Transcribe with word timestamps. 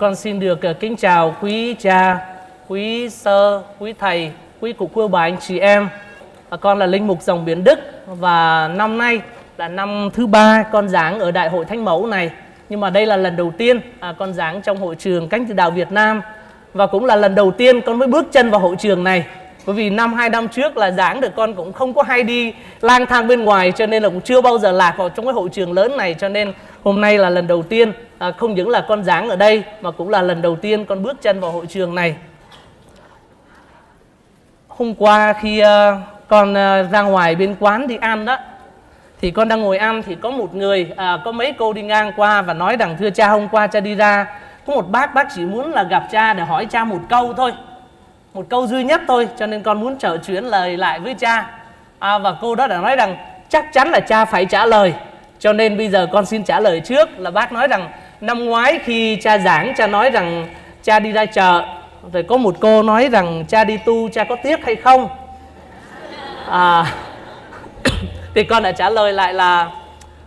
Con 0.00 0.14
xin 0.14 0.40
được 0.40 0.62
ờ, 0.62 0.72
kính 0.72 0.96
chào 0.96 1.36
quý 1.40 1.74
cha, 1.74 2.26
quý 2.68 3.10
sơ, 3.10 3.62
quý 3.78 3.92
thầy, 3.98 4.30
quý 4.60 4.72
cụ 4.72 4.90
cô 4.94 5.08
bà 5.08 5.20
anh 5.20 5.36
chị 5.40 5.58
em. 5.58 5.88
Con 6.60 6.78
là 6.78 6.86
linh 6.86 7.06
mục 7.06 7.22
dòng 7.22 7.44
biển 7.44 7.64
Đức 7.64 7.78
và 8.06 8.68
năm 8.68 8.98
nay 8.98 9.20
là 9.56 9.68
năm 9.68 10.08
thứ 10.12 10.26
ba 10.26 10.64
con 10.72 10.88
giảng 10.88 11.18
ở 11.18 11.30
Đại 11.30 11.48
hội 11.48 11.64
Thánh 11.64 11.84
Mẫu 11.84 12.06
này. 12.06 12.30
Nhưng 12.68 12.80
mà 12.80 12.90
đây 12.90 13.06
là 13.06 13.16
lần 13.16 13.36
đầu 13.36 13.52
tiên 13.58 13.80
à, 14.00 14.14
con 14.18 14.32
giảng 14.32 14.62
trong 14.62 14.76
hội 14.76 14.94
trường 14.94 15.28
Cánh 15.28 15.46
Từ 15.46 15.54
Đạo 15.54 15.70
Việt 15.70 15.92
Nam 15.92 16.22
và 16.72 16.86
cũng 16.86 17.04
là 17.04 17.16
lần 17.16 17.34
đầu 17.34 17.50
tiên 17.50 17.80
con 17.80 17.98
mới 17.98 18.08
bước 18.08 18.32
chân 18.32 18.50
vào 18.50 18.60
hội 18.60 18.76
trường 18.78 19.04
này. 19.04 19.24
Bởi 19.66 19.76
vì 19.76 19.90
năm 19.90 20.14
hai 20.14 20.30
năm 20.30 20.48
trước 20.48 20.76
là 20.76 20.90
giảng 20.90 21.20
được 21.20 21.36
con 21.36 21.54
cũng 21.54 21.72
không 21.72 21.94
có 21.94 22.02
hay 22.02 22.22
đi 22.22 22.54
lang 22.80 23.06
thang 23.06 23.28
bên 23.28 23.44
ngoài 23.44 23.72
cho 23.72 23.86
nên 23.86 24.02
là 24.02 24.08
cũng 24.08 24.20
chưa 24.20 24.40
bao 24.40 24.58
giờ 24.58 24.72
lạc 24.72 24.94
vào 24.98 25.08
trong 25.08 25.26
cái 25.26 25.32
hội 25.32 25.48
trường 25.52 25.72
lớn 25.72 25.96
này 25.96 26.14
cho 26.14 26.28
nên 26.28 26.52
hôm 26.82 27.00
nay 27.00 27.18
là 27.18 27.30
lần 27.30 27.46
đầu 27.46 27.62
tiên 27.62 27.92
à, 28.18 28.30
không 28.30 28.54
những 28.54 28.68
là 28.68 28.84
con 28.88 29.04
giảng 29.04 29.28
ở 29.28 29.36
đây 29.36 29.62
mà 29.80 29.90
cũng 29.90 30.08
là 30.08 30.22
lần 30.22 30.42
đầu 30.42 30.56
tiên 30.56 30.84
con 30.84 31.02
bước 31.02 31.22
chân 31.22 31.40
vào 31.40 31.50
hội 31.50 31.66
trường 31.66 31.94
này. 31.94 32.16
Hôm 34.68 34.94
qua 34.94 35.32
khi 35.40 35.62
uh, 35.62 35.66
con 36.28 36.50
uh, 36.50 36.92
ra 36.92 37.02
ngoài 37.02 37.34
bên 37.34 37.56
quán 37.60 37.86
đi 37.86 37.96
ăn 38.00 38.24
đó 38.24 38.38
thì 39.20 39.30
con 39.30 39.48
đang 39.48 39.60
ngồi 39.60 39.78
ăn 39.78 40.02
thì 40.02 40.14
có 40.14 40.30
một 40.30 40.54
người 40.54 40.90
à, 40.96 41.18
có 41.24 41.32
mấy 41.32 41.52
cô 41.58 41.72
đi 41.72 41.82
ngang 41.82 42.12
qua 42.16 42.42
và 42.42 42.54
nói 42.54 42.76
rằng 42.76 42.96
thưa 42.98 43.10
cha 43.10 43.28
hôm 43.28 43.48
qua 43.48 43.66
cha 43.66 43.80
đi 43.80 43.94
ra 43.94 44.26
có 44.66 44.74
một 44.74 44.90
bác 44.90 45.14
bác 45.14 45.28
chỉ 45.34 45.44
muốn 45.44 45.70
là 45.70 45.82
gặp 45.82 46.02
cha 46.12 46.34
để 46.34 46.44
hỏi 46.44 46.66
cha 46.66 46.84
một 46.84 47.00
câu 47.08 47.34
thôi 47.36 47.52
một 48.34 48.46
câu 48.48 48.66
duy 48.66 48.84
nhất 48.84 49.00
thôi 49.08 49.28
cho 49.38 49.46
nên 49.46 49.62
con 49.62 49.80
muốn 49.80 49.96
trở 49.98 50.16
chuyển 50.16 50.44
lời 50.44 50.76
lại 50.76 51.00
với 51.00 51.14
cha. 51.14 51.50
À, 51.98 52.18
và 52.18 52.36
cô 52.40 52.54
đó 52.54 52.66
đã 52.66 52.78
nói 52.78 52.96
rằng 52.96 53.16
chắc 53.48 53.72
chắn 53.72 53.88
là 53.88 54.00
cha 54.00 54.24
phải 54.24 54.44
trả 54.44 54.66
lời. 54.66 54.94
Cho 55.38 55.52
nên 55.52 55.76
bây 55.76 55.88
giờ 55.88 56.06
con 56.12 56.26
xin 56.26 56.44
trả 56.44 56.60
lời 56.60 56.80
trước 56.80 57.08
là 57.18 57.30
bác 57.30 57.52
nói 57.52 57.68
rằng 57.68 57.88
năm 58.20 58.44
ngoái 58.44 58.78
khi 58.84 59.16
cha 59.16 59.38
giảng 59.38 59.74
cha 59.76 59.86
nói 59.86 60.10
rằng 60.10 60.46
cha 60.82 61.00
đi 61.00 61.12
ra 61.12 61.26
chợ 61.26 61.62
rồi 62.12 62.22
có 62.22 62.36
một 62.36 62.56
cô 62.60 62.82
nói 62.82 63.08
rằng 63.08 63.44
cha 63.48 63.64
đi 63.64 63.76
tu 63.76 64.08
cha 64.08 64.24
có 64.24 64.36
tiếc 64.42 64.64
hay 64.64 64.76
không? 64.76 65.08
À, 66.48 66.86
thì 68.34 68.44
con 68.44 68.62
đã 68.62 68.72
trả 68.72 68.90
lời 68.90 69.12
lại 69.12 69.34
là 69.34 69.70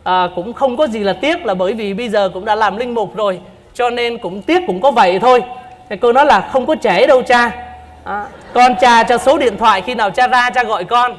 à, 0.03 0.27
cũng 0.35 0.53
không 0.53 0.77
có 0.77 0.87
gì 0.87 0.99
là 0.99 1.13
tiếc 1.13 1.45
là 1.45 1.53
bởi 1.53 1.73
vì 1.73 1.93
bây 1.93 2.09
giờ 2.09 2.29
cũng 2.33 2.45
đã 2.45 2.55
làm 2.55 2.77
linh 2.77 2.93
mục 2.93 3.15
rồi 3.15 3.39
cho 3.73 3.89
nên 3.89 4.17
cũng 4.17 4.41
tiếc 4.41 4.61
cũng 4.67 4.81
có 4.81 4.91
vậy 4.91 5.19
thôi. 5.19 5.43
Thì 5.89 5.97
cô 5.97 6.13
nói 6.13 6.25
là 6.25 6.41
không 6.41 6.65
có 6.65 6.75
trễ 6.81 7.07
đâu 7.07 7.21
cha 7.21 7.66
à, 8.07 8.25
con 8.53 8.75
cha 8.81 9.03
cho 9.03 9.17
số 9.17 9.37
điện 9.37 9.57
thoại 9.57 9.81
khi 9.81 9.95
nào 9.95 10.09
cha 10.09 10.27
ra 10.27 10.49
cha 10.49 10.63
gọi 10.63 10.83
con. 10.83 11.17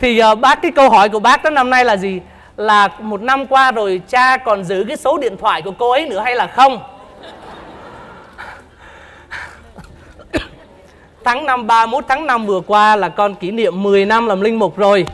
Thì 0.00 0.22
uh, 0.32 0.38
bác 0.38 0.62
cái 0.62 0.70
câu 0.70 0.90
hỏi 0.90 1.08
của 1.08 1.20
bác 1.20 1.44
đó 1.44 1.50
năm 1.50 1.70
nay 1.70 1.84
là 1.84 1.96
gì? 1.96 2.20
Là 2.56 2.88
một 2.98 3.22
năm 3.22 3.46
qua 3.46 3.72
rồi 3.72 4.00
cha 4.08 4.36
còn 4.36 4.64
giữ 4.64 4.84
cái 4.88 4.96
số 4.96 5.18
điện 5.18 5.36
thoại 5.36 5.62
của 5.62 5.72
cô 5.78 5.90
ấy 5.90 6.06
nữa 6.08 6.20
hay 6.20 6.34
là 6.34 6.46
không? 6.46 6.78
Tháng 11.24 11.46
năm 11.46 11.66
31 11.66 12.04
tháng 12.08 12.26
5 12.26 12.46
vừa 12.46 12.60
qua 12.60 12.96
là 12.96 13.08
con 13.08 13.34
kỷ 13.34 13.50
niệm 13.50 13.82
10 13.82 14.06
năm 14.06 14.26
làm 14.26 14.40
linh 14.40 14.58
mục 14.58 14.76
rồi. 14.76 15.06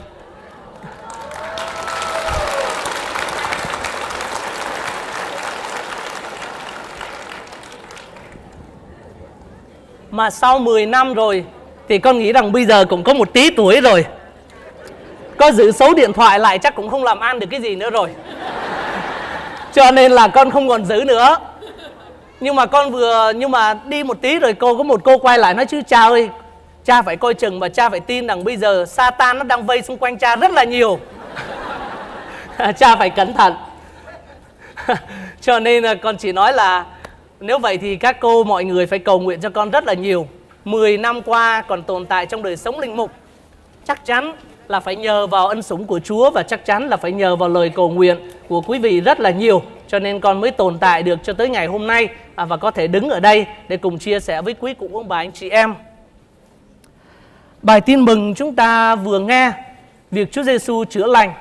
Mà 10.16 10.30
sau 10.30 10.58
10 10.58 10.86
năm 10.86 11.14
rồi, 11.14 11.44
Thì 11.88 11.98
con 11.98 12.18
nghĩ 12.18 12.32
rằng 12.32 12.52
bây 12.52 12.64
giờ 12.64 12.84
cũng 12.84 13.04
có 13.04 13.14
một 13.14 13.32
tí 13.32 13.50
tuổi 13.50 13.80
rồi. 13.80 14.06
Có 15.36 15.52
giữ 15.52 15.72
số 15.72 15.94
điện 15.94 16.12
thoại 16.12 16.38
lại 16.38 16.58
chắc 16.58 16.74
cũng 16.74 16.90
không 16.90 17.04
làm 17.04 17.20
ăn 17.20 17.38
được 17.38 17.46
cái 17.50 17.60
gì 17.60 17.76
nữa 17.76 17.90
rồi. 17.90 18.08
Cho 19.72 19.90
nên 19.90 20.12
là 20.12 20.28
con 20.28 20.50
không 20.50 20.68
còn 20.68 20.84
giữ 20.84 21.04
nữa. 21.04 21.36
Nhưng 22.40 22.56
mà 22.56 22.66
con 22.66 22.92
vừa, 22.92 23.32
Nhưng 23.36 23.50
mà 23.50 23.74
đi 23.74 24.04
một 24.04 24.20
tí 24.20 24.38
rồi 24.38 24.54
cô 24.54 24.76
có 24.76 24.82
một 24.82 25.00
cô 25.04 25.18
quay 25.18 25.38
lại 25.38 25.54
nói 25.54 25.66
chứ, 25.66 25.82
cha 25.86 26.00
ơi, 26.00 26.28
Cha 26.84 27.02
phải 27.02 27.16
coi 27.16 27.34
chừng 27.34 27.60
và 27.60 27.68
cha 27.68 27.88
phải 27.88 28.00
tin 28.00 28.26
rằng 28.26 28.44
bây 28.44 28.56
giờ 28.56 28.84
Satan 28.88 29.38
nó 29.38 29.44
đang 29.44 29.66
vây 29.66 29.82
xung 29.82 29.98
quanh 29.98 30.18
cha 30.18 30.36
rất 30.36 30.50
là 30.50 30.64
nhiều. 30.64 30.98
Cha 32.78 32.96
phải 32.96 33.10
cẩn 33.10 33.34
thận. 33.34 33.54
Cho 35.40 35.60
nên 35.60 35.84
là 35.84 35.94
con 35.94 36.16
chỉ 36.16 36.32
nói 36.32 36.52
là 36.52 36.84
nếu 37.40 37.58
vậy 37.58 37.78
thì 37.78 37.96
các 37.96 38.20
cô 38.20 38.44
mọi 38.44 38.64
người 38.64 38.86
phải 38.86 38.98
cầu 38.98 39.20
nguyện 39.20 39.40
cho 39.40 39.50
con 39.50 39.70
rất 39.70 39.84
là 39.84 39.94
nhiều. 39.94 40.28
10 40.64 40.98
năm 40.98 41.22
qua 41.22 41.62
còn 41.68 41.82
tồn 41.82 42.06
tại 42.06 42.26
trong 42.26 42.42
đời 42.42 42.56
sống 42.56 42.78
linh 42.78 42.96
mục. 42.96 43.10
Chắc 43.84 44.04
chắn 44.04 44.32
là 44.68 44.80
phải 44.80 44.96
nhờ 44.96 45.26
vào 45.26 45.48
ân 45.48 45.62
sủng 45.62 45.86
của 45.86 45.98
Chúa 45.98 46.30
Và 46.30 46.42
chắc 46.42 46.64
chắn 46.64 46.88
là 46.88 46.96
phải 46.96 47.12
nhờ 47.12 47.36
vào 47.36 47.48
lời 47.48 47.68
cầu 47.68 47.90
nguyện 47.90 48.18
của 48.48 48.60
quý 48.60 48.78
vị 48.78 49.00
rất 49.00 49.20
là 49.20 49.30
nhiều. 49.30 49.62
Cho 49.88 49.98
nên 49.98 50.20
con 50.20 50.40
mới 50.40 50.50
tồn 50.50 50.78
tại 50.78 51.02
được 51.02 51.18
cho 51.22 51.32
tới 51.32 51.48
ngày 51.48 51.66
hôm 51.66 51.86
nay 51.86 52.08
à, 52.34 52.44
Và 52.44 52.56
có 52.56 52.70
thể 52.70 52.86
đứng 52.86 53.10
ở 53.10 53.20
đây 53.20 53.46
để 53.68 53.76
cùng 53.76 53.98
chia 53.98 54.20
sẻ 54.20 54.42
với 54.42 54.54
quý 54.54 54.74
cụ 54.74 54.90
ông 54.92 55.08
bà 55.08 55.16
anh 55.16 55.32
chị 55.32 55.50
em. 55.50 55.74
Bài 57.62 57.80
tin 57.80 58.00
mừng 58.00 58.34
chúng 58.34 58.54
ta 58.54 58.94
vừa 58.94 59.18
nghe 59.18 59.52
Việc 60.10 60.32
Chúa 60.32 60.42
Giêsu 60.42 60.84
chữa 60.84 61.06
lành. 61.06 61.32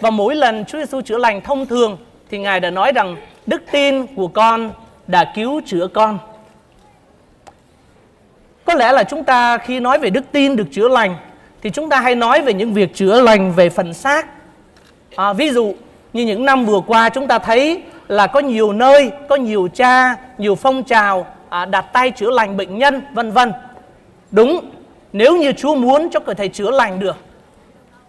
Và 0.00 0.10
mỗi 0.10 0.34
lần 0.34 0.64
Chúa 0.64 0.78
Giêsu 0.78 1.00
chữa 1.00 1.18
lành 1.18 1.40
thông 1.40 1.66
thường 1.66 1.96
Thì 2.30 2.38
Ngài 2.38 2.60
đã 2.60 2.70
nói 2.70 2.92
rằng 2.92 3.16
Đức 3.46 3.62
tin 3.72 4.06
của 4.06 4.28
con 4.28 4.72
đã 5.08 5.32
cứu 5.34 5.60
chữa 5.66 5.86
con. 5.86 6.18
Có 8.64 8.74
lẽ 8.74 8.92
là 8.92 9.04
chúng 9.04 9.24
ta 9.24 9.58
khi 9.58 9.80
nói 9.80 9.98
về 9.98 10.10
đức 10.10 10.24
tin 10.32 10.56
được 10.56 10.66
chữa 10.70 10.88
lành 10.88 11.16
thì 11.62 11.70
chúng 11.70 11.88
ta 11.88 12.00
hay 12.00 12.14
nói 12.14 12.42
về 12.42 12.54
những 12.54 12.74
việc 12.74 12.94
chữa 12.94 13.20
lành 13.20 13.52
về 13.52 13.70
phần 13.70 13.94
xác. 13.94 14.26
À, 15.16 15.32
ví 15.32 15.50
dụ 15.50 15.74
như 16.12 16.26
những 16.26 16.44
năm 16.44 16.66
vừa 16.66 16.80
qua 16.86 17.08
chúng 17.08 17.28
ta 17.28 17.38
thấy 17.38 17.82
là 18.08 18.26
có 18.26 18.40
nhiều 18.40 18.72
nơi 18.72 19.10
có 19.28 19.36
nhiều 19.36 19.68
cha 19.74 20.16
nhiều 20.38 20.54
phong 20.54 20.82
trào 20.82 21.26
à, 21.48 21.64
đặt 21.64 21.82
tay 21.92 22.10
chữa 22.10 22.30
lành 22.30 22.56
bệnh 22.56 22.78
nhân 22.78 23.02
vân 23.14 23.30
vân. 23.30 23.52
Đúng 24.30 24.70
nếu 25.12 25.36
như 25.36 25.52
chúa 25.52 25.74
muốn 25.74 26.10
cho 26.10 26.20
có 26.20 26.34
thể 26.34 26.48
chữa 26.48 26.70
lành 26.70 27.00
được 27.00 27.16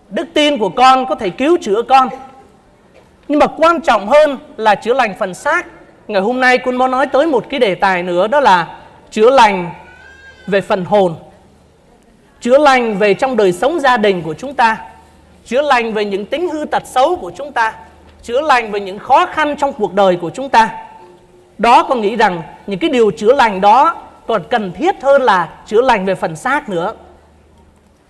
đức 0.10 0.28
tin 0.34 0.58
của 0.58 0.70
con 0.70 1.06
có 1.06 1.16
thể 1.16 1.30
cứu 1.30 1.58
chữa 1.62 1.82
con. 1.82 2.10
Nhưng 3.28 3.40
mà 3.40 3.48
quan 3.48 3.82
trọng 3.82 4.08
hơn 4.08 4.38
là 4.58 4.76
chữa 4.76 4.94
lành 4.94 5.14
phần 5.20 5.34
xác. 5.34 5.68
Ngày 6.10 6.22
hôm 6.22 6.40
nay 6.40 6.58
con 6.58 6.76
muốn 6.76 6.92
nói 6.92 7.08
tới 7.08 7.28
một 7.28 7.46
cái 7.50 7.60
đề 7.60 7.76
tài 7.76 8.04
nữa, 8.04 8.28
đó 8.28 8.40
là 8.40 8.78
chữa 9.12 9.30
lành 9.30 9.70
về 10.48 10.62
phần 10.62 10.86
hồn. 10.86 11.16
Chữa 12.42 12.58
lành 12.58 12.98
về 12.98 13.14
trong 13.14 13.38
đời 13.38 13.52
sống 13.52 13.80
gia 13.80 13.98
đình 13.98 14.22
của 14.22 14.34
chúng 14.34 14.54
ta. 14.54 14.78
Chữa 15.46 15.62
lành 15.62 15.94
về 15.94 16.06
những 16.06 16.26
tính 16.26 16.50
hư 16.50 16.66
tật 16.66 16.84
xấu 16.86 17.16
của 17.16 17.32
chúng 17.36 17.52
ta. 17.52 17.74
Chữa 18.24 18.42
lành 18.42 18.72
về 18.72 18.80
những 18.80 19.00
khó 19.00 19.26
khăn 19.26 19.56
trong 19.60 19.74
cuộc 19.74 19.94
đời 19.94 20.16
của 20.16 20.30
chúng 20.30 20.50
ta. 20.50 20.70
Đó 21.58 21.84
con 21.84 22.02
nghĩ 22.02 22.16
rằng 22.16 22.42
những 22.68 22.80
cái 22.80 22.90
điều 22.90 23.12
chữa 23.12 23.34
lành 23.34 23.62
đó 23.62 23.96
còn 24.28 24.42
cần 24.50 24.72
thiết 24.72 24.96
hơn 25.02 25.22
là 25.22 25.50
chữa 25.66 25.82
lành 25.82 26.06
về 26.06 26.16
phần 26.16 26.36
xác 26.36 26.70
nữa. 26.70 26.94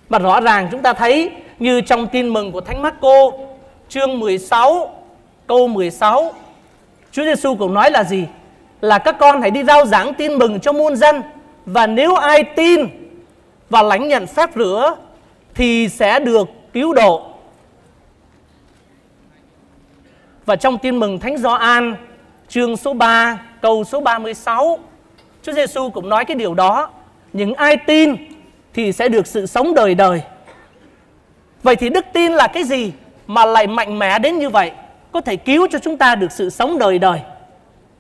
Mà 0.10 0.20
rõ 0.20 0.42
ràng 0.42 0.68
chúng 0.72 0.82
ta 0.82 0.94
thấy 0.94 1.32
như 1.60 1.82
trong 1.82 2.08
tin 2.08 2.28
mừng 2.28 2.52
của 2.52 2.62
Thánh 2.62 2.82
Marco, 2.82 3.32
chương 3.90 4.20
16 4.20 4.90
câu 5.48 5.68
16 5.68 6.32
Chúa 7.12 7.24
Giêsu 7.24 7.56
cũng 7.56 7.74
nói 7.74 7.92
là 7.92 8.04
gì? 8.04 8.26
Là 8.82 8.98
các 8.98 9.16
con 9.20 9.42
hãy 9.42 9.52
đi 9.52 9.64
rao 9.64 9.86
giảng 9.86 10.14
tin 10.14 10.34
mừng 10.34 10.60
cho 10.60 10.72
muôn 10.72 10.96
dân, 10.96 11.22
và 11.66 11.88
nếu 11.88 12.16
ai 12.16 12.44
tin 12.44 12.88
và 13.70 13.82
lãnh 13.82 14.08
nhận 14.08 14.28
phép 14.28 14.50
rửa 14.56 14.96
thì 15.56 15.90
sẽ 15.90 16.20
được 16.20 16.50
cứu 16.74 16.94
độ. 16.94 17.26
Và 20.46 20.56
trong 20.56 20.78
tin 20.78 20.98
mừng 20.98 21.20
Thánh 21.20 21.38
Gioan, 21.38 21.96
chương 22.48 22.78
số 22.78 22.94
3 22.94 23.40
câu 23.62 23.84
số 23.84 24.00
36 24.02 24.80
Chúa 25.44 25.52
Giêsu 25.52 25.90
cũng 25.90 26.10
nói 26.10 26.26
cái 26.26 26.36
điều 26.36 26.54
đó. 26.54 26.90
Những 27.34 27.54
ai 27.54 27.78
tin 27.78 28.16
thì 28.74 28.92
sẽ 28.92 29.10
được 29.10 29.28
sự 29.28 29.46
sống 29.46 29.74
đời 29.74 29.96
đời. 29.96 30.22
Vậy 31.64 31.76
thì 31.76 31.90
đức 31.90 32.06
tin 32.14 32.32
là 32.32 32.48
cái 32.48 32.64
gì 32.64 32.92
mà 33.28 33.46
lại 33.46 33.68
mạnh 33.68 34.00
mẽ 34.00 34.20
đến 34.20 34.40
như 34.40 34.50
vậy? 34.50 34.72
Có 35.12 35.22
thể 35.22 35.36
cứu 35.36 35.68
cho 35.72 35.80
chúng 35.80 35.98
ta 35.98 36.16
được 36.16 36.32
sự 36.32 36.50
sống 36.50 36.80
đời 36.80 37.00
đời. 37.00 37.20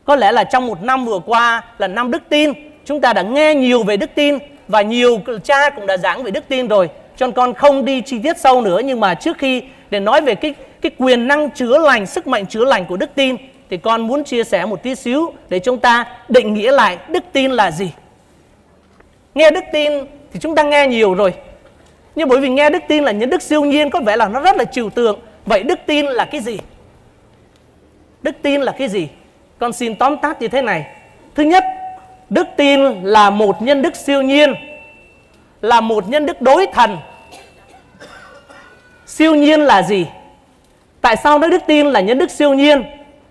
Có 0.06 0.16
lẽ 0.16 0.32
là 0.32 0.44
trong 0.44 0.68
một 0.68 0.84
năm 0.84 1.06
vừa 1.06 1.20
qua 1.20 1.64
là 1.78 1.88
năm 1.88 2.12
đức 2.12 2.24
tin, 2.30 2.54
chúng 2.86 3.02
ta 3.02 3.14
đã 3.14 3.22
nghe 3.22 3.56
nhiều 3.56 3.84
về 3.84 3.98
đức 3.98 4.10
tin 4.16 4.38
và 4.68 4.82
nhiều 4.82 5.20
cha 5.44 5.70
cũng 5.70 5.86
đã 5.86 5.98
giảng 5.98 6.24
về 6.24 6.32
đức 6.32 6.44
tin 6.48 6.68
rồi. 6.68 6.90
Cho 7.18 7.28
nên 7.28 7.36
con 7.36 7.54
không 7.54 7.86
đi 7.86 8.02
chi 8.02 8.20
tiết 8.24 8.38
sâu 8.38 8.62
nữa 8.62 8.82
nhưng 8.86 9.00
mà 9.00 9.14
trước 9.14 9.38
khi 9.38 9.64
để 9.90 10.00
nói 10.00 10.22
về 10.22 10.36
cái 10.36 10.54
cái 10.82 10.92
quyền 10.98 11.28
năng 11.28 11.52
chữa 11.52 11.78
lành, 11.78 12.06
sức 12.06 12.28
mạnh 12.28 12.46
chữa 12.46 12.66
lành 12.66 12.86
của 12.86 12.98
đức 12.98 13.10
tin 13.16 13.36
thì 13.70 13.78
con 13.78 14.02
muốn 14.02 14.24
chia 14.24 14.44
sẻ 14.44 14.66
một 14.66 14.84
tí 14.84 14.96
xíu 14.96 15.34
để 15.50 15.60
chúng 15.60 15.80
ta 15.80 16.06
định 16.30 16.54
nghĩa 16.54 16.72
lại 16.72 16.98
đức 17.10 17.24
tin 17.32 17.52
là 17.52 17.72
gì. 17.72 17.92
Nghe 19.36 19.52
đức 19.52 19.64
tin 19.74 19.94
thì 20.34 20.40
chúng 20.40 20.56
ta 20.56 20.64
nghe 20.64 20.88
nhiều 20.88 21.14
rồi. 21.14 21.34
Nhưng 22.16 22.30
bởi 22.30 22.40
vì 22.40 22.50
nghe 22.50 22.70
đức 22.70 22.84
tin 22.88 23.04
là 23.04 23.12
những 23.12 23.30
đức 23.30 23.42
siêu 23.42 23.66
nhiên 23.66 23.90
có 23.90 24.00
vẻ 24.00 24.16
là 24.16 24.28
nó 24.28 24.40
rất 24.40 24.58
là 24.58 24.64
trừu 24.64 24.90
tượng. 24.90 25.20
Vậy 25.46 25.64
đức 25.64 25.80
tin 25.86 26.06
là 26.06 26.26
cái 26.26 26.42
gì? 26.42 26.60
Đức 28.22 28.36
tin 28.42 28.62
là 28.62 28.72
cái 28.72 28.90
gì? 28.90 29.08
Con 29.60 29.74
xin 29.74 29.96
tóm 29.96 30.18
tắt 30.18 30.42
như 30.42 30.48
thế 30.48 30.62
này. 30.62 30.86
Thứ 31.36 31.44
nhất, 31.44 31.64
đức 32.30 32.48
tin 32.58 33.04
là 33.04 33.30
một 33.30 33.62
nhân 33.62 33.82
đức 33.82 33.96
siêu 33.96 34.22
nhiên, 34.22 34.54
là 35.62 35.82
một 35.82 36.10
nhân 36.10 36.26
đức 36.26 36.42
đối 36.42 36.68
thần. 36.74 36.98
Siêu 39.06 39.36
nhiên 39.36 39.60
là 39.62 39.84
gì? 39.84 40.06
Tại 41.02 41.16
sao 41.16 41.40
nói 41.40 41.50
đức 41.50 41.62
tin 41.68 41.88
là 41.88 42.00
nhân 42.00 42.18
đức 42.18 42.32
siêu 42.32 42.54
nhiên? 42.54 42.84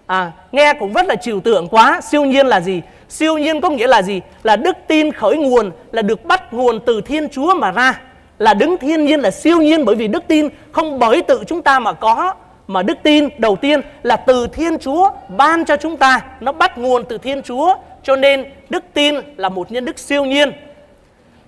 À, 0.07 0.33
nghe 0.53 0.75
cũng 0.75 0.93
rất 0.93 1.07
là 1.07 1.17
trừu 1.17 1.41
tượng 1.41 1.69
quá. 1.69 2.01
Siêu 2.01 2.25
nhiên 2.25 2.47
là 2.47 2.61
gì? 2.61 2.83
Siêu 3.09 3.39
nhiên 3.39 3.61
có 3.61 3.71
nghĩa 3.71 3.87
là 3.87 4.03
gì? 4.03 4.21
Là 4.43 4.57
đức 4.57 4.77
tin 4.87 5.13
khởi 5.13 5.37
nguồn, 5.37 5.71
là 5.93 6.03
được 6.03 6.25
bắt 6.25 6.53
nguồn 6.53 6.81
từ 6.87 7.01
Thiên 7.01 7.29
Chúa 7.29 7.55
mà 7.55 7.71
ra. 7.71 8.01
Là 8.39 8.55
đứng 8.55 8.79
thiên 8.79 9.05
nhiên 9.05 9.21
là 9.21 9.31
siêu 9.31 9.61
nhiên 9.61 9.85
bởi 9.85 9.95
vì 9.97 10.09
đức 10.09 10.25
tin 10.29 10.49
không 10.73 10.99
bởi 10.99 11.23
tự 11.23 11.45
chúng 11.47 11.63
ta 11.63 11.79
mà 11.79 11.93
có 11.93 12.35
mà 12.69 12.83
đức 12.83 12.99
tin 13.03 13.29
đầu 13.39 13.57
tiên 13.57 13.81
là 14.03 14.17
từ 14.17 14.47
Thiên 14.47 14.79
Chúa 14.79 15.11
ban 15.29 15.65
cho 15.65 15.77
chúng 15.77 15.97
ta, 15.97 16.21
nó 16.41 16.53
bắt 16.53 16.79
nguồn 16.79 17.05
từ 17.05 17.19
Thiên 17.19 17.43
Chúa, 17.43 17.75
cho 18.03 18.17
nên 18.17 18.45
đức 18.71 18.85
tin 18.95 19.15
là 19.37 19.49
một 19.49 19.71
nhân 19.71 19.85
đức 19.85 19.99
siêu 19.99 20.25
nhiên. 20.25 20.53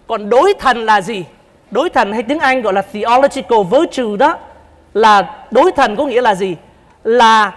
Còn 0.07 0.31
đối 0.31 0.55
thần 0.59 0.85
là 0.85 1.01
gì? 1.01 1.25
Đối 1.71 1.91
thần 1.91 2.13
hay 2.13 2.23
tiếng 2.23 2.39
Anh 2.39 2.63
gọi 2.63 2.73
là 2.73 2.83
theological 2.83 3.59
virtue 3.71 4.17
đó 4.19 4.39
là 4.95 5.45
đối 5.51 5.73
thần 5.73 5.97
có 5.97 6.07
nghĩa 6.07 6.21
là 6.21 6.35
gì? 6.35 6.57
Là 7.05 7.55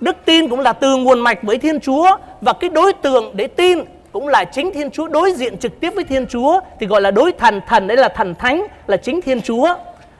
đức 0.00 0.16
tin 0.24 0.48
cũng 0.48 0.60
là 0.60 0.72
từ 0.72 0.96
nguồn 0.96 1.20
mạch 1.20 1.42
với 1.42 1.58
Thiên 1.58 1.80
Chúa 1.80 2.16
và 2.40 2.52
cái 2.52 2.70
đối 2.70 2.92
tượng 2.92 3.30
để 3.34 3.46
tin 3.46 3.78
cũng 4.12 4.28
là 4.28 4.44
chính 4.44 4.72
Thiên 4.72 4.90
Chúa 4.90 5.08
đối 5.08 5.32
diện 5.32 5.58
trực 5.58 5.80
tiếp 5.80 5.92
với 5.94 6.04
Thiên 6.04 6.26
Chúa 6.26 6.60
thì 6.80 6.86
gọi 6.86 7.00
là 7.00 7.10
đối 7.10 7.32
thần, 7.32 7.60
thần 7.68 7.86
đấy 7.86 7.96
là 7.96 8.08
thần 8.08 8.34
thánh 8.34 8.66
là 8.86 8.96
chính 8.96 9.22
Thiên 9.22 9.42
Chúa. 9.42 9.74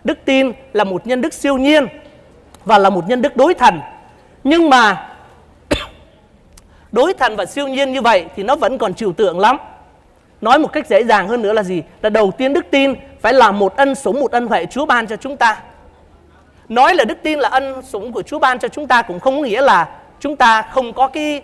Đức 0.04 0.18
tin 0.24 0.52
là 0.72 0.84
một 0.84 1.06
nhân 1.06 1.20
đức 1.20 1.32
siêu 1.32 1.56
nhiên 1.58 1.86
và 2.64 2.78
là 2.78 2.90
một 2.90 3.08
nhân 3.08 3.22
đức 3.22 3.36
đối 3.36 3.54
thần. 3.54 3.80
Nhưng 4.44 4.70
mà 4.70 5.08
đối 6.92 7.14
thần 7.14 7.36
và 7.36 7.44
siêu 7.44 7.68
nhiên 7.68 7.92
như 7.92 8.02
vậy 8.02 8.26
thì 8.36 8.42
nó 8.42 8.56
vẫn 8.56 8.78
còn 8.78 8.94
trừu 8.94 9.12
tượng 9.12 9.38
lắm. 9.38 9.56
Nói 10.40 10.58
một 10.58 10.72
cách 10.72 10.88
dễ 10.88 11.04
dàng 11.04 11.28
hơn 11.28 11.42
nữa 11.42 11.52
là 11.52 11.62
gì? 11.62 11.82
Là 12.02 12.10
đầu 12.10 12.30
tiên 12.30 12.52
đức 12.52 12.66
tin 12.70 12.94
phải 13.20 13.32
là 13.32 13.52
một 13.52 13.76
ân 13.76 13.94
sủng, 13.94 14.20
một 14.20 14.30
ân 14.30 14.46
huệ 14.46 14.66
Chúa 14.66 14.86
ban 14.86 15.06
cho 15.06 15.16
chúng 15.16 15.36
ta. 15.36 15.62
Nói 16.68 16.94
là 16.94 17.04
đức 17.04 17.18
tin 17.22 17.38
là 17.38 17.48
ân 17.48 17.82
sủng 17.82 18.12
của 18.12 18.22
Chúa 18.22 18.38
ban 18.38 18.58
cho 18.58 18.68
chúng 18.68 18.86
ta 18.86 19.02
cũng 19.02 19.20
không 19.20 19.36
có 19.36 19.42
nghĩa 19.42 19.60
là 19.60 19.88
chúng 20.20 20.36
ta 20.36 20.62
không 20.62 20.92
có 20.92 21.08
cái 21.08 21.42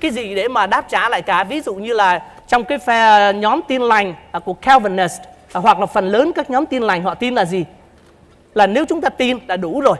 cái 0.00 0.10
gì 0.10 0.34
để 0.34 0.48
mà 0.48 0.66
đáp 0.66 0.86
trả 0.88 1.08
lại 1.08 1.22
cả. 1.22 1.44
Ví 1.44 1.60
dụ 1.60 1.74
như 1.74 1.92
là 1.92 2.22
trong 2.48 2.64
cái 2.64 2.78
phe 2.78 3.00
ờ, 3.00 3.32
nhóm 3.32 3.60
tin 3.68 3.82
lành 3.82 4.14
à, 4.32 4.38
của 4.38 4.52
Calvinist 4.52 5.20
à, 5.52 5.60
hoặc 5.60 5.80
là 5.80 5.86
phần 5.86 6.08
lớn 6.08 6.32
các 6.34 6.50
nhóm 6.50 6.66
tin 6.66 6.82
lành 6.82 7.02
họ 7.02 7.14
tin 7.14 7.34
là 7.34 7.44
gì? 7.44 7.64
Là 8.54 8.66
nếu 8.66 8.84
chúng 8.88 9.00
ta 9.00 9.08
tin 9.08 9.38
là 9.46 9.56
đủ 9.56 9.80
rồi. 9.80 9.96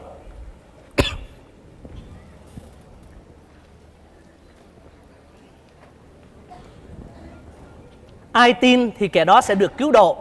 Ai 8.32 8.53
tin 8.53 8.91
thì 8.99 9.09
kẻ 9.09 9.25
đó 9.25 9.41
sẽ 9.41 9.55
được 9.55 9.77
cứu 9.77 9.93
độ. 9.93 10.17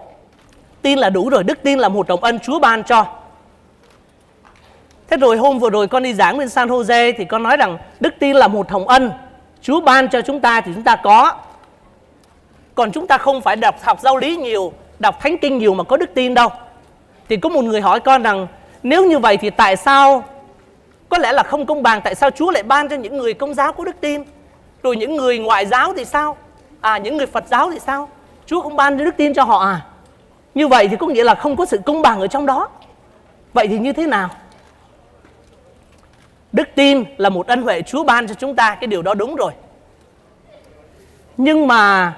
Tin 0.81 0.99
là 0.99 1.09
đủ 1.09 1.29
rồi, 1.29 1.43
đức 1.43 1.63
tin 1.63 1.79
là 1.79 1.89
một 1.89 2.07
đồng 2.07 2.23
ân 2.23 2.39
Chúa 2.39 2.59
ban 2.59 2.83
cho. 2.83 3.05
Thế 5.09 5.17
rồi 5.17 5.37
hôm 5.37 5.59
vừa 5.59 5.69
rồi 5.69 5.87
con 5.87 6.03
đi 6.03 6.13
giảng 6.13 6.37
bên 6.37 6.49
San 6.49 6.67
Jose 6.67 7.13
thì 7.17 7.25
con 7.25 7.43
nói 7.43 7.57
rằng 7.57 7.77
đức 7.99 8.13
tin 8.19 8.35
là 8.35 8.47
một 8.47 8.71
hồng 8.71 8.87
ân 8.87 9.11
Chúa 9.61 9.81
ban 9.81 10.09
cho 10.09 10.21
chúng 10.21 10.39
ta 10.39 10.61
thì 10.61 10.71
chúng 10.75 10.83
ta 10.83 10.95
có. 10.95 11.33
Còn 12.75 12.91
chúng 12.91 13.07
ta 13.07 13.17
không 13.17 13.41
phải 13.41 13.55
đọc 13.55 13.75
học 13.83 13.99
giáo 14.01 14.17
lý 14.17 14.37
nhiều, 14.37 14.73
đọc 14.99 15.15
thánh 15.21 15.37
kinh 15.37 15.57
nhiều 15.57 15.73
mà 15.73 15.83
có 15.83 15.97
đức 15.97 16.09
tin 16.13 16.33
đâu. 16.33 16.49
Thì 17.29 17.37
có 17.37 17.49
một 17.49 17.63
người 17.63 17.81
hỏi 17.81 17.99
con 17.99 18.23
rằng 18.23 18.47
nếu 18.83 19.05
như 19.05 19.19
vậy 19.19 19.37
thì 19.37 19.49
tại 19.49 19.75
sao 19.75 20.23
có 21.09 21.17
lẽ 21.17 21.31
là 21.31 21.43
không 21.43 21.65
công 21.65 21.83
bằng 21.83 22.01
tại 22.03 22.15
sao 22.15 22.29
Chúa 22.29 22.51
lại 22.51 22.63
ban 22.63 22.89
cho 22.89 22.95
những 22.95 23.17
người 23.17 23.33
công 23.33 23.53
giáo 23.53 23.73
có 23.73 23.83
đức 23.83 24.01
tin 24.01 24.23
rồi 24.83 24.95
những 24.95 25.15
người 25.15 25.39
ngoại 25.39 25.65
giáo 25.65 25.93
thì 25.97 26.05
sao 26.05 26.37
à 26.81 26.97
những 26.97 27.17
người 27.17 27.27
Phật 27.27 27.43
giáo 27.47 27.71
thì 27.71 27.79
sao? 27.79 28.09
Chúa 28.45 28.61
không 28.61 28.75
ban 28.75 28.97
đức 28.97 29.17
tin 29.17 29.33
cho 29.33 29.43
họ 29.43 29.59
à? 29.59 29.85
Như 30.55 30.67
vậy 30.67 30.87
thì 30.87 30.95
có 30.95 31.07
nghĩa 31.07 31.23
là 31.23 31.35
không 31.35 31.55
có 31.55 31.65
sự 31.65 31.79
công 31.85 32.01
bằng 32.01 32.19
ở 32.19 32.27
trong 32.27 32.45
đó. 32.45 32.69
Vậy 33.53 33.67
thì 33.67 33.79
như 33.79 33.93
thế 33.93 34.05
nào? 34.05 34.29
Đức 36.51 36.67
tin 36.75 37.03
là 37.17 37.29
một 37.29 37.47
ân 37.47 37.61
huệ 37.61 37.81
Chúa 37.81 38.03
ban 38.03 38.27
cho 38.27 38.33
chúng 38.33 38.55
ta, 38.55 38.75
cái 38.75 38.87
điều 38.87 39.01
đó 39.01 39.13
đúng 39.13 39.35
rồi. 39.35 39.51
Nhưng 41.37 41.67
mà 41.67 42.13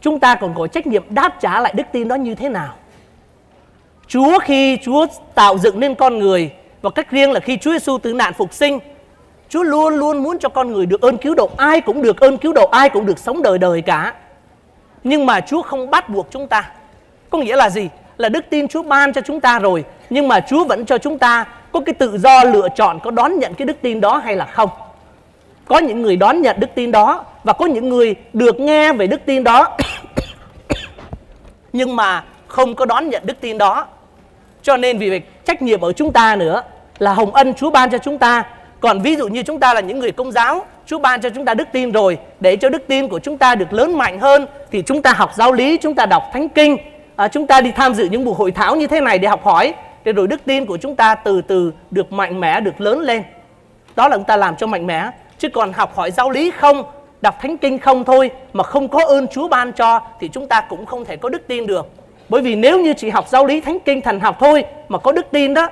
chúng 0.00 0.20
ta 0.20 0.34
còn 0.34 0.54
có 0.54 0.66
trách 0.66 0.86
nhiệm 0.86 1.04
đáp 1.08 1.36
trả 1.40 1.60
lại 1.60 1.72
đức 1.76 1.86
tin 1.92 2.08
đó 2.08 2.14
như 2.14 2.34
thế 2.34 2.48
nào? 2.48 2.74
Chúa 4.06 4.38
khi 4.38 4.78
Chúa 4.82 5.06
tạo 5.34 5.58
dựng 5.58 5.80
nên 5.80 5.94
con 5.94 6.18
người, 6.18 6.52
và 6.82 6.90
cách 6.90 7.10
riêng 7.10 7.32
là 7.32 7.40
khi 7.40 7.56
Chúa 7.56 7.72
Giêsu 7.72 7.98
tử 7.98 8.14
nạn 8.14 8.32
phục 8.32 8.54
sinh 8.54 8.78
Chúa 9.50 9.62
luôn 9.62 9.94
luôn 9.94 10.22
muốn 10.22 10.38
cho 10.38 10.48
con 10.48 10.72
người 10.72 10.86
được 10.86 11.00
ơn 11.00 11.16
cứu 11.16 11.34
độ, 11.34 11.50
Ai 11.56 11.80
cũng 11.80 12.02
được 12.02 12.20
ơn 12.20 12.36
cứu 12.36 12.52
độ, 12.52 12.68
Ai 12.72 12.88
cũng 12.88 13.06
được 13.06 13.18
sống 13.18 13.42
đời 13.42 13.58
đời 13.58 13.82
cả. 13.82 14.14
Nhưng 15.04 15.26
mà 15.26 15.40
Chúa 15.40 15.62
không 15.62 15.90
bắt 15.90 16.08
buộc 16.08 16.26
chúng 16.30 16.46
ta. 16.46 16.70
Có 17.30 17.38
nghĩa 17.38 17.56
là 17.56 17.70
gì? 17.70 17.88
Là 18.16 18.28
đức 18.28 18.44
tin 18.50 18.68
Chúa 18.68 18.82
ban 18.82 19.12
cho 19.12 19.20
chúng 19.20 19.40
ta 19.40 19.58
rồi, 19.58 19.84
Nhưng 20.10 20.28
mà 20.28 20.40
Chúa 20.40 20.64
vẫn 20.64 20.86
cho 20.86 20.98
chúng 20.98 21.18
ta 21.18 21.44
Có 21.72 21.80
cái 21.86 21.94
tự 21.94 22.18
do 22.18 22.44
lựa 22.44 22.68
chọn, 22.76 23.00
Có 23.00 23.10
đón 23.10 23.38
nhận 23.38 23.54
cái 23.54 23.66
đức 23.66 23.76
tin 23.82 24.00
đó 24.00 24.16
hay 24.16 24.36
là 24.36 24.44
không. 24.44 24.70
Có 25.68 25.78
những 25.78 26.02
người 26.02 26.16
đón 26.16 26.42
nhận 26.42 26.60
đức 26.60 26.70
tin 26.74 26.90
đó, 26.90 27.24
Và 27.44 27.52
có 27.52 27.66
những 27.66 27.88
người 27.88 28.14
được 28.32 28.60
nghe 28.60 28.92
về 28.92 29.06
đức 29.06 29.20
tin 29.26 29.44
đó, 29.44 29.76
Nhưng 31.72 31.96
mà 31.96 32.24
không 32.46 32.74
có 32.74 32.84
đón 32.84 33.08
nhận 33.08 33.22
đức 33.26 33.40
tin 33.40 33.58
đó. 33.58 33.86
Cho 34.62 34.76
nên 34.76 34.98
vì 34.98 35.10
vậy, 35.10 35.22
trách 35.44 35.62
nhiệm 35.62 35.80
ở 35.80 35.92
chúng 35.92 36.12
ta 36.12 36.36
nữa 36.36 36.62
Là 36.98 37.14
hồng 37.14 37.34
ân 37.34 37.54
Chúa 37.54 37.70
ban 37.70 37.90
cho 37.90 37.98
chúng 37.98 38.18
ta 38.18 38.44
còn 38.80 39.00
ví 39.00 39.16
dụ 39.16 39.28
như 39.28 39.42
chúng 39.42 39.60
ta 39.60 39.74
là 39.74 39.80
những 39.80 39.98
người 39.98 40.12
công 40.12 40.32
giáo, 40.32 40.64
Chúa 40.86 40.98
ban 40.98 41.20
cho 41.20 41.30
chúng 41.30 41.44
ta 41.44 41.54
đức 41.54 41.68
tin 41.72 41.92
rồi, 41.92 42.18
để 42.40 42.56
cho 42.56 42.68
đức 42.68 42.82
tin 42.86 43.08
của 43.08 43.18
chúng 43.18 43.38
ta 43.38 43.54
được 43.54 43.72
lớn 43.72 43.98
mạnh 43.98 44.18
hơn 44.18 44.46
thì 44.70 44.82
chúng 44.82 45.02
ta 45.02 45.12
học 45.12 45.30
giáo 45.34 45.52
lý, 45.52 45.76
chúng 45.76 45.94
ta 45.94 46.06
đọc 46.06 46.22
thánh 46.32 46.48
kinh, 46.48 46.76
à, 47.16 47.28
chúng 47.28 47.46
ta 47.46 47.60
đi 47.60 47.70
tham 47.70 47.94
dự 47.94 48.04
những 48.04 48.24
buổi 48.24 48.34
hội 48.34 48.50
thảo 48.50 48.76
như 48.76 48.86
thế 48.86 49.00
này 49.00 49.18
để 49.18 49.28
học 49.28 49.44
hỏi, 49.44 49.74
để 50.04 50.12
rồi 50.12 50.26
đức 50.26 50.40
tin 50.44 50.66
của 50.66 50.76
chúng 50.76 50.96
ta 50.96 51.14
từ 51.14 51.42
từ 51.42 51.72
được 51.90 52.12
mạnh 52.12 52.40
mẽ, 52.40 52.60
được 52.60 52.80
lớn 52.80 53.00
lên. 53.00 53.22
Đó 53.96 54.08
là 54.08 54.16
chúng 54.16 54.24
ta 54.24 54.36
làm 54.36 54.56
cho 54.56 54.66
mạnh 54.66 54.86
mẽ, 54.86 55.10
chứ 55.38 55.48
còn 55.48 55.72
học 55.72 55.96
hỏi 55.96 56.10
giáo 56.10 56.30
lý 56.30 56.50
không, 56.50 56.82
đọc 57.20 57.34
thánh 57.40 57.56
kinh 57.56 57.78
không 57.78 58.04
thôi 58.04 58.30
mà 58.52 58.64
không 58.64 58.88
có 58.88 59.04
ơn 59.04 59.26
Chúa 59.28 59.48
ban 59.48 59.72
cho 59.72 60.00
thì 60.20 60.28
chúng 60.28 60.46
ta 60.46 60.60
cũng 60.60 60.86
không 60.86 61.04
thể 61.04 61.16
có 61.16 61.28
đức 61.28 61.42
tin 61.46 61.66
được. 61.66 61.86
Bởi 62.28 62.42
vì 62.42 62.54
nếu 62.54 62.80
như 62.80 62.94
chỉ 62.94 63.10
học 63.10 63.28
giáo 63.28 63.46
lý 63.46 63.60
thánh 63.60 63.78
kinh 63.84 64.00
thần 64.00 64.20
học 64.20 64.36
thôi 64.40 64.64
mà 64.88 64.98
có 64.98 65.12
đức 65.12 65.26
tin 65.30 65.54
đó 65.54 65.68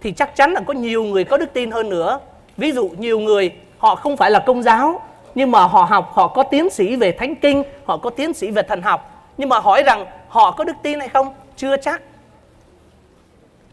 thì 0.00 0.12
chắc 0.12 0.36
chắn 0.36 0.52
là 0.52 0.60
có 0.60 0.74
nhiều 0.74 1.04
người 1.04 1.24
có 1.24 1.36
đức 1.36 1.52
tin 1.52 1.70
hơn 1.70 1.90
nữa 1.90 2.20
Ví 2.56 2.72
dụ 2.72 2.90
nhiều 2.98 3.20
người 3.20 3.52
họ 3.78 3.94
không 3.94 4.16
phải 4.16 4.30
là 4.30 4.38
công 4.38 4.62
giáo 4.62 5.00
nhưng 5.34 5.50
mà 5.50 5.64
họ 5.64 5.82
học, 5.84 6.10
họ 6.14 6.28
có 6.28 6.42
tiến 6.42 6.70
sĩ 6.70 6.96
về 6.96 7.12
thánh 7.12 7.34
kinh, 7.34 7.62
họ 7.84 7.96
có 7.96 8.10
tiến 8.10 8.34
sĩ 8.34 8.50
về 8.50 8.62
thần 8.62 8.82
học. 8.82 9.30
Nhưng 9.38 9.48
mà 9.48 9.58
hỏi 9.58 9.82
rằng 9.82 10.06
họ 10.28 10.50
có 10.50 10.64
đức 10.64 10.76
tin 10.82 11.00
hay 11.00 11.08
không? 11.08 11.34
Chưa 11.56 11.76
chắc. 11.76 12.02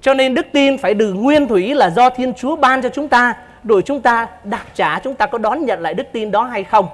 Cho 0.01 0.13
nên 0.13 0.33
đức 0.33 0.45
tin 0.51 0.77
phải 0.77 0.93
được 0.93 1.13
nguyên 1.13 1.47
thủy 1.47 1.75
là 1.75 1.89
do 1.89 2.09
Thiên 2.09 2.33
Chúa 2.33 2.55
ban 2.55 2.81
cho 2.81 2.89
chúng 2.89 3.07
ta, 3.07 3.33
rồi 3.63 3.81
chúng 3.81 4.01
ta 4.01 4.27
đáp 4.43 4.63
trả, 4.75 4.99
chúng 4.99 5.15
ta 5.15 5.25
có 5.25 5.37
đón 5.37 5.65
nhận 5.65 5.81
lại 5.81 5.93
đức 5.93 6.07
tin 6.11 6.31
đó 6.31 6.43
hay 6.43 6.63
không. 6.63 6.87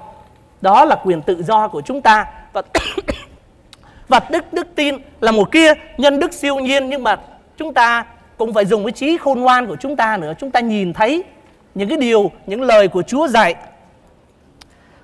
Đó 0.60 0.84
là 0.84 0.96
quyền 1.04 1.22
tự 1.22 1.42
do 1.42 1.68
của 1.68 1.80
chúng 1.80 2.02
ta. 2.02 2.26
Và 2.52 2.62
và 4.08 4.20
đức 4.30 4.52
đức 4.52 4.66
tin 4.74 4.94
là 5.20 5.32
một 5.32 5.52
kia 5.52 5.72
nhân 5.98 6.20
đức 6.20 6.32
siêu 6.32 6.56
nhiên 6.56 6.88
nhưng 6.88 7.02
mà 7.02 7.16
chúng 7.56 7.74
ta 7.74 8.04
cũng 8.36 8.52
phải 8.52 8.64
dùng 8.64 8.84
cái 8.84 8.92
trí 8.92 9.18
khôn 9.18 9.40
ngoan 9.40 9.66
của 9.66 9.76
chúng 9.76 9.96
ta 9.96 10.16
nữa. 10.16 10.32
Chúng 10.38 10.50
ta 10.50 10.60
nhìn 10.60 10.92
thấy 10.92 11.24
những 11.78 11.88
cái 11.88 11.98
điều, 11.98 12.30
những 12.46 12.62
lời 12.62 12.88
của 12.88 13.02
Chúa 13.02 13.28
dạy. 13.28 13.54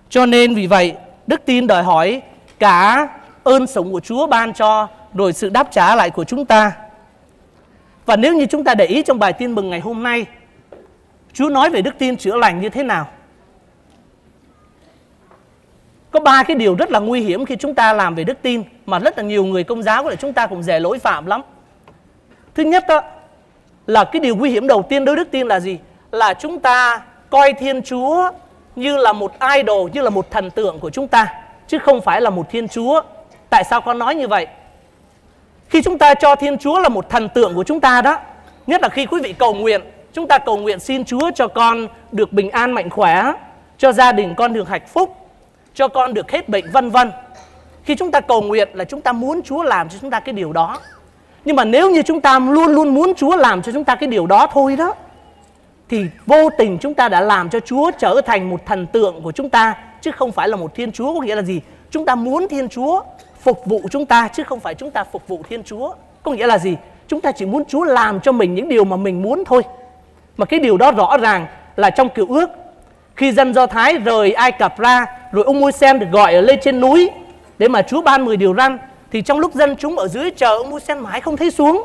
Cho 0.09 0.27
nên 0.27 0.55
vì 0.55 0.67
vậy, 0.67 0.95
đức 1.27 1.45
tin 1.45 1.67
đòi 1.67 1.83
hỏi 1.83 2.23
cả 2.59 3.09
ơn 3.45 3.67
sống 3.67 3.93
của 3.93 4.01
Chúa 4.01 4.27
ban 4.27 4.53
cho 4.53 4.89
rồi 5.15 5.33
sự 5.33 5.49
đáp 5.49 5.69
trả 5.71 5.95
lại 5.95 6.11
của 6.11 6.25
chúng 6.25 6.47
ta. 6.47 6.73
Và 8.07 8.17
nếu 8.17 8.35
như 8.35 8.47
chúng 8.47 8.65
ta 8.65 8.75
để 8.75 8.87
ý 8.87 9.03
trong 9.03 9.19
bài 9.19 9.33
tin 9.33 9.55
mừng 9.55 9.71
ngày 9.71 9.81
hôm 9.81 10.03
nay, 10.03 10.27
Chúa 11.33 11.49
nói 11.49 11.71
về 11.71 11.83
đức 11.83 11.95
tin 11.99 12.17
chữa 12.17 12.37
lành 12.37 12.61
như 12.61 12.69
thế 12.69 12.83
nào? 12.83 13.09
Có 16.11 16.21
ba 16.21 16.43
cái 16.43 16.57
điều 16.57 16.75
rất 16.75 16.91
là 16.91 16.99
nguy 16.99 17.21
hiểm 17.21 17.45
khi 17.45 17.57
chúng 17.57 17.75
ta 17.75 17.93
làm 17.93 18.15
về 18.15 18.25
đức 18.25 18.43
tin 18.43 18.63
mà 18.87 18.99
rất 18.99 19.19
là 19.19 19.25
nhiều 19.25 19.45
người 19.45 19.65
công 19.65 19.83
giáo 19.83 20.03
của 20.03 20.15
chúng 20.15 20.33
ta 20.33 20.47
cũng 20.47 20.63
dễ 20.63 20.81
lỗi 20.81 20.99
phạm 20.99 21.27
lắm. 21.27 21.43
Thứ 22.55 22.63
nhất 22.63 22.85
đó 22.89 23.03
là 23.87 24.05
cái 24.05 24.21
điều 24.21 24.37
nguy 24.37 24.51
hiểm 24.51 24.67
đầu 24.67 24.83
tiên 24.83 25.05
đối 25.05 25.17
đức 25.17 25.31
tin 25.31 25.47
là 25.47 25.61
gì? 25.61 25.79
Là 26.15 26.35
chúng 26.35 26.59
ta 26.59 27.03
coi 27.31 27.53
Thiên 27.53 27.83
Chúa 27.83 28.31
như 28.77 28.97
là 28.97 29.13
một 29.13 29.33
idol, 29.57 29.91
như 29.93 30.03
là 30.03 30.11
một 30.11 30.31
thần 30.31 30.51
tượng 30.51 30.81
của 30.81 30.91
chúng 30.91 31.09
ta, 31.09 31.35
chứ 31.69 31.79
không 31.79 32.01
phải 32.01 32.21
là 32.21 32.31
một 32.31 32.51
Thiên 32.51 32.69
Chúa. 32.69 33.03
Tại 33.51 33.65
sao 33.65 33.81
con 33.81 33.99
nói 33.99 34.15
như 34.15 34.29
vậy? 34.29 34.47
Khi 35.69 35.83
chúng 35.83 35.99
ta 35.99 36.15
cho 36.15 36.37
Thiên 36.37 36.59
Chúa 36.59 36.79
là 36.79 36.89
một 36.89 37.11
thần 37.11 37.29
tượng 37.29 37.55
của 37.55 37.65
chúng 37.65 37.81
ta 37.81 38.03
đó, 38.03 38.19
nhất 38.67 38.83
là 38.83 38.89
khi 38.89 39.07
quý 39.07 39.21
vị 39.21 39.33
cầu 39.33 39.55
nguyện, 39.55 39.81
chúng 40.13 40.29
ta 40.29 40.39
cầu 40.39 40.57
nguyện 40.57 40.81
xin 40.81 41.05
Chúa 41.05 41.31
cho 41.35 41.49
con 41.49 41.89
được 42.13 42.33
bình 42.33 42.51
an 42.51 42.73
mạnh 42.73 42.91
khỏe, 42.91 43.33
cho 43.79 43.93
gia 43.93 44.13
đình 44.13 44.35
con 44.35 44.53
được 44.53 44.69
hạnh 44.69 44.87
phúc, 44.87 45.17
cho 45.75 45.89
con 45.89 46.15
được 46.15 46.31
hết 46.31 46.49
bệnh 46.49 46.71
vân 46.71 46.91
vân. 46.91 47.11
Khi 47.85 47.95
chúng 47.95 48.11
ta 48.11 48.21
cầu 48.21 48.43
nguyện 48.43 48.69
là 48.73 48.85
chúng 48.85 49.01
ta 49.01 49.13
muốn 49.13 49.43
Chúa 49.43 49.63
làm 49.63 49.89
cho 49.89 49.99
chúng 50.01 50.11
ta 50.11 50.21
cái 50.21 50.33
điều 50.33 50.53
đó. 50.53 50.79
Nhưng 51.45 51.57
mà 51.57 51.65
nếu 51.65 51.91
như 51.91 52.03
chúng 52.03 52.21
ta 52.21 52.39
luôn 52.39 52.67
luôn 52.67 52.95
muốn 52.95 53.15
Chúa 53.15 53.37
làm 53.37 53.63
cho 53.63 53.73
chúng 53.73 53.85
ta 53.85 53.95
cái 53.95 54.07
điều 54.07 54.27
đó 54.27 54.47
thôi 54.53 54.77
đó 54.77 54.95
thì 55.89 56.07
vô 56.27 56.51
tình 56.59 56.79
chúng 56.79 56.95
ta 56.95 57.09
đã 57.09 57.21
làm 57.21 57.51
cho 57.51 57.61
Chúa 57.61 57.91
trở 57.99 58.21
thành 58.27 58.51
một 58.51 58.67
thần 58.67 58.87
tượng 58.87 59.23
của 59.23 59.33
chúng 59.33 59.51
ta, 59.51 59.75
chứ 60.01 60.11
không 60.11 60.33
phải 60.33 60.49
là 60.49 60.57
một 60.57 60.75
Thiên 60.75 60.93
Chúa 60.93 61.15
có 61.15 61.21
nghĩa 61.21 61.35
là 61.35 61.43
gì? 61.43 61.61
Chúng 61.91 62.05
ta 62.05 62.15
muốn 62.15 62.49
Thiên 62.49 62.69
Chúa 62.69 63.03
phục 63.41 63.67
vụ 63.67 63.81
chúng 63.91 64.07
ta, 64.07 64.29
chứ 64.29 64.45
không 64.45 64.61
phải 64.61 64.75
chúng 64.75 64.91
ta 64.91 65.05
phục 65.05 65.29
vụ 65.29 65.41
Thiên 65.49 65.63
Chúa. 65.65 65.95
Có 66.23 66.33
nghĩa 66.33 66.47
là 66.47 66.59
gì? 66.59 66.77
Chúng 67.09 67.21
ta 67.21 67.33
chỉ 67.33 67.47
muốn 67.47 67.65
Chúa 67.65 67.85
làm 67.85 68.21
cho 68.21 68.33
mình 68.33 68.55
những 68.55 68.69
điều 68.69 68.85
mà 68.85 68.97
mình 68.97 69.23
muốn 69.23 69.45
thôi. 69.47 69.63
Mà 70.37 70.47
cái 70.47 70.61
điều 70.61 70.77
đó 70.77 70.93
rõ 70.93 71.17
ràng 71.17 71.47
là 71.77 71.91
trong 71.91 72.09
cựu 72.09 72.35
ước 72.35 72.51
khi 73.17 73.33
dân 73.33 73.55
Do 73.55 73.67
Thái 73.67 73.99
rời 73.99 74.33
Ai 74.33 74.53
Cập 74.53 74.79
ra, 74.79 75.07
rồi 75.33 75.45
ông 75.45 75.61
Môi-sen 75.61 75.99
được 75.99 76.07
gọi 76.13 76.35
ở 76.35 76.41
lên 76.41 76.59
trên 76.63 76.81
núi 76.81 77.11
để 77.59 77.69
mà 77.69 77.83
Chúa 77.83 78.03
ban 78.03 78.25
10 78.25 78.37
điều 78.37 78.55
răn, 78.55 78.79
thì 79.13 79.23
trong 79.23 79.39
lúc 79.39 79.55
dân 79.55 79.77
chúng 79.77 79.99
ở 79.99 80.09
dưới 80.09 80.31
chờ 80.31 80.57
ông 80.57 80.71
Môi-sen 80.71 80.99
mãi 80.99 81.21
không 81.21 81.37
thấy 81.37 81.51
xuống 81.51 81.85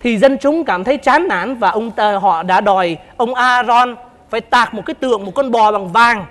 thì 0.00 0.18
dân 0.18 0.38
chúng 0.38 0.64
cảm 0.64 0.84
thấy 0.84 0.96
chán 0.96 1.28
nản 1.28 1.54
và 1.58 1.70
ông 1.70 1.90
ta, 1.90 2.18
họ 2.18 2.42
đã 2.42 2.60
đòi 2.60 2.96
ông 3.16 3.34
Aaron 3.34 3.94
phải 4.30 4.40
tạc 4.40 4.74
một 4.74 4.82
cái 4.86 4.94
tượng 4.94 5.24
một 5.24 5.32
con 5.34 5.50
bò 5.50 5.72
bằng 5.72 5.88
vàng 5.88 6.24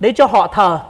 để 0.00 0.12
cho 0.12 0.26
họ 0.26 0.46
thờ. 0.46 0.80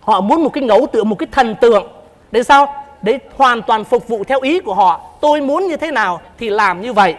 Họ 0.00 0.20
muốn 0.20 0.42
một 0.42 0.50
cái 0.52 0.64
ngẫu 0.64 0.86
tượng 0.92 1.08
một 1.08 1.18
cái 1.18 1.26
thần 1.32 1.54
tượng. 1.54 1.86
Để 2.30 2.42
sao? 2.42 2.74
Để 3.02 3.18
hoàn 3.36 3.62
toàn 3.62 3.84
phục 3.84 4.08
vụ 4.08 4.24
theo 4.24 4.40
ý 4.40 4.60
của 4.60 4.74
họ. 4.74 5.00
Tôi 5.20 5.40
muốn 5.40 5.66
như 5.66 5.76
thế 5.76 5.90
nào 5.90 6.20
thì 6.38 6.50
làm 6.50 6.80
như 6.80 6.92
vậy. 6.92 7.14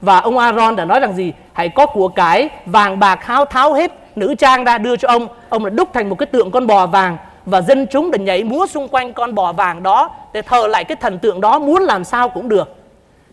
Và 0.00 0.18
ông 0.18 0.38
Aaron 0.38 0.76
đã 0.76 0.84
nói 0.84 1.00
rằng 1.00 1.16
gì? 1.16 1.32
Hãy 1.52 1.68
có 1.68 1.86
của 1.86 2.08
cái 2.08 2.48
vàng 2.66 2.98
bạc 2.98 3.24
háo 3.24 3.44
tháo 3.44 3.72
hết. 3.72 3.92
Nữ 4.16 4.34
trang 4.34 4.64
ra 4.64 4.78
đưa 4.78 4.96
cho 4.96 5.08
ông. 5.08 5.28
Ông 5.48 5.64
đã 5.64 5.70
đúc 5.70 5.88
thành 5.92 6.08
một 6.08 6.18
cái 6.18 6.26
tượng 6.26 6.50
con 6.50 6.66
bò 6.66 6.86
vàng. 6.86 7.16
Và 7.46 7.60
dân 7.60 7.86
chúng 7.90 8.10
đã 8.10 8.18
nhảy 8.18 8.44
múa 8.44 8.66
xung 8.66 8.88
quanh 8.88 9.12
con 9.12 9.34
bò 9.34 9.52
vàng 9.52 9.82
đó 9.82 10.10
để 10.32 10.42
thờ 10.42 10.66
lại 10.66 10.84
cái 10.84 10.96
thần 10.96 11.18
tượng 11.18 11.40
đó. 11.40 11.58
Muốn 11.58 11.82
làm 11.82 12.04
sao 12.04 12.28
cũng 12.28 12.48
được 12.48 12.75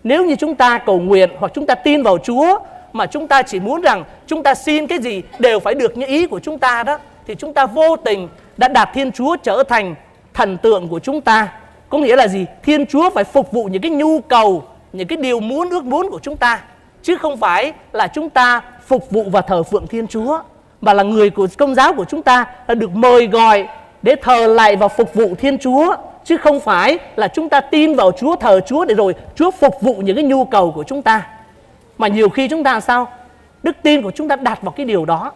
nếu 0.03 0.25
như 0.25 0.36
chúng 0.36 0.55
ta 0.55 0.77
cầu 0.77 1.00
nguyện 1.00 1.29
hoặc 1.39 1.51
chúng 1.55 1.65
ta 1.65 1.75
tin 1.75 2.03
vào 2.03 2.17
Chúa 2.17 2.60
mà 2.93 3.05
chúng 3.05 3.27
ta 3.27 3.41
chỉ 3.41 3.60
muốn 3.60 3.81
rằng 3.81 4.03
chúng 4.27 4.43
ta 4.43 4.55
xin 4.55 4.88
cái 4.88 5.00
gì 5.00 5.22
đều 5.39 5.60
phải 5.60 5.74
được 5.74 5.98
như 5.98 6.05
ý 6.05 6.27
của 6.27 6.39
chúng 6.39 6.60
ta 6.60 6.83
đó 6.83 6.98
thì 7.27 7.36
chúng 7.36 7.53
ta 7.53 7.65
vô 7.65 7.95
tình 7.95 8.29
đã 8.57 8.67
đặt 8.67 8.89
Thiên 8.93 9.12
Chúa 9.12 9.36
trở 9.43 9.63
thành 9.69 9.95
thần 10.33 10.57
tượng 10.57 10.88
của 10.88 11.00
chúng 11.00 11.22
ta. 11.22 11.53
Có 11.89 11.98
nghĩa 11.98 12.15
là 12.15 12.27
gì? 12.27 12.45
Thiên 12.63 12.86
Chúa 12.86 13.10
phải 13.10 13.24
phục 13.24 13.51
vụ 13.51 13.63
những 13.63 13.81
cái 13.81 13.91
nhu 13.91 14.22
cầu, 14.22 14.63
những 14.93 15.07
cái 15.07 15.17
điều 15.17 15.39
muốn 15.39 15.69
ước 15.69 15.83
muốn 15.83 16.10
của 16.12 16.19
chúng 16.19 16.38
ta 16.38 16.62
chứ 17.03 17.17
không 17.17 17.38
phải 17.38 17.74
là 17.91 18.07
chúng 18.07 18.29
ta 18.29 18.62
phục 18.86 19.12
vụ 19.12 19.24
và 19.31 19.41
thờ 19.41 19.63
phượng 19.63 19.88
Thiên 19.88 20.07
Chúa 20.07 20.39
mà 20.81 20.93
là 20.93 21.03
người 21.03 21.29
của 21.29 21.48
công 21.57 21.75
giáo 21.75 21.93
của 21.93 22.05
chúng 22.05 22.22
ta 22.22 22.45
là 22.67 22.75
được 22.75 22.91
mời 22.91 23.27
gọi 23.27 23.67
để 24.01 24.15
thờ 24.22 24.48
lại 24.48 24.75
và 24.75 24.88
phục 24.88 25.13
vụ 25.13 25.36
Thiên 25.36 25.57
Chúa 25.57 25.95
chứ 26.23 26.37
không 26.37 26.59
phải 26.59 26.97
là 27.15 27.27
chúng 27.27 27.49
ta 27.49 27.61
tin 27.61 27.95
vào 27.95 28.11
Chúa 28.11 28.35
thờ 28.35 28.59
Chúa 28.67 28.85
để 28.85 28.95
rồi 28.95 29.15
Chúa 29.35 29.51
phục 29.51 29.81
vụ 29.81 29.93
những 29.93 30.15
cái 30.15 30.25
nhu 30.25 30.45
cầu 30.45 30.71
của 30.71 30.83
chúng 30.83 31.01
ta. 31.01 31.27
Mà 31.97 32.07
nhiều 32.07 32.29
khi 32.29 32.47
chúng 32.47 32.63
ta 32.63 32.71
làm 32.71 32.81
sao? 32.81 33.07
Đức 33.63 33.75
tin 33.83 34.01
của 34.01 34.11
chúng 34.11 34.27
ta 34.27 34.35
đặt 34.35 34.61
vào 34.61 34.71
cái 34.71 34.85
điều 34.85 35.05
đó. 35.05 35.31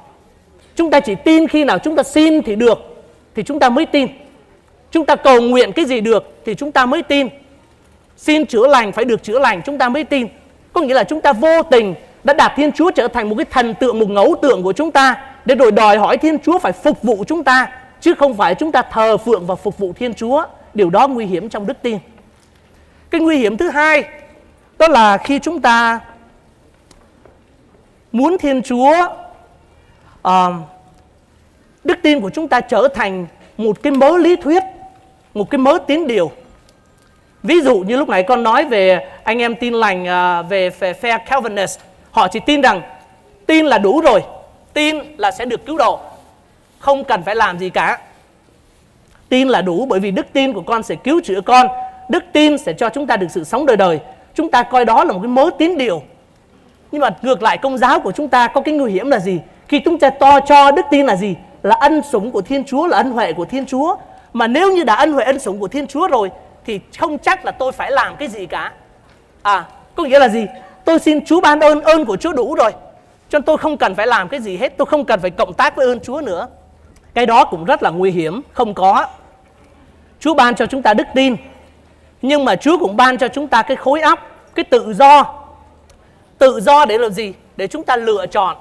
Chúng 0.75 0.91
ta 0.91 1.00
chỉ 1.00 1.15
tin 1.15 1.48
khi 1.48 1.63
nào 1.63 1.79
chúng 1.79 1.96
ta 1.96 2.03
xin 2.03 2.41
thì 2.41 2.56
được 2.56 3.03
thì 3.36 3.44
chúng 3.44 3.60
ta 3.60 3.70
mới 3.70 3.86
tin. 3.86 4.08
Chúng 4.91 5.06
ta 5.06 5.15
cầu 5.15 5.41
nguyện 5.41 5.72
cái 5.72 5.86
gì 5.86 6.01
được 6.01 6.41
thì 6.46 6.56
chúng 6.56 6.72
ta 6.72 6.86
mới 6.86 7.03
tin. 7.03 7.27
Xin 8.17 8.46
chữa 8.46 8.67
lành 8.67 8.91
phải 8.91 9.06
được 9.06 9.24
chữa 9.24 9.39
lành 9.39 9.62
chúng 9.65 9.77
ta 9.77 9.89
mới 9.89 10.03
tin. 10.03 10.27
Có 10.74 10.82
nghĩa 10.82 10.94
là 10.94 11.03
chúng 11.03 11.22
ta 11.22 11.34
vô 11.34 11.63
tình 11.63 11.96
đã 12.24 12.34
đặt 12.34 12.53
Thiên 12.56 12.72
Chúa 12.72 12.91
trở 12.91 13.08
thành 13.08 13.29
một 13.29 13.36
cái 13.38 13.46
thần 13.46 13.74
tượng, 13.74 14.00
một 14.00 14.10
ngẫu 14.10 14.36
tượng 14.41 14.63
của 14.63 14.74
chúng 14.74 14.91
ta 14.91 15.15
để 15.46 15.56
rồi 15.56 15.72
đòi 15.72 15.98
hỏi 15.98 16.17
Thiên 16.17 16.39
Chúa 16.39 16.60
phải 16.60 16.72
phục 16.72 17.03
vụ 17.03 17.24
chúng 17.27 17.44
ta 17.44 17.72
chứ 18.01 18.13
không 18.13 18.34
phải 18.34 18.56
chúng 18.56 18.72
ta 18.72 18.82
thờ 18.82 19.17
phượng 19.17 19.46
và 19.46 19.56
phục 19.56 19.77
vụ 19.77 19.94
Thiên 19.94 20.13
Chúa. 20.13 20.44
Điều 20.78 20.90
đó 20.90 21.08
nguy 21.08 21.26
hiểm 21.26 21.50
trong 21.50 21.68
đức 21.68 21.82
tin. 21.82 21.98
Cái 23.10 23.22
nguy 23.22 23.38
hiểm 23.38 23.58
thứ 23.58 23.70
hai 23.70 24.04
đó 24.80 24.88
là 24.88 25.18
khi 25.18 25.40
chúng 25.40 25.62
ta 25.62 26.00
muốn 28.12 28.38
Thiên 28.38 28.62
Chúa 28.62 29.08
uh, 30.28 30.32
đức 31.84 31.98
tin 32.04 32.22
của 32.22 32.30
chúng 32.30 32.48
ta 32.48 32.62
trở 32.62 32.88
thành 32.96 33.26
một 33.58 33.84
cái 33.84 33.92
mớ 33.92 34.18
lý 34.18 34.36
thuyết, 34.36 34.64
một 35.34 35.50
cái 35.50 35.60
mớ 35.60 35.78
tín 35.88 36.08
điều. 36.08 36.32
Ví 37.44 37.62
dụ 37.62 37.80
như 37.80 37.98
lúc 37.98 38.10
nãy 38.10 38.24
con 38.24 38.44
nói 38.44 38.66
về 38.66 39.10
anh 39.24 39.42
em 39.42 39.56
tin 39.56 39.74
lành 39.74 40.04
uh, 40.04 40.50
về, 40.50 40.70
về 40.70 40.94
phe 40.94 41.18
Calvinist, 41.18 41.80
họ 42.12 42.28
chỉ 42.28 42.40
tin 42.40 42.62
rằng 42.62 42.82
tin 43.46 43.66
là 43.66 43.78
đủ 43.78 44.02
rồi, 44.02 44.24
tin 44.74 44.98
là 45.18 45.32
sẽ 45.32 45.46
được 45.46 45.66
cứu 45.66 45.78
độ, 45.78 46.00
không 46.80 47.04
cần 47.04 47.24
phải 47.24 47.36
làm 47.36 47.60
gì 47.60 47.70
cả. 47.70 47.98
Tin 49.30 49.48
là 49.48 49.62
đủ 49.62 49.86
bởi 49.86 50.00
vì 50.00 50.12
đức 50.12 50.26
tin 50.34 50.54
của 50.54 50.62
con 50.62 50.84
sẽ 50.84 50.96
cứu 50.96 51.22
chữa 51.24 51.42
con, 51.42 51.68
đức 52.10 52.24
tin 52.34 52.58
sẽ 52.58 52.74
cho 52.74 52.90
chúng 52.90 53.08
ta 53.08 53.18
được 53.18 53.28
sự 53.30 53.44
sống 53.44 53.66
đời 53.66 53.78
đời. 53.78 54.00
Chúng 54.34 54.52
ta 54.52 54.64
coi 54.64 54.86
đó 54.86 55.04
là 55.04 55.14
một 55.14 55.20
cái 55.22 55.30
mớ 55.30 55.50
tín 55.58 55.78
điều 55.78 56.02
nhưng 56.92 57.02
mà 57.02 57.10
ngược 57.22 57.44
lại 57.44 57.58
công 57.58 57.78
giáo 57.78 58.00
của 58.00 58.12
chúng 58.12 58.28
ta 58.28 58.48
có 58.48 58.62
cái 58.62 58.74
nguy 58.74 58.92
hiểm 58.92 59.10
là 59.10 59.20
gì? 59.20 59.40
Khi 59.68 59.80
chúng 59.80 60.00
ta 60.00 60.10
to 60.10 60.40
cho 60.40 60.72
đức 60.72 60.86
tin 60.92 61.06
là 61.06 61.16
gì? 61.16 61.36
Là 61.64 61.76
ân 61.76 62.02
sủng 62.12 62.32
của 62.32 62.42
Thiên 62.42 62.64
Chúa, 62.64 62.88
là 62.88 62.98
ân 62.98 63.12
huệ 63.12 63.34
của 63.34 63.46
Thiên 63.46 63.66
Chúa. 63.66 63.96
Mà 64.34 64.48
nếu 64.48 64.74
như 64.74 64.84
đã 64.84 64.96
ân 64.96 65.14
huệ 65.14 65.26
ân 65.26 65.40
sủng 65.40 65.60
của 65.60 65.68
Thiên 65.68 65.88
Chúa 65.88 66.08
rồi 66.08 66.32
thì 66.66 66.80
không 67.00 67.18
chắc 67.18 67.46
là 67.46 67.52
tôi 67.52 67.72
phải 67.72 67.92
làm 67.92 68.16
cái 68.16 68.28
gì 68.28 68.46
cả. 68.46 68.72
À, 69.42 69.66
có 69.96 70.04
nghĩa 70.04 70.20
là 70.20 70.30
gì? 70.30 70.46
Tôi 70.86 71.00
xin 71.00 71.26
Chúa 71.26 71.42
ban 71.42 71.60
ơn, 71.60 71.82
ơn 71.82 72.06
của 72.06 72.18
Chúa 72.18 72.34
đủ 72.34 72.56
rồi. 72.56 72.72
Cho 73.30 73.40
nên 73.40 73.44
tôi 73.44 73.58
không 73.58 73.78
cần 73.78 73.96
phải 73.96 74.08
làm 74.08 74.28
cái 74.28 74.40
gì 74.40 74.58
hết, 74.58 74.78
tôi 74.78 74.86
không 74.86 75.06
cần 75.06 75.20
phải 75.20 75.30
cộng 75.30 75.54
tác 75.54 75.76
với 75.76 75.86
ơn 75.86 76.00
Chúa 76.00 76.22
nữa. 76.22 76.48
Cái 77.18 77.26
đó 77.26 77.46
cũng 77.46 77.66
rất 77.66 77.84
là 77.84 77.90
nguy 77.90 78.12
hiểm, 78.12 78.42
không 78.54 78.74
có. 78.74 79.06
Chúa 80.20 80.34
ban 80.34 80.56
cho 80.56 80.66
chúng 80.66 80.82
ta 80.82 80.94
đức 80.94 81.08
tin, 81.16 81.36
nhưng 82.22 82.46
mà 82.46 82.56
Chúa 82.56 82.78
cũng 82.78 82.98
ban 82.98 83.18
cho 83.18 83.28
chúng 83.28 83.48
ta 83.48 83.62
cái 83.62 83.78
khối 83.78 84.02
óc, 84.02 84.20
cái 84.56 84.66
tự 84.66 84.94
do 84.94 85.34
Tự 86.38 86.60
do 86.60 86.86
để 86.86 86.98
làm 86.98 87.12
gì? 87.12 87.34
Để 87.58 87.68
chúng 87.68 87.84
ta 87.84 87.96
lựa 87.96 88.26
chọn. 88.28 88.58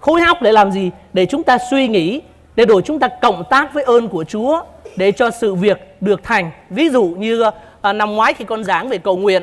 Khối 0.00 0.20
óc 0.20 0.42
để 0.42 0.52
làm 0.52 0.72
gì? 0.72 0.90
Để 1.12 1.26
chúng 1.26 1.42
ta 1.42 1.58
suy 1.70 1.88
nghĩ, 1.88 2.20
để 2.56 2.66
rồi 2.66 2.82
chúng 2.84 2.98
ta 2.98 3.08
cộng 3.08 3.44
tác 3.50 3.74
với 3.74 3.84
ơn 3.84 4.08
của 4.08 4.24
Chúa 4.24 4.62
để 4.96 5.12
cho 5.12 5.30
sự 5.30 5.54
việc 5.54 5.96
được 6.00 6.20
thành. 6.22 6.50
Ví 6.70 6.88
dụ 6.88 7.04
như 7.04 7.42
à, 7.80 7.92
năm 7.92 8.12
ngoái 8.12 8.34
khi 8.34 8.44
con 8.44 8.64
giảng 8.64 8.88
về 8.88 8.98
cầu 8.98 9.16
nguyện, 9.16 9.42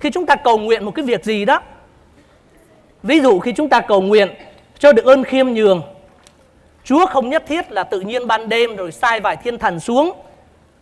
khi 0.00 0.10
chúng 0.10 0.26
ta 0.26 0.36
cầu 0.36 0.58
nguyện 0.58 0.84
một 0.84 0.90
cái 0.90 1.04
việc 1.04 1.24
gì 1.24 1.44
đó, 1.44 1.60
ví 3.02 3.20
dụ 3.20 3.38
khi 3.38 3.52
chúng 3.52 3.68
ta 3.68 3.80
cầu 3.80 4.00
nguyện 4.00 4.28
cho 4.78 4.92
được 4.92 5.04
ơn 5.04 5.24
khiêm 5.24 5.48
nhường, 5.48 5.82
Chúa 6.84 7.06
không 7.06 7.30
nhất 7.30 7.42
thiết 7.46 7.72
là 7.72 7.84
tự 7.84 8.00
nhiên 8.00 8.26
ban 8.26 8.48
đêm 8.48 8.76
rồi 8.76 8.92
sai 8.92 9.20
vài 9.20 9.36
thiên 9.36 9.58
thần 9.58 9.80
xuống, 9.80 10.12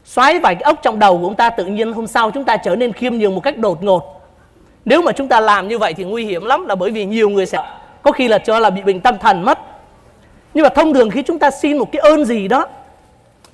xoáy 0.04 0.38
vài 0.38 0.54
cái 0.54 0.62
ốc 0.62 0.78
trong 0.82 0.98
đầu 0.98 1.18
của 1.18 1.26
chúng 1.26 1.36
ta 1.36 1.50
tự 1.50 1.66
nhiên 1.66 1.92
hôm 1.92 2.06
sau 2.06 2.30
chúng 2.30 2.44
ta 2.44 2.56
trở 2.56 2.76
nên 2.76 2.92
khiêm 2.92 3.14
nhường 3.14 3.34
một 3.34 3.40
cách 3.40 3.58
đột 3.58 3.82
ngột 3.82 4.22
nếu 4.84 5.02
mà 5.02 5.12
chúng 5.12 5.28
ta 5.28 5.40
làm 5.40 5.68
như 5.68 5.78
vậy 5.78 5.94
thì 5.94 6.04
nguy 6.04 6.24
hiểm 6.24 6.44
lắm 6.44 6.66
là 6.66 6.74
bởi 6.74 6.90
vì 6.90 7.04
nhiều 7.04 7.28
người 7.28 7.46
sẽ 7.46 7.58
có 8.02 8.12
khi 8.12 8.28
là 8.28 8.38
cho 8.38 8.58
là 8.58 8.70
bị 8.70 8.82
bệnh 8.82 9.00
tâm 9.00 9.18
thần 9.18 9.42
mất. 9.42 9.58
Nhưng 10.54 10.62
mà 10.62 10.68
thông 10.68 10.94
thường 10.94 11.10
khi 11.10 11.22
chúng 11.22 11.38
ta 11.38 11.50
xin 11.50 11.78
một 11.78 11.92
cái 11.92 12.00
ơn 12.00 12.24
gì 12.24 12.48
đó, 12.48 12.66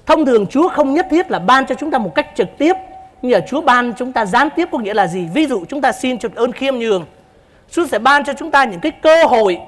thông 0.06 0.26
thường 0.26 0.46
Chúa 0.46 0.68
không 0.68 0.94
nhất 0.94 1.06
thiết 1.10 1.30
là 1.30 1.38
ban 1.38 1.66
cho 1.66 1.74
chúng 1.74 1.90
ta 1.90 1.98
một 1.98 2.14
cách 2.14 2.28
trực 2.34 2.48
tiếp, 2.58 2.72
nhưng 3.22 3.32
mà 3.32 3.46
Chúa 3.48 3.60
ban 3.60 3.92
chúng 3.92 4.12
ta 4.12 4.26
gián 4.26 4.48
tiếp 4.56 4.68
có 4.72 4.78
nghĩa 4.78 4.94
là 4.94 5.06
gì? 5.06 5.28
Ví 5.34 5.46
dụ 5.46 5.64
chúng 5.68 5.80
ta 5.80 5.92
xin 5.92 6.18
trực 6.18 6.34
ơn 6.34 6.52
khiêm 6.52 6.78
nhường, 6.78 7.04
Chúa 7.70 7.86
sẽ 7.86 7.98
ban 7.98 8.24
cho 8.24 8.32
chúng 8.32 8.50
ta 8.50 8.64
những 8.64 8.80
cái 8.80 8.92
cơ 8.92 9.24
hội, 9.24 9.58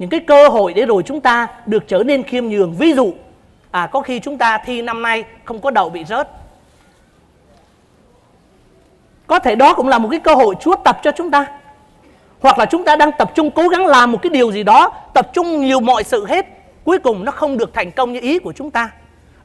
những 0.00 0.10
cái 0.10 0.20
cơ 0.20 0.48
hội 0.48 0.72
để 0.72 0.86
rồi 0.86 1.02
chúng 1.02 1.20
ta 1.20 1.48
được 1.66 1.88
trở 1.88 2.02
nên 2.02 2.22
khiêm 2.22 2.48
nhường. 2.48 2.72
Ví 2.72 2.92
dụ, 2.92 3.12
à 3.70 3.86
có 3.86 4.00
khi 4.00 4.20
chúng 4.20 4.38
ta 4.38 4.58
thi 4.58 4.82
năm 4.82 5.02
nay 5.02 5.24
không 5.44 5.60
có 5.60 5.70
đậu 5.70 5.90
bị 5.90 6.04
rớt, 6.04 6.28
có 9.26 9.38
thể 9.38 9.54
đó 9.54 9.74
cũng 9.74 9.88
là 9.88 9.98
một 9.98 10.08
cái 10.10 10.20
cơ 10.20 10.34
hội 10.34 10.54
Chúa 10.60 10.74
tập 10.84 11.00
cho 11.02 11.10
chúng 11.16 11.30
ta. 11.30 11.46
Hoặc 12.40 12.58
là 12.58 12.66
chúng 12.66 12.84
ta 12.84 12.96
đang 12.96 13.10
tập 13.18 13.32
trung 13.34 13.50
cố 13.50 13.68
gắng 13.68 13.86
làm 13.86 14.12
một 14.12 14.18
cái 14.22 14.30
điều 14.30 14.52
gì 14.52 14.62
đó 14.62 14.92
tập 15.14 15.30
trung 15.34 15.60
nhiều 15.60 15.80
mọi 15.80 16.04
sự 16.04 16.26
hết 16.26 16.46
cuối 16.84 16.98
cùng 16.98 17.24
nó 17.24 17.32
không 17.32 17.58
được 17.58 17.74
thành 17.74 17.90
công 17.90 18.12
như 18.12 18.20
ý 18.20 18.38
của 18.38 18.52
chúng 18.52 18.70
ta. 18.70 18.90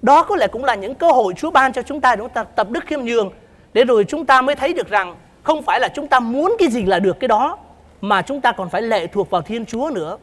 Đó 0.01 0.23
có 0.23 0.35
lẽ 0.35 0.47
cũng 0.47 0.63
là 0.63 0.75
những 0.75 0.95
cơ 0.95 1.11
hội 1.11 1.33
Chúa 1.33 1.51
ban 1.51 1.73
cho 1.73 1.81
chúng 1.81 2.01
ta 2.01 2.15
để 2.15 2.19
chúng 2.19 2.29
ta 2.29 2.43
tập 2.43 2.69
đức 2.69 2.83
khiêm 2.85 3.01
nhường 3.01 3.29
để 3.73 3.83
rồi 3.83 4.05
chúng 4.07 4.25
ta 4.25 4.41
mới 4.41 4.55
thấy 4.55 4.73
được 4.73 4.89
rằng 4.89 5.15
không 5.43 5.63
phải 5.63 5.79
là 5.79 5.87
chúng 5.87 6.07
ta 6.07 6.19
muốn 6.19 6.55
cái 6.59 6.67
gì 6.69 6.83
là 6.83 6.99
được 6.99 7.19
cái 7.19 7.27
đó 7.27 7.57
mà 8.01 8.21
chúng 8.21 8.41
ta 8.41 8.51
còn 8.51 8.69
phải 8.69 8.81
lệ 8.81 9.07
thuộc 9.07 9.29
vào 9.29 9.41
Thiên 9.41 9.65
Chúa 9.65 9.91
nữa 9.93 10.17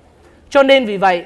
cho 0.53 0.63
nên 0.63 0.87
vì 0.87 0.97
vậy, 0.97 1.25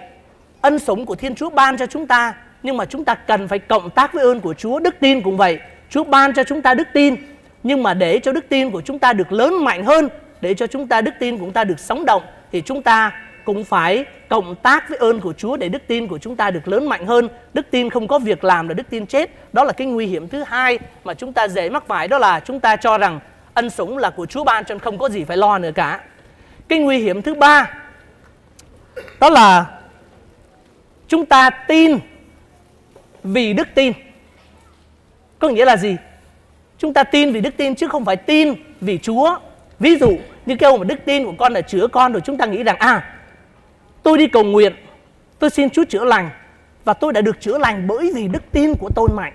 ân 0.61 0.79
sủng 0.79 1.07
của 1.07 1.15
Thiên 1.15 1.35
Chúa 1.35 1.51
ban 1.51 1.77
cho 1.77 1.87
chúng 1.87 2.07
ta, 2.07 2.35
nhưng 2.63 2.77
mà 2.77 2.85
chúng 2.85 3.05
ta 3.05 3.15
cần 3.15 3.49
phải 3.49 3.59
cộng 3.59 3.91
tác 3.91 4.13
với 4.13 4.25
ơn 4.25 4.41
của 4.41 4.55
Chúa 4.55 4.79
đức 4.79 4.95
tin 5.01 5.23
cũng 5.23 5.37
vậy 5.37 5.59
Chúa 5.91 6.05
ban 6.05 6.35
cho 6.35 6.45
chúng 6.45 6.63
ta 6.63 6.75
đức 6.75 6.89
tin, 6.93 7.17
nhưng 7.63 7.83
mà 7.83 7.95
để 7.95 8.19
cho 8.19 8.33
đức 8.33 8.49
tin 8.49 8.71
của 8.71 8.81
chúng 8.81 8.99
ta 8.99 9.13
được 9.13 9.33
lớn 9.33 9.65
mạnh 9.65 9.85
hơn, 9.85 10.09
để 10.41 10.55
cho 10.55 10.67
chúng 10.67 10.87
ta 10.89 11.01
đức 11.01 11.15
tin 11.19 11.39
của 11.39 11.45
chúng 11.45 11.53
ta 11.53 11.65
được 11.65 11.79
sống 11.79 12.05
động, 12.05 12.23
thì 12.53 12.61
chúng 12.61 12.83
ta 12.83 13.13
cũng 13.45 13.65
phải 13.65 14.05
cộng 14.29 14.55
tác 14.55 14.89
với 14.89 14.99
ơn 14.99 15.21
của 15.21 15.33
Chúa 15.33 15.57
để 15.57 15.69
đức 15.69 15.83
tin 15.87 16.09
của 16.09 16.19
chúng 16.19 16.37
ta 16.37 16.51
được 16.51 16.69
lớn 16.69 16.89
mạnh 16.89 17.07
hơn. 17.07 17.29
Đức 17.55 17.67
tin 17.71 17.91
không 17.91 18.09
có 18.09 18.19
việc 18.19 18.45
làm 18.45 18.69
là 18.69 18.75
đức 18.75 18.91
tin 18.91 19.07
chết. 19.07 19.31
Đó 19.53 19.65
là 19.65 19.73
cái 19.73 19.87
nguy 19.87 20.07
hiểm 20.07 20.29
thứ 20.29 20.43
hai 20.47 20.79
mà 21.05 21.15
chúng 21.15 21.33
ta 21.33 21.49
dễ 21.49 21.71
mắc 21.71 21.85
phải, 21.87 22.09
đó 22.09 22.19
là 22.19 22.41
chúng 22.41 22.61
ta 22.61 22.77
cho 22.77 22.99
rằng 22.99 23.21
ân 23.55 23.71
sủng 23.71 23.99
là 23.99 24.11
của 24.11 24.27
Chúa 24.27 24.45
ban 24.45 24.65
cho 24.65 24.75
nên 24.75 24.81
không 24.81 24.99
có 24.99 25.09
gì 25.09 25.25
phải 25.25 25.37
lo 25.37 25.59
nữa 25.59 25.71
cả. 25.75 26.01
Cái 26.69 26.79
nguy 26.79 26.99
hiểm 26.99 27.23
thứ 27.23 27.35
ba 27.35 27.71
đó 29.21 29.31
là 29.31 29.67
chúng 31.09 31.27
ta 31.27 31.51
tin 31.51 31.99
vì 33.25 33.53
đức 33.53 33.69
tin. 33.75 33.93
Có 35.39 35.49
nghĩa 35.49 35.65
là 35.65 35.77
gì? 35.77 35.97
Chúng 36.79 36.95
ta 36.95 37.05
tin 37.05 37.33
vì 37.33 37.41
đức 37.41 37.57
tin 37.57 37.75
chứ 37.75 37.89
không 37.89 38.05
phải 38.05 38.17
tin 38.17 38.55
vì 38.81 38.99
Chúa. 38.99 39.39
Ví 39.79 39.97
dụ 39.97 40.19
như 40.47 40.57
kêu 40.57 40.79
mà 40.79 40.85
đức 40.85 40.99
tin 41.05 41.25
của 41.25 41.35
con 41.39 41.53
là 41.53 41.61
chữa 41.61 41.87
con 41.87 42.13
rồi 42.13 42.21
chúng 42.25 42.39
ta 42.39 42.47
nghĩ 42.47 42.63
rằng 42.63 42.77
à 42.79 43.13
tôi 44.03 44.19
đi 44.19 44.27
cầu 44.27 44.45
nguyện, 44.45 44.75
tôi 45.39 45.51
xin 45.51 45.71
Chúa 45.71 45.85
chữa 45.85 46.05
lành 46.05 46.31
và 46.85 46.95
tôi 46.95 47.13
đã 47.13 47.21
được 47.21 47.41
chữa 47.41 47.59
lành 47.59 47.87
bởi 47.87 48.13
vì 48.15 48.29
đức 48.29 48.43
tin 48.53 48.75
của 48.75 48.91
tôi 48.95 49.09
mạnh. 49.15 49.33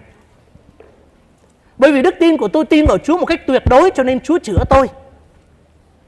Bởi 1.77 1.91
vì 1.91 2.01
đức 2.01 2.15
tin 2.19 2.37
của 2.37 2.47
tôi 2.47 2.65
tin 2.65 2.85
vào 2.85 2.97
Chúa 2.97 3.17
một 3.17 3.25
cách 3.25 3.47
tuyệt 3.47 3.63
đối 3.69 3.91
cho 3.95 4.03
nên 4.03 4.19
Chúa 4.19 4.39
chữa 4.39 4.63
tôi. 4.69 4.87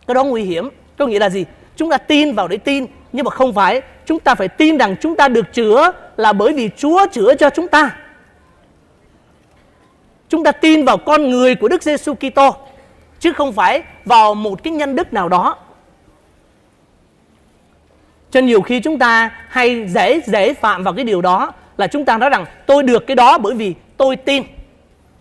Cái 0.07 0.15
đó 0.15 0.23
nguy 0.23 0.43
hiểm. 0.43 0.69
Có 0.97 1.07
nghĩa 1.07 1.19
là 1.19 1.29
gì? 1.29 1.45
chúng 1.75 1.89
ta 1.89 1.97
tin 1.97 2.33
vào 2.33 2.47
để 2.47 2.57
tin 2.57 2.85
nhưng 3.13 3.25
mà 3.25 3.31
không 3.31 3.53
phải, 3.53 3.81
chúng 4.05 4.19
ta 4.19 4.35
phải 4.35 4.47
tin 4.47 4.77
rằng 4.77 4.95
chúng 5.01 5.15
ta 5.15 5.27
được 5.27 5.53
chữa 5.53 5.91
là 6.17 6.33
bởi 6.33 6.53
vì 6.53 6.69
Chúa 6.77 7.05
chữa 7.11 7.35
cho 7.35 7.49
chúng 7.49 7.67
ta. 7.67 7.97
Chúng 10.29 10.43
ta 10.43 10.51
tin 10.51 10.85
vào 10.85 10.97
con 10.97 11.29
người 11.29 11.55
của 11.55 11.67
Đức 11.67 11.83
Giêsu 11.83 12.13
Kitô, 12.13 12.55
chứ 13.19 13.33
không 13.33 13.53
phải 13.53 13.83
vào 14.05 14.35
một 14.35 14.63
cái 14.63 14.73
nhân 14.73 14.95
đức 14.95 15.13
nào 15.13 15.29
đó. 15.29 15.57
Cho 18.31 18.39
nhiều 18.39 18.61
khi 18.61 18.79
chúng 18.79 18.99
ta 18.99 19.31
hay 19.49 19.87
dễ 19.87 20.21
dễ 20.25 20.53
phạm 20.53 20.83
vào 20.83 20.93
cái 20.93 21.05
điều 21.05 21.21
đó 21.21 21.53
là 21.77 21.87
chúng 21.87 22.05
ta 22.05 22.17
nói 22.17 22.29
rằng, 22.29 22.45
tôi 22.65 22.83
được 22.83 23.07
cái 23.07 23.15
đó 23.15 23.37
bởi 23.37 23.53
vì 23.53 23.73
tôi 23.97 24.15
tin. 24.15 24.43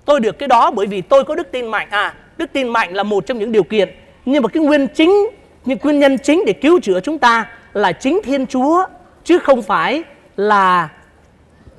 Tôi 0.04 0.20
được 0.20 0.38
cái 0.38 0.48
đó 0.48 0.70
bởi 0.70 0.86
vì 0.86 1.00
tôi 1.00 1.24
có 1.24 1.34
đức 1.34 1.52
tin 1.52 1.66
mạnh. 1.66 1.88
À 1.90 2.14
đức 2.38 2.52
tin 2.52 2.68
mạnh 2.68 2.94
là 2.94 3.02
một 3.02 3.26
trong 3.26 3.38
những 3.38 3.52
điều 3.52 3.62
kiện. 3.62 3.94
Nhưng 4.24 4.42
mà 4.42 4.48
cái 4.48 4.62
nguyên 4.62 4.88
chính, 4.88 5.30
những 5.64 5.78
nguyên 5.82 5.98
nhân 5.98 6.18
chính 6.18 6.42
để 6.46 6.52
cứu 6.52 6.80
chữa 6.80 7.00
chúng 7.00 7.18
ta 7.18 7.46
là 7.74 7.92
chính 7.92 8.20
thiên 8.24 8.46
chúa 8.46 8.84
chứ 9.24 9.38
không 9.38 9.62
phải 9.62 10.02
là 10.36 10.88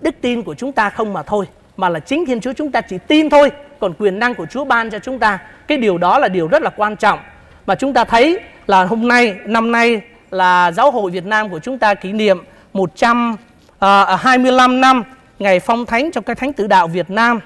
đức 0.01 0.15
tin 0.21 0.43
của 0.43 0.55
chúng 0.55 0.71
ta 0.71 0.89
không 0.89 1.13
mà 1.13 1.23
thôi 1.23 1.45
mà 1.77 1.89
là 1.89 1.99
chính 1.99 2.25
thiên 2.25 2.41
chúa 2.41 2.53
chúng 2.53 2.71
ta 2.71 2.81
chỉ 2.81 2.97
tin 2.97 3.29
thôi. 3.29 3.51
Còn 3.79 3.93
quyền 3.93 4.19
năng 4.19 4.35
của 4.35 4.45
chúa 4.45 4.65
ban 4.65 4.89
cho 4.89 4.99
chúng 4.99 5.19
ta 5.19 5.39
cái 5.67 5.77
điều 5.77 5.97
đó 5.97 6.19
là 6.19 6.27
điều 6.27 6.47
rất 6.47 6.61
là 6.61 6.69
quan 6.69 6.95
trọng. 6.95 7.19
Và 7.65 7.75
chúng 7.75 7.93
ta 7.93 8.03
thấy 8.03 8.39
là 8.67 8.85
hôm 8.85 9.07
nay 9.07 9.35
năm 9.45 9.71
nay 9.71 10.01
là 10.31 10.71
giáo 10.71 10.91
hội 10.91 11.11
Việt 11.11 11.25
Nam 11.25 11.49
của 11.49 11.59
chúng 11.59 11.77
ta 11.77 11.93
kỷ 11.93 12.11
niệm 12.11 12.43
125 12.73 13.31
uh, 13.31 13.79
à, 13.79 14.63
à, 14.63 14.67
năm 14.67 15.03
ngày 15.39 15.59
phong 15.59 15.85
thánh 15.85 16.11
cho 16.11 16.21
các 16.21 16.37
thánh 16.37 16.53
tử 16.53 16.67
đạo 16.67 16.87
Việt 16.87 17.09
Nam. 17.09 17.39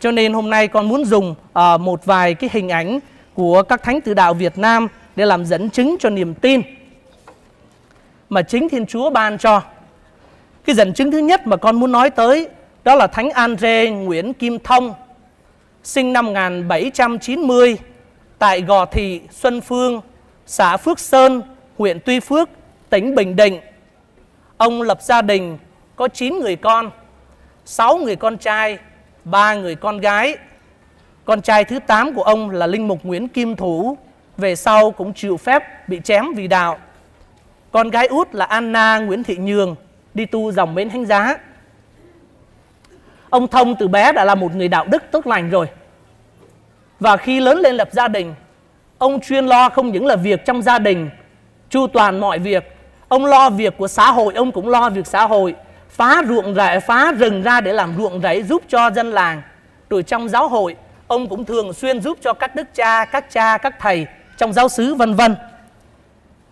Cho 0.00 0.10
nên 0.10 0.32
hôm 0.32 0.50
nay 0.50 0.68
con 0.68 0.88
muốn 0.88 1.04
dùng 1.04 1.34
uh, 1.58 1.80
một 1.80 2.04
vài 2.04 2.34
cái 2.34 2.50
hình 2.52 2.68
ảnh 2.68 2.98
của 3.34 3.62
các 3.62 3.82
thánh 3.82 4.00
tử 4.00 4.14
đạo 4.14 4.34
Việt 4.34 4.58
Nam 4.58 4.88
để 5.16 5.26
làm 5.26 5.44
dẫn 5.44 5.70
chứng 5.70 5.96
cho 6.00 6.10
niềm 6.10 6.34
tin 6.34 6.62
mà 8.30 8.42
chính 8.42 8.68
Thiên 8.68 8.86
Chúa 8.86 9.10
ban 9.10 9.38
cho. 9.38 9.62
Cái 10.64 10.76
dẫn 10.76 10.92
chứng 10.92 11.10
thứ 11.10 11.18
nhất 11.18 11.46
mà 11.46 11.56
con 11.56 11.80
muốn 11.80 11.92
nói 11.92 12.10
tới 12.10 12.48
đó 12.84 12.94
là 12.94 13.06
Thánh 13.06 13.30
Andre 13.30 13.90
Nguyễn 13.90 14.34
Kim 14.34 14.58
Thông, 14.58 14.94
sinh 15.82 16.12
năm 16.12 16.26
1790 16.26 17.78
tại 18.38 18.60
Gò 18.60 18.84
Thị, 18.84 19.20
Xuân 19.30 19.60
Phương, 19.60 20.00
xã 20.46 20.76
Phước 20.76 20.98
Sơn, 20.98 21.42
huyện 21.78 21.98
Tuy 22.04 22.20
Phước, 22.20 22.48
tỉnh 22.90 23.14
Bình 23.14 23.36
Định. 23.36 23.60
Ông 24.56 24.82
lập 24.82 25.02
gia 25.02 25.22
đình 25.22 25.58
có 25.96 26.08
9 26.08 26.38
người 26.38 26.56
con, 26.56 26.90
6 27.64 27.96
người 27.96 28.16
con 28.16 28.38
trai, 28.38 28.78
3 29.24 29.54
người 29.54 29.74
con 29.74 29.98
gái. 29.98 30.36
Con 31.24 31.42
trai 31.42 31.64
thứ 31.64 31.78
8 31.86 32.14
của 32.14 32.22
ông 32.22 32.50
là 32.50 32.66
Linh 32.66 32.88
Mục 32.88 32.98
Nguyễn 33.02 33.28
Kim 33.28 33.56
Thủ, 33.56 33.96
về 34.36 34.56
sau 34.56 34.90
cũng 34.90 35.14
chịu 35.14 35.36
phép 35.36 35.88
bị 35.88 36.00
chém 36.04 36.24
vì 36.36 36.48
đạo. 36.48 36.78
Con 37.72 37.90
gái 37.90 38.06
út 38.06 38.34
là 38.34 38.44
Anna 38.44 38.98
Nguyễn 38.98 39.24
Thị 39.24 39.36
Nhường, 39.36 39.76
đi 40.14 40.26
tu 40.26 40.52
dòng 40.52 40.74
bến 40.74 40.90
thánh 40.90 41.06
giá. 41.06 41.36
Ông 43.30 43.48
Thông 43.48 43.74
từ 43.76 43.88
bé 43.88 44.12
đã 44.12 44.24
là 44.24 44.34
một 44.34 44.54
người 44.54 44.68
đạo 44.68 44.86
đức 44.90 45.02
tốt 45.10 45.26
lành 45.26 45.50
rồi. 45.50 45.66
Và 47.00 47.16
khi 47.16 47.40
lớn 47.40 47.58
lên 47.58 47.74
lập 47.74 47.88
gia 47.92 48.08
đình, 48.08 48.34
ông 48.98 49.20
chuyên 49.20 49.46
lo 49.46 49.68
không 49.68 49.92
những 49.92 50.06
là 50.06 50.16
việc 50.16 50.44
trong 50.44 50.62
gia 50.62 50.78
đình, 50.78 51.10
chu 51.70 51.86
toàn 51.86 52.20
mọi 52.20 52.38
việc. 52.38 52.76
Ông 53.08 53.26
lo 53.26 53.50
việc 53.50 53.74
của 53.78 53.88
xã 53.88 54.10
hội, 54.10 54.34
ông 54.34 54.52
cũng 54.52 54.68
lo 54.68 54.90
việc 54.90 55.06
xã 55.06 55.26
hội. 55.26 55.54
Phá 55.88 56.22
ruộng 56.28 56.54
rẫy, 56.54 56.80
phá 56.80 57.12
rừng 57.12 57.42
ra 57.42 57.60
để 57.60 57.72
làm 57.72 57.94
ruộng 57.98 58.20
rẫy 58.20 58.42
giúp 58.42 58.62
cho 58.68 58.90
dân 58.90 59.10
làng. 59.10 59.42
Rồi 59.90 60.02
trong 60.02 60.28
giáo 60.28 60.48
hội, 60.48 60.76
ông 61.06 61.28
cũng 61.28 61.44
thường 61.44 61.72
xuyên 61.72 62.00
giúp 62.00 62.18
cho 62.22 62.32
các 62.32 62.54
đức 62.54 62.74
cha, 62.74 63.04
các 63.04 63.30
cha, 63.30 63.58
các 63.58 63.74
thầy 63.80 64.06
trong 64.36 64.52
giáo 64.52 64.68
xứ 64.68 64.94
vân 64.94 65.14
vân. 65.14 65.36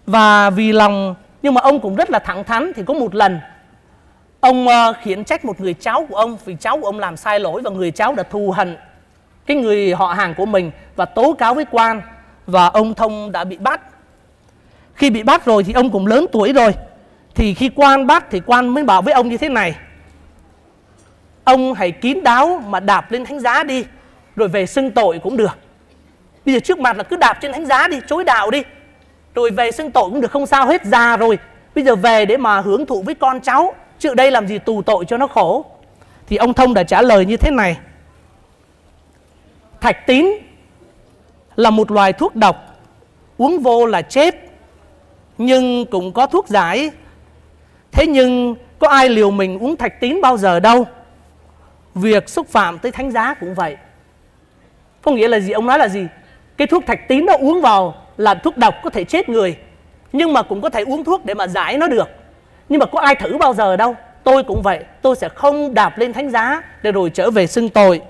Và 0.08 0.50
vì 0.50 0.72
lòng 0.72 1.14
nhưng 1.42 1.54
mà 1.54 1.60
ông 1.60 1.80
cũng 1.80 1.96
rất 1.96 2.10
là 2.10 2.18
thẳng 2.18 2.44
thắn 2.44 2.72
thì 2.76 2.82
có 2.86 2.94
một 2.94 3.14
lần 3.14 3.40
ông 4.40 4.66
uh, 4.66 4.96
khiển 5.02 5.24
trách 5.24 5.44
một 5.44 5.60
người 5.60 5.74
cháu 5.74 6.06
của 6.08 6.16
ông 6.16 6.38
vì 6.44 6.56
cháu 6.60 6.80
của 6.80 6.86
ông 6.86 6.98
làm 6.98 7.16
sai 7.16 7.40
lỗi 7.40 7.62
và 7.64 7.70
người 7.70 7.90
cháu 7.90 8.14
đã 8.14 8.22
thù 8.22 8.50
hận 8.50 8.76
cái 9.46 9.56
người 9.56 9.94
họ 9.94 10.06
hàng 10.06 10.34
của 10.34 10.46
mình 10.46 10.70
và 10.96 11.04
tố 11.04 11.32
cáo 11.32 11.54
với 11.54 11.64
quan 11.70 12.02
và 12.46 12.66
ông 12.66 12.94
thông 12.94 13.32
đã 13.32 13.44
bị 13.44 13.58
bắt. 13.58 13.80
Khi 14.94 15.10
bị 15.10 15.22
bắt 15.22 15.44
rồi 15.44 15.64
thì 15.64 15.72
ông 15.72 15.90
cũng 15.90 16.06
lớn 16.06 16.26
tuổi 16.32 16.52
rồi 16.52 16.74
thì 17.34 17.54
khi 17.54 17.70
quan 17.74 18.06
bắt 18.06 18.26
thì 18.30 18.40
quan 18.46 18.68
mới 18.68 18.84
bảo 18.84 19.02
với 19.02 19.14
ông 19.14 19.28
như 19.28 19.36
thế 19.36 19.48
này 19.48 19.76
ông 21.44 21.74
hãy 21.74 21.90
kín 21.90 22.22
đáo 22.24 22.62
mà 22.66 22.80
đạp 22.80 23.12
lên 23.12 23.24
thánh 23.24 23.40
giá 23.40 23.62
đi 23.62 23.84
rồi 24.36 24.48
về 24.48 24.66
xưng 24.66 24.90
tội 24.90 25.18
cũng 25.18 25.36
được. 25.36 25.58
Bây 26.46 26.54
giờ 26.54 26.60
trước 26.60 26.78
mặt 26.78 26.96
là 26.96 27.02
cứ 27.02 27.16
đạp 27.16 27.38
trên 27.40 27.52
thánh 27.52 27.66
giá 27.66 27.88
đi 27.88 28.00
chối 28.06 28.24
đạo 28.24 28.50
đi 28.50 28.62
rồi 29.38 29.50
về 29.50 29.70
xưng 29.70 29.90
tội 29.90 30.10
cũng 30.10 30.20
được 30.20 30.30
không 30.30 30.46
sao 30.46 30.66
hết, 30.66 30.84
già 30.84 31.16
rồi. 31.16 31.38
Bây 31.74 31.84
giờ 31.84 31.96
về 31.96 32.26
để 32.26 32.36
mà 32.36 32.60
hưởng 32.60 32.86
thụ 32.86 33.02
với 33.02 33.14
con 33.14 33.40
cháu, 33.40 33.74
chứ 33.98 34.14
đây 34.14 34.30
làm 34.30 34.46
gì 34.48 34.58
tù 34.58 34.82
tội 34.82 35.04
cho 35.04 35.16
nó 35.16 35.26
khổ. 35.26 35.64
Thì 36.28 36.36
ông 36.36 36.54
thông 36.54 36.74
đã 36.74 36.82
trả 36.82 37.02
lời 37.02 37.26
như 37.26 37.36
thế 37.36 37.50
này. 37.50 37.78
Thạch 39.80 40.06
tín 40.06 40.26
là 41.56 41.70
một 41.70 41.90
loài 41.90 42.12
thuốc 42.12 42.36
độc, 42.36 42.56
uống 43.36 43.58
vô 43.58 43.86
là 43.86 44.02
chết, 44.02 44.34
nhưng 45.38 45.86
cũng 45.86 46.12
có 46.12 46.26
thuốc 46.26 46.48
giải. 46.48 46.90
Thế 47.92 48.06
nhưng 48.06 48.54
có 48.78 48.88
ai 48.88 49.08
liều 49.08 49.30
mình 49.30 49.58
uống 49.58 49.76
thạch 49.76 50.00
tín 50.00 50.20
bao 50.20 50.36
giờ 50.36 50.60
đâu? 50.60 50.86
Việc 51.94 52.28
xúc 52.28 52.48
phạm 52.48 52.78
tới 52.78 52.92
thánh 52.92 53.10
giá 53.10 53.34
cũng 53.34 53.54
vậy. 53.54 53.76
Có 55.02 55.12
nghĩa 55.12 55.28
là 55.28 55.40
gì? 55.40 55.52
Ông 55.52 55.66
nói 55.66 55.78
là 55.78 55.88
gì? 55.88 56.06
Cái 56.56 56.66
thuốc 56.66 56.86
thạch 56.86 57.08
tín 57.08 57.26
nó 57.26 57.32
uống 57.40 57.60
vào 57.60 57.94
là 58.18 58.34
thuốc 58.34 58.56
độc 58.56 58.74
có 58.82 58.90
thể 58.90 59.04
chết 59.04 59.28
người, 59.28 59.56
nhưng 60.12 60.32
mà 60.32 60.42
cũng 60.42 60.60
có 60.60 60.70
thể 60.70 60.82
uống 60.82 61.04
thuốc 61.04 61.24
để 61.24 61.34
mà 61.34 61.46
giải 61.46 61.76
nó 61.76 61.88
được. 61.88 62.08
Nhưng 62.68 62.78
mà 62.78 62.86
có 62.86 63.00
ai 63.00 63.14
thử 63.14 63.38
bao 63.38 63.54
giờ 63.54 63.76
đâu. 63.76 63.96
Tôi 64.24 64.42
cũng 64.42 64.62
vậy, 64.64 64.84
tôi 65.02 65.16
sẽ 65.16 65.28
không 65.28 65.74
đạp 65.74 65.98
lên 65.98 66.12
thánh 66.12 66.30
giá 66.30 66.62
để 66.82 66.92
rồi 66.92 67.10
trở 67.10 67.30
về 67.30 67.46
xưng 67.46 67.68
tội. 67.68 68.00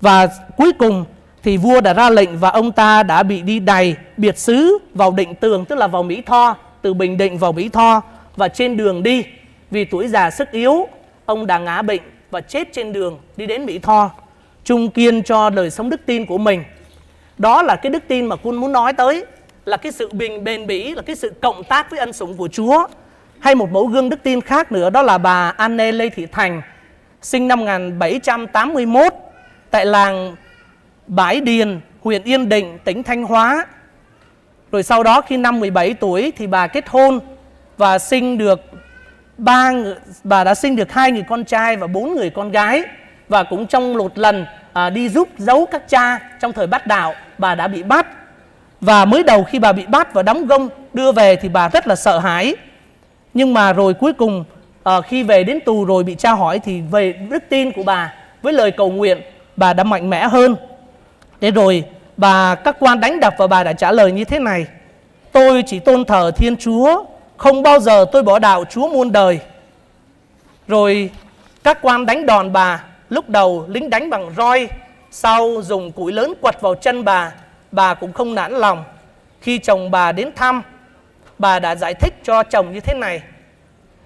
Và 0.00 0.28
cuối 0.56 0.72
cùng 0.72 1.04
thì 1.42 1.56
vua 1.56 1.80
đã 1.80 1.94
ra 1.94 2.10
lệnh 2.10 2.38
và 2.38 2.50
ông 2.50 2.72
ta 2.72 3.02
đã 3.02 3.22
bị 3.22 3.42
đi 3.42 3.58
đày 3.58 3.96
biệt 4.16 4.38
xứ 4.38 4.78
vào 4.94 5.10
định 5.10 5.34
tường, 5.34 5.64
tức 5.64 5.78
là 5.78 5.86
vào 5.86 6.02
Mỹ 6.02 6.22
Tho, 6.26 6.56
từ 6.82 6.94
Bình 6.94 7.16
Định 7.16 7.38
vào 7.38 7.52
Mỹ 7.52 7.68
Tho 7.68 8.02
và 8.36 8.48
trên 8.48 8.76
đường 8.76 9.02
đi. 9.02 9.24
Vì 9.70 9.84
tuổi 9.84 10.08
già 10.08 10.30
sức 10.30 10.50
yếu, 10.50 10.88
ông 11.26 11.46
đã 11.46 11.58
ngã 11.58 11.82
bệnh 11.82 12.00
và 12.30 12.40
chết 12.40 12.68
trên 12.72 12.92
đường 12.92 13.18
đi 13.36 13.46
đến 13.46 13.66
Mỹ 13.66 13.78
Tho, 13.78 14.10
trung 14.64 14.90
kiên 14.90 15.22
cho 15.22 15.50
đời 15.50 15.70
sống 15.70 15.90
đức 15.90 16.00
tin 16.06 16.26
của 16.26 16.38
mình. 16.38 16.64
Đó 17.38 17.62
là 17.62 17.76
cái 17.76 17.90
đức 17.90 18.02
tin 18.08 18.26
mà 18.26 18.36
quân 18.36 18.56
muốn 18.56 18.72
nói 18.72 18.92
tới 18.92 19.24
là 19.64 19.76
cái 19.76 19.92
sự 19.92 20.08
bình 20.12 20.44
bền 20.44 20.66
bỉ 20.66 20.94
là 20.94 21.02
cái 21.02 21.16
sự 21.16 21.32
cộng 21.40 21.64
tác 21.64 21.90
với 21.90 22.00
ân 22.00 22.12
sủng 22.12 22.36
của 22.36 22.48
Chúa 22.48 22.86
hay 23.38 23.54
một 23.54 23.72
mẫu 23.72 23.86
gương 23.86 24.08
đức 24.08 24.22
tin 24.22 24.40
khác 24.40 24.72
nữa 24.72 24.90
đó 24.90 25.02
là 25.02 25.18
bà 25.18 25.54
Anne 25.56 25.92
Lê 25.92 26.08
Thị 26.08 26.26
Thành 26.26 26.62
sinh 27.22 27.48
năm 27.48 27.60
1781 27.60 29.12
tại 29.70 29.86
làng 29.86 30.36
Bãi 31.06 31.40
Điền, 31.40 31.80
huyện 32.02 32.22
Yên 32.22 32.48
Định, 32.48 32.78
tỉnh 32.84 33.02
Thanh 33.02 33.24
Hóa. 33.24 33.66
Rồi 34.72 34.82
sau 34.82 35.02
đó 35.02 35.20
khi 35.20 35.36
năm 35.36 35.60
17 35.60 35.94
tuổi 35.94 36.32
thì 36.36 36.46
bà 36.46 36.66
kết 36.66 36.88
hôn 36.88 37.20
và 37.76 37.98
sinh 37.98 38.38
được 38.38 38.60
ba 39.38 39.72
bà 40.24 40.44
đã 40.44 40.54
sinh 40.54 40.76
được 40.76 40.92
hai 40.92 41.12
người 41.12 41.24
con 41.28 41.44
trai 41.44 41.76
và 41.76 41.86
bốn 41.86 42.14
người 42.14 42.30
con 42.30 42.50
gái 42.50 42.84
và 43.28 43.42
cũng 43.42 43.66
trong 43.66 43.94
một 43.94 44.18
lần 44.18 44.46
à, 44.72 44.90
đi 44.90 45.08
giúp 45.08 45.28
giấu 45.38 45.66
các 45.66 45.88
cha 45.88 46.18
trong 46.40 46.52
thời 46.52 46.66
bắt 46.66 46.86
đạo 46.86 47.14
bà 47.38 47.54
đã 47.54 47.68
bị 47.68 47.82
bắt 47.82 48.06
và 48.80 49.04
mới 49.04 49.22
đầu 49.22 49.44
khi 49.44 49.58
bà 49.58 49.72
bị 49.72 49.86
bắt 49.86 50.14
và 50.14 50.22
đóng 50.22 50.46
gông 50.46 50.68
đưa 50.92 51.12
về 51.12 51.36
thì 51.36 51.48
bà 51.48 51.68
rất 51.68 51.86
là 51.86 51.96
sợ 51.96 52.18
hãi. 52.18 52.54
Nhưng 53.34 53.54
mà 53.54 53.72
rồi 53.72 53.94
cuối 53.94 54.12
cùng 54.12 54.44
à, 54.82 55.00
khi 55.00 55.22
về 55.22 55.44
đến 55.44 55.58
tù 55.60 55.84
rồi 55.84 56.04
bị 56.04 56.14
tra 56.14 56.32
hỏi 56.32 56.58
thì 56.58 56.80
về 56.80 57.12
đức 57.12 57.44
tin 57.48 57.72
của 57.72 57.82
bà 57.82 58.14
với 58.42 58.52
lời 58.52 58.70
cầu 58.70 58.90
nguyện 58.90 59.20
bà 59.56 59.72
đã 59.72 59.84
mạnh 59.84 60.10
mẽ 60.10 60.28
hơn. 60.28 60.56
Để 61.40 61.50
rồi 61.50 61.84
bà 62.16 62.54
các 62.54 62.76
quan 62.78 63.00
đánh 63.00 63.20
đập 63.20 63.34
và 63.38 63.46
bà 63.46 63.64
đã 63.64 63.72
trả 63.72 63.92
lời 63.92 64.12
như 64.12 64.24
thế 64.24 64.38
này 64.38 64.66
tôi 65.32 65.62
chỉ 65.66 65.78
tôn 65.78 66.04
thờ 66.04 66.30
thiên 66.36 66.56
chúa 66.56 67.04
không 67.36 67.62
bao 67.62 67.80
giờ 67.80 68.04
tôi 68.12 68.22
bỏ 68.22 68.38
đạo 68.38 68.64
chúa 68.70 68.88
muôn 68.88 69.12
đời. 69.12 69.38
Rồi 70.68 71.10
các 71.64 71.78
quan 71.82 72.06
đánh 72.06 72.26
đòn 72.26 72.52
bà 72.52 72.84
lúc 73.08 73.28
đầu 73.28 73.64
lính 73.68 73.90
đánh 73.90 74.10
bằng 74.10 74.30
roi 74.36 74.68
sau 75.10 75.62
dùng 75.62 75.92
củi 75.92 76.12
lớn 76.12 76.32
quật 76.40 76.60
vào 76.60 76.74
chân 76.74 77.04
bà 77.04 77.32
bà 77.72 77.94
cũng 77.94 78.12
không 78.12 78.34
nản 78.34 78.52
lòng. 78.52 78.84
Khi 79.40 79.58
chồng 79.58 79.90
bà 79.90 80.12
đến 80.12 80.30
thăm, 80.36 80.62
bà 81.38 81.58
đã 81.58 81.74
giải 81.74 81.94
thích 81.94 82.14
cho 82.24 82.42
chồng 82.42 82.72
như 82.72 82.80
thế 82.80 82.94
này. 82.94 83.22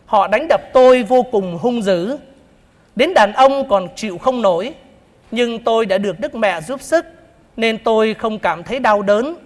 Họ 0.07 0.27
đánh 0.27 0.47
đập 0.49 0.61
tôi 0.73 1.03
vô 1.03 1.23
cùng 1.23 1.59
hung 1.59 1.83
dữ. 1.83 2.17
Đến 2.97 3.15
đàn 3.15 3.33
ông 3.33 3.69
còn 3.69 3.89
chịu 3.97 4.19
không 4.19 4.43
nổi. 4.43 4.75
Nhưng 5.31 5.65
tôi 5.65 5.87
đã 5.87 5.99
được 5.99 6.21
đức 6.21 6.35
mẹ 6.35 6.61
giúp 6.61 6.83
sức, 6.83 7.07
nên 7.57 7.79
tôi 7.85 8.15
không 8.15 8.39
cảm 8.39 8.63
thấy 8.63 8.79
đau 8.79 9.03
đớn. 9.03 9.37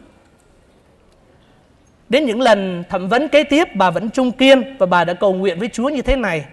Đến 2.09 2.25
những 2.25 2.41
lần 2.41 2.85
thẩm 2.89 3.09
vấn 3.09 3.29
kế 3.29 3.45
tiếp, 3.45 3.69
bà 3.75 3.91
vẫn 3.91 4.11
trung 4.11 4.33
kiên 4.33 4.77
và 4.79 4.87
bà 4.87 5.05
đã 5.05 5.15
cầu 5.15 5.35
nguyện 5.35 5.59
với 5.59 5.69
chúa 5.69 5.89
như 5.89 6.03
thế 6.03 6.17
này. 6.17 6.45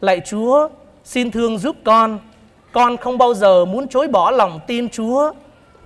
Lạy 0.00 0.20
chúa, 0.26 0.68
xin 1.04 1.30
thương 1.30 1.58
giúp 1.58 1.76
con. 1.84 2.18
Con 2.72 2.96
không 2.96 3.18
bao 3.18 3.34
giờ 3.34 3.64
muốn 3.64 3.88
chối 3.88 4.08
bỏ 4.08 4.30
lòng 4.30 4.60
tin 4.66 4.88
chúa 4.88 5.32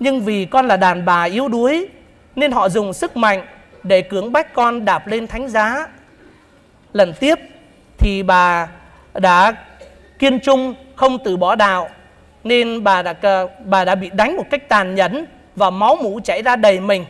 nhưng 0.03 0.21
vì 0.21 0.45
con 0.45 0.67
là 0.69 0.77
đàn 0.77 1.05
bà 1.05 1.23
yếu 1.23 1.49
đuối 1.49 1.89
nên 2.37 2.53
họ 2.53 2.69
dùng 2.69 2.93
sức 2.93 3.17
mạnh 3.17 3.47
để 3.83 4.03
cưỡng 4.03 4.33
bách 4.33 4.55
con 4.55 4.85
đạp 4.85 5.07
lên 5.07 5.27
thánh 5.27 5.49
giá. 5.49 5.87
Lần 6.93 7.13
tiếp 7.21 7.39
thì 7.99 8.23
bà 8.23 8.69
đã 9.15 9.55
kiên 10.19 10.41
trung 10.41 10.75
không 10.97 11.19
từ 11.25 11.37
bỏ 11.37 11.55
đạo 11.55 11.89
nên 12.45 12.85
bà 12.85 13.03
đã 13.03 13.15
bà 13.65 13.85
đã 13.85 13.95
bị 13.95 14.11
đánh 14.13 14.37
một 14.37 14.45
cách 14.51 14.69
tàn 14.69 14.95
nhẫn 14.95 15.25
và 15.57 15.71
máu 15.71 15.97
mũ 15.97 16.21
chảy 16.25 16.43
ra 16.43 16.57
đầy 16.57 16.81
mình. 16.81 17.05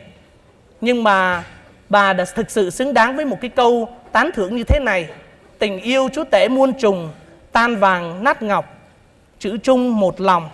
Nhưng 0.80 1.04
mà 1.04 1.44
bà 1.88 2.12
đã 2.12 2.24
thực 2.34 2.50
sự 2.50 2.70
xứng 2.70 2.94
đáng 2.94 3.16
với 3.16 3.24
một 3.24 3.38
cái 3.40 3.50
câu 3.50 3.88
tán 4.12 4.30
thưởng 4.34 4.56
như 4.56 4.64
thế 4.64 4.80
này. 4.80 5.08
Tình 5.58 5.78
yêu 5.78 6.08
chúa 6.12 6.24
tể 6.24 6.48
muôn 6.48 6.72
trùng, 6.78 7.10
tan 7.52 7.76
vàng 7.76 8.24
nát 8.24 8.42
ngọc, 8.42 8.64
chữ 9.38 9.58
chung 9.62 10.00
một 10.00 10.20
lòng. 10.20 10.48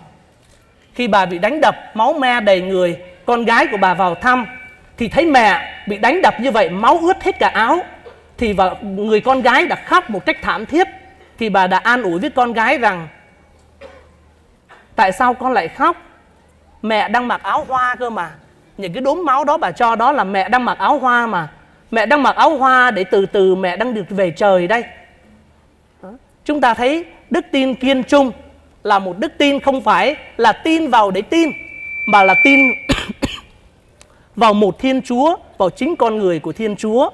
Khi 0.99 1.09
bà 1.09 1.27
bị 1.27 1.39
đánh 1.39 1.61
đập, 1.61 1.77
máu 1.95 2.13
me 2.13 2.41
đầy 2.41 2.61
người, 2.61 2.97
con 3.27 3.45
gái 3.45 3.67
của 3.67 3.77
bà 3.77 3.95
vào 3.95 4.15
thăm 4.15 4.47
thì 4.97 5.09
thấy 5.09 5.27
mẹ 5.27 5.79
bị 5.89 5.99
đánh 5.99 6.23
đập 6.23 6.35
như 6.41 6.51
vậy, 6.51 6.71
máu 6.71 6.99
ướt 6.99 7.23
hết 7.23 7.39
cả 7.39 7.49
áo. 7.49 7.79
Thì 8.39 8.53
và 8.53 8.75
người 8.83 9.21
con 9.21 9.43
gái 9.43 9.67
đã 9.67 9.77
khóc 9.77 10.11
một 10.11 10.27
cách 10.27 10.37
thảm 10.43 10.67
thiết. 10.67 10.89
Thì 11.39 11.49
bà 11.49 11.67
đã 11.67 11.79
an 11.79 12.03
ủi 12.03 12.19
với 12.19 12.31
con 12.31 12.53
gái 12.53 12.79
rằng 12.79 13.09
Tại 14.97 15.13
sao 15.13 15.35
con 15.35 15.53
lại 15.53 15.69
khóc? 15.69 15.97
Mẹ 16.83 17.09
đang 17.09 17.29
mặc 17.29 17.43
áo 17.43 17.65
hoa 17.69 17.95
cơ 17.95 18.11
mà 18.11 18.31
Những 18.77 18.93
cái 18.93 19.01
đốm 19.01 19.25
máu 19.25 19.45
đó 19.45 19.59
bà 19.59 19.71
cho 19.71 19.97
đó 19.97 20.13
là 20.13 20.25
mẹ 20.25 20.49
đang 20.49 20.65
mặc 20.65 20.79
áo 20.79 20.99
hoa 20.99 21.27
mà 21.27 21.49
Mẹ 21.91 22.07
đang 22.07 22.23
mặc 22.23 22.37
áo 22.37 22.57
hoa 22.57 22.91
để 22.91 23.05
từ 23.05 23.27
từ 23.27 23.55
mẹ 23.55 23.77
đang 23.77 23.95
được 23.95 24.07
về 24.09 24.31
trời 24.31 24.67
đây 24.67 24.85
Chúng 26.45 26.61
ta 26.61 26.75
thấy 26.75 27.05
đức 27.31 27.47
tin 27.53 27.75
kiên 27.75 28.05
trung 28.05 28.33
là 28.83 28.99
một 28.99 29.19
đức 29.19 29.33
tin 29.39 29.61
không 29.61 29.83
phải 29.83 30.17
là 30.37 30.53
tin 30.53 30.91
vào 30.91 31.11
để 31.11 31.23
tin 31.23 31.53
Mà 32.07 32.23
là 32.23 32.35
tin 32.45 32.61
vào 34.37 34.55
một 34.55 34.79
Thiên 34.79 35.03
Chúa, 35.03 35.37
vào 35.59 35.71
chính 35.71 35.97
con 35.97 36.19
người 36.19 36.39
của 36.39 36.53
Thiên 36.53 36.77
Chúa 36.77 37.11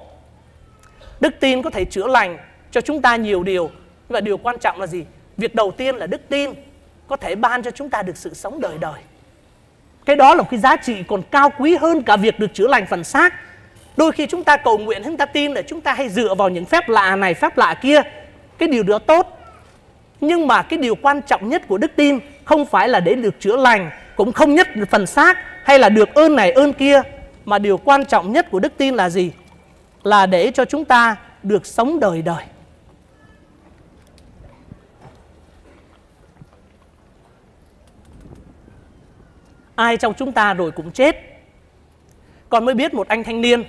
Đức 1.20 1.34
tin 1.40 1.62
có 1.62 1.70
thể 1.70 1.84
chữa 1.84 2.06
lành 2.06 2.38
cho 2.70 2.80
chúng 2.80 3.02
ta 3.02 3.16
nhiều 3.16 3.42
điều 3.42 3.70
Và 4.08 4.20
điều 4.20 4.36
quan 4.36 4.58
trọng 4.58 4.80
là 4.80 4.86
gì? 4.86 5.04
Việc 5.36 5.54
đầu 5.54 5.70
tiên 5.70 5.96
là 5.96 6.06
đức 6.06 6.28
tin 6.28 6.50
có 7.08 7.16
thể 7.16 7.34
ban 7.34 7.62
cho 7.62 7.70
chúng 7.70 7.90
ta 7.90 8.02
được 8.02 8.16
sự 8.16 8.34
sống 8.34 8.60
đời 8.60 8.78
đời. 8.80 9.00
Cái 10.04 10.16
đó 10.16 10.34
là 10.34 10.42
một 10.42 10.48
cái 10.50 10.60
giá 10.60 10.76
trị 10.76 11.02
còn 11.08 11.22
cao 11.30 11.50
quý 11.58 11.76
hơn 11.76 12.02
cả 12.02 12.16
việc 12.16 12.38
được 12.38 12.54
chữa 12.54 12.68
lành 12.68 12.86
phần 12.86 13.04
xác. 13.04 13.34
Đôi 13.96 14.12
khi 14.12 14.26
chúng 14.26 14.44
ta 14.44 14.56
cầu 14.56 14.78
nguyện, 14.78 15.02
chúng 15.04 15.16
ta 15.16 15.26
tin 15.26 15.52
là 15.52 15.62
chúng 15.62 15.80
ta 15.80 15.94
hay 15.94 16.08
dựa 16.08 16.34
vào 16.34 16.48
những 16.48 16.64
phép 16.64 16.88
lạ 16.88 17.16
này, 17.16 17.34
phép 17.34 17.58
lạ 17.58 17.74
kia. 17.82 18.02
Cái 18.58 18.68
điều 18.68 18.82
đó 18.82 18.98
tốt. 18.98 19.38
Nhưng 20.26 20.46
mà 20.46 20.62
cái 20.62 20.78
điều 20.78 20.94
quan 20.94 21.22
trọng 21.22 21.48
nhất 21.48 21.62
của 21.68 21.78
đức 21.78 21.90
tin 21.96 22.18
không 22.44 22.66
phải 22.66 22.88
là 22.88 23.00
để 23.00 23.14
được 23.14 23.40
chữa 23.40 23.56
lành, 23.56 23.90
cũng 24.16 24.32
không 24.32 24.54
nhất 24.54 24.68
phần 24.90 25.06
xác 25.06 25.38
hay 25.64 25.78
là 25.78 25.88
được 25.88 26.14
ơn 26.14 26.36
này 26.36 26.52
ơn 26.52 26.72
kia. 26.72 27.02
Mà 27.44 27.58
điều 27.58 27.78
quan 27.78 28.04
trọng 28.04 28.32
nhất 28.32 28.50
của 28.50 28.60
đức 28.60 28.72
tin 28.76 28.94
là 28.94 29.10
gì? 29.10 29.32
Là 30.02 30.26
để 30.26 30.50
cho 30.50 30.64
chúng 30.64 30.84
ta 30.84 31.16
được 31.42 31.66
sống 31.66 32.00
đời 32.00 32.22
đời. 32.22 32.44
ai 39.74 39.96
trong 39.96 40.14
chúng 40.14 40.32
ta 40.32 40.54
rồi 40.54 40.70
cũng 40.70 40.90
chết. 40.90 41.16
Con 42.48 42.64
mới 42.64 42.74
biết 42.74 42.94
một 42.94 43.08
anh 43.08 43.24
thanh 43.24 43.40
niên, 43.40 43.64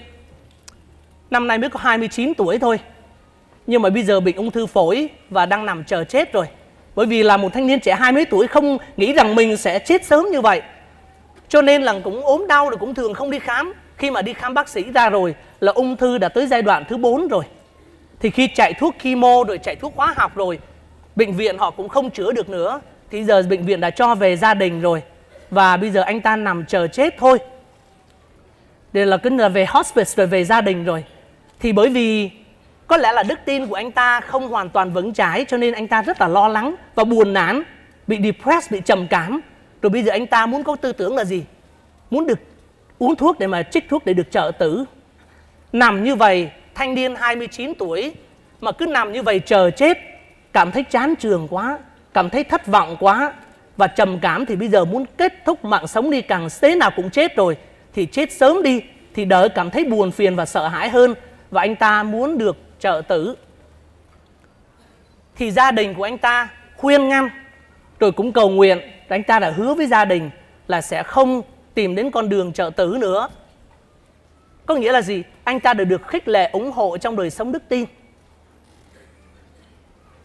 năm 1.29 1.47
nay 1.47 1.57
mới 1.57 1.69
có 1.69 1.79
29 1.79 2.33
tuổi 2.33 2.59
thôi, 2.59 2.79
nhưng 3.67 3.81
mà 3.81 3.89
bây 3.89 4.03
giờ 4.03 4.19
bị 4.19 4.33
ung 4.33 4.51
thư 4.51 4.65
phổi 4.65 5.09
và 5.29 5.45
đang 5.45 5.65
nằm 5.65 5.83
chờ 5.83 6.03
chết 6.03 6.33
rồi. 6.33 6.45
Bởi 6.95 7.05
vì 7.05 7.23
là 7.23 7.37
một 7.37 7.53
thanh 7.53 7.67
niên 7.67 7.79
trẻ 7.79 7.95
hai 7.95 8.11
mấy 8.11 8.25
tuổi 8.25 8.47
không 8.47 8.77
nghĩ 8.97 9.13
rằng 9.13 9.35
mình 9.35 9.57
sẽ 9.57 9.79
chết 9.79 10.05
sớm 10.05 10.25
như 10.31 10.41
vậy. 10.41 10.61
Cho 11.49 11.61
nên 11.61 11.81
là 11.81 11.99
cũng 12.03 12.25
ốm 12.25 12.45
đau 12.47 12.69
rồi 12.69 12.77
cũng 12.77 12.93
thường 12.93 13.13
không 13.13 13.31
đi 13.31 13.39
khám. 13.39 13.73
Khi 13.97 14.11
mà 14.11 14.21
đi 14.21 14.33
khám 14.33 14.53
bác 14.53 14.69
sĩ 14.69 14.83
ra 14.93 15.09
rồi 15.09 15.35
là 15.59 15.71
ung 15.71 15.97
thư 15.97 16.17
đã 16.17 16.29
tới 16.29 16.47
giai 16.47 16.61
đoạn 16.61 16.83
thứ 16.89 16.97
4 16.97 17.27
rồi. 17.27 17.43
Thì 18.19 18.29
khi 18.29 18.47
chạy 18.47 18.73
thuốc 18.73 18.95
chemo 19.03 19.43
rồi 19.47 19.57
chạy 19.57 19.75
thuốc 19.75 19.93
hóa 19.95 20.13
học 20.17 20.35
rồi, 20.35 20.59
bệnh 21.15 21.33
viện 21.33 21.57
họ 21.57 21.71
cũng 21.71 21.89
không 21.89 22.09
chữa 22.09 22.31
được 22.31 22.49
nữa. 22.49 22.79
Thì 23.11 23.23
giờ 23.23 23.43
bệnh 23.49 23.65
viện 23.65 23.81
đã 23.81 23.89
cho 23.89 24.15
về 24.15 24.35
gia 24.35 24.53
đình 24.53 24.81
rồi 24.81 25.01
và 25.49 25.77
bây 25.77 25.89
giờ 25.89 26.01
anh 26.01 26.21
ta 26.21 26.35
nằm 26.35 26.65
chờ 26.65 26.87
chết 26.87 27.15
thôi 27.17 27.37
đây 28.93 29.05
là 29.05 29.17
cứ 29.17 29.29
là 29.29 29.49
về 29.49 29.65
hospice 29.65 30.11
rồi 30.15 30.27
về 30.27 30.43
gia 30.43 30.61
đình 30.61 30.83
rồi 30.83 31.03
thì 31.59 31.71
bởi 31.71 31.89
vì 31.89 32.29
có 32.87 32.97
lẽ 32.97 33.11
là 33.11 33.23
đức 33.23 33.39
tin 33.45 33.67
của 33.67 33.75
anh 33.75 33.91
ta 33.91 34.21
không 34.21 34.47
hoàn 34.47 34.69
toàn 34.69 34.93
vững 34.93 35.13
trái 35.13 35.45
cho 35.47 35.57
nên 35.57 35.73
anh 35.73 35.87
ta 35.87 36.01
rất 36.01 36.21
là 36.21 36.27
lo 36.27 36.47
lắng 36.47 36.75
và 36.95 37.03
buồn 37.03 37.33
nản, 37.33 37.63
bị 38.07 38.19
depressed, 38.23 38.71
bị 38.71 38.81
trầm 38.85 39.07
cảm. 39.07 39.41
Rồi 39.81 39.89
bây 39.89 40.03
giờ 40.03 40.11
anh 40.11 40.27
ta 40.27 40.45
muốn 40.45 40.63
có 40.63 40.75
tư 40.75 40.91
tưởng 40.91 41.15
là 41.15 41.25
gì? 41.25 41.43
Muốn 42.09 42.27
được 42.27 42.39
uống 42.99 43.15
thuốc 43.15 43.39
để 43.39 43.47
mà 43.47 43.63
trích 43.63 43.89
thuốc 43.89 44.05
để 44.05 44.13
được 44.13 44.31
trợ 44.31 44.51
tử. 44.59 44.85
Nằm 45.73 46.03
như 46.03 46.15
vậy, 46.15 46.49
thanh 46.75 46.95
niên 46.95 47.15
29 47.15 47.73
tuổi, 47.79 48.13
mà 48.61 48.71
cứ 48.71 48.85
nằm 48.85 49.11
như 49.11 49.21
vậy 49.21 49.39
chờ 49.39 49.69
chết, 49.69 49.97
cảm 50.53 50.71
thấy 50.71 50.83
chán 50.83 51.15
trường 51.15 51.47
quá, 51.47 51.79
cảm 52.13 52.29
thấy 52.29 52.43
thất 52.43 52.67
vọng 52.67 52.97
quá 52.99 53.33
và 53.77 53.87
trầm 53.87 54.19
cảm 54.19 54.45
thì 54.45 54.55
bây 54.55 54.67
giờ 54.67 54.85
muốn 54.85 55.05
kết 55.17 55.33
thúc 55.45 55.65
mạng 55.65 55.87
sống 55.87 56.11
đi, 56.11 56.21
càng 56.21 56.47
thế 56.61 56.75
nào 56.75 56.91
cũng 56.95 57.09
chết 57.09 57.35
rồi. 57.35 57.57
Thì 57.93 58.05
chết 58.05 58.31
sớm 58.31 58.63
đi 58.63 58.81
thì 59.13 59.25
đỡ 59.25 59.49
cảm 59.55 59.69
thấy 59.69 59.83
buồn 59.83 60.11
phiền 60.11 60.35
và 60.35 60.45
sợ 60.45 60.67
hãi 60.67 60.89
hơn. 60.89 61.15
Và 61.51 61.61
anh 61.61 61.75
ta 61.75 62.03
muốn 62.03 62.37
được 62.37 62.57
trợ 62.85 63.01
tử. 63.07 63.35
Thì 65.35 65.51
gia 65.51 65.71
đình 65.71 65.93
của 65.93 66.03
anh 66.03 66.17
ta 66.17 66.49
khuyên 66.77 67.09
ngăn, 67.09 67.29
rồi 67.99 68.11
cũng 68.11 68.31
cầu 68.31 68.49
nguyện 68.49 68.79
anh 69.07 69.23
ta 69.23 69.39
đã 69.39 69.49
hứa 69.49 69.73
với 69.73 69.87
gia 69.87 70.05
đình 70.05 70.29
là 70.67 70.81
sẽ 70.81 71.03
không 71.03 71.41
tìm 71.73 71.95
đến 71.95 72.11
con 72.11 72.29
đường 72.29 72.53
trợ 72.53 72.71
tử 72.75 72.97
nữa. 72.99 73.29
Có 74.65 74.75
nghĩa 74.75 74.91
là 74.91 75.01
gì? 75.01 75.23
Anh 75.43 75.59
ta 75.59 75.73
được 75.73 75.85
được 75.85 76.07
khích 76.07 76.27
lệ, 76.27 76.49
ủng 76.53 76.71
hộ 76.71 76.97
trong 76.97 77.15
đời 77.15 77.29
sống 77.29 77.51
đức 77.51 77.63
tin. 77.69 77.85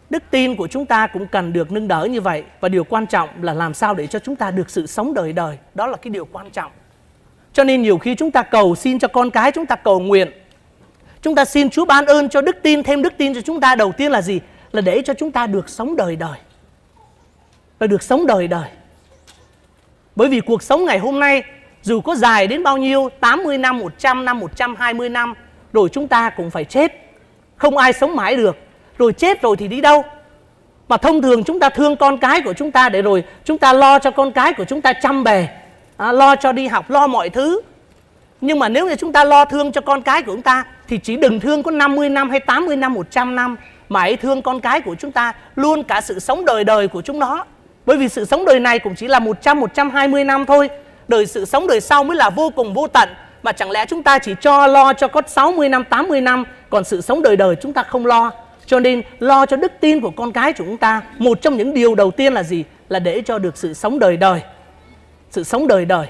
Đức 0.09 0.23
tin 0.31 0.55
của 0.55 0.67
chúng 0.67 0.85
ta 0.85 1.07
cũng 1.07 1.27
cần 1.27 1.53
được 1.53 1.71
nâng 1.71 1.87
đỡ 1.87 2.07
như 2.11 2.21
vậy, 2.21 2.43
và 2.59 2.69
điều 2.69 2.83
quan 2.83 3.07
trọng 3.07 3.43
là 3.43 3.53
làm 3.53 3.73
sao 3.73 3.93
để 3.93 4.07
cho 4.07 4.19
chúng 4.19 4.35
ta 4.35 4.51
được 4.51 4.69
sự 4.69 4.87
sống 4.87 5.13
đời 5.13 5.33
đời. 5.33 5.57
Đó 5.73 5.87
là 5.87 5.97
cái 5.97 6.11
điều 6.11 6.25
quan 6.31 6.49
trọng. 6.49 6.71
Cho 7.53 7.63
nên 7.63 7.81
nhiều 7.81 7.97
khi 7.97 8.15
chúng 8.15 8.31
ta 8.31 8.43
cầu 8.43 8.75
xin 8.75 8.99
cho 8.99 9.07
con 9.07 9.31
cái, 9.31 9.51
chúng 9.51 9.65
ta 9.65 9.75
cầu 9.75 9.99
nguyện 9.99 10.31
chúng 11.21 11.35
ta 11.35 11.45
xin 11.45 11.69
Chúa 11.69 11.85
ban 11.85 12.05
ơn 12.05 12.29
cho 12.29 12.41
đức 12.41 12.55
tin 12.61 12.83
thêm 12.83 13.01
đức 13.01 13.13
tin 13.17 13.33
cho 13.33 13.41
chúng 13.41 13.61
ta. 13.61 13.75
Đầu 13.75 13.91
tiên 13.91 14.11
là 14.11 14.21
gì? 14.21 14.39
Là 14.71 14.81
để 14.81 15.01
cho 15.05 15.13
chúng 15.13 15.31
ta 15.31 15.47
được 15.47 15.69
sống 15.69 15.95
đời 15.95 16.15
đời. 16.15 16.39
Và 17.79 17.87
được 17.87 18.03
sống 18.03 18.27
đời 18.27 18.47
đời. 18.47 18.69
Bởi 20.15 20.29
vì 20.29 20.39
cuộc 20.39 20.63
sống 20.63 20.85
ngày 20.85 20.99
hôm 20.99 21.19
nay 21.19 21.43
dù 21.81 22.01
có 22.01 22.15
dài 22.15 22.47
đến 22.47 22.63
bao 22.63 22.77
nhiêu 22.77 23.09
80 23.19 23.57
năm, 23.57 23.77
100 23.79 24.25
năm, 24.25 24.39
120 24.39 25.09
năm 25.09 25.33
rồi 25.73 25.89
chúng 25.89 26.07
ta 26.07 26.29
cũng 26.29 26.49
phải 26.49 26.65
chết. 26.65 26.93
Không 27.55 27.77
ai 27.77 27.93
sống 27.93 28.15
mãi 28.15 28.35
được. 28.35 28.57
Rồi 28.97 29.13
chết 29.13 29.41
rồi 29.41 29.55
thì 29.57 29.67
đi 29.67 29.81
đâu? 29.81 30.03
Mà 30.87 30.97
thông 30.97 31.21
thường 31.21 31.43
chúng 31.43 31.59
ta 31.59 31.69
thương 31.69 31.95
con 31.95 32.17
cái 32.17 32.41
của 32.41 32.53
chúng 32.53 32.71
ta 32.71 32.89
để 32.89 33.01
rồi 33.01 33.23
chúng 33.43 33.57
ta 33.57 33.73
lo 33.73 33.99
cho 33.99 34.11
con 34.11 34.31
cái 34.31 34.53
của 34.53 34.65
chúng 34.65 34.81
ta 34.81 34.93
chăm 34.93 35.23
bề 35.23 35.47
à, 35.97 36.11
lo 36.11 36.35
cho 36.35 36.51
đi 36.51 36.67
học 36.67 36.89
lo 36.89 37.07
mọi 37.07 37.29
thứ. 37.29 37.61
Nhưng 38.41 38.59
mà 38.59 38.69
nếu 38.69 38.87
như 38.87 38.95
chúng 38.95 39.11
ta 39.11 39.23
lo 39.23 39.45
thương 39.45 39.71
cho 39.71 39.81
con 39.81 40.01
cái 40.01 40.21
của 40.21 40.31
chúng 40.31 40.41
ta 40.41 40.63
thì 40.91 40.97
chỉ 40.97 41.15
đừng 41.15 41.39
thương 41.39 41.63
có 41.63 41.71
50 41.71 42.09
năm 42.09 42.29
hay 42.29 42.39
80 42.39 42.75
năm 42.75 42.93
100 42.93 43.35
năm, 43.35 43.57
mà 43.89 43.99
hãy 43.99 44.15
thương 44.15 44.41
con 44.41 44.59
cái 44.59 44.81
của 44.81 44.95
chúng 44.95 45.11
ta, 45.11 45.33
luôn 45.55 45.83
cả 45.83 46.01
sự 46.01 46.19
sống 46.19 46.45
đời 46.45 46.63
đời 46.63 46.87
của 46.87 47.01
chúng 47.01 47.19
nó. 47.19 47.45
Bởi 47.85 47.97
vì 47.97 48.09
sự 48.09 48.25
sống 48.25 48.45
đời 48.45 48.59
này 48.59 48.79
cũng 48.79 48.95
chỉ 48.95 49.07
là 49.07 49.19
100 49.19 49.59
120 49.59 50.23
năm 50.23 50.45
thôi. 50.45 50.69
Đời 51.07 51.25
sự 51.25 51.45
sống 51.45 51.67
đời 51.67 51.81
sau 51.81 52.03
mới 52.03 52.17
là 52.17 52.29
vô 52.29 52.49
cùng 52.55 52.73
vô 52.73 52.87
tận. 52.87 53.09
Mà 53.43 53.51
chẳng 53.51 53.71
lẽ 53.71 53.85
chúng 53.85 54.03
ta 54.03 54.19
chỉ 54.19 54.35
cho 54.41 54.67
lo 54.67 54.93
cho 54.93 55.07
có 55.07 55.21
60 55.27 55.69
năm 55.69 55.83
80 55.83 56.21
năm, 56.21 56.43
còn 56.69 56.83
sự 56.83 57.01
sống 57.01 57.21
đời 57.21 57.35
đời 57.35 57.55
chúng 57.61 57.73
ta 57.73 57.83
không 57.83 58.05
lo? 58.05 58.31
Cho 58.65 58.79
nên, 58.79 59.01
lo 59.19 59.45
cho 59.45 59.57
đức 59.57 59.71
tin 59.79 60.01
của 60.01 60.11
con 60.11 60.31
cái 60.31 60.53
của 60.53 60.63
chúng 60.65 60.77
ta, 60.77 61.01
Một 61.17 61.41
trong 61.41 61.57
những 61.57 61.73
điều 61.73 61.95
đầu 61.95 62.11
tiên 62.11 62.33
là 62.33 62.43
gì? 62.43 62.63
Là 62.89 62.99
để 62.99 63.21
cho 63.25 63.39
được 63.39 63.57
sự 63.57 63.73
sống 63.73 63.99
đời 63.99 64.17
đời. 64.17 64.41
Sự 65.29 65.43
sống 65.43 65.67
đời 65.67 65.85
đời. 65.85 66.07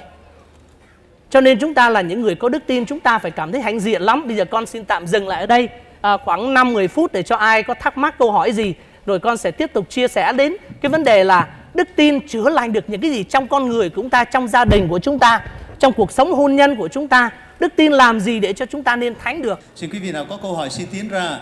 Cho 1.31 1.41
nên 1.41 1.59
chúng 1.59 1.73
ta 1.73 1.89
là 1.89 2.01
những 2.01 2.21
người 2.21 2.35
có 2.35 2.49
đức 2.49 2.63
tin 2.67 2.85
Chúng 2.85 2.99
ta 2.99 3.19
phải 3.19 3.31
cảm 3.31 3.51
thấy 3.51 3.61
hãnh 3.61 3.79
diện 3.79 4.01
lắm. 4.01 4.27
Bây 4.27 4.35
giờ 4.35 4.45
con 4.45 4.65
xin 4.65 4.85
tạm 4.85 5.07
dừng 5.07 5.27
lại 5.27 5.39
ở 5.39 5.45
đây. 5.45 5.69
À, 6.01 6.17
Khoảng 6.17 6.53
5-10 6.53 6.87
phút 6.87 7.13
để 7.13 7.23
cho 7.23 7.35
ai 7.35 7.63
có 7.63 7.73
thắc 7.73 7.97
mắc 7.97 8.15
câu 8.19 8.31
hỏi 8.31 8.51
gì 8.51 8.73
Rồi 9.05 9.19
con 9.19 9.37
sẽ 9.37 9.51
tiếp 9.51 9.73
tục 9.73 9.89
chia 9.89 10.07
sẻ 10.07 10.33
đến. 10.33 10.55
Cái 10.81 10.89
vấn 10.89 11.03
đề 11.03 11.23
là 11.23 11.47
đức 11.73 11.87
tin 11.95 12.27
chữa 12.27 12.49
lành 12.49 12.73
được 12.73 12.89
những 12.89 13.01
cái 13.01 13.11
gì 13.11 13.23
trong 13.23 13.47
con 13.47 13.69
người 13.69 13.89
của 13.89 13.95
chúng 13.95 14.09
ta 14.09 14.23
Trong 14.23 14.47
gia 14.47 14.65
đình 14.65 14.87
của 14.87 14.99
chúng 14.99 15.19
ta 15.19 15.41
Trong 15.79 15.93
cuộc 15.93 16.11
sống 16.11 16.33
hôn 16.33 16.55
nhân 16.55 16.75
của 16.75 16.87
chúng 16.87 17.07
ta. 17.07 17.29
Đức 17.59 17.73
tin 17.75 17.91
làm 17.91 18.19
gì 18.19 18.39
để 18.39 18.53
cho 18.53 18.65
chúng 18.65 18.83
ta 18.83 18.95
nên 18.95 19.15
thánh 19.23 19.41
được? 19.41 19.59
Xin 19.75 19.89
quý 19.89 19.99
vị 19.99 20.11
nào 20.11 20.25
có 20.29 20.37
câu 20.41 20.55
hỏi 20.55 20.69
xin 20.69 20.87
tiến 20.91 21.07
ra 21.09 21.39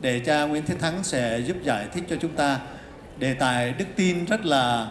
để 0.00 0.20
cha 0.26 0.42
Nguyễn 0.44 0.62
Thế 0.66 0.74
Thắng 0.80 0.94
sẽ 1.02 1.40
giúp 1.46 1.56
giải 1.62 1.84
thích 1.94 2.04
cho 2.10 2.16
chúng 2.20 2.30
ta. 2.30 2.58
Đề 3.18 3.34
tài 3.34 3.74
đức 3.78 3.84
tin 3.96 4.24
rất 4.24 4.46
là 4.46 4.86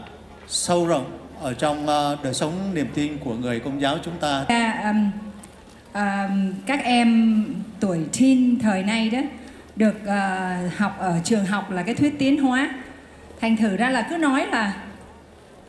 sâu 0.47 0.88
rộng 0.88 1.18
ở 1.41 1.54
trong 1.54 1.88
ờ, 1.88 2.17
đời 2.23 2.34
sống 2.34 2.54
niềm 2.73 2.88
tin 2.93 3.17
của 3.17 3.34
người 3.34 3.60
công 3.60 3.82
giáo 3.82 3.97
chúng 4.06 4.17
ta. 4.19 4.45
À, 4.47 4.84
um, 4.84 5.12
um, 5.93 6.54
các 6.65 6.84
em 6.84 7.45
tuổi 7.80 7.99
teen 8.19 8.60
thời 8.60 8.84
nay 8.84 9.10
đó 9.10 9.19
được 9.75 9.95
uh, 10.04 10.78
học 10.78 10.95
ở 10.99 11.19
trường 11.23 11.45
học 11.45 11.71
là 11.71 11.84
cái 11.84 11.95
thuyết 11.95 12.19
tiến 12.19 12.41
hóa. 12.41 12.69
Thành 13.41 13.58
thử 13.58 13.78
ra 13.78 13.89
là 13.89 14.08
cứ 14.10 14.17
nói 14.17 14.47
là 14.47 14.73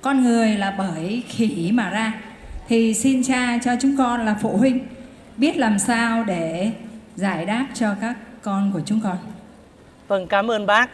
con 0.01 0.23
người 0.23 0.49
là 0.49 0.75
bởi 0.79 1.23
khỉ 1.29 1.71
mà 1.73 1.91
ra 1.91 2.13
thì 2.69 2.95
xin 2.95 3.23
cha 3.23 3.59
cho 3.65 3.73
chúng 3.81 3.97
con 3.97 4.27
là 4.27 4.37
phụ 4.43 4.57
huynh 4.57 4.79
biết 5.37 5.57
làm 5.57 5.79
sao 5.79 6.25
để 6.25 6.71
giải 7.17 7.47
đáp 7.47 7.67
cho 7.75 7.95
các 8.01 8.15
con 8.43 8.71
của 8.73 8.81
chúng 8.87 9.01
con. 9.01 9.17
Vâng, 10.09 10.27
cảm 10.27 10.51
ơn 10.51 10.67
bác. 10.67 10.91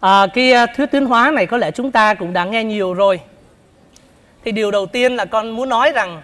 À, 0.00 0.26
cái 0.34 0.52
à, 0.52 0.66
thuyết 0.66 0.86
tiến 0.86 1.06
hóa 1.06 1.30
này 1.30 1.46
có 1.46 1.56
lẽ 1.56 1.70
chúng 1.70 1.90
ta 1.90 2.14
cũng 2.14 2.32
đã 2.32 2.44
nghe 2.44 2.64
nhiều 2.64 2.94
rồi. 2.94 3.20
Thì 4.46 4.52
điều 4.52 4.70
đầu 4.70 4.86
tiên 4.86 5.16
là 5.16 5.24
con 5.24 5.50
muốn 5.50 5.68
nói 5.68 5.92
rằng, 5.94 6.22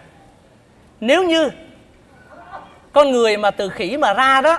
nếu 1.00 1.24
như 1.24 1.50
con 2.92 3.10
người 3.10 3.36
mà 3.36 3.50
từ 3.50 3.68
khỉ 3.68 3.96
mà 3.96 4.14
ra 4.14 4.40
đó, 4.40 4.58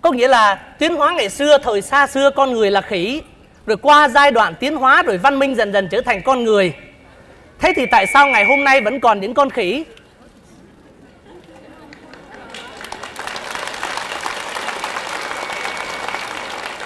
có 0.00 0.10
nghĩa 0.10 0.28
là 0.28 0.54
tiến 0.54 0.94
hóa 0.94 1.12
ngày 1.12 1.28
xưa, 1.28 1.58
thời 1.58 1.82
xa 1.82 2.06
xưa 2.06 2.30
con 2.30 2.52
người 2.52 2.70
là 2.70 2.80
khỉ, 2.80 3.22
rồi 3.66 3.76
qua 3.76 4.08
giai 4.08 4.30
đoạn 4.30 4.54
tiến 4.60 4.76
hóa 4.76 5.02
rồi 5.02 5.18
văn 5.18 5.38
minh 5.38 5.54
dần 5.54 5.72
dần 5.72 5.88
trở 5.90 6.00
thành 6.00 6.22
con 6.22 6.44
người. 6.44 6.74
Thế 7.58 7.72
thì 7.76 7.86
tại 7.86 8.06
sao 8.06 8.26
ngày 8.26 8.44
hôm 8.44 8.64
nay 8.64 8.80
vẫn 8.80 9.00
còn 9.00 9.20
những 9.20 9.34
con 9.34 9.50
khỉ? 9.50 9.84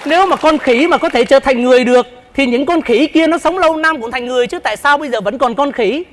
Nếu 0.05 0.25
mà 0.25 0.35
con 0.35 0.57
khỉ 0.57 0.87
mà 0.87 0.97
có 0.97 1.09
thể 1.09 1.25
trở 1.25 1.39
thành 1.39 1.61
người 1.61 1.83
được 1.83 2.22
thì 2.33 2.45
những 2.45 2.65
con 2.65 2.81
khỉ 2.81 3.07
kia 3.07 3.27
nó 3.27 3.37
sống 3.37 3.57
lâu 3.57 3.77
năm 3.77 4.01
cũng 4.01 4.11
thành 4.11 4.25
người 4.25 4.47
chứ 4.47 4.59
tại 4.59 4.77
sao 4.77 4.97
bây 4.97 5.09
giờ 5.09 5.21
vẫn 5.21 5.37
còn 5.37 5.55
con 5.55 5.71
khỉ? 5.71 6.03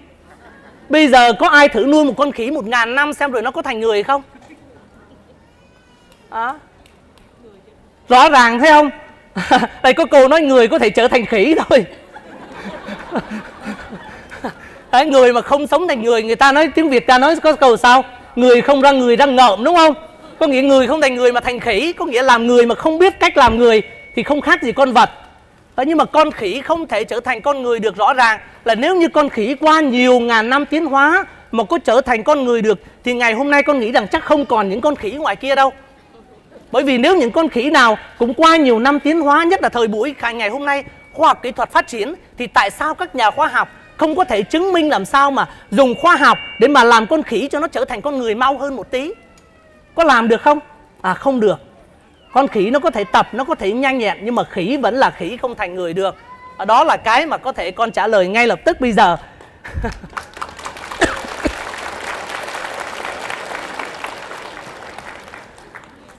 Bây 0.88 1.08
giờ 1.08 1.32
có 1.32 1.48
ai 1.48 1.68
thử 1.68 1.86
nuôi 1.86 2.04
một 2.04 2.14
con 2.16 2.32
khỉ 2.32 2.50
một 2.50 2.64
ngàn 2.64 2.94
năm 2.94 3.12
xem 3.12 3.32
rồi 3.32 3.42
nó 3.42 3.50
có 3.50 3.62
thành 3.62 3.80
người 3.80 4.02
không? 4.02 4.22
À. 6.30 6.54
rõ 8.08 8.28
ràng 8.28 8.58
thấy 8.58 8.70
không? 8.70 8.90
Đây 9.82 9.92
có 9.92 10.06
cô 10.10 10.28
nói 10.28 10.40
người 10.40 10.68
có 10.68 10.78
thể 10.78 10.90
trở 10.90 11.08
thành 11.08 11.26
khỉ 11.26 11.54
thôi. 11.58 11.86
Đấy, 14.92 15.06
người 15.06 15.32
mà 15.32 15.40
không 15.40 15.66
sống 15.66 15.88
thành 15.88 16.02
người 16.02 16.22
người 16.22 16.36
ta 16.36 16.52
nói 16.52 16.68
tiếng 16.74 16.88
việt 16.90 17.06
ta 17.06 17.18
nói 17.18 17.36
có 17.42 17.52
câu 17.52 17.76
sao? 17.76 18.04
Người 18.36 18.60
không 18.60 18.80
ra 18.80 18.90
người 18.92 19.16
ra 19.16 19.26
ngợm 19.26 19.64
đúng 19.64 19.76
không? 19.76 19.94
Có 20.38 20.46
nghĩa 20.46 20.62
người 20.62 20.86
không 20.86 21.00
thành 21.00 21.14
người 21.14 21.32
mà 21.32 21.40
thành 21.40 21.60
khỉ 21.60 21.92
có 21.92 22.04
nghĩa 22.04 22.22
làm 22.22 22.46
người 22.46 22.66
mà 22.66 22.74
không 22.74 22.98
biết 22.98 23.20
cách 23.20 23.36
làm 23.36 23.58
người 23.58 23.82
thì 24.14 24.22
không 24.22 24.40
khác 24.40 24.62
gì 24.62 24.72
con 24.72 24.92
vật 24.92 25.10
nhưng 25.82 25.98
mà 25.98 26.04
con 26.04 26.30
khỉ 26.30 26.60
không 26.60 26.86
thể 26.86 27.04
trở 27.04 27.20
thành 27.20 27.42
con 27.42 27.62
người 27.62 27.78
được 27.78 27.96
rõ 27.96 28.14
ràng 28.14 28.40
là 28.64 28.74
nếu 28.74 28.96
như 28.96 29.08
con 29.08 29.28
khỉ 29.28 29.54
qua 29.60 29.80
nhiều 29.80 30.20
ngàn 30.20 30.50
năm 30.50 30.66
tiến 30.66 30.86
hóa 30.86 31.24
mà 31.50 31.64
có 31.64 31.78
trở 31.84 32.00
thành 32.00 32.22
con 32.22 32.44
người 32.44 32.62
được, 32.62 32.78
thì 33.04 33.14
ngày 33.14 33.32
hôm 33.32 33.50
nay 33.50 33.62
con 33.62 33.80
nghĩ 33.80 33.92
rằng 33.92 34.08
chắc 34.08 34.24
không 34.24 34.46
còn 34.46 34.68
những 34.68 34.80
con 34.80 34.96
khỉ 34.96 35.10
ngoài 35.10 35.36
kia 35.36 35.54
đâu. 35.54 35.72
Bởi 36.72 36.82
vì 36.82 36.98
nếu 36.98 37.16
những 37.16 37.30
con 37.30 37.48
khỉ 37.48 37.70
nào 37.70 37.98
cũng 38.18 38.34
qua 38.34 38.56
nhiều 38.56 38.78
năm 38.78 39.00
tiến 39.00 39.20
hóa, 39.20 39.44
nhất 39.44 39.62
là 39.62 39.68
thời 39.68 39.88
buổi 39.88 40.14
ngày 40.34 40.48
hôm 40.48 40.64
nay, 40.64 40.84
khoa 41.12 41.28
học 41.28 41.42
kỹ 41.42 41.52
thuật 41.52 41.70
phát 41.70 41.86
triển, 41.86 42.14
thì 42.38 42.46
tại 42.46 42.70
sao 42.70 42.94
các 42.94 43.14
nhà 43.14 43.30
khoa 43.30 43.48
học 43.48 43.68
không 43.96 44.16
có 44.16 44.24
thể 44.24 44.42
chứng 44.42 44.72
minh 44.72 44.88
làm 44.88 45.04
sao 45.04 45.30
mà 45.30 45.48
dùng 45.70 45.94
khoa 46.00 46.16
học 46.16 46.38
để 46.58 46.68
mà 46.68 46.84
làm 46.84 47.06
con 47.06 47.22
khỉ 47.22 47.48
cho 47.48 47.60
nó 47.60 47.68
trở 47.68 47.84
thành 47.84 48.00
con 48.00 48.18
người 48.18 48.34
mau 48.34 48.58
hơn 48.58 48.76
một 48.76 48.90
tí? 48.90 49.12
Có 49.94 50.04
làm 50.04 50.28
được 50.28 50.42
không? 50.42 50.58
À 51.00 51.14
không 51.14 51.40
được 51.40 51.69
con 52.32 52.48
khỉ 52.48 52.70
nó 52.70 52.78
có 52.78 52.90
thể 52.90 53.04
tập 53.04 53.28
nó 53.32 53.44
có 53.44 53.54
thể 53.54 53.72
nhanh 53.72 53.98
nhẹn 53.98 54.18
nhưng 54.22 54.34
mà 54.34 54.44
khỉ 54.44 54.76
vẫn 54.76 54.94
là 54.94 55.10
khỉ 55.10 55.36
không 55.36 55.54
thành 55.54 55.74
người 55.74 55.92
được. 55.92 56.16
Đó 56.66 56.84
là 56.84 56.96
cái 56.96 57.26
mà 57.26 57.36
có 57.36 57.52
thể 57.52 57.70
con 57.70 57.90
trả 57.90 58.06
lời 58.06 58.28
ngay 58.28 58.46
lập 58.46 58.60
tức 58.64 58.80
bây 58.80 58.92
giờ. 58.92 59.16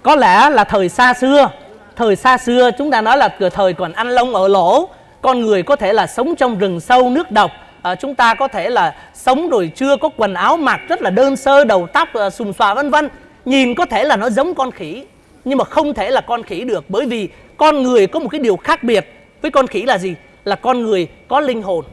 Có 0.04 0.16
lẽ 0.16 0.50
là 0.50 0.64
thời 0.64 0.90
xa 0.90 1.14
xưa. 1.14 1.50
Thời 1.96 2.16
xa 2.16 2.38
xưa 2.38 2.72
chúng 2.78 2.92
ta 2.92 3.02
nói 3.02 3.18
là 3.18 3.28
cửa 3.28 3.50
thời 3.50 3.74
còn 3.74 3.94
ăn 3.94 4.10
lông 4.10 4.36
ở 4.36 4.48
lỗ. 4.48 4.90
Con 5.22 5.40
người 5.40 5.64
có 5.64 5.76
thể 5.76 5.94
là 5.94 6.08
sống 6.08 6.36
trong 6.36 6.58
rừng 6.58 6.80
sâu 6.80 7.10
nước 7.10 7.32
độc. 7.32 7.52
À, 7.82 7.96
chúng 7.96 8.16
ta 8.16 8.34
có 8.34 8.48
thể 8.48 8.70
là 8.70 8.96
sống 9.14 9.50
rồi 9.50 9.72
chưa 9.76 9.98
có 9.98 10.10
quần 10.18 10.34
áo 10.34 10.58
mặc 10.58 10.80
rất 10.90 11.02
là 11.02 11.10
đơn 11.10 11.36
sơ 11.36 11.64
đầu 11.64 11.88
tóc 11.94 12.14
à, 12.14 12.30
xùm 12.30 12.52
xòa 12.52 12.74
vân 12.74 12.90
vân. 12.90 13.10
Nhìn 13.46 13.76
có 13.76 13.86
thể 13.86 14.04
là 14.04 14.16
nó 14.16 14.30
giống 14.30 14.56
con 14.56 14.72
khỉ 14.72 15.04
nhưng 15.46 15.58
mà 15.58 15.64
không 15.64 15.94
thể 15.94 16.10
là 16.10 16.22
con 16.22 16.44
khỉ 16.44 16.64
được, 16.64 16.86
bởi 16.90 17.06
vì 17.06 17.30
con 17.58 17.84
người 17.84 18.08
có 18.08 18.20
một 18.20 18.30
cái 18.30 18.40
điều 18.40 18.56
khác 18.56 18.84
biệt. 18.84 19.06
Với 19.42 19.52
con 19.52 19.68
khỉ 19.68 19.84
là 19.84 19.98
gì? 19.98 20.16
Là 20.46 20.56
con 20.56 20.82
người 20.82 21.08
có 21.28 21.40
linh 21.40 21.62
hồn. 21.62 21.86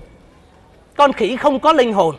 Con 0.97 1.13
khỉ 1.13 1.37
không 1.37 1.59
có 1.59 1.73
linh 1.73 1.93
hồn. 1.93 2.17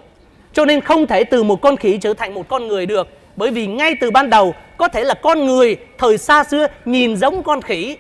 Cho 0.54 0.66
nên 0.66 0.82
không 0.82 1.08
thể 1.08 1.24
từ 1.24 1.44
một 1.44 1.62
con 1.62 1.78
khỉ 1.78 1.98
trở 1.98 2.14
thành 2.14 2.34
một 2.34 2.48
con 2.48 2.68
người 2.68 2.86
được. 2.86 3.08
Bởi 3.36 3.52
vì 3.52 3.68
ngay 3.68 3.96
từ 4.02 4.12
ban 4.12 4.30
đầu, 4.30 4.54
có 4.78 4.88
thể 4.88 5.04
là 5.04 5.14
con 5.14 5.46
người 5.46 5.78
thời 5.98 6.18
xa 6.18 6.44
xưa 6.44 6.68
nhìn 6.86 7.16
giống 7.18 7.44
con 7.44 7.62
khỉ, 7.62 7.98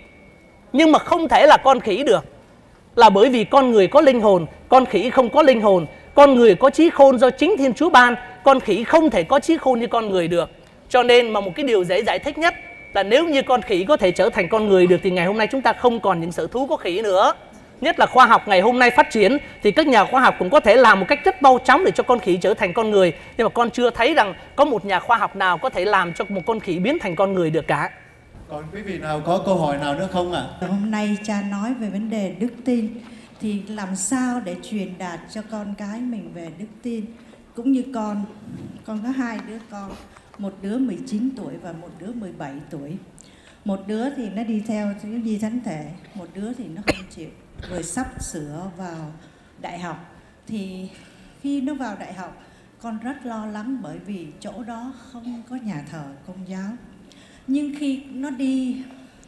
nhưng 0.74 0.92
mà 0.92 1.00
không 1.00 1.28
thể 1.28 1.46
là 1.46 1.58
con 1.58 1.80
khỉ 1.80 2.04
được. 2.04 2.26
Là 2.96 3.10
bởi 3.10 3.30
vì 3.30 3.44
con 3.44 3.72
người 3.72 3.88
có 3.88 4.02
linh 4.02 4.22
hồn, 4.22 4.46
con 4.70 4.86
khỉ 4.86 5.10
không 5.10 5.30
có 5.30 5.42
linh 5.42 5.62
hồn. 5.62 5.86
Con 6.15 6.36
người 6.36 6.56
có 6.56 6.70
trí 6.70 6.89
khôn 6.89 7.20
do 7.20 7.30
chính 7.30 7.58
thiên 7.58 7.74
chúa 7.74 7.89
ban, 7.89 8.15
con 8.44 8.60
khỉ 8.60 8.84
không 8.84 9.10
thể 9.10 9.24
có 9.24 9.39
trí 9.39 9.58
khôn 9.58 9.80
như 9.80 9.88
con 9.88 10.10
người 10.10 10.28
được. 10.28 10.50
Cho 10.89 11.04
nên 11.04 11.30
mà 11.30 11.39
một 11.39 11.52
cái 11.56 11.63
điều 11.63 11.84
dễ 11.84 12.04
giải 12.04 12.20
thích 12.20 12.38
nhất 12.38 12.54
là 12.93 13.04
nếu 13.04 13.28
như 13.28 13.41
con 13.41 13.62
khỉ 13.62 13.84
có 13.84 13.97
thể 13.97 14.12
trở 14.12 14.30
thành 14.30 14.49
con 14.49 14.69
người 14.69 14.88
được 14.88 14.99
thì 15.04 15.12
ngày 15.12 15.25
hôm 15.25 15.38
nay 15.38 15.47
chúng 15.52 15.62
ta 15.62 15.73
không 15.73 15.99
còn 15.99 16.21
những 16.21 16.32
sở 16.32 16.47
thú 16.47 16.67
có 16.67 16.78
khỉ 16.78 17.02
nữa. 17.02 17.34
Nhất 17.82 17.99
là 17.99 18.06
khoa 18.06 18.25
học 18.25 18.47
ngày 18.47 18.62
hôm 18.62 18.80
nay 18.80 18.91
phát 18.91 19.12
triển 19.12 19.38
thì 19.63 19.71
các 19.71 19.88
nhà 19.88 20.06
khoa 20.06 20.21
học 20.21 20.36
cũng 20.39 20.49
có 20.49 20.60
thể 20.60 20.75
làm 20.75 20.99
một 20.99 21.06
cách 21.10 21.19
rất 21.25 21.41
mau 21.41 21.60
chóng 21.65 21.86
để 21.86 21.91
cho 21.91 22.04
con 22.04 22.19
khỉ 22.19 22.38
trở 22.38 22.54
thành 22.54 22.73
con 22.73 22.91
người. 22.91 23.13
Nhưng 23.38 23.45
mà 23.45 23.49
con 23.49 23.69
chưa 23.69 23.89
thấy 23.89 24.13
rằng 24.13 24.34
có 24.56 24.65
một 24.65 24.86
nhà 24.86 24.99
khoa 24.99 25.17
học 25.17 25.36
nào 25.36 25.58
có 25.58 25.69
thể 25.69 25.86
làm 25.86 26.13
cho 26.13 26.25
một 26.30 26.41
con 26.45 26.60
khỉ 26.60 26.80
biến 26.80 26.99
thành 26.99 27.15
con 27.15 27.34
người 27.34 27.49
được 27.49 27.67
cả. 27.67 27.89
Còn 28.49 28.63
quý 28.73 28.82
vị 28.82 28.97
nào 28.97 29.21
có 29.25 29.41
câu 29.45 29.56
hỏi 29.56 29.78
nào 29.78 29.95
nữa 29.95 30.08
không 30.12 30.34
ạ? 30.34 30.43
À? 30.62 30.67
hôm 30.67 30.91
nay 30.91 31.17
cha 31.23 31.41
nói 31.52 31.73
về 31.73 31.89
vấn 31.89 32.10
đề 32.10 32.34
đức 32.39 32.52
tin. 32.65 32.89
Thì 33.41 33.62
làm 33.67 33.95
sao 33.95 34.41
để 34.45 34.56
truyền 34.69 34.93
đạt 34.97 35.19
cho 35.34 35.41
con 35.52 35.73
cái 35.78 35.99
mình 35.99 36.32
về 36.34 36.47
đức 36.60 36.65
tin? 36.84 37.06
Cũng 37.56 37.71
như 37.71 37.84
con 37.93 38.25
con 38.86 38.99
có 39.04 39.10
hai 39.10 39.39
đứa 39.47 39.58
con 39.71 39.91
một 40.39 40.58
đứa 40.62 40.78
19 40.78 41.30
tuổi 41.36 41.58
và 41.58 41.71
một 41.71 41.89
đứa 41.99 42.12
17 42.12 42.54
tuổi. 42.69 42.97
Một 43.65 43.84
đứa 43.88 44.15
thì 44.15 44.30
nó 44.30 44.43
đi 44.43 44.63
theo 44.67 44.93
di 45.23 45.39
thánh 45.39 45.60
thể, 45.65 45.91
một 46.15 46.28
đứa 46.34 46.54
thì 46.54 46.67
nó 46.67 46.82
không 46.86 47.06
chịu. 47.15 47.30
Rồi 47.69 47.84
sắp 47.84 48.23
sửa 48.23 48.71
vào 48.78 49.13
đại 49.62 49.80
học. 49.80 50.15
Thì 50.47 50.89
khi 51.41 51.62
nó 51.62 51.73
vào 51.73 51.97
đại 51.99 52.13
học, 52.13 52.43
con 52.82 52.99
rất 52.99 53.25
lo 53.25 53.45
lắng 53.45 53.78
bởi 53.82 53.99
vì 53.99 54.28
chỗ 54.39 54.63
đó 54.63 54.93
không 55.12 55.43
có 55.49 55.56
nhà 55.56 55.86
thờ, 55.91 56.04
công 56.28 56.47
giáo. 56.47 56.71
Nhưng 57.47 57.73
khi 57.80 58.04
nó 58.04 58.30
đi 58.30 58.84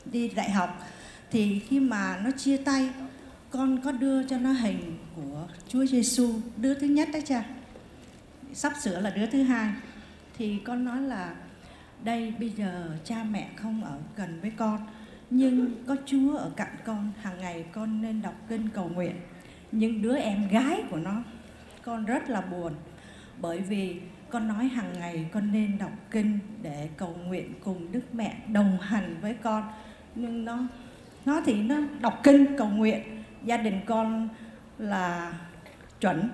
đi 0.06 0.30
đại 0.30 0.52
học 0.52 0.88
thì 1.32 1.60
khi 1.60 1.80
mà 1.80 2.22
nó 2.24 2.32
chia 2.32 2.58
tay, 2.58 2.90
con 3.50 3.82
có 3.84 3.92
đưa 3.92 4.24
cho 4.28 4.38
nó 4.38 4.52
hình 4.52 4.98
của 5.16 5.48
Chúa 5.68 5.86
Giêsu 5.86 6.34
đứa 6.58 6.74
thứ 6.74 6.88
nhất 6.88 7.10
đấy 7.14 7.24
cha. 7.26 7.46
Sắp 8.54 8.74
sửa 8.82 9.00
là 9.00 9.10
đứa 9.10 9.26
thứ 9.26 9.44
hai 9.44 9.74
thì 10.38 10.60
con 10.66 10.86
nói 10.86 11.02
là, 11.02 11.36
đây, 12.04 12.34
bây 12.40 12.50
giờ 12.50 12.98
cha 13.04 13.24
mẹ 13.24 13.50
không 13.56 13.84
ở 13.84 13.98
gần 14.16 14.40
với 14.42 14.52
con, 14.58 14.80
nhưng 15.30 15.86
có 15.88 15.96
Chúa 16.06 16.38
ở 16.38 16.52
cạnh 16.56 16.76
con, 16.86 17.12
hàng 17.22 17.40
ngày 17.40 17.66
con 17.72 18.02
nên 18.02 18.22
đọc 18.22 18.36
kinh 18.48 18.70
cầu 18.74 18.90
nguyện. 18.90 19.16
Nhưng 19.72 20.02
đứa 20.02 20.18
em 20.18 20.48
gái 20.48 20.84
của 20.90 20.98
nó, 20.98 21.24
con 21.84 22.06
rất 22.06 22.30
là 22.30 22.42
buồn, 22.42 22.74
bởi 23.42 23.60
vì 23.60 24.02
con 24.30 24.48
nói 24.48 24.68
hàng 24.68 24.94
ngày 25.00 25.30
con 25.32 25.52
nên 25.52 25.78
đọc 25.78 25.92
kinh 26.12 26.40
để 26.62 26.90
cầu 26.98 27.16
nguyện 27.26 27.54
cùng 27.64 27.92
Đức 27.92 28.16
Mẹ 28.16 28.38
đồng 28.48 28.78
hành 28.82 29.16
với 29.22 29.34
con. 29.34 29.64
Nhưng 30.16 30.46
nó 30.46 30.68
nó 31.26 31.42
thì 31.46 31.62
nó 31.62 31.76
đọc 32.02 32.20
kinh 32.24 32.46
cầu 32.58 32.70
nguyện, 32.70 33.24
gia 33.46 33.58
đình 33.58 33.80
con 33.86 34.30
là 34.78 35.34
chuẩn. 36.00 36.30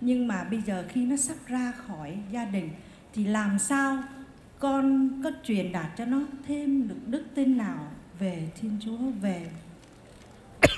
Nhưng 0.00 0.28
mà 0.28 0.44
bây 0.44 0.60
giờ 0.60 0.84
khi 0.88 1.06
nó 1.06 1.16
sắp 1.16 1.36
ra 1.46 1.72
khỏi 1.72 2.18
gia 2.32 2.44
đình 2.44 2.70
thì 3.14 3.24
làm 3.24 3.58
sao 3.58 3.98
con 4.58 5.10
có 5.24 5.30
truyền 5.44 5.72
đạt 5.72 5.86
cho 5.98 6.04
nó 6.04 6.18
thêm 6.48 6.88
được 6.88 6.98
đức 7.06 7.24
tin 7.34 7.58
nào 7.58 7.78
về 8.18 8.42
Thiên 8.60 8.78
Chúa 8.84 8.96
về 9.22 9.46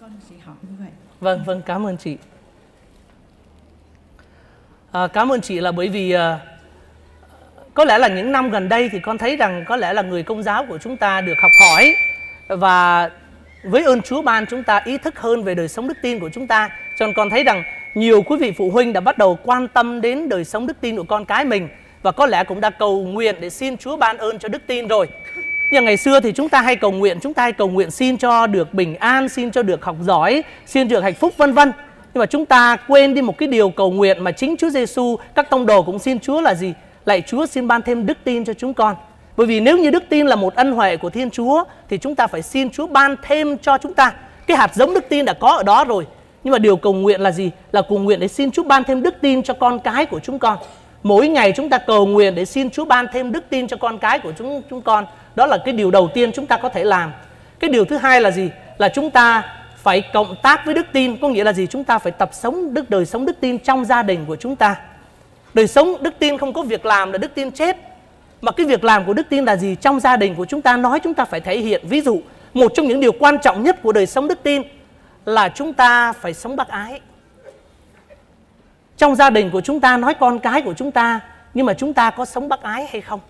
con 0.00 0.10
chỉ 0.28 0.34
hỏi 0.44 0.56
như 0.62 0.76
vậy. 0.78 0.90
Vâng, 1.20 1.44
vâng, 1.44 1.62
cảm 1.66 1.86
ơn 1.86 1.96
chị. 1.96 2.16
À, 4.92 5.06
cảm 5.06 5.32
ơn 5.32 5.40
chị 5.40 5.60
là 5.60 5.72
bởi 5.72 5.88
vì 5.88 6.12
à, 6.12 6.40
có 7.74 7.84
lẽ 7.84 7.98
là 7.98 8.08
những 8.08 8.32
năm 8.32 8.50
gần 8.50 8.68
đây 8.68 8.88
thì 8.88 9.00
con 9.00 9.18
thấy 9.18 9.36
rằng 9.36 9.64
có 9.68 9.76
lẽ 9.76 9.92
là 9.92 10.02
người 10.02 10.22
công 10.22 10.42
giáo 10.42 10.66
của 10.68 10.78
chúng 10.78 10.96
ta 10.96 11.20
được 11.20 11.34
học 11.42 11.50
hỏi 11.60 11.94
và 12.48 13.10
với 13.64 13.84
ơn 13.84 14.02
Chúa 14.02 14.22
ban 14.22 14.46
chúng 14.46 14.62
ta 14.62 14.82
ý 14.84 14.98
thức 14.98 15.18
hơn 15.18 15.44
về 15.44 15.54
đời 15.54 15.68
sống 15.68 15.88
đức 15.88 15.96
tin 16.02 16.20
của 16.20 16.30
chúng 16.34 16.46
ta. 16.46 16.70
Cho 16.98 17.06
nên 17.06 17.14
con 17.14 17.30
thấy 17.30 17.44
rằng 17.44 17.64
nhiều 17.96 18.22
quý 18.22 18.36
vị 18.36 18.52
phụ 18.52 18.70
huynh 18.70 18.92
đã 18.92 19.00
bắt 19.00 19.18
đầu 19.18 19.38
quan 19.44 19.68
tâm 19.68 20.00
đến 20.00 20.28
đời 20.28 20.44
sống 20.44 20.66
đức 20.66 20.76
tin 20.80 20.96
của 20.96 21.02
con 21.02 21.24
cái 21.24 21.44
mình 21.44 21.68
và 22.02 22.12
có 22.12 22.26
lẽ 22.26 22.44
cũng 22.44 22.60
đã 22.60 22.70
cầu 22.70 23.02
nguyện 23.02 23.36
để 23.40 23.50
xin 23.50 23.76
Chúa 23.76 23.96
ban 23.96 24.16
ơn 24.16 24.38
cho 24.38 24.48
đức 24.48 24.62
tin 24.66 24.88
rồi. 24.88 25.08
Nhưng 25.70 25.84
ngày 25.84 25.96
xưa 25.96 26.20
thì 26.20 26.32
chúng 26.32 26.48
ta 26.48 26.60
hay 26.60 26.76
cầu 26.76 26.90
nguyện, 26.90 27.18
chúng 27.22 27.34
ta 27.34 27.42
hay 27.42 27.52
cầu 27.52 27.68
nguyện 27.68 27.90
xin 27.90 28.16
cho 28.16 28.46
được 28.46 28.74
bình 28.74 28.96
an, 28.96 29.28
xin 29.28 29.50
cho 29.50 29.62
được 29.62 29.84
học 29.84 29.96
giỏi, 30.02 30.42
xin 30.66 30.88
được 30.88 31.00
hạnh 31.00 31.14
phúc 31.14 31.34
vân 31.36 31.52
vân. 31.52 31.72
Nhưng 32.14 32.20
mà 32.20 32.26
chúng 32.26 32.46
ta 32.46 32.76
quên 32.88 33.14
đi 33.14 33.22
một 33.22 33.38
cái 33.38 33.48
điều 33.48 33.70
cầu 33.70 33.90
nguyện 33.90 34.24
mà 34.24 34.32
chính 34.32 34.56
Chúa 34.56 34.70
Giêsu, 34.70 35.16
các 35.34 35.50
tông 35.50 35.66
đồ 35.66 35.82
cũng 35.82 35.98
xin 35.98 36.20
Chúa 36.20 36.40
là 36.40 36.54
gì? 36.54 36.74
Lạy 37.04 37.22
Chúa 37.26 37.46
xin 37.46 37.68
ban 37.68 37.82
thêm 37.82 38.06
đức 38.06 38.18
tin 38.24 38.44
cho 38.44 38.54
chúng 38.54 38.74
con. 38.74 38.96
Bởi 39.36 39.46
vì 39.46 39.60
nếu 39.60 39.78
như 39.78 39.90
đức 39.90 40.04
tin 40.08 40.26
là 40.26 40.36
một 40.36 40.54
ân 40.54 40.72
huệ 40.72 40.96
của 40.96 41.10
Thiên 41.10 41.30
Chúa 41.30 41.64
thì 41.88 41.98
chúng 41.98 42.14
ta 42.14 42.26
phải 42.26 42.42
xin 42.42 42.70
Chúa 42.70 42.86
ban 42.86 43.16
thêm 43.22 43.58
cho 43.58 43.78
chúng 43.78 43.94
ta. 43.94 44.12
Cái 44.46 44.56
hạt 44.56 44.74
giống 44.74 44.94
đức 44.94 45.08
tin 45.08 45.24
đã 45.24 45.32
có 45.32 45.56
ở 45.56 45.62
đó 45.62 45.84
rồi. 45.84 46.06
Nhưng 46.46 46.52
mà 46.52 46.58
điều 46.58 46.76
cầu 46.76 46.92
nguyện 46.92 47.20
là 47.20 47.30
gì? 47.30 47.50
Là 47.72 47.82
cầu 47.82 47.98
nguyện 47.98 48.20
để 48.20 48.28
xin 48.28 48.50
Chúa 48.50 48.62
ban 48.62 48.84
thêm 48.84 49.02
đức 49.02 49.14
tin 49.20 49.42
cho 49.42 49.54
con 49.54 49.78
cái 49.78 50.06
của 50.06 50.20
chúng 50.20 50.38
con. 50.38 50.58
mỗi 51.02 51.28
ngày 51.28 51.52
chúng 51.56 51.68
ta 51.68 51.78
cầu 51.78 52.06
nguyện 52.06 52.34
để 52.34 52.44
xin 52.44 52.70
Chúa 52.70 52.84
ban 52.84 53.06
thêm 53.12 53.32
đức 53.32 53.44
tin 53.50 53.68
cho 53.68 53.76
con 53.76 53.98
cái 53.98 54.18
của 54.18 54.32
chúng 54.38 54.62
chúng 54.70 54.82
con. 54.82 55.06
Đó 55.36 55.46
là 55.46 55.58
cái 55.64 55.74
điều 55.74 55.90
đầu 55.90 56.08
tiên 56.14 56.32
chúng 56.32 56.46
ta 56.46 56.56
có 56.56 56.68
thể 56.68 56.84
làm. 56.84 57.12
Cái 57.58 57.70
điều 57.70 57.84
thứ 57.84 57.96
hai 57.96 58.20
là 58.20 58.30
gì? 58.30 58.50
Là 58.78 58.88
chúng 58.88 59.10
ta 59.10 59.42
phải 59.76 60.02
cộng 60.12 60.34
tác 60.42 60.66
với 60.66 60.74
đức 60.74 60.86
tin, 60.92 61.16
có 61.16 61.28
nghĩa 61.28 61.44
là 61.44 61.52
gì? 61.52 61.66
Chúng 61.66 61.84
ta 61.84 61.98
phải 61.98 62.12
tập 62.12 62.30
sống 62.32 62.74
đức 62.74 62.90
đời 62.90 63.06
sống 63.06 63.26
đức 63.26 63.36
tin 63.40 63.58
trong 63.58 63.84
gia 63.84 64.02
đình 64.02 64.24
của 64.26 64.36
chúng 64.36 64.56
ta. 64.56 64.76
Đời 65.54 65.66
sống 65.66 65.96
đức 66.00 66.14
tin 66.18 66.38
không 66.38 66.52
có 66.52 66.62
việc 66.62 66.86
làm 66.86 67.12
là 67.12 67.18
đức 67.18 67.34
tin 67.34 67.50
chết. 67.50 67.76
Mà 68.40 68.52
cái 68.52 68.66
việc 68.66 68.84
làm 68.84 69.04
của 69.04 69.12
đức 69.12 69.26
tin 69.28 69.44
là 69.44 69.56
gì? 69.56 69.76
Trong 69.80 70.00
gia 70.00 70.16
đình 70.16 70.34
của 70.34 70.44
chúng 70.44 70.62
ta 70.62 70.76
nói 70.76 71.00
chúng 71.00 71.14
ta 71.14 71.24
phải 71.24 71.40
thể 71.40 71.58
hiện. 71.58 71.82
Ví 71.88 72.00
dụ, 72.00 72.20
một 72.54 72.72
trong 72.74 72.88
những 72.88 73.00
điều 73.00 73.12
quan 73.12 73.38
trọng 73.38 73.62
nhất 73.62 73.82
của 73.82 73.92
đời 73.92 74.06
sống 74.06 74.28
đức 74.28 74.42
tin 74.42 74.62
là 75.26 75.48
chúng 75.48 75.72
ta 75.72 76.12
phải 76.12 76.34
sống 76.34 76.56
bác 76.56 76.68
ái. 76.68 77.00
Trong 78.96 79.14
gia 79.14 79.30
đình 79.30 79.50
của 79.50 79.60
chúng 79.60 79.80
ta 79.80 79.96
nói 79.96 80.14
con 80.14 80.38
cái 80.38 80.62
của 80.62 80.74
chúng 80.74 80.92
ta 80.92 81.20
nhưng 81.54 81.66
mà 81.66 81.74
chúng 81.74 81.92
ta 81.92 82.10
có 82.10 82.24
sống 82.24 82.48
bác 82.48 82.62
ái 82.62 82.86
hay 82.92 83.00
không? 83.00 83.20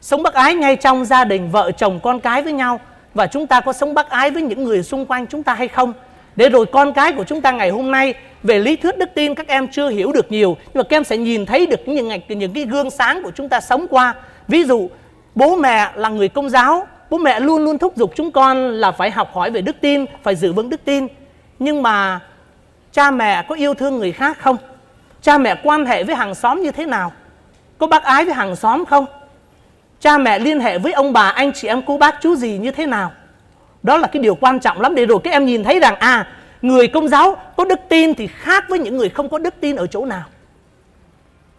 Sống 0.00 0.22
bác 0.22 0.34
ái 0.34 0.54
ngay 0.54 0.76
trong 0.76 1.04
gia 1.04 1.24
đình 1.24 1.50
vợ 1.50 1.70
chồng 1.72 2.00
con 2.02 2.20
cái 2.20 2.42
với 2.42 2.52
nhau 2.52 2.80
và 3.14 3.26
chúng 3.26 3.46
ta 3.46 3.60
có 3.60 3.72
sống 3.72 3.94
bác 3.94 4.10
ái 4.10 4.30
với 4.30 4.42
những 4.42 4.64
người 4.64 4.82
xung 4.82 5.06
quanh 5.06 5.26
chúng 5.26 5.42
ta 5.42 5.54
hay 5.54 5.68
không? 5.68 5.92
Để 6.36 6.48
rồi 6.48 6.66
con 6.66 6.92
cái 6.92 7.12
của 7.12 7.24
chúng 7.24 7.40
ta 7.40 7.50
ngày 7.50 7.70
hôm 7.70 7.90
nay 7.90 8.14
về 8.42 8.58
lý 8.58 8.76
thuyết 8.76 8.98
đức 8.98 9.10
tin 9.14 9.34
các 9.34 9.48
em 9.48 9.68
chưa 9.68 9.88
hiểu 9.88 10.12
được 10.12 10.32
nhiều 10.32 10.56
nhưng 10.64 10.74
mà 10.74 10.82
các 10.82 10.96
em 10.96 11.04
sẽ 11.04 11.16
nhìn 11.16 11.46
thấy 11.46 11.66
được 11.66 11.88
những 11.88 12.08
những 12.28 12.52
cái 12.54 12.64
gương 12.64 12.90
sáng 12.90 13.22
của 13.22 13.30
chúng 13.34 13.48
ta 13.48 13.60
sống 13.60 13.86
qua. 13.90 14.14
Ví 14.48 14.64
dụ 14.64 14.88
bố 15.34 15.56
mẹ 15.56 15.90
là 15.94 16.08
người 16.08 16.28
công 16.28 16.50
giáo, 16.50 16.86
bố 17.10 17.18
mẹ 17.18 17.40
luôn 17.40 17.64
luôn 17.64 17.78
thúc 17.78 17.96
giục 17.96 18.12
chúng 18.16 18.30
con 18.30 18.70
là 18.70 18.90
phải 18.90 19.10
học 19.10 19.34
hỏi 19.34 19.50
về 19.50 19.60
đức 19.60 19.76
tin, 19.80 20.04
phải 20.22 20.36
giữ 20.36 20.52
vững 20.52 20.70
đức 20.70 20.84
tin. 20.84 21.06
Nhưng 21.58 21.82
mà 21.82 22.20
cha 22.92 23.10
mẹ 23.10 23.42
có 23.48 23.54
yêu 23.54 23.74
thương 23.74 23.98
người 23.98 24.12
khác 24.12 24.38
không? 24.40 24.56
Cha 25.22 25.38
mẹ 25.38 25.54
quan 25.62 25.86
hệ 25.86 26.04
với 26.04 26.14
hàng 26.14 26.34
xóm 26.34 26.62
như 26.62 26.70
thế 26.70 26.86
nào? 26.86 27.12
Có 27.78 27.86
bác 27.86 28.02
ái 28.02 28.24
với 28.24 28.34
hàng 28.34 28.56
xóm 28.56 28.84
không? 28.84 29.06
Cha 30.00 30.18
mẹ 30.18 30.38
liên 30.38 30.60
hệ 30.60 30.78
với 30.78 30.92
ông 30.92 31.12
bà, 31.12 31.28
anh 31.28 31.52
chị 31.52 31.68
em, 31.68 31.82
cô 31.86 31.98
bác 31.98 32.20
chú 32.20 32.36
gì 32.36 32.58
như 32.58 32.70
thế 32.70 32.86
nào? 32.86 33.12
Đó 33.82 33.96
là 33.96 34.08
cái 34.08 34.22
điều 34.22 34.34
quan 34.34 34.60
trọng 34.60 34.80
lắm 34.80 34.94
để 34.94 35.06
rồi 35.06 35.18
các 35.24 35.30
em 35.30 35.46
nhìn 35.46 35.64
thấy 35.64 35.80
rằng 35.80 35.94
à 35.94 36.26
người 36.62 36.88
công 36.88 37.08
giáo 37.08 37.36
có 37.56 37.64
đức 37.64 37.80
tin 37.88 38.14
thì 38.14 38.26
khác 38.26 38.64
với 38.68 38.78
những 38.78 38.96
người 38.96 39.08
không 39.08 39.28
có 39.28 39.38
đức 39.38 39.54
tin 39.60 39.76
ở 39.76 39.86
chỗ 39.86 40.04
nào. 40.04 40.24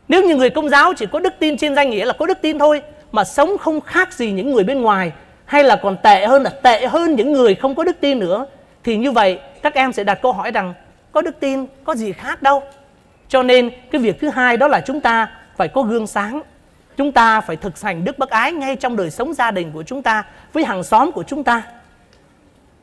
Nếu 0.07 0.23
như 0.23 0.35
người 0.35 0.49
công 0.49 0.69
giáo 0.69 0.93
chỉ 0.93 1.05
có 1.05 1.19
đức 1.19 1.33
tin 1.39 1.57
trên 1.57 1.75
danh 1.75 1.89
nghĩa 1.89 2.05
là 2.05 2.13
có 2.13 2.25
đức 2.25 2.37
tin 2.41 2.59
thôi 2.59 2.81
mà 3.11 3.23
sống 3.23 3.57
không 3.57 3.81
khác 3.81 4.13
gì 4.13 4.31
những 4.31 4.51
người 4.51 4.63
bên 4.63 4.81
ngoài 4.81 5.11
hay 5.51 5.63
là 5.63 5.75
còn 5.75 5.97
tệ 6.03 6.25
hơn 6.25 6.43
là 6.43 6.49
tệ 6.49 6.87
hơn 6.87 7.15
những 7.15 7.33
người 7.33 7.55
không 7.55 7.75
có 7.75 7.83
đức 7.83 7.97
tin 7.99 8.19
nữa 8.19 8.45
thì 8.83 8.97
như 8.97 9.11
vậy 9.11 9.39
các 9.61 9.73
em 9.73 9.93
sẽ 9.93 10.03
đặt 10.03 10.19
câu 10.21 10.31
hỏi 10.31 10.51
rằng 10.51 10.73
có 11.11 11.21
đức 11.21 11.39
tin 11.39 11.65
có 11.83 11.95
gì 11.95 12.11
khác 12.11 12.41
đâu. 12.41 12.63
Cho 13.27 13.43
nên 13.43 13.69
cái 13.91 14.01
việc 14.01 14.19
thứ 14.19 14.29
hai 14.29 14.57
đó 14.57 14.67
là 14.67 14.81
chúng 14.81 15.01
ta 15.01 15.31
phải 15.57 15.67
có 15.67 15.81
gương 15.81 16.07
sáng. 16.07 16.41
Chúng 16.97 17.11
ta 17.11 17.41
phải 17.41 17.55
thực 17.55 17.81
hành 17.81 18.03
đức 18.03 18.19
bác 18.19 18.29
ái 18.29 18.51
ngay 18.51 18.75
trong 18.75 18.95
đời 18.95 19.11
sống 19.11 19.33
gia 19.33 19.51
đình 19.51 19.71
của 19.71 19.83
chúng 19.83 20.01
ta 20.01 20.23
với 20.53 20.65
hàng 20.65 20.83
xóm 20.83 21.11
của 21.11 21.23
chúng 21.23 21.43
ta. 21.43 21.63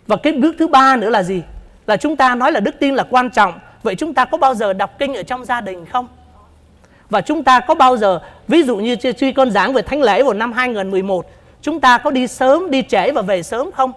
Và 0.06 0.16
cái 0.16 0.32
bước 0.32 0.54
thứ 0.58 0.68
ba 0.68 0.96
nữa 0.96 1.10
là 1.10 1.22
gì? 1.22 1.42
Là 1.86 1.96
chúng 1.96 2.16
ta 2.16 2.34
nói 2.34 2.52
là 2.52 2.60
đức 2.60 2.78
tin 2.78 2.94
là 2.94 3.04
quan 3.10 3.30
trọng. 3.30 3.58
Vậy 3.82 3.94
chúng 3.94 4.14
ta 4.14 4.24
có 4.24 4.38
bao 4.38 4.54
giờ 4.54 4.72
đọc 4.72 4.98
kinh 4.98 5.14
ở 5.14 5.22
trong 5.22 5.44
gia 5.44 5.60
đình 5.60 5.86
không? 5.86 6.08
Và 7.10 7.20
chúng 7.20 7.44
ta 7.44 7.60
có 7.60 7.74
bao 7.74 7.96
giờ, 7.96 8.20
ví 8.48 8.62
dụ 8.62 8.76
như 8.76 8.96
truy 8.96 9.32
con 9.32 9.50
giảng 9.50 9.72
về 9.72 9.82
thánh 9.82 10.02
lễ 10.02 10.22
vào 10.22 10.34
năm 10.34 10.52
2011, 10.52 11.26
chúng 11.62 11.80
ta 11.80 11.98
có 11.98 12.10
đi 12.10 12.26
sớm, 12.26 12.70
đi 12.70 12.82
trễ 12.82 13.10
và 13.10 13.22
về 13.22 13.42
sớm 13.42 13.70
không? 13.72 13.92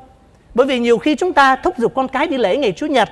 Bởi 0.54 0.67
vì 0.67 0.80
nhiều 0.80 0.97
khi 0.97 1.15
chúng 1.15 1.34
ta 1.34 1.56
thúc 1.56 1.78
giục 1.78 1.95
con 1.95 2.08
cái 2.08 2.28
đi 2.28 2.38
lễ 2.38 2.58
ngày 2.58 2.71
Chủ 2.71 2.86
nhật, 2.86 3.10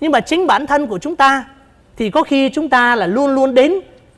nhưng 0.00 0.12
mà 0.12 0.20
chính 0.20 0.46
bản 0.46 0.66
thân 0.66 0.86
của 0.86 0.98
chúng 0.98 1.16
ta 1.16 1.44
thì 1.96 2.10
có 2.10 2.22
khi 2.22 2.48
chúng 2.48 2.68
ta 2.68 2.96
là 2.96 3.06
luôn 3.06 3.34
luôn 3.34 3.54
đến 3.54 3.74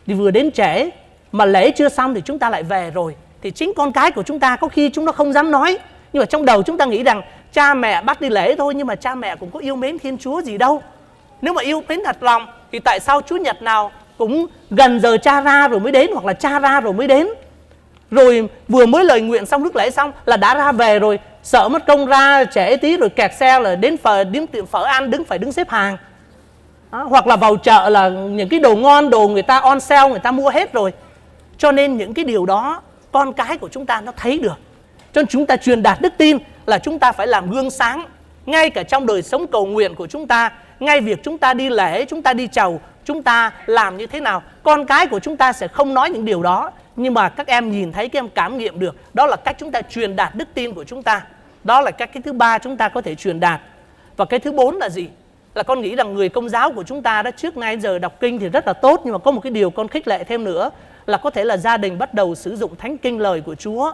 thì 0.06 0.14
vừa 0.14 0.30
đến 0.30 0.52
trễ 0.52 0.90
mà 1.32 1.44
lễ 1.44 1.70
chưa 1.70 1.88
xong 1.88 2.14
thì 2.14 2.20
chúng 2.24 2.38
ta 2.38 2.50
lại 2.50 2.62
về 2.62 2.90
rồi. 2.90 3.14
Thì 3.42 3.50
chính 3.50 3.72
con 3.76 3.92
cái 3.92 4.10
của 4.10 4.22
chúng 4.22 4.40
ta 4.40 4.56
có 4.56 4.68
khi 4.68 4.90
chúng 4.90 5.04
nó 5.04 5.12
không 5.12 5.32
dám 5.32 5.50
nói. 5.50 5.78
Nhưng 6.12 6.20
mà 6.20 6.26
trong 6.26 6.44
đầu 6.44 6.62
chúng 6.62 6.78
ta 6.78 6.84
nghĩ 6.84 7.02
rằng 7.02 7.22
cha 7.52 7.74
mẹ 7.74 8.02
bắt 8.02 8.20
đi 8.20 8.28
lễ 8.28 8.54
thôi 8.58 8.74
nhưng 8.74 8.86
mà 8.86 8.94
cha 8.94 9.14
mẹ 9.14 9.36
cũng 9.36 9.50
có 9.50 9.58
yêu 9.58 9.76
mến 9.76 9.98
thiên 9.98 10.18
chúa 10.18 10.42
gì 10.42 10.58
đâu. 10.58 10.82
Nếu 11.42 11.54
mà 11.54 11.62
yêu 11.62 11.82
mến 11.88 12.00
thật 12.04 12.22
lòng 12.22 12.46
thì 12.72 12.78
tại 12.78 13.00
sao 13.00 13.20
chúa 13.20 13.36
nhật 13.36 13.62
nào 13.62 13.92
cũng 14.18 14.46
gần 14.70 15.00
giờ 15.00 15.16
cha 15.16 15.40
ra 15.40 15.68
rồi 15.68 15.80
mới 15.80 15.92
đến 15.92 16.10
hoặc 16.12 16.24
là 16.24 16.32
cha 16.32 16.58
ra 16.58 16.80
rồi 16.80 16.92
mới 16.92 17.06
đến? 17.06 17.28
Rồi 18.12 18.48
vừa 18.68 18.86
mới 18.86 19.04
lời 19.04 19.20
nguyện 19.20 19.46
xong 19.46 19.64
đức 19.64 19.76
lễ 19.76 19.90
xong 19.90 20.12
là 20.26 20.36
đã 20.36 20.54
ra 20.54 20.72
về 20.72 20.98
rồi. 20.98 21.18
Sợ 21.42 21.68
mất 21.68 21.86
công 21.86 22.06
ra 22.06 22.44
trễ 22.44 22.76
tí 22.76 22.96
rồi 22.96 23.08
kẹt 23.08 23.34
xe 23.34 23.60
là 23.60 23.74
đến 23.74 23.96
phở 23.96 24.24
đến 24.24 24.46
tiệm 24.46 24.66
phở 24.66 24.82
ăn 24.82 25.10
đứng 25.10 25.24
phải 25.24 25.38
đứng 25.38 25.52
xếp 25.52 25.70
hàng. 25.70 25.96
Đó, 26.92 27.04
hoặc 27.04 27.26
là 27.26 27.36
vào 27.36 27.56
chợ 27.56 27.88
là 27.88 28.08
những 28.08 28.48
cái 28.48 28.60
đồ 28.60 28.76
ngon 28.76 29.10
đồ 29.10 29.28
người 29.28 29.42
ta 29.42 29.58
on 29.58 29.80
sale 29.80 30.08
người 30.10 30.18
ta 30.18 30.30
mua 30.32 30.50
hết 30.50 30.72
rồi. 30.72 30.92
Cho 31.58 31.72
nên 31.72 31.96
những 31.96 32.14
cái 32.14 32.24
điều 32.24 32.46
đó 32.46 32.82
con 33.12 33.32
cái 33.32 33.58
của 33.58 33.68
chúng 33.68 33.86
ta 33.86 34.00
nó 34.00 34.12
thấy 34.16 34.38
được. 34.38 34.56
Cho 35.12 35.20
nên 35.20 35.26
chúng 35.26 35.46
ta 35.46 35.56
truyền 35.56 35.82
đạt 35.82 36.00
đức 36.00 36.12
tin 36.18 36.38
là 36.66 36.78
chúng 36.78 36.98
ta 36.98 37.12
phải 37.12 37.26
làm 37.26 37.50
gương 37.50 37.70
sáng 37.70 38.04
ngay 38.46 38.70
cả 38.70 38.82
trong 38.82 39.06
đời 39.06 39.22
sống 39.22 39.46
cầu 39.46 39.66
nguyện 39.66 39.94
của 39.94 40.06
chúng 40.06 40.26
ta 40.26 40.52
ngay 40.80 41.00
việc 41.00 41.22
chúng 41.22 41.38
ta 41.38 41.54
đi 41.54 41.68
lễ 41.68 42.04
chúng 42.04 42.22
ta 42.22 42.32
đi 42.32 42.48
chầu 42.52 42.80
chúng 43.04 43.22
ta 43.22 43.52
làm 43.66 43.96
như 43.96 44.06
thế 44.06 44.20
nào. 44.20 44.42
Con 44.62 44.86
cái 44.86 45.06
của 45.06 45.18
chúng 45.20 45.36
ta 45.36 45.52
sẽ 45.52 45.68
không 45.68 45.94
nói 45.94 46.10
những 46.10 46.24
điều 46.24 46.42
đó 46.42 46.70
nhưng 46.96 47.14
mà 47.14 47.28
các 47.28 47.46
em 47.46 47.70
nhìn 47.70 47.92
thấy, 47.92 48.08
các 48.08 48.18
em 48.18 48.28
cảm 48.28 48.58
nghiệm 48.58 48.78
được, 48.78 48.96
đó 49.14 49.26
là 49.26 49.36
cách 49.36 49.56
chúng 49.58 49.72
ta 49.72 49.82
truyền 49.82 50.16
đạt 50.16 50.34
đức 50.34 50.48
tin 50.54 50.74
của 50.74 50.84
chúng 50.84 51.02
ta. 51.02 51.22
Đó 51.64 51.80
là 51.80 51.90
các 51.90 52.12
cái 52.12 52.22
thứ 52.22 52.32
ba 52.32 52.58
chúng 52.58 52.76
ta 52.76 52.88
có 52.88 53.00
thể 53.00 53.14
truyền 53.14 53.40
đạt. 53.40 53.60
Và 54.16 54.24
cái 54.24 54.40
thứ 54.40 54.52
bốn 54.52 54.76
là 54.76 54.88
gì? 54.88 55.08
Là 55.54 55.62
con 55.62 55.80
nghĩ 55.80 55.96
rằng 55.96 56.14
người 56.14 56.28
công 56.28 56.48
giáo 56.48 56.72
của 56.72 56.82
chúng 56.82 57.02
ta 57.02 57.22
đó, 57.22 57.30
trước 57.36 57.56
nay 57.56 57.80
giờ 57.80 57.98
đọc 57.98 58.20
kinh 58.20 58.38
thì 58.38 58.48
rất 58.48 58.66
là 58.66 58.72
tốt, 58.72 59.00
nhưng 59.04 59.12
mà 59.12 59.18
có 59.18 59.30
một 59.30 59.40
cái 59.40 59.50
điều 59.50 59.70
con 59.70 59.88
khích 59.88 60.08
lệ 60.08 60.24
thêm 60.24 60.44
nữa, 60.44 60.70
là 61.06 61.18
có 61.18 61.30
thể 61.30 61.44
là 61.44 61.56
gia 61.56 61.76
đình 61.76 61.98
bắt 61.98 62.14
đầu 62.14 62.34
sử 62.34 62.56
dụng 62.56 62.76
thánh 62.76 62.98
kinh 62.98 63.20
lời 63.20 63.40
của 63.40 63.54
Chúa. 63.54 63.92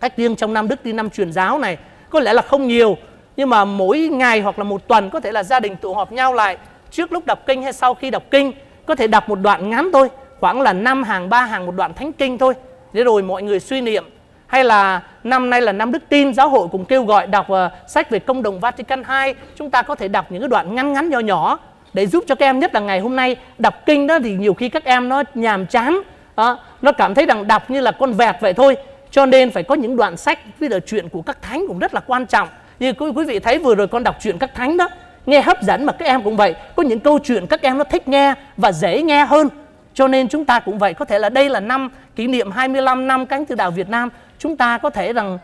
Cách 0.00 0.16
riêng 0.16 0.36
trong 0.36 0.54
năm 0.54 0.68
đức 0.68 0.82
tin 0.82 0.96
năm 0.96 1.10
truyền 1.10 1.32
giáo 1.32 1.58
này, 1.58 1.78
có 2.10 2.20
lẽ 2.20 2.32
là 2.32 2.42
không 2.42 2.68
nhiều, 2.68 2.96
nhưng 3.36 3.50
mà 3.50 3.64
mỗi 3.64 3.98
ngày 3.98 4.40
hoặc 4.40 4.58
là 4.58 4.64
một 4.64 4.88
tuần 4.88 5.10
có 5.10 5.20
thể 5.20 5.32
là 5.32 5.42
gia 5.42 5.60
đình 5.60 5.76
tụ 5.76 5.94
họp 5.94 6.12
nhau 6.12 6.34
lại, 6.34 6.56
trước 6.90 7.12
lúc 7.12 7.26
đọc 7.26 7.38
kinh 7.46 7.62
hay 7.62 7.72
sau 7.72 7.94
khi 7.94 8.10
đọc 8.10 8.22
kinh, 8.30 8.52
có 8.86 8.94
thể 8.94 9.06
đọc 9.06 9.28
một 9.28 9.38
đoạn 9.42 9.70
ngắn 9.70 9.90
thôi 9.92 10.08
khoảng 10.42 10.60
là 10.60 10.72
năm 10.72 11.02
hàng 11.02 11.28
ba 11.28 11.42
hàng 11.42 11.66
một 11.66 11.72
đoạn 11.76 11.94
thánh 11.94 12.12
kinh 12.12 12.38
thôi. 12.38 12.54
Để 12.92 13.04
rồi 13.04 13.22
mọi 13.22 13.42
người 13.42 13.60
suy 13.60 13.80
niệm. 13.80 14.04
Hay 14.46 14.64
là 14.64 15.02
năm 15.24 15.50
nay 15.50 15.60
là 15.60 15.72
năm 15.72 15.92
đức 15.92 16.02
tin 16.08 16.34
giáo 16.34 16.48
hội 16.48 16.68
cũng 16.72 16.84
kêu 16.84 17.04
gọi 17.04 17.26
đọc 17.26 17.46
uh, 17.52 17.58
sách 17.88 18.10
về 18.10 18.18
công 18.18 18.42
đồng 18.42 18.60
Vatican 18.60 19.02
II 19.02 19.34
chúng 19.54 19.70
ta 19.70 19.82
có 19.82 19.94
thể 19.94 20.08
đọc 20.08 20.32
những 20.32 20.42
cái 20.42 20.48
đoạn 20.48 20.74
ngắn 20.74 20.92
ngắn 20.92 21.10
nhỏ 21.10 21.18
nhỏ 21.18 21.58
để 21.94 22.06
giúp 22.06 22.24
cho 22.26 22.34
các 22.34 22.46
em 22.46 22.58
nhất 22.58 22.74
là 22.74 22.80
ngày 22.80 23.00
hôm 23.00 23.16
nay 23.16 23.36
đọc 23.58 23.74
kinh 23.86 24.06
đó 24.06 24.18
thì 24.18 24.34
nhiều 24.34 24.54
khi 24.54 24.68
các 24.68 24.84
em 24.84 25.08
nó 25.08 25.22
nhàm 25.34 25.66
chán. 25.66 26.00
Đó, 26.36 26.58
nó 26.82 26.92
cảm 26.92 27.14
thấy 27.14 27.26
rằng 27.26 27.46
đọc 27.46 27.70
như 27.70 27.80
là 27.80 27.92
con 27.92 28.12
vẹt 28.12 28.36
vậy 28.40 28.52
thôi. 28.52 28.76
Cho 29.10 29.26
nên 29.26 29.50
phải 29.50 29.62
có 29.62 29.74
những 29.74 29.96
đoạn 29.96 30.16
sách 30.16 30.38
bây 30.60 30.68
giờ 30.68 30.80
chuyện 30.86 31.08
của 31.08 31.22
các 31.22 31.42
thánh 31.42 31.64
cũng 31.68 31.78
rất 31.78 31.94
là 31.94 32.00
quan 32.06 32.26
trọng. 32.26 32.48
Như 32.80 32.92
quý, 32.92 33.06
quý 33.14 33.24
vị 33.24 33.38
thấy 33.38 33.58
vừa 33.58 33.74
rồi 33.74 33.86
con 33.86 34.04
đọc 34.04 34.16
chuyện 34.22 34.38
các 34.38 34.54
thánh 34.54 34.76
đó 34.76 34.88
nghe 35.26 35.42
hấp 35.42 35.62
dẫn 35.62 35.86
mà 35.86 35.92
các 35.92 36.06
em 36.08 36.22
cũng 36.22 36.36
vậy. 36.36 36.54
Có 36.76 36.82
những 36.82 37.00
câu 37.00 37.18
chuyện 37.18 37.46
các 37.46 37.62
em 37.62 37.78
nó 37.78 37.84
thích 37.84 38.08
nghe 38.08 38.34
và 38.56 38.72
dễ 38.72 39.02
nghe 39.02 39.24
hơn 39.24 39.48
cho 39.94 40.08
nên 40.08 40.28
chúng 40.28 40.44
ta 40.44 40.60
cũng 40.60 40.78
vậy, 40.78 40.94
có 40.94 41.04
thể 41.04 41.18
là 41.18 41.28
đây 41.28 41.48
là 41.48 41.60
năm 41.60 41.88
kỷ 42.16 42.26
niệm 42.26 42.50
25 42.50 43.06
năm 43.06 43.26
cánh 43.26 43.46
từ 43.46 43.54
đạo 43.54 43.70
Việt 43.70 43.88
Nam. 43.88 44.08
Chúng 44.38 44.56
ta 44.56 44.78
có 44.78 44.90
thể 44.90 45.12
rằng 45.12 45.38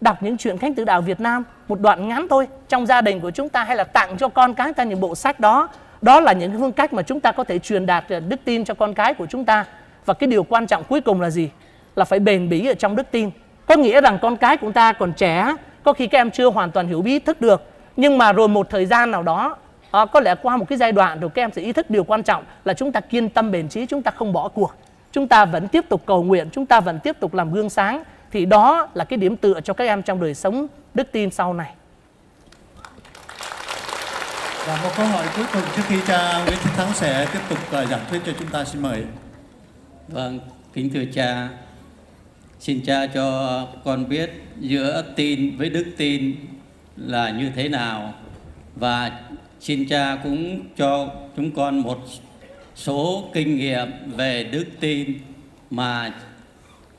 đọc 0.00 0.22
những 0.22 0.36
chuyện 0.36 0.58
cánh 0.58 0.74
từ 0.74 0.84
đạo 0.84 1.00
Việt 1.00 1.20
Nam 1.20 1.44
một 1.68 1.80
đoạn 1.80 2.08
ngắn 2.08 2.26
thôi, 2.30 2.48
trong 2.68 2.86
gia 2.86 3.00
đình 3.00 3.20
của 3.20 3.30
chúng 3.30 3.48
ta 3.48 3.64
hay 3.64 3.76
là 3.76 3.84
tặng 3.84 4.16
cho 4.18 4.28
con 4.28 4.54
cái 4.54 4.72
ta 4.72 4.84
những 4.84 5.00
bộ 5.00 5.14
sách 5.14 5.40
đó. 5.40 5.68
Đó 6.02 6.20
là 6.20 6.32
những 6.32 6.60
phương 6.60 6.72
cách 6.72 6.92
mà 6.92 7.02
chúng 7.02 7.20
ta 7.20 7.32
có 7.32 7.44
thể 7.44 7.58
truyền 7.58 7.86
đạt 7.86 8.04
ờ, 8.08 8.20
đức 8.20 8.40
tin 8.44 8.64
cho 8.64 8.74
con 8.74 8.94
cái 8.94 9.14
của 9.14 9.26
chúng 9.26 9.44
ta. 9.44 9.64
Và 10.04 10.14
cái 10.14 10.26
điều 10.28 10.42
quan 10.42 10.66
trọng 10.66 10.84
cuối 10.84 11.00
cùng 11.00 11.20
là 11.20 11.30
gì? 11.30 11.50
Là 11.96 12.04
phải 12.04 12.18
bền 12.18 12.48
bỉ 12.48 12.66
ở 12.66 12.74
trong 12.74 12.96
đức 12.96 13.10
tin. 13.10 13.30
Có 13.66 13.76
nghĩa 13.76 14.00
rằng 14.00 14.18
con 14.22 14.36
cái 14.36 14.56
của 14.56 14.66
chúng 14.66 14.72
ta 14.72 14.92
còn 14.92 15.12
trẻ, 15.12 15.54
có 15.84 15.92
khi 15.92 16.06
các 16.06 16.18
em 16.18 16.30
chưa 16.30 16.50
hoàn 16.50 16.70
toàn 16.70 16.88
hiểu 16.88 17.02
biết 17.02 17.24
thức 17.24 17.40
được. 17.40 17.62
Nhưng 17.96 18.18
mà 18.18 18.32
rồi 18.32 18.48
một 18.48 18.70
thời 18.70 18.86
gian 18.86 19.10
nào 19.10 19.22
đó 19.22 19.56
à, 19.90 20.04
có 20.06 20.20
lẽ 20.20 20.34
qua 20.42 20.56
một 20.56 20.64
cái 20.68 20.78
giai 20.78 20.92
đoạn 20.92 21.20
rồi 21.20 21.30
các 21.30 21.42
em 21.42 21.52
sẽ 21.52 21.62
ý 21.62 21.72
thức 21.72 21.90
điều 21.90 22.04
quan 22.04 22.22
trọng 22.22 22.44
là 22.64 22.74
chúng 22.74 22.92
ta 22.92 23.00
kiên 23.00 23.28
tâm 23.28 23.50
bền 23.50 23.68
trí 23.68 23.86
chúng 23.86 24.02
ta 24.02 24.10
không 24.10 24.32
bỏ 24.32 24.48
cuộc. 24.48 24.74
Chúng 25.12 25.28
ta 25.28 25.44
vẫn 25.44 25.68
tiếp 25.68 25.84
tục 25.88 26.02
cầu 26.06 26.22
nguyện 26.22 26.48
chúng 26.52 26.66
ta 26.66 26.80
vẫn 26.80 27.00
tiếp 27.00 27.16
tục 27.20 27.34
làm 27.34 27.52
gương 27.52 27.70
sáng. 27.70 28.02
Thì 28.30 28.46
đó 28.46 28.88
là 28.94 29.04
cái 29.04 29.16
điểm 29.16 29.36
tựa 29.36 29.60
cho 29.60 29.74
các 29.74 29.84
em 29.84 30.02
trong 30.02 30.20
đời 30.20 30.34
sống 30.34 30.66
đức 30.94 31.12
tin 31.12 31.30
sau 31.30 31.54
này. 31.54 31.72
Và 34.66 34.78
một 34.82 34.90
câu 34.96 35.06
hỏi 35.06 35.26
cuối 35.36 35.44
cùng 35.52 35.62
trước 35.76 35.82
khi 35.86 35.96
cha 36.06 36.44
Nguyễn 36.46 36.58
Thế 36.62 36.70
Thắng 36.76 36.92
sẽ 36.94 37.26
tiếp 37.32 37.40
tục 37.48 37.58
uh, 37.82 37.88
giảng 37.88 38.00
thuyết 38.10 38.20
cho 38.26 38.32
chúng 38.38 38.48
ta 38.48 38.64
xin 38.64 38.82
mời. 38.82 39.04
Vâng, 40.08 40.40
kính 40.72 40.90
thưa 40.94 41.04
cha, 41.14 41.48
xin 42.60 42.80
cha 42.86 43.06
cho 43.06 43.66
con 43.84 44.08
biết 44.08 44.30
giữa 44.60 45.04
tin 45.16 45.56
với 45.58 45.70
đức 45.70 45.84
tin 45.96 46.36
là 46.96 47.30
như 47.30 47.50
thế 47.56 47.68
nào 47.68 48.14
và 48.76 49.20
xin 49.60 49.88
cha 49.88 50.18
cũng 50.22 50.60
cho 50.76 51.08
chúng 51.36 51.50
con 51.50 51.78
một 51.78 51.98
số 52.74 53.24
kinh 53.32 53.56
nghiệm 53.56 53.88
về 54.16 54.44
đức 54.44 54.64
tin 54.80 55.18
mà 55.70 56.12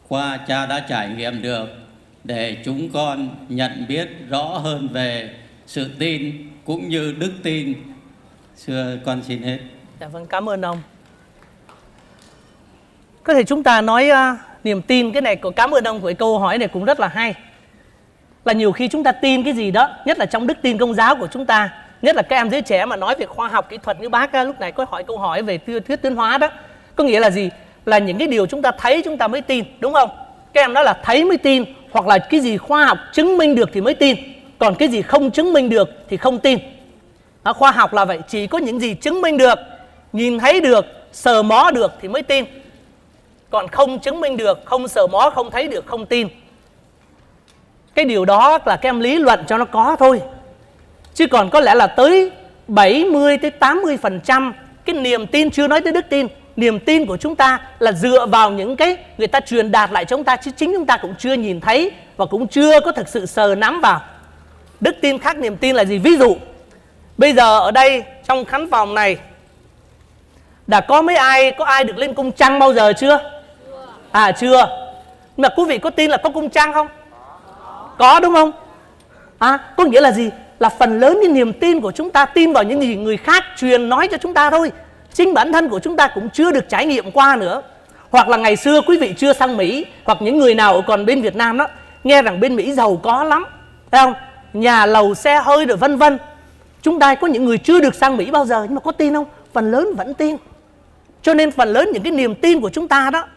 qua 0.07 0.37
cha 0.47 0.65
đã 0.65 0.85
trải 0.89 1.09
nghiệm 1.09 1.41
được 1.41 1.69
để 2.23 2.57
chúng 2.65 2.89
con 2.93 3.29
nhận 3.49 3.85
biết 3.87 4.09
rõ 4.29 4.43
hơn 4.43 4.87
về 4.87 5.35
sự 5.65 5.89
tin 5.99 6.49
cũng 6.65 6.89
như 6.89 7.15
đức 7.19 7.31
tin. 7.43 7.73
Xưa 8.55 8.97
con 9.05 9.23
xin 9.23 9.43
hết. 9.43 9.59
Dạ 9.99 10.07
vâng, 10.07 10.25
cảm 10.25 10.49
ơn 10.49 10.61
ông. 10.61 10.81
có 13.23 13.33
thể 13.33 13.43
chúng 13.43 13.63
ta 13.63 13.81
nói 13.81 14.09
uh, 14.09 14.39
niềm 14.63 14.81
tin 14.81 15.11
cái 15.11 15.21
này 15.21 15.35
có 15.35 15.49
cảm 15.49 15.71
ơn 15.71 15.83
ông 15.83 16.01
với 16.01 16.13
câu 16.13 16.39
hỏi 16.39 16.57
này 16.57 16.67
cũng 16.67 16.85
rất 16.85 16.99
là 16.99 17.07
hay 17.07 17.33
là 18.45 18.53
nhiều 18.53 18.71
khi 18.71 18.87
chúng 18.87 19.03
ta 19.03 19.11
tin 19.11 19.43
cái 19.43 19.53
gì 19.53 19.71
đó 19.71 19.89
nhất 20.05 20.19
là 20.19 20.25
trong 20.25 20.47
đức 20.47 20.57
tin 20.61 20.77
công 20.77 20.93
giáo 20.93 21.15
của 21.15 21.27
chúng 21.31 21.45
ta 21.45 21.69
nhất 22.01 22.15
là 22.15 22.21
các 22.21 22.35
em 22.35 22.49
giới 22.49 22.61
trẻ 22.61 22.85
mà 22.85 22.95
nói 22.95 23.15
về 23.19 23.25
khoa 23.25 23.47
học 23.47 23.69
kỹ 23.69 23.77
thuật 23.77 24.01
như 24.01 24.09
bác 24.09 24.35
lúc 24.35 24.59
này 24.59 24.71
có 24.71 24.85
hỏi 24.89 25.03
câu 25.03 25.17
hỏi 25.17 25.41
về 25.41 25.57
thuyết 25.57 26.01
tiến 26.01 26.15
hóa 26.15 26.37
đó. 26.37 26.47
Có 26.95 27.03
nghĩa 27.03 27.19
là 27.19 27.29
gì? 27.29 27.49
Là 27.85 27.97
những 27.97 28.17
cái 28.17 28.27
điều 28.27 28.45
chúng 28.45 28.61
ta 28.61 28.71
thấy 28.77 29.01
chúng 29.05 29.17
ta 29.17 29.27
mới 29.27 29.41
tin 29.41 29.65
đúng 29.79 29.93
không? 29.93 30.09
Các 30.53 30.61
em 30.61 30.73
nói 30.73 30.83
là 30.83 30.93
thấy 31.03 31.25
mới 31.25 31.37
tin 31.37 31.65
hoặc 31.91 32.07
là 32.07 32.17
cái 32.17 32.39
gì 32.39 32.57
khoa 32.57 32.85
học 32.85 32.97
chứng 33.13 33.37
minh 33.37 33.55
được 33.55 33.69
thì 33.73 33.81
mới 33.81 33.93
tin. 33.93 34.17
Còn 34.59 34.75
cái 34.75 34.87
gì 34.87 35.01
không 35.01 35.31
chứng 35.31 35.53
minh 35.53 35.69
được 35.69 35.89
thì 36.09 36.17
không 36.17 36.39
tin. 36.39 36.59
Đó, 37.43 37.53
khoa 37.53 37.71
học 37.71 37.93
là 37.93 38.05
vậy 38.05 38.19
chỉ 38.27 38.47
có 38.47 38.57
những 38.57 38.79
gì 38.79 38.93
chứng 38.93 39.21
minh 39.21 39.37
được 39.37 39.59
nhìn 40.13 40.39
thấy 40.39 40.61
được 40.61 40.85
sờ 41.11 41.43
mó 41.43 41.71
được 41.71 41.91
thì 42.01 42.07
mới 42.07 42.23
tin. 42.23 42.45
Còn 43.49 43.67
không 43.67 43.99
chứng 43.99 44.21
minh 44.21 44.37
được 44.37 44.59
không 44.65 44.87
sờ 44.87 45.07
mó 45.07 45.29
không 45.35 45.51
thấy 45.51 45.67
được 45.67 45.85
không 45.85 46.05
tin. 46.05 46.27
Cái 47.95 48.05
điều 48.05 48.25
đó 48.25 48.59
là 48.65 48.75
các 48.75 48.89
em 48.89 48.99
lý 48.99 49.17
luận 49.17 49.43
cho 49.47 49.57
nó 49.57 49.65
có 49.65 49.95
thôi 49.99 50.21
chứ 51.19 51.27
còn 51.27 51.49
có 51.49 51.59
lẽ 51.59 51.75
là 51.75 51.87
tới 51.87 52.31
70 52.67 53.37
tới 53.37 53.51
80 53.51 53.97
phần 53.97 54.19
trăm 54.23 54.53
cái 54.85 54.95
niềm 54.95 55.27
tin, 55.27 55.51
chưa 55.51 55.67
nói 55.67 55.81
tới 55.81 55.93
đức 55.93 56.05
tin, 56.09 56.27
niềm 56.55 56.79
tin 56.79 57.05
của 57.05 57.17
chúng 57.17 57.35
ta 57.35 57.59
là 57.79 57.91
dựa 57.91 58.25
vào 58.25 58.51
những 58.51 58.75
cái 58.75 58.97
người 59.17 59.27
ta 59.27 59.39
truyền 59.39 59.71
đạt 59.71 59.91
lại 59.91 60.05
cho 60.05 60.17
chúng 60.17 60.23
ta, 60.23 60.35
chứ 60.35 60.51
chính 60.57 60.73
chúng 60.73 60.85
ta 60.85 60.97
cũng 60.97 61.15
chưa 61.19 61.33
nhìn 61.33 61.59
thấy 61.59 61.91
và 62.17 62.25
cũng 62.25 62.47
chưa 62.47 62.79
có 62.79 62.91
thực 62.91 63.07
sự 63.07 63.25
sờ 63.25 63.55
nắm 63.55 63.81
vào. 63.81 64.01
Đức 64.79 64.95
tin 65.01 65.19
khác 65.19 65.37
niềm 65.37 65.57
tin 65.57 65.75
là 65.75 65.85
gì? 65.85 65.97
Ví 65.97 66.17
dụ, 66.17 66.37
bây 67.17 67.33
giờ 67.33 67.59
ở 67.59 67.71
đây, 67.71 68.03
trong 68.27 68.45
khán 68.45 68.69
phòng 68.71 68.95
này, 68.95 69.17
đã 70.67 70.81
có 70.81 71.01
mấy 71.01 71.15
ai, 71.15 71.51
có 71.51 71.65
ai 71.65 71.83
được 71.83 71.97
lên 71.97 72.13
cung 72.13 72.31
trăng 72.31 72.59
bao 72.59 72.73
giờ 72.73 72.93
chưa? 72.93 73.19
À 74.11 74.31
chưa. 74.31 74.67
Mà 75.37 75.49
quý 75.49 75.63
vị 75.67 75.77
có 75.77 75.89
tin 75.89 76.11
là 76.11 76.17
có 76.17 76.29
cung 76.29 76.49
trăng 76.49 76.73
không? 76.73 76.87
Có, 77.97 78.19
đúng 78.19 78.33
không? 78.33 78.51
À 79.39 79.59
có 79.77 79.85
nghĩa 79.85 80.01
là 80.01 80.11
gì? 80.11 80.29
Là 80.59 80.69
phần 80.69 80.99
lớn 80.99 81.19
cái 81.21 81.31
niềm 81.31 81.53
tin 81.53 81.81
của 81.81 81.91
chúng 81.91 82.09
ta 82.09 82.25
tin 82.25 82.53
vào 82.53 82.63
những 82.63 82.81
gì 82.81 82.95
người 82.95 83.17
khác 83.17 83.43
truyền 83.57 83.89
nói 83.89 84.07
cho 84.07 84.17
chúng 84.17 84.33
ta 84.33 84.49
thôi. 84.49 84.71
Chính 85.13 85.33
bản 85.33 85.51
thân 85.53 85.69
của 85.69 85.79
chúng 85.79 85.95
ta 85.95 86.07
cũng 86.07 86.29
chưa 86.29 86.51
được 86.51 86.69
trải 86.69 86.85
nghiệm 86.85 87.11
qua 87.11 87.35
nữa. 87.35 87.61
Hoặc 88.09 88.29
là 88.29 88.37
ngày 88.37 88.55
xưa 88.55 88.81
quý 88.81 88.97
vị 88.97 89.13
chưa 89.17 89.33
sang 89.33 89.57
Mỹ, 89.57 89.85
hoặc 90.03 90.17
những 90.21 90.37
người 90.39 90.55
nào 90.55 90.81
còn 90.87 91.05
bên 91.05 91.21
Việt 91.21 91.35
Nam 91.35 91.57
đó, 91.57 91.67
nghe 92.03 92.21
rằng 92.21 92.39
bên 92.39 92.55
Mỹ 92.55 92.71
giàu 92.71 92.99
có 93.03 93.23
lắm, 93.23 93.45
thấy 93.91 94.01
không? 94.03 94.13
Nhà 94.53 94.85
lầu, 94.85 95.15
xe 95.15 95.41
hơi 95.43 95.65
rồi 95.65 95.77
vân 95.77 95.97
vân. 95.97 96.17
Chúng 96.81 96.99
ta 96.99 97.15
có 97.15 97.27
những 97.27 97.45
người 97.45 97.57
chưa 97.57 97.79
được 97.79 97.95
sang 97.95 98.17
Mỹ 98.17 98.31
bao 98.31 98.45
giờ, 98.45 98.63
nhưng 98.63 98.75
mà 98.75 98.81
có 98.81 98.91
tin 98.91 99.13
không? 99.13 99.25
Phần 99.53 99.71
lớn 99.71 99.87
vẫn 99.97 100.13
tin. 100.13 100.35
Cho 101.21 101.33
nên 101.33 101.51
phần 101.51 101.73
lớn 101.73 101.89
những 101.93 102.03
cái 102.03 102.11
niềm 102.11 102.35
tin 102.35 102.61
của 102.61 102.69
chúng 102.69 102.87
ta 102.87 103.09
đó, 103.13 103.27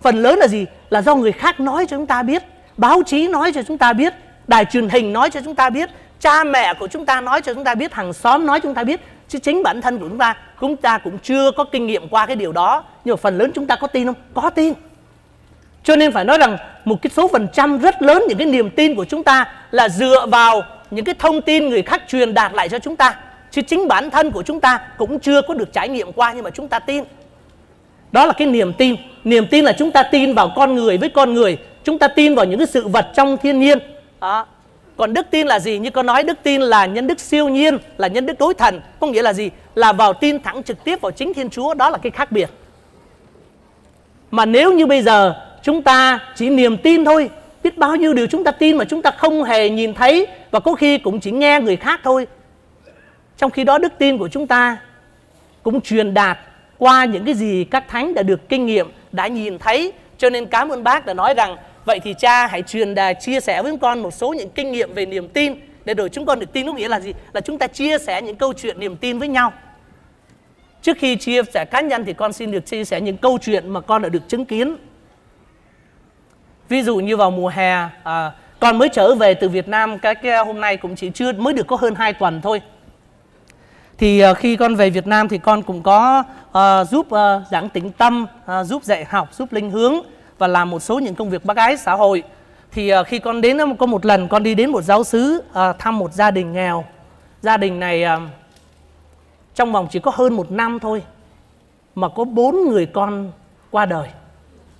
phần 0.00 0.22
lớn 0.22 0.38
là 0.38 0.46
gì? 0.46 0.66
Là 0.90 1.02
do 1.02 1.14
người 1.14 1.32
khác 1.32 1.60
nói 1.60 1.86
cho 1.86 1.96
chúng 1.96 2.06
ta 2.06 2.22
biết, 2.22 2.42
báo 2.76 3.02
chí 3.06 3.28
nói 3.28 3.52
cho 3.52 3.62
chúng 3.62 3.78
ta 3.78 3.92
biết, 3.92 4.14
đài 4.48 4.64
truyền 4.64 4.88
hình 4.88 5.12
nói 5.12 5.30
cho 5.30 5.40
chúng 5.44 5.54
ta 5.54 5.70
biết 5.70 5.90
cha 6.22 6.44
mẹ 6.44 6.74
của 6.74 6.86
chúng 6.86 7.06
ta 7.06 7.20
nói 7.20 7.42
cho 7.42 7.54
chúng 7.54 7.64
ta 7.64 7.74
biết, 7.74 7.94
hàng 7.94 8.12
xóm 8.12 8.46
nói 8.46 8.60
cho 8.60 8.62
chúng 8.62 8.74
ta 8.74 8.84
biết, 8.84 9.00
chứ 9.28 9.38
chính 9.38 9.62
bản 9.62 9.80
thân 9.80 9.98
của 9.98 10.08
chúng 10.08 10.18
ta 10.18 10.36
chúng 10.60 10.76
ta 10.76 10.98
cũng 10.98 11.18
chưa 11.18 11.50
có 11.50 11.64
kinh 11.64 11.86
nghiệm 11.86 12.08
qua 12.08 12.26
cái 12.26 12.36
điều 12.36 12.52
đó. 12.52 12.84
Nhưng 13.04 13.12
mà 13.12 13.16
phần 13.16 13.38
lớn 13.38 13.50
chúng 13.54 13.66
ta 13.66 13.76
có 13.76 13.86
tin 13.86 14.06
không? 14.06 14.14
Có 14.34 14.50
tin. 14.50 14.74
Cho 15.84 15.96
nên 15.96 16.12
phải 16.12 16.24
nói 16.24 16.38
rằng 16.38 16.56
một 16.84 17.02
cái 17.02 17.10
số 17.16 17.28
phần 17.28 17.48
trăm 17.52 17.78
rất 17.78 18.02
lớn 18.02 18.22
những 18.28 18.38
cái 18.38 18.46
niềm 18.46 18.70
tin 18.70 18.94
của 18.94 19.04
chúng 19.04 19.22
ta 19.22 19.52
là 19.70 19.88
dựa 19.88 20.26
vào 20.26 20.62
những 20.90 21.04
cái 21.04 21.14
thông 21.18 21.42
tin 21.42 21.68
người 21.68 21.82
khác 21.82 22.02
truyền 22.08 22.34
đạt 22.34 22.52
lại 22.54 22.68
cho 22.68 22.78
chúng 22.78 22.96
ta. 22.96 23.14
Chứ 23.50 23.62
chính 23.62 23.88
bản 23.88 24.10
thân 24.10 24.30
của 24.30 24.42
chúng 24.42 24.60
ta 24.60 24.80
cũng 24.98 25.20
chưa 25.20 25.42
có 25.42 25.54
được 25.54 25.72
trải 25.72 25.88
nghiệm 25.88 26.12
qua 26.12 26.32
nhưng 26.32 26.44
mà 26.44 26.50
chúng 26.50 26.68
ta 26.68 26.78
tin. 26.78 27.04
Đó 28.12 28.26
là 28.26 28.32
cái 28.32 28.48
niềm 28.48 28.72
tin. 28.72 28.96
Niềm 29.24 29.46
tin 29.46 29.64
là 29.64 29.72
chúng 29.78 29.90
ta 29.90 30.02
tin 30.02 30.34
vào 30.34 30.52
con 30.56 30.74
người 30.74 30.98
với 30.98 31.08
con 31.08 31.34
người. 31.34 31.58
Chúng 31.84 31.98
ta 31.98 32.08
tin 32.08 32.34
vào 32.34 32.44
những 32.44 32.58
cái 32.58 32.66
sự 32.66 32.88
vật 32.88 33.06
trong 33.14 33.36
thiên 33.36 33.60
nhiên. 33.60 33.78
Đó 34.20 34.46
còn 34.96 35.14
đức 35.14 35.26
tin 35.30 35.46
là 35.46 35.58
gì? 35.58 35.78
Như 35.78 35.90
con 35.90 36.06
nói, 36.06 36.22
đức 36.22 36.38
tin 36.42 36.60
là 36.60 36.86
nhân 36.86 37.06
đức 37.06 37.20
siêu 37.20 37.48
nhiên, 37.48 37.78
là 37.98 38.08
nhân 38.08 38.26
đức 38.26 38.38
đối 38.38 38.54
thần. 38.54 38.80
Có 39.00 39.06
nghĩa 39.06 39.22
là 39.22 39.32
gì? 39.32 39.50
Là 39.74 39.92
vào 39.92 40.12
tin 40.12 40.42
thẳng 40.42 40.62
trực 40.62 40.84
tiếp 40.84 41.00
vào 41.00 41.12
chính 41.12 41.34
thiên 41.34 41.50
chúa. 41.50 41.74
Đó 41.74 41.90
là 41.90 41.98
cái 41.98 42.10
khác 42.10 42.32
biệt. 42.32 42.50
Mà 44.30 44.46
nếu 44.46 44.72
như 44.72 44.86
bây 44.86 45.02
giờ 45.02 45.34
chúng 45.62 45.82
ta 45.82 46.18
chỉ 46.36 46.50
niềm 46.50 46.76
tin 46.76 47.04
thôi, 47.04 47.30
biết 47.62 47.78
bao 47.78 47.96
nhiêu 47.96 48.14
điều 48.14 48.26
chúng 48.26 48.44
ta 48.44 48.50
tin 48.50 48.76
mà 48.76 48.84
chúng 48.84 49.02
ta 49.02 49.10
không 49.10 49.44
hề 49.44 49.70
nhìn 49.70 49.94
thấy 49.94 50.26
và 50.50 50.60
có 50.60 50.74
khi 50.74 50.98
cũng 50.98 51.20
chỉ 51.20 51.30
nghe 51.30 51.60
người 51.60 51.76
khác 51.76 52.00
thôi. 52.04 52.26
Trong 53.36 53.50
khi 53.50 53.64
đó, 53.64 53.78
đức 53.78 53.92
tin 53.98 54.18
của 54.18 54.28
chúng 54.28 54.46
ta 54.46 54.76
cũng 55.62 55.80
truyền 55.80 56.14
đạt 56.14 56.38
qua 56.78 57.04
những 57.04 57.24
cái 57.24 57.34
gì 57.34 57.64
các 57.64 57.88
thánh 57.88 58.14
đã 58.14 58.22
được 58.22 58.48
kinh 58.48 58.66
nghiệm, 58.66 58.92
đã 59.12 59.26
nhìn 59.26 59.58
thấy. 59.58 59.92
Cho 60.18 60.30
nên 60.30 60.46
cảm 60.46 60.68
ơn 60.68 60.84
bác 60.84 61.06
đã 61.06 61.14
nói 61.14 61.34
rằng 61.34 61.56
vậy 61.84 62.00
thì 62.00 62.14
cha 62.18 62.46
hãy 62.46 62.62
truyền 62.62 62.94
đạt 62.94 63.16
chia 63.20 63.40
sẻ 63.40 63.62
với 63.62 63.76
con 63.80 64.02
một 64.02 64.10
số 64.10 64.32
những 64.32 64.50
kinh 64.50 64.72
nghiệm 64.72 64.94
về 64.94 65.06
niềm 65.06 65.28
tin. 65.28 65.54
Để 65.84 65.94
rồi 65.94 66.08
chúng 66.08 66.26
con 66.26 66.40
được 66.40 66.52
tin 66.52 66.66
có 66.66 66.72
nghĩa 66.72 66.88
là 66.88 67.00
gì? 67.00 67.12
Là 67.32 67.40
chúng 67.40 67.58
ta 67.58 67.66
chia 67.66 67.98
sẻ 67.98 68.22
những 68.22 68.36
câu 68.36 68.52
chuyện 68.52 68.80
niềm 68.80 68.96
tin 68.96 69.18
với 69.18 69.28
nhau. 69.28 69.52
Trước 70.82 70.96
khi 70.98 71.16
chia 71.16 71.42
sẻ 71.54 71.64
cá 71.64 71.80
nhân 71.80 72.04
thì 72.04 72.12
con 72.12 72.32
xin 72.32 72.50
được 72.50 72.66
chia 72.66 72.84
sẻ 72.84 73.00
những 73.00 73.16
câu 73.16 73.38
chuyện 73.42 73.68
mà 73.68 73.80
con 73.80 74.02
đã 74.02 74.08
được 74.08 74.28
chứng 74.28 74.44
kiến. 74.44 74.76
Ví 76.68 76.82
dụ 76.82 76.96
như 76.96 77.16
vào 77.16 77.30
mùa 77.30 77.48
hè 77.48 77.88
à, 78.04 78.32
con 78.60 78.78
mới 78.78 78.88
trở 78.88 79.14
về 79.14 79.34
từ 79.34 79.48
Việt 79.48 79.68
Nam 79.68 79.98
cái, 79.98 80.14
cái 80.14 80.44
hôm 80.44 80.60
nay 80.60 80.76
cũng 80.76 80.96
chỉ 80.96 81.10
chưa 81.10 81.32
mới 81.32 81.54
được 81.54 81.66
có 81.66 81.76
hơn 81.76 81.94
2 81.94 82.12
tuần 82.12 82.40
thôi. 82.40 82.60
Thì 83.98 84.20
à, 84.20 84.34
khi 84.34 84.56
con 84.56 84.74
về 84.74 84.90
Việt 84.90 85.06
Nam 85.06 85.28
thì 85.28 85.38
con 85.38 85.62
cũng 85.62 85.82
có 85.82 86.24
à, 86.52 86.84
giúp 86.84 87.10
à, 87.10 87.40
giảng 87.50 87.68
tĩnh 87.68 87.90
tâm, 87.90 88.26
à, 88.46 88.64
giúp 88.64 88.84
dạy 88.84 89.04
học, 89.04 89.34
giúp 89.34 89.52
linh 89.52 89.70
hướng 89.70 89.94
và 90.42 90.48
làm 90.48 90.70
một 90.70 90.80
số 90.80 90.98
những 90.98 91.14
công 91.14 91.30
việc 91.30 91.44
bác 91.44 91.56
ái 91.56 91.76
xã 91.76 91.92
hội. 91.92 92.22
Thì 92.72 92.94
uh, 92.94 93.06
khi 93.06 93.18
con 93.18 93.40
đến 93.40 93.76
có 93.76 93.86
một 93.86 94.06
lần 94.06 94.28
con 94.28 94.42
đi 94.42 94.54
đến 94.54 94.70
một 94.70 94.82
giáo 94.82 95.04
xứ 95.04 95.42
uh, 95.50 95.78
thăm 95.78 95.98
một 95.98 96.12
gia 96.12 96.30
đình 96.30 96.52
nghèo. 96.52 96.84
Gia 97.40 97.56
đình 97.56 97.80
này 97.80 98.04
uh, 98.04 98.22
trong 99.54 99.72
vòng 99.72 99.88
chỉ 99.90 99.98
có 99.98 100.12
hơn 100.14 100.34
một 100.34 100.50
năm 100.50 100.78
thôi 100.78 101.02
mà 101.94 102.08
có 102.08 102.24
bốn 102.24 102.68
người 102.68 102.86
con 102.86 103.32
qua 103.70 103.86
đời. 103.86 104.08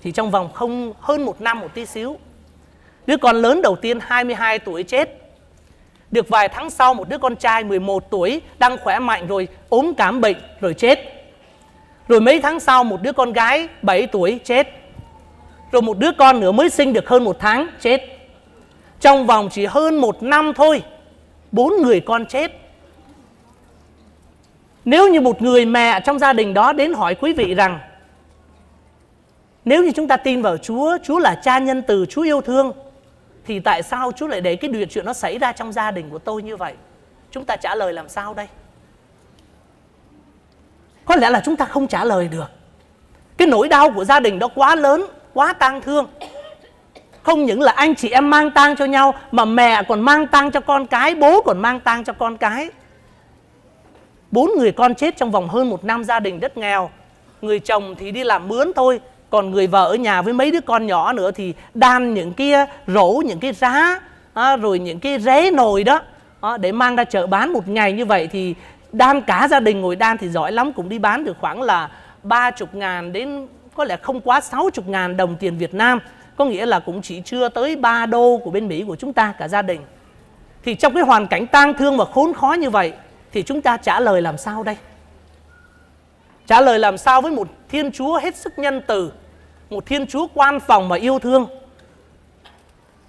Thì 0.03 0.13
trong 0.13 0.31
vòng 0.31 0.53
không 0.53 0.93
hơn 1.01 1.25
một 1.25 1.41
năm 1.41 1.61
một 1.61 1.69
tí 1.75 1.87
xíu. 1.87 2.17
Đứa 3.07 3.17
con 3.17 3.37
lớn 3.37 3.63
đầu 3.63 3.77
tiên 3.77 3.99
22 4.01 4.59
tuổi 4.59 4.83
chết 4.83 5.19
được 6.11 6.29
vài 6.29 6.49
tháng 6.49 6.71
sau 6.71 6.95
một 6.95 7.09
đứa 7.09 7.19
con 7.19 7.37
trai 7.37 7.65
11 7.65 8.11
tuổi 8.11 8.41
đang 8.59 8.79
khỏe 8.79 8.99
mạnh 8.99 9.27
rồi 9.27 9.49
ốm 9.69 9.93
cảm 9.97 10.21
bệnh 10.21 10.37
rồi 10.61 10.75
chết. 10.75 10.99
Rồi 12.09 12.21
mấy 12.21 12.41
tháng 12.41 12.61
sau 12.61 12.85
một 12.85 13.03
đứa 13.03 13.13
con 13.13 13.33
gái 13.33 13.69
7 13.83 14.07
tuổi 14.07 14.41
chết. 14.45 14.82
Rồi 15.73 15.83
một 15.83 15.99
đứa 15.99 16.13
con 16.13 16.41
nữa 16.41 16.53
mới 16.53 16.71
sinh 16.71 16.93
được 16.93 17.09
hơn 17.09 17.25
một 17.25 17.37
tháng 17.39 17.69
chết. 17.81 18.01
Trong 19.01 19.27
vòng 19.27 19.49
chỉ 19.53 19.67
hơn 19.67 19.97
một 19.97 20.23
năm 20.23 20.53
thôi, 20.55 20.83
bốn 21.53 21.83
người 21.83 22.01
con 22.01 22.27
chết. 22.27 22.53
Nếu 24.85 25.09
như 25.09 25.21
một 25.21 25.43
người 25.43 25.67
mẹ 25.67 26.01
trong 26.01 26.19
gia 26.19 26.33
đình 26.33 26.55
đó 26.55 26.73
đến 26.73 26.93
hỏi 26.93 27.15
quý 27.15 27.33
vị 27.33 27.55
rằng 27.55 27.79
Nếu 29.65 29.85
như 29.85 29.93
chúng 29.93 30.09
ta 30.09 30.17
tin 30.17 30.43
vào 30.43 30.57
Chúa, 30.57 30.99
Chúa 31.03 31.19
là 31.19 31.35
cha 31.35 31.59
nhân 31.59 31.83
từ, 31.83 32.07
Chúa 32.07 32.23
yêu 32.23 32.41
thương 32.41 32.73
thì 33.45 33.61
tại 33.61 33.83
sao 33.83 34.13
Chúa 34.13 34.27
lại 34.27 34.41
để 34.41 34.57
cái 34.57 34.71
điều 34.71 34.87
chuyện 34.87 35.05
nó 35.05 35.13
xảy 35.13 35.39
ra 35.39 35.53
trong 35.53 35.73
gia 35.73 35.91
đình 35.91 36.11
của 36.11 36.19
tôi 36.19 36.43
như 36.43 36.57
vậy? 36.57 36.75
Chúng 37.31 37.45
ta 37.45 37.57
trả 37.57 37.75
lời 37.75 37.93
làm 37.93 38.09
sao 38.09 38.35
đây? 38.35 38.47
Có 41.05 41.17
lẽ 41.17 41.31
là 41.31 41.43
chúng 41.45 41.57
ta 41.57 41.65
không 41.65 41.87
trả 41.87 42.05
lời 42.05 42.29
được. 42.29 42.51
Cái 43.37 43.49
nỗi 43.49 43.69
đau 43.69 43.91
của 43.91 44.05
gia 44.05 44.21
đình 44.21 44.39
đó 44.39 44.49
quá 44.55 44.77
lớn, 44.77 45.07
quá 45.35 45.53
tang 45.53 45.81
thương. 45.81 46.07
Không 47.23 47.45
những 47.45 47.61
là 47.61 47.73
anh 47.73 47.95
chị 47.95 48.11
em 48.11 48.31
mang 48.31 48.51
tang 48.51 48.77
cho 48.77 48.85
nhau 48.85 49.15
mà 49.33 49.45
mẹ 49.45 49.83
còn 49.83 50.01
mang 50.01 50.27
tang 50.27 50.51
cho 50.51 50.61
con 50.61 50.87
cái, 50.87 51.15
bố 51.15 51.43
còn 51.43 51.59
mang 51.59 51.81
tang 51.81 52.05
cho 52.05 52.13
con 52.13 52.37
cái. 52.37 52.69
Bốn 54.31 54.51
người 54.59 54.73
con 54.73 54.95
chết 54.95 55.17
trong 55.17 55.31
vòng 55.31 55.49
hơn 55.49 55.71
một 55.71 55.85
năm 55.85 56.05
gia 56.05 56.21
đình 56.21 56.41
rất 56.41 56.57
nghèo. 56.57 56.91
Người 57.43 57.59
chồng 57.59 57.95
thì 57.99 58.11
đi 58.11 58.25
làm 58.25 58.49
mướn 58.49 58.73
thôi, 58.77 59.01
còn 59.33 59.51
người 59.51 59.67
vợ 59.67 59.87
ở 59.87 59.95
nhà 59.95 60.23
với 60.23 60.33
mấy 60.33 60.51
đứa 60.51 60.61
con 60.61 60.87
nhỏ 60.87 61.13
nữa 61.13 61.31
thì 61.31 61.55
đan 61.75 62.15
những 62.15 62.33
cái 62.33 62.53
rổ 62.87 63.23
những 63.27 63.39
cái 63.41 63.53
giá 63.53 64.01
à, 64.35 64.57
rồi 64.57 64.79
những 64.79 65.01
cái 65.01 65.19
rế 65.21 65.51
nồi 65.51 65.85
đó 65.85 66.01
à, 66.41 66.57
để 66.57 66.73
mang 66.73 66.97
ra 66.97 67.05
chợ 67.05 67.27
bán 67.27 67.53
một 67.53 67.69
ngày 67.69 67.93
như 67.93 68.05
vậy 68.05 68.29
thì 68.33 68.55
đan 68.93 69.21
cả 69.21 69.49
gia 69.51 69.61
đình 69.61 69.81
ngồi 69.81 69.97
đan 69.97 70.19
thì 70.19 70.29
giỏi 70.29 70.53
lắm 70.53 70.73
cũng 70.73 70.89
đi 70.89 70.99
bán 70.99 71.25
được 71.25 71.37
khoảng 71.41 71.63
là 71.63 71.91
ba 72.23 72.51
chục 72.51 72.75
ngàn 72.75 73.13
đến 73.13 73.47
có 73.75 73.85
lẽ 73.85 73.97
không 74.03 74.21
quá 74.21 74.41
sáu 74.41 74.71
chục 74.73 74.89
ngàn 74.89 75.17
đồng 75.17 75.37
tiền 75.37 75.59
Việt 75.59 75.75
Nam, 75.75 75.99
có 76.37 76.45
nghĩa 76.45 76.67
là 76.67 76.81
cũng 76.81 77.03
chỉ 77.03 77.23
chưa 77.25 77.49
tới 77.49 77.77
3 77.77 78.07
đô 78.07 78.41
của 78.45 78.51
bên 78.51 78.69
Mỹ 78.69 78.85
của 78.87 78.97
chúng 78.97 79.13
ta, 79.13 79.35
cả 79.39 79.49
gia 79.49 79.63
đình. 79.63 79.81
Thì 80.63 80.75
trong 80.75 80.95
cái 80.95 81.03
hoàn 81.03 81.27
cảnh 81.27 81.47
tang 81.47 81.75
thương 81.75 81.97
và 81.97 82.05
khốn 82.05 82.33
khó 82.33 82.53
như 82.53 82.71
vậy, 82.71 82.93
thì 83.33 83.43
chúng 83.43 83.63
ta 83.63 83.77
trả 83.77 84.01
lời 84.01 84.23
làm 84.23 84.39
sao 84.39 84.63
đây? 84.63 84.77
Trả 86.47 86.61
lời 86.61 86.79
làm 86.79 86.99
sao 86.99 87.23
với 87.23 87.33
một 87.33 87.49
thiên 87.69 87.93
chúa 87.93 88.19
hết 88.19 88.37
sức 88.37 88.59
nhân 88.59 88.83
từ, 88.87 89.13
một 89.71 89.87
thiên 89.87 90.07
chúa 90.07 90.27
quan 90.35 90.61
phòng 90.61 90.89
và 90.89 90.97
yêu 90.97 91.19
thương? 91.19 91.47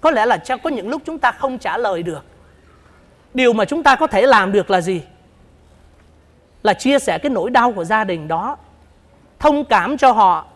Có 0.00 0.10
lẽ 0.10 0.26
là 0.26 0.36
chắc 0.36 0.62
có 0.62 0.70
những 0.70 0.88
lúc 0.88 1.02
chúng 1.04 1.18
ta 1.18 1.32
không 1.32 1.58
trả 1.58 1.78
lời 1.78 2.02
được. 2.02 2.24
Điều 3.34 3.52
mà 3.52 3.64
chúng 3.64 3.82
ta 3.82 3.96
có 3.96 4.06
thể 4.06 4.22
làm 4.22 4.52
được 4.52 4.70
là 4.70 4.80
gì? 4.80 5.02
Là 6.62 6.74
chia 6.74 6.98
sẻ 6.98 7.18
cái 7.18 7.30
nỗi 7.30 7.50
đau 7.50 7.72
của 7.72 7.84
gia 7.84 8.04
đình 8.04 8.28
đó, 8.28 8.56
thông 9.38 9.64
cảm 9.64 9.96
cho 9.96 10.12
họ 10.12 10.46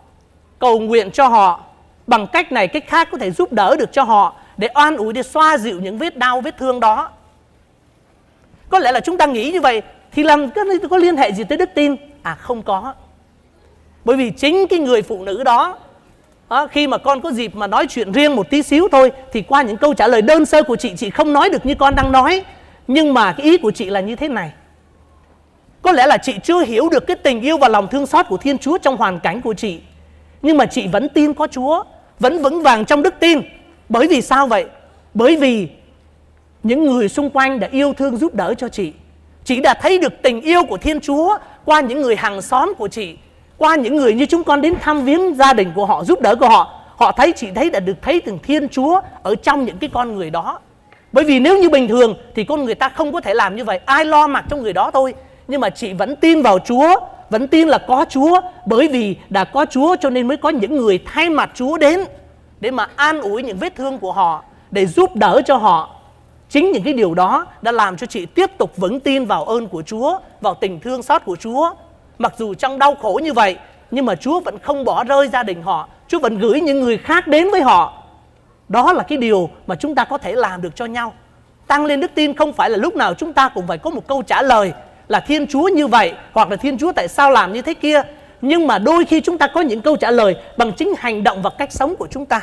cầu 0.59 0.81
nguyện 0.81 1.11
cho 1.11 1.29
họ. 1.29 1.61
Bằng 2.07 2.27
cách 2.27 2.53
này 2.53 2.69
cách 2.69 2.85
khác 2.87 3.09
có 3.13 3.19
thể 3.19 3.31
giúp 3.31 3.53
đỡ 3.53 3.77
được 3.79 3.93
cho 3.93 4.03
họ 4.03 4.35
để 4.57 4.69
oan 4.75 4.97
ủi 4.97 5.13
để 5.13 5.23
xoa 5.23 5.59
dịu 5.59 5.81
những 5.81 5.99
vết 5.99 6.17
đau 6.17 6.41
vết 6.41 6.57
thương 6.59 6.81
đó. 6.81 7.11
Có 8.69 8.79
lẽ 8.79 8.93
là 8.93 9.01
chúng 9.01 9.19
ta 9.19 9.27
nghĩ 9.27 9.53
như 9.53 9.61
vậy 9.61 9.83
thì 10.13 10.23
làm 10.23 10.51
có, 10.51 10.65
có 10.91 10.97
liên 10.97 11.17
hệ 11.17 11.33
gì 11.33 11.45
tới 11.45 11.59
đức 11.59 11.71
tin? 11.75 11.97
À 12.23 12.35
không 12.35 12.63
có. 12.63 12.95
Bởi 14.05 14.17
vì 14.17 14.31
chính 14.31 14.67
cái 14.69 14.79
người 14.79 15.03
phụ 15.03 15.25
nữ 15.25 15.45
đó 15.45 15.79
đó, 16.49 16.67
khi 16.67 16.87
mà 16.87 16.99
con 16.99 17.21
có 17.21 17.33
dịp 17.33 17.55
mà 17.55 17.67
nói 17.67 17.87
chuyện 17.87 18.13
riêng 18.13 18.37
một 18.37 18.51
tí 18.51 18.63
xíu 18.63 18.89
thôi 18.93 19.13
thì 19.33 19.43
qua 19.43 19.63
những 19.63 19.77
câu 19.77 19.95
trả 19.95 20.07
lời 20.07 20.23
đơn 20.23 20.47
sơ 20.47 20.63
của 20.63 20.77
chị 20.77 20.93
chị 20.97 21.11
không 21.11 21.33
nói 21.33 21.51
được 21.51 21.67
như 21.67 21.75
con 21.75 21.95
đang 21.95 22.13
nói. 22.13 22.45
Nhưng 22.87 23.15
mà 23.15 23.33
cái 23.33 23.47
ý 23.47 23.59
của 23.59 23.71
chị 23.71 23.85
là 23.85 24.01
như 24.01 24.17
thế 24.17 24.29
này. 24.29 24.53
Có 25.83 25.93
lẽ 25.93 26.07
là 26.07 26.19
chị 26.19 26.35
chưa 26.45 26.65
hiểu 26.65 26.89
được 26.89 27.07
cái 27.07 27.17
tình 27.17 27.41
yêu 27.41 27.59
và 27.59 27.69
lòng 27.69 27.89
thương 27.89 28.07
xót 28.07 28.27
của 28.29 28.37
Thiên 28.37 28.59
Chúa 28.59 28.79
trong 28.79 28.97
hoàn 28.97 29.21
cảnh 29.21 29.41
của 29.41 29.55
chị 29.55 29.81
nhưng 30.43 30.57
mà 30.57 30.67
chị 30.67 30.89
vẫn 30.89 31.09
tin 31.09 31.35
có 31.35 31.47
Chúa, 31.47 31.85
vẫn 32.21 32.43
vững 32.43 32.63
vàng 32.63 32.85
trong 32.85 33.03
đức 33.03 33.15
tin. 33.21 33.41
Bởi 33.89 34.07
vì 34.07 34.23
sao 34.23 34.47
vậy? 34.47 34.67
Bởi 35.15 35.37
vì 35.37 35.69
những 36.63 36.85
người 36.85 37.09
xung 37.09 37.31
quanh 37.31 37.61
đã 37.61 37.69
yêu 37.71 37.93
thương 37.93 38.17
giúp 38.17 38.35
đỡ 38.35 38.55
cho 38.59 38.69
chị. 38.69 38.93
Chị 39.45 39.61
đã 39.61 39.75
thấy 39.75 39.99
được 39.99 40.23
tình 40.23 40.41
yêu 40.41 40.65
của 40.65 40.77
Thiên 40.77 41.01
Chúa 41.01 41.39
qua 41.65 41.81
những 41.81 42.03
người 42.03 42.17
hàng 42.17 42.43
xóm 42.43 42.73
của 42.79 42.89
chị, 42.89 43.17
qua 43.57 43.77
những 43.77 43.97
người 43.97 44.15
như 44.15 44.27
chúng 44.27 44.45
con 44.45 44.61
đến 44.61 44.75
thăm 44.81 45.05
viếng 45.05 45.35
gia 45.35 45.53
đình 45.53 45.73
của 45.75 45.87
họ, 45.87 46.05
giúp 46.05 46.21
đỡ 46.21 46.35
của 46.35 46.49
họ. 46.49 46.75
Họ 46.97 47.13
thấy, 47.13 47.33
chị 47.33 47.47
thấy 47.55 47.71
đã 47.71 47.81
được 47.81 47.97
thấy 48.03 48.21
từng 48.21 48.39
thiên 48.43 48.69
chúa 48.69 49.01
ở 49.23 49.35
trong 49.35 49.65
những 49.65 49.79
cái 49.79 49.91
con 49.93 50.15
người 50.15 50.31
đó. 50.31 50.59
Bởi 51.13 51.25
vì 51.25 51.41
nếu 51.41 51.59
như 51.59 51.71
bình 51.71 51.89
thường 51.89 52.15
thì 52.35 52.45
con 52.45 52.65
người 52.65 52.75
ta 52.75 52.89
không 52.89 53.13
có 53.13 53.21
thể 53.21 53.35
làm 53.35 53.57
như 53.57 53.65
vậy. 53.65 53.81
Ai 53.85 54.05
lo 54.05 54.27
mặc 54.27 54.45
cho 54.51 54.57
người 54.57 54.73
đó 54.73 54.91
thôi. 54.91 55.15
Nhưng 55.49 55.61
mà 55.61 55.71
chị 55.71 55.93
vẫn 55.93 56.17
tin 56.17 56.43
vào 56.43 56.59
chúa 56.59 56.95
vẫn 57.31 57.49
tin 57.49 57.69
là 57.69 57.79
có 57.79 58.05
chúa, 58.09 58.41
bởi 58.67 58.89
vì 58.89 59.17
đã 59.31 59.45
có 59.45 59.67
chúa 59.71 59.97
cho 60.01 60.11
nên 60.11 60.29
mới 60.29 60.37
có 60.37 60.49
những 60.49 60.77
người 60.77 60.99
thay 61.07 61.31
mặt 61.31 61.51
chúa 61.55 61.79
đến, 61.79 62.05
để 62.61 62.71
mà 62.71 62.89
an 62.97 63.21
ủi 63.21 63.43
những 63.43 63.59
vết 63.59 63.75
thương 63.77 63.99
của 63.99 64.13
họ, 64.13 64.45
để 64.71 64.87
giúp 64.87 65.17
đỡ 65.17 65.43
cho 65.47 65.57
họ. 65.57 65.95
Chính 66.49 66.73
những 66.73 66.83
cái 66.83 66.93
điều 66.93 67.15
đó 67.15 67.47
đã 67.63 67.73
làm 67.73 67.97
cho 67.97 68.07
chị 68.07 68.27
tiếp 68.27 68.51
tục 68.59 68.77
vững 68.77 69.01
tin 69.01 69.25
vào 69.25 69.45
ơn 69.45 69.69
của 69.69 69.83
chúa, 69.83 70.19
vào 70.41 70.55
tình 70.55 70.81
thương 70.81 71.03
xót 71.03 71.23
của 71.25 71.37
chúa. 71.37 71.71
Mặc 72.19 72.35
dù 72.39 72.55
trong 72.55 72.79
đau 72.79 72.95
khổ 72.95 73.21
như 73.23 73.33
vậy, 73.33 73.57
Nhưng 73.91 74.07
mà 74.07 74.15
Chúa 74.15 74.41
vẫn 74.41 74.59
không 74.59 74.85
bỏ 74.85 75.05
rơi 75.05 75.29
gia 75.29 75.43
đình 75.43 75.63
họ. 75.63 75.89
Chúa 76.09 76.19
vẫn 76.19 76.39
gửi 76.39 76.61
những 76.61 76.81
người 76.81 76.99
khác 76.99 77.27
đến 77.27 77.51
với 77.51 77.63
họ. 77.63 78.03
Đó 78.69 78.93
là 78.93 79.03
cái 79.03 79.19
điều 79.19 79.51
mà 79.67 79.75
chúng 79.75 79.95
ta 79.95 80.05
có 80.05 80.19
thể 80.19 80.33
làm 80.33 80.63
được 80.63 80.77
cho 80.77 80.85
nhau. 80.85 81.13
Tăng 81.67 81.85
lên 81.85 82.01
đức 82.01 82.11
tin 82.15 82.35
không 82.35 82.53
phải 82.53 82.71
là 82.71 82.77
lúc 82.77 82.97
nào 82.97 83.15
chúng 83.15 83.33
ta 83.33 83.49
cũng 83.49 83.67
phải 83.67 83.79
có 83.79 83.91
một 83.91 84.07
câu 84.07 84.23
trả 84.23 84.43
lời. 84.43 84.73
Là 85.09 85.21
Thiên 85.21 85.47
Chúa 85.47 85.69
như 85.69 85.87
vậy 85.87 86.13
Hoặc 86.33 86.51
là 86.51 86.57
Thiên 86.57 86.79
Chúa 86.79 86.93
tại 86.93 87.09
sao 87.09 87.31
làm 87.31 87.53
như 87.53 87.63
thế 87.63 87.75
kia 87.75 88.03
Nhưng 88.41 88.67
mà 88.67 88.79
đôi 88.79 89.05
khi 89.05 89.21
chúng 89.21 89.39
ta 89.39 89.47
có 89.47 89.61
những 89.61 89.81
câu 89.81 89.97
trả 89.97 90.11
lời 90.11 90.37
Bằng 90.57 90.73
chính 90.73 90.95
hành 90.99 91.25
động 91.25 91.43
và 91.43 91.51
cách 91.51 91.73
sống 91.73 91.97
của 91.97 92.09
chúng 92.11 92.27
ta 92.27 92.43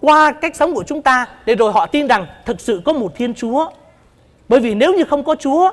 Qua 0.00 0.32
cách 0.32 0.56
sống 0.56 0.74
của 0.74 0.84
chúng 0.84 1.02
ta 1.02 1.26
Để 1.46 1.54
rồi 1.54 1.72
họ 1.72 1.86
tin 1.86 2.06
rằng 2.06 2.26
thực 2.44 2.60
sự 2.60 2.82
có 2.84 2.92
một 2.92 3.12
Thiên 3.16 3.34
Chúa 3.34 3.70
Bởi 4.48 4.60
vì 4.60 4.74
nếu 4.74 4.94
như 4.94 5.04
không 5.04 5.24
có 5.24 5.34
Chúa 5.34 5.72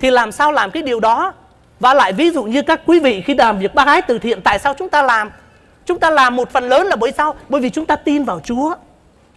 Thì 0.00 0.10
làm 0.10 0.32
sao 0.32 0.52
làm 0.52 0.70
cái 0.70 0.82
điều 0.82 1.00
đó 1.00 1.32
và 1.80 1.94
lại 1.94 2.12
ví 2.12 2.30
dụ 2.30 2.44
như 2.44 2.62
các 2.62 2.80
quý 2.86 3.00
vị 3.00 3.22
khi 3.26 3.34
làm 3.34 3.58
việc 3.58 3.74
bác 3.74 3.86
ái 3.86 4.02
từ 4.02 4.18
thiện, 4.18 4.42
tại 4.42 4.58
sao 4.58 4.74
chúng 4.74 4.88
ta 4.88 5.02
làm? 5.02 5.30
Chúng 5.86 5.98
ta 6.00 6.10
làm 6.10 6.36
một 6.36 6.50
phần 6.50 6.68
lớn 6.68 6.86
là 6.86 6.96
bởi 6.96 7.12
sao? 7.12 7.34
Bởi 7.48 7.60
vì 7.60 7.70
chúng 7.70 7.86
ta 7.86 7.96
tin 7.96 8.24
vào 8.24 8.40
Chúa. 8.44 8.74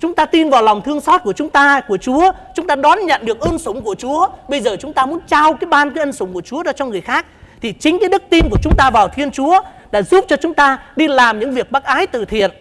Chúng 0.04 0.16
ta 0.16 0.26
tin 0.26 0.50
vào 0.50 0.64
lòng 0.64 0.82
thương 0.82 1.02
xót 1.02 1.22
của 1.24 1.34
chúng 1.34 1.50
ta, 1.50 1.82
của 1.88 1.98
Chúa. 1.98 2.32
Chúng 2.56 2.68
ta 2.68 2.76
đón 2.76 3.06
nhận 3.06 3.26
được 3.26 3.40
ơn 3.40 3.60
sủng 3.60 3.82
của 3.82 3.96
Chúa. 3.96 4.28
Bây 4.50 4.62
giờ 4.62 4.76
chúng 4.80 4.94
ta 4.94 5.06
muốn 5.06 5.20
trao 5.28 5.54
cái 5.54 5.68
ban 5.68 5.92
cái 5.92 6.02
ân 6.04 6.14
sủng 6.14 6.34
của 6.34 6.42
Chúa 6.42 6.64
ra 6.64 6.72
cho 6.72 6.86
người 6.86 7.02
khác. 7.02 7.26
Thì 7.62 7.74
chính 7.74 8.00
cái 8.00 8.10
đức 8.10 8.24
tin 8.30 8.50
của 8.50 8.58
chúng 8.64 8.74
ta 8.78 8.90
vào 8.90 9.08
Thiên 9.08 9.32
Chúa 9.32 9.62
đã 9.92 10.02
giúp 10.02 10.26
cho 10.28 10.36
chúng 10.36 10.54
ta 10.54 10.78
đi 10.96 11.08
làm 11.08 11.40
những 11.40 11.52
việc 11.52 11.72
bác 11.72 11.84
ái 11.84 12.08
từ 12.08 12.26
thiện. 12.26 12.52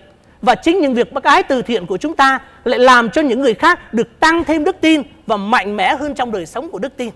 Và 0.43 0.55
chính 0.55 0.80
những 0.80 0.95
việc 0.95 1.12
bác 1.12 1.24
ái 1.24 1.43
từ 1.43 1.62
thiện 1.62 1.86
của 1.86 1.97
chúng 1.97 2.16
ta 2.16 2.38
lại 2.64 2.78
làm 2.78 3.11
cho 3.11 3.22
những 3.22 3.40
người 3.40 3.55
khác 3.55 3.95
được 3.95 4.20
tăng 4.20 4.45
thêm 4.45 4.64
đức 4.64 4.76
tin 4.80 5.03
và 5.26 5.36
mạnh 5.36 5.76
mẽ 5.76 5.95
hơn 5.95 6.14
trong 6.14 6.32
đời 6.32 6.47
sống 6.47 6.70
của 6.70 6.78
đức 6.78 6.97
tin. 6.97 7.11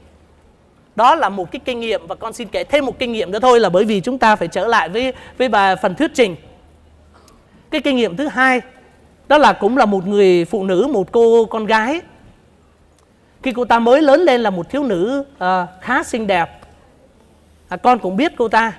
Đó 0.97 1.15
là 1.15 1.29
một 1.29 1.53
cái 1.53 1.61
kinh 1.65 1.81
nghiệm 1.81 2.07
và 2.07 2.15
con 2.15 2.33
xin 2.33 2.49
kể 2.49 2.65
thêm 2.65 2.87
một 2.87 2.99
kinh 2.99 3.13
nghiệm 3.13 3.31
nữa 3.31 3.41
thôi 3.43 3.61
là 3.61 3.69
bởi 3.69 3.85
vì 3.85 4.01
chúng 4.01 4.19
ta 4.19 4.37
phải 4.37 4.49
trở 4.49 4.67
lại 4.67 4.89
với 4.89 5.13
với 5.39 5.49
bà 5.49 5.77
phần 5.77 5.95
thuyết 5.95 6.11
trình. 6.15 6.37
Cái 7.71 7.81
kinh 7.81 7.97
nghiệm 7.97 8.17
thứ 8.17 8.29
hai 8.29 8.61
đó 9.29 9.39
là 9.39 9.53
cũng 9.53 9.77
là 9.77 9.87
một 9.87 10.07
người 10.07 10.45
phụ 10.45 10.65
nữ, 10.65 10.89
một 10.93 11.13
cô 11.13 11.45
con 11.45 11.67
gái. 11.67 12.01
Khi 13.43 13.53
cô 13.53 13.65
ta 13.65 13.79
mới 13.79 14.03
lớn 14.03 14.21
lên 14.21 14.41
là 14.41 14.51
một 14.51 14.71
thiếu 14.71 14.83
nữ 14.83 15.25
uh, 15.35 15.69
khá 15.81 16.03
xinh 16.03 16.27
đẹp. 16.27 16.61
À, 17.69 17.77
con 17.77 17.99
cũng 17.99 18.17
biết 18.17 18.33
cô 18.37 18.49
ta. 18.49 18.73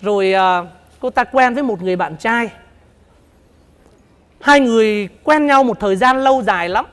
Rồi 0.00 0.34
uh, 0.62 0.66
cô 1.00 1.10
ta 1.10 1.24
quen 1.24 1.54
với 1.54 1.62
một 1.62 1.82
người 1.82 1.96
bạn 1.96 2.16
trai. 2.16 2.50
Hai 4.40 4.60
người 4.60 5.08
quen 5.24 5.46
nhau 5.46 5.64
một 5.64 5.80
thời 5.80 5.96
gian 5.96 6.24
lâu 6.24 6.42
dài 6.42 6.68
lắm 6.68 6.86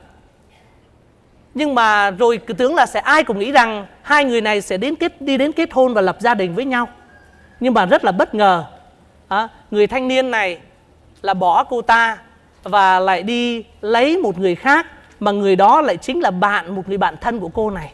nhưng 1.54 1.74
mà 1.74 2.10
rồi 2.10 2.40
cứ 2.46 2.54
tưởng 2.54 2.74
là 2.74 2.86
sẽ 2.86 3.00
ai 3.00 3.24
cũng 3.24 3.38
nghĩ 3.38 3.52
rằng 3.52 3.86
hai 4.02 4.24
người 4.24 4.40
này 4.40 4.60
sẽ 4.60 4.76
đến 4.76 4.96
kết 4.96 5.22
đi 5.22 5.36
đến 5.36 5.52
kết 5.52 5.72
hôn 5.72 5.94
và 5.94 6.00
lập 6.00 6.16
gia 6.20 6.34
đình 6.34 6.54
với 6.54 6.64
nhau 6.64 6.88
nhưng 7.60 7.74
mà 7.74 7.86
rất 7.86 8.04
là 8.04 8.12
bất 8.12 8.34
ngờ 8.34 8.64
à, 9.28 9.48
người 9.70 9.86
thanh 9.86 10.08
niên 10.08 10.30
này 10.30 10.58
là 11.22 11.34
bỏ 11.34 11.64
cô 11.64 11.82
ta 11.82 12.18
và 12.62 13.00
lại 13.00 13.22
đi 13.22 13.64
lấy 13.80 14.18
một 14.18 14.38
người 14.38 14.54
khác 14.54 14.86
mà 15.20 15.30
người 15.30 15.56
đó 15.56 15.80
lại 15.80 15.96
chính 15.96 16.20
là 16.20 16.30
bạn, 16.30 16.74
một 16.74 16.88
người 16.88 16.98
bạn 16.98 17.16
thân 17.20 17.40
của 17.40 17.48
cô 17.48 17.70
này. 17.70 17.92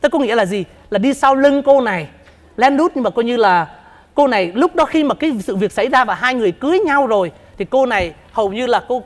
Tức 0.00 0.08
có 0.08 0.18
nghĩa 0.18 0.34
là 0.34 0.46
gì? 0.46 0.64
Là 0.90 0.98
đi 0.98 1.14
sau 1.14 1.34
lưng 1.34 1.62
cô 1.62 1.80
này, 1.80 2.08
len 2.56 2.76
đút 2.76 2.92
nhưng 2.94 3.04
mà 3.04 3.10
coi 3.10 3.24
như 3.24 3.36
là 3.36 3.66
cô 4.14 4.26
này 4.26 4.52
lúc 4.54 4.74
đó 4.74 4.84
khi 4.84 5.04
mà 5.04 5.14
cái 5.14 5.32
sự 5.40 5.56
việc 5.56 5.72
xảy 5.72 5.88
ra 5.88 6.04
và 6.04 6.14
hai 6.14 6.34
người 6.34 6.52
cưới 6.52 6.78
nhau 6.78 7.06
rồi, 7.06 7.32
thì 7.58 7.64
cô 7.64 7.86
này 7.86 8.14
hầu 8.32 8.52
như 8.52 8.66
là 8.66 8.84
cô 8.88 9.02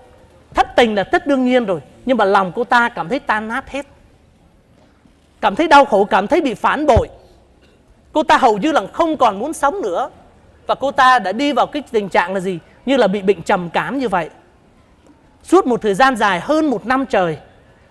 thất 0.55 0.77
tình 0.77 0.95
là 0.95 1.05
tất 1.05 1.27
đương 1.27 1.45
nhiên 1.45 1.65
rồi. 1.65 1.81
Nhưng 2.05 2.17
mà 2.17 2.25
lòng 2.25 2.53
cô 2.55 2.65
ta 2.65 2.89
cảm 2.89 3.09
thấy 3.09 3.19
tan 3.19 3.49
nát 3.49 3.71
hết. 3.71 3.87
Cảm 5.41 5.57
thấy 5.57 5.69
đau 5.69 5.85
khổ, 5.85 6.05
cảm 6.05 6.27
thấy 6.27 6.41
bị 6.41 6.55
phản 6.55 6.87
bội. 6.87 7.09
Cô 8.13 8.23
ta 8.23 8.39
hầu 8.39 8.59
như 8.59 8.73
là 8.73 8.83
không 8.93 9.17
còn 9.17 9.39
muốn 9.39 9.53
sống 9.53 9.83
nữa. 9.83 10.11
Và 10.67 10.75
cô 10.75 10.91
ta 10.91 11.19
đã 11.19 11.33
đi 11.33 11.53
vào 11.53 11.67
cái 11.67 11.83
tình 11.91 12.09
trạng 12.09 12.35
là 12.35 12.41
gì? 12.41 12.59
Như 12.87 12.97
là 12.97 13.07
bị 13.07 13.23
bệnh 13.23 13.43
trầm 13.43 13.71
cảm 13.71 13.99
như 13.99 14.09
vậy 14.09 14.31
suốt 15.43 15.67
một 15.67 15.83
thời 15.83 15.95
gian 15.95 16.17
dài 16.17 16.41
hơn 16.41 16.67
một 16.67 16.87
năm 16.87 17.07
trời, 17.07 17.37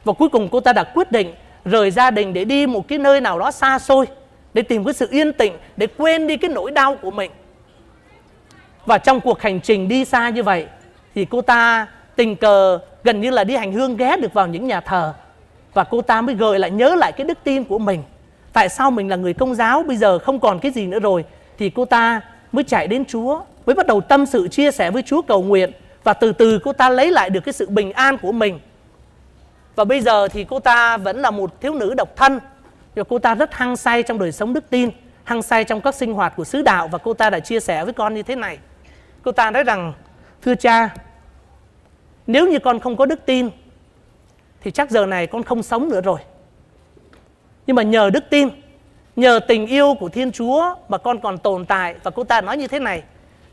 và 0.04 0.14
cuối 0.14 0.30
cùng 0.30 0.50
cô 0.52 0.60
ta 0.60 0.74
đã 0.74 0.84
quyết 0.84 1.12
định 1.12 1.34
rời 1.66 1.92
gia 1.92 2.12
đình 2.12 2.34
để 2.34 2.46
đi 2.46 2.68
một 2.68 2.88
cái 2.88 2.98
nơi 2.98 3.22
nào 3.22 3.40
đó 3.40 3.52
xa 3.52 3.80
xôi, 3.80 4.06
để 4.54 4.62
tìm 4.62 4.84
cái 4.84 4.94
sự 4.94 5.08
yên 5.12 5.34
tĩnh, 5.34 5.54
để 5.78 5.88
quên 5.98 6.28
đi 6.28 6.38
cái 6.38 6.50
nỗi 6.50 6.72
đau 6.72 6.96
của 6.96 7.12
mình. 7.12 7.32
Và 8.86 8.98
trong 8.98 9.22
cuộc 9.22 9.42
hành 9.42 9.62
trình 9.62 9.88
đi 9.88 10.06
xa 10.06 10.30
như 10.30 10.44
vậy, 10.44 10.66
thì 11.16 11.26
cô 11.26 11.42
ta 11.42 11.88
tình 12.16 12.36
cờ 12.36 12.80
gần 13.04 13.22
như 13.22 13.30
là 13.30 13.44
đi 13.44 13.56
hành 13.56 13.74
hương 13.74 13.98
ghé 13.98 14.18
được 14.18 14.34
vào 14.34 14.48
những 14.48 14.68
nhà 14.68 14.80
thờ. 14.80 15.14
Và 15.74 15.84
cô 15.84 16.02
ta 16.02 16.22
mới 16.22 16.36
gợi 16.36 16.60
lại, 16.60 16.72
nhớ 16.72 16.96
lại 16.96 17.12
cái 17.12 17.28
đức 17.28 17.38
tin 17.44 17.64
của 17.64 17.80
mình. 17.80 18.04
Tại 18.54 18.70
sao 18.70 18.92
mình 18.92 19.10
là 19.10 19.16
người 19.16 19.34
công 19.34 19.56
giáo, 19.56 19.84
bây 19.84 19.98
giờ 19.98 20.20
không 20.20 20.40
còn 20.40 20.60
cái 20.60 20.72
gì 20.72 20.88
nữa 20.88 21.00
rồi? 21.00 21.26
Thì 21.58 21.70
cô 21.70 21.86
ta 21.86 22.22
mới 22.52 22.64
chạy 22.64 22.88
đến 22.88 23.06
chúa, 23.06 23.42
mới 23.66 23.76
bắt 23.76 23.88
đầu 23.88 24.02
tâm 24.02 24.26
sự, 24.26 24.48
chia 24.48 24.72
sẻ 24.72 24.92
với 24.92 25.02
chúa 25.02 25.22
cầu 25.22 25.44
nguyện 25.44 25.72
và 26.04 26.14
từ 26.14 26.32
từ 26.32 26.60
cô 26.64 26.74
ta 26.74 26.90
lấy 26.90 27.12
lại 27.12 27.30
được 27.30 27.42
cái 27.46 27.54
sự 27.54 27.70
bình 27.70 27.92
an 27.92 28.18
của 28.18 28.32
mình. 28.32 28.60
Và 29.76 29.84
bây 29.84 30.02
giờ 30.02 30.28
thì 30.28 30.44
cô 30.44 30.60
ta 30.60 30.98
vẫn 30.98 31.22
là 31.22 31.32
một 31.32 31.62
thiếu 31.62 31.74
nữ 31.74 31.94
độc 31.94 32.16
thân. 32.16 32.40
Và 32.96 33.04
cô 33.04 33.20
ta 33.20 33.36
rất 33.36 33.54
hăng 33.54 33.78
say 33.78 34.04
trong 34.04 34.20
đời 34.20 34.32
sống 34.32 34.54
đức 34.54 34.70
tin, 34.70 34.90
hăng 35.24 35.42
say 35.42 35.64
trong 35.64 35.82
các 35.82 35.96
sinh 35.96 36.14
hoạt 36.14 36.34
của 36.36 36.44
sứ 36.44 36.62
đạo. 36.62 36.88
Và 36.88 36.98
cô 36.98 37.14
ta 37.14 37.30
đã 37.30 37.40
chia 37.40 37.60
sẻ 37.60 37.84
với 37.84 37.94
con 37.94 38.14
như 38.14 38.24
thế 38.24 38.36
này. 38.36 38.58
Cô 39.22 39.32
ta 39.32 39.52
nói 39.52 39.64
rằng, 39.64 39.94
thưa 40.42 40.56
cha, 40.56 40.90
nếu 42.28 42.48
như 42.48 42.60
con 42.60 42.80
không 42.80 42.98
có 42.98 43.06
đức 43.06 43.26
tin, 43.26 43.50
thì 44.62 44.72
chắc 44.72 44.92
giờ 44.92 45.06
này 45.06 45.28
con 45.28 45.44
không 45.44 45.64
sống 45.64 45.90
nữa 45.90 46.02
rồi. 46.02 46.20
Nhưng 47.68 47.76
mà 47.76 47.84
nhờ 47.84 48.10
đức 48.10 48.24
tin, 48.30 48.50
nhờ 49.16 49.40
tình 49.48 49.68
yêu 49.68 49.96
của 50.00 50.10
thiên 50.10 50.32
chúa 50.32 50.76
mà 50.90 50.98
con 50.98 51.20
còn 51.20 51.38
tồn 51.38 51.66
tại. 51.66 51.96
Và 52.04 52.12
cô 52.12 52.24
ta 52.24 52.42
nói 52.42 52.58
như 52.58 52.68
thế 52.68 52.80
này, 52.80 53.04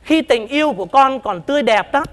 khi 0.02 0.22
tình 0.22 0.46
yêu 0.46 0.72
của 0.72 0.86
con 0.86 1.20
còn 1.20 1.42
tươi 1.42 1.62
đẹp 1.62 1.92
đó 1.92 2.04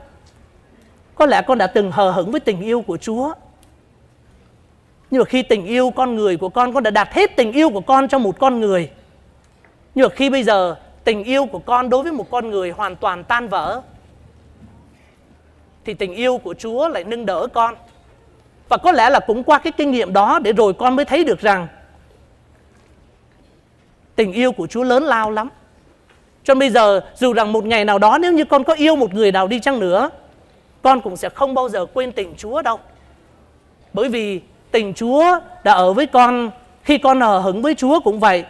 có 1.15 1.25
lẽ 1.25 1.41
con 1.47 1.57
đã 1.57 1.67
từng 1.67 1.91
hờ 1.91 2.11
hững 2.11 2.31
với 2.31 2.39
tình 2.39 2.61
yêu 2.61 2.81
của 2.81 2.97
chúa 2.97 3.33
nhưng 5.11 5.19
mà 5.19 5.25
khi 5.25 5.43
tình 5.43 5.65
yêu 5.65 5.91
con 5.95 6.15
người 6.15 6.37
của 6.37 6.49
con 6.49 6.73
con 6.73 6.83
đã 6.83 6.91
đặt 6.91 7.13
hết 7.13 7.35
tình 7.35 7.51
yêu 7.51 7.69
của 7.69 7.81
con 7.81 8.07
cho 8.07 8.19
một 8.19 8.39
con 8.39 8.59
người 8.59 8.89
nhưng 9.95 10.09
mà 10.09 10.15
khi 10.15 10.29
bây 10.29 10.43
giờ 10.43 10.75
tình 11.03 11.23
yêu 11.23 11.45
của 11.45 11.59
con 11.59 11.89
đối 11.89 12.03
với 12.03 12.11
một 12.11 12.31
con 12.31 12.49
người 12.49 12.71
hoàn 12.71 12.95
toàn 12.95 13.23
tan 13.23 13.47
vỡ 13.47 13.81
thì 15.85 15.93
tình 15.93 16.13
yêu 16.13 16.37
của 16.37 16.53
Chúa 16.53 16.87
lại 16.87 17.03
nâng 17.03 17.25
đỡ 17.25 17.47
con. 17.53 17.75
Và 18.69 18.77
có 18.77 18.91
lẽ 18.91 19.09
là 19.09 19.19
cũng 19.19 19.43
qua 19.43 19.59
cái 19.59 19.71
kinh 19.71 19.91
nghiệm 19.91 20.13
đó 20.13 20.39
để 20.39 20.53
rồi 20.53 20.73
con 20.73 20.95
mới 20.95 21.05
thấy 21.05 21.23
được 21.23 21.39
rằng 21.39 21.67
tình 24.15 24.33
yêu 24.33 24.51
của 24.51 24.67
Chúa 24.67 24.83
lớn 24.83 25.03
lao 25.03 25.31
lắm. 25.31 25.49
Cho 26.43 26.53
nên 26.53 26.59
bây 26.59 26.69
giờ 26.69 27.01
dù 27.15 27.33
rằng 27.33 27.51
một 27.51 27.65
ngày 27.65 27.85
nào 27.85 27.99
đó 27.99 28.17
nếu 28.17 28.31
như 28.31 28.45
con 28.45 28.63
có 28.63 28.73
yêu 28.73 28.95
một 28.95 29.13
người 29.13 29.31
nào 29.31 29.47
đi 29.47 29.59
chăng 29.59 29.79
nữa, 29.79 30.09
con 30.83 31.01
cũng 31.01 31.17
sẽ 31.17 31.29
không 31.29 31.53
bao 31.53 31.69
giờ 31.69 31.85
quên 31.85 32.11
tình 32.11 32.33
Chúa 32.37 32.61
đâu. 32.61 32.79
Bởi 33.93 34.09
vì 34.09 34.41
tình 34.71 34.93
Chúa 34.93 35.39
đã 35.63 35.73
ở 35.73 35.93
với 35.93 36.05
con 36.05 36.51
khi 36.83 36.97
con 36.97 37.23
ở 37.23 37.39
hứng 37.39 37.61
với 37.61 37.75
Chúa 37.75 37.99
cũng 37.99 38.19
vậy. 38.19 38.45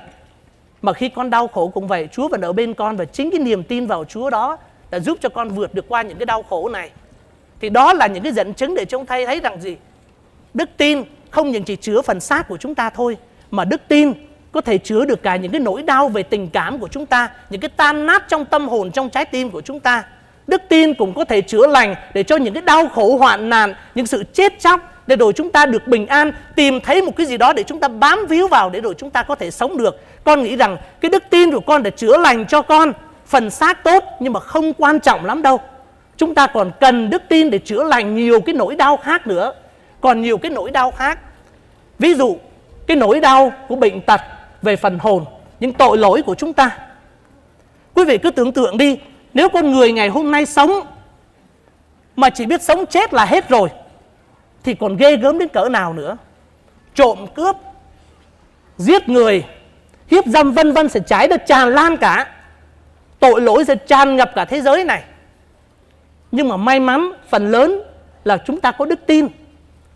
Mà 0.81 0.93
khi 0.93 1.09
con 1.09 1.29
đau 1.29 1.47
khổ 1.47 1.67
cũng 1.67 1.87
vậy, 1.87 2.07
Chúa 2.11 2.27
vẫn 2.27 2.41
ở 2.41 2.53
bên 2.53 2.73
con 2.73 2.95
và 2.95 3.05
chính 3.05 3.31
cái 3.31 3.39
niềm 3.39 3.63
tin 3.63 3.87
vào 3.87 4.05
Chúa 4.05 4.29
đó 4.29 4.57
đã 4.93 4.99
giúp 4.99 5.17
cho 5.21 5.29
con 5.29 5.49
vượt 5.49 5.73
được 5.73 5.85
qua 5.87 6.01
những 6.01 6.17
cái 6.17 6.25
đau 6.25 6.43
khổ 6.43 6.69
này 6.69 6.91
thì 7.63 7.69
đó 7.69 7.93
là 7.93 8.07
những 8.07 8.23
cái 8.23 8.31
dẫn 8.31 8.53
chứng 8.53 8.75
để 8.75 8.85
chúng 8.85 9.05
ta 9.05 9.17
thấy 9.25 9.39
rằng 9.39 9.61
gì 9.61 9.77
đức 10.53 10.69
tin 10.77 11.03
không 11.29 11.51
những 11.51 11.63
chỉ 11.63 11.75
chứa 11.75 12.01
phần 12.01 12.19
xác 12.19 12.47
của 12.47 12.57
chúng 12.57 12.75
ta 12.75 12.89
thôi 12.89 13.17
mà 13.51 13.65
đức 13.65 13.81
tin 13.87 14.13
có 14.51 14.61
thể 14.61 14.77
chứa 14.77 15.05
được 15.05 15.23
cả 15.23 15.35
những 15.35 15.51
cái 15.51 15.61
nỗi 15.61 15.83
đau 15.83 16.09
về 16.09 16.23
tình 16.23 16.49
cảm 16.49 16.79
của 16.79 16.87
chúng 16.87 17.05
ta 17.05 17.29
những 17.49 17.61
cái 17.61 17.69
tan 17.69 18.05
nát 18.05 18.23
trong 18.27 18.45
tâm 18.45 18.67
hồn 18.67 18.91
trong 18.91 19.09
trái 19.09 19.25
tim 19.25 19.49
của 19.49 19.61
chúng 19.61 19.79
ta 19.79 20.03
đức 20.47 20.61
tin 20.69 20.93
cũng 20.93 21.13
có 21.13 21.25
thể 21.25 21.41
chữa 21.41 21.67
lành 21.67 21.95
để 22.13 22.23
cho 22.23 22.37
những 22.37 22.53
cái 22.53 22.63
đau 22.63 22.87
khổ, 22.87 23.17
hoạn 23.17 23.49
nạn, 23.49 23.73
những 23.95 24.05
sự 24.05 24.23
chết 24.33 24.59
chóc, 24.59 24.93
để 25.07 25.15
rồi 25.15 25.33
chúng 25.33 25.51
ta 25.51 25.65
được 25.65 25.87
bình 25.87 26.07
an, 26.07 26.31
tìm 26.55 26.81
thấy 26.81 27.01
một 27.01 27.11
cái 27.15 27.25
gì 27.25 27.37
đó 27.37 27.53
để 27.53 27.63
chúng 27.63 27.79
ta 27.79 27.87
bám 27.87 28.25
víu 28.29 28.47
vào 28.47 28.69
để 28.69 28.81
rồi 28.81 28.93
chúng 28.97 29.09
ta 29.09 29.23
có 29.23 29.35
thể 29.35 29.51
sống 29.51 29.77
được. 29.77 30.01
Con 30.23 30.43
nghĩ 30.43 30.55
rằng 30.55 30.77
cái 31.01 31.09
đức 31.09 31.23
tin 31.29 31.51
của 31.51 31.59
con 31.59 31.83
để 31.83 31.91
chữa 31.91 32.17
lành 32.17 32.45
cho 32.47 32.61
con, 32.61 32.93
phần 33.25 33.49
xác 33.49 33.83
tốt, 33.83 34.03
nhưng 34.19 34.33
mà 34.33 34.39
không 34.39 34.73
quan 34.73 34.99
trọng 34.99 35.25
lắm 35.25 35.41
đâu. 35.41 35.59
Chúng 36.17 36.35
ta 36.35 36.47
còn 36.47 36.71
cần 36.79 37.09
đức 37.09 37.21
tin 37.29 37.49
để 37.49 37.59
chữa 37.59 37.83
lành 37.83 38.15
nhiều 38.15 38.41
cái 38.41 38.55
nỗi 38.55 38.75
đau 38.75 38.97
khác 38.97 39.27
nữa. 39.27 39.53
Còn 40.01 40.21
nhiều 40.21 40.37
cái 40.37 40.51
nỗi 40.51 40.71
đau 40.71 40.91
khác. 40.91 41.19
Ví 41.99 42.13
dụ, 42.13 42.37
cái 42.87 42.97
nỗi 42.97 43.19
đau 43.19 43.51
của 43.67 43.75
bệnh 43.75 44.01
tật 44.01 44.21
về 44.61 44.75
phần 44.75 44.99
hồn, 44.99 45.25
những 45.59 45.73
tội 45.73 45.97
lỗi 45.97 46.21
của 46.21 46.35
chúng 46.35 46.53
ta. 46.53 46.77
Quý 47.93 48.05
vị 48.05 48.17
cứ 48.17 48.31
tưởng 48.31 48.51
tượng 48.51 48.77
đi 48.77 48.97
nếu 49.33 49.49
con 49.49 49.71
người 49.71 49.91
ngày 49.91 50.09
hôm 50.09 50.31
nay 50.31 50.45
sống 50.45 50.71
mà 52.15 52.29
chỉ 52.29 52.45
biết 52.45 52.61
sống 52.61 52.85
chết 52.85 53.13
là 53.13 53.25
hết 53.25 53.49
rồi 53.49 53.69
thì 54.63 54.73
còn 54.73 54.97
ghê 54.97 55.17
gớm 55.17 55.39
đến 55.39 55.47
cỡ 55.47 55.69
nào 55.69 55.93
nữa? 55.93 56.17
Trộm 56.95 57.27
cướp 57.35 57.55
giết 58.77 59.09
người 59.09 59.45
hiếp 60.07 60.25
dâm 60.25 60.51
vân 60.51 60.73
vân 60.73 60.89
sẽ 60.89 60.99
trái 60.99 61.27
được 61.27 61.41
tràn 61.47 61.73
lan 61.73 61.97
cả. 61.97 62.27
Tội 63.19 63.41
lỗi 63.41 63.65
sẽ 63.65 63.75
tràn 63.75 64.15
ngập 64.15 64.31
cả 64.35 64.45
thế 64.45 64.61
giới 64.61 64.83
này. 64.83 65.03
Nhưng 66.31 66.49
mà 66.49 66.57
may 66.57 66.79
mắn 66.79 67.11
phần 67.29 67.51
lớn 67.51 67.81
là 68.23 68.37
chúng 68.37 68.59
ta 68.59 68.71
có 68.71 68.85
đức 68.85 68.99
tin. 69.05 69.27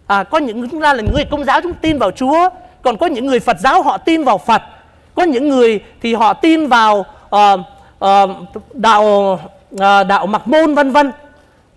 À, 0.07 0.23
có 0.23 0.38
những 0.38 0.69
chúng 0.69 0.81
ta 0.81 0.93
là 0.93 1.03
người 1.13 1.25
công 1.31 1.43
giáo 1.43 1.61
chúng 1.61 1.73
tin 1.73 1.97
vào 1.97 2.11
chúa. 2.11 2.49
Còn 2.81 2.97
có 2.97 3.05
những 3.05 3.25
người 3.25 3.39
phật 3.39 3.57
giáo 3.59 3.81
họ 3.81 3.97
tin 3.97 4.23
vào 4.23 4.38
phật. 4.38 4.61
Có 5.15 5.23
những 5.23 5.49
người 5.49 5.79
thì 6.01 6.13
họ 6.13 6.33
tin 6.33 6.67
vào 6.67 7.05
uh, 7.35 7.59
Ờ, 7.99 8.27
đạo 8.73 9.39
ờ, 9.77 10.03
đạo 10.03 10.27
mặc 10.27 10.47
môn, 10.47 10.75
vân 10.75 10.91
vân. 10.91 11.11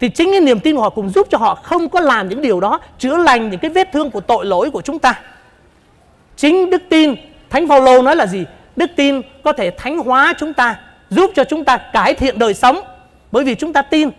Thì 0.00 0.08
chính 0.08 0.30
cái 0.30 0.40
niềm 0.40 0.60
tin 0.60 0.76
của 0.76 0.82
họ 0.82 0.90
cũng 0.90 1.10
giúp 1.10 1.26
cho 1.30 1.38
họ 1.38 1.54
không 1.54 1.88
có 1.88 2.00
làm 2.00 2.28
những 2.28 2.42
điều 2.42 2.60
đó, 2.60 2.80
chữa 2.98 3.16
lành 3.16 3.50
những 3.50 3.60
cái 3.60 3.70
vết 3.70 3.92
thương 3.92 4.10
của 4.10 4.20
tội 4.20 4.46
lỗi 4.46 4.70
của 4.70 4.82
chúng 4.82 4.98
ta. 4.98 5.20
Chính 6.36 6.70
đức 6.70 6.82
tin 6.88 7.14
thánh 7.50 7.68
phaolô 7.68 8.02
nói 8.02 8.16
là 8.16 8.26
gì? 8.26 8.44
Đức 8.76 8.90
tin 8.96 9.22
có 9.44 9.52
thể 9.52 9.70
thánh 9.70 9.98
hóa 9.98 10.34
chúng 10.38 10.54
ta, 10.54 10.80
giúp 11.10 11.30
cho 11.34 11.44
chúng 11.44 11.64
ta 11.64 11.76
cải 11.76 12.14
thiện 12.14 12.38
đời 12.38 12.54
sống, 12.54 12.80
bởi 13.32 13.44
vì 13.44 13.54
chúng 13.54 13.72
ta 13.72 13.82
tin. 13.82 14.10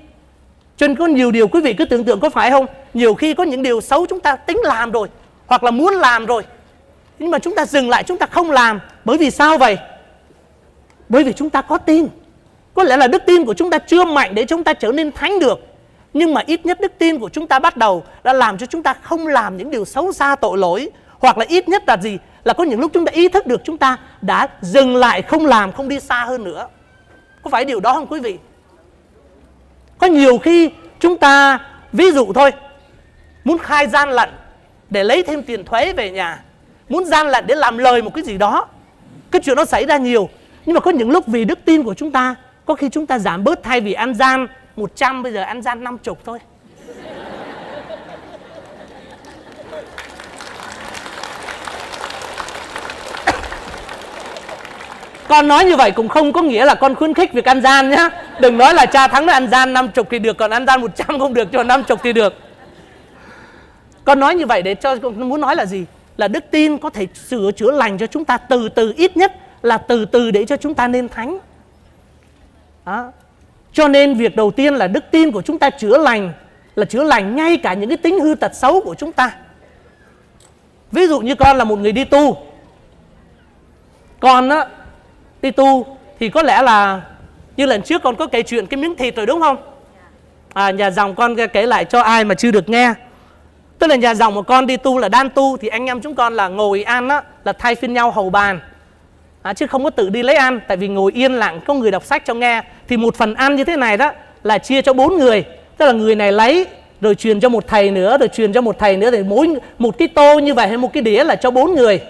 Cho 0.78 0.88
nên 0.88 0.96
có 0.96 1.06
nhiều 1.08 1.32
điều 1.32 1.48
quý 1.48 1.62
vị 1.62 1.74
cứ 1.74 1.86
tưởng 1.86 2.04
tượng 2.04 2.20
có 2.20 2.30
phải 2.30 2.52
không? 2.52 2.66
Nhiều 2.94 3.14
khi 3.14 3.34
có 3.34 3.44
những 3.44 3.64
điều 3.64 3.82
xấu 3.82 4.06
chúng 4.06 4.20
ta 4.20 4.36
tính 4.36 4.58
làm 4.64 4.92
rồi, 4.92 5.08
hoặc 5.48 5.64
là 5.64 5.72
muốn 5.72 5.94
làm 5.94 6.26
rồi, 6.26 6.44
nhưng 7.20 7.32
mà 7.32 7.40
chúng 7.40 7.56
ta 7.56 7.66
dừng 7.66 7.90
lại, 7.90 8.04
chúng 8.04 8.18
ta 8.18 8.26
không 8.26 8.52
làm. 8.52 8.80
Bởi 9.06 9.18
vì 9.18 9.32
sao 9.32 9.58
vậy? 9.58 9.78
Bởi 11.12 11.24
vì 11.24 11.34
chúng 11.34 11.50
ta 11.50 11.62
có 11.62 11.78
tin. 11.78 12.08
Có 12.74 12.84
lẽ 12.84 12.98
là 12.98 13.08
đức 13.08 13.24
tin 13.26 13.46
của 13.46 13.54
chúng 13.54 13.70
ta 13.70 13.78
chưa 13.78 14.06
mạnh 14.06 14.36
để 14.36 14.46
chúng 14.46 14.64
ta 14.64 14.74
trở 14.74 14.92
nên 14.92 15.12
thánh 15.12 15.40
được. 15.40 15.60
Nhưng 16.14 16.34
mà 16.34 16.42
ít 16.46 16.66
nhất 16.66 16.82
đức 16.82 16.92
tin 16.98 17.20
của 17.20 17.30
chúng 17.30 17.48
ta 17.48 17.60
bắt 17.60 17.78
đầu 17.78 18.04
đã 18.24 18.34
làm 18.34 18.58
cho 18.58 18.66
chúng 18.66 18.84
ta 18.84 18.94
không 18.94 19.28
làm 19.28 19.58
những 19.58 19.72
điều 19.72 19.86
xấu 19.86 20.14
xa 20.14 20.36
tội 20.36 20.58
lỗi. 20.58 20.90
Hoặc 21.20 21.38
là 21.38 21.46
ít 21.50 21.70
nhất 21.70 21.84
là 21.88 21.98
gì? 21.98 22.18
Là 22.44 22.54
có 22.54 22.64
những 22.64 22.80
lúc 22.80 22.92
chúng 22.94 23.06
ta 23.06 23.12
ý 23.12 23.28
thức 23.28 23.48
được 23.48 23.62
chúng 23.64 23.78
ta 23.78 23.98
đã 24.22 24.48
dừng 24.62 24.96
lại, 24.96 25.22
không 25.22 25.46
làm, 25.46 25.72
không 25.72 25.90
đi 25.90 26.00
xa 26.00 26.26
hơn 26.26 26.44
nữa. 26.44 26.68
Có 27.44 27.50
phải 27.50 27.66
điều 27.66 27.80
đó 27.80 27.94
không 27.94 28.08
quý 28.08 28.20
vị? 28.20 28.38
Có 29.98 30.08
nhiều 30.08 30.38
khi 30.38 30.70
chúng 31.00 31.18
ta, 31.18 31.60
ví 31.94 32.12
dụ 32.12 32.34
thôi, 32.34 32.52
muốn 33.44 33.58
khai 33.58 33.88
gian 33.88 34.10
lận 34.10 34.30
để 34.90 35.04
lấy 35.04 35.24
thêm 35.24 35.44
tiền 35.44 35.66
thuế 35.66 35.94
về 35.94 36.12
nhà, 36.12 36.44
muốn 36.90 37.06
gian 37.06 37.28
lận 37.28 37.48
để 37.48 37.56
làm 37.56 37.78
lời 37.78 38.02
một 38.02 38.14
cái 38.14 38.24
gì 38.24 38.38
đó, 38.38 38.68
cái 39.32 39.42
chuyện 39.46 39.56
nó 39.56 39.66
xảy 39.66 39.86
ra 39.86 39.98
nhiều 39.98 40.30
nhưng 40.66 40.74
mà 40.74 40.80
có 40.80 40.92
những 40.92 41.12
lúc 41.12 41.28
vì 41.28 41.46
đức 41.46 41.60
tin 41.66 41.84
của 41.84 41.94
chúng 41.94 42.12
ta, 42.12 42.36
có 42.66 42.76
khi 42.76 42.90
chúng 42.90 43.06
ta 43.06 43.20
giảm 43.20 43.44
bớt 43.44 43.64
thay 43.64 43.82
vì 43.82 43.94
ăn 43.94 44.14
gian 44.14 44.48
100 44.76 45.24
bây 45.24 45.34
giờ 45.34 45.42
ăn 45.42 45.62
gian 45.62 45.84
50 45.84 46.16
thôi. 46.26 46.38
Con 55.28 55.48
nói 55.48 55.66
như 55.66 55.76
vậy 55.76 55.92
cũng 55.92 56.08
không 56.08 56.34
có 56.34 56.42
nghĩa 56.42 56.66
là 56.66 56.76
con 56.76 56.96
khuyến 56.96 57.14
khích 57.14 57.34
việc 57.34 57.46
ăn 57.46 57.62
gian 57.62 57.90
nhá. 57.90 58.10
Đừng 58.40 58.58
nói 58.58 58.74
là 58.74 58.86
cha 58.86 59.08
thắng 59.08 59.26
nó 59.26 59.34
ăn 59.34 59.52
gian 59.52 59.74
50 59.74 60.06
thì 60.10 60.20
được, 60.20 60.38
còn 60.38 60.52
ăn 60.52 60.68
gian 60.68 60.82
100 60.82 61.20
không 61.20 61.34
được, 61.34 61.48
cho 61.52 61.64
50 61.64 61.98
thì 62.04 62.14
được. 62.14 62.34
Con 64.04 64.20
nói 64.20 64.36
như 64.36 64.46
vậy 64.46 64.62
để 64.62 64.76
cho, 64.76 64.96
con 64.96 65.30
muốn 65.30 65.42
nói 65.42 65.56
là 65.56 65.66
gì? 65.66 65.86
Là 66.18 66.28
đức 66.28 66.44
tin 66.52 66.78
có 66.78 66.90
thể 66.90 67.08
sửa 67.28 67.52
chữa 67.52 67.72
lành 67.72 67.98
cho 67.98 68.08
chúng 68.08 68.26
ta 68.26 68.38
từ 68.38 68.70
từ, 68.70 68.94
ít 68.98 69.18
nhất 69.18 69.34
là 69.62 69.78
từ 69.78 70.06
từ 70.06 70.32
để 70.32 70.46
cho 70.46 70.58
chúng 70.58 70.74
ta 70.74 70.88
nên 70.88 71.10
thánh. 71.10 71.40
Đó. 72.86 73.12
cho 73.74 73.88
nên 73.88 74.16
việc 74.16 74.36
đầu 74.36 74.52
tiên 74.52 74.74
là 74.74 74.88
đức 74.88 75.04
tin 75.12 75.32
của 75.32 75.42
chúng 75.42 75.60
ta 75.60 75.70
chữa 75.70 75.98
lành 75.98 76.34
là 76.76 76.86
chữa 76.86 77.04
lành 77.04 77.36
ngay 77.36 77.58
cả 77.58 77.74
những 77.74 77.90
cái 77.90 77.98
tính 77.98 78.20
hư 78.20 78.36
tật 78.36 78.56
xấu 78.56 78.82
của 78.82 78.96
chúng 78.96 79.12
ta. 79.12 79.32
Ví 80.92 81.08
dụ 81.08 81.20
như 81.20 81.36
con 81.36 81.58
là 81.58 81.64
một 81.64 81.80
người 81.80 81.92
đi 81.92 82.04
tu. 82.04 82.38
Con 84.20 84.50
á 84.50 84.68
đi 85.42 85.52
tu 85.52 85.98
thì 86.20 86.30
có 86.30 86.44
lẽ 86.44 86.62
là 86.62 87.02
như 87.58 87.66
lần 87.66 87.82
trước 87.82 88.04
con 88.04 88.16
có 88.16 88.28
kể 88.28 88.42
chuyện 88.42 88.66
cái 88.66 88.78
miếng 88.78 88.96
thịt 88.96 89.16
rồi 89.16 89.26
đúng 89.26 89.42
không? 89.42 89.58
À, 90.54 90.72
nhà 90.72 90.92
dòng 90.92 91.16
con 91.16 91.36
kể 91.54 91.66
lại 91.66 91.86
cho 91.86 92.02
ai 92.02 92.24
mà 92.24 92.36
chưa 92.36 92.52
được 92.52 92.70
nghe. 92.70 92.94
Tức 93.80 93.88
là 93.88 93.96
nhà 93.96 94.16
dòng 94.16 94.34
của 94.34 94.42
con 94.42 94.68
đi 94.68 94.78
tu 94.78 94.98
là 94.98 95.10
đan 95.10 95.30
tu 95.30 95.58
thì 95.58 95.68
anh 95.68 95.86
em 95.86 96.02
chúng 96.02 96.16
con 96.16 96.34
là 96.34 96.48
ngồi 96.48 96.84
ăn 96.84 97.10
á 97.10 97.24
là 97.44 97.54
thay 97.54 97.76
phiên 97.76 97.94
nhau 97.94 98.12
hầu 98.12 98.30
bàn 98.30 98.60
à, 99.42 99.54
chứ 99.54 99.68
không 99.68 99.84
có 99.84 99.90
tự 99.90 100.10
đi 100.10 100.24
lấy 100.24 100.36
ăn 100.36 100.60
tại 100.68 100.78
vì 100.78 100.88
ngồi 100.88 101.12
yên 101.16 101.34
lặng 101.34 101.60
có 101.68 101.74
người 101.74 101.92
đọc 101.92 102.06
sách 102.06 102.26
cho 102.26 102.34
nghe 102.34 102.62
thì 102.88 102.98
một 102.98 103.16
phần 103.16 103.34
ăn 103.34 103.56
như 103.56 103.64
thế 103.64 103.76
này 103.76 103.98
đó 103.98 104.12
là 104.44 104.58
chia 104.58 104.82
cho 104.82 104.94
bốn 104.94 105.18
người. 105.18 105.44
Tức 105.78 105.86
là 105.86 105.92
người 105.92 106.16
này 106.16 106.32
lấy 106.32 106.66
rồi 107.02 107.16
truyền 107.16 107.40
cho 107.40 107.50
một 107.50 107.68
thầy 107.68 107.92
nữa 107.92 108.18
rồi 108.18 108.28
truyền 108.28 108.54
cho 108.54 108.62
một 108.62 108.80
thầy 108.80 108.98
nữa 108.98 109.12
thì 109.12 109.24
mỗi 109.24 109.48
một 109.78 109.98
cái 109.98 110.08
tô 110.08 110.40
như 110.40 110.54
vậy 110.54 110.68
hay 110.68 110.78
một 110.78 110.94
cái 110.94 111.04
đĩa 111.04 111.24
là 111.24 111.36
cho 111.36 111.52
bốn 111.52 111.76
người. 111.76 112.02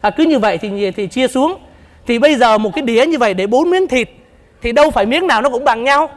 À, 0.00 0.10
cứ 0.10 0.24
như 0.24 0.38
vậy 0.38 0.58
thì 0.58 0.90
thì 0.90 1.06
chia 1.06 1.28
xuống. 1.28 1.54
Thì 2.06 2.18
bây 2.18 2.34
giờ 2.34 2.58
một 2.58 2.70
cái 2.74 2.82
đĩa 2.82 3.06
như 3.06 3.18
vậy 3.18 3.34
để 3.34 3.46
bốn 3.46 3.70
miếng 3.70 3.86
thịt 3.86 4.08
thì 4.62 4.72
đâu 4.72 4.90
phải 4.90 5.06
miếng 5.06 5.26
nào 5.26 5.42
nó 5.42 5.48
cũng 5.48 5.64
bằng 5.64 5.84
nhau. 5.84 6.10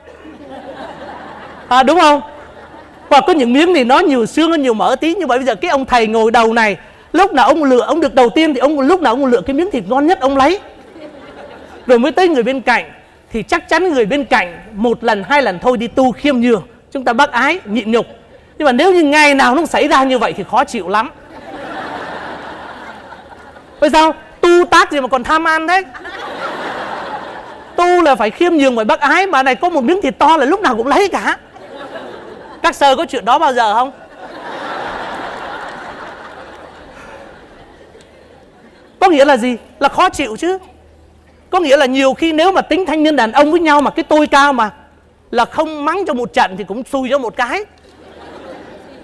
À, 1.67 1.83
đúng 1.83 1.99
không? 1.99 2.21
Hoặc 3.09 3.23
có 3.27 3.33
những 3.33 3.53
miếng 3.53 3.73
thì 3.73 3.83
nó 3.83 3.99
nhiều 3.99 4.25
xương 4.25 4.49
nó 4.49 4.55
nhiều 4.55 4.73
mỡ 4.73 4.95
tí 5.01 5.15
như 5.15 5.27
vậy 5.27 5.37
bây 5.37 5.45
giờ 5.45 5.55
cái 5.55 5.71
ông 5.71 5.85
thầy 5.85 6.07
ngồi 6.07 6.31
đầu 6.31 6.53
này 6.53 6.77
lúc 7.13 7.33
nào 7.33 7.47
ông 7.47 7.63
lựa, 7.63 7.81
ông 7.81 8.01
được 8.01 8.15
đầu 8.15 8.29
tiên 8.29 8.53
thì 8.53 8.59
ông, 8.59 8.79
lúc 8.79 9.01
nào 9.01 9.13
ông 9.13 9.25
lựa 9.25 9.41
cái 9.41 9.53
miếng 9.53 9.71
thịt 9.71 9.83
ngon 9.87 10.07
nhất 10.07 10.19
ông 10.19 10.37
lấy. 10.37 10.59
Rồi 11.87 11.99
mới 11.99 12.11
tới 12.11 12.27
người 12.27 12.43
bên 12.43 12.61
cạnh, 12.61 12.91
thì 13.31 13.43
chắc 13.43 13.69
chắn 13.69 13.93
người 13.93 14.05
bên 14.05 14.25
cạnh 14.25 14.59
một 14.73 15.03
lần, 15.03 15.23
hai 15.29 15.41
lần 15.41 15.59
thôi 15.59 15.77
đi 15.77 15.87
tu 15.87 16.11
khiêm 16.11 16.39
nhường. 16.39 16.63
Chúng 16.91 17.03
ta 17.03 17.13
bác 17.13 17.31
ái, 17.31 17.59
nhịn 17.65 17.91
nhục. 17.91 18.05
Nhưng 18.57 18.65
mà 18.65 18.71
nếu 18.71 18.93
như 18.93 19.03
ngày 19.03 19.33
nào 19.33 19.55
nó 19.55 19.65
xảy 19.65 19.87
ra 19.87 20.03
như 20.03 20.17
vậy 20.17 20.33
thì 20.33 20.43
khó 20.51 20.63
chịu 20.63 20.89
lắm. 20.89 21.09
Vậy 23.79 23.89
sao? 23.89 24.13
Tu 24.41 24.65
tác 24.65 24.91
gì 24.91 25.01
mà 25.01 25.07
còn 25.07 25.23
tham 25.23 25.47
ăn 25.47 25.67
đấy? 25.67 25.83
Tu 27.75 28.01
là 28.01 28.15
phải 28.15 28.29
khiêm 28.29 28.53
nhường, 28.53 28.75
phải 28.75 28.85
bác 28.85 28.99
ái. 28.99 29.27
Mà 29.27 29.43
này 29.43 29.55
có 29.55 29.69
một 29.69 29.83
miếng 29.83 30.01
thịt 30.01 30.17
to 30.17 30.37
là 30.37 30.45
lúc 30.45 30.61
nào 30.61 30.75
cũng 30.77 30.87
lấy 30.87 31.07
cả. 31.07 31.37
Các 32.61 32.75
sơ 32.75 32.95
có 32.95 33.05
chuyện 33.05 33.25
đó 33.25 33.39
bao 33.39 33.53
giờ 33.53 33.73
không? 33.73 33.91
Có 39.01 39.09
nghĩa 39.09 39.25
là 39.25 39.37
gì? 39.37 39.57
Là 39.79 39.89
khó 39.89 40.09
chịu 40.09 40.35
chứ. 40.37 40.57
Có 41.49 41.59
nghĩa 41.59 41.77
là 41.77 41.85
nhiều 41.85 42.13
khi 42.13 42.33
nếu 42.33 42.51
mà 42.51 42.61
tính 42.61 42.85
thanh 42.85 43.03
niên 43.03 43.15
đàn 43.15 43.31
ông 43.31 43.51
với 43.51 43.59
nhau 43.59 43.81
mà 43.81 43.91
cái 43.91 44.03
tôi 44.03 44.27
cao 44.27 44.53
mà 44.53 44.71
là 45.31 45.45
không 45.45 45.85
mắng 45.85 46.03
cho 46.07 46.13
một 46.13 46.33
trận 46.33 46.55
thì 46.57 46.63
cũng 46.63 46.83
xui 46.83 47.09
cho 47.09 47.17
một 47.17 47.35
cái. 47.35 47.65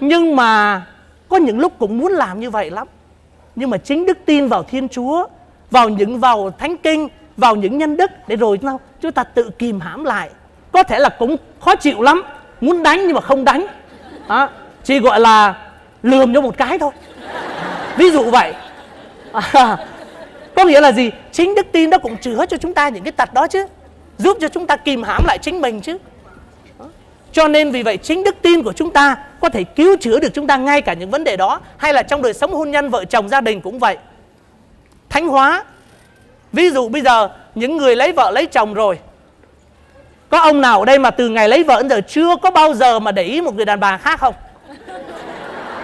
Nhưng 0.00 0.36
mà 0.36 0.82
có 1.28 1.36
những 1.36 1.58
lúc 1.58 1.72
cũng 1.78 1.98
muốn 1.98 2.12
làm 2.12 2.40
như 2.40 2.50
vậy 2.50 2.70
lắm. 2.70 2.86
Nhưng 3.56 3.70
mà 3.70 3.78
chính 3.78 4.06
đức 4.06 4.18
tin 4.24 4.48
vào 4.48 4.62
thiên 4.62 4.88
chúa 4.88 5.26
vào 5.70 5.88
những 5.88 6.20
vào 6.20 6.50
thánh 6.58 6.76
kinh 6.76 7.08
vào 7.36 7.56
những 7.56 7.78
nhân 7.78 7.96
đức 7.96 8.10
để 8.28 8.36
rồi 8.36 8.58
sao? 8.62 8.80
Chúng 9.00 9.12
ta 9.12 9.24
tự 9.24 9.50
kìm 9.58 9.80
hãm 9.80 10.04
lại. 10.04 10.30
Có 10.72 10.82
thể 10.82 10.98
là 10.98 11.08
cũng 11.08 11.36
khó 11.60 11.76
chịu 11.76 12.02
lắm. 12.02 12.22
Muốn 12.60 12.82
đánh 12.82 13.06
nhưng 13.06 13.14
mà 13.14 13.20
không 13.20 13.44
đánh. 13.44 13.66
À, 14.28 14.48
chỉ 14.84 15.00
gọi 15.00 15.20
là 15.20 15.54
lườm 16.02 16.34
cho 16.34 16.40
một 16.40 16.58
cái 16.58 16.78
thôi. 16.78 16.92
Ví 17.96 18.10
dụ 18.10 18.30
vậy 18.30 18.54
à, 19.32 19.78
có 20.54 20.64
nghĩa 20.64 20.80
là 20.80 20.92
gì? 20.92 21.10
Chính 21.32 21.54
đức 21.54 21.66
tin 21.72 21.90
đó 21.90 21.98
cũng 21.98 22.16
chứa 22.16 22.46
cho 22.48 22.56
chúng 22.56 22.74
ta 22.74 22.88
những 22.88 23.04
cái 23.04 23.12
tật 23.12 23.34
đó 23.34 23.46
chứ. 23.46 23.66
Giúp 24.18 24.36
cho 24.40 24.48
chúng 24.48 24.66
ta 24.66 24.76
kìm 24.76 25.02
hãm 25.02 25.24
lại 25.26 25.38
chính 25.38 25.60
mình 25.60 25.80
chứ. 25.80 25.98
Cho 27.32 27.48
nên 27.48 27.70
vì 27.70 27.82
vậy 27.82 27.96
chính 27.96 28.24
đức 28.24 28.36
tin 28.42 28.62
của 28.62 28.72
chúng 28.72 28.90
ta 28.90 29.16
có 29.40 29.48
thể 29.48 29.64
cứu 29.64 29.96
chữa 30.00 30.20
được 30.20 30.34
chúng 30.34 30.46
ta 30.46 30.56
ngay 30.56 30.80
cả 30.80 30.92
những 30.92 31.10
vấn 31.10 31.24
đề 31.24 31.36
đó. 31.36 31.60
Hay 31.76 31.94
là 31.94 32.02
trong 32.02 32.22
đời 32.22 32.34
sống 32.34 32.52
hôn 32.54 32.70
nhân 32.70 32.90
vợ 32.90 33.04
chồng 33.04 33.28
gia 33.28 33.40
đình 33.40 33.60
cũng 33.60 33.78
vậy. 33.78 33.96
Thánh 35.08 35.26
hóa 35.28 35.64
ví 36.52 36.70
dụ 36.70 36.88
bây 36.88 37.02
giờ 37.02 37.28
những 37.54 37.76
người 37.76 37.96
lấy 37.96 38.12
vợ 38.12 38.30
lấy 38.30 38.46
chồng 38.46 38.74
rồi. 38.74 38.98
Có 40.30 40.38
ông 40.38 40.60
nào 40.60 40.78
ở 40.78 40.84
đây 40.84 40.98
mà 40.98 41.10
từ 41.10 41.28
ngày 41.28 41.48
lấy 41.48 41.64
vợ 41.64 41.76
đến 41.76 41.88
giờ 41.88 42.00
chưa 42.08 42.36
có 42.36 42.50
bao 42.50 42.74
giờ 42.74 42.98
mà 42.98 43.12
để 43.12 43.22
ý 43.22 43.40
một 43.40 43.54
người 43.54 43.64
đàn 43.64 43.80
bà 43.80 43.96
khác 43.96 44.20
không? 44.20 44.34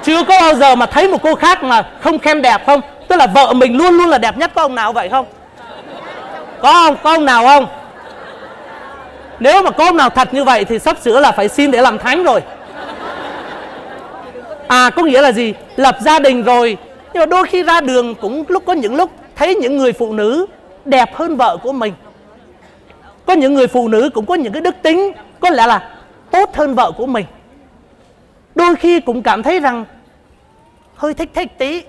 Chưa 0.03 0.25
có 0.25 0.41
bao 0.41 0.55
giờ 0.55 0.75
mà 0.75 0.87
thấy 0.87 1.09
một 1.09 1.23
cô 1.23 1.35
khác 1.35 1.63
mà 1.63 1.91
không 2.01 2.19
khen 2.19 2.43
đẹp 2.43 2.67
không? 2.67 2.81
Tức 3.09 3.17
là 3.17 3.27
vợ 3.27 3.53
mình 3.53 3.77
luôn 3.77 3.97
luôn 3.97 4.09
là 4.09 4.19
đẹp 4.19 4.39
nhất, 4.39 4.51
có 4.55 4.63
ông 4.63 4.75
nào 4.75 4.93
vậy 4.93 5.09
không? 5.09 5.27
Có 6.63 6.73
không? 6.73 6.97
Có 7.03 7.13
ông 7.13 7.25
nào 7.25 7.47
không? 7.47 7.67
Nếu 9.41 9.63
mà 9.63 9.71
có 9.71 9.85
ông 9.85 9.97
nào 9.97 10.11
thật 10.11 10.35
như 10.35 10.45
vậy 10.45 10.65
thì 10.65 10.79
sắp 10.79 10.97
sửa 11.01 11.21
là 11.21 11.33
phải 11.33 11.49
xin 11.49 11.71
để 11.71 11.81
làm 11.81 11.99
thánh 11.99 12.25
rồi. 12.25 12.41
À 14.69 14.91
có 14.91 15.03
nghĩa 15.03 15.21
là 15.21 15.33
gì? 15.33 15.55
Lập 15.77 15.97
gia 16.01 16.19
đình 16.19 16.43
rồi. 16.43 16.77
Nhưng 17.13 17.21
mà 17.21 17.27
đôi 17.27 17.45
khi 17.47 17.63
ra 17.63 17.81
đường 17.81 18.15
cũng 18.15 18.45
lúc 18.49 18.63
có 18.67 18.73
những 18.73 18.97
lúc 18.97 19.11
thấy 19.37 19.55
những 19.55 19.77
người 19.77 19.93
phụ 19.93 20.13
nữ 20.13 20.47
đẹp 20.85 21.15
hơn 21.15 21.37
vợ 21.37 21.57
của 21.63 21.73
mình. 21.73 21.95
Có 23.27 23.33
những 23.33 23.55
người 23.55 23.67
phụ 23.67 23.89
nữ 23.89 24.11
cũng 24.15 24.27
có 24.27 24.35
những 24.35 24.53
cái 24.53 24.63
đức 24.63 24.75
tính, 24.83 25.13
có 25.41 25.51
lẽ 25.51 25.67
là 25.67 25.91
tốt 26.31 26.57
hơn 26.57 26.75
vợ 26.75 26.93
của 26.99 27.07
mình. 27.07 27.27
Đôi 28.55 28.77
khi 28.77 29.01
cũng 29.01 29.23
cảm 29.23 29.43
thấy 29.43 29.61
rằng 29.61 29.85
hơi 30.97 31.15
thích 31.15 31.31
thích 31.35 31.59
tí 31.59 31.83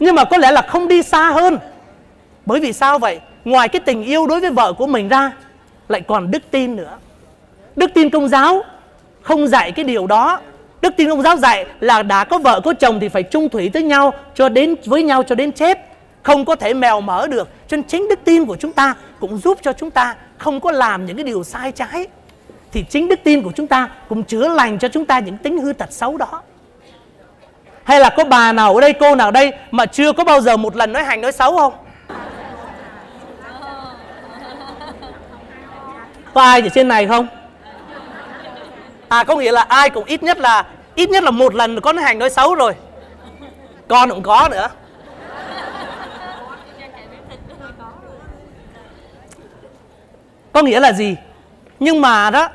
nhưng 0.00 0.14
mà 0.14 0.24
có 0.24 0.38
lẽ 0.38 0.50
là 0.50 0.62
không 0.62 0.88
đi 0.88 1.02
xa 1.02 1.30
hơn. 1.30 1.58
Bởi 2.46 2.60
vì 2.60 2.72
sao 2.72 2.98
vậy? 2.98 3.20
Ngoài 3.44 3.68
cái 3.68 3.80
tình 3.80 4.04
yêu 4.04 4.26
đối 4.26 4.40
với 4.40 4.50
vợ 4.50 4.72
của 4.72 4.86
mình 4.86 5.08
ra, 5.08 5.32
lại 5.88 6.00
còn 6.00 6.30
đức 6.30 6.42
tin 6.50 6.76
nữa. 6.76 6.98
Đức 7.76 7.90
tin 7.94 8.10
công 8.10 8.28
giáo 8.28 8.62
không 9.22 9.46
dạy 9.46 9.72
cái 9.72 9.84
điều 9.84 10.06
đó. 10.06 10.40
Đức 10.82 10.94
tin 10.96 11.08
công 11.08 11.22
giáo 11.22 11.36
dạy 11.36 11.66
là 11.80 12.02
đã 12.02 12.24
có 12.24 12.38
vợ, 12.38 12.60
có 12.64 12.74
chồng 12.74 13.00
thì 13.00 13.08
phải 13.08 13.22
chung 13.22 13.48
thủy 13.48 13.70
với 13.72 13.82
nhau, 13.82 14.14
cho 14.34 14.48
đến, 14.48 14.74
với 14.86 15.02
nhau 15.02 15.22
cho 15.22 15.34
đến 15.34 15.52
chết. 15.52 15.78
Không 16.22 16.44
có 16.44 16.56
thể 16.56 16.74
mèo 16.74 17.00
mỡ 17.00 17.26
được. 17.26 17.48
Cho 17.68 17.76
nên 17.76 17.86
chính 17.86 18.08
đức 18.08 18.18
tin 18.24 18.44
của 18.44 18.56
chúng 18.56 18.72
ta 18.72 18.94
cũng 19.20 19.38
giúp 19.38 19.58
cho 19.62 19.72
chúng 19.72 19.90
ta 19.90 20.14
không 20.38 20.60
có 20.60 20.72
làm 20.72 21.06
những 21.06 21.16
cái 21.16 21.24
điều 21.24 21.44
sai 21.44 21.72
trái. 21.72 22.06
Thì 22.72 22.84
chính 22.90 23.08
đức 23.08 23.20
tin 23.24 23.42
của 23.42 23.52
chúng 23.54 23.66
ta 23.66 23.88
cũng 24.08 24.22
chữa 24.22 24.48
lành 24.48 24.78
cho 24.78 24.88
chúng 24.88 25.04
ta 25.04 25.18
những 25.18 25.38
tính 25.38 25.58
hư 25.58 25.72
tật 25.72 25.92
xấu 25.92 26.16
đó 26.16 26.42
hay 27.90 28.00
là 28.00 28.10
có 28.10 28.24
bà 28.24 28.52
nào 28.52 28.74
ở 28.74 28.80
đây 28.80 28.92
cô 28.92 29.14
nào 29.14 29.28
ở 29.28 29.30
đây 29.30 29.52
mà 29.70 29.86
chưa 29.86 30.12
có 30.12 30.24
bao 30.24 30.40
giờ 30.40 30.56
một 30.56 30.76
lần 30.76 30.92
nói 30.92 31.04
hành 31.04 31.20
nói 31.20 31.32
xấu 31.32 31.56
không? 31.56 31.72
Có 36.34 36.42
ai 36.42 36.60
ở 36.60 36.68
trên 36.68 36.88
này 36.88 37.06
không? 37.06 37.26
À 39.08 39.24
có 39.24 39.36
nghĩa 39.36 39.52
là 39.52 39.62
ai 39.62 39.90
cũng 39.90 40.04
ít 40.04 40.22
nhất 40.22 40.38
là 40.38 40.66
ít 40.94 41.10
nhất 41.10 41.22
là 41.22 41.30
một 41.30 41.54
lần 41.54 41.80
có 41.80 41.92
nói 41.92 42.04
hành 42.04 42.18
nói 42.18 42.30
xấu 42.30 42.54
rồi. 42.54 42.74
Con 43.88 44.10
cũng 44.10 44.22
có 44.22 44.48
nữa. 44.50 44.68
Có 50.52 50.62
nghĩa 50.62 50.80
là 50.80 50.92
gì? 50.92 51.16
Nhưng 51.80 52.00
mà 52.00 52.30
đó 52.30 52.48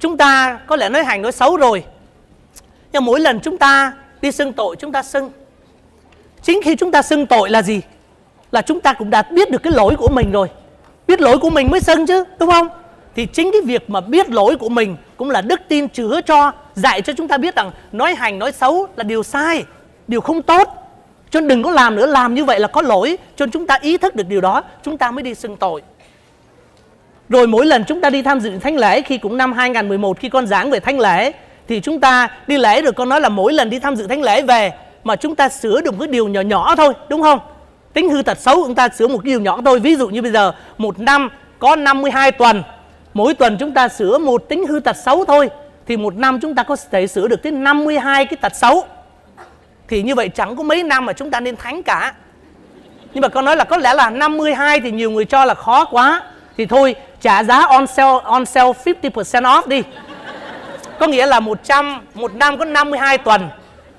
chúng 0.00 0.16
ta 0.16 0.58
có 0.66 0.76
lẽ 0.76 0.88
nói 0.88 1.04
hành 1.04 1.22
nói 1.22 1.32
xấu 1.32 1.56
rồi. 1.56 1.84
Nhưng 2.92 3.04
mỗi 3.04 3.20
lần 3.20 3.40
chúng 3.40 3.58
ta 3.58 3.92
đi 4.26 4.32
xưng 4.32 4.52
tội, 4.52 4.76
chúng 4.76 4.92
ta 4.92 5.02
xưng. 5.02 5.30
Chính 6.42 6.62
khi 6.62 6.76
chúng 6.76 6.92
ta 6.92 7.02
xưng 7.02 7.26
tội 7.26 7.50
là 7.50 7.62
gì? 7.62 7.80
Là 8.52 8.62
chúng 8.62 8.80
ta 8.80 8.92
cũng 8.92 9.10
đã 9.10 9.22
biết 9.22 9.50
được 9.50 9.62
cái 9.62 9.72
lỗi 9.72 9.94
của 9.98 10.08
mình 10.08 10.32
rồi. 10.32 10.48
Biết 11.08 11.20
lỗi 11.20 11.38
của 11.38 11.50
mình 11.50 11.68
mới 11.70 11.80
xưng 11.80 12.06
chứ, 12.06 12.24
đúng 12.38 12.50
không? 12.50 12.68
Thì 13.14 13.26
chính 13.26 13.52
cái 13.52 13.60
việc 13.64 13.90
mà 13.90 14.00
biết 14.00 14.30
lỗi 14.30 14.56
của 14.56 14.68
mình 14.68 14.96
cũng 15.16 15.30
là 15.30 15.40
đức 15.40 15.60
tin 15.68 15.88
chứa 15.88 16.20
cho, 16.26 16.52
dạy 16.74 17.02
cho 17.02 17.12
chúng 17.12 17.28
ta 17.28 17.38
biết 17.38 17.56
rằng 17.56 17.70
nói 17.92 18.14
hành, 18.14 18.38
nói 18.38 18.52
xấu 18.52 18.86
là 18.96 19.04
điều 19.04 19.22
sai, 19.22 19.64
điều 20.08 20.20
không 20.20 20.42
tốt. 20.42 20.68
Cho 21.30 21.40
nên 21.40 21.48
đừng 21.48 21.62
có 21.62 21.70
làm 21.70 21.96
nữa, 21.96 22.06
làm 22.06 22.34
như 22.34 22.44
vậy 22.44 22.60
là 22.60 22.68
có 22.68 22.82
lỗi. 22.82 23.18
Cho 23.36 23.46
nên 23.46 23.50
chúng 23.50 23.66
ta 23.66 23.78
ý 23.82 23.98
thức 23.98 24.16
được 24.16 24.28
điều 24.28 24.40
đó, 24.40 24.62
chúng 24.82 24.98
ta 24.98 25.10
mới 25.10 25.22
đi 25.22 25.34
xưng 25.34 25.56
tội. 25.56 25.82
Rồi 27.28 27.46
mỗi 27.46 27.66
lần 27.66 27.84
chúng 27.84 28.00
ta 28.00 28.10
đi 28.10 28.22
tham 28.22 28.40
dự 28.40 28.58
thánh 28.58 28.76
lễ, 28.76 29.02
khi 29.02 29.18
cũng 29.18 29.36
năm 29.36 29.52
2011 29.52 30.18
khi 30.20 30.28
con 30.28 30.46
giảng 30.46 30.70
về 30.70 30.80
thánh 30.80 31.00
lễ 31.00 31.32
thì 31.68 31.80
chúng 31.80 32.00
ta 32.00 32.28
đi 32.46 32.58
lễ 32.58 32.82
rồi 32.82 32.92
con 32.92 33.08
nói 33.08 33.20
là 33.20 33.28
mỗi 33.28 33.52
lần 33.52 33.70
đi 33.70 33.78
tham 33.78 33.96
dự 33.96 34.06
thánh 34.06 34.22
lễ 34.22 34.42
về 34.42 34.72
mà 35.04 35.16
chúng 35.16 35.34
ta 35.34 35.48
sửa 35.48 35.80
được 35.80 35.90
một 35.90 35.96
cái 36.00 36.08
điều 36.08 36.28
nhỏ 36.28 36.40
nhỏ 36.40 36.74
thôi, 36.76 36.92
đúng 37.08 37.22
không? 37.22 37.38
Tính 37.92 38.10
hư 38.10 38.22
tật 38.22 38.38
xấu, 38.38 38.64
chúng 38.64 38.74
ta 38.74 38.88
sửa 38.88 39.08
một 39.08 39.18
cái 39.24 39.32
điều 39.32 39.40
nhỏ 39.40 39.60
thôi. 39.64 39.80
Ví 39.80 39.96
dụ 39.96 40.08
như 40.08 40.22
bây 40.22 40.32
giờ, 40.32 40.52
một 40.78 40.98
năm 40.98 41.28
có 41.58 41.76
52 41.76 42.32
tuần, 42.32 42.62
mỗi 43.14 43.34
tuần 43.34 43.56
chúng 43.60 43.72
ta 43.72 43.88
sửa 43.88 44.18
một 44.18 44.48
tính 44.48 44.66
hư 44.66 44.80
tật 44.80 44.96
xấu 44.96 45.24
thôi, 45.24 45.50
thì 45.86 45.96
một 45.96 46.16
năm 46.16 46.40
chúng 46.40 46.54
ta 46.54 46.62
có 46.62 46.76
thể 46.90 47.06
sửa 47.06 47.28
được 47.28 47.42
tới 47.42 47.52
52 47.52 48.24
cái 48.24 48.36
tật 48.36 48.54
xấu 48.56 48.84
thì 49.88 50.02
như 50.02 50.14
vậy 50.14 50.28
chẳng 50.28 50.56
có 50.56 50.62
mấy 50.62 50.82
năm 50.82 51.06
mà 51.06 51.12
chúng 51.12 51.30
ta 51.30 51.40
nên 51.40 51.56
thánh 51.56 51.82
cả 51.82 52.14
nhưng 53.14 53.22
mà 53.22 53.28
con 53.28 53.44
nói 53.44 53.56
là 53.56 53.64
có 53.64 53.76
lẽ 53.76 53.94
là 53.94 54.10
52 54.10 54.80
thì 54.80 54.90
nhiều 54.90 55.10
người 55.10 55.24
cho 55.24 55.44
là 55.44 55.54
khó 55.54 55.84
quá 55.84 56.22
thì 56.56 56.66
thôi, 56.66 56.94
trả 57.20 57.44
giá 57.44 57.66
on 57.66 57.86
sale 57.86 58.20
on 58.24 58.46
sale 58.46 58.72
50% 58.84 59.42
off 59.42 59.68
đi 59.68 59.82
có 60.98 61.06
nghĩa 61.06 61.26
là 61.26 61.40
100 61.40 62.00
một 62.14 62.34
năm 62.34 62.58
có 62.58 62.64
52 62.64 63.18
tuần. 63.18 63.48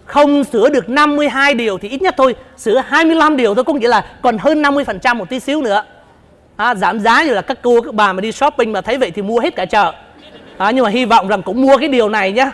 Không 0.06 0.44
sửa 0.44 0.70
được 0.70 0.90
52 0.90 1.54
điều 1.54 1.78
thì 1.78 1.90
ít 1.90 2.02
nhất 2.02 2.16
thôi 2.18 2.36
sửa 2.58 2.84
25 2.88 3.38
điều 3.38 3.56
thôi 3.56 3.64
có 3.64 3.74
nghĩa 3.74 3.88
là 3.88 4.06
còn 4.22 4.38
hơn 4.38 4.62
50% 4.62 5.16
một 5.16 5.30
tí 5.30 5.40
xíu 5.40 5.62
nữa. 5.62 5.84
À, 6.56 6.76
giảm 6.76 7.00
giá 7.00 7.24
như 7.24 7.34
là 7.34 7.42
các 7.42 7.58
cô 7.62 7.82
các 7.82 7.94
bà 7.94 8.14
mà 8.14 8.22
đi 8.22 8.32
shopping 8.32 8.72
mà 8.72 8.82
thấy 8.82 8.98
vậy 8.98 9.12
thì 9.12 9.22
mua 9.22 9.40
hết 9.40 9.56
cả 9.56 9.66
chợ. 9.66 9.94
À, 10.58 10.72
nhưng 10.72 10.84
mà 10.84 10.90
hy 10.90 11.06
vọng 11.06 11.28
rằng 11.28 11.42
cũng 11.42 11.62
mua 11.62 11.78
cái 11.78 11.90
điều 11.90 12.10
này 12.10 12.32
nhé 12.32 12.52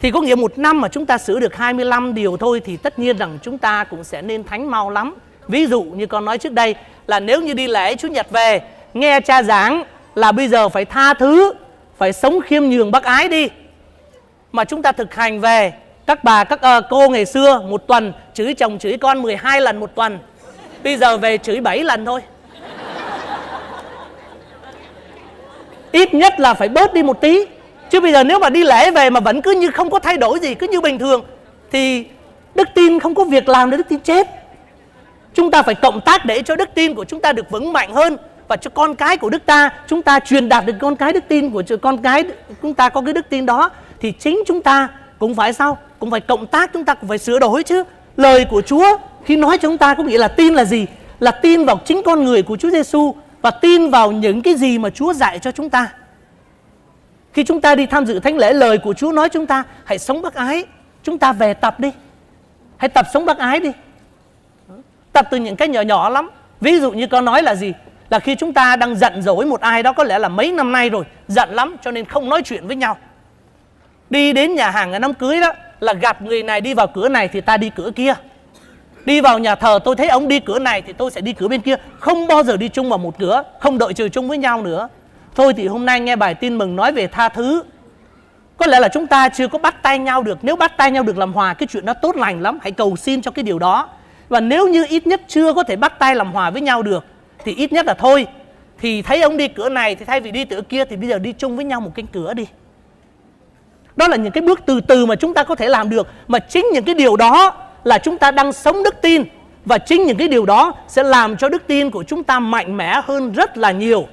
thì 0.00 0.10
có 0.10 0.20
nghĩa 0.20 0.34
một 0.34 0.58
năm 0.58 0.80
mà 0.80 0.88
chúng 0.88 1.06
ta 1.06 1.18
sửa 1.18 1.40
được 1.40 1.56
25 1.56 2.14
điều 2.14 2.36
thôi 2.36 2.60
thì 2.64 2.76
tất 2.76 2.98
nhiên 2.98 3.18
rằng 3.18 3.38
chúng 3.42 3.58
ta 3.58 3.84
cũng 3.84 4.04
sẽ 4.04 4.22
nên 4.22 4.44
thánh 4.44 4.70
mau 4.70 4.90
lắm. 4.90 5.14
Ví 5.48 5.66
dụ 5.66 5.82
như 5.82 6.06
con 6.06 6.24
nói 6.24 6.38
trước 6.38 6.52
đây 6.52 6.74
là 7.06 7.20
nếu 7.20 7.40
như 7.40 7.54
đi 7.54 7.66
lễ 7.66 7.96
chủ 7.96 8.08
nhật 8.08 8.30
về 8.30 8.60
nghe 8.94 9.20
cha 9.20 9.42
giảng 9.42 9.82
là 10.14 10.32
bây 10.32 10.48
giờ 10.48 10.68
phải 10.68 10.84
tha 10.84 11.14
thứ 11.14 11.52
phải 12.00 12.12
sống 12.12 12.40
khiêm 12.40 12.62
nhường 12.68 12.90
bác 12.90 13.04
ái 13.04 13.28
đi. 13.28 13.48
Mà 14.52 14.64
chúng 14.64 14.82
ta 14.82 14.92
thực 14.92 15.14
hành 15.14 15.40
về 15.40 15.72
các 16.06 16.24
bà 16.24 16.44
các 16.44 16.60
uh, 16.78 16.84
cô 16.90 17.08
ngày 17.08 17.26
xưa 17.26 17.62
một 17.68 17.86
tuần 17.86 18.12
chửi 18.34 18.54
chồng 18.54 18.78
chửi 18.78 18.96
con 18.96 19.22
12 19.22 19.60
lần 19.60 19.80
một 19.80 19.94
tuần. 19.94 20.18
Bây 20.84 20.96
giờ 20.96 21.16
về 21.16 21.38
chửi 21.38 21.60
7 21.60 21.84
lần 21.84 22.04
thôi. 22.04 22.20
Ít 25.92 26.14
nhất 26.14 26.40
là 26.40 26.54
phải 26.54 26.68
bớt 26.68 26.94
đi 26.94 27.02
một 27.02 27.20
tí. 27.20 27.44
Chứ 27.90 28.00
bây 28.00 28.12
giờ 28.12 28.24
nếu 28.24 28.38
mà 28.38 28.50
đi 28.50 28.64
lễ 28.64 28.90
về 28.90 29.10
mà 29.10 29.20
vẫn 29.20 29.42
cứ 29.42 29.50
như 29.50 29.70
không 29.70 29.90
có 29.90 29.98
thay 29.98 30.16
đổi 30.16 30.38
gì 30.38 30.54
cứ 30.54 30.68
như 30.68 30.80
bình 30.80 30.98
thường 30.98 31.24
thì 31.72 32.04
đức 32.54 32.68
tin 32.74 33.00
không 33.00 33.14
có 33.14 33.24
việc 33.24 33.48
làm 33.48 33.70
để 33.70 33.76
đức 33.76 33.88
tin 33.88 34.00
chết. 34.00 34.26
Chúng 35.34 35.50
ta 35.50 35.62
phải 35.62 35.74
cộng 35.74 36.00
tác 36.00 36.24
để 36.24 36.42
cho 36.42 36.56
đức 36.56 36.68
tin 36.74 36.94
của 36.94 37.04
chúng 37.04 37.20
ta 37.20 37.32
được 37.32 37.50
vững 37.50 37.72
mạnh 37.72 37.92
hơn 37.92 38.16
và 38.50 38.56
cho 38.56 38.70
con 38.70 38.94
cái 38.94 39.16
của 39.16 39.30
đức 39.30 39.46
ta, 39.46 39.70
chúng 39.86 40.02
ta 40.02 40.20
truyền 40.20 40.48
đạt 40.48 40.66
được 40.66 40.72
con 40.80 40.96
cái 40.96 41.12
đức 41.12 41.24
tin 41.28 41.50
của 41.50 41.62
con 41.82 41.98
cái, 41.98 42.24
chúng 42.62 42.74
ta 42.74 42.88
có 42.88 43.00
cái 43.00 43.14
đức 43.14 43.28
tin 43.28 43.46
đó, 43.46 43.70
thì 44.00 44.12
chính 44.12 44.42
chúng 44.46 44.62
ta 44.62 44.88
cũng 45.18 45.34
phải 45.34 45.52
sao? 45.52 45.78
Cũng 45.98 46.10
phải 46.10 46.20
cộng 46.20 46.46
tác, 46.46 46.70
chúng 46.72 46.84
ta 46.84 46.94
cũng 46.94 47.08
phải 47.08 47.18
sửa 47.18 47.38
đổi 47.38 47.62
chứ. 47.62 47.84
Lời 48.16 48.46
của 48.50 48.62
Chúa 48.62 48.96
khi 49.24 49.36
nói 49.36 49.58
cho 49.58 49.68
chúng 49.68 49.78
ta 49.78 49.94
có 49.94 50.02
nghĩa 50.02 50.18
là 50.18 50.28
tin 50.28 50.54
là 50.54 50.64
gì? 50.64 50.86
Là 51.20 51.30
tin 51.30 51.64
vào 51.64 51.80
chính 51.84 52.02
con 52.02 52.24
người 52.24 52.42
của 52.42 52.56
Chúa 52.56 52.70
Giêsu 52.70 53.14
và 53.42 53.50
tin 53.50 53.90
vào 53.90 54.12
những 54.12 54.42
cái 54.42 54.54
gì 54.54 54.78
mà 54.78 54.90
Chúa 54.90 55.12
dạy 55.12 55.38
cho 55.38 55.52
chúng 55.52 55.70
ta. 55.70 55.92
Khi 57.32 57.44
chúng 57.44 57.60
ta 57.60 57.74
đi 57.74 57.86
tham 57.86 58.06
dự 58.06 58.20
thánh 58.20 58.36
lễ, 58.36 58.52
lời 58.52 58.78
của 58.78 58.94
Chúa 58.94 59.12
nói 59.12 59.28
chúng 59.28 59.46
ta, 59.46 59.64
hãy 59.84 59.98
sống 59.98 60.22
bác 60.22 60.34
ái, 60.34 60.64
chúng 61.02 61.18
ta 61.18 61.32
về 61.32 61.54
tập 61.54 61.80
đi. 61.80 61.92
Hãy 62.76 62.88
tập 62.88 63.06
sống 63.12 63.26
bác 63.26 63.38
ái 63.38 63.60
đi. 63.60 63.70
Tập 65.12 65.26
từ 65.30 65.36
những 65.36 65.56
cái 65.56 65.68
nhỏ 65.68 65.80
nhỏ 65.80 66.08
lắm. 66.08 66.30
Ví 66.60 66.80
dụ 66.80 66.90
như 66.90 67.06
con 67.06 67.24
nói 67.24 67.42
là 67.42 67.54
gì? 67.54 67.72
Là 68.10 68.18
khi 68.18 68.34
chúng 68.34 68.52
ta 68.52 68.76
đang 68.76 68.96
giận 68.96 69.22
dỗi 69.22 69.46
một 69.46 69.60
ai 69.60 69.82
đó, 69.82 69.92
có 69.92 70.04
lẽ 70.04 70.18
là 70.18 70.28
mấy 70.28 70.52
năm 70.52 70.72
nay 70.72 70.90
rồi, 70.90 71.04
giận 71.28 71.48
lắm 71.50 71.76
cho 71.82 71.90
nên 71.90 72.04
không 72.04 72.28
nói 72.28 72.42
chuyện 72.42 72.66
với 72.66 72.76
nhau. 72.76 72.96
Đi 74.10 74.32
đến 74.32 74.54
nhà 74.54 74.70
hàng 74.70 74.92
ở 74.92 74.98
đám 74.98 75.14
cưới 75.14 75.40
đó, 75.40 75.52
là 75.80 75.92
gặp 75.92 76.22
người 76.22 76.42
này 76.42 76.60
đi 76.60 76.74
vào 76.74 76.86
cửa 76.86 77.08
này 77.08 77.28
thì 77.28 77.40
ta 77.40 77.56
đi 77.56 77.70
cửa 77.76 77.90
kia. 77.96 78.14
Đi 79.04 79.20
vào 79.20 79.38
nhà 79.38 79.54
thờ, 79.54 79.78
tôi 79.84 79.96
thấy 79.96 80.08
ông 80.08 80.28
đi 80.28 80.40
cửa 80.40 80.58
này 80.58 80.82
thì 80.82 80.92
tôi 80.92 81.10
sẽ 81.10 81.20
đi 81.20 81.32
cửa 81.32 81.48
bên 81.48 81.60
kia. 81.60 81.74
Không 81.98 82.26
bao 82.26 82.42
giờ 82.42 82.56
đi 82.56 82.68
chung 82.68 82.88
vào 82.88 82.98
một 82.98 83.18
cửa, 83.18 83.42
không 83.60 83.78
đợi 83.78 83.92
chờ 83.94 84.08
chung 84.08 84.28
với 84.28 84.38
nhau 84.38 84.62
nữa. 84.62 84.88
Thôi 85.34 85.52
thì 85.56 85.66
hôm 85.66 85.86
nay 85.86 86.00
nghe 86.00 86.16
bài 86.16 86.34
tin 86.34 86.58
mừng 86.58 86.76
nói 86.76 86.92
về 86.92 87.06
tha 87.06 87.28
thứ. 87.28 87.62
Có 88.56 88.66
lẽ 88.66 88.80
là 88.80 88.88
chúng 88.88 89.06
ta 89.06 89.28
chưa 89.28 89.48
có 89.48 89.58
bắt 89.58 89.82
tay 89.82 89.98
nhau 89.98 90.22
được. 90.22 90.38
Nếu 90.42 90.56
bắt 90.56 90.76
tay 90.76 90.90
nhau 90.90 91.02
được 91.02 91.18
làm 91.18 91.32
hòa, 91.32 91.54
cái 91.54 91.66
chuyện 91.72 91.84
đó 91.84 91.94
tốt 91.94 92.16
lành 92.16 92.42
lắm. 92.42 92.58
Hãy 92.62 92.72
cầu 92.72 92.96
xin 92.96 93.22
cho 93.22 93.30
cái 93.30 93.42
điều 93.42 93.58
đó. 93.58 93.88
Và 94.28 94.40
nếu 94.40 94.68
như 94.68 94.86
ít 94.88 95.06
nhất 95.06 95.20
chưa 95.28 95.52
có 95.52 95.62
thể 95.62 95.76
bắt 95.76 95.98
tay 95.98 96.14
làm 96.14 96.32
hòa 96.32 96.50
với 96.50 96.62
nhau 96.62 96.82
được 96.82 97.04
thì 97.44 97.54
ít 97.54 97.72
nhất 97.72 97.86
là 97.86 97.94
thôi. 97.94 98.26
Thì 98.78 99.02
thấy 99.02 99.22
ông 99.22 99.36
đi 99.36 99.48
cửa 99.48 99.68
này, 99.68 99.94
thì 99.94 100.04
thay 100.04 100.20
vì 100.20 100.30
đi 100.30 100.44
cửa 100.44 100.60
kia 100.60 100.84
thì 100.84 100.96
bây 100.96 101.08
giờ 101.08 101.18
đi 101.18 101.32
chung 101.32 101.56
với 101.56 101.64
nhau 101.64 101.80
một 101.80 101.90
cánh 101.94 102.06
cửa 102.06 102.34
đi. 102.34 102.46
Đó 103.96 104.08
là 104.08 104.16
những 104.16 104.32
cái 104.32 104.42
bước 104.42 104.60
từ 104.66 104.80
từ 104.80 105.06
mà 105.06 105.16
chúng 105.16 105.34
ta 105.34 105.42
có 105.42 105.54
thể 105.54 105.68
làm 105.68 105.90
được. 105.90 106.06
Mà 106.28 106.38
chính 106.38 106.66
những 106.72 106.84
cái 106.84 106.94
điều 106.94 107.16
đó 107.16 107.54
là 107.84 107.98
chúng 107.98 108.18
ta 108.18 108.30
đang 108.30 108.52
sống 108.52 108.82
đức 108.82 108.94
tin. 109.02 109.24
Và 109.64 109.78
chính 109.78 110.06
những 110.06 110.16
cái 110.16 110.28
điều 110.28 110.46
đó 110.46 110.74
sẽ 110.88 111.02
làm 111.02 111.36
cho 111.36 111.48
đức 111.48 111.62
tin 111.66 111.90
của 111.90 112.04
chúng 112.04 112.24
ta 112.24 112.40
mạnh 112.40 112.76
mẽ 112.76 113.00
hơn 113.04 113.32
rất 113.32 113.58
là 113.58 113.70
nhiều. 113.70 114.06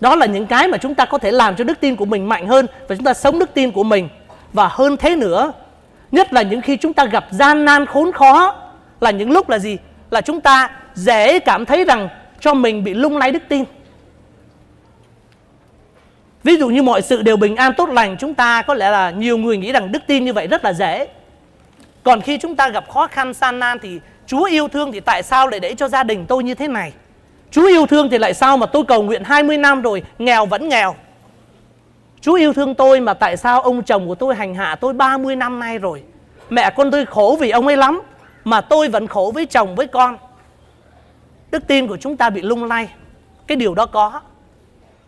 Đó 0.00 0.16
là 0.16 0.26
những 0.26 0.46
cái 0.46 0.68
mà 0.68 0.78
chúng 0.78 0.94
ta 0.94 1.04
có 1.04 1.18
thể 1.18 1.30
làm 1.30 1.56
cho 1.56 1.64
đức 1.64 1.80
tin 1.80 1.96
của 1.96 2.04
mình 2.04 2.28
mạnh 2.28 2.46
hơn 2.46 2.66
và 2.88 2.96
chúng 2.96 3.04
ta 3.04 3.14
sống 3.14 3.38
đức 3.38 3.54
tin 3.54 3.70
của 3.70 3.84
mình. 3.84 4.08
Và 4.52 4.68
hơn 4.68 4.96
thế 4.96 5.16
nữa, 5.16 5.52
nhất 6.12 6.32
là 6.32 6.42
những 6.42 6.60
khi 6.60 6.76
chúng 6.76 6.92
ta 6.92 7.04
gặp 7.04 7.24
gian 7.30 7.64
nan 7.64 7.86
khốn 7.86 8.12
khó, 8.12 8.54
là 9.00 9.10
những 9.10 9.30
lúc 9.30 9.48
là 9.48 9.58
gì? 9.58 9.78
Là 10.10 10.20
chúng 10.20 10.40
ta 10.40 10.70
dễ 10.94 11.38
cảm 11.38 11.64
thấy 11.66 11.84
rằng 11.84 12.08
cho 12.40 12.54
mình 12.54 12.84
bị 12.84 12.94
lung 12.94 13.16
lay 13.16 13.32
đức 13.32 13.42
tin. 13.48 13.64
Ví 16.44 16.56
dụ 16.56 16.68
như 16.68 16.82
mọi 16.82 17.02
sự 17.02 17.22
đều 17.22 17.36
bình 17.36 17.56
an, 17.56 17.72
tốt 17.76 17.88
lành, 17.88 18.16
chúng 18.18 18.34
ta 18.34 18.62
có 18.62 18.74
lẽ 18.74 18.90
là 18.90 19.10
nhiều 19.10 19.38
người 19.38 19.56
nghĩ 19.56 19.72
rằng 19.72 19.92
đức 19.92 20.02
tin 20.06 20.24
như 20.24 20.32
vậy 20.32 20.46
rất 20.46 20.64
là 20.64 20.72
dễ. 20.72 21.08
Còn 22.02 22.20
khi 22.20 22.38
chúng 22.38 22.56
ta 22.56 22.68
gặp 22.68 22.88
khó 22.88 23.06
khăn, 23.06 23.34
san 23.34 23.58
nan 23.58 23.78
thì 23.82 24.00
Chúa 24.26 24.44
yêu 24.44 24.68
thương 24.68 24.92
thì 24.92 25.00
tại 25.00 25.22
sao 25.22 25.48
lại 25.48 25.60
để 25.60 25.74
cho 25.74 25.88
gia 25.88 26.02
đình 26.02 26.26
tôi 26.26 26.44
như 26.44 26.54
thế 26.54 26.68
này? 26.68 26.92
Chúa 27.50 27.66
yêu 27.66 27.86
thương 27.86 28.10
thì 28.10 28.18
lại 28.18 28.34
sao 28.34 28.56
mà 28.56 28.66
tôi 28.66 28.84
cầu 28.84 29.02
nguyện 29.02 29.24
20 29.24 29.58
năm 29.58 29.82
rồi 29.82 30.02
nghèo 30.18 30.46
vẫn 30.46 30.68
nghèo? 30.68 30.94
Chúa 32.20 32.34
yêu 32.34 32.52
thương 32.52 32.74
tôi 32.74 33.00
mà 33.00 33.14
tại 33.14 33.36
sao 33.36 33.60
ông 33.60 33.82
chồng 33.82 34.08
của 34.08 34.14
tôi 34.14 34.34
hành 34.34 34.54
hạ 34.54 34.76
tôi 34.80 34.92
30 34.92 35.36
năm 35.36 35.60
nay 35.60 35.78
rồi? 35.78 36.02
Mẹ 36.50 36.70
con 36.70 36.90
tôi 36.90 37.06
khổ 37.06 37.36
vì 37.40 37.50
ông 37.50 37.66
ấy 37.66 37.76
lắm. 37.76 38.00
Mà 38.46 38.60
tôi 38.60 38.88
vẫn 38.88 39.06
khổ 39.06 39.32
với 39.34 39.46
chồng 39.46 39.74
với 39.74 39.86
con. 39.86 40.18
Đức 41.50 41.66
tin 41.66 41.86
của 41.86 41.96
chúng 41.96 42.16
ta 42.16 42.30
bị 42.30 42.42
lung 42.42 42.64
lay. 42.64 42.88
Cái 43.46 43.56
điều 43.56 43.74
đó 43.74 43.86
có. 43.86 44.20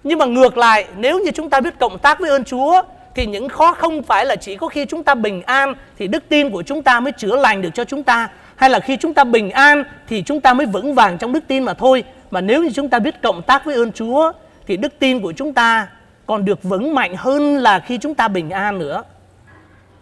Nhưng 0.05 0.19
mà 0.19 0.27
ngược 0.27 0.59
lại, 0.59 0.87
Nếu 0.97 1.21
như 1.21 1.31
chúng 1.31 1.51
ta 1.51 1.61
biết 1.61 1.79
cộng 1.79 1.99
tác 1.99 2.21
với 2.21 2.31
ơn 2.31 2.45
Chúa, 2.45 2.83
Thì 3.15 3.27
những 3.27 3.49
khó 3.49 3.73
không 3.73 4.03
phải 4.03 4.27
là 4.27 4.37
chỉ 4.37 4.57
có 4.57 4.69
khi 4.69 4.87
chúng 4.87 5.05
ta 5.05 5.15
bình 5.15 5.43
an 5.43 5.75
Thì 5.99 6.07
đức 6.07 6.29
tin 6.29 6.51
của 6.51 6.63
chúng 6.63 6.83
ta 6.83 7.01
mới 7.01 7.13
chữa 7.13 7.37
lành 7.37 7.63
được 7.63 7.71
cho 7.75 7.85
chúng 7.85 8.03
ta. 8.03 8.29
Hay 8.57 8.71
là 8.71 8.81
khi 8.81 8.97
chúng 8.97 9.15
ta 9.15 9.25
bình 9.25 9.51
an 9.51 9.85
Thì 10.09 10.23
chúng 10.23 10.41
ta 10.41 10.55
mới 10.55 10.67
vững 10.67 10.95
vàng 10.95 11.19
trong 11.19 11.33
đức 11.33 11.45
tin 11.49 11.65
mà 11.65 11.75
thôi. 11.75 12.05
Mà 12.31 12.41
nếu 12.41 12.63
như 12.63 12.71
chúng 12.75 12.89
ta 12.89 12.99
biết 12.99 13.23
cộng 13.23 13.43
tác 13.43 13.65
với 13.65 13.75
ơn 13.75 13.93
Chúa, 13.93 14.33
Thì 14.67 14.77
đức 14.77 14.99
tin 14.99 15.21
của 15.21 15.33
chúng 15.33 15.53
ta 15.53 15.89
còn 16.27 16.45
được 16.45 16.63
vững 16.63 16.95
mạnh 16.95 17.15
hơn 17.17 17.57
là 17.57 17.81
khi 17.81 17.99
chúng 17.99 18.15
ta 18.15 18.29
bình 18.29 18.51
an 18.51 18.79
nữa. 18.79 19.03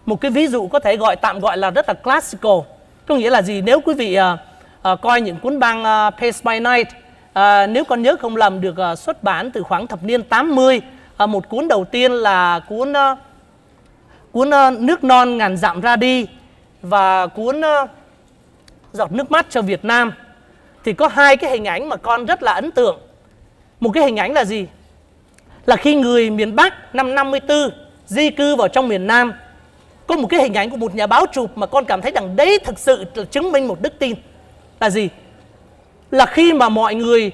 Một 0.06 0.20
cái 0.20 0.30
ví 0.30 0.46
dụ 0.46 0.66
có 0.66 0.78
thể 0.78 0.96
gọi, 0.96 1.16
tạm 1.16 1.40
gọi 1.40 1.56
là 1.56 1.70
rất 1.70 1.88
là 1.88 1.94
classical 1.94 2.75
có 3.06 3.14
nghĩa 3.14 3.30
là 3.30 3.42
gì? 3.42 3.60
Nếu 3.60 3.80
quý 3.80 3.94
vị 3.94 4.18
uh, 4.18 4.92
uh, 4.92 5.00
coi 5.00 5.20
những 5.20 5.36
cuốn 5.36 5.58
băng 5.58 5.84
ờ, 5.84 6.06
uh, 6.06 6.14
Pace 6.20 6.38
by 6.44 6.60
Night 6.60 6.88
uh, 6.88 7.70
nếu 7.70 7.84
con 7.84 8.02
nhớ 8.02 8.16
không 8.20 8.36
lầm 8.36 8.60
được 8.60 8.74
uh, 8.92 8.98
xuất 8.98 9.22
bản 9.22 9.50
từ 9.50 9.62
khoảng 9.62 9.86
thập 9.86 10.02
niên 10.02 10.22
80 10.22 10.80
uh, 11.22 11.28
một 11.28 11.48
cuốn 11.48 11.68
đầu 11.68 11.84
tiên 11.84 12.12
là 12.12 12.60
cuốn 12.68 12.92
uh, 12.92 13.18
cuốn 14.32 14.48
uh, 14.48 14.80
nước 14.80 15.04
non 15.04 15.38
ngàn 15.38 15.56
dặm 15.56 15.80
ra 15.80 15.96
đi 15.96 16.26
và 16.82 17.26
cuốn 17.26 17.60
uh, 17.60 17.90
giọt 18.92 19.12
nước 19.12 19.30
mắt 19.30 19.46
cho 19.50 19.62
Việt 19.62 19.84
Nam 19.84 20.12
thì 20.84 20.92
có 20.92 21.08
hai 21.08 21.36
cái 21.36 21.50
hình 21.50 21.64
ảnh 21.64 21.88
mà 21.88 21.96
con 21.96 22.26
rất 22.26 22.42
là 22.42 22.52
ấn 22.52 22.70
tượng. 22.70 22.98
Một 23.80 23.90
cái 23.90 24.04
hình 24.04 24.16
ảnh 24.16 24.32
là 24.32 24.44
gì? 24.44 24.66
Là 25.66 25.76
khi 25.76 25.94
người 25.94 26.30
miền 26.30 26.56
Bắc 26.56 26.94
năm 26.94 27.14
54 27.14 27.70
di 28.06 28.30
cư 28.30 28.56
vào 28.56 28.68
trong 28.68 28.88
miền 28.88 29.06
Nam 29.06 29.32
có 30.06 30.16
một 30.16 30.26
cái 30.28 30.40
hình 30.40 30.54
ảnh 30.54 30.70
của 30.70 30.76
một 30.76 30.94
nhà 30.94 31.06
báo 31.06 31.26
chụp 31.32 31.50
mà 31.54 31.66
con 31.66 31.84
cảm 31.84 32.02
thấy 32.02 32.12
rằng 32.12 32.36
đấy 32.36 32.58
thực 32.64 32.78
sự 32.78 33.04
là 33.14 33.24
chứng 33.24 33.52
minh 33.52 33.68
một 33.68 33.80
đức 33.80 33.98
tin. 33.98 34.14
Là 34.80 34.90
gì? 34.90 35.08
Là 36.10 36.26
khi 36.26 36.52
mà 36.52 36.68
mọi 36.68 36.94
người 36.94 37.32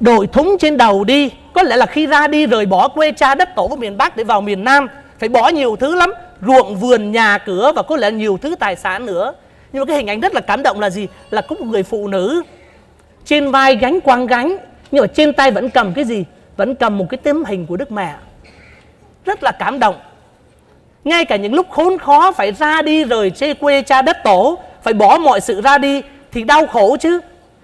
đổi 0.00 0.26
thúng 0.26 0.56
trên 0.58 0.76
đầu 0.76 1.04
đi, 1.04 1.30
có 1.54 1.62
lẽ 1.62 1.76
là 1.76 1.86
khi 1.86 2.06
ra 2.06 2.26
đi 2.26 2.46
rời 2.46 2.66
bỏ 2.66 2.88
quê 2.88 3.12
cha 3.12 3.34
đất 3.34 3.48
tổ 3.56 3.68
của 3.68 3.76
miền 3.76 3.96
Bắc 3.96 4.16
để 4.16 4.24
vào 4.24 4.40
miền 4.40 4.64
Nam, 4.64 4.86
phải 5.18 5.28
bỏ 5.28 5.48
nhiều 5.48 5.76
thứ 5.76 5.94
lắm, 5.94 6.12
ruộng 6.46 6.76
vườn, 6.76 7.12
nhà 7.12 7.38
cửa 7.38 7.72
và 7.76 7.82
có 7.82 7.96
lẽ 7.96 8.10
nhiều 8.10 8.38
thứ 8.42 8.54
tài 8.58 8.76
sản 8.76 9.06
nữa. 9.06 9.34
Nhưng 9.72 9.80
mà 9.80 9.86
cái 9.86 9.96
hình 9.96 10.06
ảnh 10.06 10.20
rất 10.20 10.34
là 10.34 10.40
cảm 10.40 10.62
động 10.62 10.80
là 10.80 10.90
gì? 10.90 11.08
Là 11.30 11.40
có 11.40 11.56
một 11.56 11.66
người 11.66 11.82
phụ 11.82 12.08
nữ 12.08 12.42
trên 13.24 13.50
vai 13.50 13.76
gánh 13.76 14.00
quăng 14.00 14.26
gánh, 14.26 14.56
nhưng 14.90 15.00
mà 15.00 15.06
trên 15.06 15.32
tay 15.32 15.50
vẫn 15.50 15.70
cầm 15.70 15.92
cái 15.94 16.04
gì? 16.04 16.24
Vẫn 16.56 16.74
cầm 16.74 16.98
một 16.98 17.06
cái 17.10 17.18
tấm 17.18 17.44
hình 17.44 17.66
của 17.66 17.76
Đức 17.76 17.92
Mẹ. 17.92 18.14
Rất 19.24 19.42
là 19.42 19.52
cảm 19.58 19.78
động 19.78 19.94
ngay 21.08 21.24
cả 21.24 21.36
những 21.36 21.54
lúc 21.54 21.70
khốn 21.70 21.98
khó 21.98 22.32
phải 22.32 22.52
ra 22.52 22.82
đi 22.82 23.04
rời 23.04 23.30
chê 23.30 23.54
quê 23.54 23.82
cha 23.82 24.02
đất 24.02 24.16
tổ, 24.24 24.58
phải 24.82 24.94
bỏ 24.94 25.18
mọi 25.18 25.40
sự 25.40 25.60
ra 25.60 25.78
đi 25.78 26.02
thì 26.32 26.44
đau 26.44 26.66
khổ 26.66 26.96
chứ. 27.00 27.20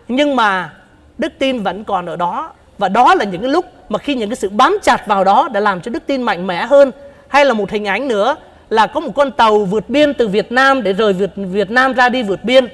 Nhưng 0.09 0.37
mà 0.37 0.71
đức 1.19 1.33
tin 1.39 1.63
vẫn 1.63 1.85
còn 1.85 2.07
ở 2.07 2.17
đó. 2.17 2.53
Và 2.79 2.89
đó 2.89 3.15
là 3.15 3.25
những 3.25 3.41
cái 3.41 3.51
lúc 3.51 3.65
mà 3.89 3.99
khi 3.99 4.15
những 4.15 4.29
cái 4.29 4.37
sự 4.37 4.49
bám 4.49 4.79
chặt 4.83 5.07
vào 5.07 5.25
đó 5.25 5.49
đã 5.53 5.61
làm 5.61 5.81
cho 5.81 5.91
đức 5.91 6.07
tin 6.07 6.23
mạnh 6.23 6.47
mẽ 6.47 6.67
hơn. 6.67 6.91
Hay 7.29 7.45
là 7.45 7.55
một 7.55 7.71
hình 7.71 7.85
ảnh 7.85 8.09
nữa 8.09 8.37
là 8.71 8.87
có 8.87 9.01
một 9.01 9.13
con 9.15 9.31
tàu 9.31 9.59
vượt 9.59 9.89
biên 9.89 10.15
từ 10.15 10.29
Việt 10.29 10.53
Nam 10.53 10.83
để 10.83 10.93
rời 10.93 11.13
Việt 11.13 11.31
Việt 11.37 11.71
Nam 11.71 11.93
ra 11.93 12.09
đi 12.09 12.23
vượt 12.23 12.45
biên. 12.45 12.67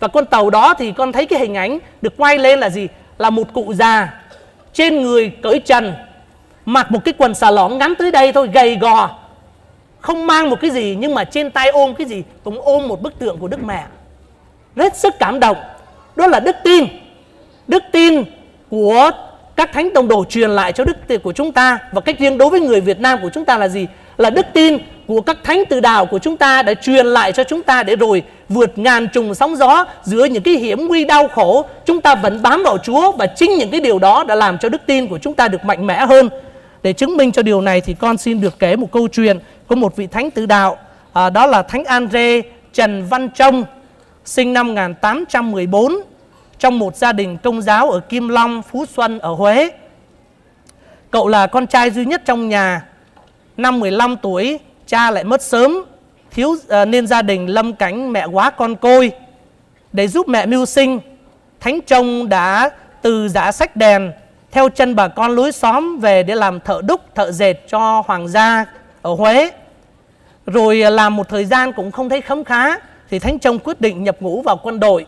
Và 0.00 0.08
con 0.08 0.26
tàu 0.26 0.50
đó 0.50 0.74
thì 0.78 0.92
con 0.92 1.12
thấy 1.12 1.26
cái 1.26 1.38
hình 1.38 1.54
ảnh 1.54 1.78
được 2.02 2.12
quay 2.16 2.38
lên 2.38 2.60
là 2.60 2.70
gì? 2.70 2.88
Là 3.18 3.30
một 3.30 3.52
cụ 3.52 3.74
già 3.74 4.14
trên 4.72 5.02
người 5.02 5.32
cởi 5.42 5.58
trần, 5.58 5.94
mặc 6.64 6.90
một 6.90 6.98
cái 7.04 7.14
quần 7.18 7.34
xà 7.34 7.50
lỏng 7.50 7.78
ngắn 7.78 7.94
tới 7.94 8.10
đây 8.10 8.32
thôi, 8.32 8.50
gầy 8.54 8.76
gò 8.76 9.10
không 10.02 10.26
mang 10.26 10.50
một 10.50 10.60
cái 10.60 10.70
gì, 10.70 10.96
nhưng 10.98 11.14
mà 11.14 11.24
trên 11.24 11.50
tay 11.50 11.68
ôm 11.68 11.94
cái 11.94 12.06
gì, 12.06 12.22
cũng 12.44 12.60
ôm 12.60 12.88
một 12.88 13.02
bức 13.02 13.18
tượng 13.18 13.38
của 13.38 13.48
đức 13.48 13.64
mẹ. 13.64 13.84
Rất 14.76 14.96
sức 14.96 15.14
cảm 15.18 15.40
động. 15.40 15.56
Đó 16.16 16.26
là 16.26 16.40
đức 16.40 16.56
tin. 16.64 16.86
Đức 17.68 17.82
tin 17.92 18.24
của 18.70 19.10
các 19.56 19.72
thánh 19.72 19.92
đồng 19.92 20.08
đồ 20.08 20.24
truyền 20.28 20.50
lại 20.50 20.72
cho 20.72 20.84
đức 20.84 20.96
tin 21.06 21.20
của 21.20 21.32
chúng 21.32 21.52
ta. 21.52 21.78
Và 21.92 22.00
cách 22.00 22.18
riêng 22.18 22.38
đối 22.38 22.50
với 22.50 22.60
người 22.60 22.80
Việt 22.80 23.00
Nam 23.00 23.18
của 23.22 23.30
chúng 23.34 23.44
ta 23.44 23.58
là 23.58 23.68
gì? 23.68 23.86
Là 24.16 24.30
đức 24.30 24.46
tin 24.52 24.78
của 25.06 25.20
các 25.20 25.36
thánh 25.44 25.62
từ 25.68 25.80
đạo 25.80 26.06
của 26.06 26.18
chúng 26.18 26.36
ta 26.36 26.62
đã 26.62 26.74
truyền 26.74 27.06
lại 27.06 27.32
cho 27.32 27.44
chúng 27.44 27.62
ta 27.62 27.82
để 27.82 27.96
rồi 27.96 28.22
vượt 28.48 28.78
ngàn 28.78 29.08
trùng 29.12 29.34
sóng 29.34 29.56
gió 29.56 29.84
giữa 30.02 30.24
những 30.24 30.42
cái 30.42 30.54
hiểm 30.54 30.86
nguy 30.86 31.04
đau 31.04 31.28
khổ. 31.28 31.64
Chúng 31.86 32.00
ta 32.00 32.14
vẫn 32.14 32.42
bám 32.42 32.62
vào 32.62 32.78
Chúa 32.78 33.12
và 33.12 33.26
chính 33.26 33.54
những 33.54 33.70
cái 33.70 33.80
điều 33.80 33.98
đó 33.98 34.24
đã 34.24 34.34
làm 34.34 34.58
cho 34.58 34.68
đức 34.68 34.82
tin 34.86 35.08
của 35.08 35.18
chúng 35.18 35.34
ta 35.34 35.48
được 35.48 35.64
mạnh 35.64 35.86
mẽ 35.86 36.06
hơn. 36.06 36.28
Để 36.82 36.92
chứng 36.92 37.16
minh 37.16 37.32
cho 37.32 37.42
điều 37.42 37.60
này 37.60 37.80
thì 37.80 37.94
con 37.94 38.18
xin 38.18 38.40
được 38.40 38.58
kể 38.58 38.76
một 38.76 38.92
câu 38.92 39.08
chuyện 39.08 39.38
của 39.66 39.74
một 39.74 39.96
vị 39.96 40.06
thánh 40.06 40.30
tử 40.30 40.46
đạo 40.46 40.76
à, 41.12 41.30
đó 41.30 41.46
là 41.46 41.62
thánh 41.62 41.84
Andre 41.84 42.40
Trần 42.72 43.06
Văn 43.10 43.28
Trông 43.28 43.64
sinh 44.24 44.52
năm 44.52 44.66
1814 44.66 45.92
trong 46.58 46.78
một 46.78 46.96
gia 46.96 47.12
đình 47.12 47.36
công 47.42 47.62
giáo 47.62 47.90
ở 47.90 48.00
Kim 48.00 48.28
Long, 48.28 48.62
Phú 48.62 48.84
Xuân 48.86 49.18
ở 49.18 49.34
Huế. 49.34 49.70
Cậu 51.10 51.28
là 51.28 51.46
con 51.46 51.66
trai 51.66 51.90
duy 51.90 52.04
nhất 52.04 52.22
trong 52.24 52.48
nhà. 52.48 52.86
Năm 53.56 53.80
15 53.80 54.16
tuổi, 54.22 54.58
cha 54.86 55.10
lại 55.10 55.24
mất 55.24 55.42
sớm, 55.42 55.84
thiếu 56.30 56.56
à, 56.68 56.84
nên 56.84 57.06
gia 57.06 57.22
đình 57.22 57.46
lâm 57.46 57.72
cánh 57.72 58.12
mẹ 58.12 58.24
quá 58.24 58.50
con 58.50 58.76
côi. 58.76 59.12
Để 59.92 60.08
giúp 60.08 60.28
mẹ 60.28 60.46
mưu 60.46 60.66
sinh, 60.66 61.00
Thánh 61.60 61.80
Trông 61.80 62.28
đã 62.28 62.70
từ 63.02 63.28
giả 63.28 63.52
sách 63.52 63.76
đèn 63.76 64.12
theo 64.50 64.68
chân 64.68 64.96
bà 64.96 65.08
con 65.08 65.30
lối 65.30 65.52
xóm 65.52 65.98
về 65.98 66.22
để 66.22 66.34
làm 66.34 66.60
thợ 66.60 66.80
đúc, 66.84 67.00
thợ 67.14 67.32
dệt 67.32 67.54
cho 67.68 68.02
hoàng 68.06 68.28
gia 68.28 68.64
ở 69.02 69.14
Huế. 69.14 69.50
Rồi 70.46 70.82
à, 70.82 70.90
làm 70.90 71.16
một 71.16 71.28
thời 71.28 71.44
gian 71.44 71.72
cũng 71.72 71.90
không 71.90 72.08
thấy 72.08 72.20
khấm 72.20 72.44
khá 72.44 72.78
thì 73.10 73.18
Thánh 73.18 73.38
Trông 73.38 73.58
quyết 73.58 73.80
định 73.80 74.04
nhập 74.04 74.16
ngũ 74.20 74.42
vào 74.42 74.56
quân 74.62 74.80
đội. 74.80 75.06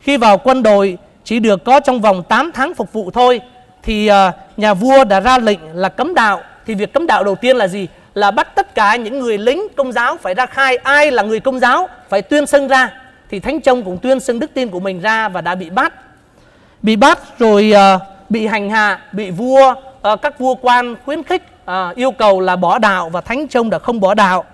Khi 0.00 0.16
vào 0.16 0.38
quân 0.38 0.62
đội 0.62 0.98
chỉ 1.24 1.38
được 1.38 1.64
có 1.64 1.80
trong 1.80 2.00
vòng 2.00 2.22
8 2.28 2.50
tháng 2.54 2.74
phục 2.74 2.92
vụ 2.92 3.10
thôi 3.10 3.40
thì 3.82 4.06
à, 4.06 4.32
nhà 4.56 4.74
vua 4.74 5.04
đã 5.04 5.20
ra 5.20 5.38
lệnh 5.38 5.58
là 5.74 5.88
cấm 5.88 6.14
đạo. 6.14 6.40
Thì 6.66 6.74
việc 6.74 6.92
cấm 6.92 7.06
đạo 7.06 7.24
đầu 7.24 7.34
tiên 7.34 7.56
là 7.56 7.68
gì? 7.68 7.88
Là 8.14 8.30
bắt 8.30 8.54
tất 8.54 8.74
cả 8.74 8.96
những 8.96 9.18
người 9.18 9.38
lính 9.38 9.66
công 9.76 9.92
giáo 9.92 10.16
phải 10.16 10.34
ra 10.34 10.46
khai 10.46 10.76
ai 10.76 11.10
là 11.10 11.22
người 11.22 11.40
công 11.40 11.60
giáo 11.60 11.88
phải 12.08 12.22
tuyên 12.22 12.46
xưng 12.46 12.68
ra. 12.68 12.92
Thì 13.30 13.40
Thánh 13.40 13.60
Trông 13.60 13.82
cũng 13.82 13.98
tuyên 13.98 14.20
xưng 14.20 14.38
đức 14.38 14.50
tin 14.54 14.68
của 14.68 14.80
mình 14.80 15.00
ra 15.00 15.28
và 15.28 15.40
đã 15.40 15.54
bị 15.54 15.70
bắt. 15.70 15.92
Bị 16.82 16.96
bắt 16.96 17.18
rồi 17.38 17.72
à, 17.72 17.98
bị 18.28 18.46
hành 18.46 18.70
hạ, 18.70 19.00
bị 19.12 19.30
vua, 19.30 19.74
các 20.22 20.38
vua 20.38 20.54
quan 20.54 20.94
khuyến 21.04 21.22
khích 21.22 21.42
à, 21.68 21.92
yêu 21.96 22.10
cầu 22.10 22.40
là 22.40 22.56
bỏ 22.56 22.78
đạo 22.78 23.08
và 23.08 23.20
Thánh 23.20 23.48
Trông 23.48 23.70
đã 23.70 23.78
không 23.78 24.00
bỏ 24.00 24.14
đạo. 24.14 24.44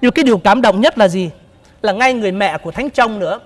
Nhưng 0.00 0.12
cái 0.12 0.24
điều 0.24 0.38
cảm 0.38 0.62
động 0.62 0.80
nhất 0.80 0.98
là 0.98 1.08
gì? 1.08 1.30
Là 1.82 1.92
ngay 1.92 2.14
người 2.14 2.32
mẹ 2.32 2.58
của 2.58 2.70
Thánh 2.70 2.90
Trông 2.90 3.18
nữa. 3.18 3.40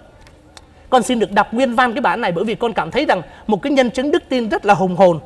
Con 0.91 1.03
xin 1.03 1.19
được 1.19 1.33
đọc 1.33 1.55
nguyên 1.55 1.75
văn 1.75 1.93
cái 1.93 2.01
bản 2.01 2.21
này 2.21 2.33
bởi 2.33 2.45
vì 2.45 2.55
con 2.55 2.73
cảm 2.73 2.91
thấy 2.91 3.05
rằng 3.05 3.23
một 3.47 3.63
cái 3.63 3.73
nhân 3.73 3.91
chứng 3.91 4.11
đức 4.11 4.23
tin 4.29 4.49
rất 4.49 4.67
là 4.67 4.75
hùng 4.75 4.97
hồn. 4.97 5.21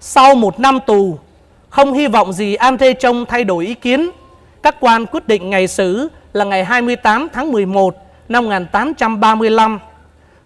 Sau 0.00 0.34
một 0.34 0.60
năm 0.60 0.78
tù, 0.86 1.18
không 1.68 1.92
hy 1.92 2.06
vọng 2.06 2.32
gì 2.32 2.54
Andre 2.54 2.92
Trông 2.92 3.26
thay 3.26 3.44
đổi 3.44 3.66
ý 3.66 3.74
kiến. 3.74 4.10
Các 4.62 4.76
quan 4.80 5.06
quyết 5.06 5.28
định 5.28 5.50
ngày 5.50 5.68
xử 5.68 6.08
là 6.32 6.44
ngày 6.44 6.64
28 6.64 7.28
tháng 7.32 7.52
11 7.52 7.96
năm 8.28 8.44
1835. 8.44 9.78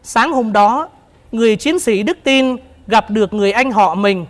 Sáng 0.03 0.33
hôm 0.33 0.53
đó, 0.53 0.89
người 1.33 1.57
chiến 1.57 1.79
sĩ 1.79 2.03
đức 2.03 2.19
tin 2.25 2.57
gặp 2.87 3.11
được 3.11 3.33
người 3.33 3.53
anh 3.53 3.73
họ 3.73 3.95
mình. 3.95 4.27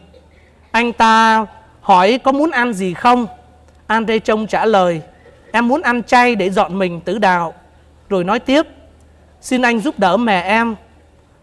Anh 0.76 0.92
ta 0.92 1.46
hỏi 1.80 2.18
có 2.24 2.32
muốn 2.32 2.50
ăn 2.50 2.72
gì 2.72 2.94
không? 2.94 3.26
Andre 3.86 4.18
Trông 4.18 4.46
trả 4.46 4.64
lời, 4.64 5.00
em 5.52 5.68
muốn 5.68 5.82
ăn 5.82 6.02
chay 6.02 6.34
để 6.34 6.50
dọn 6.50 6.78
mình 6.78 7.00
tử 7.00 7.18
đạo. 7.18 7.54
Rồi 8.08 8.24
nói 8.24 8.38
tiếp, 8.38 8.66
xin 9.40 9.62
anh 9.62 9.80
giúp 9.80 9.98
đỡ 9.98 10.16
mẹ 10.16 10.40
em. 10.40 10.74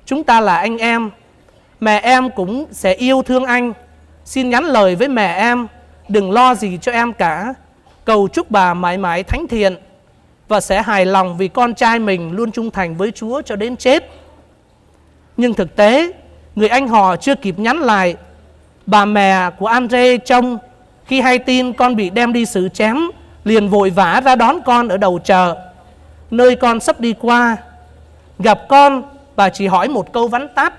Chúng 0.05 0.23
ta 0.23 0.39
là 0.39 0.57
anh 0.57 0.77
em. 0.77 1.09
Mẹ 1.79 1.99
em 1.99 2.29
cũng 2.29 2.65
sẽ 2.71 2.93
yêu 2.93 3.23
thương 3.23 3.45
anh. 3.45 3.73
Xin 4.25 4.49
nhắn 4.49 4.63
lời 4.63 4.95
với 4.95 5.07
mẹ 5.07 5.35
em, 5.35 5.67
đừng 6.09 6.31
lo 6.31 6.55
gì 6.55 6.77
cho 6.81 6.91
em 6.91 7.13
cả. 7.13 7.53
Cầu 8.05 8.27
chúc 8.27 8.51
bà 8.51 8.73
mãi 8.73 8.97
mãi 8.97 9.23
thánh 9.23 9.47
thiện 9.47 9.75
và 10.47 10.61
sẽ 10.61 10.81
hài 10.81 11.05
lòng 11.05 11.37
vì 11.37 11.47
con 11.47 11.75
trai 11.75 11.99
mình 11.99 12.31
luôn 12.31 12.51
trung 12.51 12.71
thành 12.71 12.95
với 12.95 13.11
Chúa 13.11 13.41
cho 13.41 13.55
đến 13.55 13.77
chết. 13.77 14.09
Nhưng 15.37 15.53
thực 15.53 15.75
tế, 15.75 16.11
người 16.55 16.69
anh 16.69 16.87
họ 16.87 17.15
chưa 17.15 17.35
kịp 17.35 17.59
nhắn 17.59 17.77
lại. 17.77 18.15
Bà 18.85 19.05
mẹ 19.05 19.49
của 19.49 19.67
Andre 19.67 20.17
trông 20.17 20.57
khi 21.05 21.21
hay 21.21 21.39
tin 21.39 21.73
con 21.73 21.95
bị 21.95 22.09
đem 22.09 22.33
đi 22.33 22.45
xử 22.45 22.69
chém, 22.69 22.97
liền 23.43 23.69
vội 23.69 23.89
vã 23.89 24.21
ra 24.25 24.35
đón 24.35 24.61
con 24.65 24.87
ở 24.87 24.97
đầu 24.97 25.19
chợ, 25.23 25.57
nơi 26.31 26.55
con 26.55 26.79
sắp 26.79 26.99
đi 26.99 27.13
qua. 27.21 27.57
Gặp 28.39 28.59
con, 28.69 29.03
bà 29.35 29.49
chỉ 29.49 29.67
hỏi 29.67 29.87
một 29.87 30.13
câu 30.13 30.27
vắn 30.27 30.47
tắt. 30.55 30.73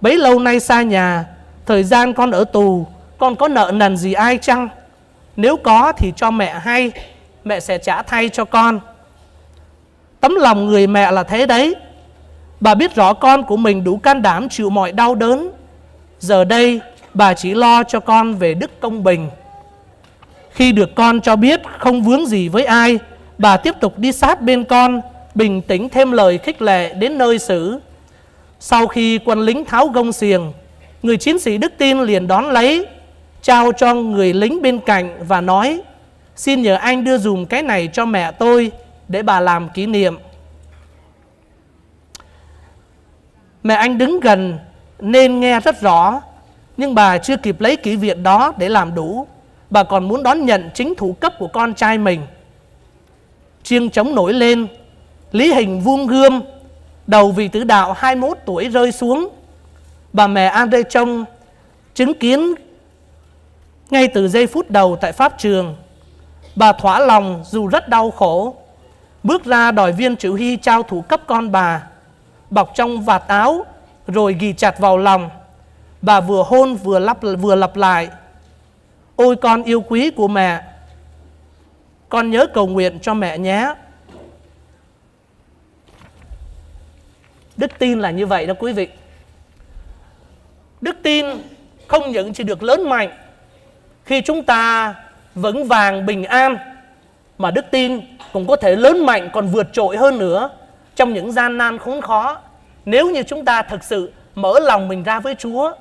Bấy 0.00 0.16
lâu 0.16 0.38
nay 0.38 0.60
xa 0.60 0.82
nhà 0.82 1.24
thời 1.66 1.84
gian 1.84 2.12
con 2.12 2.30
ở 2.30 2.44
tù 2.44 2.86
con 3.18 3.36
có 3.36 3.48
nợ 3.48 3.70
nần 3.74 3.96
gì 3.96 4.12
ai 4.12 4.38
chăng? 4.38 4.68
Nếu 5.36 5.56
có 5.56 5.92
thì 5.92 6.12
cho 6.16 6.30
mẹ 6.30 6.58
hay 6.58 6.92
mẹ 7.44 7.60
sẽ 7.60 7.78
trả 7.78 8.02
thay 8.02 8.28
cho 8.28 8.44
con. 8.44 8.80
Tấm 10.20 10.34
lòng 10.34 10.66
người 10.66 10.86
mẹ 10.86 11.10
là 11.10 11.22
thế 11.22 11.46
đấy. 11.46 11.74
Bà 12.60 12.74
biết 12.74 12.94
rõ 12.94 13.12
con 13.12 13.42
của 13.42 13.56
mình 13.56 13.84
đủ 13.84 13.96
can 13.96 14.22
đảm 14.22 14.48
chịu 14.48 14.70
mọi 14.70 14.92
đau 14.92 15.14
đớn. 15.14 15.50
Giờ 16.18 16.44
đây 16.44 16.80
bà 17.16 17.34
chỉ 17.34 17.54
lo 17.54 17.82
cho 17.82 18.00
con 18.00 18.34
về 18.34 18.54
đức 18.54 18.80
công 18.80 19.04
bình. 19.04 19.28
Khi 20.50 20.72
được 20.72 20.94
con 20.94 21.20
cho 21.20 21.36
biết 21.36 21.60
không 21.78 22.02
vướng 22.02 22.26
gì 22.26 22.48
với 22.48 22.64
ai, 22.64 22.98
bà 23.38 23.56
tiếp 23.56 23.74
tục 23.80 23.98
đi 23.98 24.12
sát 24.12 24.42
bên 24.42 24.64
con, 24.64 25.00
bình 25.34 25.62
tĩnh 25.62 25.88
thêm 25.88 26.12
lời 26.12 26.38
khích 26.38 26.62
lệ 26.62 26.94
đến 26.94 27.18
nơi 27.18 27.38
xử 27.38 27.80
sau 28.60 28.86
khi 28.86 29.18
quân 29.24 29.40
lính 29.40 29.64
tháo 29.64 29.86
gông 29.86 30.12
xiềng, 30.12 30.52
người 31.02 31.16
chiến 31.16 31.38
sĩ 31.38 31.58
đức 31.58 31.72
tin 31.78 32.00
liền 32.00 32.26
đón 32.26 32.50
lấy, 32.50 32.86
trao 33.42 33.72
cho 33.72 33.94
người 33.94 34.32
lính 34.32 34.62
bên 34.62 34.78
cạnh 34.78 35.24
và 35.28 35.40
nói, 35.40 35.80
xin 36.36 36.62
nhờ 36.62 36.74
anh 36.74 37.04
đưa 37.04 37.18
dùm 37.18 37.44
cái 37.44 37.62
này 37.62 37.88
cho 37.92 38.04
mẹ 38.04 38.32
tôi 38.32 38.70
để 39.08 39.22
bà 39.22 39.40
làm 39.40 39.68
kỷ 39.68 39.86
niệm. 39.86 40.18
Mẹ 43.62 43.74
anh 43.74 43.98
đứng 43.98 44.20
gần, 44.20 44.58
nên 45.00 45.40
nghe 45.40 45.60
rất 45.60 45.80
rõ 45.80 46.20
nhưng 46.76 46.94
bà 46.94 47.18
chưa 47.18 47.36
kịp 47.36 47.60
lấy 47.60 47.76
kỷ 47.76 47.96
viện 47.96 48.22
đó 48.22 48.52
để 48.56 48.68
làm 48.68 48.94
đủ. 48.94 49.26
Bà 49.70 49.82
còn 49.82 50.08
muốn 50.08 50.22
đón 50.22 50.46
nhận 50.46 50.70
chính 50.74 50.94
thủ 50.94 51.16
cấp 51.20 51.32
của 51.38 51.48
con 51.48 51.74
trai 51.74 51.98
mình. 51.98 52.20
Chiêng 53.62 53.90
trống 53.90 54.14
nổi 54.14 54.32
lên, 54.32 54.66
lý 55.32 55.54
hình 55.54 55.80
vuông 55.80 56.06
gươm, 56.06 56.42
đầu 57.06 57.30
vị 57.30 57.48
tử 57.48 57.64
đạo 57.64 57.92
21 57.92 58.38
tuổi 58.46 58.68
rơi 58.68 58.92
xuống. 58.92 59.28
Bà 60.12 60.26
mẹ 60.26 60.46
Andre 60.46 60.82
trông 60.82 61.24
chứng 61.94 62.14
kiến 62.14 62.54
ngay 63.90 64.08
từ 64.08 64.28
giây 64.28 64.46
phút 64.46 64.70
đầu 64.70 64.96
tại 65.00 65.12
pháp 65.12 65.38
trường. 65.38 65.76
Bà 66.56 66.72
thỏa 66.72 67.00
lòng 67.00 67.44
dù 67.46 67.66
rất 67.66 67.88
đau 67.88 68.10
khổ, 68.10 68.54
bước 69.22 69.44
ra 69.44 69.70
đòi 69.70 69.92
viên 69.92 70.16
chữ 70.16 70.34
hy 70.34 70.56
trao 70.56 70.82
thủ 70.82 71.00
cấp 71.00 71.20
con 71.26 71.52
bà, 71.52 71.82
bọc 72.50 72.74
trong 72.74 73.00
vạt 73.00 73.22
áo, 73.28 73.66
rồi 74.06 74.36
ghi 74.40 74.52
chặt 74.52 74.78
vào 74.78 74.98
lòng 74.98 75.30
bà 76.06 76.20
vừa 76.20 76.42
hôn, 76.46 76.74
vừa 76.74 76.98
lặp 76.98 77.18
vừa 77.22 77.54
lặp 77.54 77.76
lại. 77.76 78.08
Ôi, 79.16 79.36
con 79.36 79.62
yêu 79.62 79.80
quý 79.80 80.10
của 80.10 80.28
mẹ. 80.28 80.62
Con 82.08 82.30
nhớ 82.30 82.46
cầu 82.54 82.66
nguyện 82.66 82.98
cho 83.02 83.14
mẹ 83.14 83.38
nhé. 83.38 83.74
Đức 87.56 87.78
tin 87.78 88.00
là 88.00 88.10
như 88.10 88.26
vậy 88.26 88.46
đó 88.46 88.54
quý 88.58 88.72
vị. 88.72 88.88
Đức 90.80 90.96
tin 91.02 91.26
không 91.88 92.10
những 92.10 92.32
chỉ 92.32 92.44
được 92.44 92.62
lớn 92.62 92.88
mạnh 92.88 93.10
khi 94.04 94.20
chúng 94.20 94.42
ta 94.42 94.94
vững 95.34 95.68
vàng, 95.68 96.06
bình 96.06 96.24
an, 96.24 96.56
mà 97.38 97.50
đức 97.50 97.64
tin 97.70 98.00
cũng 98.32 98.46
có 98.46 98.56
thể 98.56 98.76
lớn 98.76 99.06
mạnh, 99.06 99.30
còn 99.32 99.46
vượt 99.46 99.66
trội 99.72 99.96
hơn 99.96 100.18
nữa 100.18 100.50
trong 100.96 101.12
những 101.12 101.32
gian 101.32 101.58
nan 101.58 101.78
khốn 101.78 102.00
khó. 102.00 102.38
Nếu 102.84 103.10
như 103.10 103.22
chúng 103.22 103.44
ta 103.44 103.62
thực 103.62 103.84
sự 103.84 104.12
mở 104.34 104.58
lòng 104.58 104.88
mình 104.88 105.02
ra 105.02 105.20
với 105.20 105.34
Chúa. 105.34 105.72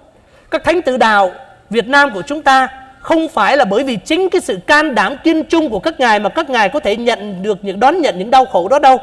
Các 0.51 0.63
thánh 0.63 0.81
tử 0.81 0.97
đạo 0.97 1.31
Việt 1.69 1.87
Nam 1.87 2.13
của 2.13 2.21
chúng 2.21 2.41
ta 2.41 2.67
không 2.99 3.27
phải 3.27 3.57
là 3.57 3.65
bởi 3.65 3.83
vì 3.83 3.95
chính 3.95 4.29
cái 4.29 4.41
sự 4.41 4.59
can 4.67 4.95
đảm 4.95 5.17
kiên 5.23 5.43
trung 5.43 5.69
của 5.69 5.79
các 5.79 5.99
ngài 5.99 6.19
mà 6.19 6.29
các 6.29 6.49
ngài 6.49 6.69
có 6.69 6.79
thể 6.79 6.95
nhận 6.95 7.43
được 7.43 7.57
những, 7.61 7.79
đón 7.79 8.01
nhận 8.01 8.19
những 8.19 8.31
đau 8.31 8.45
khổ 8.45 8.67
đó 8.67 8.79
đâu. 8.79 8.97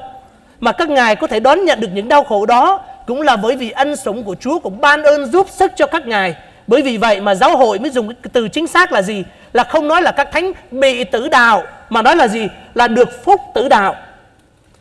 Mà 0.60 0.72
các 0.72 0.90
ngài 0.90 1.16
có 1.16 1.26
thể 1.26 1.40
đón 1.40 1.64
nhận 1.64 1.80
được 1.80 1.88
những 1.94 2.08
đau 2.08 2.24
khổ 2.24 2.46
đó 2.46 2.80
cũng 3.06 3.22
là 3.22 3.36
bởi 3.36 3.56
vì 3.56 3.70
ân 3.70 3.96
sủng 3.96 4.24
của 4.24 4.34
Chúa 4.40 4.58
cũng 4.58 4.80
ban 4.80 5.02
ơn 5.02 5.26
giúp 5.26 5.46
sức 5.50 5.72
cho 5.76 5.86
các 5.86 6.06
ngài. 6.06 6.34
Bởi 6.66 6.82
vì 6.82 6.96
vậy 6.96 7.20
mà 7.20 7.34
giáo 7.34 7.56
hội 7.56 7.78
mới 7.78 7.90
dùng 7.90 8.08
cái 8.08 8.30
từ 8.32 8.48
chính 8.48 8.66
xác 8.66 8.92
là 8.92 9.02
gì? 9.02 9.24
Là 9.52 9.64
không 9.64 9.88
nói 9.88 10.02
là 10.02 10.12
các 10.12 10.28
thánh 10.32 10.52
bị 10.70 11.04
tử 11.04 11.28
đạo, 11.28 11.62
mà 11.90 12.02
nói 12.02 12.16
là 12.16 12.28
gì? 12.28 12.48
Là 12.74 12.88
được 12.88 13.24
phúc 13.24 13.40
tử 13.54 13.68
đạo. 13.68 13.96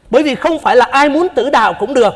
Bởi 0.10 0.24
vì 0.24 0.36
không 0.36 0.60
phải 0.60 0.76
là 0.76 0.86
ai 0.92 1.10
muốn 1.10 1.28
tử 1.36 1.50
đạo 1.50 1.74
cũng 1.74 1.94
được 1.94 2.14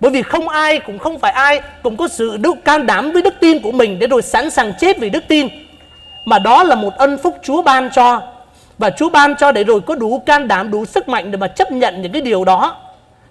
bởi 0.00 0.10
vì 0.10 0.22
không 0.22 0.48
ai 0.48 0.78
cũng 0.78 0.98
không 0.98 1.18
phải 1.18 1.32
ai 1.32 1.60
cũng 1.82 1.96
có 1.96 2.08
sự 2.08 2.36
đức 2.36 2.64
can 2.64 2.86
đảm 2.86 3.10
với 3.12 3.22
đức 3.22 3.34
tin 3.40 3.62
của 3.62 3.72
mình 3.72 3.98
để 3.98 4.06
rồi 4.06 4.22
sẵn 4.22 4.50
sàng 4.50 4.72
chết 4.80 4.98
vì 4.98 5.10
đức 5.10 5.24
tin. 5.28 5.48
Mà 6.24 6.38
đó 6.38 6.62
là 6.62 6.74
một 6.74 6.94
ân 6.96 7.18
phúc 7.22 7.36
Chúa 7.42 7.62
ban 7.62 7.90
cho. 7.90 8.22
Và 8.78 8.90
Chúa 8.90 9.08
ban 9.08 9.34
cho 9.36 9.52
để 9.52 9.64
rồi 9.64 9.80
có 9.80 9.94
đủ 9.94 10.22
can 10.26 10.48
đảm, 10.48 10.70
đủ 10.70 10.84
sức 10.84 11.08
mạnh 11.08 11.30
để 11.30 11.36
mà 11.36 11.48
chấp 11.48 11.72
nhận 11.72 12.02
những 12.02 12.12
cái 12.12 12.22
điều 12.22 12.44
đó. 12.44 12.76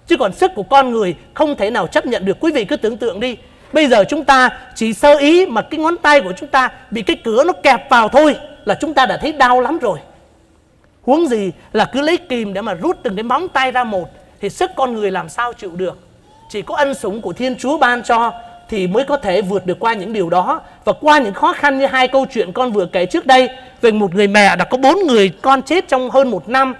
Chứ 0.06 0.16
còn 0.16 0.32
sức 0.32 0.50
của 0.54 0.62
con 0.62 0.90
người 0.90 1.14
không 1.34 1.56
thể 1.56 1.70
nào 1.70 1.86
chấp 1.86 2.06
nhận 2.06 2.24
được. 2.24 2.36
Quý 2.40 2.52
vị 2.52 2.64
cứ 2.64 2.76
tưởng 2.76 2.96
tượng 2.96 3.20
đi. 3.20 3.36
Bây 3.72 3.86
giờ 3.86 4.04
chúng 4.08 4.24
ta 4.24 4.50
chỉ 4.74 4.92
sơ 4.92 5.16
ý 5.18 5.46
mà 5.46 5.62
cái 5.62 5.80
ngón 5.80 5.96
tay 5.96 6.20
của 6.20 6.32
chúng 6.36 6.48
ta 6.48 6.70
bị 6.90 7.02
cái 7.02 7.16
cửa 7.24 7.44
nó 7.44 7.52
kẹp 7.52 7.90
vào 7.90 8.08
thôi 8.08 8.36
là 8.64 8.74
chúng 8.80 8.94
ta 8.94 9.06
đã 9.06 9.16
thấy 9.16 9.32
đau 9.32 9.60
lắm 9.60 9.78
rồi. 9.78 9.98
Huống 11.02 11.26
gì 11.26 11.52
là 11.72 11.84
cứ 11.84 12.00
lấy 12.00 12.16
kìm 12.16 12.54
để 12.54 12.60
mà 12.60 12.74
rút 12.74 12.96
từng 13.02 13.16
cái 13.16 13.22
móng 13.22 13.48
tay 13.48 13.72
ra 13.72 13.84
một 13.84 14.08
thì 14.40 14.50
sức 14.50 14.70
con 14.76 14.94
người 14.94 15.10
làm 15.10 15.28
sao 15.28 15.52
chịu 15.52 15.70
được. 15.76 16.09
Chỉ 16.50 16.62
có 16.62 16.76
ân 16.76 16.94
sủng 16.94 17.20
của 17.22 17.32
Thiên 17.32 17.56
Chúa 17.58 17.78
ban 17.78 18.02
cho 18.02 18.32
thì 18.68 18.86
mới 18.86 19.04
có 19.04 19.16
thể 19.16 19.42
vượt 19.42 19.66
được 19.66 19.80
qua 19.80 19.94
những 19.94 20.12
điều 20.12 20.30
đó. 20.30 20.60
Và 20.84 20.92
qua 20.92 21.18
những 21.18 21.34
khó 21.34 21.52
khăn 21.52 21.78
như 21.78 21.86
hai 21.86 22.08
câu 22.08 22.26
chuyện 22.34 22.52
con 22.52 22.72
vừa 22.72 22.86
kể 22.86 23.06
trước 23.06 23.26
đây, 23.26 23.48
về 23.80 23.92
một 23.92 24.14
người 24.14 24.26
mẹ 24.26 24.56
đã 24.56 24.64
có 24.64 24.76
bốn 24.78 24.98
người 25.06 25.32
con 25.42 25.62
chết 25.62 25.88
trong 25.88 26.10
hơn 26.10 26.30
một 26.30 26.48
năm 26.48 26.74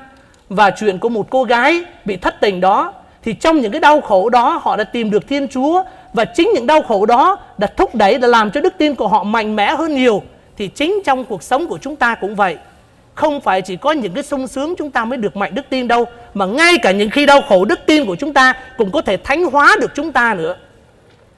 và 0.49 0.71
chuyện 0.71 0.99
của 0.99 1.09
một 1.09 1.27
cô 1.31 1.45
gái 1.45 1.85
bị 2.05 2.17
thất 2.17 2.41
tình 2.41 2.61
đó, 2.61 2.93
thì 3.23 3.33
trong 3.33 3.61
những 3.61 3.73
cái 3.73 3.81
đau 3.81 4.01
khổ 4.01 4.29
đó 4.29 4.61
họ 4.63 4.77
đã 4.77 4.85
tìm 4.85 5.11
được 5.11 5.29
Thiên 5.29 5.49
Chúa 5.49 5.83
và 6.13 6.25
chính 6.25 6.51
những 6.55 6.67
đau 6.67 6.83
khổ 6.83 7.07
đó 7.07 7.39
đã 7.59 7.67
thúc 7.67 7.95
đẩy, 7.95 8.19
đã 8.19 8.29
làm 8.29 8.51
cho 8.51 8.61
đức 8.61 8.75
tin 8.79 8.95
của 8.95 9.09
họ 9.09 9.25
mạnh 9.25 9.57
mẽ 9.57 9.75
hơn 9.75 9.95
nhiều. 9.95 10.23
Thì 10.57 10.69
chính 10.69 11.03
trong 11.05 11.25
cuộc 11.25 11.43
sống 11.43 11.67
của 11.67 11.79
chúng 11.79 11.97
ta 11.97 12.15
cũng 12.15 12.35
vậy 12.35 12.57
không 13.21 13.41
phải 13.41 13.63
chỉ 13.63 13.77
có 13.77 13.93
những 13.93 14.15
cái 14.15 14.23
sung 14.25 14.47
sướng 14.47 14.75
chúng 14.79 14.91
ta 14.91 15.05
mới 15.05 15.17
được 15.19 15.37
mạnh 15.37 15.55
đức 15.55 15.63
tin 15.71 15.89
đâu, 15.89 16.05
mà 16.35 16.47
ngay 16.47 16.79
cả 16.83 16.91
những 16.91 17.11
khi 17.11 17.27
đau 17.27 17.43
khổ 17.43 17.65
đức 17.65 17.81
tin 17.87 18.07
của 18.07 18.17
chúng 18.17 18.33
ta 18.33 18.55
cũng 18.77 18.91
có 18.91 19.03
thể 19.03 19.17
thánh 19.17 19.45
hóa 19.45 19.77
được 19.81 19.91
chúng 19.95 20.13
ta 20.13 20.35
nữa. 20.35 20.57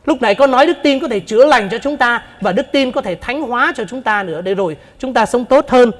Lúc 0.04 0.22
này 0.22 0.34
có 0.34 0.46
nói 0.46 0.66
đức 0.66 0.76
tin 0.82 1.00
có 1.00 1.08
thể 1.08 1.20
chữa 1.20 1.44
lành 1.44 1.68
cho 1.70 1.78
chúng 1.78 1.96
ta 1.96 2.22
và 2.40 2.52
đức 2.52 2.66
tin 2.72 2.92
có 2.92 3.00
thể 3.00 3.14
thánh 3.14 3.42
hóa 3.42 3.72
cho 3.76 3.84
chúng 3.84 4.02
ta 4.02 4.22
nữa. 4.22 4.40
Để 4.40 4.54
rồi 4.54 4.76
chúng 4.98 5.14
ta 5.14 5.26
sống 5.26 5.44
tốt 5.44 5.70
hơn. 5.70 5.90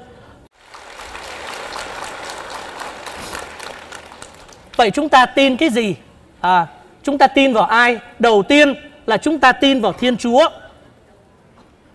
Vậy 4.77 4.91
chúng 4.91 5.09
ta 5.09 5.27
tin 5.27 5.57
cái 5.57 5.69
gì? 5.71 5.95
À 6.41 6.67
chúng 7.03 7.19
ta 7.19 7.27
tin 7.27 7.53
vào 7.53 7.65
ai? 7.65 7.99
Đầu 8.19 8.43
tiên 8.43 8.75
là 9.07 9.17
chúng 9.17 9.39
ta 9.39 9.53
tin 9.53 9.81
vào 9.81 9.93
thiên 9.93 10.17
chúa. 10.17 10.49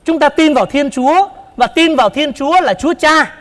Chúng 0.05 0.19
ta 0.19 0.29
tin 0.29 0.53
vào 0.53 0.65
thiên 0.65 0.89
chúa 0.89 1.29
và 1.55 1.67
tin 1.67 1.95
vào 1.95 2.09
thiên 2.09 2.33
chúa 2.33 2.61
là 2.61 2.73
chúa 2.73 2.93
cha 2.93 3.36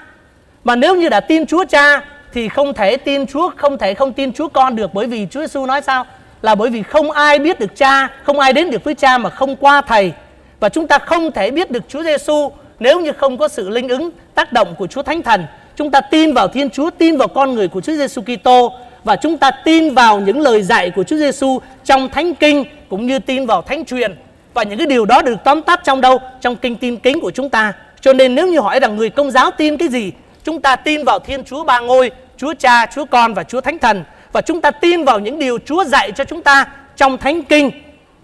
mà 0.67 0.77
nếu 0.77 0.95
như 0.95 1.09
đã 1.09 1.21
tin 1.21 1.47
Chúa 1.47 1.65
Cha 1.65 2.03
thì 2.33 2.49
không 2.49 2.75
thể 2.75 2.97
tin 2.97 3.27
Chúa, 3.27 3.51
không 3.57 3.79
thể 3.79 3.95
không 3.95 4.13
tin 4.13 4.33
Chúa 4.33 4.49
Con 4.49 4.77
được 4.77 4.95
bởi 4.95 5.07
vì 5.07 5.27
Chúa 5.31 5.41
Giêsu 5.41 5.67
nói 5.67 5.83
sao? 5.83 6.05
Là 6.43 6.55
bởi 6.55 6.71
vì 6.71 6.83
không 6.83 7.11
ai 7.11 7.39
biết 7.39 7.61
được 7.61 7.77
Cha, 7.77 8.09
không 8.23 8.39
ai 8.39 8.53
đến 8.53 8.71
được 8.71 8.85
với 8.85 8.95
Cha 8.95 9.19
mà 9.19 9.31
không 9.31 9.57
qua 9.57 9.81
Thầy. 9.81 10.13
Và 10.61 10.69
chúng 10.69 10.87
ta 10.87 10.99
không 10.99 11.33
thể 11.33 11.51
biết 11.51 11.71
được 11.71 11.83
Chúa 11.89 12.03
Giêsu 12.03 12.51
nếu 12.79 13.01
như 13.01 13.13
không 13.13 13.39
có 13.39 13.49
sự 13.49 13.69
linh 13.69 13.89
ứng 13.89 14.11
tác 14.35 14.53
động 14.53 14.75
của 14.79 14.87
Chúa 14.87 15.03
Thánh 15.03 15.23
Thần. 15.23 15.47
Chúng 15.77 15.91
ta 15.91 16.01
tin 16.01 16.33
vào 16.33 16.49
Thiên 16.49 16.71
Chúa, 16.71 16.91
tin 16.91 17.17
vào 17.17 17.29
con 17.29 17.55
người 17.55 17.69
của 17.69 17.81
Chúa 17.81 17.95
Giêsu 17.95 18.23
Kitô 18.23 18.73
và 19.05 19.17
chúng 19.17 19.39
ta 19.39 19.51
tin 19.51 19.95
vào 19.95 20.21
những 20.21 20.41
lời 20.41 20.63
dạy 20.63 20.91
của 20.91 21.03
Chúa 21.03 21.17
Giêsu 21.17 21.59
trong 21.85 22.09
Thánh 22.09 22.35
Kinh 22.35 22.65
cũng 22.89 23.07
như 23.07 23.19
tin 23.19 23.47
vào 23.47 23.63
Thánh 23.63 23.85
truyền. 23.85 24.17
Và 24.55 24.63
những 24.63 24.79
cái 24.79 24.87
điều 24.87 25.05
đó 25.05 25.23
được 25.23 25.37
tóm 25.45 25.63
tắt 25.63 25.81
trong 25.85 26.01
đâu? 26.01 26.19
Trong 26.41 26.57
kinh 26.57 26.77
tin 26.77 26.97
kính 26.97 27.21
của 27.21 27.31
chúng 27.31 27.49
ta. 27.49 27.73
Cho 28.01 28.13
nên 28.13 28.35
nếu 28.35 28.47
như 28.47 28.61
hỏi 28.61 28.81
rằng 28.81 28.97
người 28.97 29.11
công 29.11 29.31
giáo 29.31 29.51
tin 29.51 29.77
cái 29.77 29.89
gì 29.89 30.13
Chúng 30.47 30.61
ta 30.61 30.77
tin 30.77 31.05
vào 31.05 31.19
Thiên 31.19 31.45
Chúa 31.45 31.65
Ba 31.65 31.81
Ngôi, 31.81 32.11
Chúa 32.37 32.55
Cha, 32.55 32.87
Chúa 32.87 33.05
Con 33.05 33.35
và 33.35 33.45
Chúa 33.45 33.61
Thánh 33.61 33.79
Thần. 33.79 34.05
Và 34.33 34.41
chúng 34.41 34.61
ta 34.61 34.71
tin 34.71 35.05
vào 35.05 35.19
những 35.21 35.39
điều 35.39 35.59
Chúa 35.59 35.85
dạy 35.85 36.13
cho 36.13 36.25
chúng 36.25 36.43
ta 36.43 36.67
trong 36.97 37.19
Thánh 37.19 37.43
Kinh, 37.43 37.71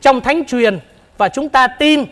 trong 0.01 0.21
Thánh 0.21 0.45
Truyền. 0.45 0.79
Và 1.19 1.29
chúng 1.29 1.49
ta 1.49 1.67
tin 1.67 2.05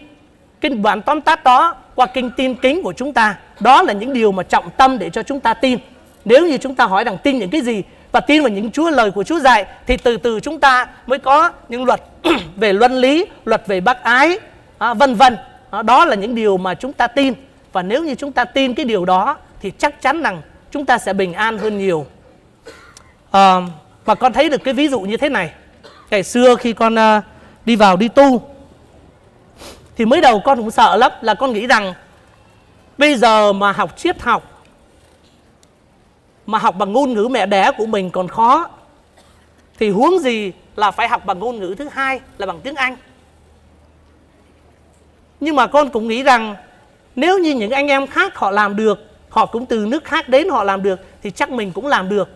cái 0.60 0.70
bản 0.70 1.02
tóm 1.02 1.20
tắt 1.20 1.44
đó 1.44 1.76
qua 1.94 2.06
kinh 2.06 2.30
tin 2.36 2.54
kính 2.54 2.82
của 2.82 2.92
chúng 2.92 3.12
ta. 3.12 3.36
Đó 3.60 3.82
là 3.82 3.92
những 3.92 4.12
điều 4.12 4.32
mà 4.32 4.42
trọng 4.42 4.70
tâm 4.76 4.98
để 4.98 5.10
cho 5.10 5.22
chúng 5.22 5.40
ta 5.40 5.54
tin. 5.54 5.78
Nếu 6.24 6.46
như 6.46 6.58
chúng 6.58 6.74
ta 6.74 6.84
hỏi 6.84 7.04
rằng 7.04 7.18
tin 7.22 7.38
những 7.38 7.50
cái 7.50 7.60
gì 7.60 7.82
và 8.12 8.20
tin 8.20 8.42
vào 8.42 8.50
những 8.50 8.70
Chúa 8.70 8.90
lời 8.90 9.10
của 9.10 9.24
Chúa 9.24 9.38
dạy 9.38 9.66
thì 9.86 9.96
từ 9.96 10.16
từ 10.16 10.40
chúng 10.40 10.60
ta 10.60 10.86
mới 11.06 11.18
có 11.18 11.50
những 11.68 11.84
luật 11.84 12.00
về 12.56 12.72
luân 12.72 12.96
lý, 12.96 13.26
luật 13.44 13.66
về 13.66 13.80
bác 13.80 14.02
ái, 14.02 14.38
à, 14.78 14.94
vân 14.94 15.14
vân. 15.14 15.36
À, 15.70 15.82
đó 15.82 16.04
là 16.04 16.14
những 16.14 16.34
điều 16.34 16.56
mà 16.56 16.74
chúng 16.74 16.92
ta 16.92 17.06
tin. 17.06 17.34
Và 17.72 17.82
nếu 17.82 18.04
như 18.04 18.14
chúng 18.14 18.32
ta 18.32 18.44
tin 18.44 18.74
cái 18.74 18.84
điều 18.84 19.04
đó 19.04 19.36
thì 19.60 19.72
chắc 19.78 20.02
chắn 20.02 20.22
rằng 20.22 20.42
chúng 20.70 20.86
ta 20.86 20.98
sẽ 20.98 21.12
bình 21.12 21.32
an 21.32 21.58
hơn 21.58 21.78
nhiều 21.78 22.06
à, 23.30 23.56
và 24.04 24.14
con 24.14 24.32
thấy 24.32 24.48
được 24.48 24.64
cái 24.64 24.74
ví 24.74 24.88
dụ 24.88 25.00
như 25.00 25.16
thế 25.16 25.28
này 25.28 25.52
ngày 26.10 26.22
xưa 26.22 26.56
khi 26.56 26.72
con 26.72 26.94
uh, 26.94 27.24
đi 27.64 27.76
vào 27.76 27.96
đi 27.96 28.08
tu 28.08 28.42
thì 29.96 30.04
mới 30.04 30.20
đầu 30.20 30.40
con 30.44 30.58
cũng 30.58 30.70
sợ 30.70 30.96
lắm 30.96 31.12
là 31.20 31.34
con 31.34 31.52
nghĩ 31.52 31.66
rằng 31.66 31.94
bây 32.98 33.14
giờ 33.14 33.52
mà 33.52 33.72
học 33.72 33.96
triết 33.96 34.22
học 34.22 34.64
mà 36.46 36.58
học 36.58 36.76
bằng 36.78 36.92
ngôn 36.92 37.14
ngữ 37.14 37.28
mẹ 37.30 37.46
đẻ 37.46 37.70
của 37.78 37.86
mình 37.86 38.10
còn 38.10 38.28
khó 38.28 38.68
thì 39.78 39.90
huống 39.90 40.18
gì 40.18 40.52
là 40.76 40.90
phải 40.90 41.08
học 41.08 41.26
bằng 41.26 41.38
ngôn 41.38 41.60
ngữ 41.60 41.74
thứ 41.78 41.88
hai 41.92 42.20
là 42.38 42.46
bằng 42.46 42.60
tiếng 42.60 42.74
Anh. 42.74 42.96
Nhưng 45.40 45.56
mà 45.56 45.66
con 45.66 45.90
cũng 45.90 46.08
nghĩ 46.08 46.22
rằng 46.22 46.56
nếu 47.16 47.38
như 47.38 47.54
những 47.54 47.70
anh 47.70 47.86
em 47.86 48.06
khác 48.06 48.36
họ 48.36 48.50
làm 48.50 48.76
được, 48.76 49.09
họ 49.30 49.46
cũng 49.46 49.66
từ 49.66 49.86
nước 49.86 50.04
khác 50.04 50.28
đến 50.28 50.48
họ 50.48 50.64
làm 50.64 50.82
được 50.82 51.00
thì 51.22 51.30
chắc 51.30 51.50
mình 51.50 51.72
cũng 51.72 51.86
làm 51.86 52.08
được. 52.08 52.28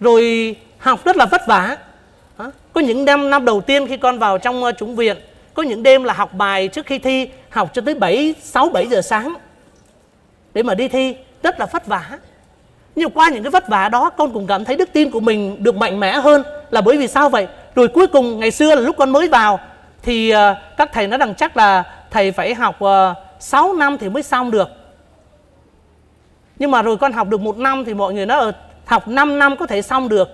Rồi 0.00 0.56
học 0.78 1.04
rất 1.04 1.16
là 1.16 1.26
vất 1.26 1.40
vả. 1.46 1.76
Có 2.72 2.80
những 2.80 3.04
năm 3.04 3.30
năm 3.30 3.44
đầu 3.44 3.60
tiên 3.60 3.86
khi 3.86 3.96
con 3.96 4.18
vào 4.18 4.38
trong 4.38 4.64
uh, 4.64 4.76
chủng 4.78 4.96
viện, 4.96 5.16
có 5.54 5.62
những 5.62 5.82
đêm 5.82 6.04
là 6.04 6.12
học 6.12 6.34
bài 6.34 6.68
trước 6.68 6.86
khi 6.86 6.98
thi, 6.98 7.28
học 7.50 7.70
cho 7.74 7.82
tới 7.82 7.94
7 7.94 8.34
6 8.42 8.68
7 8.68 8.86
giờ 8.86 9.02
sáng 9.02 9.34
để 10.54 10.62
mà 10.62 10.74
đi 10.74 10.88
thi, 10.88 11.16
rất 11.42 11.60
là 11.60 11.66
vất 11.66 11.86
vả. 11.86 12.18
Nhưng 12.96 13.10
qua 13.10 13.28
những 13.28 13.42
cái 13.42 13.50
vất 13.50 13.68
vả 13.68 13.88
đó 13.88 14.10
con 14.10 14.32
cũng 14.32 14.46
cảm 14.46 14.64
thấy 14.64 14.76
đức 14.76 14.88
tin 14.92 15.10
của 15.10 15.20
mình 15.20 15.56
được 15.64 15.76
mạnh 15.76 16.00
mẽ 16.00 16.12
hơn 16.12 16.42
là 16.70 16.80
bởi 16.80 16.96
vì 16.96 17.08
sao 17.08 17.28
vậy? 17.28 17.46
Rồi 17.74 17.88
cuối 17.88 18.06
cùng 18.06 18.40
ngày 18.40 18.50
xưa 18.50 18.74
là 18.74 18.80
lúc 18.80 18.96
con 18.98 19.10
mới 19.10 19.28
vào 19.28 19.60
thì 20.02 20.30
ờ, 20.30 20.54
các 20.76 20.90
thầy 20.92 21.06
nói 21.06 21.18
rằng 21.18 21.34
chắc 21.34 21.56
là 21.56 21.82
thầy 22.10 22.32
phải 22.32 22.54
học 22.54 22.80
ờ, 22.80 23.14
6 23.40 23.72
năm 23.72 23.98
thì 23.98 24.08
mới 24.08 24.22
xong 24.22 24.50
được. 24.50 24.68
Nhưng 26.58 26.70
mà 26.70 26.82
rồi 26.82 26.96
con 26.96 27.12
học 27.12 27.28
được 27.28 27.40
một 27.40 27.58
năm 27.58 27.84
thì 27.84 27.94
mọi 27.94 28.14
người 28.14 28.26
nói 28.26 28.38
ở 28.38 28.52
học 28.84 29.08
5 29.08 29.38
năm 29.38 29.56
có 29.56 29.66
thể 29.66 29.82
xong 29.82 30.08
được. 30.08 30.28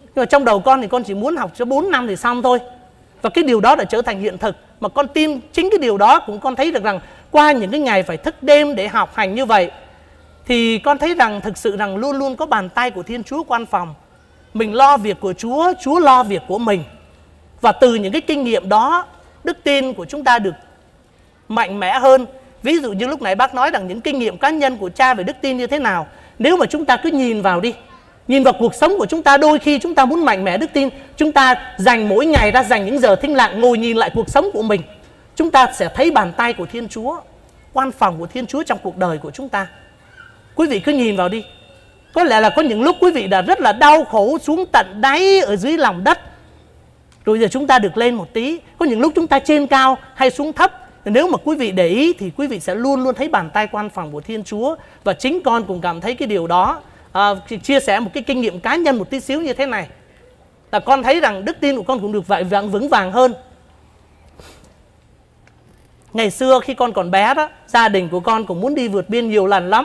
Nhưng 0.00 0.22
mà 0.22 0.24
trong 0.24 0.44
đầu 0.44 0.60
con 0.60 0.82
thì 0.82 0.88
con 0.88 1.04
chỉ 1.04 1.14
muốn 1.14 1.36
học 1.36 1.50
cho 1.54 1.64
4 1.64 1.90
năm 1.90 2.06
thì 2.06 2.16
xong 2.16 2.42
thôi. 2.42 2.58
Và 3.22 3.30
cái 3.30 3.44
điều 3.44 3.60
đó 3.60 3.76
đã 3.76 3.84
trở 3.84 4.02
thành 4.02 4.20
hiện 4.20 4.38
thực 4.38 4.56
mà 4.80 4.88
con 4.88 5.08
tin 5.08 5.40
chính 5.52 5.70
cái 5.70 5.78
điều 5.78 5.98
đó 5.98 6.20
cũng 6.20 6.40
con 6.40 6.56
thấy 6.56 6.72
được 6.72 6.84
rằng 6.84 7.00
qua 7.30 7.52
những 7.52 7.70
cái 7.70 7.80
ngày 7.80 8.02
phải 8.02 8.16
thức 8.16 8.42
đêm 8.42 8.74
để 8.74 8.88
học 8.88 9.10
hành 9.14 9.34
như 9.34 9.44
vậy 9.44 9.70
thì 10.48 10.78
con 10.78 10.98
thấy 10.98 11.14
rằng 11.14 11.40
thực 11.40 11.58
sự 11.58 11.76
rằng 11.76 11.96
luôn 11.96 12.16
luôn 12.16 12.36
có 12.36 12.46
bàn 12.46 12.68
tay 12.68 12.90
của 12.90 13.02
Thiên 13.02 13.24
Chúa 13.24 13.42
quan 13.42 13.66
phòng. 13.66 13.94
Mình 14.54 14.74
lo 14.74 14.96
việc 14.96 15.20
của 15.20 15.32
Chúa, 15.32 15.72
Chúa 15.80 15.98
lo 15.98 16.22
việc 16.22 16.42
của 16.48 16.58
mình. 16.58 16.84
Và 17.60 17.72
từ 17.72 17.94
những 17.94 18.12
cái 18.12 18.20
kinh 18.20 18.44
nghiệm 18.44 18.68
đó, 18.68 19.06
đức 19.44 19.56
tin 19.64 19.92
của 19.94 20.04
chúng 20.04 20.24
ta 20.24 20.38
được 20.38 20.54
mạnh 21.48 21.80
mẽ 21.80 21.98
hơn. 21.98 22.26
Ví 22.62 22.78
dụ 22.78 22.92
như 22.92 23.06
lúc 23.06 23.22
nãy 23.22 23.34
bác 23.34 23.54
nói 23.54 23.70
rằng 23.70 23.88
những 23.88 24.00
kinh 24.00 24.18
nghiệm 24.18 24.38
cá 24.38 24.50
nhân 24.50 24.76
của 24.76 24.88
cha 24.88 25.14
về 25.14 25.24
đức 25.24 25.36
tin 25.40 25.56
như 25.56 25.66
thế 25.66 25.78
nào. 25.78 26.06
Nếu 26.38 26.56
mà 26.56 26.66
chúng 26.66 26.84
ta 26.84 26.96
cứ 26.96 27.10
nhìn 27.10 27.42
vào 27.42 27.60
đi, 27.60 27.74
nhìn 28.28 28.42
vào 28.42 28.54
cuộc 28.58 28.74
sống 28.74 28.94
của 28.98 29.06
chúng 29.06 29.22
ta 29.22 29.36
đôi 29.36 29.58
khi 29.58 29.78
chúng 29.78 29.94
ta 29.94 30.04
muốn 30.04 30.24
mạnh 30.24 30.44
mẽ 30.44 30.58
đức 30.58 30.70
tin, 30.72 30.88
chúng 31.16 31.32
ta 31.32 31.54
dành 31.78 32.08
mỗi 32.08 32.26
ngày 32.26 32.50
ra 32.50 32.62
dành 32.62 32.86
những 32.86 32.98
giờ 32.98 33.16
thinh 33.16 33.34
lặng 33.34 33.60
ngồi 33.60 33.78
nhìn 33.78 33.96
lại 33.96 34.10
cuộc 34.14 34.30
sống 34.30 34.50
của 34.52 34.62
mình. 34.62 34.82
Chúng 35.36 35.50
ta 35.50 35.66
sẽ 35.74 35.88
thấy 35.94 36.10
bàn 36.10 36.32
tay 36.36 36.52
của 36.52 36.66
Thiên 36.66 36.88
Chúa, 36.88 37.20
quan 37.72 37.92
phòng 37.92 38.18
của 38.18 38.26
Thiên 38.26 38.46
Chúa 38.46 38.62
trong 38.62 38.78
cuộc 38.82 38.96
đời 38.96 39.18
của 39.18 39.30
chúng 39.30 39.48
ta. 39.48 39.66
Quý 40.54 40.66
vị 40.66 40.80
cứ 40.80 40.92
nhìn 40.92 41.16
vào 41.16 41.28
đi. 41.28 41.44
Có 42.12 42.24
lẽ 42.24 42.40
là 42.40 42.50
có 42.50 42.62
những 42.62 42.82
lúc 42.82 42.96
quý 43.00 43.10
vị 43.10 43.26
đã 43.26 43.42
rất 43.42 43.60
là 43.60 43.72
đau 43.72 44.04
khổ 44.04 44.38
xuống 44.38 44.64
tận 44.72 44.86
đáy 45.00 45.40
ở 45.40 45.56
dưới 45.56 45.76
lòng 45.76 46.04
đất. 46.04 46.18
Rồi 47.24 47.38
giờ 47.40 47.48
chúng 47.50 47.66
ta 47.66 47.78
được 47.78 47.96
lên 47.96 48.14
một 48.14 48.32
tí. 48.32 48.58
Có 48.78 48.86
những 48.86 49.00
lúc 49.00 49.12
chúng 49.16 49.26
ta 49.26 49.38
trên 49.38 49.66
cao 49.66 49.98
hay 50.14 50.30
xuống 50.30 50.52
thấp. 50.52 50.87
Nếu 51.10 51.28
mà 51.28 51.38
quý 51.44 51.56
vị 51.56 51.72
để 51.72 51.88
ý 51.88 52.12
thì 52.12 52.30
quý 52.36 52.46
vị 52.46 52.60
sẽ 52.60 52.74
luôn 52.74 53.04
luôn 53.04 53.14
thấy 53.14 53.28
bàn 53.28 53.50
tay 53.54 53.66
quan 53.66 53.90
phòng 53.90 54.12
của 54.12 54.20
Thiên 54.20 54.44
Chúa. 54.44 54.76
Và 55.04 55.12
chính 55.12 55.42
con 55.42 55.64
cũng 55.64 55.80
cảm 55.80 56.00
thấy 56.00 56.14
cái 56.14 56.28
điều 56.28 56.46
đó. 56.46 56.82
À, 57.12 57.34
chia 57.62 57.80
sẻ 57.80 58.00
một 58.00 58.10
cái 58.14 58.22
kinh 58.22 58.40
nghiệm 58.40 58.60
cá 58.60 58.76
nhân 58.76 58.98
một 58.98 59.10
tí 59.10 59.20
xíu 59.20 59.40
như 59.40 59.52
thế 59.52 59.66
này. 59.66 59.88
Là 60.72 60.80
con 60.80 61.02
thấy 61.02 61.20
rằng 61.20 61.44
đức 61.44 61.56
tin 61.60 61.76
của 61.76 61.82
con 61.82 62.00
cũng 62.00 62.12
được 62.12 62.26
vậy 62.26 62.44
vững 62.44 62.70
vững 62.70 62.88
vàng 62.88 63.12
hơn. 63.12 63.34
Ngày 66.12 66.30
xưa 66.30 66.60
khi 66.60 66.74
con 66.74 66.92
còn 66.92 67.10
bé 67.10 67.34
đó, 67.34 67.48
gia 67.66 67.88
đình 67.88 68.08
của 68.08 68.20
con 68.20 68.44
cũng 68.44 68.60
muốn 68.60 68.74
đi 68.74 68.88
vượt 68.88 69.08
biên 69.08 69.30
nhiều 69.30 69.46
lần 69.46 69.70
lắm 69.70 69.84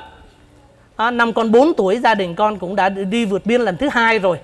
à, 0.95 1.11
năm 1.11 1.33
con 1.33 1.51
4 1.51 1.73
tuổi 1.73 1.99
gia 1.99 2.15
đình 2.15 2.35
con 2.35 2.59
cũng 2.59 2.75
đã 2.75 2.89
đi 2.89 3.25
vượt 3.25 3.45
biên 3.45 3.61
lần 3.61 3.77
thứ 3.77 3.89
hai 3.91 4.19
rồi 4.19 4.37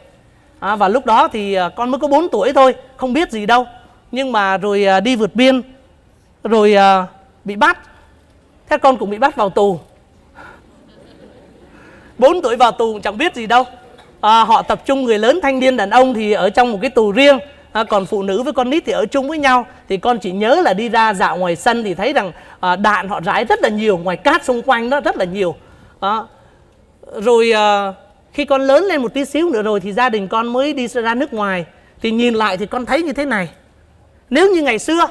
à, 0.59 0.75
và 0.75 0.87
lúc 0.87 1.05
đó 1.05 1.27
thì 1.27 1.53
à, 1.53 1.69
con 1.69 1.91
mới 1.91 1.99
có 1.99 2.07
4 2.07 2.29
tuổi 2.29 2.53
thôi 2.53 2.75
không 2.97 3.13
biết 3.13 3.31
gì 3.31 3.45
đâu 3.45 3.65
nhưng 4.11 4.31
mà 4.31 4.57
rồi 4.57 4.85
à, 4.85 4.99
đi 4.99 5.15
vượt 5.15 5.35
biên 5.35 5.61
rồi 6.43 6.73
à, 6.75 7.05
bị 7.45 7.55
bắt. 7.55 7.79
Thế 8.69 8.77
con 8.77 8.97
cũng 8.97 9.09
bị 9.09 9.17
bắt 9.17 9.35
vào 9.35 9.49
tù. 9.49 9.79
4 12.17 12.41
tuổi 12.41 12.55
vào 12.55 12.71
tù 12.71 12.93
cũng 12.93 13.01
chẳng 13.01 13.17
biết 13.17 13.35
gì 13.35 13.47
đâu. 13.47 13.63
À, 14.21 14.43
họ 14.43 14.61
tập 14.61 14.81
trung 14.85 15.03
người 15.03 15.19
lớn 15.19 15.39
thanh 15.43 15.59
niên 15.59 15.77
đàn 15.77 15.89
ông 15.89 16.13
thì 16.13 16.31
ở 16.31 16.49
trong 16.49 16.71
một 16.71 16.77
cái 16.81 16.89
tù 16.89 17.11
riêng. 17.11 17.39
À, 17.71 17.83
còn 17.83 18.05
phụ 18.05 18.23
nữ 18.23 18.43
với 18.43 18.53
con 18.53 18.69
nít 18.69 18.83
thì 18.85 18.91
ở 18.91 19.05
chung 19.05 19.27
với 19.27 19.37
nhau. 19.37 19.65
Thì 19.89 19.97
con 19.97 20.19
chỉ 20.19 20.31
nhớ 20.31 20.61
là 20.61 20.73
đi 20.73 20.89
ra 20.89 21.13
dạo 21.13 21.37
ngoài 21.37 21.55
sân 21.55 21.83
thì 21.83 21.93
thấy 21.93 22.13
rằng 22.13 22.31
à, 22.59 22.75
đạn 22.75 23.09
họ 23.09 23.21
rải 23.21 23.45
rất 23.45 23.61
là 23.61 23.69
nhiều 23.69 23.97
ngoài 23.97 24.17
cát 24.17 24.45
xung 24.45 24.61
quanh 24.61 24.89
đó 24.89 24.99
rất 24.99 25.17
là 25.17 25.25
nhiều. 25.25 25.55
À, 25.99 26.17
rồi 27.15 27.51
à, 27.51 27.93
khi 28.33 28.45
con 28.45 28.61
lớn 28.61 28.83
lên 28.83 29.01
một 29.01 29.13
tí 29.13 29.25
xíu 29.25 29.49
nữa 29.49 29.61
rồi 29.61 29.79
thì 29.79 29.93
gia 29.93 30.09
đình 30.09 30.27
con 30.27 30.47
mới 30.47 30.73
đi 30.73 30.87
ra 30.87 31.15
nước 31.15 31.33
ngoài. 31.33 31.65
Thì 32.01 32.11
nhìn 32.11 32.33
lại 32.33 32.57
thì 32.57 32.65
con 32.65 32.85
thấy 32.85 33.03
như 33.03 33.13
thế 33.13 33.25
này. 33.25 33.49
Nếu 34.29 34.53
như 34.55 34.61
ngày 34.61 34.79
xưa 34.79 35.07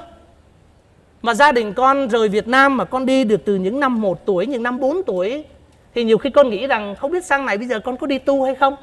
mà 1.22 1.34
gia 1.34 1.52
đình 1.52 1.72
con 1.72 2.08
rời 2.08 2.28
Việt 2.28 2.48
Nam 2.48 2.76
mà 2.76 2.84
con 2.84 3.06
đi 3.06 3.24
được 3.24 3.44
từ 3.44 3.54
những 3.54 3.80
năm 3.80 4.00
1 4.00 4.26
tuổi, 4.26 4.46
những 4.46 4.62
năm 4.62 4.80
4 4.80 5.02
tuổi 5.02 5.44
thì 5.94 6.04
nhiều 6.04 6.18
khi 6.18 6.30
con 6.30 6.50
nghĩ 6.50 6.66
rằng 6.66 6.94
không 6.94 7.12
biết 7.12 7.24
sang 7.24 7.46
này 7.46 7.58
bây 7.58 7.66
giờ 7.66 7.80
con 7.80 7.96
có 7.96 8.06
đi 8.06 8.18
tu 8.18 8.44
hay 8.44 8.54
không. 8.54 8.76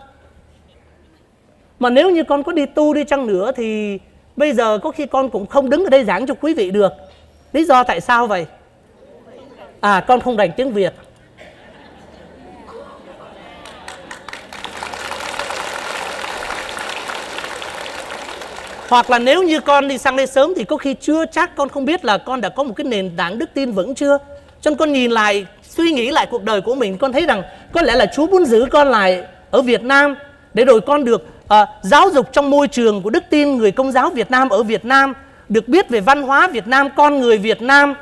Mà 1.80 1.90
nếu 1.90 2.10
như 2.10 2.24
con 2.24 2.44
có 2.44 2.52
đi 2.52 2.66
tu 2.66 2.94
đi 2.94 3.04
chăng 3.04 3.28
nữa 3.28 3.52
thì 3.56 4.00
bây 4.36 4.54
giờ 4.54 4.78
có 4.78 4.92
khi 4.92 5.06
con 5.06 5.30
cũng 5.30 5.46
không 5.46 5.70
đứng 5.70 5.84
ở 5.84 5.90
đây 5.90 6.04
giảng 6.04 6.26
cho 6.28 6.34
quý 6.34 6.54
vị 6.54 6.72
được. 6.72 6.92
Lý 7.54 7.66
do 7.66 7.84
tại 7.84 8.02
sao 8.02 8.28
vậy? 8.28 8.46
À 9.80 10.06
con 10.08 10.20
không 10.20 10.38
đành 10.38 10.52
tiếng 10.58 10.74
Việt. 10.74 10.94
Hoặc 18.90 19.10
là 19.10 19.20
nếu 19.20 19.44
như 19.44 19.60
con 19.60 19.88
đi 19.88 19.98
sang 19.98 20.16
đây 20.16 20.28
sớm 20.28 20.54
thì 20.56 20.64
có 20.64 20.78
khi 20.78 20.96
chưa 21.02 21.26
chắc 21.26 21.56
con 21.56 21.70
không 21.70 21.86
biết 21.86 22.06
là 22.06 22.18
con 22.18 22.42
đã 22.42 22.50
có 22.50 22.64
một 22.64 22.74
cái 22.76 22.86
nền 22.86 23.12
tảng 23.18 23.40
đức 23.40 23.50
tin 23.54 23.72
vững 23.72 23.96
chưa. 23.96 24.18
Cho 24.62 24.72
nên 24.72 24.78
con 24.78 24.94
nhìn 24.94 25.12
lại, 25.12 25.46
suy 25.70 25.92
nghĩ 25.92 26.12
lại 26.12 26.28
cuộc 26.32 26.44
đời 26.44 26.62
của 26.62 26.76
mình, 26.76 26.98
con 26.98 27.14
thấy 27.14 27.26
rằng 27.26 27.44
có 27.74 27.82
lẽ 27.82 27.96
là 27.96 28.06
Chúa 28.16 28.28
muốn 28.28 28.46
giữ 28.46 28.66
con 28.72 28.88
lại 28.88 29.24
ở 29.52 29.62
Việt 29.62 29.84
Nam 29.84 30.16
để 30.54 30.66
rồi 30.66 30.82
con 30.82 31.06
được 31.06 31.28
uh, 31.44 31.70
giáo 31.84 32.10
dục 32.10 32.28
trong 32.32 32.50
môi 32.50 32.68
trường 32.68 33.02
của 33.02 33.10
đức 33.10 33.24
tin 33.30 33.58
người 33.58 33.72
công 33.72 33.92
giáo 33.92 34.10
Việt 34.10 34.32
Nam 34.32 34.50
ở 34.50 34.64
Việt 34.64 34.86
Nam, 34.86 35.14
được 35.50 35.68
biết 35.68 35.90
về 35.90 36.00
văn 36.00 36.24
hóa 36.24 36.48
Việt 36.48 36.68
Nam, 36.68 36.90
con 36.96 37.20
người 37.20 37.38
Việt 37.38 37.62
Nam. 37.62 37.94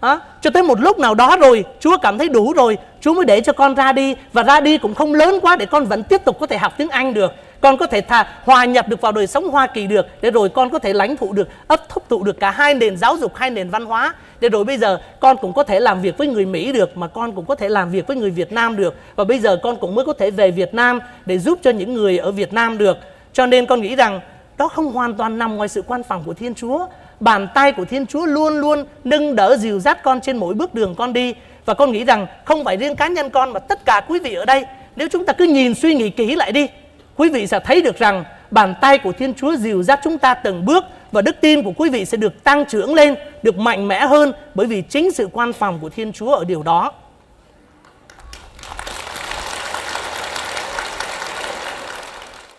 À, 0.00 0.18
cho 0.40 0.50
tới 0.50 0.62
một 0.62 0.80
lúc 0.80 0.98
nào 0.98 1.14
đó 1.14 1.36
rồi 1.36 1.64
Chúa 1.80 1.96
cảm 1.96 2.18
thấy 2.18 2.28
đủ 2.28 2.52
rồi 2.52 2.78
Chúa 3.00 3.14
mới 3.14 3.24
để 3.24 3.40
cho 3.40 3.52
con 3.52 3.74
ra 3.74 3.92
đi 3.92 4.14
Và 4.32 4.42
ra 4.42 4.60
đi 4.60 4.78
cũng 4.78 4.94
không 4.94 5.14
lớn 5.14 5.38
quá 5.42 5.56
để 5.56 5.66
con 5.66 5.84
vẫn 5.84 6.02
tiếp 6.02 6.24
tục 6.24 6.36
có 6.40 6.46
thể 6.46 6.58
học 6.58 6.72
tiếng 6.76 6.88
Anh 6.88 7.14
được 7.14 7.32
con 7.62 7.76
có 7.76 7.86
thể 7.86 8.00
thà 8.00 8.26
hòa 8.44 8.64
nhập 8.64 8.88
được 8.88 9.00
vào 9.00 9.12
đời 9.12 9.26
sống 9.26 9.50
Hoa 9.50 9.66
Kỳ 9.66 9.86
được, 9.86 10.06
để 10.20 10.30
rồi 10.30 10.48
con 10.48 10.70
có 10.70 10.78
thể 10.78 10.92
lãnh 10.92 11.16
thụ 11.16 11.32
được, 11.32 11.48
ấp 11.66 11.88
thúc 11.88 12.08
tụ 12.08 12.24
được 12.24 12.40
cả 12.40 12.50
hai 12.50 12.74
nền 12.74 12.96
giáo 12.96 13.16
dục, 13.16 13.36
hai 13.36 13.50
nền 13.50 13.70
văn 13.70 13.84
hóa. 13.84 14.14
Để 14.40 14.48
rồi 14.48 14.64
bây 14.64 14.78
giờ 14.78 15.00
con 15.20 15.36
cũng 15.36 15.52
có 15.52 15.62
thể 15.62 15.80
làm 15.80 16.02
việc 16.02 16.18
với 16.18 16.28
người 16.28 16.46
Mỹ 16.46 16.72
được, 16.72 16.96
mà 16.96 17.06
con 17.06 17.32
cũng 17.32 17.44
có 17.44 17.54
thể 17.54 17.68
làm 17.68 17.90
việc 17.90 18.06
với 18.06 18.16
người 18.16 18.30
Việt 18.30 18.52
Nam 18.52 18.76
được. 18.76 18.94
Và 19.16 19.24
bây 19.24 19.38
giờ 19.38 19.56
con 19.62 19.76
cũng 19.76 19.94
mới 19.94 20.04
có 20.04 20.12
thể 20.12 20.30
về 20.30 20.50
Việt 20.50 20.74
Nam 20.74 21.00
để 21.26 21.38
giúp 21.38 21.58
cho 21.62 21.70
những 21.70 21.94
người 21.94 22.18
ở 22.18 22.32
Việt 22.32 22.52
Nam 22.52 22.78
được. 22.78 22.96
Cho 23.32 23.46
nên 23.46 23.66
con 23.66 23.80
nghĩ 23.80 23.96
rằng 23.96 24.20
đó 24.58 24.68
không 24.68 24.92
hoàn 24.92 25.14
toàn 25.14 25.38
nằm 25.38 25.56
ngoài 25.56 25.68
sự 25.68 25.82
quan 25.82 26.02
phòng 26.02 26.22
của 26.26 26.34
Thiên 26.34 26.54
Chúa. 26.54 26.86
Bàn 27.20 27.48
tay 27.54 27.72
của 27.72 27.84
Thiên 27.84 28.06
Chúa 28.06 28.26
luôn 28.26 28.54
luôn 28.54 28.84
nâng 29.04 29.36
đỡ 29.36 29.56
dìu 29.56 29.80
dắt 29.80 30.02
con 30.02 30.20
trên 30.20 30.36
mỗi 30.36 30.54
bước 30.54 30.74
đường 30.74 30.94
con 30.94 31.12
đi. 31.12 31.34
Và 31.64 31.74
con 31.74 31.92
nghĩ 31.92 32.04
rằng 32.04 32.26
không 32.44 32.64
phải 32.64 32.76
riêng 32.76 32.96
cá 32.96 33.08
nhân 33.08 33.30
con, 33.30 33.52
mà 33.52 33.58
tất 33.58 33.84
cả 33.84 34.00
quý 34.08 34.18
vị 34.18 34.34
ở 34.34 34.44
đây, 34.44 34.64
nếu 34.96 35.08
chúng 35.12 35.26
ta 35.26 35.32
cứ 35.32 35.44
nhìn 35.44 35.74
suy 35.74 35.94
nghĩ 35.94 36.10
kỹ 36.10 36.34
lại 36.34 36.52
đi 36.52 36.68
quý 37.16 37.28
vị 37.28 37.46
sẽ 37.46 37.60
thấy 37.60 37.82
được 37.82 37.98
rằng 37.98 38.24
bàn 38.50 38.74
tay 38.80 38.98
của 38.98 39.12
Thiên 39.12 39.34
Chúa 39.34 39.56
dìu 39.56 39.82
dắt 39.82 40.00
chúng 40.04 40.18
ta 40.18 40.34
từng 40.34 40.64
bước 40.64 40.84
và 41.12 41.22
đức 41.22 41.36
tin 41.40 41.62
của 41.62 41.72
quý 41.76 41.90
vị 41.90 42.04
sẽ 42.04 42.16
được 42.16 42.44
tăng 42.44 42.64
trưởng 42.64 42.94
lên, 42.94 43.14
được 43.42 43.58
mạnh 43.58 43.88
mẽ 43.88 44.06
hơn 44.06 44.32
bởi 44.54 44.66
vì 44.66 44.82
chính 44.82 45.12
sự 45.12 45.28
quan 45.32 45.52
phòng 45.52 45.78
của 45.82 45.88
Thiên 45.88 46.12
Chúa 46.12 46.34
ở 46.34 46.44
điều 46.44 46.62
đó. 46.62 46.92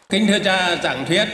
Kính 0.10 0.28
thưa 0.28 0.40
cha 0.40 0.76
giảng 0.84 1.06
thuyết, 1.06 1.26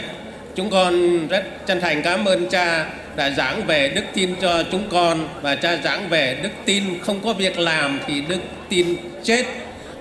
chúng 0.56 0.70
con 0.70 1.28
rất 1.28 1.44
chân 1.66 1.82
thành 1.82 2.02
cảm 2.04 2.26
ơn 2.26 2.50
cha 2.50 2.86
đã 3.16 3.30
giảng 3.30 3.66
về 3.68 3.92
đức 3.96 4.04
tin 4.14 4.36
cho 4.42 4.64
chúng 4.72 4.84
con 4.92 5.28
và 5.42 5.56
cha 5.56 5.78
giảng 5.84 6.10
về 6.10 6.38
đức 6.44 6.50
tin 6.66 6.84
không 7.02 7.20
có 7.24 7.34
việc 7.34 7.60
làm 7.60 8.00
thì 8.08 8.22
đức 8.22 8.40
tin 8.70 8.96
chết 9.24 9.46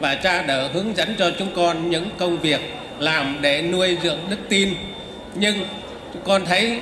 và 0.01 0.15
cha 0.15 0.43
đã 0.43 0.69
hướng 0.73 0.97
dẫn 0.97 1.15
cho 1.19 1.31
chúng 1.39 1.49
con 1.57 1.91
những 1.91 2.11
công 2.19 2.39
việc 2.39 2.61
làm 2.99 3.39
để 3.41 3.63
nuôi 3.63 3.97
dưỡng 4.03 4.19
đức 4.31 4.39
tin. 4.49 4.75
Nhưng 5.35 5.57
con 6.25 6.45
thấy 6.45 6.81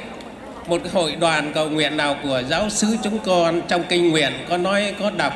một 0.67 0.83
hội 0.93 1.17
đoàn 1.21 1.53
cầu 1.55 1.71
nguyện 1.71 1.97
nào 1.97 2.17
của 2.23 2.43
giáo 2.49 2.71
sứ 2.71 2.97
chúng 3.03 3.19
con 3.19 3.63
trong 3.69 3.83
kinh 3.89 4.11
nguyện 4.11 4.33
có 4.49 4.57
nói, 4.57 4.95
có 5.01 5.11
đọc 5.11 5.33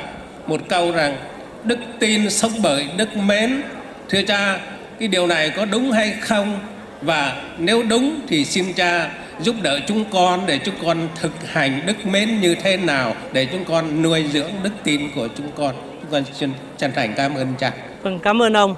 một 0.47 0.61
câu 0.69 0.91
rằng, 0.91 1.17
đức 1.63 1.79
tin 1.99 2.29
sống 2.29 2.51
bởi 2.63 2.87
đức 2.97 3.17
mến. 3.17 3.61
Thưa 4.09 4.21
cha, 4.21 4.59
cái 4.99 5.07
điều 5.07 5.27
này 5.27 5.49
có 5.49 5.65
đúng 5.65 5.91
hay 5.91 6.13
không? 6.21 6.59
Và 7.01 7.41
nếu 7.57 7.83
đúng 7.83 8.19
thì 8.27 8.45
xin 8.45 8.73
cha 8.73 9.09
giúp 9.41 9.55
đỡ 9.61 9.79
chúng 9.87 10.05
con 10.05 10.45
để 10.45 10.59
chúng 10.65 10.75
con 10.83 11.07
thực 11.15 11.51
hành 11.51 11.81
đức 11.85 12.05
mến 12.05 12.41
như 12.41 12.55
thế 12.55 12.77
nào 12.77 13.15
để 13.33 13.45
chúng 13.45 13.65
con 13.65 14.01
nuôi 14.01 14.25
dưỡng 14.33 14.51
đức 14.63 14.73
tin 14.83 15.11
của 15.15 15.27
chúng 15.37 15.51
con. 15.55 15.75
Chúng 16.01 16.11
con 16.11 16.23
xin 16.33 16.51
chân 16.77 16.91
thành 16.95 17.13
cảm 17.13 17.35
ơn 17.35 17.47
cha. 17.59 17.71
Vâng 18.03 18.19
cảm 18.19 18.41
ơn 18.41 18.53
ông. 18.53 18.75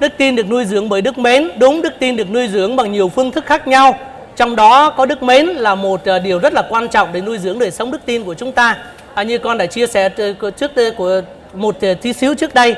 Đức 0.00 0.12
tin 0.16 0.36
được 0.36 0.50
nuôi 0.50 0.64
dưỡng 0.64 0.88
bởi 0.88 1.02
đức 1.02 1.18
mến. 1.18 1.50
Đúng 1.58 1.82
đức 1.82 1.92
tin 1.98 2.16
được 2.16 2.30
nuôi 2.30 2.48
dưỡng 2.48 2.76
bằng 2.76 2.92
nhiều 2.92 3.08
phương 3.08 3.30
thức 3.30 3.46
khác 3.46 3.66
nhau. 3.66 3.98
Trong 4.36 4.56
đó 4.56 4.90
có 4.90 5.06
đức 5.06 5.22
mến 5.22 5.46
là 5.46 5.74
một 5.74 6.00
ờ, 6.04 6.18
điều 6.18 6.38
rất 6.38 6.52
là 6.52 6.62
quan 6.68 6.88
trọng 6.88 7.12
để 7.12 7.20
nuôi 7.20 7.38
dưỡng 7.38 7.58
đời 7.58 7.70
sống 7.70 7.90
đức 7.90 8.00
tin 8.06 8.24
của 8.24 8.34
chúng 8.34 8.52
ta. 8.52 8.76
À, 9.14 9.22
như 9.22 9.38
con 9.38 9.58
đã 9.58 9.66
chia 9.66 9.86
sẻ 9.86 10.08
trước 10.56 10.70
của 10.96 11.20
một 11.54 11.76
ờ, 11.80 11.94
tí 11.94 12.12
xíu 12.12 12.34
trước 12.34 12.54
đây 12.54 12.76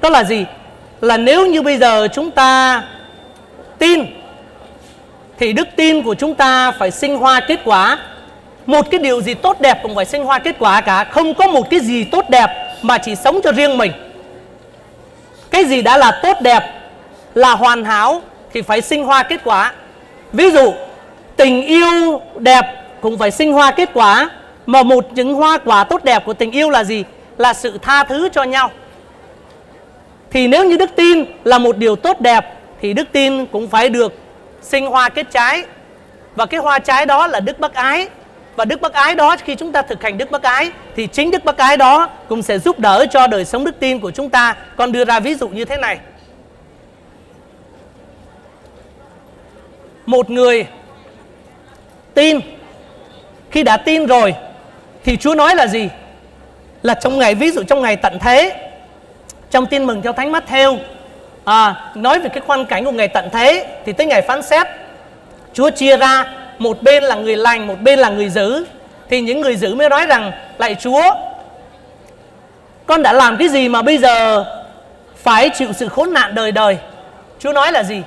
đó 0.00 0.08
là 0.08 0.24
gì? 0.24 0.44
Là 1.00 1.16
nếu 1.16 1.46
như 1.46 1.62
bây 1.62 1.78
giờ 1.78 2.08
chúng 2.12 2.30
ta 2.30 2.82
tin 3.78 4.04
thì 5.38 5.52
đức 5.52 5.68
tin 5.76 6.02
của 6.02 6.14
chúng 6.14 6.34
ta 6.34 6.70
phải 6.70 6.90
sinh 6.90 7.16
hoa 7.16 7.40
kết 7.40 7.60
quả. 7.64 7.98
Một 8.66 8.90
cái 8.90 9.00
điều 9.00 9.22
gì 9.22 9.34
tốt 9.34 9.60
đẹp 9.60 9.78
cũng 9.82 9.94
phải 9.94 10.04
sinh 10.04 10.24
hoa 10.24 10.38
kết 10.38 10.56
quả 10.58 10.80
cả. 10.80 11.04
Không 11.04 11.34
có 11.34 11.46
một 11.46 11.70
cái 11.70 11.80
gì 11.80 12.04
tốt 12.04 12.24
đẹp 12.30 12.46
mà 12.82 12.98
chỉ 12.98 13.14
sống 13.14 13.40
cho 13.44 13.52
riêng 13.52 13.78
mình 13.78 13.92
cái 15.52 15.64
gì 15.64 15.82
đã 15.82 15.98
là 15.98 16.20
tốt 16.22 16.36
đẹp, 16.40 16.62
là 17.34 17.50
hoàn 17.50 17.84
hảo 17.84 18.22
thì 18.52 18.62
phải 18.62 18.80
sinh 18.80 19.04
hoa 19.04 19.22
kết 19.22 19.40
quả. 19.44 19.72
Ví 20.32 20.50
dụ, 20.50 20.72
tình 21.36 21.62
yêu 21.66 22.20
đẹp 22.38 22.64
cũng 23.00 23.18
phải 23.18 23.30
sinh 23.30 23.52
hoa 23.52 23.70
kết 23.70 23.90
quả. 23.94 24.30
Mà 24.66 24.82
một 24.82 25.06
những 25.12 25.34
hoa 25.34 25.58
quả 25.58 25.84
tốt 25.84 26.04
đẹp 26.04 26.22
của 26.24 26.34
tình 26.34 26.50
yêu 26.50 26.70
là 26.70 26.84
gì? 26.84 27.04
Là 27.38 27.54
sự 27.54 27.78
tha 27.82 28.04
thứ 28.04 28.28
cho 28.32 28.42
nhau. 28.42 28.70
Thì 30.30 30.48
nếu 30.48 30.64
như 30.64 30.76
đức 30.76 30.90
tin 30.96 31.24
là 31.44 31.58
một 31.58 31.76
điều 31.76 31.96
tốt 31.96 32.20
đẹp, 32.20 32.54
thì 32.80 32.92
đức 32.92 33.08
tin 33.12 33.46
cũng 33.46 33.68
phải 33.68 33.88
được 33.88 34.18
sinh 34.62 34.86
hoa 34.86 35.08
kết 35.08 35.26
trái. 35.30 35.64
Và 36.36 36.46
cái 36.46 36.60
hoa 36.60 36.78
trái 36.78 37.06
đó 37.06 37.26
là 37.26 37.40
đức 37.40 37.58
bác 37.58 37.74
ái 37.74 38.08
và 38.56 38.64
đức 38.64 38.80
bác 38.80 38.92
ái 38.92 39.14
đó 39.14 39.36
khi 39.44 39.54
chúng 39.54 39.72
ta 39.72 39.82
thực 39.82 40.02
hành 40.02 40.18
đức 40.18 40.30
bác 40.30 40.42
ái 40.42 40.70
thì 40.96 41.06
chính 41.06 41.30
đức 41.30 41.44
bác 41.44 41.56
ái 41.56 41.76
đó 41.76 42.08
cũng 42.28 42.42
sẽ 42.42 42.58
giúp 42.58 42.78
đỡ 42.78 43.06
cho 43.10 43.26
đời 43.26 43.44
sống 43.44 43.64
đức 43.64 43.80
tin 43.80 44.00
của 44.00 44.10
chúng 44.10 44.30
ta. 44.30 44.56
Con 44.76 44.92
đưa 44.92 45.04
ra 45.04 45.20
ví 45.20 45.34
dụ 45.34 45.48
như 45.48 45.64
thế 45.64 45.76
này. 45.76 45.98
Một 50.06 50.30
người 50.30 50.66
tin. 52.14 52.40
Khi 53.50 53.62
đã 53.62 53.76
tin 53.76 54.06
rồi 54.06 54.34
thì 55.04 55.16
Chúa 55.16 55.34
nói 55.34 55.54
là 55.54 55.66
gì? 55.66 55.88
Là 56.82 56.94
trong 56.94 57.18
ngày 57.18 57.34
ví 57.34 57.50
dụ 57.50 57.62
trong 57.62 57.82
ngày 57.82 57.96
tận 57.96 58.18
thế 58.18 58.68
trong 59.52 59.66
tin 59.66 59.84
mừng 59.84 60.02
theo 60.02 60.12
thánh 60.12 60.32
mắt 60.32 60.44
theo 60.46 60.78
à, 61.44 61.92
nói 61.94 62.20
về 62.20 62.28
cái 62.28 62.40
khoan 62.46 62.64
cảnh 62.64 62.84
của 62.84 62.92
ngày 62.92 63.08
tận 63.08 63.28
thế 63.32 63.66
thì 63.84 63.92
tới 63.92 64.06
ngày 64.06 64.22
phán 64.22 64.42
xét 64.42 64.66
Chúa 65.52 65.70
chia 65.70 65.96
ra 65.96 66.24
một 66.62 66.82
bên 66.82 67.02
là 67.02 67.14
người 67.14 67.36
lành, 67.36 67.66
một 67.66 67.80
bên 67.82 67.98
là 67.98 68.08
người 68.08 68.28
dữ. 68.28 68.64
Thì 69.08 69.20
những 69.20 69.40
người 69.40 69.56
dữ 69.56 69.74
mới 69.74 69.88
nói 69.88 70.06
rằng 70.06 70.32
lạy 70.58 70.76
Chúa, 70.80 71.02
con 72.86 73.02
đã 73.02 73.12
làm 73.12 73.36
cái 73.36 73.48
gì 73.48 73.68
mà 73.68 73.82
bây 73.82 73.98
giờ 73.98 74.44
phải 75.16 75.50
chịu 75.54 75.72
sự 75.72 75.88
khốn 75.88 76.12
nạn 76.12 76.34
đời 76.34 76.52
đời? 76.52 76.78
Chúa 77.38 77.52
nói 77.52 77.72
là 77.72 77.82
gì? 77.82 78.02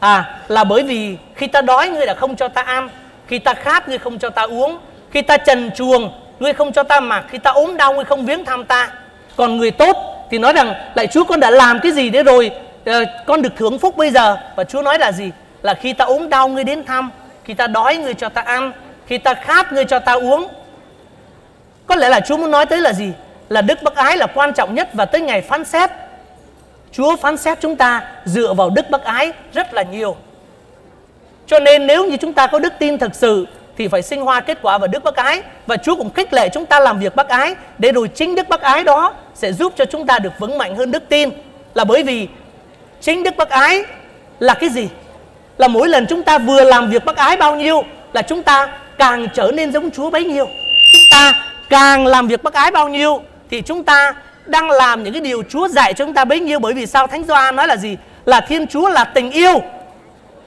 À 0.00 0.38
là 0.48 0.64
bởi 0.64 0.82
vì 0.82 1.16
khi 1.34 1.46
ta 1.46 1.60
đói, 1.60 1.88
ngươi 1.90 2.06
đã 2.06 2.14
không 2.14 2.36
cho 2.36 2.48
ta 2.48 2.62
ăn. 2.62 2.88
Khi 3.26 3.38
ta 3.38 3.54
khát, 3.54 3.88
ngươi 3.88 3.98
không 3.98 4.18
cho 4.18 4.30
ta 4.30 4.42
uống. 4.42 4.78
Khi 5.10 5.22
ta 5.22 5.36
trần 5.36 5.70
chuồng 5.76 6.12
ngươi 6.40 6.52
không 6.52 6.72
cho 6.72 6.82
ta 6.82 7.00
mặc. 7.00 7.24
Khi 7.30 7.38
ta 7.38 7.50
ốm 7.50 7.76
đau, 7.76 7.92
ngươi 7.92 8.04
không 8.04 8.26
viếng 8.26 8.44
thăm 8.44 8.64
ta. 8.64 8.90
Còn 9.36 9.56
người 9.56 9.70
tốt 9.70 9.96
thì 10.30 10.38
nói 10.38 10.52
rằng, 10.52 10.74
lại, 10.94 11.06
Chúa, 11.06 11.24
con 11.24 11.40
đã 11.40 11.50
làm 11.50 11.80
cái 11.80 11.92
gì 11.92 12.10
đấy 12.10 12.22
rồi 12.22 12.50
ờ, 12.84 13.04
con 13.26 13.42
được 13.42 13.56
thưởng 13.56 13.78
phúc 13.78 13.96
bây 13.96 14.10
giờ? 14.10 14.36
Và 14.56 14.64
Chúa 14.64 14.82
nói 14.82 14.98
là 14.98 15.12
gì? 15.12 15.30
Là 15.62 15.74
khi 15.74 15.92
ta 15.92 16.04
ốm 16.04 16.28
đau, 16.28 16.48
ngươi 16.48 16.64
đến 16.64 16.84
thăm 16.84 17.10
khi 17.46 17.54
ta 17.54 17.66
đói, 17.66 17.96
người 17.96 18.14
cho 18.14 18.28
ta 18.28 18.40
ăn. 18.40 18.72
Khi 19.06 19.18
ta 19.18 19.34
khát, 19.34 19.72
người 19.72 19.84
cho 19.84 19.98
ta 19.98 20.12
uống. 20.12 20.48
Có 21.86 21.96
lẽ 21.96 22.08
là 22.08 22.20
Chúa 22.20 22.36
muốn 22.36 22.50
nói 22.50 22.66
tới 22.66 22.80
là 22.80 22.92
gì? 22.92 23.12
Là 23.48 23.62
đức 23.62 23.82
bác 23.82 23.94
ái 23.94 24.16
là 24.16 24.26
quan 24.26 24.52
trọng 24.52 24.74
nhất 24.74 24.88
và 24.92 25.04
tới 25.04 25.20
ngày 25.20 25.40
phán 25.40 25.64
xét. 25.64 25.90
Chúa 26.92 27.16
phán 27.16 27.36
xét 27.36 27.58
chúng 27.60 27.76
ta 27.76 28.02
dựa 28.24 28.54
vào 28.54 28.70
đức 28.70 28.90
bác 28.90 29.04
ái 29.04 29.32
rất 29.52 29.74
là 29.74 29.82
nhiều. 29.82 30.16
Cho 31.46 31.58
nên 31.58 31.86
nếu 31.86 32.04
như 32.04 32.16
chúng 32.16 32.32
ta 32.32 32.46
có 32.46 32.58
đức 32.58 32.72
tin 32.78 32.98
thực 32.98 33.14
sự, 33.14 33.46
thì 33.78 33.88
phải 33.88 34.02
sinh 34.02 34.20
hoa 34.20 34.40
kết 34.40 34.58
quả 34.62 34.78
vào 34.78 34.88
đức 34.88 35.04
bác 35.04 35.16
ái. 35.16 35.42
Và 35.66 35.76
Chúa 35.76 35.96
cũng 35.96 36.10
khích 36.10 36.32
lệ 36.32 36.48
chúng 36.48 36.66
ta 36.66 36.80
làm 36.80 36.98
việc 36.98 37.16
bác 37.16 37.28
ái, 37.28 37.54
để 37.78 37.92
rồi 37.92 38.08
chính 38.08 38.34
đức 38.34 38.48
bác 38.48 38.60
ái 38.60 38.84
đó 38.84 39.14
sẽ 39.34 39.52
giúp 39.52 39.72
cho 39.76 39.84
chúng 39.84 40.06
ta 40.06 40.18
được 40.18 40.32
vững 40.38 40.58
mạnh 40.58 40.76
hơn 40.76 40.90
đức 40.90 41.08
tin. 41.08 41.30
Là 41.74 41.84
bởi 41.84 42.02
vì 42.02 42.28
chính 43.00 43.22
đức 43.22 43.36
bác 43.36 43.50
ái 43.50 43.84
là 44.38 44.54
cái 44.54 44.68
gì? 44.68 44.88
Là 45.58 45.68
mỗi 45.68 45.88
lần 45.88 46.06
chúng 46.06 46.22
ta 46.22 46.38
vừa 46.38 46.64
làm 46.64 46.90
việc 46.90 47.04
bác 47.04 47.16
ái 47.16 47.36
bao 47.36 47.56
nhiêu 47.56 47.84
là 48.12 48.22
chúng 48.22 48.42
ta 48.42 48.68
càng 48.98 49.28
trở 49.34 49.50
nên 49.54 49.72
giống 49.72 49.90
Chúa 49.90 50.10
bấy 50.10 50.24
nhiêu. 50.24 50.46
Chúng 50.92 51.02
ta 51.10 51.32
càng 51.70 52.06
làm 52.06 52.28
việc 52.28 52.42
bác 52.42 52.54
ái 52.54 52.70
bao 52.70 52.88
nhiêu 52.88 53.22
thì 53.50 53.62
chúng 53.62 53.84
ta 53.84 54.14
đang 54.46 54.70
làm 54.70 55.02
những 55.02 55.12
cái 55.12 55.22
điều 55.22 55.42
Chúa 55.48 55.68
dạy 55.68 55.94
cho 55.94 56.04
chúng 56.04 56.14
ta 56.14 56.24
bấy 56.24 56.40
nhiêu. 56.40 56.58
Bởi 56.58 56.74
vì 56.74 56.86
sao? 56.86 57.06
Thánh 57.06 57.24
Gioan 57.24 57.56
nói 57.56 57.68
là 57.68 57.76
gì? 57.76 57.96
Là 58.24 58.40
Thiên 58.40 58.66
Chúa 58.66 58.88
là 58.88 59.04
tình 59.04 59.30
yêu. 59.30 59.62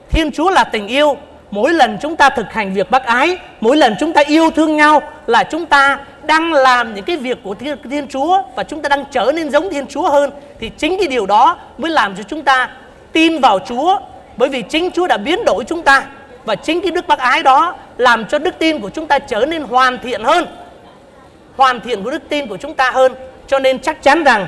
Thiên 0.10 0.32
Chúa 0.32 0.50
là 0.50 0.64
tình 0.64 0.88
yêu. 0.88 1.18
Mỗi 1.52 1.74
lần 1.74 1.98
chúng 2.02 2.16
ta 2.16 2.30
thực 2.30 2.54
hành 2.54 2.74
việc 2.74 2.92
bác 2.92 3.04
ái 3.04 3.38
Mỗi 3.62 3.78
lần 3.78 3.96
chúng 4.00 4.14
ta 4.14 4.22
yêu 4.28 4.52
thương 4.52 4.78
nhau 4.78 5.02
Là 5.28 5.44
chúng 5.44 5.66
ta 5.66 6.00
đang 6.24 6.54
làm 6.54 6.96
những 6.96 7.06
cái 7.06 7.18
việc 7.18 7.38
của 7.44 7.54
Thiên, 7.54 7.78
Thiên 7.90 8.08
Chúa 8.08 8.42
Và 8.56 8.64
chúng 8.64 8.82
ta 8.82 8.90
đang 8.90 9.06
trở 9.12 9.32
nên 9.36 9.50
giống 9.52 9.70
Thiên 9.70 9.88
Chúa 9.88 10.10
hơn. 10.10 10.32
Thì 10.60 10.70
chính 10.78 10.98
cái 10.98 11.08
điều 11.08 11.26
đó 11.26 11.58
mới 11.78 11.92
làm 11.92 12.16
cho 12.16 12.24
chúng 12.24 12.44
ta 12.44 12.70
tin 13.12 13.40
vào 13.40 13.60
Chúa 13.60 14.00
bởi 14.40 14.50
vì 14.50 14.62
chính 14.62 14.92
Chúa 14.92 15.08
đã 15.08 15.18
biến 15.18 15.46
đổi 15.46 15.64
chúng 15.64 15.82
ta 15.82 16.06
Và 16.46 16.56
chính 16.56 16.82
cái 16.82 16.92
đức 16.92 17.08
bác 17.08 17.20
ái 17.20 17.44
đó 17.44 17.76
Làm 17.98 18.26
cho 18.26 18.40
đức 18.40 18.60
tin 18.60 18.80
của 18.80 18.90
chúng 18.90 19.08
ta 19.08 19.20
trở 19.20 19.46
nên 19.46 19.64
hoàn 19.64 19.98
thiện 20.04 20.24
hơn 20.24 20.46
Hoàn 21.56 21.82
thiện 21.82 22.04
của 22.04 22.12
đức 22.12 22.30
tin 22.30 22.48
của 22.48 22.58
chúng 22.58 22.74
ta 22.74 22.92
hơn 22.92 23.16
Cho 23.48 23.60
nên 23.60 23.80
chắc 23.80 24.04
chắn 24.04 24.24
rằng 24.24 24.48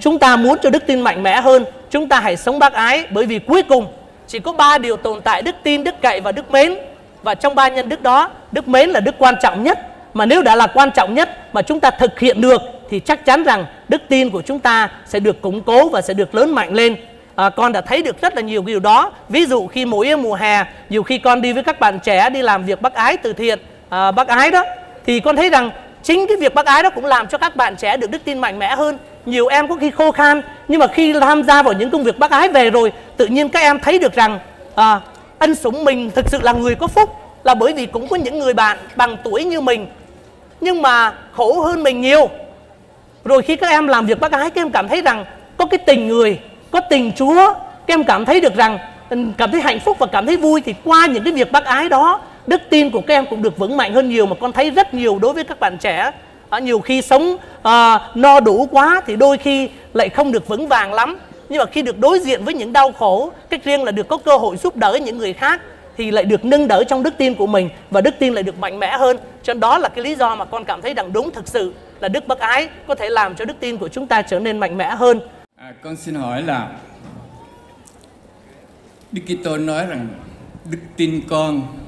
Chúng 0.00 0.18
ta 0.18 0.36
muốn 0.36 0.58
cho 0.62 0.70
đức 0.70 0.86
tin 0.86 1.00
mạnh 1.00 1.22
mẽ 1.22 1.40
hơn 1.40 1.64
Chúng 1.90 2.08
ta 2.08 2.20
hãy 2.20 2.36
sống 2.36 2.58
bác 2.58 2.72
ái 2.72 3.06
Bởi 3.10 3.26
vì 3.26 3.38
cuối 3.38 3.62
cùng 3.62 3.86
chỉ 4.32 4.38
có 4.38 4.52
ba 4.52 4.78
điều 4.78 4.96
tồn 4.96 5.20
tại 5.20 5.42
đức 5.42 5.54
tin, 5.62 5.84
đức 5.84 5.94
cậy 6.02 6.20
và 6.20 6.32
đức 6.32 6.50
mến. 6.50 6.74
Và 7.22 7.34
trong 7.34 7.54
ba 7.54 7.68
nhân 7.68 7.88
đức 7.88 8.02
đó, 8.02 8.30
đức 8.52 8.68
mến 8.68 8.90
là 8.90 9.00
đức 9.00 9.14
quan 9.18 9.34
trọng 9.42 9.62
nhất. 9.62 9.78
Mà 10.14 10.26
nếu 10.26 10.42
đã 10.42 10.56
là 10.56 10.66
quan 10.66 10.90
trọng 10.90 11.14
nhất 11.14 11.54
mà 11.54 11.62
chúng 11.62 11.80
ta 11.80 11.90
thực 11.90 12.18
hiện 12.18 12.40
được 12.40 12.62
thì 12.90 13.00
chắc 13.00 13.24
chắn 13.24 13.44
rằng 13.44 13.66
đức 13.88 14.02
tin 14.08 14.30
của 14.30 14.42
chúng 14.42 14.58
ta 14.58 14.90
sẽ 15.06 15.20
được 15.20 15.42
củng 15.42 15.62
cố 15.62 15.88
và 15.88 16.02
sẽ 16.02 16.14
được 16.14 16.34
lớn 16.34 16.54
mạnh 16.54 16.74
lên. 16.74 16.96
À, 17.34 17.50
con 17.50 17.72
đã 17.72 17.80
thấy 17.80 18.02
được 18.02 18.20
rất 18.20 18.34
là 18.34 18.42
nhiều 18.42 18.62
điều 18.62 18.80
đó. 18.80 19.12
Ví 19.28 19.46
dụ 19.46 19.66
khi 19.66 19.84
mỗi 19.84 20.16
mùa 20.16 20.34
hè, 20.34 20.64
nhiều 20.88 21.02
khi 21.02 21.18
con 21.18 21.42
đi 21.42 21.52
với 21.52 21.62
các 21.62 21.80
bạn 21.80 21.98
trẻ 22.00 22.30
đi 22.30 22.42
làm 22.42 22.64
việc 22.64 22.82
bác 22.82 22.94
ái 22.94 23.16
từ 23.16 23.32
thiện, 23.32 23.58
à, 23.88 24.10
bác 24.10 24.28
ái 24.28 24.50
đó, 24.50 24.64
thì 25.06 25.20
con 25.20 25.36
thấy 25.36 25.50
rằng 25.50 25.70
chính 26.02 26.26
cái 26.26 26.36
việc 26.36 26.54
bác 26.54 26.66
ái 26.66 26.82
đó 26.82 26.90
cũng 26.90 27.04
làm 27.04 27.26
cho 27.26 27.38
các 27.38 27.56
bạn 27.56 27.76
trẻ 27.76 27.96
được 27.96 28.10
đức 28.10 28.24
tin 28.24 28.38
mạnh 28.38 28.58
mẽ 28.58 28.74
hơn 28.76 28.98
nhiều 29.26 29.46
em 29.46 29.68
có 29.68 29.76
khi 29.76 29.90
khô 29.90 30.10
khan 30.10 30.42
nhưng 30.68 30.80
mà 30.80 30.86
khi 30.86 31.12
tham 31.12 31.42
gia 31.42 31.62
vào 31.62 31.72
những 31.72 31.90
công 31.90 32.04
việc 32.04 32.18
bác 32.18 32.30
ái 32.30 32.48
về 32.48 32.70
rồi 32.70 32.92
tự 33.16 33.26
nhiên 33.26 33.48
các 33.48 33.60
em 33.60 33.80
thấy 33.80 33.98
được 33.98 34.14
rằng 34.14 34.38
à, 34.74 35.00
ân 35.38 35.54
sủng 35.54 35.84
mình 35.84 36.10
thực 36.10 36.28
sự 36.28 36.38
là 36.42 36.52
người 36.52 36.74
có 36.74 36.86
phúc 36.86 37.10
là 37.44 37.54
bởi 37.54 37.72
vì 37.72 37.86
cũng 37.86 38.08
có 38.08 38.16
những 38.16 38.38
người 38.38 38.54
bạn 38.54 38.78
bằng 38.96 39.16
tuổi 39.24 39.44
như 39.44 39.60
mình 39.60 39.86
nhưng 40.60 40.82
mà 40.82 41.12
khổ 41.32 41.60
hơn 41.60 41.82
mình 41.82 42.00
nhiều 42.00 42.30
rồi 43.24 43.42
khi 43.42 43.56
các 43.56 43.70
em 43.70 43.88
làm 43.88 44.06
việc 44.06 44.20
bác 44.20 44.32
ái 44.32 44.50
các 44.50 44.60
em 44.60 44.70
cảm 44.70 44.88
thấy 44.88 45.02
rằng 45.02 45.24
có 45.56 45.66
cái 45.66 45.78
tình 45.78 46.08
người 46.08 46.38
có 46.72 46.80
tình 46.80 47.12
chúa 47.12 47.54
các 47.86 47.94
em 47.94 48.04
cảm 48.04 48.24
thấy 48.24 48.40
được 48.40 48.54
rằng 48.54 48.78
ừ, 49.10 49.16
cảm 49.36 49.50
thấy 49.50 49.60
hạnh 49.60 49.80
phúc 49.80 49.96
và 49.98 50.06
cảm 50.06 50.26
thấy 50.26 50.36
vui 50.36 50.60
thì 50.60 50.74
qua 50.84 51.06
những 51.06 51.24
cái 51.24 51.32
việc 51.32 51.52
bác 51.52 51.64
ái 51.64 51.88
đó 51.88 52.20
đức 52.46 52.62
tin 52.70 52.90
của 52.90 53.00
các 53.00 53.14
em 53.14 53.26
cũng 53.30 53.42
được 53.42 53.58
vững 53.58 53.76
mạnh 53.76 53.94
hơn 53.94 54.08
nhiều 54.08 54.26
mà 54.26 54.36
con 54.40 54.52
thấy 54.52 54.70
rất 54.70 54.94
nhiều 54.94 55.18
đối 55.18 55.32
với 55.32 55.44
các 55.44 55.60
bạn 55.60 55.78
trẻ. 55.78 56.10
À, 56.50 56.58
nhiều 56.58 56.80
khi 56.80 57.02
sống 57.02 57.36
à, 57.62 58.00
no 58.14 58.40
đủ 58.40 58.68
quá 58.70 59.02
thì 59.06 59.16
đôi 59.16 59.38
khi 59.38 59.68
lại 59.94 60.08
không 60.08 60.32
được 60.32 60.48
vững 60.48 60.68
vàng 60.68 60.94
lắm. 60.94 61.18
Nhưng 61.48 61.58
mà 61.58 61.64
khi 61.64 61.82
được 61.82 61.98
đối 61.98 62.18
diện 62.18 62.44
với 62.44 62.54
những 62.54 62.72
đau 62.72 62.92
khổ 62.92 63.32
cách 63.50 63.64
riêng 63.64 63.84
là 63.84 63.92
được 63.92 64.08
có 64.08 64.16
cơ 64.16 64.36
hội 64.36 64.56
giúp 64.56 64.76
đỡ 64.76 64.98
những 65.04 65.18
người 65.18 65.32
khác 65.32 65.60
thì 65.96 66.10
lại 66.10 66.24
được 66.24 66.44
nâng 66.44 66.68
đỡ 66.68 66.84
trong 66.84 67.02
đức 67.02 67.14
tin 67.18 67.34
của 67.34 67.46
mình 67.46 67.68
và 67.90 68.00
đức 68.00 68.14
tin 68.18 68.34
lại 68.34 68.42
được 68.42 68.58
mạnh 68.58 68.78
mẽ 68.78 68.96
hơn. 68.98 69.16
Cho 69.42 69.54
nên 69.54 69.60
đó 69.60 69.78
là 69.78 69.88
cái 69.88 70.04
lý 70.04 70.14
do 70.14 70.34
mà 70.34 70.44
con 70.44 70.64
cảm 70.64 70.82
thấy 70.82 70.94
rằng 70.94 71.12
đúng 71.12 71.30
thực 71.30 71.48
sự 71.48 71.72
là 72.00 72.08
đức 72.08 72.28
bác 72.28 72.38
ái 72.38 72.68
có 72.86 72.94
thể 72.94 73.10
làm 73.10 73.34
cho 73.34 73.44
đức 73.44 73.60
tin 73.60 73.76
của 73.76 73.88
chúng 73.88 74.06
ta 74.06 74.22
trở 74.22 74.38
nên 74.38 74.58
mạnh 74.58 74.78
mẽ 74.78 74.90
hơn 74.90 75.20
à, 75.62 75.72
con 75.82 75.96
xin 75.96 76.14
hỏi 76.14 76.42
là 76.42 76.80
Đức 79.12 79.22
Kitô 79.26 79.56
nói 79.56 79.86
rằng 79.86 80.08
đức 80.70 80.78
tin 80.96 81.22
con 81.28 81.78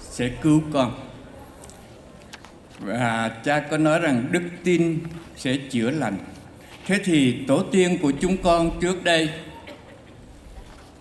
sẽ 0.00 0.28
cứu 0.42 0.62
con. 0.72 0.94
Và 2.78 3.28
cha 3.44 3.60
có 3.70 3.78
nói 3.78 3.98
rằng 3.98 4.28
đức 4.30 4.42
tin 4.64 5.00
sẽ 5.36 5.56
chữa 5.70 5.90
lành. 5.90 6.16
Thế 6.86 6.98
thì 7.04 7.44
tổ 7.48 7.62
tiên 7.62 7.98
của 8.02 8.12
chúng 8.20 8.36
con 8.36 8.80
trước 8.80 9.04
đây 9.04 9.30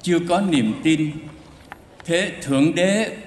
chưa 0.01 0.19
có 0.29 0.41
niềm 0.41 0.73
tin. 0.83 1.11
Thế 2.05 2.31
thượng 2.41 2.75
đế 2.75 3.17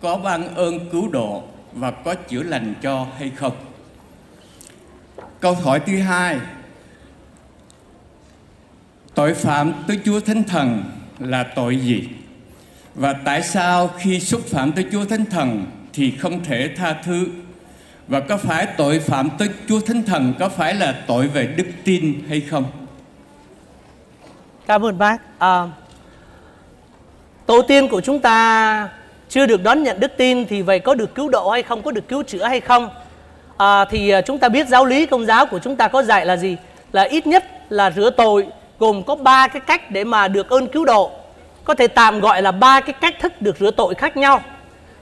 có 0.00 0.16
ban 0.16 0.54
ơn 0.54 0.90
cứu 0.90 1.08
độ 1.08 1.42
và 1.72 1.90
có 1.90 2.14
chữa 2.14 2.42
lành 2.42 2.74
cho 2.82 3.06
hay 3.18 3.30
không? 3.36 3.56
Câu 5.40 5.54
hỏi 5.54 5.80
thứ 5.86 5.98
hai 5.98 6.40
tội 9.14 9.34
phạm 9.34 9.72
tới 9.86 9.98
chúa 10.04 10.20
thánh 10.20 10.44
thần 10.44 10.84
là 11.18 11.42
tội 11.42 11.76
gì 11.76 12.08
và 12.94 13.12
tại 13.12 13.42
sao 13.42 13.90
khi 13.98 14.20
xúc 14.20 14.40
phạm 14.46 14.72
tới 14.72 14.84
chúa 14.92 15.04
thánh 15.04 15.24
thần 15.24 15.66
thì 15.92 16.10
không 16.10 16.44
thể 16.44 16.70
tha 16.76 16.96
thứ 17.04 17.26
và 18.10 18.20
có 18.20 18.36
phải 18.36 18.66
tội 18.76 18.98
phạm 18.98 19.30
tới 19.38 19.48
Chúa 19.68 19.80
Thánh 19.80 20.02
Thần 20.02 20.34
có 20.38 20.48
phải 20.48 20.74
là 20.74 20.94
tội 21.06 21.26
về 21.26 21.46
đức 21.46 21.66
tin 21.84 22.14
hay 22.28 22.40
không? 22.40 22.64
Cảm 24.66 24.84
ơn 24.84 24.98
bác. 24.98 25.16
À, 25.38 25.68
tổ 27.46 27.62
tiên 27.62 27.88
của 27.88 28.00
chúng 28.00 28.20
ta 28.20 28.88
chưa 29.28 29.46
được 29.46 29.62
đón 29.62 29.82
nhận 29.82 30.00
đức 30.00 30.12
tin 30.16 30.46
thì 30.46 30.62
vậy 30.62 30.78
có 30.78 30.94
được 30.94 31.14
cứu 31.14 31.28
độ 31.28 31.50
hay 31.50 31.62
không 31.62 31.82
có 31.82 31.90
được 31.90 32.08
cứu 32.08 32.22
chữa 32.22 32.44
hay 32.44 32.60
không 32.60 32.90
à, 33.56 33.84
thì 33.84 34.10
à, 34.10 34.20
chúng 34.20 34.38
ta 34.38 34.48
biết 34.48 34.68
giáo 34.68 34.84
lý 34.84 35.06
công 35.06 35.26
giáo 35.26 35.46
của 35.46 35.58
chúng 35.58 35.76
ta 35.76 35.88
có 35.88 36.02
dạy 36.02 36.26
là 36.26 36.36
gì 36.36 36.56
là 36.92 37.02
ít 37.02 37.26
nhất 37.26 37.44
là 37.68 37.90
rửa 37.90 38.10
tội 38.10 38.46
gồm 38.80 39.02
có 39.02 39.14
ba 39.14 39.48
cái 39.48 39.60
cách 39.60 39.90
để 39.90 40.04
mà 40.04 40.28
được 40.28 40.50
ơn 40.50 40.66
cứu 40.66 40.84
độ. 40.84 41.10
Có 41.64 41.74
thể 41.74 41.86
tạm 41.86 42.20
gọi 42.20 42.42
là 42.42 42.52
ba 42.52 42.80
cái 42.80 42.92
cách 42.92 43.14
thức 43.20 43.42
được 43.42 43.56
rửa 43.60 43.70
tội 43.70 43.94
khác 43.94 44.16
nhau. 44.16 44.42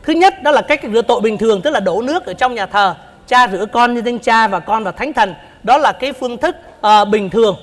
Thứ 0.02 0.12
nhất 0.12 0.42
đó 0.42 0.50
là 0.50 0.62
cách 0.62 0.80
rửa 0.92 1.02
tội 1.02 1.20
bình 1.20 1.38
thường 1.38 1.62
tức 1.62 1.70
là 1.70 1.80
đổ 1.80 2.02
nước 2.02 2.26
ở 2.26 2.32
trong 2.32 2.54
nhà 2.54 2.66
thờ. 2.66 2.94
Cha 3.26 3.48
rửa 3.48 3.66
con 3.72 3.94
như 3.94 4.02
danh 4.04 4.18
cha 4.18 4.48
và 4.48 4.60
con 4.60 4.84
và 4.84 4.92
thánh 4.92 5.12
thần. 5.12 5.34
Đó 5.62 5.78
là 5.78 5.92
cái 5.92 6.12
phương 6.12 6.38
thức 6.38 6.56
uh, 6.86 7.08
bình 7.08 7.30
thường. 7.30 7.56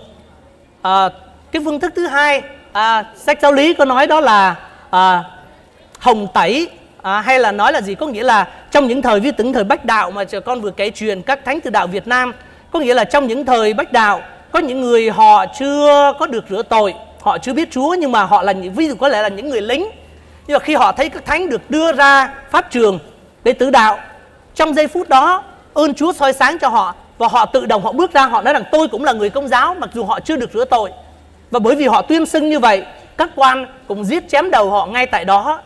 Uh, 0.80 1.12
cái 1.52 1.62
phương 1.66 1.80
thức 1.80 1.94
thứ 1.96 2.08
hai 2.08 2.42
uh, 2.70 3.06
sách 3.16 3.40
giáo 3.42 3.52
lý 3.52 3.74
có 3.74 3.86
nói 3.86 4.08
đó 4.08 4.20
là 4.20 4.56
uh, 4.88 5.26
hồng 6.00 6.28
tẩy 6.34 6.70
à, 7.02 7.22
hay 7.22 7.40
là 7.40 7.52
nói 7.52 7.74
là 7.74 7.82
gì? 7.82 7.96
Có 7.96 8.08
nghĩa 8.08 8.24
là 8.24 8.48
trong 8.72 8.88
những 8.88 9.02
thời 9.02 9.20
vi 9.20 9.32
tính 9.32 9.54
thời 9.54 9.64
bách 9.64 9.86
đạo 9.86 10.12
mà 10.12 10.24
chờ 10.24 10.40
con 10.40 10.62
vừa 10.62 10.72
kể 10.72 10.90
truyền 10.90 11.22
các 11.22 11.46
thánh 11.46 11.62
từ 11.62 11.70
đạo 11.70 11.88
Việt 11.88 12.08
Nam 12.08 12.34
có 12.72 12.80
nghĩa 12.80 12.94
là 12.94 13.04
trong 13.04 13.28
những 13.28 13.46
thời 13.46 13.74
bách 13.74 13.92
đạo 13.92 14.22
có 14.56 14.62
những 14.62 14.82
người 14.82 15.10
họ 15.10 15.46
chưa 15.60 16.14
có 16.20 16.28
được 16.28 16.46
rửa 16.50 16.62
tội, 16.62 16.94
họ 17.22 17.38
chưa 17.38 17.54
biết 17.54 17.72
Chúa, 17.72 17.96
nhưng 18.00 18.12
mà 18.12 18.24
họ 18.24 18.44
là 18.44 18.52
những, 18.52 18.74
ví 18.74 18.88
dụ 18.88 18.96
có 18.96 19.08
lẽ 19.08 19.22
là 19.22 19.28
những 19.28 19.50
người 19.50 19.62
lính. 19.62 19.90
Nhưng 20.48 20.56
mà 20.56 20.60
khi 20.60 20.76
họ 20.76 20.92
thấy 20.92 21.10
các 21.10 21.26
thánh 21.26 21.50
được 21.50 21.70
đưa 21.70 21.94
ra 21.94 22.34
pháp 22.52 22.72
trường 22.72 23.00
để 23.44 23.54
tử 23.54 23.70
đạo, 23.70 23.98
trong 24.56 24.74
giây 24.74 24.88
phút 24.88 25.10
đó, 25.10 25.44
ơn 25.74 25.94
Chúa 25.94 26.14
soi 26.14 26.34
sáng 26.34 26.58
cho 26.62 26.70
họ 26.70 26.96
và 27.18 27.28
họ 27.28 27.46
tự 27.46 27.66
động 27.66 27.84
họ 27.84 27.92
bước 27.92 28.14
ra, 28.14 28.26
họ 28.26 28.42
nói 28.42 28.54
rằng 28.54 28.64
tôi 28.72 28.88
cũng 28.88 29.04
là 29.04 29.14
người 29.14 29.30
công 29.30 29.48
giáo, 29.48 29.76
mặc 29.80 29.90
dù 29.94 30.04
họ 30.04 30.20
chưa 30.20 30.36
được 30.36 30.50
rửa 30.54 30.66
tội. 30.66 30.92
Và 31.52 31.60
bởi 31.60 31.76
vì 31.76 31.88
họ 31.88 32.02
tuyên 32.02 32.26
xưng 32.26 32.50
như 32.50 32.60
vậy, 32.60 32.86
các 33.18 33.30
quan 33.36 33.68
cũng 33.88 34.04
giết 34.06 34.30
chém 34.30 34.52
đầu 34.52 34.70
họ 34.70 34.86
ngay 34.86 35.06
tại 35.06 35.26
đó, 35.26 35.62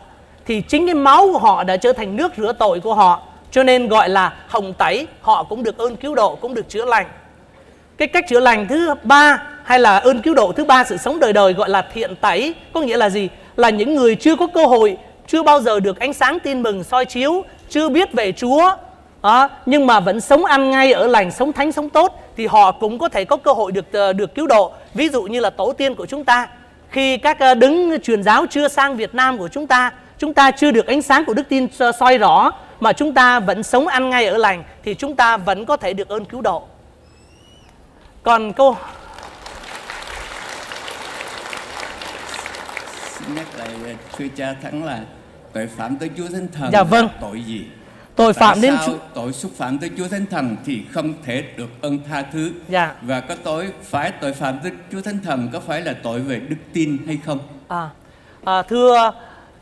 thì 0.46 0.62
chính 0.68 0.86
cái 0.86 0.94
máu 0.94 1.28
của 1.32 1.38
họ 1.38 1.64
đã 1.64 1.76
trở 1.76 1.92
thành 1.92 2.16
nước 2.16 2.32
rửa 2.36 2.52
tội 2.52 2.80
của 2.80 2.94
họ. 2.94 3.22
Cho 3.50 3.62
nên 3.62 3.88
gọi 3.88 4.08
là 4.08 4.32
hồng 4.48 4.72
tẩy, 4.72 5.06
họ 5.20 5.42
cũng 5.42 5.62
được 5.62 5.78
ơn 5.78 5.96
cứu 5.96 6.14
độ, 6.14 6.34
cũng 6.34 6.54
được 6.54 6.68
chữa 6.68 6.84
lành 6.84 7.06
cái 8.00 8.08
cách 8.08 8.24
chữa 8.28 8.40
lành 8.40 8.68
thứ 8.68 8.94
ba 9.02 9.42
hay 9.64 9.78
là 9.78 9.98
ơn 9.98 10.22
cứu 10.22 10.34
độ 10.34 10.52
thứ 10.52 10.64
ba 10.64 10.84
sự 10.84 10.96
sống 10.96 11.20
đời 11.20 11.32
đời 11.32 11.52
gọi 11.52 11.68
là 11.70 11.82
thiện 11.94 12.16
tẩy 12.16 12.54
có 12.72 12.80
nghĩa 12.80 12.96
là 12.96 13.10
gì? 13.10 13.28
Là 13.56 13.70
những 13.70 13.94
người 13.94 14.14
chưa 14.14 14.36
có 14.36 14.46
cơ 14.46 14.66
hội 14.66 14.96
chưa 15.26 15.42
bao 15.42 15.60
giờ 15.60 15.80
được 15.80 16.00
ánh 16.00 16.12
sáng 16.12 16.38
tin 16.40 16.62
mừng 16.62 16.84
soi 16.84 17.04
chiếu 17.04 17.44
chưa 17.68 17.88
biết 17.88 18.12
về 18.12 18.32
chúa 18.32 18.70
à, 19.22 19.48
nhưng 19.66 19.86
mà 19.86 20.00
vẫn 20.00 20.20
sống 20.20 20.44
ăn 20.44 20.70
ngay 20.70 20.92
ở 20.92 21.06
lành 21.06 21.30
sống 21.30 21.52
thánh 21.52 21.72
sống 21.72 21.90
tốt 21.90 22.22
thì 22.36 22.46
họ 22.46 22.72
cũng 22.72 22.98
có 22.98 23.08
thể 23.08 23.24
có 23.24 23.36
cơ 23.36 23.52
hội 23.52 23.72
được 23.72 23.92
ờ, 23.92 24.12
được 24.12 24.34
cứu 24.34 24.46
độ. 24.46 24.72
Ví 24.94 25.08
dụ 25.08 25.22
như 25.22 25.40
là 25.40 25.50
tổ 25.50 25.72
tiên 25.72 25.94
của 25.94 26.06
chúng 26.06 26.24
ta 26.24 26.48
khi 26.90 27.16
các 27.16 27.38
ờ, 27.38 27.54
đứng 27.54 28.00
truyền 28.02 28.22
giáo 28.22 28.46
chưa 28.50 28.68
sang 28.68 28.96
Việt 28.96 29.14
Nam 29.14 29.38
của 29.38 29.48
chúng 29.48 29.66
ta 29.66 29.92
chúng 30.18 30.34
ta 30.34 30.50
chưa 30.50 30.70
được 30.70 30.86
ánh 30.86 31.02
sáng 31.02 31.24
của 31.24 31.34
đức 31.34 31.48
tin 31.48 31.66
soi 32.00 32.18
rõ 32.18 32.50
mà 32.80 32.92
chúng 32.92 33.14
ta 33.14 33.40
vẫn 33.40 33.62
sống 33.62 33.86
ăn 33.86 34.10
ngay 34.10 34.26
ở 34.26 34.38
lành 34.38 34.64
thì 34.84 34.94
chúng 34.94 35.16
ta 35.16 35.36
vẫn 35.36 35.66
có 35.66 35.76
thể 35.76 35.92
được 35.92 36.08
ơn 36.08 36.24
cứu 36.24 36.40
độ 36.40 36.66
còn 38.22 38.52
câu 38.52 38.76
Xin 43.18 43.34
nhắc 43.34 43.46
lại 43.58 43.68
thưa 44.18 44.24
cha 44.36 44.54
thắng 44.62 44.84
là 44.84 45.00
tội 45.52 45.66
phạm 45.66 45.96
tới 45.96 46.10
Chúa 46.16 46.28
Thánh 46.32 46.48
Thần 46.52 46.70
dạ 46.72 46.82
vâng. 46.82 47.08
tội 47.20 47.42
gì? 47.42 47.64
Tội 48.16 48.32
phạm 48.32 48.54
Tại 48.54 48.62
đến 48.62 48.74
sao 48.78 48.86
Chúa 48.86 48.98
tội 49.14 49.32
xúc 49.32 49.50
phạm 49.56 49.78
tới 49.78 49.90
Chúa 49.98 50.08
Thánh 50.08 50.26
Thần 50.26 50.56
thì 50.66 50.82
không 50.90 51.14
thể 51.24 51.44
được 51.56 51.68
ơn 51.80 51.98
tha 52.08 52.22
thứ? 52.32 52.52
Dạ. 52.68 52.94
Và 53.02 53.20
có 53.20 53.34
tội 53.44 53.72
phải 53.82 54.10
tội 54.10 54.32
phạm 54.32 54.58
tới 54.62 54.72
Chúa 54.92 55.00
Thánh 55.00 55.18
Thần 55.24 55.48
có 55.52 55.60
phải 55.60 55.80
là 55.80 55.94
tội 56.02 56.20
về 56.20 56.40
đức 56.40 56.56
tin 56.72 56.98
hay 57.06 57.18
không? 57.26 57.38
À, 57.68 57.88
à 58.44 58.62
thưa 58.62 59.12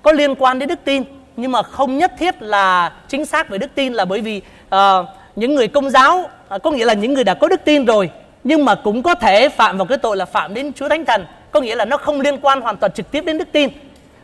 có 0.02 0.12
liên 0.12 0.34
quan 0.34 0.58
đến 0.58 0.68
đức 0.68 0.78
tin 0.84 1.02
nhưng 1.36 1.52
mà 1.52 1.62
không 1.62 1.98
nhất 1.98 2.12
thiết 2.18 2.42
là 2.42 2.92
chính 3.08 3.26
xác 3.26 3.48
về 3.48 3.58
đức 3.58 3.70
tin 3.74 3.92
là 3.92 4.04
bởi 4.04 4.20
vì 4.20 4.42
uh, 4.66 5.06
những 5.36 5.54
người 5.54 5.68
công 5.68 5.90
giáo 5.90 6.30
uh, 6.54 6.62
có 6.62 6.70
nghĩa 6.70 6.84
là 6.84 6.94
những 6.94 7.14
người 7.14 7.24
đã 7.24 7.34
có 7.34 7.48
đức 7.48 7.60
tin 7.64 7.84
rồi 7.84 8.10
nhưng 8.48 8.64
mà 8.64 8.74
cũng 8.74 9.02
có 9.02 9.14
thể 9.14 9.48
phạm 9.48 9.78
vào 9.78 9.86
cái 9.86 9.98
tội 9.98 10.16
là 10.16 10.24
phạm 10.24 10.54
đến 10.54 10.72
Chúa 10.72 10.88
Thánh 10.88 11.04
Thần. 11.04 11.26
Có 11.50 11.60
nghĩa 11.60 11.76
là 11.76 11.84
nó 11.84 11.96
không 11.96 12.20
liên 12.20 12.38
quan 12.40 12.60
hoàn 12.60 12.76
toàn 12.76 12.92
trực 12.92 13.10
tiếp 13.10 13.24
đến 13.24 13.38
đức 13.38 13.48
tin. 13.52 13.68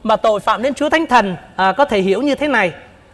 Mà 0.03 0.17
tội 0.17 0.41
phạm 0.41 0.63
đến 0.63 0.75
Chúa 0.75 0.89
Thánh 0.89 1.07
Thần 1.07 1.37
à, 1.57 1.73
có 1.73 1.85
thể 1.85 2.01
hiểu 2.01 2.23
như 2.23 2.35
thế 2.35 2.49
này. 2.49 2.73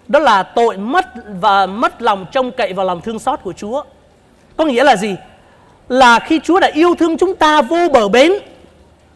Đó 0.09 0.19
là 0.19 0.43
tội 0.43 0.77
mất 0.77 1.07
và 1.41 1.67
mất 1.67 2.03
lòng 2.03 2.27
trông 2.33 2.51
cậy 2.51 2.73
vào 2.73 2.87
lòng 2.87 3.01
thương 3.01 3.19
xót 3.19 3.41
của 3.43 3.53
Chúa. 3.53 3.83
Có 4.57 4.65
nghĩa 4.65 4.85
là 4.85 4.97
gì? 4.97 5.17
Là 5.89 6.19
khi 6.19 6.41
Chúa 6.45 6.61
đã 6.61 6.71
yêu 6.75 6.95
thương 6.95 7.19
chúng 7.19 7.37
ta 7.37 7.63
vô 7.63 7.89
bờ 7.93 8.09
bến 8.09 8.33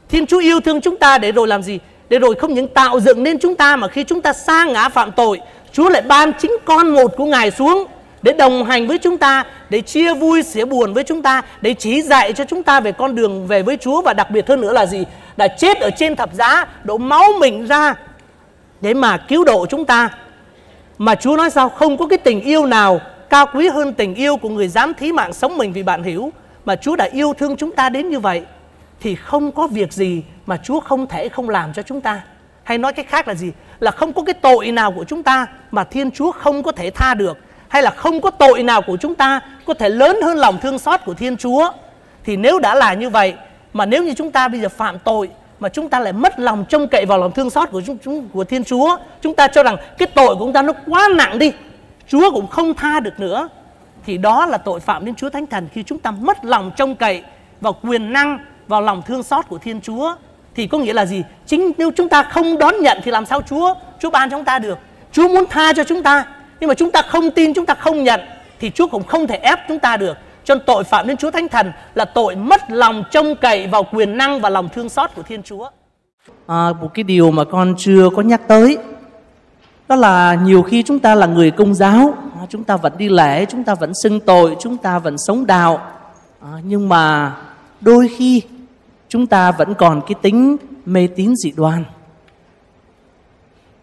Thiên 0.08 0.26
Chúa 0.26 0.40
yêu 0.40 0.60
thương 0.60 0.80
chúng 0.80 0.96
ta 0.96 1.18
để 1.18 1.32
rồi 1.32 1.48
làm 1.48 1.62
gì? 1.62 1.78
Để 2.08 2.18
rồi 2.18 2.34
không 2.34 2.54
những 2.54 2.68
tạo 2.68 3.00
dựng 3.00 3.22
nên 3.22 3.38
chúng 3.38 3.56
ta 3.56 3.76
mà 3.76 3.88
khi 3.88 4.04
chúng 4.04 4.22
ta 4.22 4.32
sa 4.32 4.64
ngã 4.64 4.88
phạm 4.88 5.12
tội 5.12 5.40
Chúa 5.72 5.88
lại 5.88 6.02
ban 6.02 6.32
chính 6.38 6.52
con 6.64 6.88
một 6.88 7.16
của 7.16 7.24
Ngài 7.24 7.50
xuống 7.50 7.84
để 8.24 8.32
đồng 8.32 8.64
hành 8.64 8.86
với 8.86 8.98
chúng 8.98 9.18
ta, 9.18 9.44
để 9.70 9.80
chia 9.80 10.14
vui 10.14 10.42
sẻ 10.42 10.64
buồn 10.64 10.92
với 10.92 11.04
chúng 11.04 11.22
ta, 11.22 11.42
để 11.60 11.74
chỉ 11.74 12.02
dạy 12.02 12.32
cho 12.32 12.44
chúng 12.44 12.62
ta 12.62 12.80
về 12.80 12.92
con 12.92 13.14
đường 13.14 13.46
về 13.46 13.62
với 13.62 13.76
Chúa 13.76 14.02
và 14.02 14.12
đặc 14.12 14.30
biệt 14.30 14.48
hơn 14.48 14.60
nữa 14.60 14.72
là 14.72 14.86
gì 14.86 15.04
đã 15.36 15.48
chết 15.48 15.80
ở 15.80 15.90
trên 15.90 16.16
thập 16.16 16.34
giá, 16.34 16.66
đổ 16.84 16.98
máu 16.98 17.24
mình 17.40 17.66
ra 17.66 17.94
để 18.80 18.94
mà 18.94 19.16
cứu 19.16 19.44
độ 19.44 19.66
chúng 19.66 19.84
ta 19.84 20.10
mà 20.98 21.14
Chúa 21.14 21.36
nói 21.36 21.50
sao 21.50 21.68
không 21.68 21.96
có 21.96 22.06
cái 22.06 22.18
tình 22.18 22.40
yêu 22.40 22.66
nào 22.66 23.00
cao 23.30 23.46
quý 23.54 23.68
hơn 23.68 23.94
tình 23.94 24.14
yêu 24.14 24.36
của 24.36 24.48
người 24.48 24.68
dám 24.68 24.94
thí 24.94 25.12
mạng 25.12 25.32
sống 25.32 25.58
mình 25.58 25.72
vì 25.72 25.82
bạn 25.82 26.02
hiểu 26.02 26.32
mà 26.64 26.76
Chúa 26.76 26.96
đã 26.96 27.08
yêu 27.12 27.34
thương 27.38 27.56
chúng 27.56 27.72
ta 27.72 27.88
đến 27.88 28.08
như 28.08 28.18
vậy 28.18 28.42
thì 29.00 29.14
không 29.14 29.52
có 29.52 29.66
việc 29.66 29.92
gì 29.92 30.22
mà 30.46 30.56
Chúa 30.56 30.80
không 30.80 31.06
thể 31.06 31.28
không 31.28 31.48
làm 31.48 31.72
cho 31.72 31.82
chúng 31.82 32.00
ta. 32.00 32.20
Hay 32.64 32.78
nói 32.78 32.92
cách 32.92 33.08
khác 33.08 33.28
là 33.28 33.34
gì? 33.34 33.52
Là 33.80 33.90
không 33.90 34.12
có 34.12 34.22
cái 34.22 34.34
tội 34.34 34.72
nào 34.72 34.92
của 34.92 35.04
chúng 35.04 35.22
ta 35.22 35.46
mà 35.70 35.84
Thiên 35.84 36.10
Chúa 36.10 36.32
không 36.32 36.62
có 36.62 36.72
thể 36.72 36.90
tha 36.90 37.14
được. 37.14 37.38
Hay 37.74 37.82
là 37.82 37.90
không 37.90 38.20
có 38.20 38.30
tội 38.30 38.62
nào 38.62 38.82
của 38.82 38.96
chúng 38.96 39.14
ta 39.14 39.40
có 39.66 39.74
thể 39.74 39.88
lớn 39.88 40.16
hơn 40.22 40.38
lòng 40.38 40.58
thương 40.62 40.78
xót 40.78 41.00
của 41.04 41.14
Thiên 41.14 41.36
Chúa. 41.36 41.70
Thì 42.24 42.36
nếu 42.36 42.58
đã 42.58 42.74
là 42.74 42.94
như 42.94 43.10
vậy, 43.10 43.34
mà 43.72 43.86
nếu 43.86 44.02
như 44.02 44.14
chúng 44.14 44.30
ta 44.30 44.48
bây 44.48 44.60
giờ 44.60 44.68
phạm 44.68 44.98
tội 44.98 45.30
mà 45.60 45.68
chúng 45.68 45.88
ta 45.88 46.00
lại 46.00 46.12
mất 46.12 46.38
lòng 46.38 46.64
trông 46.68 46.88
cậy 46.88 47.06
vào 47.06 47.18
lòng 47.18 47.32
thương 47.32 47.50
xót 47.50 47.70
của 47.70 47.82
chúng, 47.86 47.98
chúng 48.04 48.28
của 48.28 48.44
Thiên 48.44 48.64
Chúa, 48.64 48.96
chúng 49.22 49.34
ta 49.34 49.48
cho 49.48 49.62
rằng 49.62 49.76
cái 49.98 50.08
tội 50.14 50.34
của 50.34 50.40
chúng 50.40 50.52
ta 50.52 50.62
nó 50.62 50.72
quá 50.86 51.08
nặng 51.16 51.38
đi, 51.38 51.52
Chúa 52.08 52.30
cũng 52.30 52.46
không 52.46 52.74
tha 52.74 53.00
được 53.00 53.20
nữa. 53.20 53.48
Thì 54.06 54.18
đó 54.18 54.46
là 54.46 54.58
tội 54.58 54.80
phạm 54.80 55.04
đến 55.04 55.14
Chúa 55.14 55.30
Thánh 55.30 55.46
Thần 55.46 55.68
khi 55.72 55.82
chúng 55.82 55.98
ta 55.98 56.10
mất 56.10 56.44
lòng 56.44 56.70
trông 56.76 56.96
cậy 56.96 57.22
vào 57.60 57.72
quyền 57.82 58.12
năng 58.12 58.38
vào 58.68 58.80
lòng 58.80 59.02
thương 59.06 59.22
xót 59.22 59.48
của 59.48 59.58
Thiên 59.58 59.80
Chúa 59.80 60.14
thì 60.54 60.66
có 60.66 60.78
nghĩa 60.78 60.92
là 60.92 61.06
gì? 61.06 61.22
Chính 61.46 61.72
nếu 61.78 61.90
chúng 61.96 62.08
ta 62.08 62.22
không 62.22 62.58
đón 62.58 62.74
nhận 62.80 62.98
thì 63.04 63.10
làm 63.10 63.26
sao 63.26 63.42
Chúa 63.42 63.74
Chúa 64.00 64.10
ban 64.10 64.30
cho 64.30 64.36
chúng 64.36 64.44
ta 64.44 64.58
được? 64.58 64.78
Chúa 65.12 65.28
muốn 65.28 65.44
tha 65.50 65.72
cho 65.72 65.84
chúng 65.84 66.02
ta, 66.02 66.24
nhưng 66.60 66.68
mà 66.68 66.74
chúng 66.74 66.90
ta 66.90 67.02
không 67.02 67.30
tin, 67.30 67.54
chúng 67.54 67.66
ta 67.66 67.74
không 67.74 68.04
nhận 68.04 68.20
thì 68.60 68.70
Chúa 68.70 68.86
cũng 68.86 69.04
không 69.04 69.26
thể 69.26 69.36
ép 69.36 69.58
chúng 69.68 69.78
ta 69.78 69.96
được. 69.96 70.16
Cho 70.44 70.54
nên 70.54 70.64
tội 70.66 70.84
phạm 70.84 71.06
đến 71.06 71.16
Chúa 71.16 71.30
Thánh 71.30 71.48
Thần 71.48 71.72
là 71.94 72.04
tội 72.04 72.36
mất 72.36 72.60
lòng 72.68 73.04
trông 73.10 73.36
cậy 73.36 73.66
vào 73.66 73.86
quyền 73.92 74.16
năng 74.16 74.40
và 74.40 74.48
lòng 74.50 74.68
thương 74.68 74.88
xót 74.88 75.10
của 75.14 75.22
Thiên 75.22 75.42
Chúa. 75.42 75.68
À, 76.46 76.72
một 76.80 76.94
cái 76.94 77.02
điều 77.02 77.30
mà 77.30 77.44
con 77.44 77.74
chưa 77.78 78.10
có 78.16 78.22
nhắc 78.22 78.40
tới 78.48 78.78
đó 79.88 79.96
là 79.96 80.34
nhiều 80.34 80.62
khi 80.62 80.82
chúng 80.82 80.98
ta 80.98 81.14
là 81.14 81.26
người 81.26 81.50
công 81.50 81.74
giáo 81.74 82.14
à, 82.40 82.46
chúng 82.48 82.64
ta 82.64 82.76
vẫn 82.76 82.92
đi 82.98 83.08
lễ 83.08 83.44
chúng 83.44 83.64
ta 83.64 83.74
vẫn 83.74 83.92
xưng 84.02 84.20
tội 84.20 84.56
chúng 84.60 84.76
ta 84.76 84.98
vẫn 84.98 85.16
sống 85.18 85.46
đạo 85.46 85.80
à, 86.40 86.48
nhưng 86.64 86.88
mà 86.88 87.36
đôi 87.80 88.08
khi 88.16 88.42
chúng 89.08 89.26
ta 89.26 89.50
vẫn 89.52 89.74
còn 89.74 90.00
cái 90.06 90.14
tính 90.22 90.56
mê 90.86 91.08
tín 91.16 91.36
dị 91.36 91.52
đoan 91.56 91.84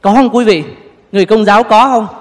có 0.02 0.14
không 0.14 0.30
quý 0.30 0.46
vị 0.46 0.64
người 1.12 1.26
công 1.26 1.46
giáo 1.46 1.64
có 1.64 1.86
không 1.86 2.21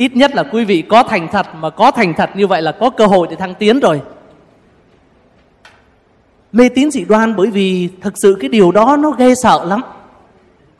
ít 0.00 0.16
nhất 0.16 0.34
là 0.34 0.42
quý 0.42 0.64
vị 0.64 0.82
có 0.82 1.02
thành 1.02 1.28
thật 1.28 1.46
mà 1.54 1.70
có 1.70 1.90
thành 1.90 2.14
thật 2.14 2.30
như 2.34 2.46
vậy 2.46 2.62
là 2.62 2.72
có 2.72 2.90
cơ 2.90 3.06
hội 3.06 3.26
để 3.30 3.36
thăng 3.36 3.54
tiến 3.54 3.80
rồi. 3.80 4.00
Mê 6.52 6.68
tín 6.68 6.90
dị 6.90 7.04
đoan 7.04 7.36
bởi 7.36 7.50
vì 7.50 7.88
thực 8.00 8.14
sự 8.16 8.36
cái 8.40 8.48
điều 8.48 8.72
đó 8.72 8.96
nó 8.96 9.10
ghê 9.10 9.34
sợ 9.42 9.64
lắm. 9.64 9.82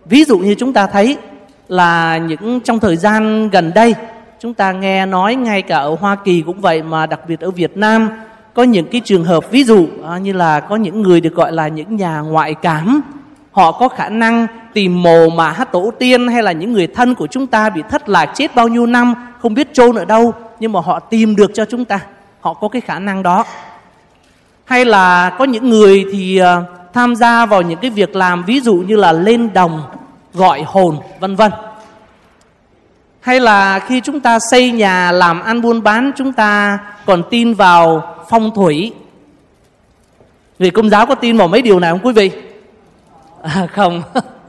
Ví 0.04 0.24
dụ 0.24 0.38
như 0.38 0.54
chúng 0.54 0.72
ta 0.72 0.86
thấy 0.86 1.16
là 1.68 2.18
những 2.18 2.60
trong 2.60 2.80
thời 2.80 2.96
gian 2.96 3.50
gần 3.50 3.70
đây, 3.74 3.94
chúng 4.40 4.54
ta 4.54 4.72
nghe 4.72 5.06
nói 5.06 5.34
ngay 5.34 5.62
cả 5.62 5.76
ở 5.76 5.96
Hoa 6.00 6.16
Kỳ 6.16 6.42
cũng 6.46 6.60
vậy 6.60 6.82
mà 6.82 7.06
đặc 7.06 7.20
biệt 7.28 7.40
ở 7.40 7.50
Việt 7.50 7.76
Nam, 7.76 8.10
có 8.54 8.62
những 8.62 8.86
cái 8.86 9.00
trường 9.04 9.24
hợp 9.24 9.50
ví 9.50 9.64
dụ 9.64 9.86
à, 10.08 10.18
như 10.18 10.32
là 10.32 10.60
có 10.60 10.76
những 10.76 11.02
người 11.02 11.20
được 11.20 11.34
gọi 11.34 11.52
là 11.52 11.68
những 11.68 11.96
nhà 11.96 12.20
ngoại 12.20 12.54
cảm, 12.54 13.00
họ 13.52 13.72
có 13.72 13.88
khả 13.88 14.08
năng 14.08 14.46
tìm 14.74 15.02
mồ 15.02 15.28
mà 15.28 15.52
hát 15.52 15.72
tổ 15.72 15.90
tiên 15.98 16.28
hay 16.28 16.42
là 16.42 16.52
những 16.52 16.72
người 16.72 16.86
thân 16.86 17.14
của 17.14 17.26
chúng 17.26 17.46
ta 17.46 17.70
bị 17.70 17.82
thất 17.90 18.08
lạc 18.08 18.26
chết 18.34 18.54
bao 18.54 18.68
nhiêu 18.68 18.86
năm 18.86 19.14
không 19.40 19.54
biết 19.54 19.74
chôn 19.74 19.94
ở 19.94 20.04
đâu 20.04 20.34
nhưng 20.60 20.72
mà 20.72 20.80
họ 20.80 21.00
tìm 21.00 21.36
được 21.36 21.50
cho 21.54 21.64
chúng 21.64 21.84
ta. 21.84 22.00
Họ 22.40 22.54
có 22.54 22.68
cái 22.68 22.80
khả 22.80 22.98
năng 22.98 23.22
đó. 23.22 23.44
Hay 24.64 24.84
là 24.84 25.30
có 25.38 25.44
những 25.44 25.70
người 25.70 26.04
thì 26.12 26.36
ờ, 26.36 26.64
tham 26.92 27.16
gia 27.16 27.46
vào 27.46 27.62
những 27.62 27.78
cái 27.78 27.90
việc 27.90 28.16
làm 28.16 28.44
ví 28.44 28.60
dụ 28.60 28.74
như 28.74 28.96
là 28.96 29.12
lên 29.12 29.52
đồng 29.52 29.82
gọi 30.34 30.62
hồn 30.66 30.98
vân 31.20 31.36
vân. 31.36 31.52
Hay 33.20 33.40
là 33.40 33.78
khi 33.78 34.00
chúng 34.00 34.20
ta 34.20 34.38
xây 34.50 34.70
nhà 34.70 35.12
làm 35.12 35.40
ăn 35.40 35.62
buôn 35.62 35.82
bán 35.82 36.12
chúng 36.16 36.32
ta 36.32 36.78
còn 37.06 37.22
tin 37.30 37.54
vào 37.54 38.14
phong 38.28 38.54
thủy. 38.54 38.92
Người 40.58 40.70
công 40.70 40.90
giáo 40.90 41.06
có 41.06 41.14
tin 41.14 41.36
vào 41.36 41.48
mấy 41.48 41.62
điều 41.62 41.80
này 41.80 41.90
không 41.90 42.00
quý 42.02 42.12
vị? 42.12 42.30
À, 43.42 43.66
không. 43.72 44.02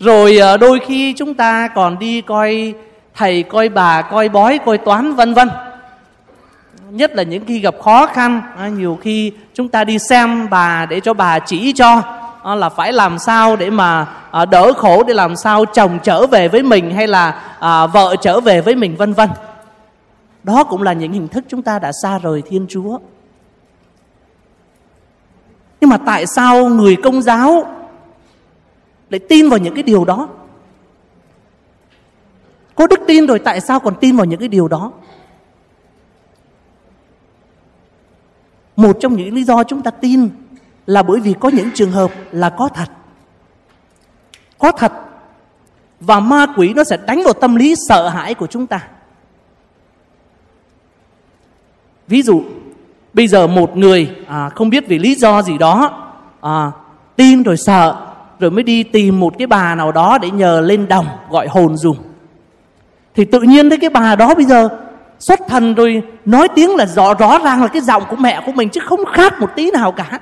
rồi 0.00 0.38
ờ, 0.38 0.56
đôi 0.56 0.80
khi 0.86 1.12
chúng 1.12 1.34
ta 1.34 1.68
còn 1.68 1.98
đi 1.98 2.20
coi 2.20 2.74
thầy, 3.14 3.42
coi 3.42 3.68
bà, 3.68 4.02
coi 4.02 4.28
bói, 4.28 4.58
coi 4.58 4.78
toán, 4.78 5.14
vân 5.14 5.34
vân. 5.34 5.50
Nhất 6.90 7.10
là 7.14 7.22
những 7.22 7.44
khi 7.44 7.58
gặp 7.58 7.74
khó 7.82 8.06
khăn 8.06 8.42
ờ, 8.56 8.68
nhiều 8.68 8.98
khi 9.02 9.32
chúng 9.54 9.68
ta 9.68 9.84
đi 9.84 9.98
xem 9.98 10.50
bà 10.50 10.86
để 10.86 11.00
cho 11.00 11.14
bà 11.14 11.38
chỉ 11.38 11.72
cho. 11.72 12.02
Ờ, 12.42 12.54
là 12.54 12.68
phải 12.68 12.92
làm 12.92 13.18
sao 13.18 13.56
để 13.56 13.70
mà 13.70 14.06
đỡ 14.50 14.72
khổ 14.72 15.02
để 15.02 15.14
làm 15.14 15.36
sao 15.36 15.64
chồng 15.64 15.98
trở 16.02 16.26
về 16.26 16.48
với 16.48 16.62
mình 16.62 16.90
hay 16.94 17.06
là 17.06 17.40
vợ 17.92 18.16
trở 18.20 18.40
về 18.40 18.60
với 18.60 18.74
mình, 18.74 18.96
vân 18.96 19.12
vân. 19.12 19.28
Đó 20.42 20.64
cũng 20.64 20.82
là 20.82 20.92
những 20.92 21.12
hình 21.12 21.28
thức 21.28 21.44
chúng 21.48 21.62
ta 21.62 21.78
đã 21.78 21.92
xa 22.02 22.18
rời 22.18 22.42
thiên 22.48 22.66
chúa. 22.68 22.98
Nhưng 25.80 25.90
mà 25.90 25.96
tại 26.06 26.26
sao 26.26 26.64
người 26.64 26.96
công 26.96 27.22
giáo 27.22 27.66
lại 29.10 29.18
tin 29.18 29.48
vào 29.48 29.58
những 29.58 29.74
cái 29.74 29.82
điều 29.82 30.04
đó. 30.04 30.28
Có 32.74 32.86
đức 32.86 33.00
tin 33.06 33.26
rồi 33.26 33.38
tại 33.38 33.60
sao 33.60 33.80
còn 33.80 33.94
tin 34.00 34.16
vào 34.16 34.24
những 34.26 34.40
cái 34.40 34.48
điều 34.48 34.68
đó? 34.68 34.92
Một 38.76 38.96
trong 39.00 39.16
những 39.16 39.34
lý 39.34 39.44
do 39.44 39.64
chúng 39.64 39.82
ta 39.82 39.90
tin 39.90 40.28
là 40.86 41.02
bởi 41.02 41.20
vì 41.20 41.34
có 41.40 41.48
những 41.48 41.70
trường 41.74 41.92
hợp 41.92 42.10
là 42.32 42.50
có 42.50 42.68
thật. 42.68 42.88
Có 44.58 44.72
thật. 44.72 44.92
Và 46.00 46.20
ma 46.20 46.46
quỷ 46.56 46.72
nó 46.74 46.84
sẽ 46.84 46.96
đánh 47.06 47.22
vào 47.24 47.32
tâm 47.32 47.56
lý 47.56 47.74
sợ 47.88 48.08
hãi 48.08 48.34
của 48.34 48.46
chúng 48.46 48.66
ta. 48.66 48.88
Ví 52.08 52.22
dụ 52.22 52.42
bây 53.12 53.28
giờ 53.28 53.46
một 53.46 53.76
người 53.76 54.16
à, 54.26 54.48
không 54.48 54.70
biết 54.70 54.84
vì 54.88 54.98
lý 54.98 55.14
do 55.14 55.42
gì 55.42 55.58
đó 55.58 56.04
à, 56.40 56.72
tin 57.16 57.42
rồi 57.42 57.56
sợ 57.56 58.07
rồi 58.38 58.50
mới 58.50 58.62
đi 58.62 58.82
tìm 58.82 59.20
một 59.20 59.34
cái 59.38 59.46
bà 59.46 59.74
nào 59.74 59.92
đó 59.92 60.18
để 60.18 60.30
nhờ 60.30 60.60
lên 60.60 60.88
đồng 60.88 61.06
gọi 61.30 61.48
hồn 61.48 61.76
dùng. 61.76 61.96
Thì 63.14 63.24
tự 63.24 63.40
nhiên 63.40 63.68
thấy 63.68 63.78
cái 63.78 63.90
bà 63.90 64.16
đó 64.16 64.34
bây 64.34 64.44
giờ 64.44 64.68
xuất 65.18 65.40
thần 65.48 65.74
rồi 65.74 66.02
nói 66.24 66.48
tiếng 66.54 66.76
là 66.76 66.86
rõ 66.86 67.14
rõ 67.14 67.38
ràng 67.38 67.62
là 67.62 67.68
cái 67.68 67.82
giọng 67.82 68.02
của 68.10 68.16
mẹ 68.16 68.42
của 68.46 68.52
mình 68.52 68.68
chứ 68.68 68.80
không 68.84 69.04
khác 69.04 69.40
một 69.40 69.50
tí 69.56 69.70
nào 69.70 69.92
cả. 69.92 70.20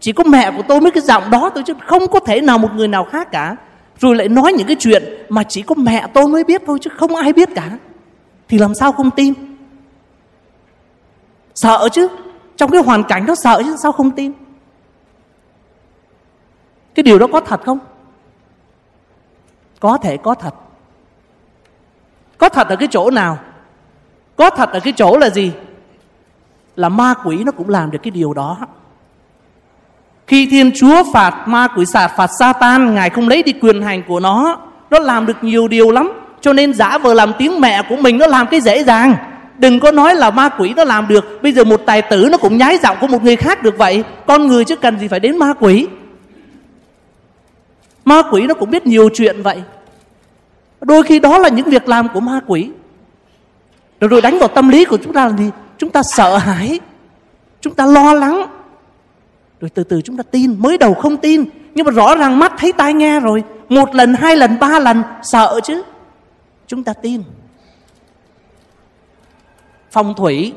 Chỉ 0.00 0.12
có 0.12 0.24
mẹ 0.24 0.50
của 0.56 0.62
tôi 0.68 0.80
mới 0.80 0.90
cái 0.90 1.02
giọng 1.02 1.30
đó 1.30 1.50
tôi 1.54 1.64
chứ 1.66 1.74
không 1.86 2.08
có 2.08 2.20
thể 2.20 2.40
nào 2.40 2.58
một 2.58 2.68
người 2.74 2.88
nào 2.88 3.04
khác 3.04 3.32
cả. 3.32 3.56
Rồi 3.98 4.16
lại 4.16 4.28
nói 4.28 4.52
những 4.52 4.66
cái 4.66 4.76
chuyện 4.78 5.02
mà 5.28 5.42
chỉ 5.42 5.62
có 5.62 5.74
mẹ 5.78 6.06
tôi 6.14 6.28
mới 6.28 6.44
biết 6.44 6.62
thôi 6.66 6.78
chứ 6.80 6.90
không 6.96 7.14
ai 7.14 7.32
biết 7.32 7.48
cả. 7.54 7.70
Thì 8.48 8.58
làm 8.58 8.74
sao 8.74 8.92
không 8.92 9.10
tin? 9.10 9.34
Sợ 11.54 11.88
chứ? 11.92 12.08
Trong 12.56 12.70
cái 12.70 12.82
hoàn 12.82 13.04
cảnh 13.04 13.26
đó 13.26 13.34
sợ 13.34 13.62
chứ 13.64 13.76
sao 13.82 13.92
không 13.92 14.10
tin? 14.10 14.32
Cái 16.98 17.02
điều 17.02 17.18
đó 17.18 17.26
có 17.32 17.40
thật 17.40 17.60
không? 17.64 17.78
Có 19.80 19.98
thể 19.98 20.16
có 20.16 20.34
thật. 20.34 20.54
Có 22.38 22.48
thật 22.48 22.68
ở 22.68 22.76
cái 22.76 22.88
chỗ 22.90 23.10
nào? 23.10 23.38
Có 24.36 24.50
thật 24.50 24.70
ở 24.72 24.80
cái 24.80 24.92
chỗ 24.96 25.16
là 25.16 25.30
gì? 25.30 25.52
Là 26.76 26.88
ma 26.88 27.14
quỷ 27.24 27.44
nó 27.44 27.52
cũng 27.52 27.68
làm 27.68 27.90
được 27.90 27.98
cái 28.02 28.10
điều 28.10 28.34
đó. 28.34 28.58
Khi 30.26 30.46
thiên 30.50 30.70
chúa 30.74 31.02
phạt 31.12 31.48
ma 31.48 31.68
quỷ 31.76 31.86
sạt 31.86 32.10
phạt 32.16 32.30
Satan, 32.38 32.94
ngài 32.94 33.10
không 33.10 33.28
lấy 33.28 33.42
đi 33.42 33.52
quyền 33.52 33.82
hành 33.82 34.02
của 34.08 34.20
nó. 34.20 34.58
Nó 34.90 34.98
làm 34.98 35.26
được 35.26 35.44
nhiều 35.44 35.68
điều 35.68 35.90
lắm. 35.90 36.12
Cho 36.40 36.52
nên 36.52 36.74
giả 36.74 36.98
vờ 36.98 37.14
làm 37.14 37.32
tiếng 37.38 37.60
mẹ 37.60 37.82
của 37.88 37.96
mình, 37.96 38.18
nó 38.18 38.26
làm 38.26 38.46
cái 38.46 38.60
dễ 38.60 38.84
dàng. 38.84 39.16
Đừng 39.58 39.80
có 39.80 39.92
nói 39.92 40.14
là 40.14 40.30
ma 40.30 40.48
quỷ 40.48 40.74
nó 40.76 40.84
làm 40.84 41.08
được. 41.08 41.42
Bây 41.42 41.52
giờ 41.52 41.64
một 41.64 41.80
tài 41.86 42.02
tử 42.02 42.28
nó 42.32 42.38
cũng 42.38 42.56
nhái 42.56 42.78
giọng 42.82 42.96
của 43.00 43.06
một 43.06 43.22
người 43.22 43.36
khác 43.36 43.62
được 43.62 43.78
vậy. 43.78 44.04
Con 44.26 44.46
người 44.46 44.64
chứ 44.64 44.76
cần 44.76 44.98
gì 44.98 45.08
phải 45.08 45.20
đến 45.20 45.38
ma 45.38 45.54
quỷ 45.60 45.86
ma 48.08 48.22
quỷ 48.30 48.46
nó 48.46 48.54
cũng 48.54 48.70
biết 48.70 48.86
nhiều 48.86 49.08
chuyện 49.14 49.42
vậy. 49.42 49.62
Đôi 50.80 51.02
khi 51.02 51.18
đó 51.18 51.38
là 51.38 51.48
những 51.48 51.66
việc 51.66 51.88
làm 51.88 52.08
của 52.14 52.20
ma 52.20 52.40
quỷ. 52.46 52.70
Rồi, 54.00 54.08
rồi 54.08 54.20
đánh 54.20 54.38
vào 54.38 54.48
tâm 54.48 54.68
lý 54.68 54.84
của 54.84 54.98
chúng 55.04 55.12
ta 55.12 55.28
là 55.28 55.36
gì? 55.36 55.50
Chúng 55.78 55.90
ta 55.90 56.02
sợ 56.02 56.36
hãi. 56.36 56.80
Chúng 57.60 57.74
ta 57.74 57.86
lo 57.86 58.14
lắng. 58.14 58.46
Rồi 59.60 59.70
từ 59.70 59.84
từ 59.84 60.00
chúng 60.00 60.16
ta 60.16 60.22
tin. 60.22 60.56
Mới 60.58 60.78
đầu 60.78 60.94
không 60.94 61.16
tin. 61.16 61.44
Nhưng 61.74 61.86
mà 61.86 61.90
rõ 61.92 62.14
ràng 62.14 62.38
mắt 62.38 62.52
thấy 62.58 62.72
tai 62.72 62.94
nghe 62.94 63.20
rồi. 63.20 63.42
Một 63.68 63.94
lần 63.94 64.14
hai 64.14 64.36
lần 64.36 64.58
ba 64.58 64.78
lần. 64.78 65.02
Sợ 65.22 65.60
chứ. 65.64 65.82
Chúng 66.66 66.84
ta 66.84 66.92
tin. 66.92 67.22
Phong 69.90 70.14
thủy. 70.14 70.52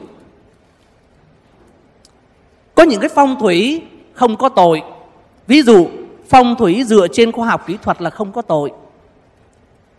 Có 2.75 2.83
những 2.83 2.99
cái 2.99 3.09
phong 3.15 3.39
thủy 3.39 3.81
không 4.13 4.37
có 4.37 4.49
tội. 4.49 4.81
Ví 5.47 5.61
dụ 5.61 5.87
phong 6.31 6.55
thủy 6.55 6.83
dựa 6.87 7.07
trên 7.13 7.31
khoa 7.31 7.47
học 7.47 7.67
kỹ 7.67 7.77
thuật 7.83 8.01
là 8.01 8.09
không 8.09 8.31
có 8.31 8.41
tội. 8.41 8.71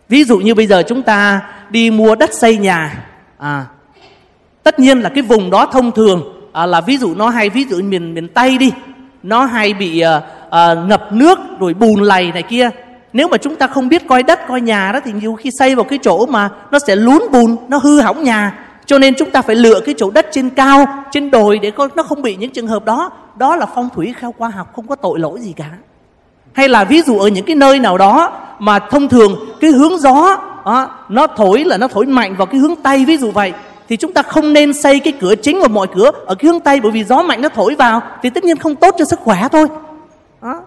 Ví 0.09 0.23
dụ 0.23 0.37
như 0.37 0.55
bây 0.55 0.67
giờ 0.67 0.83
chúng 0.87 1.03
ta 1.03 1.41
đi 1.69 1.91
mua 1.91 2.15
đất 2.15 2.33
xây 2.33 2.57
nhà 2.57 3.05
à 3.37 3.65
tất 4.63 4.79
nhiên 4.79 4.99
là 4.99 5.09
cái 5.09 5.21
vùng 5.21 5.49
đó 5.49 5.65
thông 5.65 5.91
thường 5.91 6.23
à, 6.53 6.65
là 6.65 6.81
ví 6.81 6.97
dụ 6.97 7.15
nó 7.15 7.29
hay 7.29 7.49
ví 7.49 7.65
dụ 7.69 7.81
miền 7.81 8.13
miền 8.13 8.27
tây 8.27 8.57
đi 8.57 8.71
nó 9.23 9.45
hay 9.45 9.73
bị 9.73 9.99
à, 9.99 10.21
à, 10.49 10.73
ngập 10.73 11.13
nước 11.13 11.39
rồi 11.59 11.73
bùn 11.73 12.01
lầy 12.01 12.31
này 12.31 12.43
kia. 12.43 12.69
Nếu 13.13 13.27
mà 13.27 13.37
chúng 13.37 13.55
ta 13.55 13.67
không 13.67 13.89
biết 13.89 14.07
coi 14.07 14.23
đất 14.23 14.39
coi 14.47 14.61
nhà 14.61 14.91
đó 14.91 14.99
thì 15.05 15.11
nhiều 15.11 15.35
khi 15.35 15.49
xây 15.59 15.75
vào 15.75 15.83
cái 15.83 15.99
chỗ 16.01 16.25
mà 16.25 16.49
nó 16.71 16.79
sẽ 16.79 16.95
lún 16.95 17.19
bùn 17.31 17.57
nó 17.67 17.77
hư 17.77 18.01
hỏng 18.01 18.23
nhà. 18.23 18.59
Cho 18.85 18.99
nên 18.99 19.13
chúng 19.15 19.31
ta 19.31 19.41
phải 19.41 19.55
lựa 19.55 19.79
cái 19.85 19.95
chỗ 19.97 20.11
đất 20.11 20.27
trên 20.31 20.49
cao 20.49 20.85
trên 21.11 21.31
đồi 21.31 21.59
để 21.59 21.71
con 21.71 21.89
nó 21.95 22.03
không 22.03 22.21
bị 22.21 22.35
những 22.35 22.51
trường 22.51 22.67
hợp 22.67 22.85
đó. 22.85 23.09
Đó 23.35 23.55
là 23.55 23.65
phong 23.75 23.89
thủy 23.95 24.13
theo 24.19 24.31
khoa 24.37 24.49
học 24.49 24.73
không 24.75 24.87
có 24.87 24.95
tội 24.95 25.19
lỗi 25.19 25.39
gì 25.39 25.53
cả 25.57 25.69
hay 26.53 26.69
là 26.69 26.83
ví 26.83 27.01
dụ 27.01 27.19
ở 27.19 27.27
những 27.27 27.45
cái 27.45 27.55
nơi 27.55 27.79
nào 27.79 27.97
đó 27.97 28.31
mà 28.59 28.79
thông 28.79 29.09
thường 29.09 29.35
cái 29.59 29.71
hướng 29.71 29.97
gió 29.97 30.37
đó, 30.65 30.89
nó 31.09 31.27
thổi 31.27 31.63
là 31.63 31.77
nó 31.77 31.87
thổi 31.87 32.05
mạnh 32.05 32.35
vào 32.35 32.45
cái 32.45 32.59
hướng 32.59 32.75
tây 32.75 33.05
ví 33.05 33.17
dụ 33.17 33.31
vậy 33.31 33.53
thì 33.89 33.97
chúng 33.97 34.13
ta 34.13 34.21
không 34.21 34.53
nên 34.53 34.73
xây 34.73 34.99
cái 34.99 35.13
cửa 35.21 35.35
chính 35.35 35.59
và 35.61 35.67
mọi 35.67 35.87
cửa 35.95 36.11
ở 36.25 36.35
cái 36.35 36.51
hướng 36.51 36.59
tây 36.59 36.79
bởi 36.81 36.91
vì 36.91 37.03
gió 37.03 37.21
mạnh 37.21 37.41
nó 37.41 37.49
thổi 37.49 37.75
vào 37.75 38.01
thì 38.23 38.29
tất 38.29 38.43
nhiên 38.43 38.57
không 38.57 38.75
tốt 38.75 38.95
cho 38.97 39.05
sức 39.05 39.19
khỏe 39.19 39.47
thôi 39.51 39.67
đó. 40.41 40.61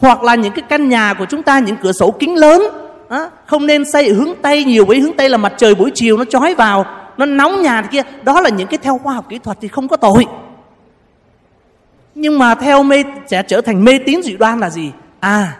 hoặc 0.00 0.22
là 0.22 0.34
những 0.34 0.52
cái 0.52 0.64
căn 0.68 0.88
nhà 0.88 1.14
của 1.18 1.24
chúng 1.30 1.42
ta 1.42 1.58
những 1.58 1.76
cửa 1.82 1.92
sổ 1.92 2.10
kính 2.10 2.36
lớn 2.36 2.62
đó. 3.10 3.30
không 3.46 3.66
nên 3.66 3.90
xây 3.90 4.08
ở 4.08 4.14
hướng 4.14 4.34
tây 4.42 4.64
nhiều 4.64 4.84
bởi 4.84 5.00
hướng 5.00 5.16
tây 5.16 5.28
là 5.28 5.36
mặt 5.36 5.52
trời 5.56 5.74
buổi 5.74 5.90
chiều 5.94 6.16
nó 6.16 6.24
chói 6.24 6.54
vào 6.54 6.86
nó 7.16 7.26
nóng 7.26 7.62
nhà 7.62 7.82
kia 7.82 8.02
đó 8.22 8.40
là 8.40 8.48
những 8.48 8.68
cái 8.68 8.78
theo 8.82 8.98
khoa 8.98 9.14
học 9.14 9.26
kỹ 9.28 9.38
thuật 9.38 9.58
thì 9.60 9.68
không 9.68 9.88
có 9.88 9.96
tội 9.96 10.26
nhưng 12.14 12.38
mà 12.38 12.54
theo 12.54 12.82
mê 12.82 13.04
sẽ 13.26 13.42
trở 13.42 13.60
thành 13.60 13.84
mê 13.84 13.98
tín 14.06 14.22
dị 14.22 14.36
đoan 14.36 14.60
là 14.60 14.70
gì 14.70 14.92
à 15.24 15.56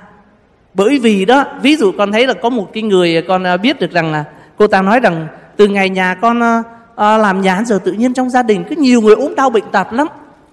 bởi 0.75 0.99
vì 0.99 1.25
đó 1.25 1.45
ví 1.63 1.77
dụ 1.77 1.93
con 1.99 2.13
thấy 2.13 2.27
là 2.27 2.35
có 2.35 2.49
một 2.51 2.71
cái 2.73 2.83
người 2.83 3.23
con 3.29 3.47
à, 3.47 3.57
biết 3.57 3.81
được 3.81 3.91
rằng 3.91 4.13
là 4.13 4.25
cô 4.59 4.67
ta 4.67 4.83
nói 4.83 5.01
rằng 5.01 5.27
từ 5.57 5.69
ngày 5.69 5.89
nhà 5.89 6.15
con 6.15 6.43
à, 6.43 6.63
à, 6.97 7.19
làm 7.19 7.41
nhà 7.41 7.63
giờ 7.67 7.79
tự 7.85 7.93
nhiên 7.93 8.15
trong 8.15 8.31
gia 8.31 8.43
đình 8.43 8.65
cứ 8.65 8.77
nhiều 8.77 9.01
người 9.01 9.15
ốm 9.15 9.35
đau 9.35 9.51
bệnh 9.51 9.65
tật 9.73 9.93
lắm. 9.93 10.07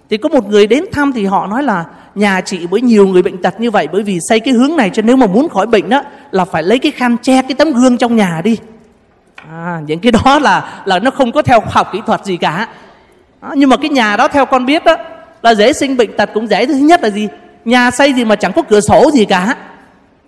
Thì 0.09 0.17
có 0.17 0.29
một 0.29 0.49
người 0.49 0.67
đến 0.67 0.83
thăm 0.91 1.13
thì 1.13 1.25
họ 1.25 1.47
nói 1.47 1.63
là 1.63 1.85
nhà 2.15 2.41
chị 2.41 2.67
với 2.67 2.81
nhiều 2.81 3.07
người 3.07 3.21
bệnh 3.21 3.41
tật 3.41 3.59
như 3.59 3.71
vậy 3.71 3.87
bởi 3.91 4.03
vì 4.03 4.19
xây 4.29 4.39
cái 4.39 4.53
hướng 4.53 4.75
này 4.75 4.89
cho 4.93 5.01
nếu 5.01 5.15
mà 5.15 5.27
muốn 5.27 5.49
khỏi 5.49 5.67
bệnh 5.67 5.89
đó 5.89 6.03
là 6.31 6.45
phải 6.45 6.63
lấy 6.63 6.79
cái 6.79 6.91
khăn 6.91 7.17
che 7.21 7.41
cái 7.41 7.53
tấm 7.57 7.71
gương 7.71 7.97
trong 7.97 8.15
nhà 8.15 8.41
đi. 8.43 8.57
À, 9.51 9.79
những 9.87 9.99
cái 9.99 10.11
đó 10.11 10.39
là 10.39 10.81
là 10.85 10.99
nó 10.99 11.11
không 11.11 11.31
có 11.31 11.41
theo 11.41 11.59
khoa 11.59 11.71
học 11.73 11.89
kỹ 11.93 12.01
thuật 12.05 12.25
gì 12.25 12.37
cả. 12.37 12.67
À, 13.41 13.49
nhưng 13.55 13.69
mà 13.69 13.77
cái 13.77 13.89
nhà 13.89 14.17
đó 14.17 14.27
theo 14.27 14.45
con 14.45 14.65
biết 14.65 14.85
đó 14.85 14.95
là 15.41 15.55
dễ 15.55 15.73
sinh 15.73 15.97
bệnh 15.97 16.17
tật 16.17 16.29
cũng 16.33 16.47
dễ. 16.47 16.65
Thứ 16.65 16.73
nhất 16.73 17.03
là 17.03 17.09
gì? 17.09 17.27
Nhà 17.65 17.91
xây 17.91 18.13
gì 18.13 18.25
mà 18.25 18.35
chẳng 18.35 18.53
có 18.53 18.61
cửa 18.61 18.81
sổ 18.81 19.11
gì 19.13 19.25
cả. 19.25 19.55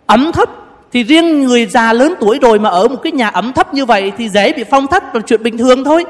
Ẩm 0.05 0.31
thấp 0.33 0.49
thì 0.91 1.03
riêng 1.03 1.43
người 1.43 1.65
già 1.65 1.93
lớn 1.93 2.13
tuổi 2.19 2.39
rồi 2.41 2.59
mà 2.59 2.69
ở 2.69 2.87
một 2.87 2.99
cái 3.03 3.11
nhà 3.11 3.29
ẩm 3.29 3.53
thấp 3.53 3.73
như 3.73 3.85
vậy 3.85 4.11
thì 4.17 4.29
dễ 4.29 4.53
bị 4.53 4.63
phong 4.63 4.87
thấp 4.87 5.15
là 5.15 5.21
chuyện 5.21 5.43
bình 5.43 5.57
thường 5.57 5.83
thôi. 5.83 6.05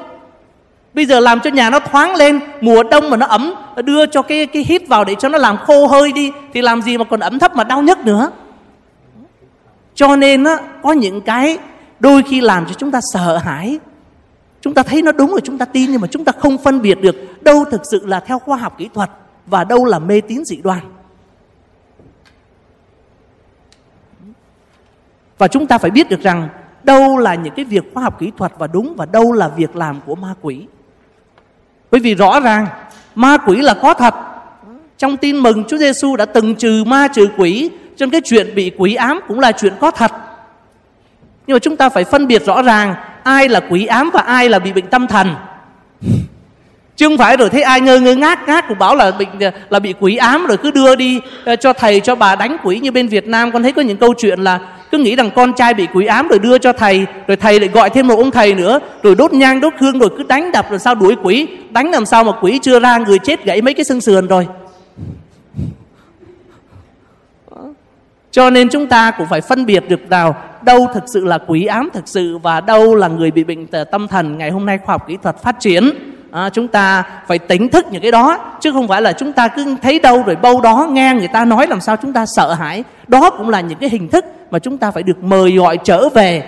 Bây 0.94 1.06
giờ 1.06 1.20
làm 1.20 1.40
cho 1.40 1.50
nhà 1.50 1.70
nó 1.70 1.80
thoáng 1.80 2.16
lên 2.16 2.40
mùa 2.62 2.84
đông 2.84 3.10
mà 3.10 3.18
nó 3.18 3.26
ấm 3.26 3.54
đưa 3.84 4.06
cho 4.06 4.22
cái 4.22 4.46
cái 4.46 4.66
hít 4.68 4.88
vào 4.88 5.04
để 5.04 5.16
cho 5.20 5.30
nó 5.30 5.38
làm 5.38 5.58
khô 5.58 5.88
hơi 5.88 6.12
đi 6.12 6.32
thì 6.54 6.62
làm 6.62 6.82
gì 6.82 6.98
mà 6.98 7.04
còn 7.04 7.20
ẩm 7.20 7.40
thấp 7.40 7.56
mà 7.56 7.64
đau 7.64 7.82
nhất 7.82 8.06
nữa. 8.06 8.32
Cho 9.96 10.16
nên 10.16 10.44
á, 10.44 10.58
có 10.84 10.92
những 10.92 11.22
cái 11.22 11.58
đôi 12.00 12.24
khi 12.30 12.42
làm 12.42 12.66
cho 12.66 12.74
chúng 12.74 12.92
ta 12.92 13.00
sợ 13.14 13.38
hãi. 13.38 13.80
Chúng 14.62 14.74
ta 14.74 14.84
thấy 14.84 15.02
nó 15.02 15.12
đúng 15.12 15.32
rồi 15.32 15.42
chúng 15.44 15.58
ta 15.58 15.66
tin 15.66 15.92
nhưng 15.92 16.02
mà 16.02 16.08
chúng 16.08 16.26
ta 16.26 16.32
không 16.40 16.58
phân 16.58 16.82
biệt 16.82 17.02
được 17.02 17.44
đâu 17.44 17.66
thực 17.72 17.82
sự 17.92 18.06
là 18.06 18.20
theo 18.20 18.40
khoa 18.40 18.58
học 18.58 18.76
kỹ 18.78 18.90
thuật 18.94 19.10
và 19.46 19.64
đâu 19.64 19.86
là 19.86 20.00
mê 20.00 20.22
tín 20.22 20.46
dị 20.46 20.58
đoan. 20.64 20.80
Và 25.38 25.48
chúng 25.48 25.68
ta 25.68 25.78
phải 25.78 25.92
biết 25.92 26.10
được 26.10 26.22
rằng 26.22 26.50
đâu 26.84 27.18
là 27.18 27.36
những 27.36 27.54
cái 27.56 27.66
việc 27.66 27.84
khoa 27.94 28.04
học 28.04 28.20
kỹ 28.20 28.32
thuật 28.38 28.52
và 28.58 28.68
đúng 28.68 28.94
và 28.98 29.06
đâu 29.06 29.32
là 29.32 29.48
việc 29.48 29.76
làm 29.76 30.02
của 30.06 30.16
ma 30.16 30.34
quỷ. 30.42 30.66
Bởi 31.92 32.02
vì 32.02 32.16
rõ 32.16 32.40
ràng 32.40 32.68
ma 33.16 33.38
quỷ 33.38 33.62
là 33.62 33.74
có 33.74 33.94
thật. 33.94 34.14
Trong 34.98 35.18
tin 35.18 35.38
mừng 35.38 35.64
Chúa 35.64 35.78
Giêsu 35.78 36.16
đã 36.16 36.26
từng 36.26 36.56
trừ 36.56 36.84
ma 36.84 37.08
trừ 37.14 37.28
quỷ 37.38 37.70
trong 37.98 38.10
cái 38.10 38.22
chuyện 38.24 38.56
bị 38.56 38.72
quỷ 38.78 38.96
ám 38.96 39.20
cũng 39.28 39.40
là 39.40 39.52
chuyện 39.52 39.74
có 39.80 39.92
thật. 39.92 40.12
Nhưng 41.48 41.56
mà 41.56 41.60
chúng 41.60 41.78
ta 41.78 41.90
phải 41.90 42.04
phân 42.04 42.28
biệt 42.28 42.46
rõ 42.46 42.62
ràng 42.62 42.96
ai 43.24 43.50
là 43.50 43.62
quỷ 43.70 43.86
ám 43.86 44.10
và 44.14 44.22
ai 44.22 44.50
là 44.50 44.60
bị 44.60 44.74
bệnh 44.74 44.88
tâm 44.88 45.08
thần 45.08 45.36
chứ 46.96 47.08
không 47.08 47.18
phải 47.18 47.38
rồi 47.38 47.50
thấy 47.50 47.62
ai 47.62 47.82
ngơ 47.82 48.00
ngơ 48.00 48.16
ngác 48.16 48.48
ngác 48.48 48.66
cũng 48.68 48.80
bảo 48.80 48.96
là 48.96 49.12
bị 49.12 49.26
là 49.70 49.80
bị 49.80 49.94
quỷ 50.00 50.16
ám 50.16 50.46
rồi 50.46 50.58
cứ 50.58 50.72
đưa 50.72 50.96
đi 50.96 51.22
ờ, 51.46 51.56
cho 51.56 51.74
thầy, 51.74 52.00
cho 52.00 52.16
bà 52.16 52.36
đánh 52.36 52.58
quỷ 52.64 52.80
như 52.80 52.92
bên 52.92 53.08
Việt 53.08 53.28
Nam. 53.28 53.52
Con 53.52 53.64
thấy 53.64 53.72
có 53.72 53.82
những 53.82 53.98
câu 53.98 54.14
chuyện 54.18 54.40
là 54.40 54.60
cứ 54.92 54.98
nghĩ 54.98 55.16
rằng 55.16 55.32
con 55.36 55.54
trai 55.54 55.74
bị 55.74 55.88
quỷ 55.94 56.06
ám 56.06 56.28
rồi 56.28 56.40
đưa 56.40 56.58
cho 56.58 56.74
thầy, 56.74 57.06
rồi 57.28 57.38
thầy 57.38 57.60
lại 57.60 57.70
gọi 57.70 57.90
thêm 57.90 58.08
một 58.08 58.16
ông 58.18 58.32
thầy 58.32 58.54
nữa, 58.54 58.80
rồi 59.04 59.16
đốt 59.16 59.34
nhang, 59.34 59.62
đốt 59.62 59.74
hương, 59.80 60.00
rồi 60.00 60.10
cứ 60.18 60.24
đánh 60.24 60.52
đập 60.52 60.70
rồi 60.70 60.80
sao 60.80 60.96
đuổi 60.96 61.16
quỷ. 61.24 61.48
Đánh 61.70 61.92
làm 61.92 62.06
sao 62.06 62.24
mà 62.24 62.32
quỷ 62.42 62.60
chưa 62.62 62.80
ra 62.80 62.98
người 62.98 63.20
chết 63.20 63.46
gãy 63.46 63.62
mấy 63.62 63.74
cái 63.74 63.84
xương 63.84 64.02
sườn 64.02 64.28
rồi. 64.28 64.48
Cho 68.32 68.50
nên 68.50 68.70
chúng 68.70 68.88
ta 68.88 69.12
cũng 69.12 69.28
phải 69.30 69.42
phân 69.42 69.66
biệt 69.66 69.90
được 69.90 70.10
nào, 70.10 70.36
đâu 70.62 70.88
thực 70.94 71.04
sự 71.14 71.26
là 71.26 71.38
quỷ 71.48 71.66
ám 71.66 71.90
thực 71.94 72.08
sự 72.08 72.38
và 72.38 72.62
đâu 72.62 72.96
là 72.96 73.08
người 73.08 73.32
bị 73.32 73.44
bệnh 73.44 73.68
tâm 73.92 74.08
thần. 74.08 74.38
Ngày 74.38 74.50
hôm 74.52 74.66
nay 74.66 74.80
khoa 74.86 74.94
học 74.94 75.08
kỹ 75.08 75.18
thuật 75.24 75.44
phát 75.44 75.60
triển 75.60 76.13
à, 76.34 76.50
chúng 76.50 76.68
ta 76.68 77.04
phải 77.28 77.40
tỉnh 77.40 77.70
thức 77.70 77.86
những 77.92 78.02
cái 78.02 78.12
đó 78.12 78.38
chứ 78.62 78.72
không 78.72 78.88
phải 78.88 79.02
là 79.02 79.14
chúng 79.14 79.34
ta 79.34 79.48
cứ 79.48 79.76
thấy 79.82 80.00
đâu 80.00 80.24
rồi 80.24 80.36
bâu 80.36 80.62
đó 80.62 80.88
nghe 80.92 81.16
người 81.16 81.28
ta 81.28 81.46
nói 81.46 81.68
làm 81.68 81.82
sao 81.82 81.98
chúng 81.98 82.14
ta 82.14 82.26
sợ 82.26 82.54
hãi. 82.54 82.84
Đó 83.08 83.30
cũng 83.30 83.50
là 83.50 83.62
những 83.62 83.78
cái 83.78 83.90
hình 83.90 84.08
thức 84.08 84.26
mà 84.52 84.60
chúng 84.60 84.78
ta 84.78 84.92
phải 84.92 85.04
được 85.04 85.24
mời 85.24 85.56
gọi 85.56 85.78
trở 85.84 86.10
về 86.10 86.44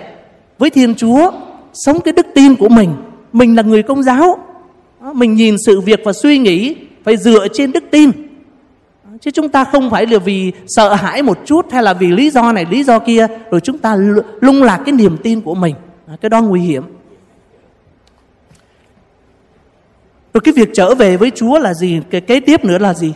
với 0.58 0.70
thiên 0.70 0.94
chúa 0.94 1.30
sống 1.72 2.00
cái 2.00 2.12
đức 2.12 2.26
tin 2.34 2.56
của 2.56 2.68
mình. 2.68 2.96
Mình 3.32 3.56
là 3.56 3.62
người 3.62 3.82
công 3.82 4.02
giáo. 4.02 4.38
Mình 5.12 5.34
nhìn 5.34 5.56
sự 5.66 5.80
việc 5.80 6.00
và 6.04 6.12
suy 6.12 6.38
nghĩ 6.38 6.76
phải 7.04 7.16
dựa 7.16 7.46
trên 7.52 7.72
đức 7.72 7.84
tin. 7.90 8.10
Chứ 9.20 9.30
chúng 9.30 9.48
ta 9.48 9.64
không 9.64 9.90
phải 9.90 10.06
là 10.06 10.18
vì 10.18 10.52
sợ 10.66 10.94
hãi 10.94 11.22
một 11.22 11.38
chút 11.44 11.72
hay 11.72 11.82
là 11.82 11.94
vì 11.94 12.06
lý 12.06 12.30
do 12.30 12.52
này 12.52 12.66
lý 12.70 12.84
do 12.84 12.98
kia 12.98 13.26
rồi 13.50 13.60
chúng 13.60 13.78
ta 13.78 13.96
lung 14.40 14.62
lạc 14.62 14.80
cái 14.86 14.92
niềm 14.92 15.16
tin 15.22 15.40
của 15.40 15.54
mình. 15.54 15.74
Cái 16.20 16.30
đó 16.30 16.42
nguy 16.42 16.60
hiểm. 16.60 16.82
Rồi 20.36 20.40
cái 20.40 20.54
việc 20.56 20.70
trở 20.74 20.94
về 20.94 21.16
với 21.16 21.30
chúa 21.34 21.58
là 21.58 21.74
gì? 21.74 22.00
Cái 22.10 22.20
kế 22.20 22.40
tiếp 22.40 22.64
nữa 22.64 22.78
là 22.78 22.94
gì? 22.94 23.14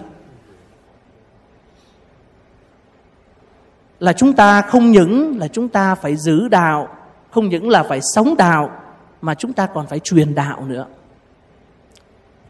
Là 3.99 4.13
chúng 4.13 4.33
ta 4.33 4.63
không 4.63 4.91
những 4.91 5.39
là 5.39 5.49
chúng 5.49 5.69
ta 5.69 5.95
phải 5.95 6.17
giữ 6.17 6.49
đạo 6.49 6.89
không 7.31 7.49
những 7.49 7.69
là 7.69 7.83
phải 7.83 8.01
sống 8.15 8.35
đạo 8.39 8.71
mà 9.23 9.35
chúng 9.35 9.53
ta 9.53 9.67
còn 9.67 9.87
phải 9.87 9.99
truyền 9.99 10.35
đạo 10.35 10.65
nữa. 10.67 10.87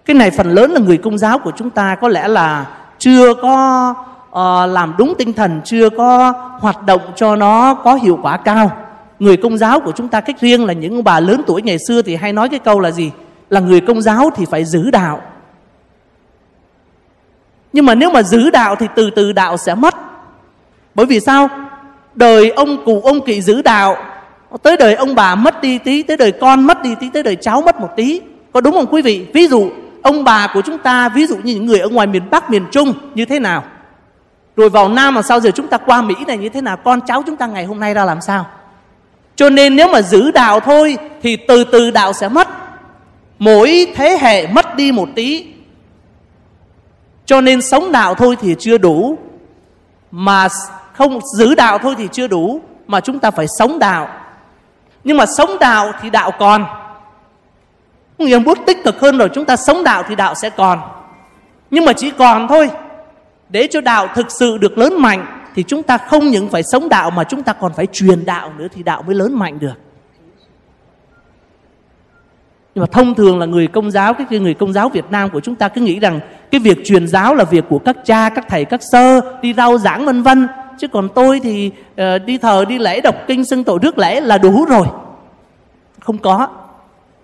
Cái 0.04 0.14
này 0.14 0.30
phần 0.30 0.50
lớn 0.50 0.70
là 0.70 0.80
người 0.80 0.96
công 0.96 1.18
giáo 1.18 1.38
của 1.38 1.52
chúng 1.56 1.70
ta 1.70 1.94
có 1.94 2.08
lẽ 2.08 2.28
là 2.28 2.66
chưa 2.98 3.34
có 3.34 3.94
uh, 4.30 4.70
làm 4.70 4.94
đúng 4.98 5.14
tinh 5.18 5.32
thần 5.32 5.60
chưa 5.64 5.90
có 5.90 6.32
hoạt 6.60 6.86
động 6.86 7.00
cho 7.16 7.36
nó 7.36 7.74
có 7.74 7.94
hiệu 7.94 8.18
quả 8.22 8.36
cao. 8.36 8.70
Người 9.18 9.36
công 9.36 9.58
giáo 9.58 9.80
của 9.80 9.92
chúng 9.92 10.08
ta 10.08 10.20
cách 10.20 10.40
riêng 10.40 10.64
là 10.64 10.72
những 10.72 11.04
bà 11.04 11.20
lớn 11.20 11.42
tuổi 11.46 11.62
ngày 11.62 11.78
xưa 11.88 12.02
thì 12.02 12.16
hay 12.16 12.32
nói 12.32 12.48
cái 12.48 12.58
câu 12.58 12.80
là 12.80 12.90
gì? 12.90 13.10
Là 13.50 13.60
người 13.60 13.80
công 13.80 14.02
giáo 14.02 14.30
thì 14.36 14.44
phải 14.50 14.64
giữ 14.64 14.90
đạo. 14.90 15.22
Nhưng 17.72 17.86
mà 17.86 17.94
nếu 17.94 18.10
mà 18.10 18.22
giữ 18.22 18.50
đạo 18.50 18.76
thì 18.76 18.86
từ 18.96 19.10
từ 19.10 19.32
đạo 19.32 19.56
sẽ 19.56 19.74
mất. 19.74 19.94
Bởi 20.94 21.06
vì 21.06 21.20
sao? 21.20 21.48
Đời 22.14 22.50
ông 22.50 22.84
cụ 22.84 23.00
ông 23.04 23.24
kỵ 23.24 23.40
giữ 23.40 23.62
đạo, 23.62 23.96
tới 24.62 24.76
đời 24.76 24.94
ông 24.94 25.14
bà 25.14 25.34
mất 25.34 25.62
đi 25.62 25.78
tí, 25.78 26.02
tới 26.02 26.16
đời 26.16 26.32
con 26.32 26.62
mất 26.62 26.82
đi 26.82 26.94
tí, 27.00 27.10
tới 27.10 27.22
đời 27.22 27.36
cháu 27.36 27.62
mất 27.62 27.80
một 27.80 27.88
tí. 27.96 28.20
Có 28.52 28.60
đúng 28.60 28.74
không 28.74 28.86
quý 28.86 29.02
vị? 29.02 29.26
Ví 29.34 29.48
dụ, 29.48 29.70
ông 30.02 30.24
bà 30.24 30.50
của 30.54 30.62
chúng 30.62 30.78
ta, 30.78 31.08
ví 31.08 31.26
dụ 31.26 31.36
như 31.36 31.54
những 31.54 31.66
người 31.66 31.78
ở 31.78 31.88
ngoài 31.88 32.06
miền 32.06 32.30
Bắc, 32.30 32.50
miền 32.50 32.66
Trung, 32.70 32.94
như 33.14 33.24
thế 33.24 33.38
nào? 33.38 33.64
Rồi 34.56 34.68
vào 34.68 34.88
Nam 34.88 35.14
mà 35.14 35.22
sau 35.22 35.40
giờ 35.40 35.50
chúng 35.50 35.68
ta 35.68 35.76
qua 35.76 36.02
Mỹ 36.02 36.14
này 36.26 36.38
như 36.38 36.48
thế 36.48 36.60
nào? 36.60 36.76
Con 36.76 37.00
cháu 37.06 37.22
chúng 37.26 37.36
ta 37.36 37.46
ngày 37.46 37.64
hôm 37.64 37.80
nay 37.80 37.94
ra 37.94 38.04
làm 38.04 38.20
sao? 38.20 38.46
Cho 39.36 39.50
nên 39.50 39.76
nếu 39.76 39.88
mà 39.88 40.02
giữ 40.02 40.30
đạo 40.30 40.60
thôi 40.60 40.98
thì 41.22 41.36
từ 41.36 41.64
từ 41.64 41.90
đạo 41.90 42.12
sẽ 42.12 42.28
mất 42.28 42.48
mỗi 43.40 43.92
thế 43.94 44.18
hệ 44.20 44.46
mất 44.46 44.76
đi 44.76 44.92
một 44.92 45.08
tí. 45.14 45.46
Cho 47.26 47.40
nên 47.40 47.62
sống 47.62 47.92
đạo 47.92 48.14
thôi 48.14 48.36
thì 48.40 48.54
chưa 48.58 48.78
đủ. 48.78 49.18
Mà 50.10 50.48
không 50.92 51.20
giữ 51.38 51.54
đạo 51.54 51.78
thôi 51.78 51.94
thì 51.98 52.08
chưa 52.12 52.26
đủ. 52.26 52.60
Mà 52.86 53.00
chúng 53.00 53.18
ta 53.18 53.30
phải 53.30 53.46
sống 53.58 53.78
đạo. 53.78 54.08
Nhưng 55.04 55.16
mà 55.16 55.26
sống 55.26 55.50
đạo 55.60 55.92
thì 56.02 56.10
đạo 56.10 56.30
còn. 56.38 56.64
Nghĩa 58.18 58.38
bước 58.38 58.58
tích 58.66 58.84
cực 58.84 59.00
hơn 59.00 59.18
rồi, 59.18 59.28
chúng 59.34 59.44
ta 59.44 59.56
sống 59.56 59.84
đạo 59.84 60.02
thì 60.08 60.14
đạo 60.16 60.34
sẽ 60.34 60.50
còn. 60.50 60.80
Nhưng 61.70 61.84
mà 61.84 61.92
chỉ 61.92 62.10
còn 62.10 62.48
thôi. 62.48 62.70
Để 63.48 63.68
cho 63.70 63.80
đạo 63.80 64.08
thực 64.14 64.30
sự 64.30 64.58
được 64.58 64.78
lớn 64.78 64.94
mạnh, 64.98 65.26
thì 65.54 65.62
chúng 65.62 65.82
ta 65.82 65.98
không 65.98 66.28
những 66.28 66.48
phải 66.48 66.62
sống 66.62 66.88
đạo 66.88 67.10
mà 67.10 67.24
chúng 67.24 67.42
ta 67.42 67.52
còn 67.52 67.72
phải 67.72 67.86
truyền 67.86 68.24
đạo 68.24 68.52
nữa 68.56 68.66
thì 68.72 68.82
đạo 68.82 69.02
mới 69.02 69.14
lớn 69.14 69.38
mạnh 69.38 69.58
được 69.58 69.74
nhưng 72.74 72.82
mà 72.82 72.86
thông 72.86 73.14
thường 73.14 73.38
là 73.38 73.46
người 73.46 73.66
công 73.66 73.90
giáo 73.90 74.14
cái 74.14 74.38
người 74.38 74.54
công 74.54 74.72
giáo 74.72 74.88
Việt 74.88 75.04
Nam 75.10 75.30
của 75.30 75.40
chúng 75.40 75.54
ta 75.54 75.68
cứ 75.68 75.80
nghĩ 75.80 76.00
rằng 76.00 76.20
cái 76.50 76.60
việc 76.60 76.78
truyền 76.84 77.08
giáo 77.08 77.34
là 77.34 77.44
việc 77.44 77.64
của 77.68 77.78
các 77.78 77.96
cha 78.04 78.28
các 78.28 78.48
thầy 78.48 78.64
các 78.64 78.80
sơ 78.92 79.20
đi 79.42 79.54
rao 79.54 79.78
giảng 79.78 80.04
vân 80.04 80.22
vân. 80.22 80.48
Chứ 80.78 80.88
còn 80.88 81.08
tôi 81.08 81.40
thì 81.40 81.70
uh, 81.92 82.04
đi 82.26 82.38
thờ 82.38 82.64
đi 82.68 82.78
lễ 82.78 83.00
đọc 83.00 83.14
kinh 83.26 83.44
xưng 83.44 83.64
tội 83.64 83.78
rước 83.82 83.98
lễ 83.98 84.20
là 84.20 84.38
đủ 84.38 84.64
rồi. 84.64 84.86
Không 86.00 86.18
có. 86.18 86.48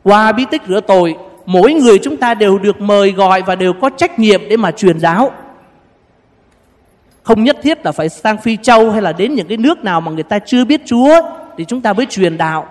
Qua 0.02 0.32
bí 0.32 0.44
tích 0.50 0.62
rửa 0.68 0.80
tội 0.80 1.16
mỗi 1.46 1.74
người 1.74 1.98
chúng 1.98 2.16
ta 2.16 2.34
đều 2.34 2.58
được 2.58 2.80
mời 2.80 3.12
gọi 3.12 3.42
và 3.42 3.54
đều 3.54 3.72
có 3.72 3.90
trách 3.90 4.18
nhiệm 4.18 4.40
để 4.48 4.56
mà 4.56 4.70
truyền 4.70 5.00
giáo. 5.00 5.30
Không 7.22 7.44
nhất 7.44 7.56
thiết 7.62 7.84
là 7.84 7.92
phải 7.92 8.08
sang 8.08 8.38
phi 8.38 8.56
châu 8.62 8.90
hay 8.90 9.02
là 9.02 9.12
đến 9.12 9.34
những 9.34 9.48
cái 9.48 9.56
nước 9.56 9.84
nào 9.84 10.00
mà 10.00 10.12
người 10.12 10.22
ta 10.22 10.38
chưa 10.38 10.64
biết 10.64 10.80
chúa 10.86 11.22
thì 11.56 11.64
chúng 11.64 11.80
ta 11.80 11.92
mới 11.92 12.06
truyền 12.06 12.36
đạo 12.36 12.66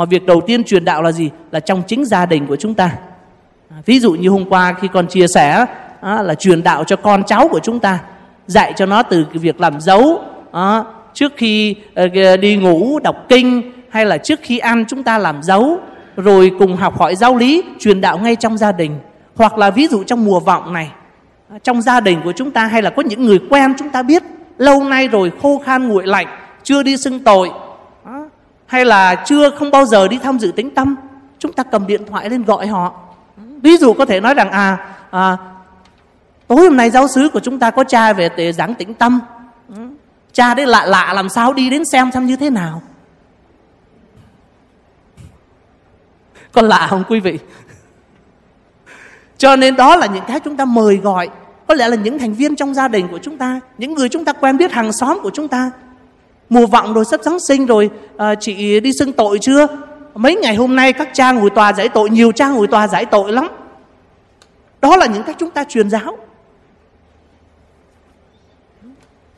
mà 0.00 0.06
việc 0.06 0.26
đầu 0.26 0.40
tiên 0.40 0.64
truyền 0.64 0.84
đạo 0.84 1.02
là 1.02 1.12
gì? 1.12 1.30
Là 1.50 1.60
trong 1.60 1.82
chính 1.86 2.04
gia 2.04 2.26
đình 2.26 2.46
của 2.46 2.56
chúng 2.56 2.74
ta. 2.74 2.90
À, 3.70 3.76
ví 3.86 4.00
dụ 4.00 4.12
như 4.12 4.28
hôm 4.28 4.44
qua 4.48 4.74
khi 4.80 4.88
con 4.92 5.06
chia 5.06 5.26
sẻ 5.26 5.66
là 6.02 6.34
truyền 6.34 6.62
đạo 6.62 6.84
cho 6.84 6.96
con 6.96 7.24
cháu 7.24 7.48
của 7.48 7.60
chúng 7.62 7.80
ta, 7.80 7.98
dạy 8.46 8.72
cho 8.76 8.86
nó 8.86 9.02
từ 9.02 9.24
cái 9.24 9.38
việc 9.38 9.60
làm 9.60 9.80
dấu 9.80 10.20
trước 11.14 11.32
khi 11.36 11.76
ờ, 11.94 12.36
đi 12.36 12.56
ngủ, 12.56 12.98
đọc 12.98 13.16
kinh, 13.28 13.72
hay 13.90 14.06
là 14.06 14.18
trước 14.18 14.40
khi 14.42 14.58
ăn 14.58 14.84
chúng 14.88 15.02
ta 15.02 15.18
làm 15.18 15.42
dấu, 15.42 15.78
rồi 16.16 16.50
cùng 16.58 16.76
học 16.76 16.98
hỏi 16.98 17.16
giáo 17.16 17.36
lý, 17.36 17.62
truyền 17.78 18.00
đạo 18.00 18.18
ngay 18.18 18.36
trong 18.36 18.58
gia 18.58 18.72
đình. 18.72 18.98
Hoặc 19.36 19.58
là 19.58 19.70
ví 19.70 19.86
dụ 19.86 20.02
trong 20.04 20.24
mùa 20.24 20.40
vọng 20.40 20.72
này 20.72 20.90
trong 21.62 21.82
gia 21.82 22.00
đình 22.00 22.20
của 22.24 22.32
chúng 22.32 22.50
ta, 22.50 22.66
hay 22.66 22.82
là 22.82 22.90
có 22.90 23.02
những 23.02 23.26
người 23.26 23.38
quen 23.50 23.74
chúng 23.78 23.90
ta 23.90 24.02
biết, 24.02 24.22
lâu 24.58 24.84
nay 24.84 25.08
rồi 25.08 25.32
khô 25.42 25.62
khan 25.64 25.88
nguội 25.88 26.06
lạnh, 26.06 26.26
chưa 26.62 26.82
đi 26.82 26.96
xưng 26.96 27.24
tội 27.24 27.50
hay 28.70 28.84
là 28.84 29.14
chưa 29.14 29.50
không 29.50 29.70
bao 29.70 29.84
giờ 29.84 30.08
đi 30.08 30.18
tham 30.22 30.38
dự 30.38 30.52
tính 30.56 30.70
tâm? 30.70 30.96
Chúng 31.38 31.52
ta 31.52 31.62
cầm 31.62 31.86
điện 31.86 32.06
thoại 32.06 32.30
lên 32.30 32.44
gọi 32.44 32.66
họ. 32.66 32.92
Ví 33.62 33.76
dụ 33.76 33.92
có 33.92 34.04
thể 34.04 34.20
nói 34.20 34.34
rằng 34.34 34.50
à, 34.50 34.78
à 35.10 35.36
tối 36.46 36.60
hôm 36.60 36.76
nay 36.76 36.90
giáo 36.90 37.08
sứ 37.08 37.28
của 37.32 37.40
chúng 37.40 37.58
ta 37.58 37.70
có 37.70 37.84
cha 37.84 38.12
về 38.12 38.28
để 38.36 38.52
giảng 38.52 38.74
tĩnh 38.74 38.94
tâm. 38.94 39.20
Cha 40.32 40.54
đấy 40.54 40.66
lạ 40.66 40.86
lạ 40.86 41.12
làm 41.14 41.28
sao 41.28 41.52
đi 41.52 41.70
đến 41.70 41.84
xem 41.84 42.10
xem 42.12 42.26
như 42.26 42.36
thế 42.36 42.50
nào? 42.50 42.82
Có 46.52 46.62
lạ 46.62 46.86
không 46.90 47.04
quý 47.08 47.20
vị? 47.20 47.38
Cho 49.38 49.56
nên 49.56 49.76
đó 49.76 49.96
là 49.96 50.06
những 50.06 50.24
cái 50.28 50.40
chúng 50.40 50.56
ta 50.56 50.64
mời 50.64 50.96
gọi. 50.96 51.28
Có 51.66 51.74
lẽ 51.74 51.88
là 51.88 51.96
những 51.96 52.18
thành 52.18 52.34
viên 52.34 52.56
trong 52.56 52.74
gia 52.74 52.88
đình 52.88 53.08
của 53.08 53.18
chúng 53.18 53.38
ta 53.38 53.60
những 53.78 53.94
người 53.94 54.08
chúng 54.08 54.24
ta 54.24 54.32
quen 54.32 54.56
biết 54.56 54.72
hàng 54.72 54.92
xóm 54.92 55.20
của 55.22 55.30
chúng 55.30 55.48
ta 55.48 55.70
mùa 56.50 56.66
vọng 56.66 56.94
rồi 56.94 57.04
sắp 57.04 57.20
giáng 57.22 57.40
sinh 57.40 57.66
rồi. 57.66 57.90
À, 58.16 58.34
chị 58.34 58.80
đi 58.80 58.92
xưng 58.92 59.12
tội 59.12 59.38
chưa? 59.38 59.66
Mấy 60.14 60.36
ngày 60.36 60.54
hôm 60.54 60.76
nay 60.76 60.92
các 60.92 61.08
cha 61.12 61.32
ngồi 61.32 61.50
tòa 61.50 61.72
giải 61.72 61.88
tội 61.88 62.10
nhiều 62.10 62.32
cha 62.32 62.48
ngồi 62.48 62.66
tòa 62.66 62.88
giải 62.88 63.04
tội 63.06 63.32
lắm. 63.32 63.48
Đó 64.80 64.96
là 64.96 65.06
những 65.06 65.22
cách 65.22 65.36
chúng 65.38 65.50
ta 65.50 65.64
truyền 65.64 65.90
giáo. 65.90 66.18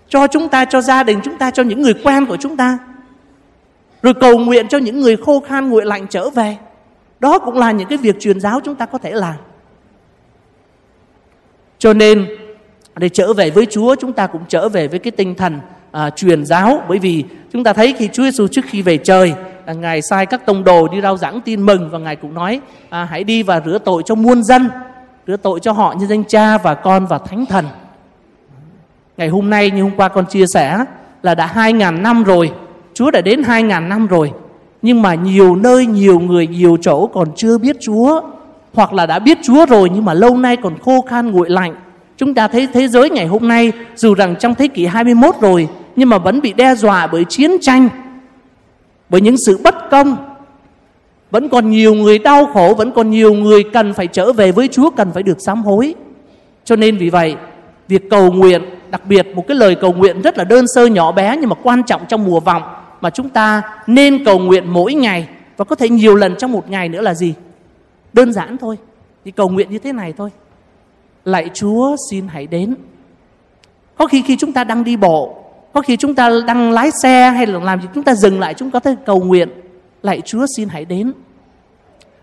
Cho 0.09 0.27
chúng 0.27 0.49
ta 0.49 0.65
cho 0.65 0.81
gia 0.81 1.03
đình 1.03 1.21
chúng 1.25 1.39
ta 1.39 1.51
cho 1.51 1.63
những 1.63 1.83
người 1.83 1.95
quen 2.05 2.27
của 2.27 2.37
chúng 2.37 2.57
ta. 2.57 2.79
Rồi 4.03 4.15
cầu 4.15 4.39
nguyện 4.39 4.69
cho 4.69 4.79
những 4.79 5.01
người 5.01 5.17
khô 5.17 5.41
khan 5.41 5.71
nguội 5.71 5.85
lạnh 5.85 6.07
trở 6.11 6.31
về. 6.31 6.57
Đó 7.21 7.39
cũng 7.39 7.59
là 7.59 7.73
những 7.73 7.89
cái 7.89 7.99
việc 7.99 8.21
truyền 8.21 8.41
giáo 8.41 8.61
chúng 8.65 8.75
ta 8.75 8.87
có 8.87 8.99
thể 8.99 9.13
làm. 9.13 9.35
Cho 11.79 11.93
nên 11.93 12.27
để 12.97 13.09
trở 13.09 13.33
về 13.33 13.51
với 13.51 13.67
Chúa 13.67 13.95
chúng 13.95 14.13
ta 14.13 14.27
cũng 14.27 14.43
trở 14.49 14.69
về 14.69 14.89
với 14.89 14.99
cái 14.99 15.11
tinh 15.11 15.35
thần 15.35 15.61
à, 15.93 16.11
truyền 16.11 16.45
giáo. 16.45 16.83
Bởi 16.89 16.99
vì 16.99 17.25
chúng 17.53 17.65
ta 17.65 17.73
thấy 17.73 17.95
khi 17.99 18.09
Chúa 18.13 18.23
Giêsu 18.23 18.47
trước 18.49 18.65
khi 18.69 18.83
về 18.83 18.99
trời 18.99 19.35
à, 19.67 19.73
ngài 19.73 20.03
sai 20.03 20.27
các 20.27 20.47
tông 20.47 20.65
đồ 20.65 20.89
đi 20.89 21.01
rao 21.01 21.17
giảng 21.17 21.41
tin 21.41 21.63
mừng 21.63 21.91
và 21.91 21.99
ngài 21.99 22.17
cũng 22.17 22.35
nói 22.35 22.61
à, 22.91 23.05
hãy 23.05 23.25
đi 23.25 23.43
và 23.43 23.61
rửa 23.67 23.79
tội 23.79 24.03
cho 24.07 24.15
muôn 24.15 24.43
dân 24.43 24.69
rửa 25.27 25.37
tội 25.37 25.61
cho 25.61 25.73
họ 25.73 25.95
như 25.99 26.07
danh 26.07 26.25
Cha 26.25 26.59
và 26.59 26.75
Con 26.75 27.07
và 27.07 27.19
Thánh 27.19 27.47
Thần. 27.47 27.65
Ngày 29.17 29.29
hôm 29.29 29.51
nay 29.51 29.71
như 29.71 29.83
hôm 29.83 29.93
qua 29.97 30.09
con 30.09 30.27
chia 30.27 30.45
sẻ 30.47 30.85
là 31.23 31.35
đã 31.35 31.47
hai 31.47 31.73
ngàn 31.73 32.03
năm 32.03 32.25
rồi 32.25 32.53
Chúa 32.95 33.11
đã 33.11 33.21
đến 33.21 33.43
hai 33.43 33.63
ngàn 33.63 33.89
năm 33.89 34.07
rồi 34.07 34.33
nhưng 34.83 35.03
mà 35.03 35.15
nhiều 35.15 35.57
nơi 35.57 35.87
nhiều 35.87 36.21
người 36.21 36.47
nhiều 36.47 36.77
chỗ 36.81 37.07
còn 37.07 37.29
chưa 37.37 37.59
biết 37.59 37.77
Chúa 37.81 38.21
hoặc 38.75 38.93
là 38.93 39.07
đã 39.07 39.19
biết 39.19 39.39
Chúa 39.43 39.67
rồi 39.67 39.91
nhưng 39.95 40.05
mà 40.05 40.15
lâu 40.15 40.37
nay 40.37 40.57
còn 40.57 40.79
khô 40.79 41.01
khan 41.01 41.31
nguội 41.31 41.51
lạnh. 41.51 41.75
Chúng 42.17 42.35
ta 42.35 42.49
thấy 42.49 42.69
thế 42.73 42.89
giới 42.89 43.11
ngày 43.11 43.27
hôm 43.27 43.49
nay 43.49 43.73
dù 43.97 44.15
rằng 44.15 44.37
trong 44.37 44.55
thế 44.55 44.69
kỷ 44.69 44.87
21 44.87 45.35
rồi 45.41 45.69
nhưng 45.97 46.09
mà 46.09 46.19
vẫn 46.19 46.41
bị 46.41 46.53
đe 46.53 46.75
dọa 46.75 47.07
bởi 47.07 47.25
chiến 47.29 47.51
tranh, 47.61 47.89
bởi 49.09 49.21
những 49.21 49.37
sự 49.37 49.61
bất 49.65 49.91
công. 49.91 50.17
Vẫn 51.31 51.49
còn 51.49 51.71
nhiều 51.71 51.95
người 51.95 52.19
đau 52.19 52.47
khổ, 52.47 52.75
vẫn 52.79 52.93
còn 52.93 53.11
nhiều 53.11 53.35
người 53.35 53.65
cần 53.73 53.95
phải 53.95 54.07
trở 54.07 54.33
về 54.33 54.53
với 54.53 54.69
Chúa, 54.69 54.91
cần 54.91 55.13
phải 55.13 55.23
được 55.23 55.37
sám 55.41 55.63
hối. 55.63 55.95
Cho 56.65 56.77
nên 56.77 56.99
vì 56.99 57.11
vậy, 57.11 57.37
việc 57.89 58.11
cầu 58.11 58.33
nguyện, 58.33 58.63
đặc 58.91 59.07
biệt 59.07 59.27
một 59.35 59.45
cái 59.49 59.57
lời 59.57 59.75
cầu 59.75 59.93
nguyện 59.93 60.23
rất 60.23 60.39
là 60.39 60.45
đơn 60.45 60.65
sơ 60.75 60.87
nhỏ 60.87 61.13
bé 61.13 61.37
nhưng 61.41 61.49
mà 61.49 61.57
quan 61.63 61.83
trọng 61.83 62.03
trong 62.09 62.25
mùa 62.25 62.41
vọng 62.41 62.63
mà 63.01 63.11
chúng 63.11 63.29
ta 63.29 63.63
nên 63.87 64.25
cầu 64.25 64.39
nguyện 64.39 64.69
mỗi 64.69 64.95
ngày 64.95 65.29
và 65.57 65.65
có 65.65 65.77
thể 65.77 65.89
nhiều 65.89 66.15
lần 66.15 66.35
trong 66.39 66.53
một 66.53 66.71
ngày 66.71 66.89
nữa 66.89 67.01
là 67.01 67.15
gì? 67.15 67.35
Đơn 68.13 68.33
giản 68.33 68.57
thôi, 68.59 68.77
thì 69.25 69.31
cầu 69.31 69.49
nguyện 69.49 69.71
như 69.71 69.79
thế 69.79 69.93
này 69.93 70.13
thôi. 70.17 70.31
Lạy 71.25 71.51
Chúa, 71.55 71.97
xin 72.11 72.29
hãy 72.29 72.47
đến. 72.47 72.75
Có 73.97 74.07
khi 74.07 74.23
khi 74.23 74.37
chúng 74.37 74.53
ta 74.53 74.65
đang 74.65 74.85
đi 74.85 74.97
bộ 74.97 75.42
có 75.73 75.81
khi 75.81 75.97
chúng 75.97 76.15
ta 76.15 76.31
đang 76.47 76.73
lái 76.73 76.91
xe 77.03 77.31
hay 77.31 77.47
là 77.47 77.61
làm 77.61 77.81
gì, 77.81 77.89
chúng 77.95 78.05
ta 78.05 78.15
dừng 78.15 78.41
lại, 78.41 78.55
chúng 78.55 78.71
ta 78.71 78.81
có 78.81 78.91
thể 78.91 78.97
cầu 79.07 79.21
nguyện 79.21 79.49
lạy 80.03 80.21
Chúa 80.21 80.47
xin 80.57 80.69
hãy 80.69 80.85
đến. 80.85 81.13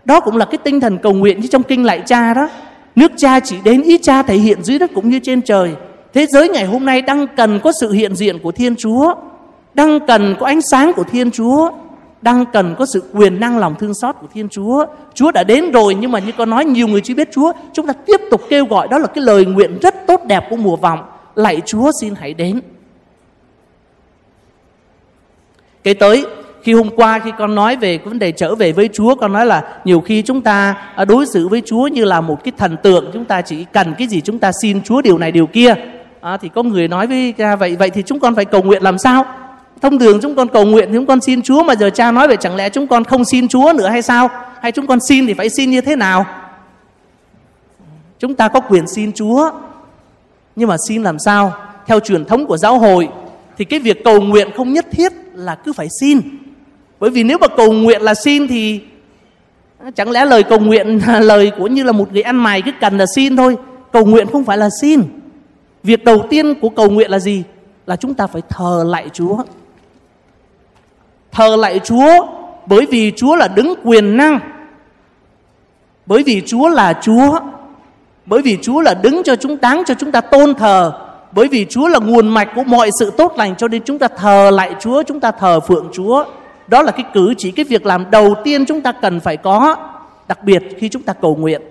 Đó 0.04 0.20
cũng 0.20 0.36
là 0.36 0.44
cái 0.44 0.58
tinh 0.58 0.80
thần 0.80 0.98
cầu 0.98 1.12
nguyện 1.12 1.40
như 1.40 1.46
trong 1.46 1.62
kinh 1.62 1.84
lạy 1.84 2.02
cha 2.06 2.34
đó. 2.34 2.48
Nước 2.96 3.12
cha 3.16 3.40
chỉ 3.40 3.56
đến, 3.64 3.82
ý 3.82 3.98
cha 3.98 4.22
thể 4.22 4.36
hiện 4.36 4.62
dưới 4.62 4.78
đất 4.78 4.90
cũng 4.94 5.10
như 5.10 5.20
trên 5.22 5.42
trời. 5.42 5.74
Thế 6.12 6.26
giới 6.26 6.48
ngày 6.48 6.64
hôm 6.64 6.84
nay 6.84 7.02
đang 7.02 7.26
cần 7.36 7.60
có 7.60 7.72
sự 7.80 7.92
hiện 7.92 8.16
diện 8.16 8.38
của 8.38 8.52
thiên 8.52 8.76
chúa, 8.76 9.14
đang 9.74 10.00
cần 10.06 10.34
có 10.40 10.46
ánh 10.46 10.60
sáng 10.70 10.92
của 10.96 11.04
thiên 11.04 11.30
chúa, 11.30 11.70
đang 12.22 12.44
cần 12.52 12.74
có 12.78 12.86
sự 12.92 13.02
quyền 13.14 13.40
năng 13.40 13.58
lòng 13.58 13.74
thương 13.78 13.94
xót 13.94 14.14
của 14.20 14.26
thiên 14.34 14.48
chúa. 14.48 14.86
Chúa 15.14 15.32
đã 15.32 15.44
đến 15.44 15.72
rồi 15.72 15.94
nhưng 15.94 16.12
mà 16.12 16.18
như 16.18 16.32
con 16.38 16.50
nói, 16.50 16.64
nhiều 16.64 16.88
người 16.88 17.00
chưa 17.00 17.14
biết 17.14 17.28
chúa. 17.32 17.52
Chúng 17.72 17.86
ta 17.86 17.92
tiếp 17.92 18.20
tục 18.30 18.40
kêu 18.48 18.66
gọi, 18.66 18.88
đó 18.88 18.98
là 18.98 19.06
cái 19.06 19.24
lời 19.24 19.46
nguyện 19.46 19.78
rất 19.82 20.06
tốt 20.06 20.20
đẹp 20.24 20.44
của 20.50 20.56
mùa 20.56 20.76
vọng. 20.76 21.00
Lạy 21.34 21.60
chúa 21.66 21.90
xin 22.00 22.14
hãy 22.14 22.34
đến 22.34 22.60
cái 25.84 25.94
tới 25.94 26.26
khi 26.62 26.72
hôm 26.72 26.90
qua 26.96 27.18
khi 27.18 27.30
con 27.38 27.54
nói 27.54 27.76
về 27.76 27.98
cái 27.98 28.06
vấn 28.06 28.18
đề 28.18 28.32
trở 28.32 28.54
về 28.54 28.72
với 28.72 28.88
Chúa 28.92 29.14
con 29.14 29.32
nói 29.32 29.46
là 29.46 29.62
nhiều 29.84 30.00
khi 30.00 30.22
chúng 30.22 30.40
ta 30.42 30.74
à, 30.96 31.04
đối 31.04 31.26
xử 31.26 31.48
với 31.48 31.62
Chúa 31.66 31.86
như 31.86 32.04
là 32.04 32.20
một 32.20 32.44
cái 32.44 32.52
thần 32.58 32.76
tượng 32.82 33.10
chúng 33.12 33.24
ta 33.24 33.42
chỉ 33.42 33.64
cần 33.72 33.94
cái 33.98 34.06
gì 34.08 34.20
chúng 34.20 34.38
ta 34.38 34.52
xin 34.62 34.82
Chúa 34.82 35.02
điều 35.02 35.18
này 35.18 35.32
điều 35.32 35.46
kia. 35.46 35.74
À, 36.20 36.36
thì 36.36 36.48
có 36.54 36.62
người 36.62 36.88
nói 36.88 37.06
với 37.06 37.34
cha 37.38 37.56
vậy 37.56 37.76
vậy 37.76 37.90
thì 37.90 38.02
chúng 38.02 38.20
con 38.20 38.34
phải 38.34 38.44
cầu 38.44 38.62
nguyện 38.62 38.82
làm 38.82 38.98
sao? 38.98 39.24
Thông 39.82 39.98
thường 39.98 40.18
chúng 40.22 40.34
con 40.34 40.48
cầu 40.48 40.64
nguyện 40.64 40.88
thì 40.88 40.94
chúng 40.94 41.06
con 41.06 41.20
xin 41.20 41.42
Chúa 41.42 41.62
mà 41.62 41.74
giờ 41.74 41.90
cha 41.90 42.10
nói 42.10 42.28
về 42.28 42.36
chẳng 42.36 42.56
lẽ 42.56 42.68
chúng 42.68 42.86
con 42.86 43.04
không 43.04 43.24
xin 43.24 43.48
Chúa 43.48 43.72
nữa 43.76 43.88
hay 43.88 44.02
sao? 44.02 44.30
Hay 44.60 44.72
chúng 44.72 44.86
con 44.86 44.98
xin 45.08 45.26
thì 45.26 45.34
phải 45.34 45.48
xin 45.48 45.70
như 45.70 45.80
thế 45.80 45.96
nào? 45.96 46.26
Chúng 48.18 48.34
ta 48.34 48.48
có 48.48 48.60
quyền 48.60 48.86
xin 48.86 49.12
Chúa 49.12 49.50
nhưng 50.56 50.68
mà 50.68 50.76
xin 50.88 51.02
làm 51.02 51.18
sao? 51.18 51.52
Theo 51.86 52.00
truyền 52.00 52.24
thống 52.24 52.46
của 52.46 52.56
giáo 52.56 52.78
hội 52.78 53.08
thì 53.60 53.64
cái 53.64 53.80
việc 53.80 54.04
cầu 54.04 54.20
nguyện 54.20 54.48
không 54.56 54.72
nhất 54.72 54.86
thiết 54.90 55.12
là 55.34 55.54
cứ 55.54 55.72
phải 55.72 55.88
xin. 56.00 56.20
Bởi 57.00 57.10
vì 57.10 57.22
nếu 57.22 57.38
mà 57.38 57.46
cầu 57.56 57.72
nguyện 57.72 58.02
là 58.02 58.14
xin 58.14 58.48
thì 58.48 58.80
chẳng 59.94 60.10
lẽ 60.10 60.24
lời 60.24 60.42
cầu 60.42 60.58
nguyện 60.58 61.00
là 61.06 61.20
lời 61.20 61.52
của 61.58 61.66
như 61.66 61.82
là 61.82 61.92
một 61.92 62.12
người 62.12 62.22
ăn 62.22 62.36
mày 62.36 62.62
cứ 62.62 62.70
cần 62.80 62.98
là 62.98 63.06
xin 63.14 63.36
thôi. 63.36 63.56
Cầu 63.92 64.04
nguyện 64.04 64.26
không 64.32 64.44
phải 64.44 64.58
là 64.58 64.68
xin. 64.80 65.02
Việc 65.82 66.04
đầu 66.04 66.26
tiên 66.30 66.54
của 66.60 66.68
cầu 66.68 66.90
nguyện 66.90 67.10
là 67.10 67.18
gì? 67.18 67.42
Là 67.86 67.96
chúng 67.96 68.14
ta 68.14 68.26
phải 68.26 68.42
thờ 68.48 68.84
lại 68.86 69.08
chúa. 69.12 69.36
Thờ 71.32 71.56
lại 71.56 71.78
chúa 71.84 72.26
bởi 72.66 72.86
vì 72.86 73.12
chúa 73.16 73.36
là 73.36 73.48
đứng 73.48 73.74
quyền 73.84 74.16
năng. 74.16 74.38
Bởi 76.06 76.22
vì 76.22 76.42
chúa 76.46 76.68
là 76.68 76.92
chúa. 77.02 77.40
Bởi 78.26 78.42
vì 78.42 78.58
chúa 78.62 78.80
là 78.80 78.94
đứng 78.94 79.22
cho 79.24 79.36
chúng, 79.36 79.60
đáng 79.60 79.82
cho 79.86 79.94
chúng 79.94 80.12
ta 80.12 80.20
tôn 80.20 80.54
thờ 80.54 81.09
bởi 81.32 81.48
vì 81.48 81.66
chúa 81.70 81.88
là 81.88 81.98
nguồn 81.98 82.28
mạch 82.28 82.48
của 82.54 82.64
mọi 82.64 82.90
sự 82.98 83.12
tốt 83.16 83.32
lành, 83.36 83.56
cho 83.56 83.68
nên 83.68 83.82
chúng 83.82 83.98
ta 83.98 84.08
thờ 84.08 84.50
lại 84.54 84.74
chúa, 84.80 85.02
chúng 85.02 85.20
ta 85.20 85.30
thờ 85.30 85.60
phượng 85.60 85.88
chúa. 85.92 86.24
Đó 86.66 86.82
là 86.82 86.92
cái 86.92 87.04
cử 87.14 87.34
chỉ, 87.38 87.50
cái 87.50 87.64
việc 87.64 87.86
làm 87.86 88.10
đầu 88.10 88.34
tiên 88.44 88.66
chúng 88.66 88.80
ta 88.80 88.92
cần 88.92 89.20
phải 89.20 89.36
có, 89.36 89.76
đặc 90.28 90.44
biệt 90.44 90.62
khi 90.78 90.88
chúng 90.88 91.02
ta 91.02 91.12
cầu 91.12 91.36
nguyện. 91.36 91.62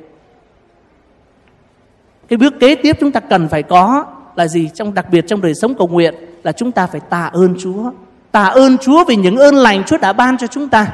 Cái 2.28 2.38
bước 2.38 2.54
kế 2.60 2.76
tiếp 2.76 2.98
chúng 3.00 3.12
ta 3.12 3.20
cần 3.20 3.48
phải 3.48 3.64
có 3.64 4.06
là 4.36 4.48
gì? 4.48 4.70
Trong, 4.74 4.94
đặc 4.94 5.06
biệt 5.12 5.26
trong 5.28 5.42
đời 5.42 5.54
sống 5.56 5.76
cầu 5.76 5.88
nguyện 5.88 6.16
là 6.44 6.52
chúng 6.52 6.72
ta 6.72 6.88
phải 6.88 7.02
tạ 7.10 7.30
ơn 7.34 7.56
Chúa. 7.60 7.92
Tạ 8.32 8.44
ơn 8.44 8.78
Chúa 8.78 9.06
vì 9.06 9.16
những 9.16 9.38
ơn 9.38 9.56
lành 9.56 9.84
Chúa 9.84 9.98
đã 9.98 10.14
ban 10.14 10.38
cho 10.38 10.48
chúng 10.48 10.70
ta. 10.70 10.88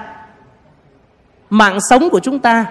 Mạng 1.50 1.78
sống 1.90 2.10
của 2.10 2.20
chúng 2.20 2.40
ta, 2.40 2.66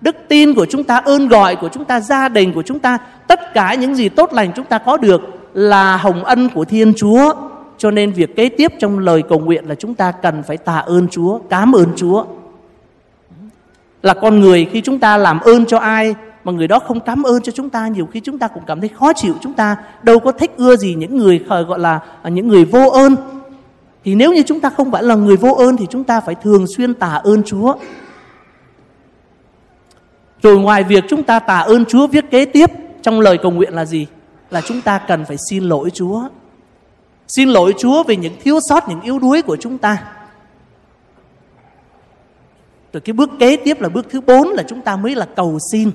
đức 0.00 0.16
tin 0.28 0.54
của 0.54 0.66
chúng 0.66 0.84
ta, 0.84 0.96
ơn 0.96 1.28
gọi 1.28 1.56
của 1.56 1.68
chúng 1.68 1.84
ta, 1.84 2.00
gia 2.00 2.28
đình 2.28 2.52
của 2.52 2.62
chúng 2.62 2.78
ta, 2.78 2.98
tất 3.26 3.54
cả 3.54 3.74
những 3.74 3.94
gì 3.94 4.08
tốt 4.08 4.32
lành 4.32 4.52
chúng 4.56 4.64
ta 4.64 4.78
có 4.78 4.96
được 4.96 5.20
là 5.54 5.96
hồng 5.96 6.24
ân 6.24 6.48
của 6.48 6.64
Thiên 6.64 6.92
Chúa. 6.96 7.34
Cho 7.78 7.90
nên 7.90 8.12
việc 8.12 8.36
kế 8.36 8.48
tiếp 8.48 8.72
trong 8.78 8.98
lời 8.98 9.22
cầu 9.28 9.38
nguyện 9.38 9.64
là 9.68 9.74
chúng 9.74 9.94
ta 9.94 10.12
cần 10.12 10.42
phải 10.42 10.56
tạ 10.56 10.78
ơn 10.78 11.08
Chúa, 11.08 11.38
cảm 11.50 11.72
ơn 11.72 11.86
Chúa. 11.96 12.24
Là 14.02 14.14
con 14.14 14.40
người 14.40 14.68
khi 14.72 14.80
chúng 14.80 14.98
ta 14.98 15.16
làm 15.16 15.40
ơn 15.40 15.66
cho 15.66 15.78
ai 15.78 16.14
mà 16.44 16.52
người 16.52 16.68
đó 16.68 16.78
không 16.78 17.00
cảm 17.00 17.22
ơn 17.22 17.42
cho 17.42 17.52
chúng 17.52 17.70
ta 17.70 17.88
nhiều 17.88 18.06
khi 18.06 18.20
chúng 18.20 18.38
ta 18.38 18.48
cũng 18.48 18.62
cảm 18.66 18.80
thấy 18.80 18.88
khó 18.88 19.12
chịu. 19.12 19.34
Chúng 19.40 19.52
ta 19.52 19.76
đâu 20.02 20.18
có 20.18 20.32
thích 20.32 20.50
ưa 20.56 20.76
gì 20.76 20.94
những 20.94 21.16
người 21.16 21.38
gọi 21.48 21.78
là 21.78 22.00
à, 22.22 22.30
những 22.30 22.48
người 22.48 22.64
vô 22.64 22.88
ơn. 22.88 23.16
Thì 24.04 24.14
nếu 24.14 24.32
như 24.32 24.42
chúng 24.42 24.60
ta 24.60 24.70
không 24.70 24.90
phải 24.90 25.02
là 25.02 25.14
người 25.14 25.36
vô 25.36 25.52
ơn 25.52 25.76
thì 25.76 25.86
chúng 25.90 26.04
ta 26.04 26.20
phải 26.20 26.34
thường 26.34 26.66
xuyên 26.66 26.94
tạ 26.94 27.20
ơn 27.24 27.42
Chúa. 27.42 27.74
Rồi 30.42 30.58
ngoài 30.58 30.84
việc 30.84 31.04
chúng 31.08 31.22
ta 31.22 31.38
tạ 31.38 31.58
ơn 31.58 31.84
Chúa 31.84 32.06
viết 32.06 32.30
kế 32.30 32.44
tiếp 32.44 32.70
trong 33.02 33.20
lời 33.20 33.38
cầu 33.42 33.52
nguyện 33.52 33.74
là 33.74 33.84
gì? 33.84 34.06
Là 34.50 34.60
chúng 34.60 34.80
ta 34.80 34.98
cần 34.98 35.24
phải 35.24 35.36
xin 35.50 35.64
lỗi 35.64 35.90
Chúa 35.90 36.28
Xin 37.28 37.48
lỗi 37.48 37.74
Chúa 37.78 38.02
về 38.02 38.16
những 38.16 38.36
thiếu 38.40 38.58
sót, 38.68 38.88
những 38.88 39.00
yếu 39.00 39.18
đuối 39.18 39.42
của 39.42 39.56
chúng 39.56 39.78
ta. 39.78 40.02
Rồi 42.92 43.00
cái 43.00 43.12
bước 43.12 43.30
kế 43.38 43.56
tiếp 43.56 43.80
là 43.80 43.88
bước 43.88 44.06
thứ 44.10 44.20
bốn 44.20 44.48
là 44.48 44.62
chúng 44.62 44.80
ta 44.80 44.96
mới 44.96 45.14
là 45.14 45.26
cầu 45.36 45.58
xin. 45.72 45.90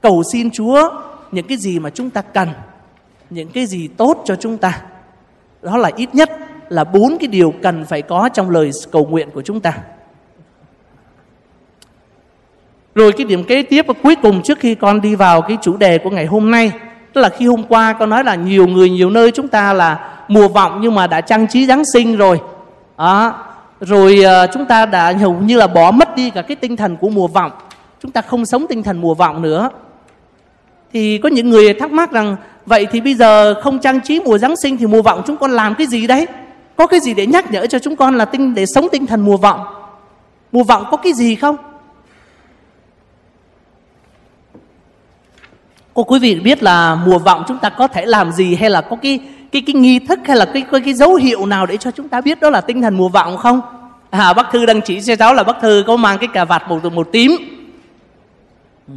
Cầu 0.00 0.22
xin 0.32 0.50
Chúa 0.50 0.90
những 1.32 1.46
cái 1.46 1.58
gì 1.58 1.78
mà 1.78 1.90
chúng 1.90 2.10
ta 2.10 2.22
cần, 2.22 2.48
những 3.30 3.48
cái 3.48 3.66
gì 3.66 3.88
tốt 3.88 4.22
cho 4.24 4.36
chúng 4.36 4.58
ta. 4.58 4.82
Đó 5.62 5.76
là 5.76 5.90
ít 5.96 6.14
nhất 6.14 6.30
là 6.68 6.84
bốn 6.84 7.16
cái 7.20 7.28
điều 7.28 7.54
cần 7.62 7.84
phải 7.84 8.02
có 8.02 8.28
trong 8.28 8.50
lời 8.50 8.70
cầu 8.90 9.06
nguyện 9.06 9.30
của 9.30 9.42
chúng 9.42 9.60
ta. 9.60 9.78
Rồi 12.94 13.12
cái 13.12 13.24
điểm 13.24 13.44
kế 13.44 13.62
tiếp 13.62 13.84
và 13.88 13.94
cuối 14.02 14.16
cùng 14.22 14.42
trước 14.42 14.58
khi 14.58 14.74
con 14.74 15.00
đi 15.00 15.14
vào 15.14 15.42
cái 15.42 15.58
chủ 15.62 15.76
đề 15.76 15.98
của 15.98 16.10
ngày 16.10 16.26
hôm 16.26 16.50
nay 16.50 16.72
Tức 17.12 17.20
là 17.20 17.28
khi 17.28 17.46
hôm 17.46 17.62
qua 17.62 17.92
con 17.92 18.10
nói 18.10 18.24
là 18.24 18.34
nhiều 18.34 18.66
người 18.66 18.90
nhiều 18.90 19.10
nơi 19.10 19.30
chúng 19.30 19.48
ta 19.48 19.72
là 19.72 20.10
mùa 20.28 20.48
vọng 20.48 20.78
nhưng 20.82 20.94
mà 20.94 21.06
đã 21.06 21.20
trang 21.20 21.46
trí 21.48 21.66
Giáng 21.66 21.82
sinh 21.84 22.16
rồi. 22.16 22.40
Đó. 22.98 23.34
Rồi 23.80 24.24
uh, 24.24 24.50
chúng 24.52 24.66
ta 24.66 24.86
đã 24.86 25.12
hầu 25.12 25.34
như 25.34 25.56
là 25.56 25.66
bỏ 25.66 25.90
mất 25.90 26.16
đi 26.16 26.30
cả 26.30 26.42
cái 26.42 26.56
tinh 26.56 26.76
thần 26.76 26.96
của 26.96 27.08
mùa 27.08 27.26
vọng. 27.26 27.52
Chúng 28.02 28.10
ta 28.10 28.20
không 28.20 28.46
sống 28.46 28.66
tinh 28.68 28.82
thần 28.82 29.00
mùa 29.00 29.14
vọng 29.14 29.42
nữa. 29.42 29.70
Thì 30.92 31.18
có 31.18 31.28
những 31.28 31.50
người 31.50 31.74
thắc 31.74 31.92
mắc 31.92 32.12
rằng 32.12 32.36
Vậy 32.68 32.86
thì 32.90 33.00
bây 33.00 33.14
giờ 33.14 33.60
không 33.60 33.78
trang 33.78 34.00
trí 34.00 34.20
mùa 34.20 34.38
Giáng 34.38 34.56
sinh 34.56 34.76
Thì 34.76 34.86
mùa 34.86 35.02
vọng 35.02 35.22
chúng 35.26 35.36
con 35.36 35.50
làm 35.50 35.74
cái 35.74 35.86
gì 35.86 36.06
đấy? 36.06 36.26
Có 36.76 36.86
cái 36.86 37.00
gì 37.00 37.14
để 37.14 37.26
nhắc 37.26 37.52
nhở 37.52 37.66
cho 37.66 37.78
chúng 37.78 37.96
con 37.96 38.18
là 38.18 38.24
tinh 38.24 38.54
để 38.54 38.66
sống 38.66 38.88
tinh 38.92 39.06
thần 39.06 39.20
mùa 39.20 39.36
vọng? 39.36 39.60
Mùa 40.52 40.64
vọng 40.64 40.84
có 40.90 40.96
cái 40.96 41.12
gì 41.12 41.34
không? 41.34 41.56
Cô 45.98 46.04
quý 46.04 46.18
vị 46.18 46.34
biết 46.34 46.62
là 46.62 46.94
mùa 46.94 47.18
vọng 47.18 47.44
chúng 47.48 47.58
ta 47.58 47.68
có 47.68 47.88
thể 47.88 48.06
làm 48.06 48.32
gì 48.32 48.54
hay 48.54 48.70
là 48.70 48.80
có 48.80 48.96
cái 48.96 49.20
cái 49.52 49.62
cái 49.66 49.74
nghi 49.74 49.98
thức 49.98 50.20
hay 50.24 50.36
là 50.36 50.44
cái 50.44 50.64
cái, 50.72 50.80
cái 50.80 50.94
dấu 50.94 51.14
hiệu 51.14 51.46
nào 51.46 51.66
để 51.66 51.76
cho 51.76 51.90
chúng 51.90 52.08
ta 52.08 52.20
biết 52.20 52.40
đó 52.40 52.50
là 52.50 52.60
tinh 52.60 52.82
thần 52.82 52.96
mùa 52.96 53.08
vọng 53.08 53.36
không? 53.36 53.60
À, 54.10 54.32
bác 54.32 54.52
thư 54.52 54.66
đang 54.66 54.80
chỉ 54.80 55.00
cho 55.00 55.16
cháu 55.16 55.34
là 55.34 55.42
bác 55.42 55.60
thư 55.60 55.84
có 55.86 55.96
mang 55.96 56.18
cái 56.18 56.28
cà 56.32 56.44
vạt 56.44 56.68
một 56.68 56.84
màu 56.84 57.04
tím. 57.04 57.36
Ừ. 58.88 58.94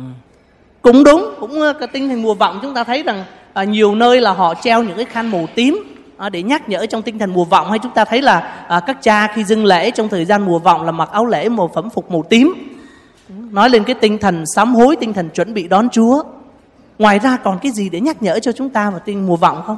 Cũng 0.82 1.04
đúng, 1.04 1.34
cũng 1.40 1.62
ờ, 1.62 1.74
cái 1.74 1.88
tinh 1.88 2.10
thần 2.10 2.22
mùa 2.22 2.34
vọng 2.34 2.60
chúng 2.62 2.74
ta 2.74 2.84
thấy 2.84 3.04
rằng 3.04 3.24
à, 3.54 3.64
nhiều 3.64 3.96
nơi 3.96 4.22
là 4.22 4.32
họ 4.32 4.54
treo 4.56 4.84
những 4.84 4.96
cái 4.96 5.06
khăn 5.06 5.32
màu 5.32 5.48
tím 5.56 5.84
à, 6.18 6.30
để 6.30 6.44
nhắc 6.44 6.70
nhở 6.70 6.86
trong 6.86 7.02
tinh 7.02 7.20
thần 7.20 7.34
mùa 7.34 7.46
vọng 7.46 7.70
hay 7.70 7.80
chúng 7.80 7.94
ta 7.94 8.06
thấy 8.06 8.22
là 8.22 8.66
à, 8.68 8.80
các 8.80 8.98
cha 9.02 9.28
khi 9.28 9.44
dâng 9.44 9.66
lễ 9.66 9.92
trong 9.92 10.10
thời 10.10 10.26
gian 10.26 10.46
mùa 10.46 10.60
vọng 10.60 10.86
là 10.86 10.92
mặc 10.92 11.10
áo 11.12 11.26
lễ 11.26 11.50
màu 11.50 11.72
phẩm 11.76 11.90
phục 11.90 12.12
màu 12.12 12.24
tím 12.30 12.54
nói 13.52 13.70
lên 13.70 13.84
cái 13.84 13.96
tinh 13.96 14.18
thần 14.18 14.44
sám 14.56 14.76
hối 14.76 14.96
tinh 14.96 15.14
thần 15.14 15.30
chuẩn 15.30 15.54
bị 15.54 15.68
đón 15.68 15.90
Chúa 15.90 16.24
ngoài 17.02 17.20
ra 17.20 17.38
còn 17.38 17.60
cái 17.62 17.72
gì 17.72 17.90
để 17.90 18.00
nhắc 18.02 18.22
nhở 18.24 18.40
cho 18.40 18.52
chúng 18.52 18.70
ta 18.70 18.90
vào 18.90 19.00
tinh 19.00 19.28
mùa 19.28 19.36
vọng 19.36 19.64
không 19.66 19.78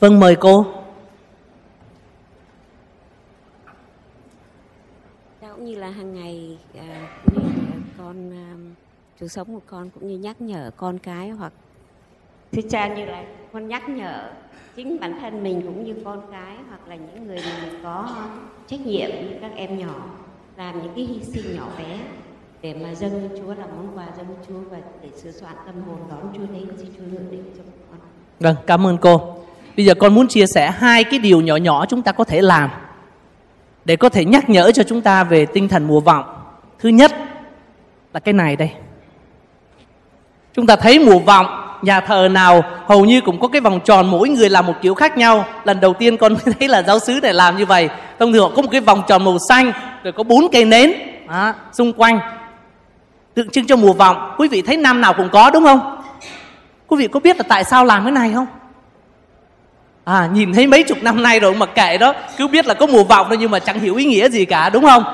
Vâng 0.00 0.20
mời 0.20 0.36
cô. 0.40 0.66
cũng 5.40 5.64
như 5.64 5.74
là 5.74 5.90
hàng 5.90 6.14
ngày 6.14 6.58
à, 6.78 7.08
con 7.98 8.32
à, 8.32 8.48
chủ 9.20 9.28
sống 9.28 9.54
của 9.54 9.60
con 9.66 9.90
cũng 9.90 10.08
như 10.08 10.18
nhắc 10.18 10.40
nhở 10.40 10.70
con 10.76 10.98
cái 10.98 11.30
hoặc 11.30 11.52
thưa 12.52 12.62
cha 12.70 12.94
như 12.94 13.04
là 13.04 13.24
con 13.52 13.68
nhắc 13.68 13.88
nhở 13.88 14.30
chính 14.76 15.00
bản 15.00 15.18
thân 15.20 15.42
mình 15.42 15.62
cũng 15.64 15.84
như 15.84 15.94
con 16.04 16.22
cái 16.30 16.56
hoặc 16.68 16.88
là 16.88 16.96
những 16.96 17.26
người 17.26 17.36
mình 17.36 17.80
có 17.82 18.26
trách 18.66 18.80
nhiệm 18.80 19.10
như 19.10 19.38
các 19.40 19.52
em 19.56 19.78
nhỏ 19.78 20.10
làm 20.60 20.82
những 20.82 20.92
cái 20.96 21.04
hy 21.04 21.20
sinh 21.32 21.56
nhỏ 21.56 21.66
bé 21.78 21.98
để 22.62 22.74
mà 22.82 22.94
dâng 22.94 23.28
Chúa 23.38 23.54
là 23.54 23.66
món 23.76 23.98
quà 23.98 24.04
dâng 24.16 24.26
Chúa 24.48 24.60
và 24.70 24.78
để 25.02 25.08
sửa 25.22 25.30
soạn 25.40 25.52
tâm 25.66 25.74
hồn 25.86 25.96
đón 26.10 26.32
Chúa 26.34 26.54
đến 26.54 26.68
xin 26.78 26.86
Chúa 26.96 27.04
lượng 27.12 27.30
định 27.30 27.44
cho 27.56 27.62
con. 27.90 28.00
Vâng, 28.40 28.56
cảm 28.66 28.86
ơn 28.86 28.98
cô. 28.98 29.36
Bây 29.76 29.86
giờ 29.86 29.94
con 29.94 30.14
muốn 30.14 30.28
chia 30.28 30.46
sẻ 30.46 30.70
hai 30.70 31.04
cái 31.04 31.18
điều 31.18 31.40
nhỏ 31.40 31.56
nhỏ 31.56 31.86
chúng 31.86 32.02
ta 32.02 32.12
có 32.12 32.24
thể 32.24 32.42
làm 32.42 32.70
để 33.84 33.96
có 33.96 34.08
thể 34.08 34.24
nhắc 34.24 34.50
nhở 34.50 34.72
cho 34.72 34.82
chúng 34.82 35.00
ta 35.00 35.24
về 35.24 35.46
tinh 35.46 35.68
thần 35.68 35.84
mùa 35.86 36.00
vọng. 36.00 36.24
Thứ 36.78 36.88
nhất 36.88 37.12
là 38.14 38.20
cái 38.20 38.34
này 38.34 38.56
đây. 38.56 38.70
Chúng 40.54 40.66
ta 40.66 40.76
thấy 40.76 40.98
mùa 40.98 41.18
vọng 41.18 41.46
nhà 41.82 42.00
thờ 42.00 42.28
nào 42.28 42.62
hầu 42.86 43.04
như 43.04 43.20
cũng 43.20 43.40
có 43.40 43.48
cái 43.48 43.60
vòng 43.60 43.80
tròn 43.84 44.10
mỗi 44.10 44.28
người 44.28 44.50
làm 44.50 44.66
một 44.66 44.74
kiểu 44.82 44.94
khác 44.94 45.18
nhau. 45.18 45.44
Lần 45.64 45.80
đầu 45.80 45.94
tiên 45.94 46.16
con 46.16 46.36
thấy 46.58 46.68
là 46.68 46.82
giáo 46.82 46.98
sứ 46.98 47.20
này 47.22 47.34
làm 47.34 47.56
như 47.56 47.66
vậy. 47.66 47.88
Thông 48.18 48.32
thường 48.32 48.42
họ 48.42 48.56
có 48.56 48.62
một 48.62 48.68
cái 48.72 48.80
vòng 48.80 49.02
tròn 49.08 49.24
màu 49.24 49.38
xanh 49.48 49.72
rồi 50.04 50.12
có 50.12 50.22
bốn 50.22 50.48
cây 50.52 50.64
nến 50.64 50.92
đó, 51.28 51.54
xung 51.72 51.92
quanh 51.92 52.20
tượng 53.34 53.50
trưng 53.50 53.66
cho 53.66 53.76
mùa 53.76 53.92
vọng. 53.92 54.34
Quý 54.38 54.48
vị 54.48 54.62
thấy 54.62 54.76
năm 54.76 55.00
nào 55.00 55.14
cũng 55.14 55.28
có 55.32 55.50
đúng 55.50 55.64
không? 55.64 56.02
Quý 56.86 56.96
vị 56.96 57.08
có 57.08 57.20
biết 57.20 57.36
là 57.36 57.44
tại 57.48 57.64
sao 57.64 57.84
làm 57.84 58.04
cái 58.04 58.12
này 58.12 58.32
không? 58.34 58.46
À 60.04 60.28
nhìn 60.32 60.54
thấy 60.54 60.66
mấy 60.66 60.82
chục 60.82 60.98
năm 61.02 61.22
nay 61.22 61.40
rồi 61.40 61.54
mà 61.54 61.66
kệ 61.66 61.98
đó 61.98 62.14
cứ 62.36 62.48
biết 62.48 62.66
là 62.66 62.74
có 62.74 62.86
mùa 62.86 63.04
vọng 63.04 63.26
thôi 63.28 63.36
nhưng 63.40 63.50
mà 63.50 63.58
chẳng 63.58 63.80
hiểu 63.80 63.96
ý 63.96 64.04
nghĩa 64.04 64.28
gì 64.28 64.44
cả 64.44 64.70
đúng 64.70 64.84
không? 64.84 65.04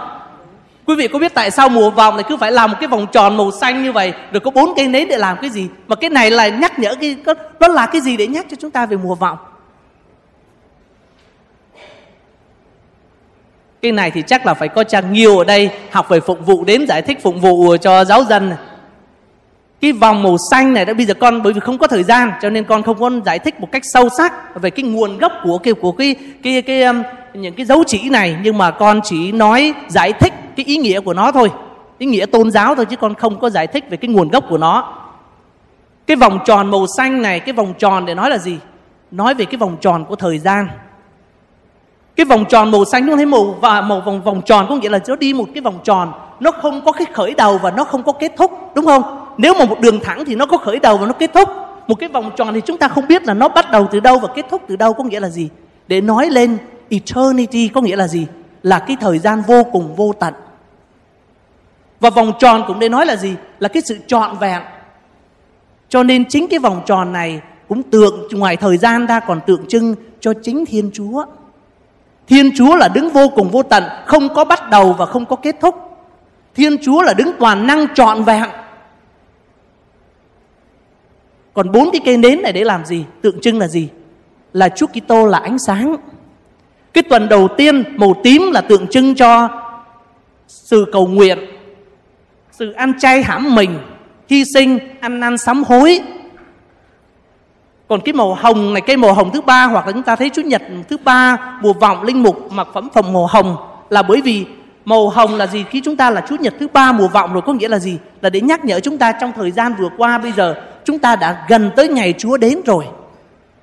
Quý 0.87 0.95
vị 0.95 1.09
có 1.09 1.19
biết 1.19 1.35
tại 1.35 1.51
sao 1.51 1.69
mùa 1.69 1.91
vọng 1.91 2.17
này 2.17 2.25
cứ 2.29 2.37
phải 2.37 2.53
làm 2.53 2.71
một 2.71 2.77
cái 2.81 2.89
vòng 2.89 3.07
tròn 3.13 3.37
màu 3.37 3.51
xanh 3.51 3.83
như 3.83 3.93
vậy 3.93 4.13
rồi 4.33 4.41
có 4.41 4.51
bốn 4.51 4.75
cây 4.77 4.89
nến 4.89 5.09
để 5.09 5.17
làm 5.17 5.37
cái 5.41 5.51
gì? 5.51 5.69
Mà 5.89 5.97
cái 5.97 6.11
này 6.11 6.31
là 6.31 6.49
nhắc 6.49 6.79
nhở 6.79 6.95
cái 6.95 7.17
đó 7.61 7.69
là 7.69 7.87
cái 7.87 8.01
gì 8.01 8.17
để 8.17 8.27
nhắc 8.27 8.47
cho 8.51 8.57
chúng 8.61 8.71
ta 8.71 8.87
về 8.87 8.97
mùa 8.97 9.15
vọng 9.15 9.39
cái 13.83 13.93
này 13.93 14.11
thì 14.11 14.23
chắc 14.27 14.47
là 14.47 14.55
phải 14.55 14.69
có 14.69 14.85
cha 14.85 15.01
nhiều 15.01 15.39
ở 15.39 15.45
đây 15.45 15.71
học 15.91 16.09
về 16.09 16.21
phục 16.21 16.47
vụ 16.47 16.65
đến 16.65 16.87
giải 16.87 17.03
thích 17.03 17.23
phục 17.23 17.35
vụ 17.41 17.77
cho 17.81 18.05
giáo 18.05 18.25
dân. 18.25 18.53
Cái 19.81 19.93
vòng 19.93 20.23
màu 20.23 20.37
xanh 20.51 20.75
này 20.75 20.85
đã 20.85 20.95
bây 20.95 21.07
giờ 21.07 21.15
con 21.15 21.43
bởi 21.43 21.53
vì 21.53 21.61
không 21.61 21.79
có 21.79 21.87
thời 21.87 22.03
gian 22.03 22.33
cho 22.43 22.51
nên 22.51 22.65
con 22.65 22.83
không 22.83 22.99
có 22.99 23.11
giải 23.27 23.39
thích 23.39 23.61
một 23.61 23.69
cách 23.73 23.83
sâu 23.85 24.09
sắc 24.09 24.61
về 24.61 24.71
cái 24.71 24.85
nguồn 24.85 25.19
gốc 25.19 25.33
của 25.43 25.59
cái 25.59 25.75
của 25.75 25.93
cái 25.93 26.17
cái 26.43 26.63
cái, 26.63 26.83
um, 26.83 27.03
những 27.35 27.55
cái 27.55 27.67
dấu 27.67 27.85
chỉ 27.87 28.09
này. 28.09 28.37
Nhưng 28.43 28.59
mà 28.59 28.71
con 28.71 29.01
chỉ 29.05 29.33
nói 29.33 29.75
giải 29.89 30.13
thích 30.13 30.33
cái 30.57 30.67
ý 30.67 30.77
nghĩa 30.77 31.01
của 31.01 31.15
nó 31.15 31.33
thôi. 31.33 31.51
Ý 31.99 32.07
nghĩa 32.07 32.27
tôn 32.27 32.51
giáo 32.51 32.75
thôi 32.75 32.87
chứ 32.87 32.97
con 32.97 33.15
không 33.15 33.39
có 33.41 33.51
giải 33.51 33.67
thích 33.67 33.85
về 33.91 33.97
cái 33.97 34.09
nguồn 34.09 34.29
gốc 34.29 34.45
của 34.49 34.59
nó. 34.59 34.95
Cái 36.07 36.17
vòng 36.17 36.39
tròn 36.45 36.71
màu 36.71 36.87
xanh 36.97 37.23
này 37.23 37.41
cái 37.41 37.53
vòng 37.53 37.75
tròn 37.79 38.07
để 38.07 38.15
nói 38.15 38.31
là 38.31 38.39
gì? 38.39 38.59
Nói 39.11 39.35
về 39.35 39.45
cái 39.45 39.57
vòng 39.57 39.77
tròn 39.81 40.05
của 40.05 40.17
thời 40.17 40.39
gian 40.39 40.69
cái 42.17 42.27
vòng 42.27 42.45
tròn 42.49 42.71
màu 42.71 42.85
xanh 42.85 43.07
chúng 43.07 43.17
thấy 43.17 43.27
màu 43.27 43.45
và 43.45 43.81
màu 43.81 44.01
vòng 44.01 44.23
vòng 44.23 44.43
tròn 44.45 44.67
có 44.69 44.77
nghĩa 44.77 44.89
là 44.89 44.99
nó 44.99 45.17
đi 45.17 45.33
một 45.33 45.45
cái 45.55 45.61
vòng 45.61 45.79
tròn, 45.85 46.13
nó 46.41 46.51
không 46.51 46.85
có 46.85 46.93
cái 46.93 47.07
khởi 47.13 47.35
đầu 47.35 47.59
và 47.59 47.71
nó 47.71 47.85
không 47.85 48.03
có 48.03 48.13
kết 48.13 48.33
thúc, 48.37 48.51
đúng 48.75 48.87
không? 48.87 49.03
Nếu 49.37 49.55
mà 49.55 49.65
một 49.65 49.81
đường 49.81 50.01
thẳng 50.01 50.25
thì 50.25 50.35
nó 50.35 50.47
có 50.47 50.57
khởi 50.57 50.79
đầu 50.79 50.97
và 50.97 51.07
nó 51.07 51.13
kết 51.13 51.31
thúc. 51.35 51.49
Một 51.87 51.95
cái 51.95 52.09
vòng 52.09 52.31
tròn 52.37 52.55
thì 52.55 52.61
chúng 52.67 52.79
ta 52.79 52.89
không 52.89 53.09
biết 53.09 53.25
là 53.25 53.35
nó 53.35 53.49
bắt 53.49 53.71
đầu 53.71 53.89
từ 53.91 54.01
đâu 54.01 54.19
và 54.19 54.29
kết 54.35 54.47
thúc 54.51 54.63
từ 54.69 54.77
đâu 54.77 54.93
có 54.93 55.05
nghĩa 55.05 55.21
là 55.21 55.29
gì. 55.29 55.49
Để 55.89 56.01
nói 56.01 56.31
lên, 56.31 56.59
eternity 56.89 57.69
có 57.69 57.81
nghĩa 57.81 57.97
là 57.97 58.09
gì? 58.09 58.27
Là 58.63 58.79
cái 58.79 58.97
thời 59.01 59.19
gian 59.19 59.43
vô 59.47 59.63
cùng 59.73 59.95
vô 59.97 60.13
tận. 60.21 60.35
Và 62.01 62.11
vòng 62.11 62.33
tròn 62.39 62.65
cũng 62.67 62.79
để 62.79 62.89
nói 62.89 63.07
là 63.07 63.17
gì? 63.17 63.35
Là 63.59 63.69
cái 63.69 63.83
sự 63.87 63.99
trọn 64.07 64.39
vẹn. 64.39 64.63
Cho 65.89 66.03
nên 66.03 66.29
chính 66.29 66.49
cái 66.49 66.59
vòng 66.59 66.83
tròn 66.87 67.13
này 67.13 67.41
cũng 67.69 67.83
tượng, 67.83 68.29
ngoài 68.33 68.57
thời 68.57 68.77
gian 68.77 69.07
ra 69.07 69.21
còn 69.21 69.41
tượng 69.47 69.67
trưng 69.69 69.95
cho 70.21 70.33
chính 70.43 70.67
thiên 70.67 70.91
chúa 70.95 71.25
thiên 72.27 72.51
chúa 72.57 72.77
là 72.77 72.89
đứng 72.89 73.11
vô 73.11 73.29
cùng 73.29 73.51
vô 73.51 73.63
tận, 73.63 73.85
không 74.07 74.35
có 74.35 74.45
bắt 74.45 74.71
đầu 74.71 74.93
và 74.93 75.07
không 75.07 75.27
có 75.27 75.37
kết 75.37 75.57
thúc. 75.61 75.75
Thiên 76.55 76.77
chúa 76.83 77.03
là 77.03 77.15
đứng 77.15 77.31
toàn 77.39 77.67
năng 77.67 77.95
trọn 77.95 78.23
vẹn. 78.23 78.45
Còn 81.55 81.73
bốn 81.73 81.91
cái 81.93 82.01
cây 82.05 82.17
nến 82.17 82.43
này 82.43 82.53
để 82.53 82.65
làm 82.65 82.85
gì? 82.85 83.05
Tượng 83.23 83.41
trưng 83.41 83.59
là 83.59 83.69
gì? 83.69 83.89
Là 84.53 84.69
Chúa 84.69 84.87
Kitô 84.87 85.27
là 85.27 85.39
ánh 85.39 85.59
sáng. 85.59 85.97
Cái 86.93 87.03
tuần 87.03 87.29
đầu 87.29 87.49
tiên, 87.57 87.97
màu 87.97 88.15
tím 88.23 88.51
là 88.53 88.61
tượng 88.61 88.87
trưng 88.87 89.15
cho 89.15 89.49
sự 90.49 90.87
cầu 90.93 91.07
nguyện, 91.07 91.39
sự 92.51 92.73
ăn 92.73 92.99
chay 92.99 93.23
hãm 93.23 93.55
mình, 93.55 93.79
hy 94.29 94.45
sinh, 94.55 94.79
ăn 95.01 95.21
năn 95.21 95.39
sám 95.39 95.65
hối 95.65 96.01
còn 97.89 98.01
cái 98.01 98.13
màu 98.13 98.35
hồng 98.35 98.75
này 98.75 98.81
cây 98.81 98.97
màu 98.97 99.15
hồng 99.15 99.31
thứ 99.33 99.41
ba 99.41 99.65
hoặc 99.65 99.87
là 99.87 99.93
chúng 99.93 100.03
ta 100.03 100.17
thấy 100.17 100.31
Chúa 100.35 100.43
Nhật 100.43 100.63
thứ 100.89 100.97
ba 101.05 101.37
mùa 101.63 101.73
vọng 101.73 102.03
linh 102.03 102.23
mục 102.23 102.53
mặc 102.53 102.69
phẩm 102.75 102.89
phẩm 102.95 103.13
màu 103.13 103.27
hồng 103.27 103.57
là 103.91 104.03
bởi 104.03 104.21
vì 104.21 104.47
màu 104.85 105.09
hồng 105.09 105.37
là 105.37 105.47
gì 105.47 105.65
khi 105.71 105.81
chúng 105.85 105.97
ta 105.97 106.11
là 106.11 106.21
Chúa 106.29 106.37
Nhật 106.41 106.55
thứ 106.61 106.69
ba 106.73 106.93
mùa 106.93 107.09
vọng 107.09 107.33
rồi 107.33 107.43
có 107.47 107.53
nghĩa 107.53 107.69
là 107.69 107.79
gì 107.79 107.99
là 108.21 108.31
để 108.31 108.41
nhắc 108.41 108.65
nhở 108.65 108.81
chúng 108.81 108.99
ta 108.99 109.13
trong 109.13 109.33
thời 109.37 109.51
gian 109.51 109.75
vừa 109.79 109.89
qua 109.99 110.19
bây 110.19 110.33
giờ 110.33 110.55
chúng 110.85 110.99
ta 110.99 111.17
đã 111.17 111.45
gần 111.49 111.71
tới 111.77 111.89
ngày 111.89 112.15
Chúa 112.19 112.37
đến 112.37 112.61
rồi. 112.67 112.85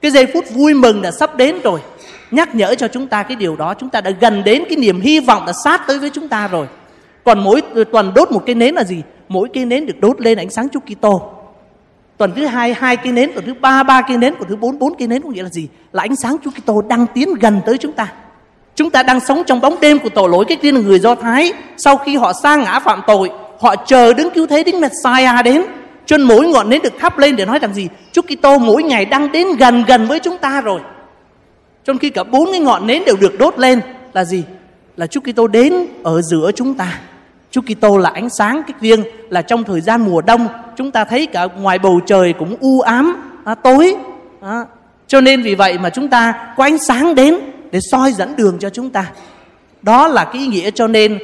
Cái 0.02 0.12
giây 0.12 0.28
phút 0.34 0.46
vui 0.50 0.74
mừng 0.74 1.02
đã 1.02 1.12
sắp 1.12 1.36
đến 1.36 1.56
rồi. 1.64 1.80
Nhắc 2.32 2.56
nhở 2.56 2.76
cho 2.76 2.88
chúng 2.88 3.08
ta 3.08 3.24
cái 3.24 3.36
điều 3.36 3.56
đó, 3.56 3.74
chúng 3.74 3.90
ta 3.90 4.02
đã 4.02 4.12
gần 4.12 4.44
đến 4.44 4.64
cái 4.70 4.78
niềm 4.78 5.02
hy 5.02 5.20
vọng 5.20 5.44
đã 5.46 5.54
sát 5.64 5.82
tới 5.88 6.00
với 6.00 6.10
chúng 6.14 6.28
ta 6.28 6.48
rồi. 6.48 6.68
Còn 7.24 7.44
mỗi 7.44 7.62
tuần 7.92 8.14
đốt 8.16 8.32
một 8.32 8.44
cái 8.46 8.56
nến 8.56 8.76
là 8.76 8.84
gì? 8.84 9.02
Mỗi 9.30 9.50
cái 9.54 9.66
nến 9.66 9.86
được 9.86 10.00
đốt 10.00 10.22
lên 10.22 10.38
ánh 10.38 10.50
sáng 10.50 10.68
Chúa 10.70 10.80
Kitô. 10.80 11.33
Tuần 12.18 12.32
thứ 12.36 12.46
hai 12.46 12.74
hai 12.74 12.98
cây 12.98 13.12
nến, 13.12 13.32
tuần 13.34 13.46
thứ 13.46 13.54
ba 13.54 13.84
ba 13.84 14.02
cây 14.02 14.18
nến, 14.18 14.36
tuần 14.36 14.50
thứ 14.50 14.56
bốn 14.56 14.80
bốn 14.80 14.96
cây 14.96 15.08
nến 15.08 15.22
có 15.22 15.30
nghĩa 15.30 15.44
là 15.44 15.50
gì? 15.50 15.68
Là 15.92 16.04
ánh 16.04 16.16
sáng 16.16 16.38
Chúa 16.44 16.52
Kitô 16.52 16.82
đang 16.82 17.06
tiến 17.14 17.34
gần 17.34 17.62
tới 17.66 17.78
chúng 17.78 17.92
ta. 17.92 18.14
Chúng 18.76 18.90
ta 18.90 19.04
đang 19.04 19.20
sống 19.20 19.44
trong 19.46 19.62
bóng 19.62 19.80
đêm 19.82 20.00
của 20.00 20.10
tội 20.10 20.30
lỗi 20.30 20.46
cái 20.48 20.58
tiên 20.58 20.76
là 20.76 20.82
người 20.82 21.00
Do 21.00 21.16
Thái. 21.16 21.54
Sau 21.78 21.98
khi 21.98 22.18
họ 22.18 22.34
sa 22.34 22.56
ngã 22.56 22.80
phạm 22.80 23.02
tội, 23.08 23.30
họ 23.60 23.76
chờ 23.76 24.14
đứng 24.14 24.30
cứu 24.30 24.48
thế 24.48 24.64
đến 24.64 24.82
Messiah 24.82 25.46
đến 25.46 25.64
cho 26.06 26.18
nên 26.18 26.28
mỗi 26.28 26.48
ngọn 26.48 26.70
nến 26.70 26.82
được 26.82 26.94
thắp 27.00 27.18
lên 27.18 27.36
để 27.36 27.46
nói 27.46 27.60
rằng 27.60 27.74
gì 27.74 27.88
Chúa 28.12 28.22
Kitô 28.22 28.58
mỗi 28.58 28.84
ngày 28.84 29.06
đang 29.06 29.32
đến 29.32 29.48
gần 29.60 29.84
gần 29.88 30.08
với 30.08 30.20
chúng 30.20 30.38
ta 30.38 30.62
rồi 30.62 30.82
trong 31.86 31.98
khi 31.98 32.10
cả 32.10 32.24
bốn 32.24 32.52
cái 32.52 32.60
ngọn 32.60 32.88
nến 32.88 33.04
đều 33.06 33.16
được 33.22 33.40
đốt 33.40 33.60
lên 33.60 33.82
là 34.14 34.24
gì 34.26 34.44
là 34.98 35.08
Chúa 35.08 35.22
Kitô 35.22 35.48
đến 35.48 35.74
ở 36.04 36.22
giữa 36.22 36.52
chúng 36.56 36.74
ta 36.74 37.00
Chúa 37.54 37.62
Kitô 37.62 37.98
là 37.98 38.10
ánh 38.10 38.30
sáng 38.30 38.62
cái 38.68 38.74
riêng 38.82 39.04
là 39.30 39.42
trong 39.42 39.64
thời 39.64 39.82
gian 39.82 40.02
mùa 40.02 40.22
đông 40.22 40.48
chúng 40.76 40.92
ta 40.92 41.04
thấy 41.04 41.26
cả 41.26 41.46
ngoài 41.46 41.80
bầu 41.80 42.00
trời 42.06 42.34
cũng 42.40 42.56
u 42.60 42.82
ám 42.82 43.16
à, 43.44 43.56
tối 43.56 43.96
à. 44.42 44.66
cho 45.08 45.22
nên 45.22 45.42
vì 45.42 45.56
vậy 45.56 45.78
mà 45.78 45.90
chúng 45.90 46.08
ta 46.08 46.54
có 46.58 46.64
ánh 46.64 46.78
sáng 46.78 47.16
đến 47.16 47.40
để 47.72 47.80
soi 47.92 48.12
dẫn 48.12 48.36
đường 48.36 48.60
cho 48.60 48.70
chúng 48.70 48.90
ta 48.90 49.12
đó 49.82 50.08
là 50.08 50.26
cái 50.26 50.42
ý 50.42 50.48
nghĩa 50.48 50.72
cho 50.72 50.88
nên 50.88 51.20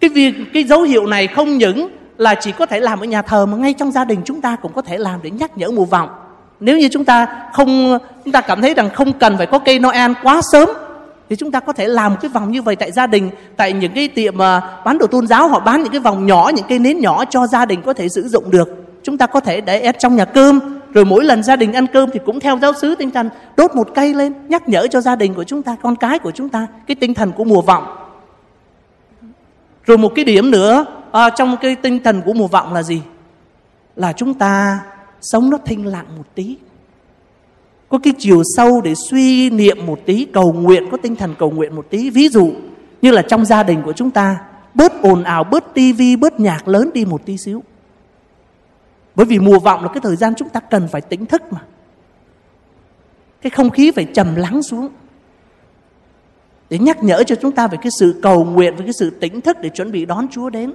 cái 0.00 0.10
việc 0.10 0.34
cái 0.54 0.64
dấu 0.64 0.82
hiệu 0.82 1.06
này 1.06 1.26
không 1.26 1.58
những 1.58 1.88
là 2.18 2.34
chỉ 2.34 2.52
có 2.52 2.66
thể 2.66 2.80
làm 2.80 3.00
ở 3.00 3.04
nhà 3.04 3.22
thờ 3.22 3.46
mà 3.46 3.56
ngay 3.56 3.72
trong 3.72 3.92
gia 3.92 4.04
đình 4.04 4.20
chúng 4.24 4.40
ta 4.40 4.56
cũng 4.56 4.72
có 4.72 4.82
thể 4.82 4.98
làm 4.98 5.20
để 5.22 5.30
nhắc 5.30 5.58
nhở 5.58 5.70
mùa 5.70 5.84
vọng 5.84 6.08
nếu 6.60 6.78
như 6.78 6.88
chúng 6.92 7.04
ta 7.04 7.26
không 7.52 7.98
chúng 8.24 8.32
ta 8.32 8.40
cảm 8.40 8.62
thấy 8.62 8.74
rằng 8.74 8.90
không 8.90 9.12
cần 9.12 9.36
phải 9.36 9.46
có 9.46 9.58
cây 9.58 9.78
Noel 9.78 10.12
quá 10.22 10.40
sớm 10.52 10.68
thì 11.30 11.36
chúng 11.36 11.50
ta 11.50 11.60
có 11.60 11.72
thể 11.72 11.88
làm 11.88 12.12
một 12.12 12.18
cái 12.22 12.28
vòng 12.28 12.50
như 12.50 12.62
vậy 12.62 12.76
tại 12.76 12.92
gia 12.92 13.06
đình 13.06 13.30
tại 13.56 13.72
những 13.72 13.92
cái 13.94 14.08
tiệm 14.08 14.38
mà 14.38 14.80
bán 14.84 14.98
đồ 14.98 15.06
tôn 15.06 15.26
giáo 15.26 15.48
họ 15.48 15.60
bán 15.60 15.82
những 15.82 15.92
cái 15.92 16.00
vòng 16.00 16.26
nhỏ 16.26 16.50
những 16.54 16.64
cây 16.68 16.78
nến 16.78 16.98
nhỏ 16.98 17.24
cho 17.24 17.46
gia 17.46 17.64
đình 17.66 17.82
có 17.82 17.92
thể 17.92 18.08
sử 18.08 18.28
dụng 18.28 18.50
được. 18.50 18.68
Chúng 19.02 19.18
ta 19.18 19.26
có 19.26 19.40
thể 19.40 19.60
để 19.60 19.80
ép 19.80 19.98
trong 19.98 20.16
nhà 20.16 20.24
cơm 20.24 20.60
rồi 20.92 21.04
mỗi 21.04 21.24
lần 21.24 21.42
gia 21.42 21.56
đình 21.56 21.72
ăn 21.72 21.86
cơm 21.86 22.10
thì 22.10 22.20
cũng 22.26 22.40
theo 22.40 22.58
giáo 22.62 22.72
sứ 22.72 22.94
tinh 22.94 23.10
thần 23.10 23.30
đốt 23.56 23.74
một 23.74 23.88
cây 23.94 24.14
lên 24.14 24.32
nhắc 24.48 24.68
nhở 24.68 24.86
cho 24.86 25.00
gia 25.00 25.16
đình 25.16 25.34
của 25.34 25.44
chúng 25.44 25.62
ta 25.62 25.76
con 25.82 25.96
cái 25.96 26.18
của 26.18 26.30
chúng 26.30 26.48
ta 26.48 26.66
cái 26.86 26.94
tinh 26.94 27.14
thần 27.14 27.32
của 27.32 27.44
mùa 27.44 27.62
vọng. 27.62 27.84
Rồi 29.84 29.98
một 29.98 30.12
cái 30.14 30.24
điểm 30.24 30.50
nữa 30.50 30.84
à, 31.12 31.30
trong 31.30 31.56
cái 31.62 31.76
tinh 31.76 32.02
thần 32.02 32.22
của 32.22 32.32
mùa 32.32 32.48
vọng 32.48 32.72
là 32.72 32.82
gì? 32.82 33.02
Là 33.96 34.12
chúng 34.12 34.34
ta 34.34 34.80
sống 35.20 35.50
nó 35.50 35.58
thinh 35.64 35.86
lặng 35.86 36.06
một 36.16 36.24
tí 36.34 36.56
có 37.90 37.98
cái 37.98 38.12
chiều 38.18 38.42
sâu 38.56 38.80
để 38.80 38.94
suy 38.94 39.50
niệm 39.50 39.86
một 39.86 39.98
tí, 40.06 40.26
cầu 40.32 40.52
nguyện, 40.52 40.88
có 40.90 40.96
tinh 40.96 41.16
thần 41.16 41.34
cầu 41.38 41.50
nguyện 41.50 41.76
một 41.76 41.86
tí. 41.90 42.10
Ví 42.10 42.28
dụ 42.28 42.52
như 43.02 43.10
là 43.10 43.22
trong 43.22 43.44
gia 43.44 43.62
đình 43.62 43.82
của 43.82 43.92
chúng 43.92 44.10
ta, 44.10 44.38
bớt 44.74 45.02
ồn 45.02 45.22
ào, 45.22 45.44
bớt 45.44 45.74
tivi 45.74 46.16
bớt 46.16 46.40
nhạc 46.40 46.68
lớn 46.68 46.90
đi 46.94 47.04
một 47.04 47.26
tí 47.26 47.36
xíu. 47.36 47.62
Bởi 49.14 49.26
vì 49.26 49.38
mùa 49.38 49.58
vọng 49.58 49.82
là 49.82 49.88
cái 49.88 50.00
thời 50.02 50.16
gian 50.16 50.34
chúng 50.34 50.48
ta 50.48 50.60
cần 50.60 50.88
phải 50.88 51.00
tỉnh 51.00 51.26
thức 51.26 51.42
mà. 51.50 51.60
Cái 53.42 53.50
không 53.50 53.70
khí 53.70 53.90
phải 53.90 54.04
trầm 54.04 54.34
lắng 54.34 54.62
xuống. 54.62 54.88
Để 56.70 56.78
nhắc 56.78 57.02
nhở 57.02 57.22
cho 57.22 57.34
chúng 57.34 57.52
ta 57.52 57.66
về 57.66 57.78
cái 57.82 57.90
sự 57.98 58.20
cầu 58.22 58.44
nguyện, 58.44 58.76
về 58.76 58.84
cái 58.84 58.92
sự 58.92 59.10
tỉnh 59.10 59.40
thức 59.40 59.56
để 59.60 59.68
chuẩn 59.68 59.92
bị 59.92 60.06
đón 60.06 60.28
Chúa 60.30 60.50
đến. 60.50 60.72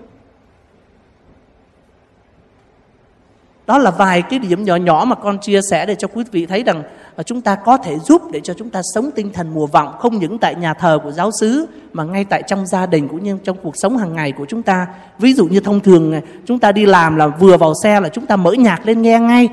Đó 3.68 3.78
là 3.78 3.92
vài 3.92 4.22
cái 4.22 4.40
điểm 4.40 4.64
nhỏ 4.64 4.76
nhỏ 4.76 5.06
mà 5.08 5.16
con 5.16 5.40
chia 5.40 5.60
sẻ 5.70 5.86
để 5.86 5.96
cho 5.96 6.08
quý 6.08 6.24
vị 6.32 6.46
thấy 6.46 6.64
rằng 6.64 6.84
và 7.16 7.24
chúng 7.24 7.42
ta 7.42 7.56
có 7.56 7.78
thể 7.78 8.00
giúp 8.00 8.22
để 8.32 8.40
cho 8.40 8.54
chúng 8.54 8.70
ta 8.70 8.82
sống 8.94 9.10
tinh 9.16 9.34
thần 9.34 9.54
mùa 9.54 9.68
vọng, 9.68 9.96
không 10.00 10.18
những 10.18 10.38
tại 10.38 10.56
nhà 10.56 10.74
thờ 10.74 11.00
của 11.04 11.12
giáo 11.12 11.32
xứ 11.40 11.66
mà 11.94 12.04
ngay 12.04 12.26
tại 12.26 12.44
trong 12.48 12.68
gia 12.68 12.86
đình 12.86 13.08
cũng 13.08 13.24
như 13.24 13.38
trong 13.44 13.58
cuộc 13.64 13.74
sống 13.76 13.98
hàng 13.98 14.16
ngày 14.16 14.32
của 14.32 14.46
chúng 14.46 14.64
ta. 14.64 14.88
Ví 15.20 15.34
dụ 15.34 15.48
như 15.48 15.60
thông 15.60 15.80
thường 15.80 16.14
à, 16.14 16.22
chúng 16.46 16.60
ta 16.60 16.72
đi 16.72 16.86
làm 16.86 17.16
là 17.16 17.28
vừa 17.28 17.58
vào 17.58 17.74
xe 17.84 18.00
là 18.00 18.10
chúng 18.10 18.26
ta 18.26 18.36
mở 18.36 18.52
nhạc 18.52 18.86
lên 18.86 19.02
nghe 19.02 19.20
ngay. 19.20 19.50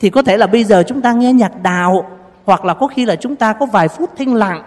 Thì 0.00 0.10
có 0.10 0.22
thể 0.22 0.36
là 0.36 0.46
bây 0.46 0.64
giờ 0.64 0.82
chúng 0.86 1.00
ta 1.00 1.12
nghe 1.12 1.32
nhạc 1.32 1.62
đào 1.62 2.10
hoặc 2.44 2.64
là 2.64 2.74
có 2.74 2.86
khi 2.86 3.04
là 3.06 3.16
chúng 3.16 3.36
ta 3.36 3.52
có 3.52 3.66
vài 3.66 3.88
phút 3.88 4.10
thanh 4.18 4.34
lặng. 4.34 4.62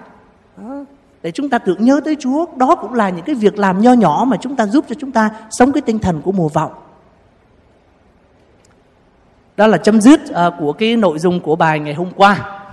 Để 1.24 1.32
chúng 1.32 1.50
ta 1.50 1.58
tưởng 1.58 1.86
nhớ 1.86 2.02
tới 2.06 2.16
Chúa. 2.20 2.46
Đó 2.56 2.76
cũng 2.76 2.94
là 2.94 3.10
những 3.10 3.26
cái 3.26 3.36
việc 3.36 3.60
làm 3.60 3.82
nho 3.82 3.94
nhỏ 3.94 4.26
mà 4.28 4.38
chúng 4.42 4.56
ta 4.56 4.68
giúp 4.68 4.86
cho 4.90 4.96
chúng 5.00 5.12
ta 5.12 5.30
sống 5.52 5.72
cái 5.72 5.82
tinh 5.82 6.00
thần 6.00 6.22
của 6.22 6.32
mùa 6.32 6.50
vọng 6.50 6.72
đó 9.58 9.68
là 9.68 9.78
chấm 9.78 10.02
dứt 10.02 10.20
uh, 10.30 10.54
của 10.60 10.74
cái 10.74 10.96
nội 10.96 11.20
dung 11.20 11.40
của 11.40 11.56
bài 11.56 11.80
ngày 11.80 11.94
hôm 11.94 12.12
qua 12.16 12.64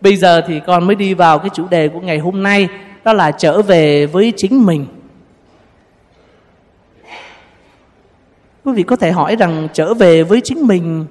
Bây 0.00 0.16
giờ 0.16 0.40
thì 0.46 0.60
con 0.66 0.86
mới 0.86 0.96
đi 0.96 1.14
vào 1.14 1.38
cái 1.38 1.50
chủ 1.54 1.68
đề 1.70 1.88
của 1.88 2.00
ngày 2.00 2.18
hôm 2.18 2.42
nay 2.42 2.68
đó 3.04 3.12
là 3.12 3.30
trở 3.30 3.62
về 3.62 4.06
với 4.06 4.32
chính 4.36 4.66
mình. 4.66 4.86
Quý 8.64 8.72
vị 8.72 8.82
có 8.82 8.96
thể 8.96 9.10
hỏi 9.10 9.36
rằng 9.36 9.68
trở 9.72 9.94
về 9.94 10.22
với 10.22 10.40
chính 10.44 10.66
mình 10.66 11.06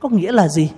có 0.00 0.08
nghĩa 0.08 0.32
là 0.32 0.48
gì? 0.48 0.70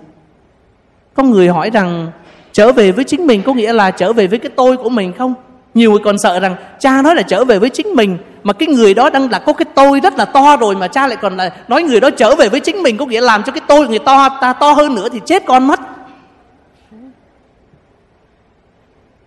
Có 1.14 1.22
người 1.22 1.48
hỏi 1.48 1.70
rằng 1.70 2.10
trở 2.52 2.72
về 2.72 2.92
với 2.92 3.04
chính 3.04 3.26
mình 3.26 3.42
có 3.42 3.54
nghĩa 3.54 3.72
là 3.72 3.90
trở 3.90 4.12
về 4.12 4.26
với 4.26 4.38
cái 4.38 4.50
tôi 4.56 4.76
của 4.76 4.88
mình 4.88 5.12
không? 5.12 5.34
Nhiều 5.74 5.90
người 5.90 6.00
còn 6.04 6.18
sợ 6.18 6.40
rằng 6.40 6.56
cha 6.78 7.02
nói 7.02 7.14
là 7.14 7.22
trở 7.22 7.44
về 7.44 7.58
với 7.58 7.70
chính 7.70 7.94
mình, 7.94 8.18
mà 8.42 8.52
cái 8.52 8.68
người 8.68 8.94
đó 8.94 9.10
đang 9.10 9.30
là, 9.30 9.38
có 9.38 9.52
cái 9.52 9.66
tôi 9.74 10.00
rất 10.00 10.18
là 10.18 10.24
to 10.24 10.56
rồi 10.56 10.76
mà 10.76 10.88
cha 10.88 11.06
lại 11.06 11.16
còn 11.20 11.36
là 11.36 11.52
nói 11.68 11.82
người 11.82 12.00
đó 12.00 12.10
trở 12.10 12.34
về 12.34 12.48
với 12.48 12.60
chính 12.60 12.82
mình, 12.82 12.96
có 12.96 13.06
nghĩa 13.06 13.20
làm 13.20 13.42
cho 13.42 13.52
cái 13.52 13.62
tôi 13.68 13.88
người 13.88 13.98
to 13.98 14.28
ta 14.40 14.52
to 14.52 14.72
hơn 14.72 14.94
nữa 14.94 15.08
thì 15.12 15.20
chết 15.26 15.42
con 15.46 15.66
mất. 15.66 15.80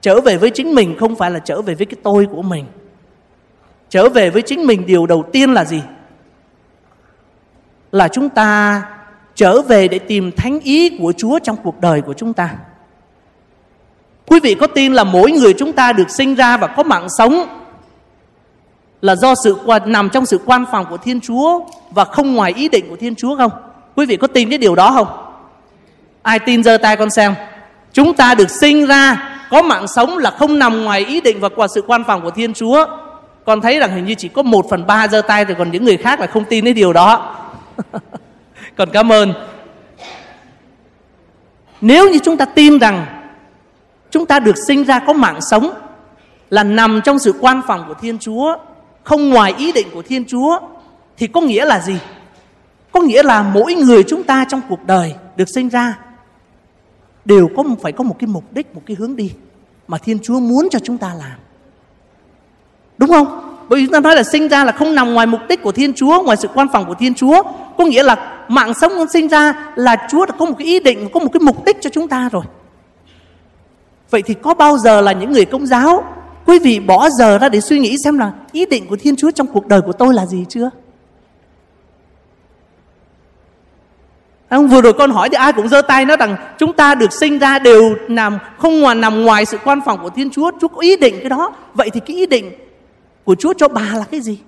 Trở 0.02 0.22
về 0.22 0.38
với 0.38 0.50
chính 0.50 0.76
mình 0.76 0.96
không 1.00 1.16
phải 1.16 1.32
là 1.32 1.40
trở 1.40 1.62
về 1.62 1.76
với 1.76 1.86
cái 1.86 1.98
tôi 2.04 2.28
của 2.32 2.42
mình. 2.42 2.66
Trở 3.90 4.10
về 4.10 4.30
với 4.30 4.42
chính 4.42 4.66
mình 4.66 4.86
điều 4.86 5.06
đầu 5.06 5.24
tiên 5.32 5.54
là 5.54 5.66
gì? 5.66 5.82
Là 7.92 8.08
chúng 8.08 8.30
ta 8.30 8.82
trở 9.36 9.62
về 9.62 9.88
để 9.88 10.00
tìm 10.00 10.32
thánh 10.32 10.60
ý 10.60 10.98
của 11.00 11.14
Chúa 11.18 11.40
trong 11.40 11.56
cuộc 11.64 11.82
đời 11.82 12.02
của 12.02 12.14
chúng 12.14 12.34
ta. 12.34 12.50
Quý 14.28 14.40
vị 14.40 14.56
có 14.56 14.68
tin 14.68 14.94
là 14.94 15.04
mỗi 15.04 15.32
người 15.32 15.54
chúng 15.54 15.74
ta 15.74 15.94
được 15.94 16.10
sinh 16.10 16.36
ra 16.36 16.58
và 16.58 16.68
có 16.68 16.84
mạng 16.84 17.08
sống 17.18 17.48
là 19.02 19.16
do 19.16 19.34
sự 19.44 19.58
nằm 19.86 20.10
trong 20.10 20.26
sự 20.26 20.40
quan 20.46 20.66
phòng 20.72 20.86
của 20.90 20.98
Thiên 20.98 21.22
Chúa 21.22 21.60
và 21.92 22.06
không 22.06 22.36
ngoài 22.36 22.54
ý 22.56 22.70
định 22.70 22.90
của 22.90 22.96
Thiên 22.96 23.16
Chúa 23.16 23.38
không? 23.38 23.52
Quý 23.96 24.06
vị 24.06 24.18
có 24.18 24.28
tin 24.28 24.50
cái 24.50 24.58
điều 24.58 24.76
đó 24.76 24.92
không? 24.92 25.08
Ai 26.22 26.40
tin 26.40 26.64
giơ 26.64 26.78
tay 26.78 26.98
con 26.98 27.10
xem. 27.10 27.36
Chúng 27.94 28.14
ta 28.14 28.36
được 28.36 28.50
sinh 28.50 28.86
ra, 28.86 29.32
có 29.50 29.62
mạng 29.62 29.88
sống 29.88 30.18
là 30.18 30.32
không 30.32 30.60
nằm 30.60 30.84
ngoài 30.84 31.06
ý 31.06 31.22
định 31.22 31.40
và 31.40 31.50
qua 31.50 31.68
sự 31.68 31.84
quan 31.88 32.04
phòng 32.04 32.22
của 32.22 32.32
Thiên 32.32 32.54
Chúa. 32.54 32.86
Con 33.46 33.62
thấy 33.62 33.80
rằng 33.80 33.96
hình 33.96 34.06
như 34.06 34.16
chỉ 34.16 34.28
có 34.28 34.42
một 34.42 34.66
phần 34.70 34.88
ba 34.88 35.08
giơ 35.08 35.22
tay 35.22 35.46
rồi 35.46 35.56
còn 35.60 35.72
những 35.72 35.86
người 35.86 35.98
khác 35.98 36.20
là 36.20 36.28
không 36.28 36.46
tin 36.46 36.64
cái 36.64 36.74
điều 36.74 36.94
đó. 36.94 37.36
còn 38.76 38.90
cảm 38.94 39.12
ơn. 39.12 39.34
Nếu 41.82 42.10
như 42.10 42.20
chúng 42.24 42.38
ta 42.38 42.46
tin 42.46 42.80
rằng 42.80 43.06
chúng 44.16 44.26
ta 44.26 44.40
được 44.40 44.56
sinh 44.68 44.84
ra 44.84 45.00
có 45.00 45.14
mạng 45.14 45.40
sống 45.42 45.70
là 46.50 46.64
nằm 46.64 47.02
trong 47.04 47.20
sự 47.20 47.34
quan 47.40 47.62
phòng 47.68 47.86
của 47.88 47.94
Thiên 47.94 48.20
Chúa, 48.20 48.56
không 49.04 49.30
ngoài 49.30 49.54
ý 49.58 49.72
định 49.72 49.88
của 49.94 50.02
Thiên 50.02 50.26
Chúa 50.26 50.60
thì 51.18 51.28
có 51.28 51.42
nghĩa 51.42 51.66
là 51.66 51.80
gì? 51.80 51.98
Có 52.92 53.02
nghĩa 53.02 53.24
là 53.24 53.42
mỗi 53.42 53.74
người 53.74 54.04
chúng 54.04 54.24
ta 54.24 54.46
trong 54.50 54.62
cuộc 54.70 54.86
đời 54.86 55.16
được 55.36 55.50
sinh 55.56 55.70
ra 55.70 55.98
đều 57.26 57.50
có 57.58 57.64
phải 57.82 57.92
có 57.92 58.04
một 58.04 58.16
cái 58.20 58.28
mục 58.28 58.44
đích, 58.52 58.76
một 58.76 58.82
cái 58.86 58.96
hướng 59.00 59.16
đi 59.16 59.32
mà 59.88 59.98
Thiên 59.98 60.20
Chúa 60.20 60.40
muốn 60.40 60.68
cho 60.72 60.80
chúng 60.80 60.98
ta 60.98 61.12
làm. 61.20 61.38
Đúng 62.98 63.10
không? 63.10 63.58
Bởi 63.70 63.80
vì 63.80 63.86
chúng 63.86 63.94
ta 63.94 64.00
nói 64.00 64.16
là 64.16 64.24
sinh 64.24 64.48
ra 64.48 64.64
là 64.64 64.72
không 64.72 64.96
nằm 64.96 65.14
ngoài 65.14 65.28
mục 65.28 65.42
đích 65.50 65.64
của 65.64 65.72
Thiên 65.72 65.94
Chúa, 65.94 66.24
ngoài 66.24 66.38
sự 66.38 66.48
quan 66.54 66.68
phòng 66.74 66.86
của 66.86 66.96
Thiên 66.96 67.14
Chúa. 67.14 67.44
Có 67.78 67.86
nghĩa 67.86 68.04
là 68.04 68.46
mạng 68.48 68.74
sống 68.74 68.92
con 68.98 69.10
sinh 69.10 69.28
ra 69.28 69.72
là 69.76 70.08
Chúa 70.10 70.26
đã 70.26 70.36
có 70.40 70.46
một 70.46 70.56
cái 70.58 70.68
ý 70.68 70.80
định, 70.80 71.10
có 71.14 71.20
một 71.20 71.30
cái 71.34 71.40
mục 71.40 71.66
đích 71.66 71.82
cho 71.82 71.90
chúng 71.90 72.08
ta 72.08 72.30
rồi. 72.32 72.44
Vậy 74.16 74.22
thì 74.22 74.34
có 74.34 74.54
bao 74.54 74.78
giờ 74.78 75.02
là 75.02 75.12
những 75.12 75.32
người 75.32 75.46
công 75.46 75.68
giáo, 75.68 76.04
Quý 76.46 76.60
vị 76.60 76.80
bỏ 76.80 77.10
giờ 77.10 77.38
ra 77.38 77.50
để 77.50 77.62
suy 77.62 77.80
nghĩ 77.80 77.98
xem 78.04 78.18
là 78.18 78.32
Ý 78.52 78.66
định 78.66 78.88
của 78.88 78.96
Thiên 78.96 79.16
Chúa 79.16 79.32
trong 79.32 79.48
cuộc 79.48 79.68
đời 79.68 79.82
của 79.82 79.92
tôi 79.92 80.14
là 80.14 80.26
gì 80.26 80.46
chưa 80.50 80.70
Ông 84.50 84.68
vừa 84.68 84.82
rồi 84.82 84.94
con 84.94 85.12
hỏi 85.12 85.30
thì 85.30 85.36
ai 85.36 85.54
cũng 85.54 85.68
giơ 85.68 85.82
tay 85.82 86.06
nói 86.06 86.18
rằng 86.18 86.36
chúng 86.58 86.74
ta 86.74 86.96
được 86.96 87.14
sinh 87.14 87.40
ra 87.40 87.60
đều 87.60 87.96
nằm, 88.08 88.38
không 88.58 88.80
ngoài 88.80 88.96
nằm 88.96 89.24
ngoài 89.24 89.46
sự 89.46 89.58
quan 89.64 89.80
phòng 89.86 90.00
của 90.02 90.10
Thiên 90.10 90.30
Chúa. 90.30 90.52
Chúa 90.62 90.68
có 90.68 90.82
ý 90.82 90.98
định 90.98 91.16
cái 91.20 91.30
đó. 91.30 91.54
Vậy 91.74 91.90
thì 91.90 92.00
cái 92.00 92.16
ý 92.16 92.26
định 92.26 92.52
của 93.24 93.36
Chúa 93.36 93.54
cho 93.54 93.68
bà 93.68 93.94
là 93.94 94.06
cái 94.12 94.22
gì? 94.22 94.40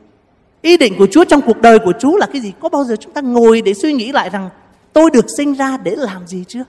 Ý 0.61 0.77
định 0.77 0.94
của 0.98 1.07
Chúa 1.11 1.23
trong 1.23 1.41
cuộc 1.41 1.61
đời 1.61 1.80
của 1.80 1.94
Chúa 1.99 2.18
là 2.18 2.26
cái 2.26 2.41
gì? 2.41 2.53
Có 2.60 2.69
bao 2.69 2.84
giờ 2.84 2.95
chúng 2.95 3.14
ta 3.14 3.22
ngồi 3.22 3.61
để 3.61 3.73
suy 3.73 3.94
nghĩ 3.94 4.11
lại 4.11 4.30
rằng 4.30 4.49
tôi 4.94 5.11
được 5.11 5.26
sinh 5.38 5.53
ra 5.53 5.77
để 5.77 5.95
làm 5.95 6.27
gì 6.27 6.44
chưa? 6.48 6.64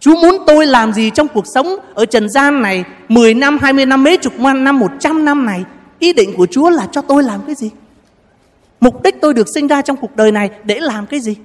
Chúa 0.00 0.14
muốn 0.14 0.36
tôi 0.46 0.66
làm 0.66 0.92
gì 0.92 1.10
trong 1.10 1.28
cuộc 1.28 1.46
sống 1.46 1.76
ở 1.94 2.06
trần 2.06 2.30
gian 2.30 2.62
này 2.62 2.84
10 3.08 3.34
năm, 3.34 3.58
20 3.62 3.86
năm, 3.86 4.04
mấy 4.04 4.16
chục 4.16 4.40
năm, 4.40 4.78
100 4.78 5.24
năm 5.24 5.46
này? 5.46 5.64
Ý 5.98 6.12
định 6.12 6.34
của 6.36 6.46
Chúa 6.46 6.70
là 6.70 6.88
cho 6.92 7.02
tôi 7.02 7.22
làm 7.22 7.40
cái 7.46 7.54
gì? 7.54 7.70
Mục 8.80 9.02
đích 9.02 9.20
tôi 9.20 9.34
được 9.34 9.46
sinh 9.54 9.66
ra 9.66 9.82
trong 9.82 9.96
cuộc 9.96 10.16
đời 10.16 10.32
này 10.32 10.50
để 10.64 10.80
làm 10.80 11.06
cái 11.06 11.20
gì? 11.20 11.36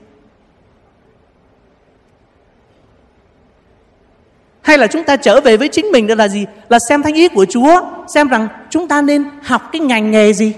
Hay 4.62 4.78
là 4.78 4.88
chúng 4.88 5.04
ta 5.04 5.16
trở 5.16 5.42
về 5.42 5.58
với 5.58 5.68
chính 5.68 5.86
mình 5.92 6.08
đó 6.08 6.16
là 6.16 6.28
gì? 6.28 6.46
Là 6.70 6.80
xem 6.90 7.04
thánh 7.04 7.14
ý 7.14 7.28
của 7.28 7.46
Chúa 7.46 7.82
Xem 8.08 8.28
rằng 8.28 8.48
chúng 8.70 8.88
ta 8.88 9.02
nên 9.02 9.24
học 9.44 9.70
cái 9.72 9.80
ngành 9.80 10.12
nghề 10.12 10.34
gì? 10.34 10.54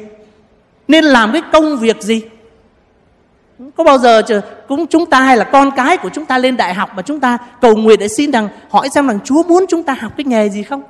Nên 0.88 1.04
làm 1.04 1.32
cái 1.32 1.42
công 1.52 1.78
việc 1.78 2.02
gì? 2.02 2.22
Có 3.76 3.84
bao 3.84 3.98
giờ 3.98 4.22
cũng 4.68 4.88
chúng 4.88 5.06
ta 5.06 5.22
hay 5.22 5.38
là 5.38 5.44
con 5.44 5.72
cái 5.72 5.98
của 5.98 6.10
chúng 6.14 6.26
ta 6.26 6.38
lên 6.38 6.58
đại 6.58 6.74
học 6.74 6.90
mà 6.96 7.02
chúng 7.02 7.20
ta 7.20 7.38
cầu 7.62 7.76
nguyện 7.76 8.00
để 8.00 8.08
xin 8.08 8.32
rằng, 8.32 8.50
hỏi 8.70 8.90
xem 8.90 9.08
rằng 9.08 9.20
Chúa 9.24 9.44
muốn 9.44 9.66
chúng 9.70 9.84
ta 9.84 9.94
học 9.94 10.12
cái 10.18 10.26
nghề 10.26 10.50
gì 10.50 10.64
không? 10.64 10.84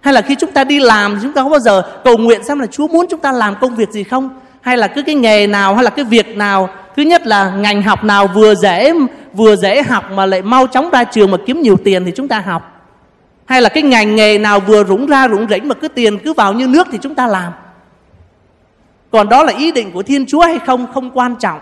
Hay 0.00 0.14
là 0.14 0.20
khi 0.20 0.34
chúng 0.34 0.52
ta 0.52 0.64
đi 0.64 0.80
làm 0.80 1.18
chúng 1.22 1.32
ta 1.32 1.42
có 1.42 1.48
bao 1.48 1.60
giờ 1.60 1.82
cầu 2.04 2.16
nguyện 2.18 2.44
xem 2.44 2.58
là 2.58 2.66
Chúa 2.66 2.88
muốn 2.88 3.06
chúng 3.10 3.20
ta 3.20 3.32
làm 3.32 3.54
công 3.60 3.74
việc 3.74 3.90
gì 3.90 4.04
không? 4.04 4.30
Hay 4.60 4.76
là 4.76 4.86
cứ 4.86 5.02
cái 5.02 5.14
nghề 5.14 5.46
nào 5.46 5.74
hay 5.74 5.84
là 5.84 5.90
cái 5.90 6.04
việc 6.04 6.36
nào, 6.36 6.68
thứ 6.96 7.02
nhất 7.02 7.26
là 7.26 7.50
ngành 7.50 7.82
học 7.82 8.04
nào 8.04 8.26
vừa 8.26 8.54
dễ 8.54 8.92
vừa 9.32 9.56
dễ 9.56 9.82
học 9.82 10.04
mà 10.12 10.26
lại 10.26 10.42
mau 10.42 10.66
chóng 10.66 10.90
ra 10.90 11.04
trường 11.04 11.30
mà 11.30 11.36
kiếm 11.46 11.60
nhiều 11.60 11.76
tiền 11.84 12.04
thì 12.04 12.12
chúng 12.16 12.28
ta 12.28 12.40
học. 12.40 12.70
Hay 13.44 13.62
là 13.62 13.68
cái 13.68 13.82
ngành 13.82 14.16
nghề 14.16 14.38
nào 14.38 14.60
vừa 14.60 14.84
rủng 14.84 15.06
ra, 15.06 15.28
rủng 15.28 15.46
rỉnh 15.48 15.68
mà 15.68 15.74
cứ 15.74 15.88
tiền 15.88 16.18
cứ 16.18 16.32
vào 16.32 16.52
như 16.52 16.66
nước 16.66 16.86
thì 16.92 16.98
chúng 17.02 17.14
ta 17.14 17.26
làm. 17.26 17.52
Còn 19.10 19.28
đó 19.28 19.42
là 19.42 19.52
ý 19.52 19.72
định 19.72 19.92
của 19.92 20.02
Thiên 20.02 20.26
Chúa 20.26 20.40
hay 20.40 20.58
không 20.66 20.86
không 20.94 21.10
quan 21.10 21.36
trọng 21.36 21.60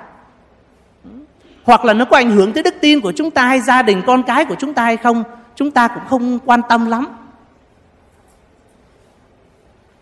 hoặc 1.65 1.85
là 1.85 1.93
nó 1.93 2.05
có 2.05 2.17
ảnh 2.17 2.31
hưởng 2.31 2.53
tới 2.53 2.63
đức 2.63 2.75
tin 2.81 3.01
của 3.01 3.13
chúng 3.13 3.31
ta 3.31 3.47
hay 3.47 3.61
gia 3.61 3.83
đình 3.83 4.03
con 4.07 4.23
cái 4.23 4.45
của 4.45 4.55
chúng 4.59 4.75
ta 4.75 4.85
hay 4.85 4.97
không, 4.97 5.25
chúng 5.57 5.71
ta 5.71 5.89
cũng 5.89 6.03
không 6.09 6.39
quan 6.45 6.61
tâm 6.69 6.87
lắm. 6.87 7.07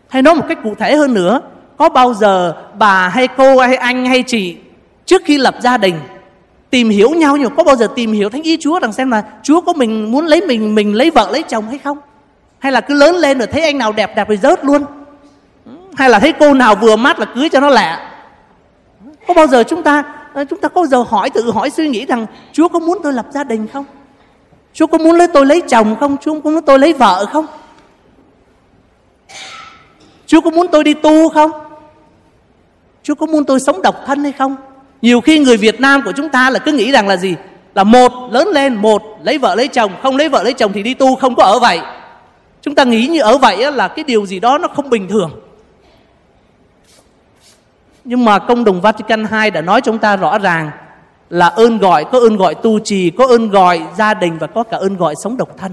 Hay 0.08 0.22
nói 0.22 0.34
một 0.34 0.44
cách 0.48 0.58
cụ 0.62 0.74
thể 0.74 0.96
hơn 0.96 1.14
nữa, 1.14 1.40
có 1.76 1.88
bao 1.88 2.14
giờ 2.14 2.56
bà 2.78 3.08
hay 3.08 3.28
cô 3.28 3.58
hay 3.58 3.76
anh 3.76 4.06
hay 4.06 4.22
chị 4.22 4.56
trước 5.06 5.22
khi 5.24 5.38
lập 5.38 5.54
gia 5.60 5.76
đình 5.76 5.94
tìm 6.70 6.88
hiểu 6.88 7.10
nhau 7.10 7.36
nhiều, 7.36 7.50
có 7.50 7.64
bao 7.64 7.76
giờ 7.76 7.88
tìm 7.94 8.12
hiểu 8.12 8.30
thánh 8.30 8.42
ý 8.42 8.56
Chúa 8.60 8.80
rằng 8.80 8.92
xem 8.92 9.10
là 9.10 9.22
Chúa 9.42 9.60
có 9.60 9.72
mình 9.72 10.10
muốn 10.10 10.26
lấy 10.26 10.40
mình 10.40 10.74
mình 10.74 10.94
lấy 10.94 11.10
vợ 11.10 11.28
lấy 11.32 11.42
chồng 11.42 11.68
hay 11.68 11.78
không? 11.78 11.98
Hay 12.58 12.72
là 12.72 12.80
cứ 12.80 12.94
lớn 12.94 13.16
lên 13.16 13.38
rồi 13.38 13.46
thấy 13.46 13.62
anh 13.62 13.78
nào 13.78 13.92
đẹp 13.92 14.16
đẹp 14.16 14.28
rồi 14.28 14.36
rớt 14.36 14.64
luôn? 14.64 14.84
Hay 15.94 16.10
là 16.10 16.18
thấy 16.18 16.32
cô 16.32 16.54
nào 16.54 16.74
vừa 16.74 16.96
mắt 16.96 17.18
là 17.18 17.26
cưới 17.34 17.48
cho 17.48 17.60
nó 17.60 17.70
lẹ? 17.70 17.98
Có 19.28 19.34
bao 19.34 19.46
giờ 19.46 19.64
chúng 19.68 19.82
ta 19.82 20.04
Ờ, 20.34 20.44
chúng 20.44 20.60
ta 20.60 20.68
có 20.68 20.86
giờ 20.86 21.04
hỏi 21.08 21.30
tự 21.30 21.50
hỏi 21.50 21.70
suy 21.70 21.88
nghĩ 21.88 22.06
rằng 22.06 22.26
Chúa 22.52 22.68
có 22.68 22.78
muốn 22.78 22.98
tôi 23.02 23.12
lập 23.12 23.26
gia 23.30 23.44
đình 23.44 23.66
không? 23.72 23.84
Chúa 24.72 24.86
có 24.86 24.98
muốn 24.98 25.16
lấy 25.16 25.28
tôi 25.28 25.46
lấy 25.46 25.62
chồng 25.68 25.96
không? 26.00 26.16
Chúa 26.20 26.40
có 26.40 26.50
muốn 26.50 26.62
tôi 26.62 26.78
lấy 26.78 26.92
vợ 26.92 27.26
không? 27.32 27.46
Chúa 30.26 30.40
có 30.40 30.50
muốn 30.50 30.66
tôi 30.72 30.84
đi 30.84 30.94
tu 30.94 31.28
không? 31.28 31.50
Chúa 33.02 33.14
có 33.14 33.26
muốn 33.26 33.44
tôi 33.44 33.60
sống 33.60 33.82
độc 33.82 33.94
thân 34.06 34.22
hay 34.22 34.32
không? 34.32 34.56
Nhiều 35.02 35.20
khi 35.20 35.38
người 35.38 35.56
Việt 35.56 35.80
Nam 35.80 36.02
của 36.04 36.12
chúng 36.12 36.28
ta 36.28 36.50
là 36.50 36.58
cứ 36.58 36.72
nghĩ 36.72 36.92
rằng 36.92 37.08
là 37.08 37.16
gì? 37.16 37.34
Là 37.74 37.84
một 37.84 38.12
lớn 38.30 38.48
lên, 38.48 38.74
một 38.74 39.02
lấy 39.22 39.38
vợ 39.38 39.54
lấy 39.54 39.68
chồng, 39.68 39.92
không 40.02 40.16
lấy 40.16 40.28
vợ 40.28 40.42
lấy 40.42 40.52
chồng 40.52 40.72
thì 40.72 40.82
đi 40.82 40.94
tu, 40.94 41.16
không 41.16 41.34
có 41.34 41.44
ở 41.44 41.58
vậy. 41.58 41.80
Chúng 42.62 42.74
ta 42.74 42.84
nghĩ 42.84 43.06
như 43.06 43.20
ở 43.20 43.38
vậy 43.38 43.72
là 43.72 43.88
cái 43.88 44.04
điều 44.04 44.26
gì 44.26 44.40
đó 44.40 44.58
nó 44.58 44.68
không 44.68 44.90
bình 44.90 45.08
thường. 45.08 45.40
Nhưng 48.04 48.24
mà 48.24 48.38
công 48.38 48.64
đồng 48.64 48.80
Vatican 48.80 49.26
II 49.42 49.50
đã 49.50 49.60
nói 49.60 49.80
chúng 49.80 49.98
ta 49.98 50.16
rõ 50.16 50.38
ràng 50.38 50.70
là 51.30 51.46
ơn 51.46 51.78
gọi, 51.78 52.04
có 52.04 52.18
ơn 52.18 52.36
gọi 52.36 52.54
tu 52.54 52.78
trì, 52.78 53.10
có 53.10 53.26
ơn 53.26 53.50
gọi 53.50 53.82
gia 53.98 54.14
đình 54.14 54.38
và 54.38 54.46
có 54.46 54.62
cả 54.62 54.76
ơn 54.76 54.96
gọi 54.96 55.14
sống 55.24 55.36
độc 55.36 55.48
thân. 55.58 55.72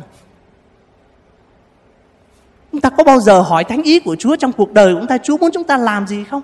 Chúng 2.72 2.82
ta 2.82 2.90
có 2.90 3.04
bao 3.04 3.20
giờ 3.20 3.41
hỏi 3.41 3.64
thánh 3.64 3.84
ý 3.84 3.99
của 3.99 4.16
Chúa 4.16 4.36
trong 4.36 4.52
cuộc 4.52 4.74
đời 4.74 4.94
của 4.94 4.99
chúng 4.99 5.08
ta, 5.08 5.18
Chúa 5.18 5.38
muốn 5.38 5.52
chúng 5.54 5.64
ta 5.64 5.78
làm 5.78 6.08
gì 6.08 6.24
không? 6.24 6.41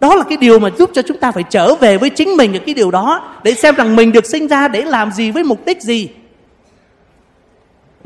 Đó 0.00 0.14
là 0.14 0.24
cái 0.24 0.36
điều 0.36 0.58
mà 0.58 0.68
giúp 0.78 0.90
cho 0.94 1.02
chúng 1.02 1.18
ta 1.18 1.32
phải 1.32 1.44
trở 1.50 1.74
về 1.74 1.98
với 1.98 2.10
chính 2.10 2.36
mình 2.36 2.56
ở 2.56 2.58
cái 2.66 2.74
điều 2.74 2.90
đó 2.90 3.22
để 3.42 3.54
xem 3.54 3.74
rằng 3.74 3.96
mình 3.96 4.12
được 4.12 4.26
sinh 4.26 4.48
ra 4.48 4.68
để 4.68 4.82
làm 4.82 5.12
gì 5.12 5.30
với 5.30 5.44
mục 5.44 5.66
đích 5.66 5.82
gì. 5.82 6.08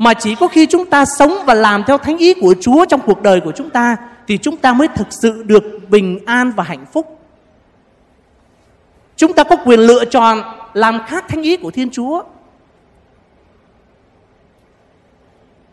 Mà 0.03 0.13
chỉ 0.13 0.35
có 0.35 0.47
khi 0.47 0.65
chúng 0.65 0.85
ta 0.85 1.05
sống 1.05 1.33
và 1.45 1.53
làm 1.53 1.83
theo 1.87 1.97
thánh 1.97 2.17
ý 2.17 2.33
của 2.33 2.55
Chúa 2.61 2.85
trong 2.85 3.01
cuộc 3.05 3.21
đời 3.21 3.41
của 3.41 3.51
chúng 3.51 3.69
ta, 3.69 3.97
thì 4.27 4.37
chúng 4.37 4.57
ta 4.57 4.73
mới 4.73 4.87
thực 4.87 5.07
sự 5.09 5.43
được 5.43 5.63
bình 5.89 6.19
an 6.25 6.51
và 6.55 6.63
hạnh 6.63 6.85
phúc. 6.93 7.19
Chúng 9.15 9.33
ta 9.33 9.43
có 9.43 9.55
quyền 9.65 9.79
lựa 9.79 10.05
chọn 10.05 10.41
làm 10.73 10.99
khác 11.07 11.25
thánh 11.27 11.41
ý 11.41 11.57
của 11.57 11.71
Thiên 11.71 11.89
Chúa. 11.89 12.23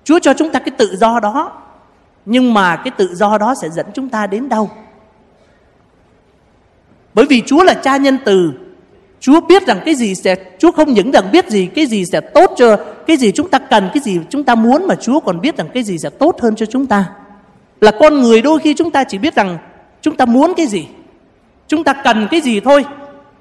Chúa 0.04 0.18
cho 0.18 0.34
chúng 0.34 0.52
ta 0.52 0.58
cái 0.58 0.70
tự 0.78 0.96
do 0.96 1.20
đó. 1.20 1.62
Nhưng 2.24 2.54
mà 2.54 2.76
cái 2.76 2.90
tự 2.90 3.14
do 3.14 3.38
đó 3.38 3.54
sẽ 3.62 3.68
dẫn 3.68 3.86
chúng 3.94 4.08
ta 4.08 4.26
đến 4.26 4.48
đâu? 4.48 4.70
Bởi 7.14 7.26
vì 7.26 7.42
Chúa 7.46 7.62
là 7.62 7.74
cha 7.74 7.96
nhân 7.96 8.18
từ 8.24 8.52
Chúa 9.20 9.40
biết 9.40 9.66
rằng 9.66 9.80
cái 9.84 9.94
gì 9.94 10.14
sẽ 10.14 10.34
Chúa 10.58 10.72
không 10.72 10.94
những 10.94 11.10
rằng 11.10 11.32
biết 11.32 11.50
gì 11.50 11.66
cái 11.66 11.86
gì 11.86 12.04
sẽ 12.04 12.20
tốt 12.20 12.50
cho 12.56 12.76
cái 13.06 13.16
gì 13.16 13.32
chúng 13.32 13.48
ta 13.48 13.58
cần 13.58 13.90
cái 13.94 14.02
gì 14.02 14.20
chúng 14.30 14.44
ta 14.44 14.54
muốn 14.54 14.86
mà 14.86 14.94
Chúa 14.94 15.20
còn 15.20 15.40
biết 15.40 15.56
rằng 15.56 15.68
cái 15.74 15.82
gì 15.82 15.98
sẽ 15.98 16.10
tốt 16.10 16.40
hơn 16.40 16.56
cho 16.56 16.66
chúng 16.66 16.86
ta. 16.86 17.10
Là 17.80 17.90
con 17.90 18.20
người 18.20 18.42
đôi 18.42 18.58
khi 18.58 18.74
chúng 18.74 18.90
ta 18.90 19.04
chỉ 19.04 19.18
biết 19.18 19.34
rằng 19.34 19.58
chúng 20.02 20.16
ta 20.16 20.24
muốn 20.26 20.52
cái 20.56 20.66
gì, 20.66 20.86
chúng 21.68 21.84
ta 21.84 21.92
cần 21.92 22.28
cái 22.30 22.40
gì 22.40 22.60
thôi. 22.60 22.84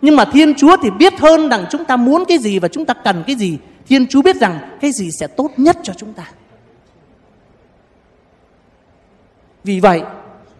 Nhưng 0.01 0.15
mà 0.15 0.25
Thiên 0.25 0.55
Chúa 0.55 0.77
thì 0.83 0.89
biết 0.89 1.19
hơn 1.19 1.49
rằng 1.49 1.65
chúng 1.69 1.85
ta 1.85 1.95
muốn 1.95 2.23
cái 2.27 2.37
gì 2.37 2.59
và 2.59 2.67
chúng 2.67 2.85
ta 2.85 2.93
cần 2.93 3.23
cái 3.27 3.35
gì. 3.35 3.57
Thiên 3.87 4.07
Chúa 4.07 4.21
biết 4.21 4.35
rằng 4.35 4.59
cái 4.81 4.91
gì 4.91 5.11
sẽ 5.11 5.27
tốt 5.27 5.51
nhất 5.57 5.77
cho 5.83 5.93
chúng 5.93 6.13
ta. 6.13 6.23
Vì 9.63 9.79
vậy, 9.79 10.01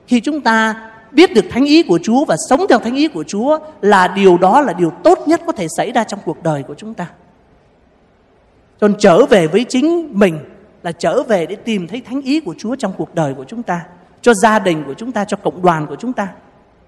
khi 0.08 0.20
chúng 0.20 0.42
ta 0.42 0.89
biết 1.12 1.34
được 1.34 1.46
thánh 1.50 1.66
ý 1.66 1.84
của 1.84 2.00
Chúa 2.04 2.26
và 2.26 2.36
sống 2.50 2.66
theo 2.70 2.80
thánh 2.80 2.96
ý 2.96 3.08
của 3.08 3.24
Chúa 3.24 3.60
là 3.82 4.08
điều 4.08 4.38
đó 4.38 4.62
là 4.62 4.74
điều 4.74 4.92
tốt 5.04 5.20
nhất 5.26 5.42
có 5.46 5.52
thể 5.52 5.68
xảy 5.78 5.92
ra 5.92 6.04
trong 6.04 6.20
cuộc 6.26 6.44
đời 6.44 6.64
của 6.64 6.76
chúng 6.78 6.94
ta. 6.94 7.08
Còn 8.80 8.94
trở 9.00 9.26
về 9.26 9.48
với 9.48 9.64
chính 9.64 10.10
mình 10.12 10.40
là 10.84 10.92
trở 10.92 11.24
về 11.24 11.46
để 11.46 11.56
tìm 11.56 11.88
thấy 11.88 12.02
thánh 12.02 12.22
ý 12.22 12.40
của 12.40 12.56
Chúa 12.58 12.76
trong 12.76 12.94
cuộc 12.98 13.16
đời 13.16 13.34
của 13.34 13.44
chúng 13.48 13.64
ta, 13.64 13.82
cho 14.22 14.34
gia 14.34 14.60
đình 14.60 14.84
của 14.84 14.94
chúng 14.94 15.12
ta, 15.12 15.26
cho 15.26 15.38
cộng 15.38 15.62
đoàn 15.62 15.88
của 15.88 15.96
chúng 15.96 16.14
ta. 16.14 16.28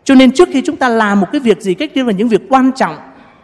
Cho 0.04 0.16
nên 0.16 0.32
trước 0.32 0.50
khi 0.52 0.62
chúng 0.66 0.76
ta 0.76 0.90
làm 0.90 1.20
một 1.20 1.28
cái 1.32 1.42
việc 1.42 1.62
gì, 1.62 1.74
cách 1.74 1.92
tiên 1.94 2.08
là 2.08 2.14
những 2.14 2.28
việc 2.28 2.42
quan 2.50 2.72
trọng, 2.76 2.96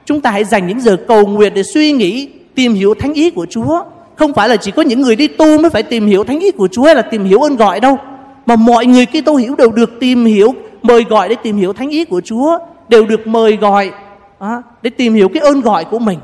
chúng 0.05 0.21
ta 0.21 0.31
hãy 0.31 0.43
dành 0.43 0.67
những 0.67 0.81
giờ 0.81 0.97
cầu 1.07 1.27
nguyện 1.27 1.53
để 1.53 1.63
suy 1.63 1.91
nghĩ, 1.91 2.29
tìm 2.55 2.73
hiểu 2.73 2.93
thánh 2.99 3.13
ý 3.13 3.29
của 3.29 3.45
Chúa. 3.49 3.83
Không 4.15 4.33
phải 4.33 4.49
là 4.49 4.55
chỉ 4.57 4.71
có 4.71 4.81
những 4.81 5.01
người 5.01 5.15
đi 5.15 5.27
tu 5.27 5.61
mới 5.61 5.69
phải 5.69 5.83
tìm 5.83 6.07
hiểu 6.07 6.23
thánh 6.23 6.39
ý 6.39 6.51
của 6.51 6.67
Chúa 6.67 6.83
hay 6.83 6.95
là 6.95 7.01
tìm 7.01 7.23
hiểu 7.23 7.41
ơn 7.41 7.55
gọi 7.55 7.79
đâu. 7.79 7.97
Mà 8.45 8.55
mọi 8.55 8.85
người 8.85 9.05
khi 9.05 9.21
tu 9.21 9.35
hiểu 9.35 9.55
đều 9.55 9.71
được 9.71 9.99
tìm 9.99 10.25
hiểu, 10.25 10.53
mời 10.87 11.03
gọi 11.03 11.29
để 11.29 11.35
tìm 11.43 11.57
hiểu 11.57 11.73
thánh 11.73 11.89
ý 11.89 12.05
của 12.05 12.21
Chúa, 12.21 12.59
đều 12.89 13.05
được 13.05 13.27
mời 13.27 13.57
gọi 13.57 13.91
à, 14.39 14.61
để 14.81 14.89
tìm 14.89 15.13
hiểu 15.13 15.29
cái 15.33 15.43
ơn 15.43 15.61
gọi 15.61 15.85
của 15.85 15.99
mình. 15.99 16.19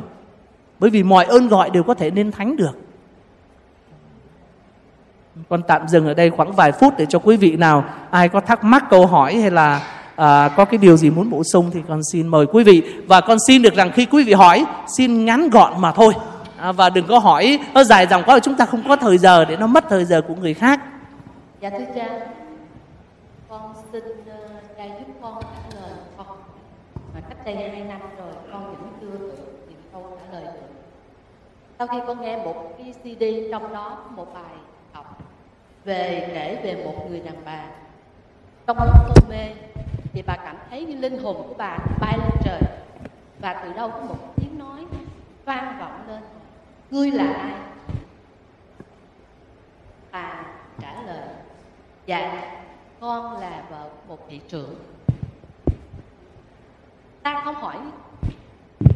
Bởi 0.79 0.89
vì 0.89 1.03
mọi 1.03 1.25
ơn 1.25 1.47
gọi 1.47 1.69
đều 1.69 1.83
có 1.83 1.93
thể 1.93 2.11
nên 2.11 2.31
thánh 2.31 2.55
được. 2.55 2.77
Con 5.49 5.61
tạm 5.67 5.87
dừng 5.87 6.07
ở 6.07 6.13
đây 6.13 6.29
khoảng 6.29 6.51
vài 6.51 6.71
phút 6.71 6.93
để 6.97 7.05
cho 7.05 7.19
quý 7.19 7.37
vị 7.37 7.55
nào 7.55 7.85
ai 8.09 8.29
có 8.29 8.39
thắc 8.39 8.63
mắc 8.63 8.83
câu 8.89 9.05
hỏi 9.05 9.35
hay 9.35 9.51
là 9.51 9.81
à, 10.15 10.49
có 10.57 10.65
cái 10.65 10.77
điều 10.77 10.97
gì 10.97 11.09
muốn 11.09 11.29
bổ 11.29 11.43
sung 11.43 11.71
thì 11.73 11.79
con 11.87 12.01
xin 12.11 12.27
mời 12.27 12.45
quý 12.45 12.63
vị 12.63 12.83
và 13.07 13.21
con 13.21 13.37
xin 13.47 13.61
được 13.61 13.75
rằng 13.75 13.91
khi 13.91 14.05
quý 14.05 14.23
vị 14.23 14.33
hỏi 14.33 14.65
xin 14.97 15.25
ngắn 15.25 15.49
gọn 15.49 15.81
mà 15.81 15.91
thôi 15.91 16.13
à, 16.57 16.71
và 16.71 16.89
đừng 16.89 17.07
có 17.07 17.19
hỏi 17.19 17.59
nó 17.73 17.83
dài 17.83 18.07
dòng 18.09 18.23
quá 18.25 18.39
chúng 18.39 18.55
ta 18.55 18.65
không 18.65 18.83
có 18.87 18.95
thời 18.95 19.17
giờ 19.17 19.45
để 19.45 19.57
nó 19.57 19.67
mất 19.67 19.85
thời 19.89 20.05
giờ 20.05 20.21
của 20.27 20.35
người 20.35 20.53
khác 20.53 20.79
dạ 21.61 21.69
thưa 21.69 21.85
cha 21.95 22.05
con 23.49 23.73
xin 23.91 24.01
con 25.23 25.43
trả 25.43 25.79
lời 25.79 25.91
con. 26.17 26.27
Mà 27.13 27.21
cách 27.29 27.37
đây 27.45 27.55
hai 27.55 27.83
năm 27.83 28.01
rồi, 28.17 28.33
con 28.51 28.65
vẫn 28.65 28.93
chưa 29.01 29.17
được 29.17 29.65
tìm 29.67 29.77
câu 29.93 30.17
trả 30.19 30.33
lời 30.33 30.43
được. 30.53 30.67
Sau 31.79 31.87
khi 31.87 31.97
con 32.07 32.21
nghe 32.21 32.37
một 32.37 32.73
cái 32.77 32.93
cd 32.93 33.51
trong 33.51 33.73
đó 33.73 33.97
có 34.03 34.11
một 34.11 34.33
bài 34.33 34.53
học 34.91 35.17
về 35.83 36.31
kể 36.33 36.61
về 36.63 36.85
một 36.85 37.09
người 37.09 37.19
đàn 37.19 37.45
bà 37.45 37.65
trong 38.67 38.77
lúc 38.77 38.95
hôn 39.07 39.29
mê, 39.29 39.53
thì 40.13 40.21
bà 40.21 40.35
cảm 40.35 40.57
thấy 40.69 40.85
như 40.85 40.95
linh 40.95 41.23
hồn 41.23 41.35
của 41.47 41.53
bà 41.57 41.77
bay 41.99 42.17
lên 42.17 42.31
trời 42.43 42.61
và 43.39 43.53
từ 43.53 43.73
đâu 43.73 43.89
có 43.89 43.99
một 43.99 44.33
tiếng 44.35 44.59
nói 44.59 44.85
vang 45.45 45.79
vọng 45.79 46.07
lên. 46.07 46.21
Ngươi 46.91 47.11
là 47.11 47.33
ai? 47.33 47.53
Bà 50.11 50.45
trả 50.81 51.01
lời 51.01 51.27
dạ 52.05 52.51
con 52.99 53.37
là 53.39 53.63
vợ 53.69 53.89
một 54.07 54.17
thị 54.29 54.41
trưởng 54.47 54.75
ta 57.23 57.41
không 57.45 57.55
hỏi 57.55 57.77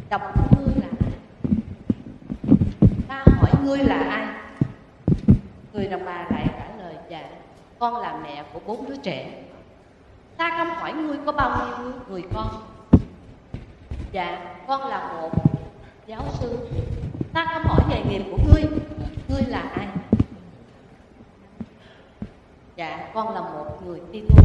đọc 0.08 0.22
ngươi 0.56 0.74
là 0.76 0.88
ai? 1.00 1.12
Ta 3.08 3.24
hỏi 3.26 3.50
ngươi 3.64 3.78
là 3.78 3.96
ai? 3.96 4.26
Người 5.72 5.88
đàn 5.88 6.04
bà 6.04 6.26
lại 6.30 6.46
trả 6.58 6.76
lời 6.76 6.94
dạ 7.10 7.30
con 7.78 7.96
là 7.96 8.20
mẹ 8.22 8.44
của 8.52 8.60
bốn 8.66 8.88
đứa 8.88 8.96
trẻ. 8.96 9.44
Ta 10.36 10.58
không 10.58 10.68
hỏi 10.68 10.92
ngươi 10.92 11.16
có 11.26 11.32
bao 11.32 11.66
nhiêu 11.66 11.92
người 12.08 12.22
con. 12.34 12.46
Dạ 14.12 14.56
con 14.66 14.88
là 14.88 15.12
một 15.12 15.30
giáo 16.06 16.24
sư. 16.40 16.68
Ta 17.32 17.46
không 17.52 17.62
hỏi 17.62 17.80
nghề 17.88 18.02
nghiệp 18.02 18.22
của 18.30 18.38
ngươi 18.46 18.62
ngươi 19.28 19.42
là 19.42 19.60
ai? 19.60 19.88
Dạ 22.76 23.10
con 23.14 23.34
là 23.34 23.40
một 23.40 23.86
người 23.86 24.00
tiên 24.12 24.26
tu 24.28 24.44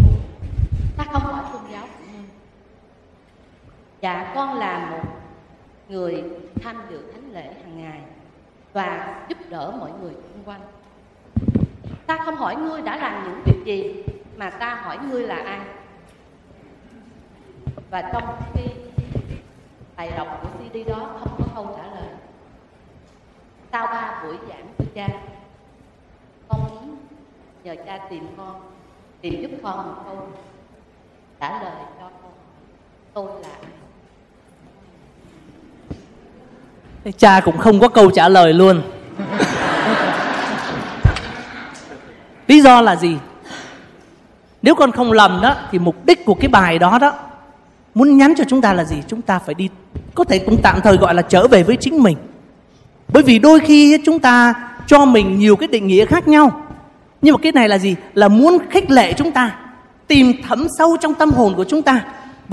ta 0.98 1.04
không 1.12 1.22
hỏi 1.22 1.44
tôn 1.54 1.62
giáo. 1.72 1.88
của 1.88 2.03
dạ 4.04 4.32
con 4.36 4.60
là 4.60 4.90
một 4.92 5.02
người 5.90 6.24
tham 6.64 6.82
dự 6.90 7.02
thánh 7.14 7.34
lễ 7.34 7.54
hàng 7.64 7.78
ngày 7.82 8.02
và 8.74 9.16
giúp 9.30 9.38
đỡ 9.50 9.74
mọi 9.80 9.92
người 10.02 10.14
xung 10.14 10.44
quanh. 10.46 10.62
Ta 12.06 12.18
không 12.26 12.36
hỏi 12.36 12.56
ngươi 12.56 12.82
đã 12.82 12.98
làm 12.98 13.24
những 13.24 13.42
việc 13.46 13.66
gì, 13.66 14.04
mà 14.38 14.50
ta 14.50 14.76
hỏi 14.76 14.98
ngươi 15.10 15.28
là 15.28 15.36
ai. 15.36 15.60
Và 17.90 18.02
trong 18.14 18.42
khi 18.54 18.64
bài 19.98 20.12
đọc 20.18 20.40
của 20.42 20.50
CD 20.50 20.90
đó 20.90 21.10
không 21.20 21.36
có 21.38 21.46
câu 21.56 21.78
trả 21.78 21.84
lời. 21.84 22.10
Sau 23.72 23.88
ba 23.88 24.24
buổi 24.24 24.38
giảng 24.50 24.68
của 24.78 24.86
cha, 24.94 25.08
con 26.48 26.60
muốn 26.70 26.98
nhờ 27.64 27.76
cha 27.86 28.08
tìm 28.10 28.28
con, 28.38 28.62
tìm 29.22 29.42
giúp 29.42 29.52
con 29.64 29.78
một 29.78 30.02
câu 30.06 30.28
trả 31.40 31.64
lời 31.64 31.86
cho 32.00 32.10
con. 32.22 32.32
Tôi 33.14 33.42
là 33.42 33.50
ai? 33.50 33.83
Cha 37.12 37.40
cũng 37.46 37.58
không 37.58 37.80
có 37.80 37.88
câu 37.88 38.12
trả 38.12 38.30
lời 38.30 38.54
luôn. 38.54 38.82
Lý 42.48 42.62
do 42.62 42.82
là 42.82 42.96
gì? 42.96 43.18
Nếu 44.62 44.76
con 44.76 44.92
không 44.92 45.12
lầm 45.12 45.40
đó, 45.42 45.56
thì 45.72 45.80
mục 45.80 46.06
đích 46.06 46.26
của 46.26 46.34
cái 46.34 46.48
bài 46.48 46.80
đó 46.80 47.00
đó, 47.00 47.14
muốn 47.96 48.18
nhắn 48.18 48.34
cho 48.38 48.44
chúng 48.48 48.62
ta 48.62 48.74
là 48.74 48.84
gì? 48.84 48.96
Chúng 49.08 49.22
ta 49.22 49.40
phải 49.40 49.56
đi, 49.56 49.70
có 50.16 50.24
thể 50.24 50.40
cũng 50.40 50.58
tạm 50.64 50.82
thời 50.82 50.98
gọi 50.98 51.16
là 51.16 51.22
trở 51.22 51.48
về 51.48 51.64
với 51.64 51.76
chính 51.76 52.04
mình. 52.04 52.18
Bởi 53.08 53.24
vì 53.24 53.40
đôi 53.40 53.60
khi 53.60 53.98
chúng 54.06 54.20
ta 54.20 54.54
cho 54.88 55.06
mình 55.06 55.40
nhiều 55.40 55.56
cái 55.56 55.68
định 55.68 55.88
nghĩa 55.88 56.06
khác 56.06 56.28
nhau. 56.28 56.62
Nhưng 57.22 57.34
mà 57.34 57.40
cái 57.44 57.52
này 57.52 57.70
là 57.70 57.78
gì? 57.78 57.96
Là 58.14 58.28
muốn 58.28 58.58
khích 58.70 58.92
lệ 58.92 59.14
chúng 59.14 59.32
ta, 59.32 59.56
tìm 60.08 60.34
thấm 60.48 60.68
sâu 60.78 60.98
trong 61.02 61.14
tâm 61.14 61.32
hồn 61.32 61.54
của 61.56 61.64
chúng 61.64 61.82
ta 61.82 62.02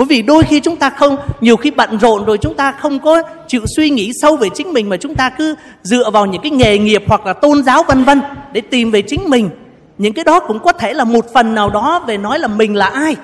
bởi 0.00 0.06
vì 0.06 0.22
đôi 0.22 0.44
khi 0.44 0.60
chúng 0.60 0.76
ta 0.76 0.90
không 0.90 1.16
nhiều 1.40 1.56
khi 1.56 1.70
bận 1.70 1.98
rộn 1.98 2.24
rồi 2.24 2.38
chúng 2.38 2.54
ta 2.54 2.72
không 2.72 2.98
có 2.98 3.22
chịu 3.48 3.62
suy 3.76 3.90
nghĩ 3.90 4.12
sâu 4.22 4.36
về 4.36 4.48
chính 4.54 4.72
mình 4.72 4.88
mà 4.88 4.96
chúng 4.96 5.14
ta 5.14 5.30
cứ 5.30 5.54
dựa 5.82 6.10
vào 6.10 6.26
những 6.26 6.42
cái 6.42 6.50
nghề 6.50 6.78
nghiệp 6.78 7.04
hoặc 7.08 7.26
là 7.26 7.32
tôn 7.32 7.62
giáo 7.62 7.82
vân 7.82 8.04
vân 8.04 8.20
để 8.52 8.60
tìm 8.60 8.90
về 8.90 9.02
chính 9.02 9.20
mình. 9.28 9.50
Những 9.98 10.12
cái 10.12 10.24
đó 10.24 10.40
cũng 10.40 10.58
có 10.58 10.72
thể 10.72 10.92
là 10.92 11.04
một 11.04 11.26
phần 11.34 11.54
nào 11.54 11.70
đó 11.70 12.04
về 12.06 12.16
nói 12.18 12.38
là 12.38 12.48
mình 12.48 12.76
là 12.76 12.86
ai. 12.86 13.16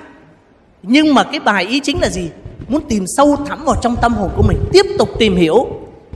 Nhưng 0.83 1.13
mà 1.13 1.23
cái 1.23 1.39
bài 1.39 1.65
ý 1.65 1.79
chính 1.79 2.01
là 2.01 2.09
gì? 2.09 2.29
Muốn 2.67 2.81
tìm 2.89 3.05
sâu 3.17 3.35
thẳm 3.45 3.65
vào 3.65 3.75
trong 3.81 3.95
tâm 4.01 4.13
hồn 4.13 4.29
của 4.35 4.43
mình 4.47 4.57
tiếp 4.73 4.85
tục 4.97 5.09
tìm 5.19 5.35
hiểu. 5.35 5.67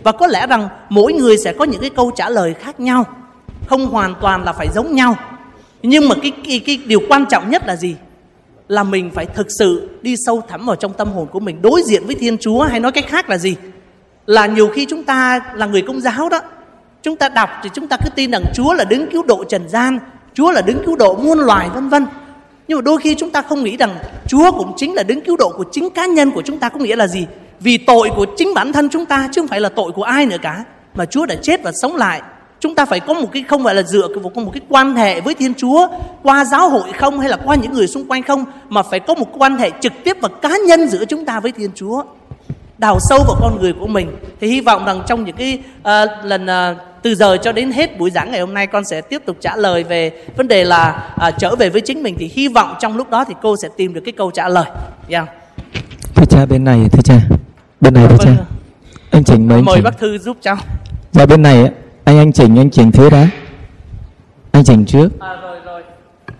Và 0.04 0.12
có 0.12 0.28
lẽ 0.28 0.48
rằng 0.48 0.70
mỗi 0.90 1.14
người 1.14 1.38
sẽ 1.38 1.54
có 1.54 1.66
những 1.66 1.82
cái 1.82 1.90
câu 1.90 2.12
trả 2.16 2.30
lời 2.30 2.54
khác 2.54 2.80
nhau 2.80 3.06
không 3.68 3.88
hoàn 3.88 4.16
toàn 4.22 4.44
là 4.44 4.54
phải 4.54 4.68
giống 4.76 4.96
nhau. 4.96 5.16
Nhưng 5.84 6.10
mà 6.10 6.16
cái, 6.22 6.32
cái, 6.48 6.62
cái 6.66 6.80
điều 6.86 7.00
quan 7.10 7.26
trọng 7.30 7.50
nhất 7.50 7.64
là 7.68 7.76
gì? 7.76 7.96
Là 8.72 8.84
mình 8.84 9.12
phải 9.14 9.26
thực 9.26 9.48
sự 9.60 9.90
đi 10.02 10.16
sâu 10.26 10.42
thẳm 10.50 10.66
vào 10.66 10.76
trong 10.76 10.94
tâm 10.94 11.12
hồn 11.12 11.28
của 11.32 11.40
mình, 11.40 11.62
đối 11.62 11.82
diện 11.86 12.04
với 12.06 12.16
thiên 12.16 12.38
chúa 12.38 12.62
hay 12.62 12.80
nói 12.80 12.92
cách 12.92 13.06
khác 13.08 13.30
là 13.30 13.38
gì 13.38 13.56
là 14.26 14.46
nhiều 14.46 14.68
khi 14.68 14.86
chúng 14.90 15.04
ta 15.04 15.42
là 15.56 15.66
người 15.66 15.82
công 15.82 16.02
giáo 16.02 16.30
đó, 16.30 16.40
chúng 17.04 17.16
ta 17.16 17.30
đọc 17.30 17.50
thì 17.64 17.70
chúng 17.74 17.88
ta 17.88 17.98
cứ 18.04 18.10
tin 18.16 18.32
rằng 18.32 18.44
chúa 18.54 18.74
là 18.74 18.84
đứng 18.84 19.12
cứu 19.12 19.24
độ 19.24 19.44
trần 19.44 19.70
gian, 19.70 20.00
chúa 20.34 20.52
là 20.52 20.62
đứng 20.62 20.84
cứu 20.86 20.96
độ 20.96 21.16
muôn 21.16 21.40
loài 21.40 21.70
vân 21.74 21.90
vân 21.90 22.06
nhưng 22.72 22.78
mà 22.78 22.82
đôi 22.82 22.98
khi 22.98 23.16
chúng 23.16 23.30
ta 23.30 23.42
không 23.42 23.64
nghĩ 23.64 23.78
rằng 23.78 23.96
Chúa 24.28 24.52
cũng 24.52 24.74
chính 24.78 24.94
là 24.94 25.04
đứng 25.04 25.22
cứu 25.22 25.38
độ 25.38 25.50
của 25.58 25.64
chính 25.72 25.90
cá 25.90 26.06
nhân 26.06 26.32
của 26.32 26.42
chúng 26.42 26.60
ta, 26.60 26.70
có 26.70 26.80
nghĩa 26.80 26.96
là 26.96 27.08
gì? 27.08 27.28
Vì 27.60 27.78
tội 27.78 28.10
của 28.16 28.26
chính 28.38 28.54
bản 28.54 28.74
thân 28.74 28.90
chúng 28.90 29.06
ta 29.06 29.30
chứ 29.32 29.42
không 29.42 29.48
phải 29.48 29.62
là 29.62 29.70
tội 29.70 29.92
của 29.92 30.04
ai 30.04 30.26
nữa 30.26 30.38
cả. 30.42 30.64
Mà 30.94 31.06
Chúa 31.06 31.26
đã 31.26 31.36
chết 31.36 31.64
và 31.64 31.72
sống 31.82 31.96
lại. 31.96 32.22
Chúng 32.62 32.76
ta 32.76 32.86
phải 32.86 33.00
có 33.00 33.14
một 33.14 33.28
cái 33.34 33.44
không 33.48 33.64
phải 33.64 33.76
là 33.76 33.84
dựa 33.84 34.08
vào 34.08 34.44
một 34.46 34.52
cái 34.54 34.62
quan 34.70 34.96
hệ 34.96 35.22
với 35.22 35.34
Thiên 35.34 35.54
Chúa 35.54 35.88
qua 36.24 36.46
giáo 36.46 36.70
hội 36.70 36.92
không 37.00 37.20
hay 37.20 37.30
là 37.30 37.38
qua 37.46 37.56
những 37.56 37.74
người 37.74 37.88
xung 37.88 38.08
quanh 38.08 38.24
không 38.24 38.46
mà 38.70 38.84
phải 38.84 39.00
có 39.00 39.14
một 39.14 39.28
quan 39.38 39.58
hệ 39.58 39.72
trực 39.82 39.94
tiếp 40.04 40.18
và 40.22 40.30
cá 40.42 40.58
nhân 40.68 40.88
giữa 40.88 41.06
chúng 41.06 41.26
ta 41.26 41.40
với 41.40 41.52
Thiên 41.52 41.72
Chúa. 41.76 42.04
Đào 42.78 42.98
sâu 43.00 43.20
vào 43.28 43.38
con 43.42 43.58
người 43.62 43.74
của 43.80 43.88
mình. 43.88 44.12
Thì 44.40 44.48
hy 44.48 44.62
vọng 44.62 44.86
rằng 44.86 45.02
trong 45.08 45.26
những 45.26 45.36
cái 45.36 45.60
uh, 45.80 46.26
lần 46.26 46.46
uh, 46.46 46.78
từ 47.02 47.16
giờ 47.16 47.38
cho 47.38 47.52
đến 47.52 47.72
hết 47.72 48.00
buổi 48.00 48.12
giảng 48.12 48.32
ngày 48.32 48.40
hôm 48.40 48.54
nay 48.54 48.68
con 48.68 48.86
sẽ 48.86 49.02
tiếp 49.02 49.22
tục 49.26 49.38
trả 49.42 49.56
lời 49.56 49.84
về 49.84 50.12
vấn 50.38 50.48
đề 50.48 50.64
là 50.64 51.14
à, 51.18 51.32
trở 51.32 51.56
về 51.56 51.70
với 51.70 51.82
chính 51.82 52.04
mình 52.04 52.16
thì 52.20 52.32
hy 52.34 52.48
vọng 52.48 52.76
trong 52.80 52.98
lúc 52.98 53.10
đó 53.10 53.26
thì 53.28 53.34
cô 53.42 53.56
sẽ 53.62 53.68
tìm 53.78 53.94
được 53.94 54.02
cái 54.06 54.12
câu 54.12 54.32
trả 54.32 54.48
lời. 54.48 54.66
Yeah. 55.10 55.30
Thưa 56.16 56.26
cha 56.30 56.46
bên 56.46 56.64
này 56.64 56.80
thưa 56.92 57.02
cha. 57.04 57.16
Bên 57.82 57.94
này 57.94 58.08
thưa 58.10 58.18
cha. 58.20 58.26
Vâng. 58.26 58.46
Anh 59.12 59.24
Trình 59.24 59.48
mời 59.48 59.62
Mời 59.62 59.82
bác 59.82 60.00
Thư 60.00 60.18
giúp 60.18 60.38
cháu. 60.42 60.58
Dạ 61.12 61.26
bên 61.26 61.42
này 61.42 61.64
á, 61.64 61.70
anh 62.06 62.18
anh 62.18 62.32
Trình 62.34 62.56
anh 62.60 62.70
Trình 62.72 62.92
thứ 62.92 63.10
đã. 63.10 63.28
Anh 64.52 64.64
Trình 64.64 64.86
trước. 64.86 65.10
À, 65.20 65.36
rồi 65.42 65.60
rồi. 65.66 65.84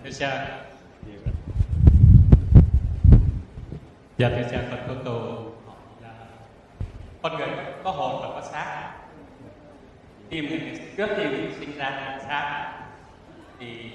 Thưa 0.04 0.10
cha, 0.18 0.58
dạ 4.18 4.28
thưa 4.28 4.42
cha 4.52 4.62
con 4.70 4.78
có 4.88 4.94
câu 5.04 5.52
là 6.02 6.08
con 7.22 7.38
người 7.38 7.48
có 7.84 7.90
hồn 7.90 8.22
và 8.22 8.40
có 8.40 8.46
xác. 8.52 8.92
Tim 10.28 10.46
thì 10.50 10.58
trước 10.96 11.08
khi 11.16 11.24
mình 11.24 11.54
sinh 11.60 11.78
ra 11.78 11.90
thì 11.90 12.24
xác. 12.28 12.72
Thì 13.60 13.90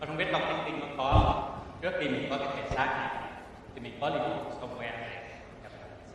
con 0.00 0.08
không 0.08 0.16
biết 0.16 0.26
trong 0.32 0.42
thánh 0.42 0.62
kinh 0.66 0.80
nó 0.80 0.86
có 0.98 1.42
trước 1.82 1.92
khi 2.00 2.08
mình 2.08 2.26
có 2.30 2.38
cái 2.38 2.48
thể 2.56 2.76
xác 2.76 2.86
này 2.86 3.22
thì 3.74 3.80
mình 3.80 3.92
có 4.00 4.08
linh 4.08 4.22
hồn 4.22 4.52
somewhere 4.60 5.00
này. 5.00 5.10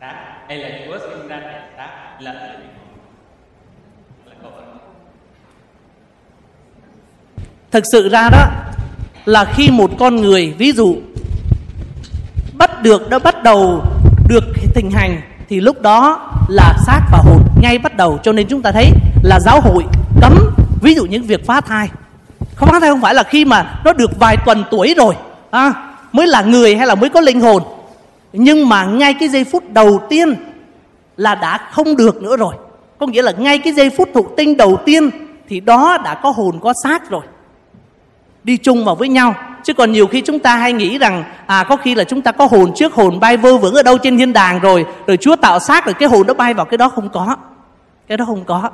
Xác. 0.00 0.44
Hay 0.48 0.58
là 0.58 0.86
Chúa 0.86 0.98
sinh 0.98 1.28
ra 1.28 1.40
thể 1.40 1.60
xác 1.76 2.16
lẫn 2.20 2.36
là 2.36 2.52
linh 2.52 2.74
hồn. 2.76 2.98
Là 4.26 4.34
câu 4.42 4.50
hỏi 4.50 4.62
thực 7.72 7.84
sự 7.92 8.08
ra 8.08 8.28
đó 8.28 8.46
là 9.24 9.44
khi 9.44 9.70
một 9.70 9.90
con 9.98 10.16
người 10.16 10.54
ví 10.58 10.72
dụ 10.72 10.96
bắt 12.54 12.82
được 12.82 13.10
đã 13.10 13.18
bắt 13.18 13.42
đầu 13.42 13.82
được 14.28 14.44
thịnh 14.74 14.90
hành 14.90 15.20
thì 15.48 15.60
lúc 15.60 15.82
đó 15.82 16.30
là 16.48 16.74
xác 16.86 17.00
và 17.12 17.18
hồn 17.18 17.42
ngay 17.62 17.78
bắt 17.78 17.96
đầu. 17.96 18.18
Cho 18.22 18.32
nên 18.32 18.46
chúng 18.48 18.62
ta 18.62 18.72
thấy 18.72 18.90
là 19.22 19.40
giáo 19.40 19.60
hội 19.60 19.84
cấm 20.20 20.38
ví 20.82 20.94
dụ 20.94 21.04
những 21.04 21.22
việc 21.22 21.46
phá 21.46 21.60
thai. 21.60 21.88
Không 22.54 22.68
phá 22.68 22.80
thai 22.80 22.90
không 22.90 23.00
phải 23.00 23.14
là 23.14 23.22
khi 23.22 23.44
mà 23.44 23.80
nó 23.84 23.92
được 23.92 24.10
vài 24.18 24.36
tuần 24.46 24.64
tuổi 24.70 24.94
rồi 24.96 25.14
à, 25.50 25.72
mới 26.12 26.26
là 26.26 26.42
người 26.42 26.76
hay 26.76 26.86
là 26.86 26.94
mới 26.94 27.10
có 27.10 27.20
linh 27.20 27.40
hồn. 27.40 27.62
Nhưng 28.32 28.68
mà 28.68 28.84
ngay 28.84 29.14
cái 29.14 29.28
giây 29.28 29.44
phút 29.44 29.62
đầu 29.72 30.00
tiên 30.10 30.34
là 31.16 31.34
đã 31.34 31.68
không 31.72 31.96
được 31.96 32.22
nữa 32.22 32.36
rồi. 32.36 32.54
Có 32.98 33.06
nghĩa 33.06 33.22
là 33.22 33.32
ngay 33.32 33.58
cái 33.58 33.72
giây 33.72 33.90
phút 33.90 34.08
thụ 34.14 34.26
tinh 34.36 34.56
đầu 34.56 34.78
tiên 34.84 35.10
thì 35.48 35.60
đó 35.60 35.98
đã 36.04 36.14
có 36.14 36.30
hồn 36.30 36.58
có 36.60 36.72
xác 36.84 37.10
rồi 37.10 37.22
đi 38.44 38.56
chung 38.56 38.84
vào 38.84 38.94
với 38.94 39.08
nhau. 39.08 39.34
Chứ 39.64 39.74
còn 39.74 39.92
nhiều 39.92 40.06
khi 40.06 40.20
chúng 40.20 40.38
ta 40.38 40.56
hay 40.56 40.72
nghĩ 40.72 40.98
rằng 40.98 41.24
à 41.46 41.64
có 41.64 41.76
khi 41.76 41.94
là 41.94 42.04
chúng 42.04 42.22
ta 42.22 42.32
có 42.32 42.46
hồn 42.50 42.72
trước 42.76 42.94
hồn 42.94 43.20
bay 43.20 43.36
vơ 43.36 43.56
vững 43.56 43.74
ở 43.74 43.82
đâu 43.82 43.98
trên 43.98 44.18
thiên 44.18 44.32
đàng 44.32 44.60
rồi 44.60 44.84
rồi 45.06 45.16
chúa 45.16 45.36
tạo 45.36 45.58
xác 45.58 45.86
rồi 45.86 45.94
cái 45.94 46.08
hồn 46.08 46.26
nó 46.26 46.34
bay 46.34 46.54
vào 46.54 46.66
cái 46.66 46.78
đó 46.78 46.88
không 46.88 47.08
có. 47.08 47.36
Cái 48.08 48.16
đó 48.16 48.24
không 48.24 48.44
có. 48.44 48.70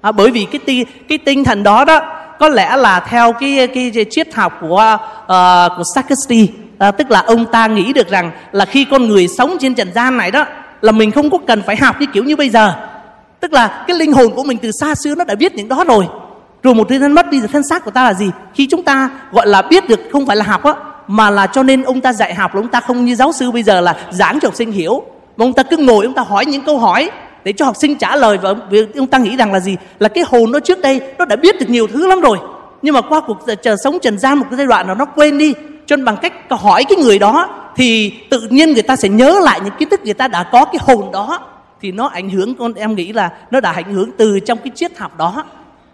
À, 0.00 0.12
bởi 0.12 0.30
vì 0.30 0.44
cái 0.44 0.60
ti, 0.66 0.84
cái 1.08 1.18
tinh 1.18 1.44
thần 1.44 1.62
đó 1.62 1.84
đó 1.84 2.00
có 2.38 2.48
lẽ 2.48 2.76
là 2.76 3.00
theo 3.00 3.32
cái 3.32 3.68
cái, 3.74 3.90
cái 3.94 4.06
triết 4.10 4.34
học 4.34 4.58
của 4.60 4.96
uh, 5.22 5.28
của 5.76 5.82
Sakasti 5.94 6.48
à, 6.78 6.90
tức 6.90 7.10
là 7.10 7.20
ông 7.20 7.46
ta 7.46 7.66
nghĩ 7.66 7.92
được 7.92 8.08
rằng 8.08 8.30
là 8.52 8.64
khi 8.64 8.84
con 8.84 9.08
người 9.08 9.28
sống 9.28 9.56
trên 9.60 9.74
trần 9.74 9.92
gian 9.94 10.16
này 10.16 10.30
đó 10.30 10.44
là 10.80 10.92
mình 10.92 11.10
không 11.10 11.30
có 11.30 11.38
cần 11.46 11.62
phải 11.66 11.76
học 11.76 11.96
cái 11.98 12.08
kiểu 12.12 12.24
như 12.24 12.36
bây 12.36 12.48
giờ. 12.48 12.74
Tức 13.40 13.52
là 13.52 13.84
cái 13.86 13.96
linh 13.96 14.12
hồn 14.12 14.34
của 14.34 14.44
mình 14.44 14.58
từ 14.58 14.70
xa 14.80 14.94
xưa 14.94 15.14
nó 15.14 15.24
đã 15.24 15.34
biết 15.34 15.54
những 15.54 15.68
đó 15.68 15.84
rồi 15.84 16.08
rồi 16.62 16.74
một 16.74 16.88
cái 16.88 16.98
thân 16.98 17.12
mất 17.12 17.30
đi 17.30 17.38
rồi 17.38 17.48
thân 17.48 17.62
xác 17.62 17.84
của 17.84 17.90
ta 17.90 18.04
là 18.04 18.14
gì? 18.14 18.30
Khi 18.54 18.66
chúng 18.70 18.82
ta, 18.82 19.10
gọi 19.32 19.46
là, 19.46 19.62
biết 19.62 19.88
được 19.88 20.00
không 20.12 20.26
phải 20.26 20.36
là 20.36 20.44
học 20.44 20.64
á, 20.64 20.72
mà 21.06 21.30
là 21.30 21.46
cho 21.46 21.62
nên 21.62 21.82
ông 21.82 22.00
ta 22.00 22.12
dạy 22.12 22.34
học 22.34 22.54
là 22.54 22.60
ông 22.60 22.68
ta 22.68 22.80
không 22.80 23.04
như 23.04 23.14
giáo 23.14 23.32
sư 23.32 23.50
bây 23.50 23.62
giờ 23.62 23.80
là 23.80 23.96
giảng 24.10 24.40
cho 24.40 24.48
học 24.48 24.54
sinh 24.54 24.72
hiểu. 24.72 25.02
Mà 25.36 25.44
ông 25.44 25.52
ta 25.52 25.62
cứ 25.62 25.76
ngồi, 25.76 26.04
ông 26.04 26.14
ta 26.14 26.22
hỏi 26.22 26.46
những 26.46 26.62
câu 26.62 26.78
hỏi 26.78 27.10
để 27.44 27.52
cho 27.52 27.64
học 27.64 27.76
sinh 27.76 27.94
trả 27.94 28.16
lời 28.16 28.38
và 28.38 28.54
ông 28.96 29.06
ta 29.06 29.18
nghĩ 29.18 29.36
rằng 29.36 29.52
là 29.52 29.60
gì? 29.60 29.76
Là 29.98 30.08
cái 30.08 30.24
hồn 30.28 30.52
nó 30.52 30.60
trước 30.60 30.80
đây 30.80 31.00
nó 31.18 31.24
đã 31.24 31.36
biết 31.36 31.60
được 31.60 31.70
nhiều 31.70 31.86
thứ 31.86 32.06
lắm 32.06 32.20
rồi. 32.20 32.38
Nhưng 32.82 32.94
mà 32.94 33.00
qua 33.00 33.20
cuộc 33.20 33.38
chờ 33.62 33.76
sống 33.84 33.98
trần 34.02 34.18
gian 34.18 34.38
một 34.38 34.46
cái 34.50 34.56
giai 34.56 34.66
đoạn 34.66 34.86
nào 34.86 34.96
nó 34.96 35.04
quên 35.04 35.38
đi, 35.38 35.54
cho 35.86 35.96
nên 35.96 36.04
bằng 36.04 36.16
cách 36.16 36.32
hỏi 36.50 36.84
cái 36.84 36.98
người 36.98 37.18
đó 37.18 37.48
thì 37.76 38.12
tự 38.30 38.40
nhiên 38.50 38.72
người 38.72 38.82
ta 38.82 38.96
sẽ 38.96 39.08
nhớ 39.08 39.40
lại 39.42 39.60
những 39.64 39.74
kiến 39.78 39.88
thức 39.88 40.00
người 40.04 40.14
ta 40.14 40.28
đã 40.28 40.42
có 40.52 40.64
cái 40.64 40.78
hồn 40.80 41.12
đó. 41.12 41.38
Thì 41.80 41.92
nó 41.92 42.06
ảnh 42.06 42.30
hưởng, 42.30 42.54
con 42.54 42.74
em 42.74 42.94
nghĩ 42.94 43.12
là 43.12 43.30
nó 43.50 43.60
đã 43.60 43.72
ảnh 43.72 43.94
hưởng 43.94 44.10
từ 44.18 44.40
trong 44.40 44.58
cái 44.58 44.70
triết 44.74 44.98
học 44.98 45.18
đó 45.18 45.44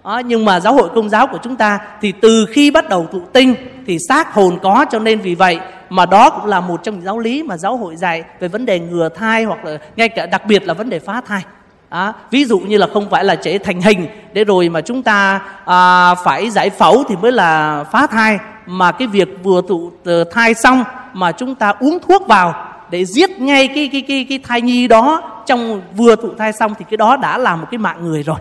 đó, 0.05 0.19
nhưng 0.19 0.45
mà 0.45 0.61
giáo 0.61 0.75
hội 0.75 0.89
công 0.95 1.09
giáo 1.09 1.27
của 1.27 1.39
chúng 1.43 1.57
ta 1.57 1.79
thì 2.01 2.13
từ 2.13 2.47
khi 2.53 2.71
bắt 2.71 2.89
đầu 2.89 3.07
thụ 3.13 3.21
tinh 3.33 3.55
thì 3.87 3.99
xác 4.09 4.35
hồn 4.35 4.59
có 4.63 4.87
cho 4.91 4.99
nên 4.99 5.21
vì 5.21 5.35
vậy 5.35 5.59
mà 5.91 6.07
đó 6.07 6.31
cũng 6.31 6.47
là 6.47 6.61
một 6.61 6.83
trong 6.83 6.95
những 6.95 7.05
giáo 7.05 7.19
lý 7.19 7.43
mà 7.43 7.57
giáo 7.57 7.77
hội 7.77 7.97
dạy 7.97 8.25
về 8.41 8.49
vấn 8.49 8.67
đề 8.67 8.79
ngừa 8.79 9.09
thai 9.09 9.45
hoặc 9.45 9.65
là 9.65 9.79
ngay 9.97 10.09
cả 10.09 10.27
đặc 10.27 10.47
biệt 10.47 10.67
là 10.67 10.75
vấn 10.75 10.91
đề 10.91 10.99
phá 10.99 11.21
thai. 11.27 11.43
À, 11.89 12.13
ví 12.31 12.45
dụ 12.45 12.59
như 12.59 12.79
là 12.79 12.87
không 12.93 13.11
phải 13.11 13.25
là 13.25 13.35
trẻ 13.35 13.59
thành 13.59 13.81
hình 13.81 14.07
để 14.33 14.45
rồi 14.45 14.69
mà 14.69 14.81
chúng 14.81 15.03
ta 15.03 15.41
à, 15.65 16.15
phải 16.15 16.51
giải 16.51 16.71
phẫu 16.71 17.05
thì 17.09 17.17
mới 17.17 17.33
là 17.33 17.85
phá 17.93 18.07
thai 18.07 18.39
mà 18.67 18.93
cái 18.93 19.09
việc 19.09 19.29
vừa 19.43 19.63
thụ 19.69 19.91
ờ, 20.05 20.25
thai 20.25 20.55
xong 20.55 20.85
mà 21.13 21.33
chúng 21.33 21.55
ta 21.55 21.75
uống 21.81 21.99
thuốc 22.09 22.29
vào 22.29 22.55
để 22.91 23.05
giết 23.05 23.41
ngay 23.41 23.69
cái 23.69 23.89
cái 23.93 24.05
cái 24.09 24.27
cái 24.29 24.39
thai 24.45 24.61
nhi 24.61 24.89
đó 24.89 25.23
trong 25.47 25.83
vừa 25.97 26.17
thụ 26.17 26.29
thai 26.39 26.53
xong 26.53 26.75
thì 26.79 26.85
cái 26.91 26.97
đó 26.97 27.17
đã 27.17 27.39
là 27.39 27.57
một 27.57 27.67
cái 27.71 27.79
mạng 27.79 27.99
người 28.03 28.23
rồi 28.23 28.39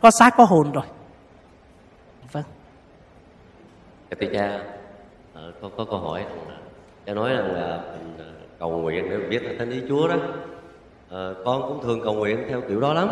có 0.00 0.10
xác 0.10 0.34
có 0.36 0.44
hồn 0.44 0.72
rồi. 0.72 0.84
Vâng. 2.32 2.44
Dạ, 4.10 4.16
thưa 4.20 4.26
cha. 4.32 4.64
Con 5.34 5.52
có 5.60 5.70
có 5.76 5.84
câu 5.84 5.98
hỏi 5.98 6.24
cha 7.06 7.14
nói 7.14 7.32
rằng 7.32 7.54
là 7.54 7.80
mình 7.92 8.14
ờ, 8.18 8.24
cầu 8.58 8.70
nguyện 8.70 9.10
để 9.10 9.16
biết 9.16 9.42
là 9.42 9.52
thánh 9.58 9.70
ý 9.70 9.82
chúa 9.88 10.08
đó. 10.08 10.16
À, 11.10 11.30
con 11.44 11.62
cũng 11.62 11.82
thường 11.82 12.00
cầu 12.04 12.14
nguyện 12.14 12.44
theo 12.48 12.60
kiểu 12.60 12.80
đó 12.80 12.92
lắm. 12.92 13.08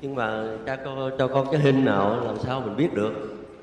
Nhưng 0.00 0.14
mà 0.14 0.44
cha 0.66 0.76
có 0.76 1.10
cho 1.18 1.28
con 1.28 1.46
cái 1.52 1.60
hình 1.60 1.84
nào 1.84 2.20
làm 2.24 2.36
sao 2.38 2.60
mình 2.60 2.76
biết 2.76 2.94
được. 2.94 3.12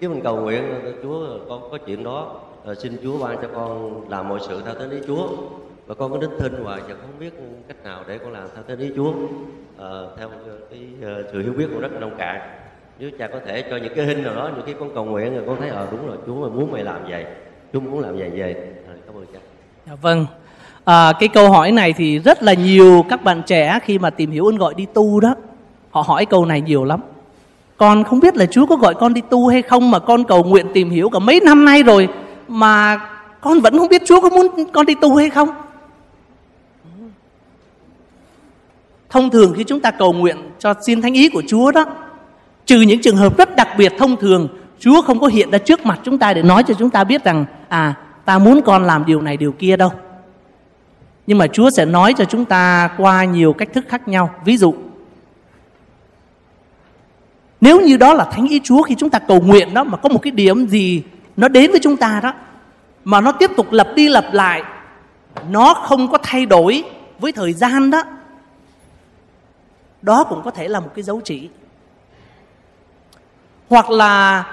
Chứ 0.02 0.10
mình 0.10 0.22
cầu 0.24 0.42
nguyện 0.42 0.64
chúa 1.04 1.26
con 1.50 1.72
có 1.72 1.78
chuyện 1.78 2.04
đó 2.04 2.40
à, 2.66 2.74
xin 2.76 2.98
chúa 3.04 3.18
ban 3.18 3.38
cho 3.42 3.48
con 3.54 4.02
làm 4.10 4.30
mọi 4.30 4.40
sự 4.48 4.62
theo 4.66 4.74
thánh 4.74 4.90
ý 4.90 4.98
chúa. 5.08 5.28
Và 5.88 5.96
con 5.96 6.12
có 6.12 6.18
đến 6.18 6.30
thinh 6.40 6.64
hoài 6.64 6.82
và 6.88 6.96
không 7.02 7.20
biết 7.20 7.34
cách 7.68 7.84
nào 7.84 8.04
để 8.08 8.18
con 8.18 8.32
làm 8.32 8.48
theo 8.56 8.64
thánh 8.68 8.80
ý 8.80 8.92
chúa 8.96 9.14
à, 9.82 9.90
theo 10.18 10.30
ờ, 10.30 10.58
cái 10.70 10.80
uh, 11.00 11.26
sự 11.32 11.42
hiểu 11.42 11.54
biết 11.58 11.68
của 11.74 11.80
rất 11.80 11.92
là 11.92 12.00
nông 12.00 12.18
cạn. 12.18 12.42
Nếu 13.00 13.10
cha 13.20 13.28
có 13.28 13.40
thể 13.46 13.62
cho 13.70 13.78
những 13.78 13.94
cái 13.96 14.06
hình 14.06 14.24
nào 14.24 14.36
đó 14.36 14.50
những 14.56 14.66
khi 14.66 14.74
con 14.80 14.90
cầu 14.96 15.06
nguyện 15.06 15.36
rồi 15.36 15.44
con 15.48 15.58
thấy 15.60 15.70
ờ 15.70 15.86
à, 15.86 15.88
đúng 15.92 16.08
rồi 16.08 16.18
chúa 16.26 16.36
mà 16.36 16.56
muốn 16.56 16.72
mày 16.72 16.84
làm 16.84 17.02
vậy 17.10 17.26
chúa 17.74 17.80
muốn 17.80 18.00
làm 18.00 18.18
vậy 18.18 18.32
vậy 18.38 18.56
à, 18.88 18.94
cảm 19.06 19.16
ơn 19.16 19.26
cha. 19.34 19.40
Dạ, 19.88 19.94
vâng. 20.02 20.26
À, 20.86 21.14
cái 21.20 21.30
câu 21.30 21.52
hỏi 21.52 21.72
này 21.72 21.94
thì 21.94 22.20
rất 22.20 22.44
là 22.44 22.54
nhiều 22.54 23.06
các 23.10 23.24
bạn 23.24 23.42
trẻ 23.46 23.80
khi 23.84 24.00
mà 24.00 24.10
tìm 24.10 24.32
hiểu 24.32 24.46
ơn 24.46 24.58
gọi 24.58 24.74
đi 24.74 24.86
tu 24.94 25.20
đó 25.20 25.36
họ 25.92 26.02
hỏi 26.02 26.26
câu 26.26 26.46
này 26.46 26.62
nhiều 26.62 26.84
lắm. 26.84 27.00
Con 27.78 28.04
không 28.04 28.20
biết 28.20 28.36
là 28.36 28.46
chúa 28.46 28.66
có 28.66 28.76
gọi 28.76 28.94
con 28.94 29.14
đi 29.14 29.22
tu 29.30 29.48
hay 29.48 29.62
không 29.62 29.92
mà 29.92 30.00
con 30.00 30.24
cầu 30.24 30.44
nguyện 30.44 30.66
tìm 30.74 30.90
hiểu 30.90 31.10
cả 31.10 31.20
mấy 31.20 31.40
năm 31.46 31.66
nay 31.66 31.84
rồi 31.84 32.10
mà 32.48 33.00
con 33.42 33.60
vẫn 33.60 33.78
không 33.78 33.90
biết 33.90 34.02
chúa 34.06 34.22
có 34.22 34.30
muốn 34.30 34.48
con 34.74 34.86
đi 34.86 34.96
tu 35.02 35.16
hay 35.16 35.30
không? 35.30 35.50
Thông 39.12 39.30
thường 39.30 39.54
khi 39.58 39.64
chúng 39.64 39.80
ta 39.80 39.92
cầu 39.92 40.14
nguyện 40.14 40.38
cho 40.60 40.74
xin 40.86 41.02
thánh 41.02 41.14
ý 41.14 41.30
của 41.30 41.44
chúa 41.48 41.72
đó 41.72 41.86
trừ 42.66 42.82
những 42.82 43.02
trường 43.02 43.18
hợp 43.18 43.38
rất 43.38 43.56
đặc 43.56 43.68
biệt 43.78 43.94
thông 43.98 44.16
thường 44.16 44.48
chúa 44.80 45.02
không 45.02 45.20
có 45.20 45.28
hiện 45.28 45.52
ra 45.52 45.58
trước 45.58 45.86
mặt 45.86 46.00
chúng 46.04 46.18
ta 46.18 46.34
để 46.34 46.44
nói 46.44 46.64
cho 46.64 46.74
chúng 46.74 46.90
ta 46.90 47.04
biết 47.04 47.24
rằng 47.24 47.46
à 47.70 47.94
ta 48.26 48.40
muốn 48.40 48.62
con 48.66 48.84
làm 48.84 49.06
điều 49.06 49.22
này 49.22 49.38
điều 49.38 49.52
kia 49.52 49.78
đâu 49.78 49.92
nhưng 51.28 51.38
mà 51.38 51.48
Chúa 51.48 51.70
sẽ 51.70 51.86
nói 51.86 52.14
cho 52.18 52.26
chúng 52.26 52.46
ta 52.46 52.90
qua 52.98 53.24
nhiều 53.24 53.54
cách 53.54 53.70
thức 53.74 53.86
khác 53.90 54.08
nhau. 54.08 54.30
Ví 54.46 54.58
dụ, 54.58 54.74
nếu 57.62 57.82
như 57.82 57.98
đó 57.98 58.14
là 58.14 58.24
thánh 58.24 58.48
ý 58.48 58.62
Chúa 58.64 58.82
khi 58.82 58.96
chúng 58.98 59.10
ta 59.10 59.20
cầu 59.20 59.42
nguyện 59.42 59.74
đó 59.74 59.84
mà 59.84 59.98
có 59.98 60.10
một 60.10 60.20
cái 60.22 60.32
điểm 60.32 60.68
gì 60.68 61.04
nó 61.38 61.48
đến 61.48 61.72
với 61.72 61.80
chúng 61.84 61.98
ta 61.98 62.20
đó 62.24 62.34
mà 63.04 63.22
nó 63.22 63.32
tiếp 63.32 63.52
tục 63.58 63.72
lặp 63.72 63.88
đi 63.96 64.10
lặp 64.10 64.34
lại, 64.34 64.64
nó 65.50 65.74
không 65.74 66.12
có 66.12 66.18
thay 66.24 66.46
đổi 66.46 66.84
với 67.20 67.32
thời 67.32 67.54
gian 67.54 67.92
đó. 67.92 68.04
Đó 70.02 70.24
cũng 70.24 70.42
có 70.46 70.52
thể 70.52 70.68
là 70.68 70.80
một 70.80 70.90
cái 70.96 71.04
dấu 71.04 71.22
chỉ. 71.24 71.50
Hoặc 73.70 73.90
là 73.90 74.44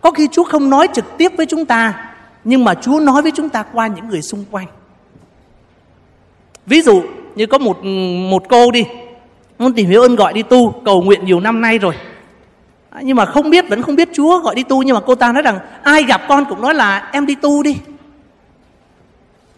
có 0.00 0.10
khi 0.10 0.28
Chúa 0.32 0.44
không 0.44 0.70
nói 0.70 0.88
trực 0.94 1.04
tiếp 1.18 1.32
với 1.36 1.46
chúng 1.46 1.64
ta, 1.64 2.10
nhưng 2.44 2.64
mà 2.64 2.74
Chúa 2.74 3.00
nói 3.00 3.22
với 3.22 3.32
chúng 3.36 3.48
ta 3.48 3.62
qua 3.62 3.86
những 3.86 4.08
người 4.08 4.22
xung 4.22 4.44
quanh. 4.50 4.66
Ví 6.66 6.82
dụ 6.82 7.02
như 7.34 7.46
có 7.46 7.58
một 7.58 7.84
một 8.30 8.42
cô 8.48 8.70
đi, 8.70 8.84
muốn 9.58 9.72
tìm 9.72 9.86
hiểu 9.86 10.02
ơn 10.02 10.16
gọi 10.16 10.32
đi 10.32 10.42
tu, 10.42 10.70
cầu 10.84 11.02
nguyện 11.02 11.24
nhiều 11.24 11.40
năm 11.40 11.60
nay 11.60 11.78
rồi. 11.78 11.94
À, 12.90 13.00
nhưng 13.04 13.16
mà 13.16 13.26
không 13.26 13.50
biết, 13.50 13.68
vẫn 13.68 13.82
không 13.82 13.96
biết 13.96 14.08
Chúa 14.12 14.38
gọi 14.38 14.54
đi 14.54 14.62
tu, 14.62 14.82
nhưng 14.82 14.94
mà 14.94 15.00
cô 15.06 15.14
ta 15.14 15.32
nói 15.32 15.42
rằng, 15.42 15.58
ai 15.82 16.02
gặp 16.02 16.20
con 16.28 16.44
cũng 16.48 16.62
nói 16.62 16.74
là 16.74 17.10
em 17.12 17.26
đi 17.26 17.34
tu 17.34 17.62
đi. 17.62 17.76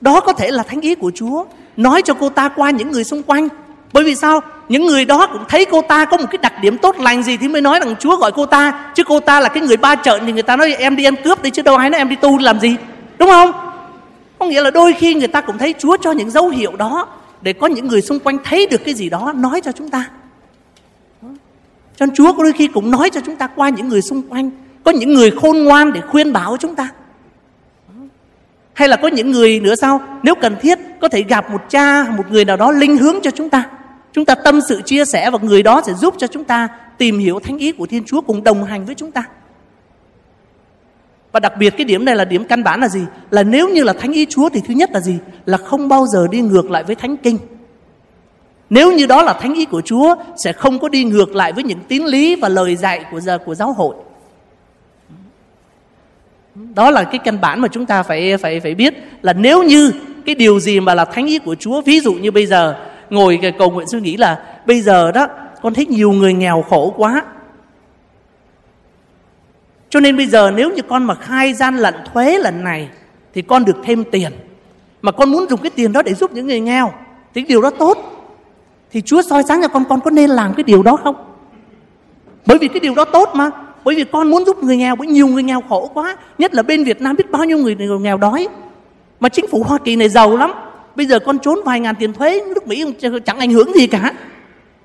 Đó 0.01 0.21
có 0.21 0.33
thể 0.33 0.51
là 0.51 0.63
thánh 0.63 0.81
ý 0.81 0.95
của 0.95 1.13
Chúa, 1.15 1.45
nói 1.77 2.03
cho 2.03 2.15
cô 2.15 2.29
ta 2.29 2.49
qua 2.49 2.71
những 2.71 2.91
người 2.91 3.05
xung 3.05 3.23
quanh. 3.23 3.49
Bởi 3.93 4.05
vì 4.05 4.15
sao? 4.15 4.41
Những 4.73 4.87
người 4.87 5.05
đó 5.05 5.27
cũng 5.27 5.45
thấy 5.49 5.65
cô 5.65 5.83
ta 5.83 6.05
có 6.05 6.17
một 6.17 6.27
cái 6.31 6.39
đặc 6.43 6.53
điểm 6.63 6.79
tốt 6.79 6.99
lành 6.99 7.23
gì 7.23 7.37
thì 7.37 7.49
mới 7.49 7.63
nói 7.63 7.81
rằng 7.81 7.95
Chúa 8.01 8.17
gọi 8.17 8.33
cô 8.33 8.47
ta 8.47 8.91
chứ 8.95 9.05
cô 9.05 9.21
ta 9.21 9.41
là 9.41 9.49
cái 9.49 9.63
người 9.63 9.77
ba 9.77 9.95
trợn 9.95 10.27
thì 10.27 10.33
người 10.33 10.43
ta 10.43 10.57
nói 10.57 10.75
em 10.75 10.97
đi 10.97 11.05
em 11.05 11.17
cướp 11.17 11.43
đi 11.43 11.51
chứ 11.51 11.63
đâu 11.63 11.77
ai 11.77 11.91
nói 11.91 11.99
em 11.99 12.09
đi 12.09 12.17
tu 12.17 12.39
làm 12.39 12.61
gì 12.61 12.77
đúng 13.19 13.29
không 13.29 13.53
có 14.39 14.47
nghĩa 14.47 14.63
là 14.63 14.71
đôi 14.71 14.93
khi 14.93 15.15
người 15.15 15.29
ta 15.29 15.41
cũng 15.41 15.59
thấy 15.59 15.75
Chúa 15.79 15.97
cho 15.97 16.13
những 16.13 16.31
dấu 16.31 16.49
hiệu 16.49 16.77
đó 16.77 17.09
để 17.43 17.53
có 17.53 17.67
những 17.67 17.89
người 17.89 18.03
xung 18.03 18.19
quanh 18.19 18.39
thấy 18.45 18.67
được 18.67 18.85
cái 18.85 18.95
gì 18.95 19.09
đó 19.09 19.33
nói 19.37 19.61
cho 19.61 19.73
chúng 19.73 19.89
ta. 19.89 20.05
Cho 21.97 22.07
nên 22.07 22.15
Chúa 22.15 22.33
có 22.33 22.43
đôi 22.43 22.53
khi 22.53 22.67
cũng 22.67 22.91
nói 22.91 23.11
cho 23.11 23.21
chúng 23.27 23.37
ta 23.37 23.47
qua 23.47 23.69
những 23.69 23.89
người 23.89 24.03
xung 24.03 24.23
quanh. 24.23 24.51
Có 24.85 24.91
những 24.91 25.15
người 25.15 25.31
khôn 25.31 25.65
ngoan 25.65 25.93
để 25.93 26.01
khuyên 26.01 26.33
bảo 26.33 26.57
chúng 26.61 26.75
ta. 26.75 26.89
Hay 28.73 28.89
là 28.89 28.97
có 28.97 29.09
những 29.09 29.31
người 29.31 29.61
nữa 29.61 29.75
sao? 29.75 30.01
Nếu 30.23 30.35
cần 30.35 30.57
thiết 30.61 30.79
có 31.01 31.09
thể 31.09 31.23
gặp 31.23 31.51
một 31.51 31.61
cha, 31.71 32.05
một 32.17 32.31
người 32.31 32.45
nào 32.45 32.57
đó 32.57 32.71
linh 32.71 32.97
hướng 32.99 33.17
cho 33.23 33.31
chúng 33.31 33.51
ta. 33.51 33.65
Chúng 34.13 34.25
ta 34.25 34.35
tâm 34.35 34.61
sự 34.69 34.83
chia 34.83 35.05
sẻ 35.05 35.31
và 35.31 35.39
người 35.43 35.63
đó 35.63 35.83
sẽ 35.87 35.93
giúp 35.93 36.15
cho 36.19 36.27
chúng 36.27 36.45
ta 36.45 36.69
tìm 36.99 37.19
hiểu 37.19 37.41
thánh 37.41 37.59
ý 37.59 37.73
của 37.73 37.87
Thiên 37.87 38.05
Chúa 38.05 38.21
cùng 38.21 38.45
đồng 38.45 38.65
hành 38.65 38.85
với 38.85 38.95
chúng 38.95 39.11
ta. 39.11 39.25
Và 41.33 41.41
đặc 41.41 41.53
biệt 41.59 41.75
cái 41.77 41.85
điểm 41.85 42.05
này 42.05 42.17
là 42.17 42.25
điểm 42.25 42.45
căn 42.45 42.65
bản 42.65 42.81
là 42.81 42.89
gì? 42.89 43.01
Là 43.31 43.43
nếu 43.43 43.69
như 43.69 43.85
là 43.85 43.93
thánh 43.93 44.13
ý 44.13 44.27
Chúa 44.27 44.49
thì 44.49 44.61
thứ 44.67 44.75
nhất 44.75 44.91
là 44.93 45.01
gì? 45.01 45.19
Là 45.47 45.59
không 45.59 45.89
bao 45.89 46.07
giờ 46.07 46.27
đi 46.31 46.41
ngược 46.41 46.71
lại 46.71 46.85
với 46.85 46.95
thánh 46.95 47.17
kinh. 47.17 47.39
nếu 48.71 48.93
như 48.93 49.07
đó 49.07 49.23
là 49.23 49.33
thánh 49.33 49.55
ý 49.55 49.65
của 49.65 49.81
Chúa, 49.81 50.15
sẽ 50.45 50.53
không 50.53 50.79
có 50.79 50.89
đi 50.89 51.05
ngược 51.05 51.35
lại 51.35 51.53
với 51.53 51.65
những 51.65 51.81
tín 51.89 52.05
lý 52.05 52.37
và 52.37 52.49
lời 52.49 52.77
dạy 52.77 53.05
của 53.11 53.21
giờ, 53.21 53.39
của 53.39 53.55
giáo 53.55 53.73
hội 53.73 53.95
đó 56.55 56.91
là 56.91 57.05
cái 57.05 57.19
căn 57.19 57.41
bản 57.41 57.61
mà 57.61 57.69
chúng 57.69 57.87
ta 57.87 58.03
phải 58.03 58.37
phải 58.37 58.61
phải 58.61 58.75
biết 58.75 58.95
là 59.23 59.33
nếu 59.33 59.63
như 59.63 59.93
cái 60.27 60.35
điều 60.35 60.61
gì 60.61 60.81
mà 60.81 60.95
là 60.95 61.05
thánh 61.05 61.27
ý 61.27 61.39
của 61.39 61.55
Chúa, 61.55 61.81
ví 61.81 62.01
dụ 62.01 62.15
như 62.15 62.31
bây 62.31 62.47
giờ 62.47 62.77
ngồi 63.13 63.41
cầu 63.59 63.71
nguyện 63.71 63.87
suy 63.89 64.01
nghĩ 64.01 64.17
là 64.17 64.43
bây 64.67 64.81
giờ 64.81 65.13
đó, 65.13 65.27
con 65.63 65.75
thấy 65.75 65.87
nhiều 65.87 66.13
người 66.13 66.33
nghèo 66.33 66.65
khổ 66.69 66.95
quá. 66.97 67.25
Cho 69.91 70.01
nên 70.01 70.17
bây 70.17 70.27
giờ 70.27 70.51
nếu 70.51 70.71
như 70.71 70.83
con 70.83 71.05
mà 71.05 71.15
khai 71.15 71.55
gian 71.55 71.77
lận 71.77 71.95
thuế 72.13 72.39
lần 72.39 72.65
này, 72.65 72.89
thì 73.35 73.43
con 73.43 73.65
được 73.65 73.77
thêm 73.85 74.05
tiền. 74.05 74.33
Mà 75.03 75.13
con 75.13 75.31
muốn 75.31 75.47
dùng 75.51 75.61
cái 75.61 75.71
tiền 75.71 75.93
đó 75.93 76.03
để 76.03 76.15
giúp 76.15 76.33
những 76.33 76.47
người 76.47 76.61
nghèo, 76.61 76.93
thì 77.35 77.43
điều 77.43 77.63
đó 77.63 77.71
tốt. 77.71 77.99
Thì 78.91 79.01
Chúa 79.01 79.23
soi 79.23 79.43
sáng 79.49 79.63
cho 79.63 79.69
con 79.69 79.85
con 79.89 80.01
có 80.01 80.11
nên 80.11 80.31
làm 80.31 80.55
cái 80.55 80.65
điều 80.65 80.83
đó 80.83 80.97
không? 80.97 81.17
Bởi 82.47 82.59
vì 82.59 82.69
cái 82.69 82.81
điều 82.81 82.95
đó 82.95 83.05
tốt 83.05 83.29
mà. 83.35 83.51
Bởi 83.85 83.95
vì 83.95 84.05
con 84.05 84.31
muốn 84.31 84.45
giúp 84.45 84.63
người 84.63 84.77
nghèo, 84.77 84.97
bởi 84.97 85.09
nhiều 85.09 85.27
người 85.27 85.43
nghèo 85.43 85.61
khổ 85.69 85.91
quá. 85.95 86.17
Nhất 86.39 86.55
là 86.55 86.63
bên 86.63 86.85
Việt 86.85 87.01
Nam 87.01 87.17
biết 87.17 87.31
bao 87.31 87.45
nhiêu 87.45 87.59
người 87.59 87.77
nghèo 88.01 88.17
đói. 88.17 88.49
Mà 89.21 89.29
chính 89.29 89.47
phủ 89.51 89.63
Hoa 89.63 89.79
Kỳ 89.85 89.97
này 89.97 90.09
giàu 90.09 90.37
lắm 90.37 90.53
bây 90.97 91.07
giờ 91.07 91.19
con 91.19 91.39
trốn 91.39 91.59
vài 91.65 91.81
ngàn 91.81 91.95
tiền 91.99 92.13
thuế, 92.13 92.41
nước 92.55 92.67
Mỹ 92.67 92.85
chẳng 93.25 93.39
ảnh 93.39 93.51
hưởng 93.51 93.73
gì 93.75 93.87
cả. 93.87 94.13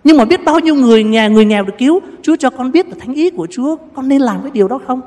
Nhưng 0.03 0.17
mà 0.17 0.25
biết 0.25 0.45
bao 0.45 0.59
nhiêu 0.59 0.75
người 0.75 1.03
nhà 1.03 1.27
người 1.27 1.45
nghèo 1.45 1.63
được 1.63 1.73
cứu, 1.77 1.99
Chúa 2.21 2.35
cho 2.35 2.49
con 2.49 2.71
biết 2.71 2.87
là 2.87 2.95
thánh 2.99 3.13
ý 3.13 3.29
của 3.29 3.47
Chúa, 3.51 3.75
con 3.93 4.07
nên 4.07 4.21
làm 4.21 4.41
cái 4.41 4.51
điều 4.51 4.67
đó 4.67 4.79
không? 4.87 5.01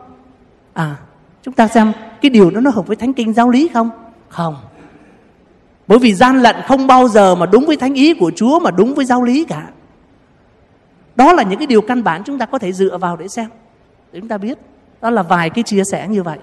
À 0.73 0.97
chúng 1.43 1.55
ta 1.55 1.69
xem 1.69 1.93
cái 2.23 2.31
điều 2.31 2.51
đó 2.51 2.61
nó 2.61 2.71
hợp 2.71 2.87
với 2.87 2.97
thánh 2.97 3.13
kinh 3.13 3.33
giáo 3.33 3.51
lý 3.51 3.69
không? 3.75 3.91
Không. 4.29 4.57
Bởi 5.87 5.99
vì 5.99 6.15
gian 6.15 6.43
lận 6.43 6.57
không 6.67 6.87
bao 6.87 7.09
giờ 7.09 7.35
mà 7.35 7.47
đúng 7.47 7.67
với 7.67 7.77
thánh 7.77 7.95
ý 7.95 8.15
của 8.15 8.31
Chúa 8.37 8.61
mà 8.61 8.71
đúng 8.71 8.95
với 8.95 9.05
giáo 9.05 9.23
lý 9.23 9.45
cả. 9.45 9.69
Đó 11.17 11.33
là 11.33 11.43
những 11.43 11.59
cái 11.59 11.67
điều 11.67 11.81
căn 11.81 12.05
bản 12.05 12.23
chúng 12.25 12.39
ta 12.39 12.47
có 12.47 12.59
thể 12.59 12.73
dựa 12.73 12.99
vào 12.99 13.17
để 13.17 13.29
xem. 13.29 13.47
Để 14.13 14.21
chúng 14.21 14.29
ta 14.29 14.39
biết. 14.39 14.59
Đó 15.01 15.11
là 15.11 15.23
vài 15.23 15.51
cái 15.51 15.63
chia 15.63 15.83
sẻ 15.85 16.09
như 16.09 16.23
vậy. 16.23 16.39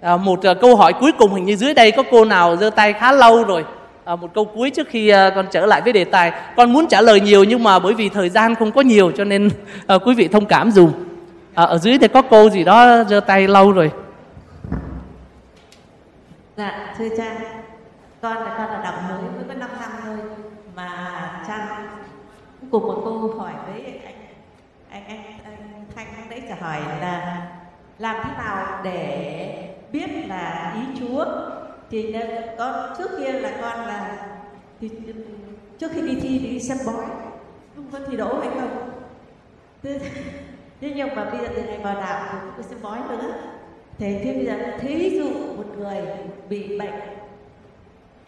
À, 0.00 0.16
một 0.16 0.42
à, 0.42 0.54
câu 0.54 0.76
hỏi 0.76 0.92
cuối 0.92 1.12
cùng 1.18 1.34
hình 1.34 1.44
như 1.44 1.56
dưới 1.56 1.74
đây 1.74 1.92
có 1.92 2.02
cô 2.10 2.24
nào 2.24 2.56
giơ 2.56 2.70
tay 2.70 2.92
khá 2.92 3.12
lâu 3.12 3.44
rồi. 3.44 3.64
À, 4.04 4.16
một 4.16 4.34
câu 4.34 4.44
cuối 4.44 4.70
trước 4.70 4.88
khi 4.88 5.08
à, 5.08 5.30
con 5.34 5.46
trở 5.50 5.66
lại 5.66 5.80
với 5.80 5.92
đề 5.92 6.04
tài. 6.04 6.32
Con 6.56 6.72
muốn 6.72 6.86
trả 6.86 7.00
lời 7.00 7.20
nhiều 7.20 7.44
nhưng 7.44 7.62
mà 7.62 7.78
bởi 7.78 7.94
vì 7.94 8.08
thời 8.08 8.28
gian 8.28 8.54
không 8.54 8.72
có 8.72 8.80
nhiều 8.80 9.10
cho 9.10 9.24
nên 9.24 9.50
à, 9.86 9.98
quý 9.98 10.14
vị 10.14 10.28
thông 10.28 10.46
cảm 10.46 10.70
dùm. 10.70 10.92
À, 11.54 11.64
ở 11.64 11.78
dưới 11.78 11.98
đây 11.98 12.08
có 12.08 12.22
cô 12.22 12.50
gì 12.50 12.64
đó 12.64 13.04
giơ 13.04 13.20
tay 13.20 13.48
lâu 13.48 13.72
rồi. 13.72 13.90
Dạ 16.56 16.94
thưa 16.98 17.08
cha. 17.16 17.36
Con 18.20 18.36
là 18.36 18.54
con 18.58 18.70
là 18.70 18.80
đọc 18.84 18.94
mới 19.08 19.18
mới 19.22 19.44
có 19.48 19.54
5 19.54 19.70
năm 19.80 19.90
thôi 20.04 20.16
mà 20.76 20.88
cha 21.48 21.78
cùng 22.70 22.82
một 22.86 23.00
câu 23.04 23.34
hỏi 23.38 23.52
với 23.66 24.00
anh 24.04 24.14
anh 24.90 25.04
anh, 25.08 25.22
anh 25.96 26.06
thanh 26.14 26.30
đấy 26.30 26.42
trả 26.48 26.54
hỏi 26.60 26.80
là 27.00 27.42
làm 27.98 28.16
thế 28.24 28.30
nào 28.38 28.80
để 28.84 29.69
biết 29.92 30.08
là 30.28 30.74
ý 30.76 31.00
Chúa 31.00 31.24
thì 31.90 32.16
con 32.58 32.94
trước 32.98 33.10
kia 33.18 33.32
là 33.32 33.50
con 33.60 33.86
là 33.86 34.26
thì 34.80 34.90
trước 35.78 35.90
khi 35.94 36.02
đi 36.02 36.14
thi 36.20 36.38
thì 36.38 36.48
đi 36.48 36.60
xem 36.60 36.78
bói. 36.86 37.06
Không 37.76 37.84
có 37.92 37.98
thi 38.10 38.16
đỗ 38.16 38.40
hay 38.40 38.48
không? 38.60 38.90
Thế, 40.80 40.92
nhưng 40.96 41.14
mà 41.14 41.24
bây 41.24 41.40
giờ 41.40 41.48
từ 41.56 41.62
ngày 41.62 41.78
vào 41.82 41.94
đạo 41.94 42.28
thì 42.32 42.38
cũng 42.40 42.50
có 42.56 42.62
xem 42.62 42.78
bói 42.82 42.98
nữa. 43.08 43.34
Thì 43.98 44.18
bây 44.24 44.46
giờ 44.46 44.56
thí 44.80 45.10
dụ 45.10 45.28
một 45.56 45.78
người 45.78 46.02
bị 46.48 46.78
bệnh 46.78 46.94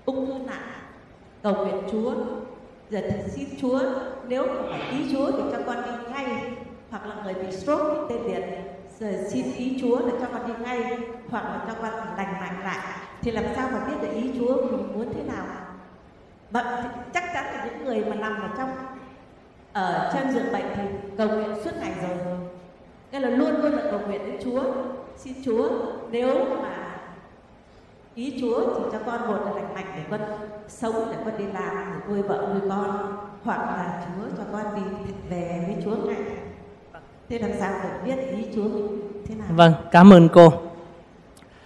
ung 0.04 0.26
thư 0.26 0.32
nặng 0.46 0.68
cầu 1.42 1.54
nguyện 1.54 1.82
Chúa 1.92 2.14
giờ 2.90 3.00
thì 3.02 3.30
xin 3.30 3.48
Chúa 3.60 3.80
nếu 4.28 4.46
không 4.46 4.66
phải 4.70 4.90
ý 4.90 5.12
Chúa 5.12 5.30
thì 5.30 5.42
cho 5.52 5.58
con 5.66 5.76
đi 5.84 6.12
ngay. 6.12 6.52
Hoặc 6.90 7.06
là 7.06 7.14
người 7.24 7.34
bị 7.34 7.52
stroke 7.52 8.08
đi 8.08 8.14
tê 8.26 8.34
liệt 8.34 8.71
rồi 9.02 9.16
xin 9.28 9.52
ý 9.52 9.78
Chúa 9.80 10.00
để 10.06 10.12
cho 10.20 10.26
con 10.32 10.46
đi 10.46 10.52
ngay, 10.64 10.98
hoặc 11.30 11.44
là 11.44 11.64
cho 11.66 11.74
con 11.74 12.16
lành 12.16 12.40
mạnh 12.40 12.64
lại. 12.64 12.78
Thì 13.22 13.30
làm 13.30 13.44
sao 13.56 13.68
mà 13.72 13.80
biết 13.86 13.94
được 14.02 14.14
ý 14.14 14.30
Chúa 14.38 14.56
mình 14.56 14.92
muốn 14.94 15.14
thế 15.14 15.22
nào? 15.22 15.46
Mà 16.50 16.90
chắc 17.14 17.24
chắn 17.34 17.44
là 17.44 17.64
những 17.64 17.84
người 17.84 18.04
mà 18.04 18.14
nằm 18.14 18.42
ở 18.42 18.48
trong, 18.58 18.70
ở 19.72 20.10
trên 20.14 20.32
giường 20.32 20.52
bệnh 20.52 20.64
thì 20.74 20.82
cầu 21.18 21.28
nguyện 21.28 21.54
suốt 21.64 21.70
ngày 21.80 21.92
rồi. 22.02 22.18
Nên 23.12 23.22
là 23.22 23.30
luôn 23.30 23.62
luôn 23.62 23.72
là 23.72 23.82
cầu 23.90 24.00
nguyện 24.06 24.26
đến 24.26 24.40
Chúa. 24.44 24.62
Xin 25.16 25.34
Chúa, 25.44 25.68
nếu 26.10 26.44
mà 26.62 26.98
ý 28.14 28.38
Chúa 28.40 28.60
thì 28.60 28.84
cho 28.92 28.98
con 29.06 29.26
một 29.26 29.38
là 29.44 29.52
lành 29.52 29.74
mạnh 29.74 29.86
để 29.96 30.02
con 30.10 30.20
sống, 30.68 30.94
để 31.10 31.16
con 31.24 31.38
đi 31.38 31.44
làm 31.44 31.92
để 31.92 32.08
nuôi 32.08 32.22
vợ, 32.22 32.48
nuôi 32.52 32.68
con. 32.68 33.16
Hoặc 33.44 33.58
là 33.58 34.06
Chúa 34.06 34.36
cho 34.36 34.44
con 34.52 34.74
đi 34.74 34.82
về 35.30 35.64
với 35.66 35.84
Chúa 35.84 35.96
ngay 36.06 36.22
thế 37.32 37.38
làm 37.38 37.50
sao 37.60 37.70
để 37.82 38.14
biết 38.16 38.22
ý 38.36 38.44
Chúa 38.54 38.62
thế 39.28 39.34
nào? 39.34 39.46
Vâng 39.56 39.72
cảm 39.92 40.12
ơn 40.12 40.28
cô. 40.28 40.52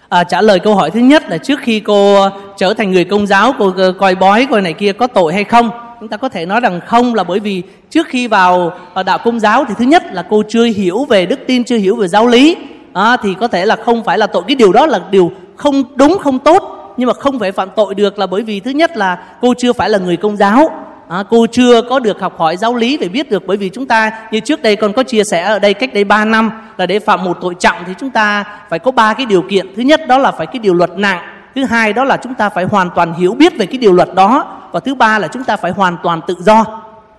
À, 0.08 0.24
trả 0.24 0.42
lời 0.42 0.58
câu 0.58 0.74
hỏi 0.74 0.90
thứ 0.90 1.00
nhất 1.00 1.30
là 1.30 1.38
trước 1.38 1.60
khi 1.62 1.80
cô 1.80 2.14
ờ, 2.14 2.30
trở 2.56 2.74
thành 2.74 2.92
người 2.92 3.04
công 3.04 3.26
giáo 3.26 3.52
cô 3.58 3.72
ờ, 3.76 3.92
coi 3.92 4.14
bói 4.14 4.46
coi 4.50 4.62
này 4.62 4.72
kia 4.72 4.92
có 4.92 5.06
tội 5.06 5.32
hay 5.32 5.44
không? 5.44 5.70
Chúng 6.00 6.08
ta 6.08 6.16
có 6.16 6.28
thể 6.28 6.46
nói 6.46 6.60
rằng 6.60 6.80
không 6.86 7.14
là 7.14 7.24
bởi 7.24 7.40
vì 7.40 7.62
trước 7.90 8.06
khi 8.08 8.26
vào 8.26 8.72
ờ, 8.94 9.02
đạo 9.02 9.18
công 9.24 9.40
giáo 9.40 9.64
thì 9.68 9.74
thứ 9.78 9.84
nhất 9.84 10.02
là 10.12 10.22
cô 10.30 10.42
chưa 10.48 10.64
hiểu 10.64 11.04
về 11.04 11.26
đức 11.26 11.40
tin 11.46 11.64
chưa 11.64 11.76
hiểu 11.76 11.96
về 11.96 12.08
giáo 12.08 12.26
lý. 12.26 12.56
À, 12.92 13.16
thì 13.22 13.34
có 13.40 13.48
thể 13.48 13.66
là 13.66 13.76
không 13.76 14.04
phải 14.04 14.18
là 14.18 14.26
tội. 14.26 14.42
Cái 14.48 14.56
điều 14.56 14.72
đó 14.72 14.86
là 14.86 15.00
điều 15.10 15.32
không 15.56 15.82
đúng 15.94 16.18
không 16.18 16.38
tốt 16.38 16.94
nhưng 16.96 17.06
mà 17.06 17.14
không 17.14 17.38
phải 17.38 17.52
phạm 17.52 17.68
tội 17.76 17.94
được 17.94 18.18
là 18.18 18.26
bởi 18.26 18.42
vì 18.42 18.60
thứ 18.60 18.70
nhất 18.70 18.96
là 18.96 19.18
cô 19.40 19.54
chưa 19.58 19.72
phải 19.72 19.90
là 19.90 19.98
người 19.98 20.16
công 20.16 20.36
giáo 20.36 20.85
à, 21.08 21.24
cô 21.30 21.46
chưa 21.46 21.82
có 21.82 21.98
được 21.98 22.20
học 22.20 22.38
hỏi 22.38 22.56
giáo 22.56 22.74
lý 22.74 22.96
để 22.96 23.08
biết 23.08 23.30
được 23.30 23.42
bởi 23.46 23.56
vì 23.56 23.68
chúng 23.68 23.86
ta 23.86 24.10
như 24.30 24.40
trước 24.40 24.62
đây 24.62 24.76
còn 24.76 24.92
có 24.92 25.02
chia 25.02 25.24
sẻ 25.24 25.42
ở 25.42 25.58
đây 25.58 25.74
cách 25.74 25.94
đây 25.94 26.04
3 26.04 26.24
năm 26.24 26.50
là 26.76 26.86
để 26.86 26.98
phạm 26.98 27.24
một 27.24 27.38
tội 27.40 27.54
trọng 27.54 27.76
thì 27.86 27.92
chúng 27.98 28.10
ta 28.10 28.44
phải 28.70 28.78
có 28.78 28.90
ba 28.90 29.14
cái 29.14 29.26
điều 29.26 29.42
kiện 29.42 29.74
thứ 29.76 29.82
nhất 29.82 30.00
đó 30.08 30.18
là 30.18 30.32
phải 30.32 30.46
cái 30.46 30.58
điều 30.58 30.74
luật 30.74 30.90
nặng 30.96 31.20
thứ 31.54 31.64
hai 31.64 31.92
đó 31.92 32.04
là 32.04 32.16
chúng 32.16 32.34
ta 32.34 32.48
phải 32.48 32.64
hoàn 32.64 32.90
toàn 32.94 33.14
hiểu 33.14 33.34
biết 33.34 33.56
về 33.58 33.66
cái 33.66 33.78
điều 33.78 33.92
luật 33.92 34.14
đó 34.14 34.58
và 34.72 34.80
thứ 34.80 34.94
ba 34.94 35.18
là 35.18 35.28
chúng 35.28 35.44
ta 35.44 35.56
phải 35.56 35.70
hoàn 35.70 35.96
toàn 36.02 36.20
tự 36.26 36.34
do 36.38 36.64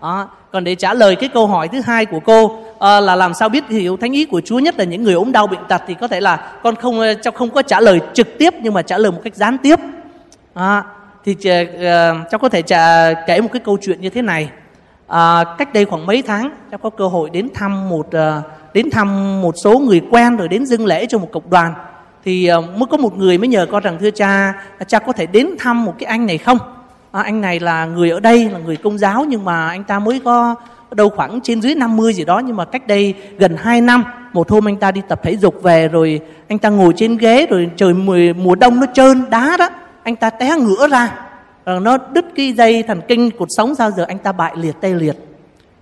đó. 0.01 0.27
còn 0.51 0.64
để 0.64 0.76
trả 0.76 0.93
lời 0.93 1.15
cái 1.15 1.30
câu 1.34 1.47
hỏi 1.47 1.68
thứ 1.68 1.81
hai 1.81 2.05
của 2.05 2.19
cô 2.19 2.59
à, 2.80 2.99
là 2.99 3.15
làm 3.15 3.34
sao 3.34 3.49
biết 3.49 3.69
hiểu 3.69 3.97
thánh 3.97 4.11
ý 4.11 4.26
của 4.26 4.41
Chúa 4.45 4.59
nhất 4.59 4.76
là 4.77 4.84
những 4.84 5.03
người 5.03 5.14
ốm 5.14 5.31
đau 5.31 5.47
bệnh 5.47 5.65
tật 5.68 5.81
thì 5.88 5.93
có 5.93 6.07
thể 6.07 6.22
là 6.22 6.51
con 6.64 6.76
không 6.76 6.99
ờ, 6.99 7.14
trong 7.14 7.35
không 7.35 7.49
có 7.49 7.61
trả 7.61 7.80
lời 7.80 7.99
trực 8.14 8.38
tiếp 8.38 8.53
nhưng 8.61 8.73
mà 8.73 8.81
trả 8.81 8.97
lời 8.97 9.11
một 9.11 9.19
cách 9.23 9.35
gián 9.35 9.57
tiếp 9.57 9.80
à, 10.53 10.84
thì 11.27 11.33
uh, 11.33 11.77
cháu 12.31 12.39
có 12.41 12.49
thể 12.49 12.61
trả, 12.61 13.13
kể 13.13 13.41
một 13.41 13.49
cái 13.53 13.61
câu 13.65 13.77
chuyện 13.81 14.01
như 14.01 14.09
thế 14.09 14.21
này. 14.21 14.49
À, 15.07 15.43
cách 15.57 15.73
đây 15.73 15.85
khoảng 15.85 16.05
mấy 16.05 16.21
tháng 16.21 16.51
cháu 16.71 16.77
có 16.77 16.89
cơ 16.89 17.07
hội 17.07 17.29
đến 17.29 17.49
thăm 17.53 17.89
một 17.89 18.07
uh, 18.07 18.43
đến 18.73 18.89
thăm 18.91 19.41
một 19.41 19.55
số 19.57 19.79
người 19.79 20.01
quen 20.11 20.35
rồi 20.35 20.47
đến 20.47 20.65
dâng 20.65 20.85
lễ 20.85 21.05
cho 21.05 21.17
một 21.17 21.29
cộng 21.31 21.49
đoàn. 21.49 21.73
Thì 22.23 22.51
uh, 22.57 22.65
mới 22.77 22.87
có 22.89 22.97
một 22.97 23.17
người 23.17 23.37
mới 23.37 23.47
nhờ 23.47 23.67
con 23.71 23.83
rằng 23.83 23.97
thưa 23.99 24.11
cha 24.11 24.53
cha 24.87 24.99
có 24.99 25.13
thể 25.13 25.25
đến 25.25 25.49
thăm 25.59 25.85
một 25.85 25.93
cái 25.99 26.07
anh 26.07 26.25
này 26.25 26.37
không? 26.37 26.57
À, 27.11 27.21
anh 27.21 27.41
này 27.41 27.59
là 27.59 27.85
người 27.85 28.09
ở 28.09 28.19
đây 28.19 28.49
là 28.49 28.59
người 28.59 28.75
công 28.75 28.97
giáo 28.97 29.25
nhưng 29.29 29.45
mà 29.45 29.67
anh 29.67 29.83
ta 29.83 29.99
mới 29.99 30.21
có 30.25 30.55
đâu 30.91 31.09
khoảng 31.09 31.39
trên 31.43 31.61
dưới 31.61 31.75
50 31.75 32.13
gì 32.13 32.25
đó 32.25 32.39
nhưng 32.39 32.55
mà 32.55 32.65
cách 32.65 32.87
đây 32.87 33.13
gần 33.37 33.55
2 33.57 33.81
năm 33.81 34.03
một 34.33 34.51
hôm 34.51 34.67
anh 34.67 34.77
ta 34.77 34.91
đi 34.91 35.01
tập 35.07 35.19
thể 35.23 35.37
dục 35.37 35.63
về 35.63 35.87
rồi 35.87 36.19
anh 36.47 36.59
ta 36.59 36.69
ngồi 36.69 36.93
trên 36.95 37.17
ghế 37.17 37.47
rồi 37.49 37.69
trời 37.75 37.93
mùa, 37.93 38.17
mùa 38.35 38.55
đông 38.55 38.79
nó 38.79 38.85
trơn 38.93 39.29
đá 39.29 39.57
đó 39.59 39.69
anh 40.07 40.15
ta 40.15 40.29
té 40.29 40.55
ngửa 40.55 40.88
ra. 40.88 41.19
Rồi 41.65 41.79
nó 41.79 41.97
đứt 41.97 42.25
cái 42.35 42.53
dây 42.53 42.84
thần 42.84 43.01
kinh, 43.07 43.31
cột 43.39 43.47
sống 43.57 43.75
sao 43.75 43.91
giờ 43.91 44.05
anh 44.07 44.17
ta 44.17 44.31
bại 44.31 44.53
liệt, 44.55 44.75
tê 44.81 44.93
liệt. 44.93 45.15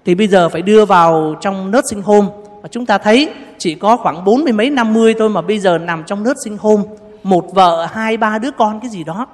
Thì 0.05 0.15
bây 0.15 0.27
giờ 0.27 0.49
phải 0.49 0.61
đưa 0.61 0.85
vào 0.85 1.35
trong 1.41 1.71
nursing 1.71 2.01
home. 2.01 2.27
Và 2.61 2.69
chúng 2.71 2.85
ta 2.85 2.97
thấy 2.97 3.29
chỉ 3.57 3.75
có 3.75 3.97
khoảng 3.97 4.25
bốn 4.25 4.43
mươi 4.43 4.53
mấy 4.53 4.69
năm 4.69 4.93
mươi 4.93 5.15
thôi 5.19 5.29
mà 5.29 5.41
bây 5.41 5.59
giờ 5.59 5.77
nằm 5.77 6.03
trong 6.03 6.23
nursing 6.23 6.57
home. 6.57 6.83
Một 7.23 7.53
vợ, 7.53 7.87
hai, 7.91 8.17
ba 8.17 8.37
đứa 8.37 8.51
con, 8.51 8.79
cái 8.79 8.89
gì 8.89 9.03
đó. 9.03 9.27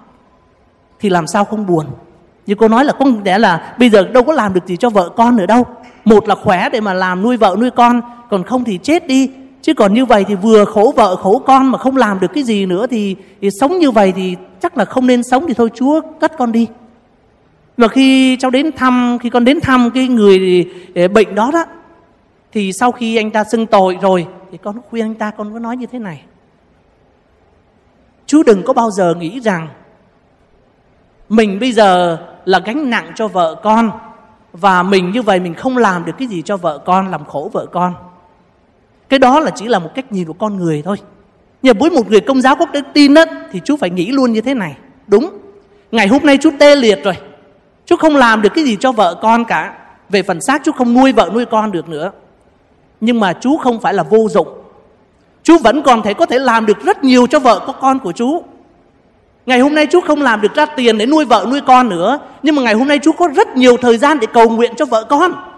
Thì 0.99 1.09
làm 1.09 1.27
sao 1.27 1.45
không 1.45 1.65
buồn? 1.65 1.85
Như 2.45 2.55
cô 2.55 2.67
nói 2.67 2.85
là 2.85 2.93
có 2.93 3.05
lẽ 3.25 3.37
là 3.37 3.75
bây 3.79 3.89
giờ 3.89 4.03
đâu 4.03 4.23
có 4.23 4.33
làm 4.33 4.53
được 4.53 4.67
gì 4.67 4.77
cho 4.77 4.89
vợ 4.89 5.09
con 5.09 5.35
nữa 5.35 5.45
đâu. 5.45 5.65
Một 6.05 6.27
là 6.27 6.35
khỏe 6.35 6.69
để 6.69 6.81
mà 6.81 6.93
làm 6.93 7.21
nuôi 7.21 7.37
vợ 7.37 7.55
nuôi 7.59 7.71
con, 7.71 8.01
còn 8.29 8.43
không 8.43 8.63
thì 8.63 8.79
chết 8.83 9.07
đi 9.07 9.31
chứ 9.61 9.73
còn 9.73 9.93
như 9.93 10.05
vậy 10.05 10.25
thì 10.27 10.35
vừa 10.35 10.65
khổ 10.65 10.93
vợ 10.95 11.15
khổ 11.15 11.43
con 11.45 11.71
mà 11.71 11.77
không 11.77 11.97
làm 11.97 12.19
được 12.19 12.27
cái 12.33 12.43
gì 12.43 12.65
nữa 12.65 12.87
thì, 12.87 13.15
thì 13.41 13.49
sống 13.59 13.79
như 13.79 13.91
vậy 13.91 14.13
thì 14.15 14.35
chắc 14.61 14.77
là 14.77 14.85
không 14.85 15.07
nên 15.07 15.23
sống 15.23 15.45
thì 15.47 15.53
thôi 15.53 15.69
chúa 15.75 16.01
cất 16.19 16.37
con 16.37 16.51
đi. 16.51 16.67
Và 17.77 17.87
khi 17.87 18.37
cháu 18.37 18.51
đến 18.51 18.71
thăm 18.71 19.17
khi 19.21 19.29
con 19.29 19.45
đến 19.45 19.61
thăm 19.61 19.89
cái 19.91 20.07
người 20.07 20.69
ờ, 20.95 21.07
bệnh 21.07 21.35
đó 21.35 21.51
đó 21.53 21.65
thì 22.51 22.73
sau 22.73 22.91
khi 22.91 23.15
anh 23.15 23.31
ta 23.31 23.43
xưng 23.43 23.65
tội 23.65 23.97
rồi 24.01 24.27
thì 24.51 24.57
con 24.57 24.81
khuyên 24.89 25.05
anh 25.05 25.15
ta 25.15 25.31
con 25.31 25.53
có 25.53 25.59
nói 25.59 25.77
như 25.77 25.85
thế 25.85 25.99
này. 25.99 26.23
Chú 28.25 28.43
đừng 28.43 28.63
có 28.63 28.73
bao 28.73 28.91
giờ 28.91 29.15
nghĩ 29.15 29.39
rằng 29.39 29.67
mình 31.29 31.59
bây 31.59 31.71
giờ 31.71 32.17
là 32.45 32.59
gánh 32.59 32.89
nặng 32.89 33.11
cho 33.15 33.27
vợ 33.27 33.59
con 33.63 33.91
và 34.53 34.83
mình 34.83 35.11
như 35.11 35.21
vậy 35.21 35.39
mình 35.39 35.53
không 35.53 35.77
làm 35.77 36.05
được 36.05 36.13
cái 36.17 36.27
gì 36.27 36.41
cho 36.41 36.57
vợ 36.57 36.77
con 36.77 37.11
làm 37.11 37.25
khổ 37.25 37.49
vợ 37.53 37.65
con 37.65 37.93
cái 39.11 39.19
đó 39.19 39.39
là 39.39 39.51
chỉ 39.55 39.67
là 39.67 39.79
một 39.79 39.89
cách 39.95 40.11
nhìn 40.11 40.27
của 40.27 40.33
con 40.33 40.57
người 40.57 40.81
thôi 40.85 40.97
nhưng 41.61 41.77
với 41.77 41.89
một 41.89 42.09
người 42.09 42.19
công 42.19 42.41
giáo 42.41 42.55
có 42.55 42.65
đức 42.73 42.85
tin 42.93 43.13
đó, 43.13 43.25
thì 43.51 43.61
chú 43.65 43.77
phải 43.77 43.89
nghĩ 43.89 44.11
luôn 44.11 44.31
như 44.31 44.41
thế 44.41 44.53
này 44.53 44.75
đúng 45.07 45.29
Ngày 45.91 46.07
hôm 46.07 46.25
nay 46.25 46.37
chú 46.41 46.49
tê 46.59 46.75
liệt 46.75 47.03
rồi. 47.03 47.13
Chú 47.85 47.95
không 47.95 48.15
làm 48.15 48.41
được 48.41 48.49
cái 48.55 48.63
gì 48.63 48.77
cho 48.79 48.91
vợ 48.91 49.19
con 49.21 49.45
cả. 49.45 49.73
Về 50.09 50.23
phần 50.23 50.41
xác 50.41 50.61
chú 50.63 50.71
không 50.71 50.93
nuôi 50.93 51.11
vợ 51.11 51.29
nuôi 51.33 51.45
con 51.45 51.71
được 51.71 51.89
nữa. 51.89 52.11
Nhưng 53.01 53.19
mà 53.19 53.33
chú 53.33 53.57
không 53.57 53.81
phải 53.81 53.93
là 53.93 54.03
vô 54.03 54.27
dụng. 54.29 54.47
Chú 55.43 55.57
vẫn 55.57 55.81
còn 55.83 56.01
thể 56.01 56.13
có 56.13 56.25
thể 56.25 56.39
làm 56.39 56.65
được 56.65 56.85
rất 56.85 57.03
nhiều 57.03 57.27
cho 57.27 57.39
vợ 57.39 57.63
có 57.67 57.73
con 57.73 57.99
của 57.99 58.11
chú. 58.11 58.43
Ngày 59.45 59.59
hôm 59.59 59.75
nay 59.75 59.87
chú 59.91 60.01
không 60.01 60.21
làm 60.21 60.41
được 60.41 60.55
ra 60.55 60.65
tiền 60.65 60.97
để 60.97 61.05
nuôi 61.05 61.25
vợ 61.25 61.45
nuôi 61.49 61.61
con 61.67 61.89
nữa 61.89 62.19
Nhưng 62.43 62.55
mà 62.55 62.61
ngày 62.61 62.73
hôm 62.73 62.87
nay 62.87 62.99
chú 62.99 63.11
có 63.11 63.27
rất 63.35 63.57
nhiều 63.57 63.77
thời 63.77 63.97
gian 63.97 64.19
để 64.19 64.27
cầu 64.33 64.49
nguyện 64.49 64.73
cho 64.77 64.85
vợ 64.85 65.03
con 65.03 65.50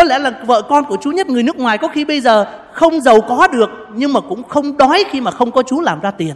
Có 0.00 0.04
lẽ 0.04 0.18
là 0.18 0.32
vợ 0.46 0.62
con 0.62 0.84
của 0.84 0.96
chú 1.00 1.10
nhất 1.10 1.28
người 1.28 1.42
nước 1.42 1.56
ngoài 1.56 1.78
có 1.78 1.88
khi 1.88 2.04
bây 2.04 2.20
giờ 2.20 2.46
không 2.72 3.00
giàu 3.00 3.20
có 3.20 3.48
được, 3.52 3.70
Nhưng 3.94 4.12
mà 4.12 4.20
cũng 4.20 4.42
không 4.42 4.76
đói 4.76 5.04
khi 5.10 5.20
mà 5.20 5.30
không 5.30 5.50
có 5.50 5.62
chú 5.62 5.80
làm 5.80 6.00
ra 6.00 6.10
tiền. 6.10 6.34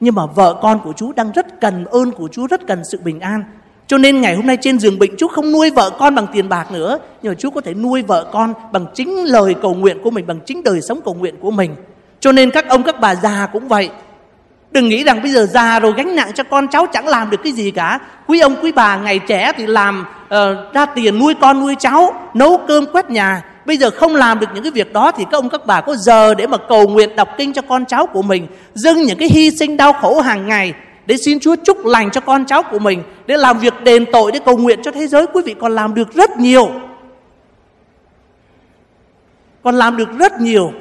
Nhưng 0.00 0.14
mà 0.14 0.26
vợ 0.26 0.58
con 0.62 0.80
của 0.84 0.92
chú 0.96 1.12
đang 1.12 1.32
rất 1.32 1.60
cần 1.60 1.84
ơn 1.84 2.12
của 2.12 2.28
chú 2.32 2.46
Rất 2.46 2.66
cần 2.66 2.84
sự 2.84 2.98
bình 3.04 3.20
an. 3.20 3.44
Cho 3.86 3.98
nên 3.98 4.20
ngày 4.20 4.36
hôm 4.36 4.46
nay 4.46 4.56
trên 4.60 4.78
giường 4.78 4.98
bệnh 4.98 5.16
chú 5.18 5.28
không 5.28 5.52
nuôi 5.52 5.70
vợ 5.70 5.90
con 5.98 6.14
bằng 6.14 6.26
tiền 6.32 6.48
bạc 6.48 6.72
nữa, 6.72 6.98
Nhưng 7.22 7.30
mà 7.30 7.36
chú 7.38 7.50
có 7.50 7.60
thể 7.60 7.74
nuôi 7.74 8.02
vợ 8.02 8.30
con 8.32 8.54
bằng 8.72 8.86
chính 8.94 9.24
lời 9.24 9.54
cầu 9.62 9.74
nguyện 9.74 9.98
của 10.02 10.10
mình, 10.10 10.26
Bằng 10.26 10.40
chính 10.46 10.62
đời 10.62 10.80
sống 10.80 11.00
cầu 11.04 11.14
nguyện 11.14 11.34
của 11.40 11.50
mình. 11.50 11.74
Cho 12.20 12.32
nên 12.32 12.50
các 12.50 12.68
ông, 12.68 12.82
các 12.82 13.00
bà 13.00 13.14
già 13.14 13.48
cũng 13.52 13.68
vậy. 13.68 13.90
Đừng 14.76 14.88
nghĩ 14.88 15.04
rằng 15.04 15.22
bây 15.22 15.30
giờ 15.30 15.46
già 15.46 15.80
rồi 15.80 15.92
gánh 15.96 16.16
nặng 16.16 16.30
cho 16.34 16.44
con 16.44 16.68
cháu 16.68 16.86
chẳng 16.86 17.08
làm 17.08 17.30
được 17.30 17.40
cái 17.44 17.52
gì 17.52 17.70
cả. 17.70 17.98
Quý 18.26 18.40
ông 18.40 18.56
quý 18.62 18.72
bà 18.72 18.96
ngày 18.96 19.18
trẻ 19.18 19.52
thì 19.56 19.66
làm 19.66 20.04
uh, 20.24 20.74
ra 20.74 20.86
tiền 20.86 21.18
nuôi 21.18 21.34
con 21.40 21.60
nuôi 21.60 21.76
cháu 21.78 22.14
Nấu 22.34 22.60
cơm 22.68 22.86
quét 22.92 23.10
nhà. 23.10 23.42
Bây 23.64 23.76
giờ 23.76 23.90
không 23.90 24.14
làm 24.14 24.40
được 24.40 24.46
những 24.54 24.62
cái 24.62 24.72
việc 24.72 24.92
đó 24.92 25.12
Thì 25.12 25.24
các 25.30 25.38
ông 25.38 25.48
các 25.48 25.66
bà 25.66 25.80
có 25.80 25.96
giờ 25.96 26.34
để 26.34 26.46
mà 26.46 26.56
cầu 26.68 26.88
nguyện 26.88 27.16
đọc 27.16 27.28
kinh 27.38 27.52
cho 27.52 27.62
con 27.62 27.84
cháu 27.84 28.06
của 28.06 28.22
mình 28.22 28.46
Dâng 28.74 29.02
những 29.02 29.18
cái 29.18 29.28
hy 29.28 29.50
sinh 29.50 29.76
đau 29.76 29.92
khổ 29.92 30.20
hàng 30.20 30.48
ngày 30.48 30.74
Để 31.06 31.16
xin 31.16 31.40
Chúa 31.40 31.56
chúc 31.56 31.86
lành 31.86 32.10
cho 32.10 32.20
con 32.20 32.44
cháu 32.44 32.62
của 32.62 32.78
mình 32.78 33.02
Để 33.26 33.36
làm 33.36 33.58
việc 33.58 33.74
đền 33.84 34.04
tội 34.12 34.32
Để 34.32 34.38
cầu 34.44 34.56
nguyện 34.56 34.80
cho 34.82 34.90
thế 34.90 35.06
giới. 35.06 35.26
Quý 35.26 35.42
vị 35.44 35.54
còn 35.60 35.74
làm 35.74 35.94
được 35.94 36.14
rất 36.14 36.30
nhiều. 36.38 36.70
Còn 39.62 39.74
làm 39.74 39.96
được 39.96 40.18
rất 40.18 40.40
nhiều 40.40 40.72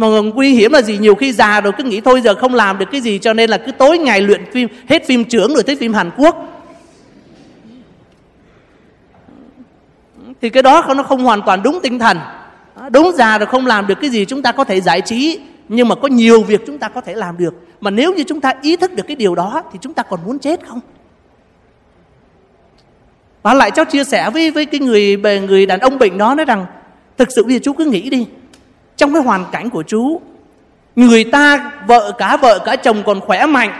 mà 0.00 0.06
nguy 0.34 0.54
hiểm 0.54 0.72
là 0.72 0.82
gì? 0.82 0.98
Nhiều 0.98 1.14
khi 1.14 1.32
già 1.32 1.60
rồi 1.60 1.72
cứ 1.78 1.84
nghĩ 1.84 2.00
thôi, 2.00 2.20
giờ 2.20 2.34
không 2.34 2.54
làm 2.54 2.78
được 2.78 2.86
cái 2.92 3.00
gì, 3.00 3.18
cho 3.18 3.32
nên 3.32 3.50
là 3.50 3.58
cứ 3.58 3.72
tối 3.72 3.98
ngày 3.98 4.20
luyện 4.20 4.52
phim, 4.52 4.68
hết 4.88 5.06
phim 5.06 5.24
trưởng 5.24 5.54
rồi 5.54 5.62
tới 5.62 5.76
phim 5.76 5.94
Hàn 5.94 6.10
Quốc. 6.16 6.50
Thì 10.40 10.50
cái 10.50 10.62
đó 10.62 10.94
nó 10.96 11.02
không 11.02 11.24
hoàn 11.24 11.42
toàn 11.46 11.62
đúng 11.62 11.80
tinh 11.82 11.98
thần. 11.98 12.18
Đúng 12.90 13.12
già 13.14 13.38
rồi 13.38 13.46
không 13.46 13.66
làm 13.66 13.86
được 13.86 13.94
cái 14.00 14.10
gì, 14.10 14.24
chúng 14.24 14.42
ta 14.42 14.52
có 14.52 14.64
thể 14.64 14.80
giải 14.80 15.00
trí, 15.00 15.40
nhưng 15.68 15.88
mà 15.88 15.94
có 15.94 16.08
nhiều 16.08 16.42
việc 16.42 16.60
chúng 16.66 16.78
ta 16.78 16.88
có 16.88 17.00
thể 17.00 17.14
làm 17.14 17.38
được. 17.38 17.54
Mà 17.80 17.90
nếu 17.90 18.14
như 18.14 18.24
chúng 18.26 18.40
ta 18.40 18.52
ý 18.62 18.76
thức 18.76 18.92
được 18.92 19.04
cái 19.06 19.16
điều 19.16 19.34
đó, 19.34 19.62
thì 19.72 19.78
chúng 19.82 19.94
ta 19.94 20.02
còn 20.02 20.20
muốn 20.26 20.38
chết 20.38 20.60
không? 20.68 20.80
Và 23.42 23.54
lại 23.54 23.70
cháu 23.70 23.84
chia 23.84 24.04
sẻ 24.04 24.30
với 24.30 24.50
với 24.50 24.66
cái 24.66 24.80
người 24.80 25.16
người 25.46 25.66
đàn 25.66 25.80
ông 25.80 25.98
bệnh 25.98 26.18
đó 26.18 26.34
nói 26.34 26.44
rằng, 26.44 26.66
thực 27.16 27.28
sự 27.36 27.44
bây 27.44 27.52
giờ 27.52 27.60
chú 27.62 27.72
cứ 27.72 27.84
nghĩ 27.84 28.10
đi 28.10 28.26
trong 28.96 29.12
cái 29.12 29.22
hoàn 29.22 29.44
cảnh 29.52 29.70
của 29.70 29.82
chú 29.82 30.20
người 30.96 31.24
ta 31.24 31.72
vợ 31.86 32.12
cả 32.18 32.36
vợ 32.36 32.58
cả 32.64 32.76
chồng 32.76 33.02
còn 33.06 33.20
khỏe 33.20 33.46
mạnh 33.46 33.70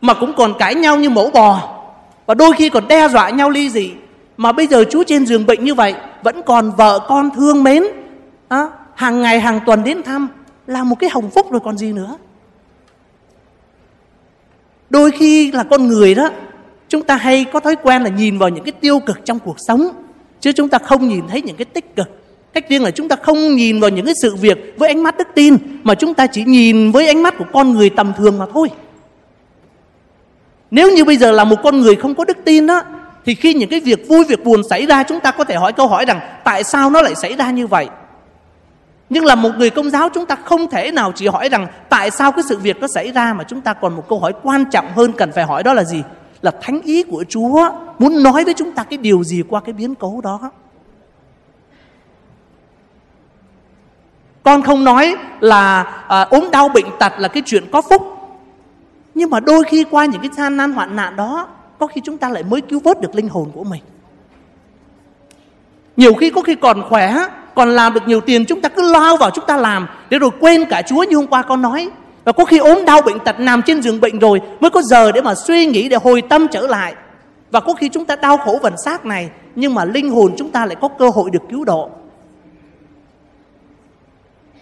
mà 0.00 0.14
cũng 0.14 0.32
còn 0.36 0.54
cãi 0.58 0.74
nhau 0.74 0.96
như 0.96 1.10
mẫu 1.10 1.30
bò. 1.30 1.72
Và 2.26 2.34
đôi 2.34 2.52
khi 2.52 2.68
còn 2.68 2.88
đe 2.88 3.08
dọa 3.08 3.30
nhau 3.30 3.50
ly 3.50 3.70
dị. 3.70 3.90
Mà 4.36 4.52
bây 4.52 4.66
giờ 4.66 4.84
chú 4.90 5.02
trên 5.04 5.26
giường 5.26 5.46
bệnh 5.46 5.64
như 5.64 5.74
vậy 5.74 5.94
vẫn 6.22 6.42
còn 6.42 6.70
vợ 6.70 7.06
con 7.08 7.30
thương 7.36 7.62
mến 7.62 7.82
à, 8.48 8.66
hàng 8.94 9.22
ngày 9.22 9.40
hàng 9.40 9.60
tuần 9.66 9.84
đến 9.84 10.02
thăm 10.02 10.28
là 10.66 10.84
một 10.84 10.96
cái 10.98 11.10
hồng 11.10 11.30
phúc 11.30 11.52
rồi 11.52 11.60
còn 11.64 11.78
gì 11.78 11.92
nữa. 11.92 12.16
Đôi 14.90 15.10
khi 15.10 15.52
là 15.52 15.64
con 15.64 15.88
người 15.88 16.14
đó 16.14 16.30
chúng 16.88 17.02
ta 17.02 17.16
hay 17.16 17.44
có 17.44 17.60
thói 17.60 17.76
quen 17.76 18.02
là 18.02 18.10
nhìn 18.10 18.38
vào 18.38 18.48
những 18.48 18.64
cái 18.64 18.72
tiêu 18.72 19.00
cực 19.00 19.24
trong 19.24 19.38
cuộc 19.38 19.56
sống 19.58 19.88
chứ 20.40 20.52
chúng 20.52 20.68
ta 20.68 20.78
không 20.78 21.08
nhìn 21.08 21.28
thấy 21.28 21.42
những 21.42 21.56
cái 21.56 21.64
tích 21.64 21.96
cực. 21.96 22.08
Cách 22.56 22.68
riêng 22.68 22.82
là 22.82 22.90
chúng 22.90 23.08
ta 23.08 23.16
không 23.16 23.56
nhìn 23.56 23.80
vào 23.80 23.90
những 23.90 24.06
cái 24.06 24.14
sự 24.22 24.36
việc 24.36 24.74
với 24.76 24.88
ánh 24.88 25.02
mắt 25.02 25.18
đức 25.18 25.28
tin, 25.34 25.56
mà 25.82 25.94
chúng 25.94 26.14
ta 26.14 26.26
chỉ 26.26 26.44
nhìn 26.44 26.90
với 26.90 27.06
ánh 27.06 27.22
mắt 27.22 27.34
của 27.38 27.44
con 27.52 27.72
người 27.72 27.90
tầm 27.90 28.12
thường 28.18 28.38
mà 28.38 28.46
thôi. 28.52 28.68
Nếu 30.70 30.92
như 30.92 31.04
bây 31.04 31.16
giờ 31.16 31.32
là 31.32 31.44
một 31.44 31.56
con 31.62 31.80
người 31.80 31.96
không 31.96 32.14
có 32.14 32.24
đức 32.24 32.36
tin 32.44 32.66
đó 32.66 32.82
thì 33.26 33.34
khi 33.34 33.54
những 33.54 33.68
cái 33.68 33.80
việc 33.80 34.08
vui, 34.08 34.24
việc 34.24 34.44
buồn 34.44 34.62
xảy 34.70 34.86
ra, 34.86 35.02
chúng 35.02 35.20
ta 35.20 35.30
có 35.30 35.44
thể 35.44 35.54
hỏi 35.54 35.72
câu 35.72 35.88
hỏi 35.88 36.04
rằng, 36.04 36.20
tại 36.44 36.64
sao 36.64 36.90
nó 36.90 37.02
lại 37.02 37.14
xảy 37.14 37.36
ra 37.36 37.50
như 37.50 37.66
vậy? 37.66 37.88
Nhưng 39.10 39.24
là 39.24 39.34
một 39.34 39.50
người 39.58 39.70
công 39.70 39.90
giáo, 39.90 40.08
chúng 40.14 40.26
ta 40.26 40.36
không 40.44 40.70
thể 40.70 40.90
nào 40.90 41.12
chỉ 41.14 41.26
hỏi 41.26 41.48
rằng, 41.48 41.66
tại 41.88 42.10
sao 42.10 42.32
cái 42.32 42.44
sự 42.48 42.58
việc 42.58 42.80
nó 42.80 42.86
xảy 42.94 43.12
ra, 43.12 43.34
mà 43.34 43.44
chúng 43.48 43.60
ta 43.60 43.72
còn 43.72 43.96
một 43.96 44.08
câu 44.08 44.18
hỏi 44.18 44.32
quan 44.42 44.64
trọng 44.70 44.92
hơn 44.92 45.12
cần 45.12 45.32
phải 45.32 45.44
hỏi 45.44 45.62
đó 45.62 45.74
là 45.74 45.84
gì? 45.84 46.02
Là 46.42 46.52
thánh 46.62 46.80
ý 46.82 47.02
của 47.02 47.24
Chúa 47.28 47.68
muốn 47.98 48.22
nói 48.22 48.44
với 48.44 48.54
chúng 48.54 48.72
ta 48.72 48.82
cái 48.82 48.96
điều 48.96 49.24
gì 49.24 49.42
qua 49.48 49.60
cái 49.60 49.72
biến 49.72 49.94
cố 49.94 50.20
đó. 50.22 50.50
Con 54.46 54.62
không 54.62 54.84
nói 54.84 55.16
là 55.40 55.82
à, 56.08 56.20
ốm 56.20 56.48
đau 56.52 56.68
bệnh 56.68 56.86
tật 56.98 57.12
là 57.18 57.28
cái 57.28 57.42
chuyện 57.46 57.64
có 57.72 57.82
phúc. 57.82 58.02
Nhưng 59.14 59.30
mà 59.30 59.40
đôi 59.40 59.64
khi 59.64 59.84
qua 59.90 60.04
những 60.04 60.20
cái 60.20 60.30
gian 60.36 60.56
nan 60.56 60.72
hoạn 60.72 60.96
nạn 60.96 61.16
đó 61.16 61.48
Có 61.78 61.86
khi 61.86 62.00
chúng 62.04 62.18
ta 62.18 62.28
lại 62.28 62.42
mới 62.42 62.60
cứu 62.60 62.80
vớt 62.80 63.00
được 63.00 63.14
linh 63.14 63.28
hồn 63.28 63.50
của 63.54 63.64
mình. 63.64 63.82
Nhiều 65.96 66.14
khi 66.14 66.30
có 66.30 66.42
khi 66.42 66.54
còn 66.54 66.82
khỏe 66.88 67.16
Còn 67.54 67.70
làm 67.70 67.94
được 67.94 68.00
nhiều 68.06 68.20
tiền 68.20 68.44
chúng 68.44 68.60
ta 68.60 68.68
cứ 68.68 68.92
lao 68.92 69.16
vào 69.16 69.30
chúng 69.30 69.46
ta 69.46 69.56
làm 69.56 69.86
Để 70.10 70.18
rồi 70.18 70.30
quên 70.40 70.64
cả 70.64 70.82
Chúa 70.82 71.02
như 71.02 71.16
hôm 71.16 71.26
qua 71.26 71.42
con 71.42 71.62
nói. 71.62 71.90
Và 72.24 72.32
có 72.32 72.44
khi 72.44 72.58
ốm 72.58 72.84
đau 72.86 73.02
bệnh 73.02 73.18
tật 73.18 73.40
nằm 73.40 73.62
trên 73.62 73.82
giường 73.82 74.00
bệnh 74.00 74.18
rồi 74.18 74.40
Mới 74.60 74.70
có 74.70 74.82
giờ 74.82 75.12
để 75.12 75.22
mà 75.22 75.34
suy 75.34 75.66
nghĩ 75.66 75.88
để 75.88 75.96
hồi 76.02 76.22
tâm 76.22 76.48
trở 76.48 76.66
lại. 76.66 76.94
Và 77.50 77.60
có 77.60 77.74
khi 77.74 77.88
chúng 77.88 78.04
ta 78.04 78.16
đau 78.16 78.36
khổ 78.36 78.58
vần 78.62 78.74
xác 78.84 79.06
này 79.06 79.30
Nhưng 79.54 79.74
mà 79.74 79.84
linh 79.84 80.10
hồn 80.10 80.34
chúng 80.38 80.50
ta 80.50 80.66
lại 80.66 80.76
có 80.80 80.88
cơ 80.88 81.08
hội 81.08 81.30
được 81.30 81.42
cứu 81.50 81.64
độ 81.64 81.90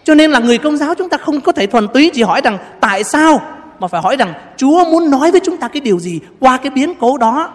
cho 0.05 0.15
nên 0.15 0.31
là 0.31 0.39
người 0.39 0.57
công 0.57 0.77
giáo 0.77 0.95
chúng 0.95 1.09
ta 1.09 1.17
không 1.17 1.41
có 1.41 1.51
thể 1.51 1.67
thuần 1.67 1.87
túy 1.93 2.11
chỉ 2.13 2.23
hỏi 2.23 2.41
rằng 2.43 2.57
tại 2.79 3.03
sao 3.03 3.41
mà 3.79 3.87
phải 3.87 4.01
hỏi 4.01 4.15
rằng 4.15 4.33
Chúa 4.57 4.85
muốn 4.91 5.09
nói 5.09 5.31
với 5.31 5.41
chúng 5.43 5.57
ta 5.57 5.67
cái 5.67 5.81
điều 5.81 5.99
gì 5.99 6.19
qua 6.39 6.57
cái 6.57 6.69
biến 6.69 6.93
cố 6.99 7.17
đó. 7.17 7.53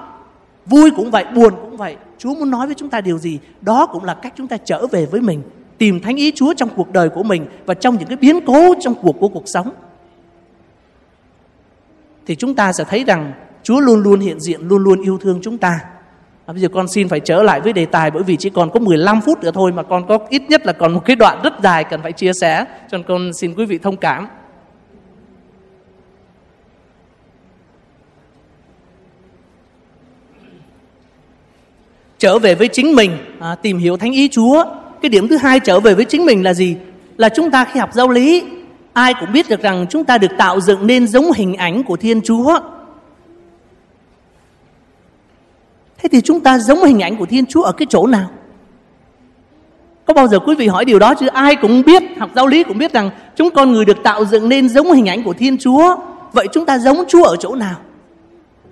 Vui 0.66 0.90
cũng 0.97 1.10
vậy, 1.10 1.24
buồn 1.35 1.55
cũng 1.62 1.77
vậy. 1.77 1.97
Chúa 2.18 2.35
muốn 2.35 2.51
nói 2.51 2.66
với 2.66 2.74
chúng 2.74 2.89
ta 2.89 3.01
điều 3.01 3.18
gì, 3.18 3.39
đó 3.60 3.86
cũng 3.86 4.05
là 4.05 4.14
cách 4.14 4.32
chúng 4.36 4.47
ta 4.47 4.56
trở 4.56 4.86
về 4.86 5.06
với 5.06 5.20
mình, 5.20 5.43
tìm 5.78 6.01
thánh 6.01 6.16
ý 6.16 6.32
Chúa 6.35 6.55
trong 6.55 6.68
cuộc 6.77 6.93
đời 6.93 7.09
của 7.09 7.22
mình 7.22 7.47
và 7.66 7.74
trong 7.74 7.97
những 7.98 8.09
cái 8.09 8.16
biến 8.16 8.40
cố 8.47 8.74
trong 8.81 8.94
cuộc 8.94 9.16
của 9.20 9.28
cuộc 9.28 9.48
sống. 9.48 9.70
Thì 12.27 12.35
chúng 12.35 12.55
ta 12.55 12.72
sẽ 12.72 12.85
thấy 12.85 13.05
rằng 13.05 13.32
Chúa 13.62 13.81
luôn 13.81 14.02
luôn 14.02 14.20
hiện 14.20 14.40
diện, 14.40 14.68
luôn 14.68 14.82
luôn 14.82 15.02
yêu 15.02 15.18
thương 15.18 15.40
chúng 15.43 15.59
ta. 15.59 15.81
À, 16.46 16.52
bây 16.52 16.60
giờ 16.60 16.68
con 16.68 16.88
xin 16.88 17.08
phải 17.08 17.20
trở 17.20 17.42
lại 17.42 17.60
với 17.60 17.72
đề 17.72 17.86
tài 17.86 18.10
bởi 18.10 18.22
vì 18.22 18.36
chỉ 18.36 18.50
còn 18.50 18.70
có 18.70 18.80
15 18.80 19.20
phút 19.20 19.44
nữa 19.44 19.50
thôi 19.54 19.72
mà 19.72 19.82
con 19.82 20.06
có 20.06 20.18
ít 20.28 20.42
nhất 20.48 20.66
là 20.66 20.72
còn 20.72 20.92
một 20.92 21.04
cái 21.04 21.16
đoạn 21.16 21.40
rất 21.42 21.52
dài 21.62 21.84
cần 21.84 22.02
phải 22.02 22.12
chia 22.12 22.32
sẻ. 22.40 22.64
Cho 22.90 22.98
nên 22.98 23.06
con 23.06 23.30
xin 23.40 23.54
quý 23.54 23.64
vị 23.64 23.78
thông 23.78 23.96
cảm. 23.96 24.28
Trở 32.18 32.38
về 32.38 32.54
với 32.54 32.68
chính 32.68 32.94
mình, 32.94 33.16
à, 33.40 33.54
tìm 33.54 33.78
hiểu 33.78 33.96
thánh 33.96 34.12
ý 34.12 34.28
Chúa. 34.28 34.64
Cái 35.02 35.08
điểm 35.08 35.28
thứ 35.28 35.36
hai 35.36 35.60
trở 35.60 35.80
về 35.80 35.94
với 35.94 36.04
chính 36.04 36.26
mình 36.26 36.44
là 36.44 36.54
gì? 36.54 36.76
Là 37.16 37.28
chúng 37.28 37.50
ta 37.50 37.64
khi 37.64 37.80
học 37.80 37.90
giáo 37.92 38.08
lý, 38.08 38.44
ai 38.92 39.14
cũng 39.20 39.32
biết 39.32 39.48
được 39.48 39.62
rằng 39.62 39.86
chúng 39.90 40.04
ta 40.04 40.18
được 40.18 40.30
tạo 40.38 40.60
dựng 40.60 40.86
nên 40.86 41.06
giống 41.06 41.32
hình 41.32 41.54
ảnh 41.54 41.82
của 41.82 41.96
Thiên 41.96 42.20
Chúa 42.22 42.60
Thế 46.02 46.09
thì 46.12 46.20
chúng 46.20 46.40
ta 46.40 46.59
giống 46.59 46.85
hình 46.85 47.01
ảnh 47.01 47.16
của 47.16 47.27
Thiên 47.27 47.47
Chúa 47.47 47.62
ở 47.62 47.72
cái 47.72 47.86
chỗ 47.90 48.06
nào? 48.06 48.31
Có 50.05 50.14
bao 50.14 50.28
giờ 50.28 50.39
quý 50.39 50.55
vị 50.55 50.66
hỏi 50.66 50.85
điều 50.85 50.98
đó 50.98 51.14
chứ 51.14 51.27
ai 51.27 51.56
cũng 51.56 51.82
biết, 51.82 52.02
học 52.18 52.31
giáo 52.36 52.47
lý 52.47 52.62
cũng 52.62 52.78
biết 52.78 52.93
rằng 52.93 53.10
chúng 53.36 53.51
con 53.51 53.72
người 53.72 53.85
được 53.85 54.02
tạo 54.02 54.24
dựng 54.24 54.48
nên 54.48 54.68
giống 54.68 54.93
hình 54.93 55.09
ảnh 55.09 55.22
của 55.22 55.32
Thiên 55.32 55.59
Chúa. 55.59 55.97
Vậy 56.32 56.47
chúng 56.52 56.66
ta 56.66 56.78
giống 56.78 57.05
Chúa 57.09 57.24
ở 57.24 57.36
chỗ 57.36 57.55
nào? 57.55 57.77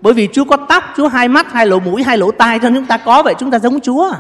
Bởi 0.01 0.15
vì 0.15 0.29
Chúa 0.33 0.45
có 0.45 0.57
tóc, 0.57 0.85
Chúa 0.97 1.09
hai 1.09 1.29
mắt, 1.29 1.53
hai 1.53 1.67
lỗ 1.67 1.79
mũi, 1.79 2.03
hai 2.03 2.19
lỗ 2.19 2.31
tai 2.31 2.59
cho 2.59 2.69
chúng 2.75 2.85
ta 2.85 2.97
có 2.97 3.23
vậy 3.23 3.35
chúng 3.39 3.51
ta 3.51 3.59
giống 3.59 3.81
Chúa. 3.81 4.13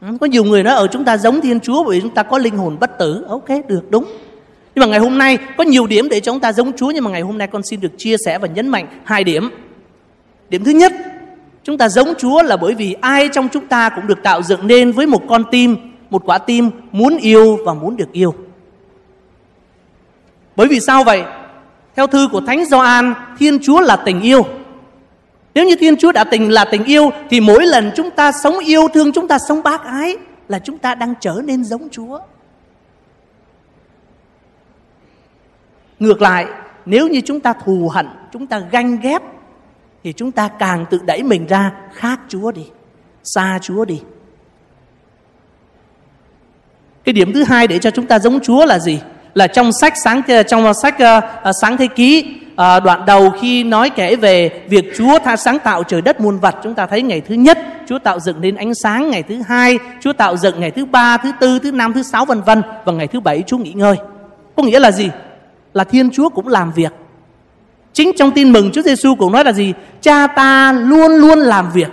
Ừ, 0.00 0.08
có 0.20 0.26
nhiều 0.26 0.44
người 0.44 0.62
nói 0.62 0.74
ở 0.74 0.86
chúng 0.86 1.04
ta 1.04 1.16
giống 1.16 1.40
Thiên 1.40 1.60
Chúa 1.60 1.84
bởi 1.84 1.94
vì 1.96 2.00
chúng 2.00 2.14
ta 2.14 2.22
có 2.22 2.38
linh 2.38 2.56
hồn 2.56 2.76
bất 2.80 2.98
tử. 2.98 3.24
Ok, 3.28 3.48
được, 3.68 3.90
đúng. 3.90 4.04
Nhưng 4.74 4.80
mà 4.80 4.86
ngày 4.86 4.98
hôm 4.98 5.18
nay 5.18 5.38
có 5.56 5.64
nhiều 5.64 5.86
điểm 5.86 6.08
để 6.08 6.20
chúng 6.20 6.40
ta 6.40 6.52
giống 6.52 6.72
Chúa 6.76 6.90
nhưng 6.90 7.04
mà 7.04 7.10
ngày 7.10 7.20
hôm 7.20 7.38
nay 7.38 7.48
con 7.48 7.62
xin 7.62 7.80
được 7.80 7.92
chia 7.98 8.16
sẻ 8.24 8.38
và 8.38 8.48
nhấn 8.48 8.68
mạnh 8.68 8.86
hai 9.04 9.24
điểm. 9.24 9.50
Điểm 10.48 10.64
thứ 10.64 10.70
nhất 10.70 10.92
Chúng 11.68 11.78
ta 11.78 11.88
giống 11.88 12.14
Chúa 12.18 12.42
là 12.42 12.56
bởi 12.56 12.74
vì 12.74 12.96
ai 13.00 13.28
trong 13.32 13.48
chúng 13.48 13.66
ta 13.66 13.88
cũng 13.88 14.06
được 14.06 14.22
tạo 14.22 14.42
dựng 14.42 14.66
nên 14.66 14.92
với 14.92 15.06
một 15.06 15.22
con 15.28 15.44
tim, 15.50 15.76
một 16.10 16.22
quả 16.26 16.38
tim 16.38 16.70
muốn 16.92 17.16
yêu 17.16 17.58
và 17.64 17.74
muốn 17.74 17.96
được 17.96 18.12
yêu. 18.12 18.34
Bởi 20.56 20.68
vì 20.68 20.80
sao 20.80 21.04
vậy? 21.04 21.22
Theo 21.96 22.06
thư 22.06 22.28
của 22.32 22.40
Thánh 22.40 22.64
Gioan, 22.64 23.14
Thiên 23.38 23.58
Chúa 23.62 23.80
là 23.80 23.96
tình 23.96 24.20
yêu. 24.20 24.46
Nếu 25.54 25.66
như 25.66 25.76
Thiên 25.76 25.96
Chúa 25.96 26.12
đã 26.12 26.24
tình 26.24 26.50
là 26.50 26.64
tình 26.64 26.84
yêu 26.84 27.10
thì 27.30 27.40
mỗi 27.40 27.66
lần 27.66 27.90
chúng 27.96 28.10
ta 28.10 28.32
sống 28.32 28.58
yêu 28.58 28.88
thương, 28.94 29.12
chúng 29.12 29.28
ta 29.28 29.38
sống 29.38 29.62
bác 29.62 29.84
ái 29.84 30.16
là 30.48 30.58
chúng 30.58 30.78
ta 30.78 30.94
đang 30.94 31.14
trở 31.20 31.40
nên 31.44 31.64
giống 31.64 31.88
Chúa. 31.90 32.18
ngược 35.98 36.22
lại 36.22 36.46
nếu 36.86 37.08
như 37.08 37.20
chúng 37.24 37.40
ta 37.40 37.52
thù 37.52 37.90
hận 37.92 38.06
chúng 38.32 38.46
ta 38.46 38.58
ganh 38.58 39.00
ghét 39.00 39.22
thì 40.04 40.12
chúng 40.12 40.32
ta 40.32 40.48
càng 40.48 40.86
tự 40.90 41.00
đẩy 41.04 41.22
mình 41.22 41.46
ra 41.46 41.72
khác 41.94 42.20
chúa 42.28 42.52
đi 42.52 42.66
xa 43.34 43.58
chúa 43.62 43.84
đi. 43.84 44.00
Cái 47.04 47.12
điểm 47.12 47.32
thứ 47.32 47.44
hai 47.44 47.66
để 47.66 47.78
cho 47.78 47.90
chúng 47.90 48.06
ta 48.06 48.18
giống 48.18 48.40
chúa 48.40 48.66
là 48.66 48.78
gì? 48.78 49.00
Là 49.34 49.46
trong 49.46 49.72
sách 49.72 49.94
sáng 50.04 50.22
trong 50.48 50.74
sách 50.74 50.94
uh, 50.94 51.54
sáng 51.60 51.76
thế 51.76 51.86
ký 51.86 52.38
uh, 52.52 52.84
đoạn 52.84 53.04
đầu 53.06 53.30
khi 53.30 53.64
nói 53.64 53.90
kể 53.90 54.16
về 54.16 54.62
việc 54.68 54.92
Chúa 54.96 55.18
tha 55.24 55.36
sáng 55.36 55.58
tạo 55.58 55.82
trời 55.82 56.00
đất 56.00 56.20
muôn 56.20 56.38
vật 56.38 56.56
chúng 56.62 56.74
ta 56.74 56.86
thấy 56.86 57.02
ngày 57.02 57.20
thứ 57.20 57.34
nhất 57.34 57.58
Chúa 57.88 57.98
tạo 57.98 58.20
dựng 58.20 58.40
nên 58.40 58.54
ánh 58.56 58.74
sáng 58.74 59.10
ngày 59.10 59.22
thứ 59.22 59.42
hai 59.48 59.78
Chúa 60.00 60.12
tạo 60.12 60.36
dựng 60.36 60.60
ngày 60.60 60.70
thứ 60.70 60.84
ba 60.84 61.16
thứ 61.16 61.32
tư 61.40 61.58
thứ 61.58 61.70
năm 61.70 61.92
thứ 61.92 62.02
sáu 62.02 62.24
vân 62.24 62.42
vân 62.42 62.62
và 62.84 62.92
ngày 62.92 63.06
thứ 63.06 63.20
bảy 63.20 63.42
Chúa 63.46 63.58
nghỉ 63.58 63.72
ngơi. 63.72 63.96
Có 64.56 64.62
nghĩa 64.62 64.80
là 64.80 64.90
gì? 64.90 65.10
Là 65.74 65.84
Thiên 65.84 66.10
Chúa 66.10 66.28
cũng 66.28 66.48
làm 66.48 66.72
việc 66.72 66.92
chính 67.92 68.12
trong 68.16 68.30
tin 68.30 68.52
mừng 68.52 68.70
Chúa 68.72 68.82
Giêsu 68.82 69.14
cũng 69.14 69.32
nói 69.32 69.44
là 69.44 69.52
gì 69.52 69.72
cha 70.00 70.26
ta 70.26 70.72
luôn 70.72 71.12
luôn 71.12 71.38
làm 71.38 71.70
việc 71.74 71.88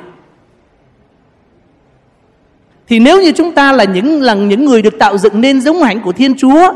thì 2.87 2.99
nếu 2.99 3.21
như 3.21 3.31
chúng 3.31 3.51
ta 3.51 3.71
là 3.71 3.83
những 3.83 4.21
là 4.21 4.33
những 4.33 4.65
người 4.65 4.81
được 4.81 4.99
tạo 4.99 5.17
dựng 5.17 5.41
nên 5.41 5.61
giống 5.61 5.83
hạnh 5.83 6.01
của 6.01 6.11
Thiên 6.11 6.35
Chúa 6.37 6.73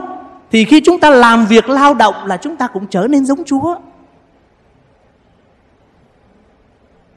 thì 0.51 0.65
khi 0.65 0.81
chúng 0.81 0.99
ta 0.99 1.09
làm 1.09 1.45
việc 1.45 1.69
lao 1.69 1.93
động 1.93 2.15
là 2.25 2.37
chúng 2.37 2.55
ta 2.55 2.67
cũng 2.67 2.87
trở 2.87 3.07
nên 3.09 3.25
giống 3.25 3.43
Chúa. 3.45 3.75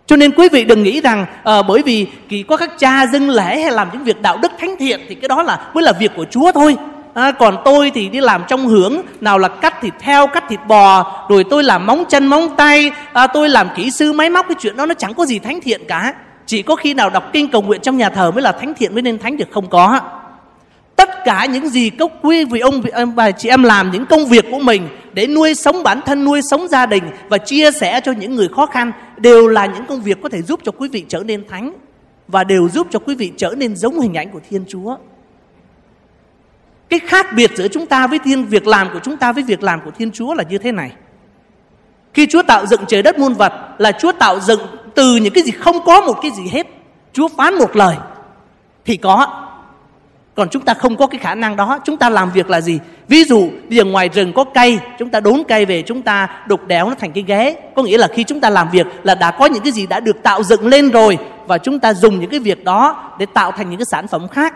Cho 0.07 0.17
nên 0.17 0.33
quý 0.33 0.49
vị 0.49 0.65
đừng 0.65 0.83
nghĩ 0.83 1.01
rằng 1.01 1.27
à, 1.45 1.63
bởi 1.63 1.83
vì 1.83 2.07
chỉ 2.29 2.43
có 2.43 2.57
các 2.57 2.79
cha 2.79 3.07
dâng 3.07 3.31
lễ 3.31 3.61
hay 3.63 3.73
làm 3.73 3.89
những 3.93 4.05
việc 4.05 4.23
đạo 4.23 4.39
đức 4.43 4.53
thánh 4.59 4.77
thiện 4.79 5.01
thì 5.09 5.15
cái 5.15 5.29
đó 5.29 5.43
là 5.43 5.71
mới 5.75 5.85
là 5.85 5.93
việc 5.93 6.11
của 6.17 6.25
Chúa 6.31 6.53
thôi. 6.53 6.77
À, 7.15 7.33
còn 7.33 7.57
tôi 7.65 7.91
thì 7.95 8.09
đi 8.09 8.21
làm 8.21 8.43
trong 8.49 8.67
hưởng 8.67 9.03
nào 9.21 9.39
là 9.39 9.49
cắt 9.49 9.75
thịt 9.83 9.95
heo 10.01 10.27
cắt 10.27 10.45
thịt 10.49 10.61
bò 10.69 11.13
rồi 11.29 11.45
tôi 11.51 11.65
làm 11.65 11.87
móng 11.87 12.05
chân 12.09 12.27
móng 12.27 12.57
tay. 12.57 12.91
À, 13.13 13.27
tôi 13.27 13.49
làm 13.49 13.69
kỹ 13.77 13.91
sư 13.91 14.13
máy 14.13 14.31
móc 14.31 14.47
cái 14.49 14.57
chuyện 14.61 14.77
đó 14.77 14.87
nó 14.87 14.95
chẳng 14.95 15.15
có 15.15 15.27
gì 15.27 15.39
thánh 15.39 15.61
thiện 15.61 15.81
cả. 15.89 16.15
Chỉ 16.47 16.63
có 16.63 16.77
khi 16.77 16.95
nào 16.95 17.11
đọc 17.11 17.31
kinh 17.33 17.49
cầu 17.49 17.63
nguyện 17.63 17.81
trong 17.81 17.97
nhà 17.97 18.09
thờ 18.09 18.31
mới 18.31 18.43
là 18.43 18.53
thánh 18.53 18.75
thiện 18.75 18.95
mới 18.95 19.03
nên 19.03 19.19
thánh 19.19 19.37
được 19.37 19.49
không 19.51 19.69
có. 19.71 20.01
Tất 20.97 21.25
cả 21.25 21.47
những 21.47 21.69
gì 21.69 21.91
các 21.91 22.11
quý 22.23 22.45
vị 22.45 22.61
ông 22.61 22.83
và 23.15 23.31
chị 23.31 23.49
em 23.49 23.63
làm 23.63 23.91
những 23.91 24.07
công 24.07 24.27
việc 24.27 24.45
của 24.51 24.59
mình 24.59 24.89
để 25.13 25.27
nuôi 25.27 25.55
sống 25.55 25.83
bản 25.83 26.01
thân 26.07 26.25
nuôi 26.25 26.41
sống 26.51 26.69
gia 26.69 26.87
đình 26.87 27.05
và 27.29 27.39
chia 27.39 27.71
sẻ 27.71 28.01
cho 28.05 28.13
những 28.13 28.35
người 28.35 28.49
khó 28.49 28.67
khăn 28.67 28.93
đều 29.17 29.49
là 29.49 29.67
những 29.67 29.87
công 29.87 30.03
việc 30.03 30.19
có 30.23 30.29
thể 30.29 30.43
giúp 30.43 30.61
cho 30.65 30.73
quý 30.73 30.89
vị 30.89 31.05
trở 31.09 31.19
nên 31.19 31.49
thánh 31.49 31.73
và 32.29 32.45
đều 32.45 32.69
giúp 32.69 32.87
cho 32.91 32.99
quý 32.99 33.15
vị 33.15 33.33
trở 33.37 33.55
nên 33.57 33.77
giống 33.77 34.01
hình 34.01 34.15
ảnh 34.15 34.31
của 34.31 34.41
Thiên 34.51 34.65
Chúa. 34.69 34.97
Cái 36.93 37.01
khác 37.01 37.27
biệt 37.33 37.51
giữa 37.57 37.69
chúng 37.69 37.87
ta 37.87 38.07
với 38.07 38.19
thiên 38.19 38.45
việc 38.45 38.67
làm 38.67 38.89
của 38.93 38.99
chúng 39.03 39.17
ta 39.17 39.33
với 39.33 39.43
việc 39.43 39.63
làm 39.63 39.81
của 39.85 39.91
Thiên 39.91 40.13
Chúa 40.13 40.35
là 40.35 40.45
như 40.49 40.59
thế 40.59 40.73
này. 40.73 40.93
Khi 42.15 42.27
Chúa 42.31 42.43
tạo 42.43 42.67
dựng 42.67 42.81
trời 42.89 43.03
đất 43.03 43.19
muôn 43.19 43.35
vật 43.35 43.53
là 43.79 43.93
Chúa 43.93 44.13
tạo 44.13 44.41
dựng 44.41 44.61
từ 44.95 45.17
những 45.17 45.33
cái 45.33 45.45
gì 45.45 45.53
không 45.53 45.85
có 45.85 46.01
một 46.01 46.19
cái 46.23 46.31
gì 46.31 46.43
hết. 46.53 46.67
Chúa 47.13 47.29
phán 47.29 47.55
một 47.55 47.77
lời 47.77 47.97
thì 48.85 48.97
có. 48.97 49.27
Còn 50.35 50.49
chúng 50.49 50.63
ta 50.63 50.75
không 50.75 50.97
có 50.97 51.07
cái 51.07 51.19
khả 51.19 51.35
năng 51.35 51.57
đó, 51.57 51.79
chúng 51.85 51.97
ta 51.97 52.11
làm 52.11 52.31
việc 52.31 52.51
là 52.51 52.61
gì? 52.61 52.79
Ví 53.09 53.25
dụ 53.25 53.51
bây 53.69 53.79
giờ 53.79 53.85
ngoài 53.85 54.09
rừng 54.09 54.33
có 54.33 54.45
cây, 54.45 54.79
chúng 54.99 55.09
ta 55.09 55.21
đốn 55.21 55.43
cây 55.49 55.65
về 55.65 55.83
chúng 55.83 56.03
ta 56.03 56.29
đục 56.47 56.67
đéo 56.67 56.89
nó 56.89 56.95
thành 56.95 57.13
cái 57.13 57.25
ghế. 57.27 57.57
Có 57.77 57.83
nghĩa 57.83 57.99
là 57.99 58.09
khi 58.09 58.25
chúng 58.25 58.41
ta 58.41 58.51
làm 58.51 58.71
việc 58.71 58.87
là 59.03 59.15
đã 59.15 59.31
có 59.31 59.47
những 59.47 59.63
cái 59.63 59.73
gì 59.73 59.87
đã 59.87 60.01
được 60.01 60.23
tạo 60.23 60.43
dựng 60.43 60.67
lên 60.67 60.91
rồi 60.91 61.19
và 61.47 61.59
chúng 61.59 61.79
ta 61.79 61.95
dùng 61.95 62.21
những 62.21 62.31
cái 62.31 62.41
việc 62.41 62.65
đó 62.65 63.13
để 63.19 63.27
tạo 63.27 63.53
thành 63.53 63.71
những 63.71 63.79
cái 63.79 63.87
sản 63.87 64.09
phẩm 64.09 64.29
khác. 64.29 64.55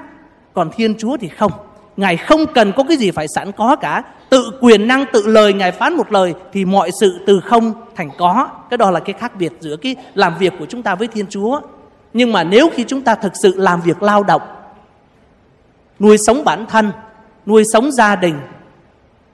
Còn 0.55 0.71
Thiên 0.77 0.95
Chúa 0.99 1.17
thì 1.17 1.29
không. 1.29 1.53
Ngài 1.97 2.17
không 2.17 2.47
cần 2.55 2.73
có 2.77 2.83
cái 2.83 2.97
gì 2.97 3.11
phải 3.11 3.27
sẵn 3.35 3.53
có 3.53 3.77
cả. 3.77 4.03
Tự 4.29 4.51
quyền 4.61 4.89
năng, 4.89 5.05
tự 5.13 5.27
lời 5.27 5.53
Ngài 5.53 5.73
phán 5.73 5.95
một 5.95 6.13
lời 6.13 6.35
Thì 6.53 6.65
mọi 6.65 6.91
sự 7.01 7.19
từ 7.27 7.41
không 7.41 7.73
thành 7.97 8.11
có. 8.19 8.49
Cái 8.71 8.79
đó 8.79 8.91
là 8.91 9.01
cái 9.01 9.15
khác 9.19 9.37
biệt 9.37 9.53
giữa 9.61 9.77
cái 9.77 9.97
làm 10.15 10.39
việc 10.39 10.53
của 10.59 10.67
chúng 10.67 10.83
ta 10.83 10.95
với 10.95 11.09
Thiên 11.09 11.27
Chúa. 11.27 11.61
Nhưng 12.13 12.33
mà 12.33 12.45
nếu 12.45 12.71
khi 12.75 12.85
chúng 12.89 13.03
ta 13.03 13.15
thực 13.15 13.33
sự 13.43 13.55
làm 13.57 13.81
việc 13.81 14.03
lao 14.03 14.23
động, 14.23 14.43
Nuôi 16.01 16.17
sống 16.27 16.45
bản 16.45 16.67
thân, 16.67 16.93
Nuôi 17.47 17.65
sống 17.73 17.93
gia 17.93 18.17
đình, 18.17 18.41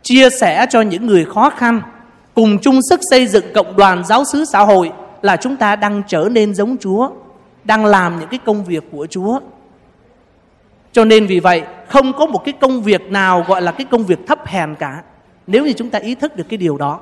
Chia 0.03 0.31
sẻ 0.31 0.67
cho 0.71 0.81
những 0.81 1.07
người 1.07 1.25
khó 1.25 1.51
khăn, 1.51 1.83
Cùng 2.35 2.59
chung 2.59 2.81
sức 2.91 3.01
xây 3.11 3.27
dựng 3.27 3.45
cộng 3.55 3.77
đoàn 3.77 4.05
giáo 4.05 4.25
xứ 4.25 4.45
xã 4.45 4.61
hội 4.61 4.93
Là 5.23 5.37
chúng 5.37 5.57
ta 5.57 5.77
đang 5.77 6.03
trở 6.07 6.29
nên 6.31 6.55
giống 6.55 6.77
Chúa, 6.81 7.11
Đang 7.65 7.85
làm 7.85 8.21
những 8.21 8.29
cái 8.29 8.41
công 8.45 8.65
việc 8.65 8.85
của 8.93 9.07
Chúa. 9.11 9.41
Cho 10.93 11.05
nên 11.05 11.27
vì 11.27 11.41
vậy 11.41 11.63
không 11.93 12.13
có 12.13 12.27
một 12.27 12.45
cái 12.45 12.53
công 12.61 12.83
việc 12.83 13.11
nào 13.11 13.45
gọi 13.49 13.63
là 13.63 13.73
cái 13.73 13.87
công 13.91 14.05
việc 14.05 14.27
thấp 14.27 14.47
hèn 14.47 14.75
cả 14.75 15.03
nếu 15.47 15.65
như 15.65 15.73
chúng 15.73 15.91
ta 15.91 15.99
ý 15.99 16.15
thức 16.15 16.37
được 16.37 16.45
cái 16.49 16.57
điều 16.57 16.77
đó. 16.77 17.01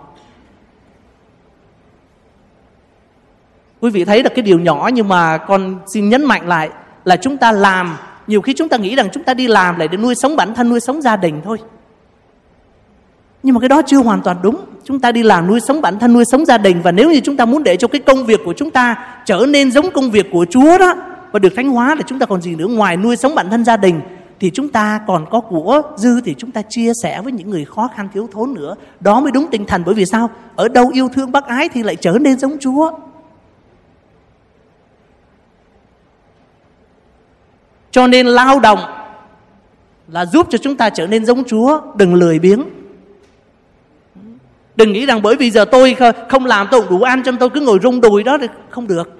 Quý 3.81 3.91
vị 3.91 4.05
thấy 4.05 4.23
được 4.23 4.31
cái 4.35 4.43
điều 4.43 4.59
nhỏ 4.59 4.91
nhưng 4.95 5.09
mà 5.09 5.39
con 5.39 5.79
xin 5.95 6.09
nhấn 6.09 6.25
mạnh 6.25 6.49
lại 6.49 6.71
là 7.05 7.17
chúng 7.17 7.37
ta 7.37 7.53
làm 7.53 7.97
nhiều 8.27 8.41
khi 8.41 8.53
chúng 8.57 8.69
ta 8.69 8.77
nghĩ 8.77 8.97
rằng 8.97 9.09
chúng 9.13 9.23
ta 9.23 9.35
đi 9.35 9.47
làm 9.47 9.79
lại 9.79 9.89
để 9.89 9.97
nuôi 9.97 10.15
sống 10.15 10.37
bản 10.37 10.55
thân, 10.55 10.69
nuôi 10.69 10.81
sống 10.81 11.03
gia 11.03 11.17
đình 11.17 11.41
thôi. 11.45 11.59
Nhưng 13.43 13.55
mà 13.55 13.61
cái 13.61 13.69
đó 13.69 13.83
chưa 13.87 13.99
hoàn 13.99 14.23
toàn 14.23 14.37
đúng. 14.43 14.57
Chúng 14.85 15.01
ta 15.01 15.13
đi 15.13 15.23
làm 15.23 15.47
nuôi 15.47 15.61
sống 15.61 15.81
bản 15.81 15.99
thân, 15.99 16.13
nuôi 16.13 16.25
sống 16.25 16.47
gia 16.47 16.59
đình 16.59 16.83
và 16.83 16.93
nếu 16.93 17.11
như 17.11 17.21
chúng 17.21 17.37
ta 17.37 17.45
muốn 17.45 17.63
để 17.63 17.77
cho 17.77 17.89
cái 17.89 18.01
công 18.01 18.27
việc 18.27 18.41
của 18.45 18.55
chúng 18.57 18.71
ta 18.71 18.97
trở 19.25 19.47
nên 19.49 19.71
giống 19.71 19.91
công 19.91 20.11
việc 20.11 20.27
của 20.33 20.47
Chúa 20.51 20.79
đó 20.79 20.95
và 21.33 21.39
được 21.39 21.53
thánh 21.57 21.69
hóa 21.69 21.95
là 21.95 22.03
chúng 22.07 22.19
ta 22.19 22.27
còn 22.27 22.43
gì 22.43 22.55
nữa 22.55 22.67
ngoài 22.67 22.97
nuôi 22.97 23.17
sống 23.17 23.35
bản 23.35 23.51
thân 23.51 23.65
gia 23.65 23.77
đình 23.77 24.01
thì 24.41 24.51
chúng 24.51 24.69
ta 24.69 25.01
còn 25.07 25.27
có 25.31 25.41
của 25.41 25.83
dư 25.97 26.21
thì 26.21 26.35
chúng 26.39 26.51
ta 26.51 26.63
chia 26.63 26.93
sẻ 27.03 27.21
với 27.23 27.33
những 27.33 27.51
người 27.51 27.65
khó 27.65 27.89
khăn, 27.97 28.09
thiếu 28.13 28.29
thốn 28.33 28.55
nữa. 28.55 28.75
Đó 29.01 29.21
mới 29.21 29.33
đúng 29.33 29.47
tinh 29.51 29.65
thần, 29.67 29.83
bởi 29.87 29.95
vì 29.95 30.07
sao? 30.07 30.31
Ở 30.57 30.69
đâu 30.69 30.91
yêu 30.95 31.09
thương 31.09 31.33
bác 31.33 31.45
ái 31.45 31.69
thì 31.69 31.83
lại 31.83 31.97
trở 31.97 32.13
nên 32.21 32.39
giống 32.39 32.59
chúa. 32.61 32.91
Cho 37.91 38.07
nên 38.07 38.27
lao 38.27 38.61
động 38.61 38.79
là 40.09 40.27
giúp 40.27 40.47
cho 40.51 40.59
chúng 40.59 40.77
ta 40.77 40.91
trở 40.91 41.07
nên 41.07 41.25
giống 41.25 41.45
chúa. 41.45 41.81
Đừng 41.95 42.15
lười 42.15 42.39
biếng. 42.39 42.63
Đừng 44.77 44.93
nghĩ 44.93 45.07
rằng 45.07 45.23
bởi 45.23 45.37
vì 45.37 45.51
giờ 45.51 45.65
tôi 45.65 45.97
không 46.29 46.47
làm 46.47 46.69
tôi 46.71 46.83
đủ 46.91 47.03
ăn 47.03 47.23
cho 47.25 47.33
tôi 47.41 47.51
cứ 47.51 47.61
ngồi 47.61 47.79
rung 47.83 48.01
đùi 48.01 48.23
đó 48.23 48.39
thì 48.41 48.47
không 48.71 48.87
được. 48.87 49.13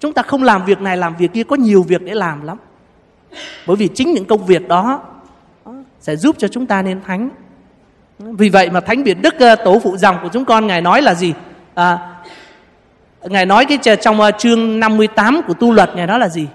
Chúng 0.00 0.12
ta 0.12 0.22
không 0.22 0.42
làm 0.42 0.64
việc 0.64 0.80
này, 0.80 0.96
làm 0.96 1.16
việc 1.16 1.32
kia 1.32 1.44
có 1.44 1.56
nhiều 1.56 1.82
việc 1.82 2.02
để 2.02 2.14
làm 2.14 2.42
lắm. 2.42 2.58
Bởi 3.66 3.76
vì 3.76 3.88
chính 3.94 4.12
những 4.12 4.24
công 4.24 4.46
việc 4.46 4.68
đó 4.68 5.00
sẽ 6.00 6.16
giúp 6.16 6.36
cho 6.38 6.48
chúng 6.48 6.66
ta 6.66 6.82
nên 6.82 7.00
thánh. 7.06 7.30
Vì 8.18 8.48
vậy 8.48 8.70
mà 8.70 8.80
Thánh 8.80 9.02
Việt 9.02 9.22
Đức 9.22 9.34
ờ, 9.38 9.56
tổ 9.56 9.78
phụ 9.78 9.96
dòng 9.96 10.16
của 10.22 10.28
chúng 10.32 10.44
con 10.44 10.66
Ngài 10.66 10.80
nói 10.80 11.02
là 11.02 11.14
gì? 11.14 11.34
À, 11.74 11.98
Ngài 13.22 13.46
nói 13.46 13.66
cái 13.66 13.96
trong 13.96 14.20
ờ, 14.20 14.30
chương 14.30 14.80
58 14.80 15.40
của 15.46 15.54
tu 15.54 15.72
luật 15.72 15.90
Ngài 15.96 16.06
nói 16.06 16.18
là 16.18 16.28
gì? 16.28 16.46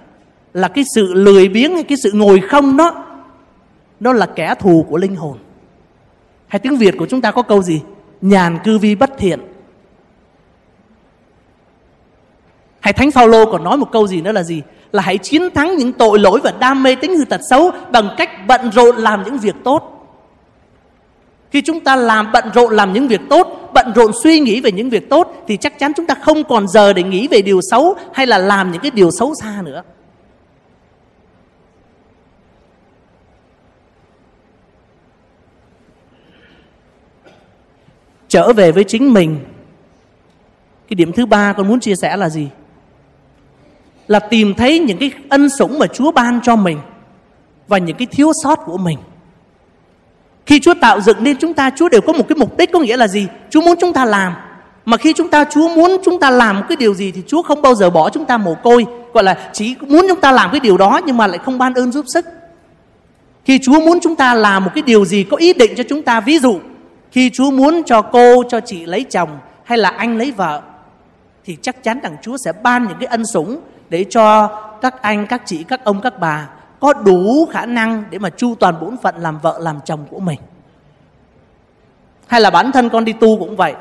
Là 0.53 0.67
cái 0.67 0.83
sự 0.95 1.13
lười 1.13 1.47
biếng 1.47 1.73
hay 1.73 1.83
cái 1.83 1.97
sự 1.97 2.11
ngồi 2.13 2.39
không 2.39 2.77
đó 2.77 3.05
Nó 3.99 4.13
là 4.13 4.25
kẻ 4.25 4.55
thù 4.59 4.85
của 4.89 4.97
linh 4.97 5.15
hồn 5.15 5.37
Hay 6.47 6.59
tiếng 6.59 6.77
Việt 6.77 6.95
của 6.97 7.05
chúng 7.09 7.21
ta 7.21 7.31
có 7.31 7.41
câu 7.41 7.61
gì? 7.61 7.81
Nhàn 8.21 8.59
cư 8.63 8.77
vi 8.77 8.95
bất 8.95 9.09
thiện 9.17 9.39
Hay 12.79 12.93
Thánh 12.93 13.11
Phaolô 13.11 13.51
còn 13.51 13.63
nói 13.63 13.77
một 13.77 13.91
câu 13.91 14.07
gì 14.07 14.21
nữa 14.21 14.31
là 14.31 14.43
gì? 14.43 14.61
Là 14.91 15.03
hãy 15.03 15.17
chiến 15.17 15.51
thắng 15.51 15.77
những 15.77 15.93
tội 15.93 16.19
lỗi 16.19 16.39
và 16.43 16.53
đam 16.59 16.83
mê 16.83 16.95
tính 16.95 17.17
hư 17.17 17.25
tật 17.25 17.41
xấu 17.49 17.71
bằng 17.91 18.15
cách 18.17 18.29
bận 18.47 18.71
rộn 18.71 18.95
làm 18.95 19.23
những 19.23 19.37
việc 19.37 19.55
tốt. 19.63 19.93
Khi 21.51 21.61
chúng 21.61 21.79
ta 21.79 21.95
làm 21.95 22.31
bận 22.31 22.45
rộn 22.55 22.73
làm 22.73 22.93
những 22.93 23.07
việc 23.07 23.21
tốt, 23.29 23.71
bận 23.73 23.91
rộn 23.95 24.11
suy 24.23 24.39
nghĩ 24.39 24.61
về 24.61 24.71
những 24.71 24.89
việc 24.89 25.09
tốt 25.09 25.43
thì 25.47 25.57
chắc 25.57 25.79
chắn 25.79 25.91
chúng 25.95 26.05
ta 26.05 26.15
không 26.15 26.43
còn 26.43 26.67
giờ 26.67 26.93
để 26.93 27.03
nghĩ 27.03 27.27
về 27.27 27.41
điều 27.41 27.59
xấu 27.71 27.95
hay 28.13 28.27
là 28.27 28.37
làm 28.37 28.71
những 28.71 28.81
cái 28.81 28.91
điều 28.91 29.11
xấu 29.11 29.33
xa 29.41 29.61
nữa. 29.65 29.83
Trở 38.27 38.53
về 38.53 38.71
với 38.71 38.83
chính 38.83 39.13
mình. 39.13 39.39
Cái 40.89 40.95
điểm 40.95 41.11
thứ 41.11 41.25
ba 41.25 41.53
con 41.53 41.67
muốn 41.67 41.79
chia 41.79 41.95
sẻ 41.95 42.17
là 42.17 42.29
gì? 42.29 42.49
Là 44.07 44.19
tìm 44.19 44.53
thấy 44.53 44.79
những 44.79 44.97
cái 44.97 45.11
ân 45.29 45.49
sủng 45.49 45.79
mà 45.79 45.87
Chúa 45.87 46.11
ban 46.11 46.39
cho 46.43 46.55
mình 46.55 46.79
và 47.67 47.77
những 47.77 47.97
cái 47.97 48.07
thiếu 48.11 48.31
sót 48.43 48.55
của 48.65 48.77
mình. 48.77 48.97
Khi 50.45 50.59
Chúa 50.59 50.73
tạo 50.81 51.01
dựng 51.01 51.23
nên 51.23 51.37
chúng 51.37 51.53
ta, 51.53 51.69
Chúa 51.75 51.89
đều 51.89 52.01
có 52.01 52.13
một 52.13 52.27
cái 52.29 52.35
mục 52.35 52.57
đích 52.57 52.71
có 52.71 52.79
nghĩa 52.79 52.97
là 52.97 53.07
gì? 53.07 53.27
Chúa 53.49 53.61
muốn 53.61 53.77
chúng 53.79 53.93
ta 53.93 54.05
làm. 54.05 54.33
Mà 54.85 54.97
khi 54.97 55.13
chúng 55.13 55.29
ta 55.29 55.45
Chúa 55.49 55.75
muốn 55.75 55.97
chúng 56.05 56.19
ta 56.19 56.29
làm 56.29 56.61
cái 56.69 56.75
điều 56.75 56.93
gì 56.93 57.11
thì 57.11 57.21
Chúa 57.27 57.41
không 57.41 57.61
bao 57.61 57.75
giờ 57.75 57.89
bỏ 57.89 58.09
chúng 58.09 58.25
ta 58.25 58.37
mồ 58.37 58.55
côi, 58.55 58.85
gọi 59.13 59.23
là 59.23 59.49
chỉ 59.53 59.75
muốn 59.81 60.05
chúng 60.09 60.21
ta 60.21 60.31
làm 60.31 60.51
cái 60.51 60.59
điều 60.59 60.77
đó 60.77 61.01
nhưng 61.05 61.17
mà 61.17 61.27
lại 61.27 61.37
không 61.37 61.57
ban 61.57 61.73
ơn 61.73 61.91
giúp 61.91 62.05
sức. 62.13 62.25
Khi 63.45 63.59
Chúa 63.61 63.79
muốn 63.79 63.99
chúng 64.01 64.15
ta 64.15 64.33
làm 64.33 64.63
một 64.63 64.71
cái 64.75 64.81
điều 64.81 65.05
gì 65.05 65.23
có 65.23 65.37
ý 65.37 65.53
định 65.53 65.73
cho 65.77 65.83
chúng 65.89 66.01
ta, 66.01 66.19
ví 66.19 66.39
dụ 66.39 66.59
khi 67.11 67.29
Chúa 67.33 67.51
muốn 67.51 67.83
cho 67.85 68.01
cô, 68.01 68.43
cho 68.49 68.59
chị 68.59 68.85
lấy 68.85 69.03
chồng 69.03 69.29
hay 69.63 69.77
là 69.77 69.89
anh 69.89 70.17
lấy 70.17 70.31
vợ 70.31 70.61
thì 71.45 71.57
chắc 71.61 71.83
chắn 71.83 71.99
rằng 72.03 72.17
Chúa 72.21 72.37
sẽ 72.45 72.51
ban 72.63 72.87
những 72.87 72.97
cái 72.99 73.07
ân 73.07 73.25
sủng 73.25 73.59
để 73.89 74.05
cho 74.09 74.47
các 74.81 75.01
anh, 75.01 75.27
các 75.27 75.41
chị, 75.45 75.63
các 75.63 75.83
ông, 75.83 76.01
các 76.01 76.19
bà 76.19 76.47
có 76.79 76.93
đủ 76.93 77.47
khả 77.51 77.65
năng 77.65 78.03
để 78.09 78.19
mà 78.19 78.29
chu 78.29 78.55
toàn 78.55 78.75
bổn 78.81 78.97
phận 79.03 79.15
làm 79.17 79.39
vợ 79.39 79.59
làm 79.61 79.79
chồng 79.85 80.05
của 80.09 80.19
mình. 80.19 80.39
hay 82.27 82.41
là 82.41 82.49
bản 82.49 82.71
thân 82.71 82.89
con 82.89 83.05
đi 83.05 83.13
tu 83.13 83.39
cũng 83.39 83.55
vậy. 83.55 83.73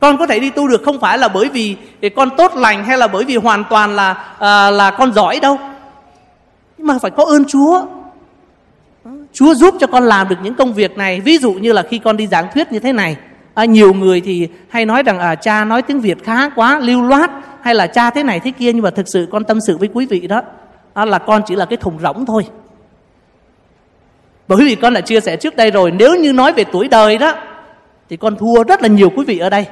Con 0.00 0.18
có 0.18 0.26
thể 0.26 0.40
đi 0.40 0.50
tu 0.50 0.68
được 0.68 0.82
không 0.84 1.00
phải 1.00 1.18
là 1.18 1.28
bởi 1.28 1.48
vì 1.48 1.76
con 2.16 2.36
tốt 2.36 2.52
lành 2.54 2.84
hay 2.84 2.98
là 2.98 3.06
bởi 3.06 3.24
vì 3.24 3.36
hoàn 3.36 3.64
toàn 3.70 3.96
là 3.96 4.12
à, 4.38 4.70
là 4.70 4.90
con 4.90 5.12
giỏi 5.12 5.40
đâu. 5.40 5.58
Nhưng 6.78 6.86
mà 6.86 6.98
phải 6.98 7.10
có 7.10 7.24
ơn 7.24 7.44
chúa. 7.44 7.86
Chúa 9.32 9.54
giúp 9.54 9.74
cho 9.80 9.86
con 9.86 10.04
làm 10.04 10.28
được 10.28 10.36
những 10.42 10.54
công 10.54 10.72
việc 10.72 10.96
này. 10.96 11.20
Ví 11.20 11.38
dụ 11.38 11.52
như 11.52 11.72
là 11.72 11.82
khi 11.82 11.98
con 11.98 12.16
đi 12.16 12.26
giảng 12.26 12.48
thuyết 12.54 12.72
như 12.72 12.78
thế 12.78 12.92
này 12.92 13.16
à, 13.56 13.64
nhiều 13.64 13.94
người 13.94 14.20
thì 14.20 14.48
hay 14.68 14.86
nói 14.86 15.02
rằng 15.02 15.18
à, 15.18 15.34
cha 15.34 15.64
nói 15.64 15.82
tiếng 15.82 16.00
việt 16.00 16.24
khá 16.24 16.48
quá 16.48 16.78
lưu 16.78 17.02
loát 17.02 17.30
hay 17.60 17.74
là 17.74 17.86
cha 17.86 18.10
thế 18.10 18.22
này 18.22 18.40
thế 18.40 18.50
kia 18.50 18.72
nhưng 18.72 18.82
mà 18.82 18.90
thực 18.90 19.08
sự 19.08 19.28
con 19.32 19.44
tâm 19.44 19.58
sự 19.66 19.78
với 19.78 19.88
quý 19.94 20.06
vị 20.06 20.26
đó 20.26 20.42
à, 20.94 21.04
là 21.04 21.18
con 21.18 21.42
chỉ 21.46 21.56
là 21.56 21.64
cái 21.64 21.76
thùng 21.76 21.98
rỗng 22.02 22.26
thôi. 22.26 22.46
Bởi 24.48 24.64
vì 24.64 24.74
con 24.74 24.94
đã 24.94 25.00
chia 25.00 25.20
sẻ 25.20 25.36
trước 25.36 25.56
đây 25.56 25.70
rồi 25.70 25.90
nếu 25.90 26.16
như 26.16 26.32
nói 26.32 26.52
về 26.52 26.64
tuổi 26.64 26.88
đời 26.88 27.18
đó 27.18 27.34
thì 28.08 28.16
con 28.16 28.36
thua 28.36 28.64
rất 28.64 28.82
là 28.82 28.88
nhiều 28.88 29.10
quý 29.16 29.24
vị 29.24 29.38
ở 29.38 29.50
đây. 29.50 29.66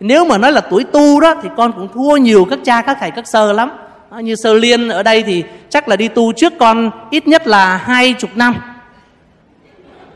Nếu 0.00 0.24
mà 0.24 0.38
nói 0.38 0.52
là 0.52 0.60
tuổi 0.60 0.84
tu 0.84 1.20
đó 1.20 1.34
thì 1.42 1.48
con 1.56 1.72
cũng 1.72 1.88
thua 1.94 2.16
nhiều 2.16 2.46
các 2.50 2.58
cha 2.64 2.82
các 2.82 2.96
thầy 3.00 3.10
các 3.10 3.26
sơ 3.26 3.52
lắm. 3.52 3.70
À, 4.10 4.20
như 4.20 4.34
sơ 4.34 4.54
liên 4.54 4.88
ở 4.88 5.02
đây 5.02 5.22
thì 5.22 5.44
chắc 5.68 5.88
là 5.88 5.96
đi 5.96 6.08
tu 6.08 6.32
trước 6.32 6.52
con 6.58 6.90
ít 7.10 7.28
nhất 7.28 7.46
là 7.46 7.76
hai 7.76 8.12
chục 8.12 8.30
năm. 8.34 8.54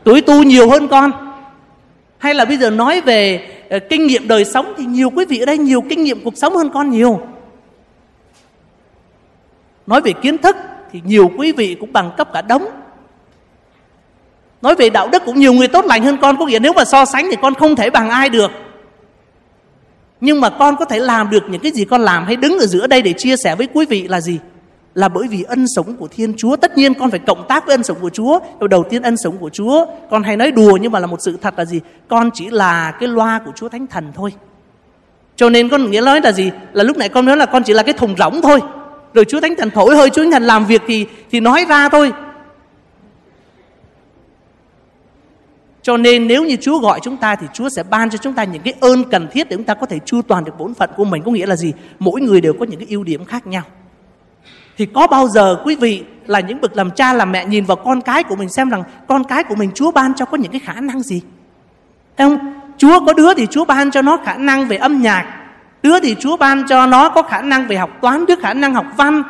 Tuổi 0.03 0.21
tu 0.21 0.43
nhiều 0.43 0.69
hơn 0.69 0.87
con 0.87 1.26
hay 2.17 2.33
là 2.33 2.45
bây 2.45 2.57
giờ 2.57 2.69
nói 2.69 3.01
về 3.01 3.47
uh, 3.75 3.83
kinh 3.89 4.07
nghiệm 4.07 4.27
đời 4.27 4.45
sống 4.45 4.73
thì 4.77 4.85
nhiều 4.85 5.09
quý 5.09 5.25
vị 5.25 5.39
ở 5.39 5.45
đây 5.45 5.57
nhiều 5.57 5.81
kinh 5.89 6.03
nghiệm 6.03 6.23
cuộc 6.23 6.37
sống 6.37 6.55
hơn 6.55 6.69
con 6.73 6.89
nhiều. 6.89 7.21
Nói 9.87 10.01
về 10.01 10.13
kiến 10.21 10.37
thức 10.37 10.55
thì 10.91 11.01
nhiều 11.05 11.31
quý 11.37 11.51
vị 11.51 11.75
cũng 11.79 11.93
bằng 11.93 12.11
cấp 12.17 12.33
cả 12.33 12.41
đống. 12.41 12.65
Nói 14.61 14.75
về 14.75 14.89
đạo 14.89 15.09
đức 15.11 15.23
cũng 15.25 15.39
nhiều 15.39 15.53
người 15.53 15.67
tốt 15.67 15.85
lành 15.85 16.03
hơn 16.03 16.17
con 16.21 16.37
có 16.37 16.45
nghĩa 16.45 16.59
nếu 16.59 16.73
mà 16.73 16.85
so 16.85 17.05
sánh 17.05 17.27
thì 17.31 17.37
con 17.41 17.53
không 17.53 17.75
thể 17.75 17.89
bằng 17.89 18.09
ai 18.09 18.29
được. 18.29 18.51
Nhưng 20.21 20.41
mà 20.41 20.49
con 20.49 20.75
có 20.75 20.85
thể 20.85 20.99
làm 20.99 21.29
được 21.29 21.43
những 21.49 21.61
cái 21.61 21.71
gì 21.71 21.85
con 21.85 22.01
làm 22.01 22.25
hay 22.25 22.35
đứng 22.35 22.59
ở 22.59 22.65
giữa 22.65 22.87
đây 22.87 23.01
để 23.01 23.13
chia 23.13 23.37
sẻ 23.37 23.55
với 23.55 23.67
quý 23.73 23.85
vị 23.85 24.07
là 24.07 24.21
gì? 24.21 24.39
Là 24.97 25.09
bởi 25.09 25.27
vì 25.27 25.43
ân 25.43 25.67
sống 25.67 25.95
của 25.97 26.07
Thiên 26.07 26.33
Chúa. 26.37 26.55
Tất 26.55 26.77
nhiên 26.77 26.93
con 26.93 27.11
phải 27.11 27.19
cộng 27.19 27.47
tác 27.47 27.65
với 27.65 27.75
ân 27.75 27.83
sống 27.83 27.97
của 28.01 28.09
Chúa. 28.09 28.39
Đầu 28.69 28.83
tiên 28.89 29.01
ân 29.01 29.17
sống 29.17 29.37
của 29.37 29.49
Chúa, 29.49 29.85
con 30.09 30.23
hay 30.23 30.37
nói 30.37 30.51
đùa 30.51 30.77
nhưng 30.81 30.91
mà 30.91 30.99
là 30.99 31.07
một 31.07 31.21
sự 31.21 31.37
thật 31.41 31.53
là 31.57 31.65
gì? 31.65 31.81
Con 32.07 32.29
chỉ 32.33 32.49
là 32.49 32.91
cái 32.91 33.09
loa 33.09 33.39
của 33.45 33.51
Chúa 33.55 33.69
Thánh 33.69 33.87
Thần 33.87 34.11
thôi. 34.15 34.33
Cho 35.35 35.49
nên 35.49 35.69
con 35.69 35.91
nghĩa 35.91 36.01
nói 36.01 36.21
là 36.21 36.31
gì? 36.31 36.51
Là 36.73 36.83
lúc 36.83 36.97
này 36.97 37.09
con 37.09 37.25
nói 37.25 37.37
là 37.37 37.45
con 37.45 37.63
chỉ 37.63 37.73
là 37.73 37.83
cái 37.83 37.93
thùng 37.93 38.15
rỗng 38.17 38.41
thôi. 38.41 38.59
Rồi 39.13 39.25
Chúa 39.25 39.41
Thánh 39.41 39.55
Thần 39.55 39.69
thổi 39.71 39.95
hơi 39.95 40.09
Chúa 40.09 40.21
Thánh 40.23 40.31
Thần 40.31 40.43
làm 40.43 40.65
việc 40.65 40.81
thì 40.87 41.05
thì 41.31 41.39
nói 41.39 41.65
ra 41.69 41.89
thôi. 41.89 42.11
Cho 45.81 45.97
nên 45.97 46.27
nếu 46.27 46.43
như 46.43 46.55
Chúa 46.61 46.79
gọi 46.79 46.99
chúng 47.03 47.17
ta 47.17 47.35
thì 47.35 47.47
Chúa 47.53 47.69
sẽ 47.69 47.83
ban 47.83 48.09
cho 48.09 48.17
chúng 48.17 48.33
ta 48.33 48.43
những 48.43 48.61
cái 48.61 48.73
ơn 48.79 49.03
cần 49.03 49.27
thiết 49.31 49.49
để 49.49 49.55
chúng 49.55 49.65
ta 49.65 49.73
có 49.73 49.85
thể 49.85 49.99
chu 50.05 50.21
toàn 50.21 50.45
được 50.45 50.57
bổn 50.57 50.73
phận 50.73 50.89
của 50.97 51.05
mình. 51.05 51.23
Có 51.25 51.31
nghĩa 51.31 51.45
là 51.45 51.55
gì? 51.55 51.73
Mỗi 51.99 52.21
người 52.21 52.41
đều 52.41 52.53
có 52.53 52.65
những 52.65 52.79
cái 52.79 52.87
ưu 52.89 53.03
điểm 53.03 53.25
khác 53.25 53.47
nhau. 53.47 53.63
Thì 54.77 54.85
có 54.85 55.07
bao 55.07 55.27
giờ 55.27 55.57
quý 55.65 55.75
vị 55.75 56.03
là 56.25 56.39
những 56.39 56.61
bậc 56.61 56.75
làm 56.75 56.91
cha 56.91 57.13
làm 57.13 57.31
mẹ 57.31 57.45
nhìn 57.45 57.65
vào 57.65 57.77
con 57.77 58.01
cái 58.01 58.23
của 58.23 58.35
mình 58.35 58.49
xem 58.49 58.69
rằng 58.69 58.83
con 59.07 59.23
cái 59.23 59.43
của 59.43 59.55
mình 59.55 59.71
Chúa 59.75 59.91
ban 59.91 60.13
cho 60.13 60.25
có 60.25 60.37
những 60.37 60.51
cái 60.51 60.61
khả 60.65 60.73
năng 60.73 61.01
gì? 61.01 61.21
Thấy 62.17 62.29
không? 62.29 62.53
Chúa 62.77 63.05
có 63.05 63.13
đứa 63.13 63.33
thì 63.33 63.47
Chúa 63.51 63.65
ban 63.65 63.91
cho 63.91 64.01
nó 64.01 64.17
khả 64.25 64.33
năng 64.33 64.67
về 64.67 64.77
âm 64.77 65.01
nhạc, 65.01 65.25
đứa 65.83 65.99
thì 65.99 66.15
Chúa 66.19 66.37
ban 66.37 66.67
cho 66.67 66.85
nó 66.85 67.09
có 67.09 67.21
khả 67.21 67.41
năng 67.41 67.67
về 67.67 67.77
học 67.77 67.89
toán, 68.01 68.25
đứa 68.25 68.35
khả 68.35 68.53
năng 68.53 68.73
học 68.73 68.85
văn, 68.97 69.23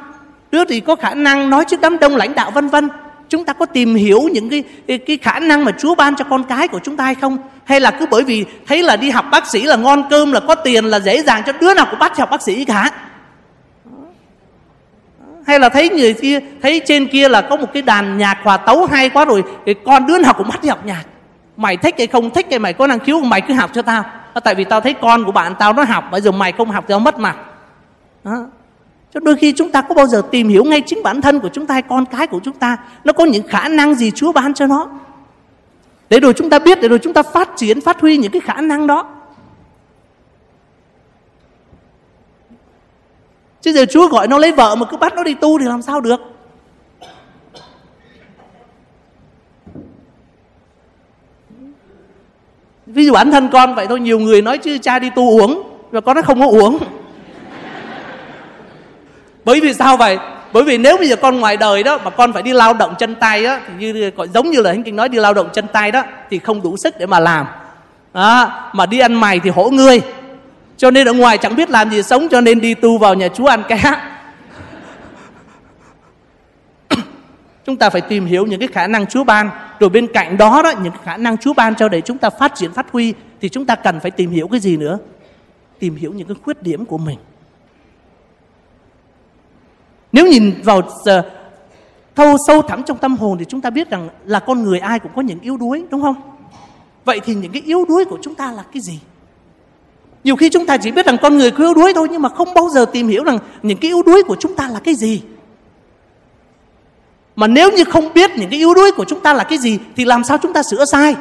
đứa 0.52 0.66
thì 0.66 0.80
có 0.80 0.96
khả 0.96 1.14
năng 1.14 1.50
nói 1.50 1.66
trước 1.66 1.82
đám 1.82 2.00
đông 2.00 2.16
lãnh 2.16 2.36
đạo 2.36 2.52
vân 2.52 2.68
vân. 2.68 2.90
Chúng 3.30 3.46
ta 3.46 3.54
có 3.54 3.66
tìm 3.66 3.96
hiểu 3.96 4.22
những 4.32 4.50
cái, 4.50 4.64
cái 4.88 4.98
cái 4.98 5.18
khả 5.18 5.40
năng 5.40 5.66
mà 5.66 5.72
Chúa 5.72 5.96
ban 5.96 6.16
cho 6.16 6.26
con 6.30 6.44
cái 6.44 6.68
của 6.68 6.80
chúng 6.84 6.98
ta 6.98 7.04
hay 7.04 7.16
không? 7.16 7.38
Hay 7.64 7.80
là 7.80 7.92
cứ 7.92 8.06
bởi 8.12 8.24
vì 8.24 8.46
thấy 8.68 8.84
là 8.84 8.96
đi 8.96 9.10
học 9.10 9.26
bác 9.32 9.48
sĩ 9.48 9.64
là 9.64 9.76
ngon 9.76 10.04
cơm 10.10 10.32
là 10.32 10.40
có 10.40 10.56
tiền 10.56 10.86
là 10.86 11.00
dễ 11.00 11.22
dàng 11.22 11.44
cho 11.46 11.54
đứa 11.62 11.74
nào 11.74 11.88
cũng 11.90 12.00
bắt 12.00 12.18
học 12.18 12.30
bác 12.32 12.42
sĩ 12.42 12.66
cả? 12.66 12.92
Hay 15.48 15.60
là 15.60 15.70
thấy 15.70 15.90
người 15.90 16.14
kia, 16.14 16.40
thấy 16.62 16.82
trên 16.86 17.08
kia 17.08 17.30
là 17.30 17.42
có 17.42 17.56
một 17.56 17.74
cái 17.74 17.82
đàn 17.82 18.18
nhạc 18.18 18.38
hòa 18.44 18.58
tấu 18.58 18.86
hay 18.86 19.10
quá 19.10 19.26
rồi 19.26 19.44
thì 19.66 19.74
con 19.86 20.06
đứa 20.06 20.18
nào 20.18 20.34
cũng 20.34 20.48
bắt 20.50 20.62
đi 20.62 20.70
học 20.70 20.86
nhạc. 20.86 21.04
Mày 21.58 21.78
thích 21.78 21.96
hay 21.98 22.08
không 22.08 22.30
thích 22.30 22.48
cái 22.50 22.60
mày 22.60 22.74
có 22.74 22.88
năng 22.88 23.00
khiếu, 23.00 23.20
mày 23.20 23.42
cứ 23.42 23.54
học 23.54 23.70
cho 23.74 23.82
tao. 23.82 24.04
À, 24.34 24.40
tại 24.40 24.56
vì 24.56 24.64
tao 24.64 24.82
thấy 24.82 24.94
con 24.94 25.26
của 25.26 25.32
bạn 25.32 25.56
tao 25.60 25.74
nó 25.74 25.84
học, 25.84 26.04
bây 26.12 26.22
giờ 26.22 26.32
mày 26.32 26.52
không 26.52 26.72
học 26.72 26.86
thì 26.88 26.92
tao 26.92 27.00
mất 27.00 27.20
mặt. 27.20 27.38
Đó. 28.24 28.46
Cho 29.14 29.20
đôi 29.20 29.36
khi 29.36 29.52
chúng 29.52 29.72
ta 29.72 29.82
có 29.82 29.96
bao 29.96 30.08
giờ 30.08 30.22
tìm 30.32 30.50
hiểu 30.50 30.64
ngay 30.64 30.82
chính 30.86 31.04
bản 31.04 31.22
thân 31.22 31.40
của 31.40 31.50
chúng 31.54 31.68
ta 31.68 31.74
hay 31.74 31.82
con 31.82 32.06
cái 32.06 32.28
của 32.28 32.40
chúng 32.44 32.54
ta, 32.54 32.78
nó 33.04 33.14
có 33.14 33.26
những 33.26 33.48
khả 33.48 33.68
năng 33.68 33.96
gì 33.96 34.12
Chúa 34.12 34.32
ban 34.32 34.54
cho 34.54 34.68
nó? 34.68 34.90
Để 36.10 36.20
rồi 36.20 36.34
chúng 36.34 36.50
ta 36.50 36.60
biết, 36.60 36.82
để 36.82 36.88
rồi 36.88 37.00
chúng 37.00 37.14
ta 37.14 37.24
phát 37.24 37.50
triển, 37.56 37.82
phát 37.82 38.02
huy 38.02 38.18
những 38.18 38.32
cái 38.32 38.42
khả 38.46 38.62
năng 38.62 38.88
đó. 38.88 39.06
Chứ 43.68 43.74
giờ 43.74 43.86
Chúa 43.86 44.08
gọi 44.08 44.28
nó 44.28 44.38
lấy 44.38 44.52
vợ 44.52 44.76
mà 44.76 44.86
cứ 44.86 44.98
bắt 44.98 45.16
nó 45.16 45.24
đi 45.24 45.34
tu 45.34 45.60
thì 45.60 45.66
làm 45.66 45.82
sao 45.82 46.02
được? 46.02 46.22
Ví 52.86 53.06
dụ 53.06 53.14
bản 53.14 53.32
thân 53.32 53.50
con 53.50 53.76
vậy 53.76 53.88
thôi 53.88 54.00
nhiều 54.00 54.20
người 54.20 54.42
nói 54.42 54.58
chứ 54.58 54.78
cha 54.78 55.00
đi 55.00 55.10
tu 55.10 55.40
uống 55.40 55.64
và 55.92 56.02
con 56.02 56.16
nó 56.16 56.22
không 56.22 56.40
có 56.40 56.48
uống. 56.48 56.78
Bởi 59.46 59.60
vì 59.62 59.74
sao 59.74 59.98
vậy? 59.98 60.18
Bởi 60.54 60.64
vì 60.64 60.78
nếu 60.78 60.98
bây 60.98 61.10
giờ 61.10 61.16
con 61.16 61.40
ngoài 61.40 61.58
đời 61.58 61.84
đó 61.84 61.98
mà 62.04 62.10
con 62.10 62.34
phải 62.34 62.44
đi 62.44 62.54
lao 62.54 62.74
động 62.74 62.96
chân 63.00 63.16
tay 63.16 63.44
đó 63.44 63.58
thì 63.68 63.74
như 63.80 64.12
giống 64.34 64.50
như 64.50 64.62
là 64.62 64.72
thánh 64.72 64.84
kinh 64.84 64.96
nói 64.96 65.10
đi 65.10 65.18
lao 65.18 65.34
động 65.34 65.50
chân 65.54 65.68
tay 65.68 65.92
đó 65.92 66.04
thì 66.30 66.40
không 66.40 66.62
đủ 66.62 66.78
sức 66.78 67.00
để 67.00 67.06
mà 67.06 67.20
làm. 67.20 67.46
Đó, 68.14 68.70
mà 68.74 68.86
đi 68.86 69.00
ăn 69.00 69.14
mày 69.14 69.40
thì 69.40 69.50
hổ 69.50 69.70
ngươi 69.70 70.02
cho 70.78 70.92
nên 70.92 71.08
ở 71.08 71.14
ngoài 71.14 71.38
chẳng 71.38 71.56
biết 71.56 71.70
làm 71.70 71.90
gì 71.90 72.04
sống, 72.04 72.28
cho 72.32 72.42
nên 72.42 72.62
đi 72.62 72.74
tu 72.74 72.98
vào 72.98 73.14
nhà 73.14 73.28
chúa 73.28 73.46
ăn 73.46 73.64
cá 73.68 74.12
chúng 77.66 77.78
ta 77.78 77.90
phải 77.90 78.02
tìm 78.02 78.26
hiểu 78.26 78.46
những 78.46 78.60
cái 78.60 78.68
khả 78.68 78.88
năng 78.88 79.06
chúa 79.06 79.24
ban 79.24 79.50
rồi 79.80 79.90
bên 79.90 80.08
cạnh 80.14 80.38
đó 80.38 80.62
đó, 80.62 80.74
những 80.84 80.94
khả 81.04 81.18
năng 81.18 81.38
chúa 81.38 81.54
ban 81.54 81.76
cho 81.76 81.90
để 81.90 82.02
chúng 82.02 82.18
ta 82.18 82.30
phát 82.30 82.56
triển, 82.56 82.74
phát 82.74 82.92
huy, 82.92 83.14
thì 83.42 83.50
chúng 83.50 83.66
ta 83.66 83.76
cần 83.76 84.00
phải 84.00 84.12
tìm 84.12 84.32
hiểu 84.32 84.48
cái 84.48 84.60
gì 84.60 84.78
nữa 84.78 84.98
tìm 85.80 85.96
hiểu 85.96 86.14
những 86.14 86.28
cái 86.28 86.36
khuyết 86.44 86.64
điểm 86.64 86.86
của 86.86 86.98
mình 86.98 87.18
nếu 90.12 90.28
nhìn 90.28 90.54
vào 90.64 90.82
ờ, 91.06 91.30
thâu 92.16 92.38
sâu 92.48 92.62
thẳm 92.62 92.84
trong 92.84 92.98
tâm 92.98 93.18
hồn 93.18 93.38
thì 93.38 93.46
chúng 93.46 93.62
ta 93.62 93.70
biết 93.70 93.90
rằng 93.90 94.10
là 94.26 94.40
con 94.40 94.64
người 94.64 94.80
ai 94.80 95.00
cũng 95.00 95.12
có 95.16 95.22
những 95.22 95.40
yếu 95.40 95.58
đuối, 95.58 95.84
đúng 95.90 96.02
không? 96.02 96.16
Vậy 97.06 97.20
thì 97.26 97.36
những 97.36 97.52
cái 97.52 97.62
yếu 97.62 97.86
đuối 97.86 98.06
của 98.06 98.20
chúng 98.22 98.36
ta 98.36 98.52
là 98.52 98.64
cái 98.74 98.82
gì? 98.82 99.00
Nhiều 100.28 100.36
khi 100.36 100.50
chúng 100.50 100.66
ta 100.66 100.78
chỉ 100.78 100.92
biết 100.92 101.06
rằng 101.06 101.18
con 101.22 101.38
người 101.38 101.52
có 101.52 101.64
yếu 101.64 101.74
đuối 101.74 101.94
thôi, 101.94 102.08
nhưng 102.12 102.22
mà 102.22 102.30
không 102.30 102.54
bao 102.54 102.70
giờ 102.70 102.86
tìm 102.86 103.08
hiểu 103.08 103.24
rằng 103.24 103.40
những 103.64 103.78
cái 103.78 103.90
yếu 103.90 104.04
đuối 104.04 104.24
của 104.24 104.36
chúng 104.40 104.56
ta 104.56 104.68
là 104.68 104.80
cái 104.80 104.96
gì. 104.96 105.22
Mà 107.36 107.48
nếu 107.48 107.72
như 107.72 107.84
không 107.84 108.14
biết 108.14 108.32
những 108.36 108.50
cái 108.50 108.60
yếu 108.60 108.74
đuối 108.74 108.92
của 108.92 109.06
chúng 109.06 109.20
ta 109.20 109.34
là 109.34 109.44
cái 109.44 109.58
gì, 109.58 109.80
thì 109.96 110.06
làm 110.06 110.24
sao 110.24 110.38
chúng 110.38 110.54
ta 110.54 110.64
sửa 110.64 110.86
sai? 110.86 111.16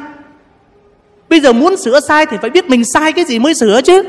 Bây 1.29 1.39
giờ 1.39 1.53
muốn 1.53 1.77
sửa 1.77 1.99
sai 1.99 2.25
thì 2.25 2.37
phải 2.41 2.49
biết 2.49 2.69
mình 2.69 2.85
sai 2.85 3.13
cái 3.13 3.25
gì 3.25 3.39
mới 3.39 3.53
sửa 3.53 3.81
chứ. 3.81 4.03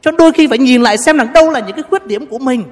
Cho 0.00 0.10
đôi 0.10 0.32
khi 0.32 0.46
phải 0.46 0.58
nhìn 0.58 0.82
lại 0.82 0.98
xem 0.98 1.16
rằng 1.16 1.32
đâu 1.32 1.50
là 1.50 1.60
những 1.60 1.76
cái 1.76 1.82
khuyết 1.82 2.06
điểm 2.06 2.26
của 2.26 2.38
mình 2.38 2.64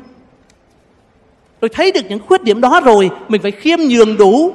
Rồi 1.61 1.69
thấy 1.69 1.93
được 1.93 2.01
những 2.09 2.21
khuyết 2.27 2.43
điểm 2.43 2.61
đó 2.61 2.81
rồi, 2.85 3.11
Mình 3.29 3.43
phải 3.43 3.51
khiêm 3.51 3.79
nhường 3.79 4.17
đủ 4.17 4.53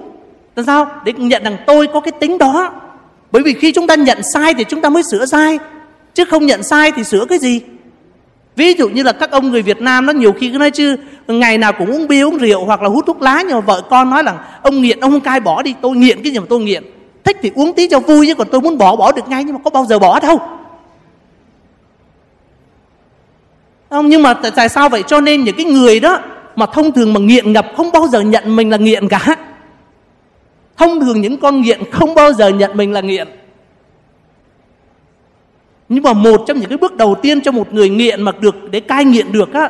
Làm 0.55 0.65
sao? 0.65 0.87
Để 1.05 1.13
nhận 1.17 1.43
rằng 1.43 1.57
tôi 1.67 1.87
có 1.93 1.99
cái 1.99 2.11
tính 2.11 2.37
đó 2.37 2.81
bởi 3.31 3.43
vì 3.43 3.53
khi 3.53 3.71
chúng 3.71 3.87
ta 3.87 3.95
nhận 3.95 4.17
sai 4.33 4.53
thì 4.53 4.63
chúng 4.63 4.81
ta 4.81 4.89
mới 4.89 5.03
sửa 5.11 5.25
sai, 5.25 5.59
Chứ 6.13 6.25
không 6.25 6.45
nhận 6.45 6.63
sai 6.63 6.91
thì 6.91 7.03
sửa 7.03 7.25
cái 7.29 7.37
gì? 7.37 7.61
Ví 8.55 8.73
dụ 8.73 8.89
như 8.89 9.03
là 9.03 9.11
các 9.11 9.31
ông 9.31 9.51
người 9.51 9.61
Việt 9.61 9.81
Nam 9.81 10.05
nó 10.05 10.13
nhiều 10.13 10.33
khi 10.33 10.49
cứ 10.51 10.57
nói 10.57 10.71
chứ, 10.71 10.95
Ngày 11.27 11.57
nào 11.57 11.73
cũng 11.73 11.91
uống 11.91 12.07
bia, 12.07 12.21
uống 12.21 12.37
rượu 12.37 12.65
hoặc 12.65 12.81
là 12.81 12.89
hút 12.89 13.05
thuốc 13.07 13.21
lá, 13.21 13.43
Nhưng 13.47 13.55
mà 13.55 13.59
vợ 13.59 13.81
con 13.89 14.09
nói 14.09 14.23
rằng 14.23 14.37
Ông 14.61 14.81
nghiện, 14.81 14.99
ông 14.99 15.11
không 15.11 15.21
cai, 15.21 15.39
bỏ 15.39 15.61
đi, 15.61 15.75
Tôi 15.81 15.95
nghiện 15.95 16.23
cái 16.23 16.31
gì 16.31 16.39
mà 16.39 16.45
tôi 16.49 16.59
nghiện. 16.59 16.83
Thích 17.23 17.37
thì 17.41 17.51
uống 17.55 17.73
tí 17.73 17.87
cho 17.87 17.99
vui, 17.99 18.27
chứ 18.27 18.35
còn 18.35 18.47
tôi 18.51 18.61
muốn 18.61 18.77
bỏ 18.77 18.95
bỏ 18.95 19.11
được 19.11 19.27
ngay, 19.27 19.43
Nhưng 19.43 19.55
mà 19.55 19.61
có 19.63 19.69
bao 19.69 19.85
giờ 19.85 19.99
bỏ 19.99 20.19
đâu. 20.19 20.39
Không, 23.89 24.09
nhưng 24.09 24.23
mà 24.23 24.33
tại 24.33 24.69
sao 24.69 24.89
vậy? 24.89 25.03
Cho 25.07 25.21
nên 25.21 25.43
những 25.43 25.55
cái 25.55 25.65
người 25.65 25.99
đó 25.99 26.19
mà 26.55 26.65
thông 26.65 26.91
thường 26.91 27.13
mà 27.13 27.19
nghiện 27.19 27.53
ngập, 27.53 27.67
không 27.77 27.91
bao 27.91 28.07
giờ 28.07 28.21
nhận 28.21 28.55
mình 28.55 28.69
là 28.69 28.77
nghiện 28.77 29.07
cả 29.07 29.35
thông 30.81 31.01
thường 31.01 31.21
những 31.21 31.37
con 31.37 31.61
nghiện 31.61 31.91
không 31.91 32.15
bao 32.15 32.33
giờ 32.33 32.49
nhận 32.49 32.77
mình 32.77 32.93
là 32.93 33.01
nghiện. 33.01 33.27
Nhưng 35.89 36.03
mà 36.03 36.13
một 36.13 36.43
trong 36.47 36.59
những 36.59 36.69
cái 36.69 36.77
bước 36.77 36.95
đầu 36.95 37.15
tiên 37.21 37.41
cho 37.41 37.51
một 37.51 37.73
người 37.73 37.89
nghiện 37.89 38.21
mà 38.21 38.31
được, 38.39 38.55
để 38.71 38.79
cai 38.79 39.05
nghiện 39.05 39.31
được 39.31 39.53
á, 39.53 39.69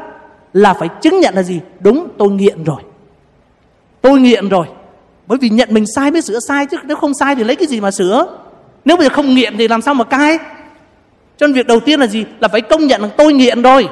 là 0.54 0.74
phải 0.74 0.90
chứng 1.02 1.20
nhận 1.20 1.36
là 1.36 1.44
gì? 1.44 1.60
Đúng, 1.80 2.08
tôi 2.18 2.30
nghiện 2.30 2.64
rồi. 2.64 2.82
Tôi 4.02 4.20
nghiện 4.20 4.50
rồi. 4.50 4.66
Bởi 5.28 5.38
vì 5.42 5.50
nhận 5.50 5.70
mình 5.72 5.86
sai 5.96 6.12
mới 6.12 6.22
sửa 6.22 6.40
sai 6.40 6.66
chứ, 6.66 6.78
nếu 6.84 6.98
không 6.98 7.14
sai 7.14 7.36
thì 7.36 7.44
lấy 7.44 7.56
cái 7.56 7.68
gì 7.68 7.82
mà 7.82 7.92
sửa? 7.92 8.38
Nếu 8.86 8.98
bây 8.98 9.08
giờ 9.08 9.14
không 9.14 9.36
nghiện 9.36 9.58
thì 9.58 9.68
làm 9.68 9.82
sao 9.82 9.94
mà 9.94 10.04
cai? 10.04 10.38
Cho 11.38 11.48
nên 11.48 11.54
việc 11.54 11.68
đầu 11.68 11.80
tiên 11.80 12.00
là 12.00 12.08
gì? 12.08 12.26
Là 12.40 12.48
phải 12.48 12.62
công 12.62 12.88
nhận 12.88 13.02
là 13.02 13.10
tôi 13.18 13.34
nghiện 13.34 13.62
rồi. 13.62 13.88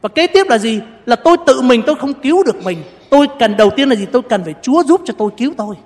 Và 0.00 0.08
kế 0.08 0.26
tiếp 0.26 0.46
là 0.48 0.58
gì? 0.58 0.80
Là 1.06 1.16
tôi 1.16 1.36
tự 1.46 1.60
mình, 1.60 1.82
tôi 1.86 1.96
không 1.96 2.14
cứu 2.14 2.42
được 2.44 2.64
mình. 2.64 2.78
Tôi 3.14 3.28
cần, 3.38 3.56
đầu 3.56 3.70
tiên 3.70 3.88
là 3.88 3.94
gì? 3.94 4.06
Tôi 4.06 4.22
cần 4.22 4.44
phải 4.44 4.54
Chúa 4.62 4.84
giúp 4.84 5.00
cho 5.04 5.14
tôi 5.18 5.30
cứu 5.36 5.52
tôi. 5.56 5.76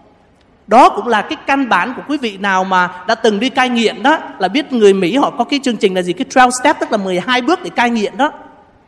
đó 0.67 0.89
cũng 0.89 1.07
là 1.07 1.23
cái 1.23 1.37
căn 1.47 1.69
bản 1.69 1.95
của 1.97 2.03
quý 2.09 2.19
vị 2.19 2.37
nào 2.37 2.65
mà 2.65 3.05
đã 3.09 3.15
từng 3.15 3.41
đi 3.41 3.51
cai 3.51 3.69
nghiện 3.69 4.03
đó, 4.03 4.19
là 4.39 4.49
biết 4.49 4.73
người 4.73 4.93
Mỹ 4.95 5.17
họ 5.17 5.31
có 5.31 5.45
cái 5.45 5.61
chương 5.63 5.77
trình 5.77 5.95
là 5.95 6.03
gì? 6.03 6.13
Cái 6.13 6.25
12 6.35 6.51
step, 6.63 6.81
tức 6.81 6.93
là 6.93 6.99
12 6.99 7.43
bước 7.43 7.61
để 7.65 7.71
cai 7.71 7.91
nghiện 7.91 8.17
đó. 8.17 8.33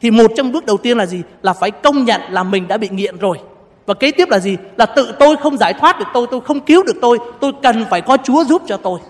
Thì 0.00 0.10
một 0.10 0.32
trong 0.36 0.52
bước 0.52 0.66
đầu 0.66 0.76
tiên 0.76 0.98
là 0.98 1.06
gì? 1.06 1.22
Là 1.42 1.52
phải 1.52 1.70
công 1.70 2.04
nhận 2.04 2.20
là 2.30 2.42
mình 2.42 2.68
đã 2.68 2.76
bị 2.76 2.88
nghiện 2.88 3.18
rồi. 3.18 3.38
Và 3.86 3.94
kế 3.94 4.10
tiếp 4.10 4.28
là 4.30 4.38
gì? 4.38 4.56
Là 4.76 4.86
tự 4.86 5.12
tôi 5.18 5.36
không 5.36 5.56
giải 5.56 5.74
thoát 5.74 5.98
được 5.98 6.06
tôi 6.14 6.26
tôi 6.30 6.40
không 6.40 6.60
cứu 6.60 6.82
được 6.82 6.96
tôi 7.02 7.18
tôi 7.40 7.52
cần 7.62 7.84
phải 7.90 8.00
có 8.00 8.16
Chúa 8.24 8.44
giúp 8.44 8.62
cho 8.66 8.76
tôi. 8.76 9.00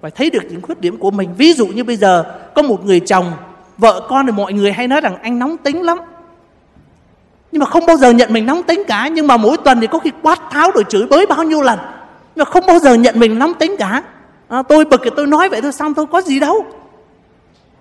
Phải 0.00 0.10
thấy 0.10 0.30
được 0.30 0.42
những 0.50 0.62
khuyết 0.62 0.80
điểm 0.80 0.96
của 0.96 1.10
mình. 1.10 1.34
Ví 1.38 1.52
dụ 1.52 1.66
như 1.66 1.84
bây 1.84 1.96
giờ, 1.96 2.24
có 2.54 2.62
một 2.62 2.84
người 2.84 3.00
chồng, 3.00 3.32
vợ 3.78 4.06
con 4.08 4.26
thì 4.26 4.32
mọi 4.32 4.52
người 4.52 4.72
hay 4.72 4.88
nói 4.88 5.00
rằng 5.00 5.16
anh 5.22 5.38
nóng 5.38 5.56
tính 5.56 5.82
lắm 5.82 5.98
nhưng 7.52 7.60
mà 7.60 7.66
không 7.66 7.86
bao 7.86 7.96
giờ 7.96 8.10
nhận 8.10 8.32
mình 8.32 8.46
nóng 8.46 8.62
tính 8.62 8.82
cả. 8.88 9.08
Nhưng 9.08 9.26
mà 9.26 9.36
mỗi 9.36 9.56
tuần 9.56 9.80
thì 9.80 9.86
có 9.86 9.98
khi 9.98 10.10
quát 10.22 10.40
tháo 10.50 10.70
rồi 10.70 10.84
chửi 10.88 11.06
bới 11.06 11.26
bao 11.26 11.42
nhiêu 11.44 11.62
lần. 11.62 11.78
Nhưng 12.34 12.44
mà 12.44 12.50
không 12.50 12.66
bao 12.66 12.78
giờ 12.78 12.94
nhận 12.94 13.20
mình 13.20 13.38
nóng 13.38 13.54
tính 13.54 13.76
cả. 13.78 14.02
À, 14.48 14.62
tôi 14.62 14.84
bực 14.84 15.00
thì 15.04 15.10
tôi 15.16 15.26
nói 15.26 15.48
vậy 15.48 15.62
thôi 15.62 15.72
xong 15.72 15.94
thôi 15.94 16.06
có 16.12 16.20
gì 16.20 16.40
đâu. 16.40 16.64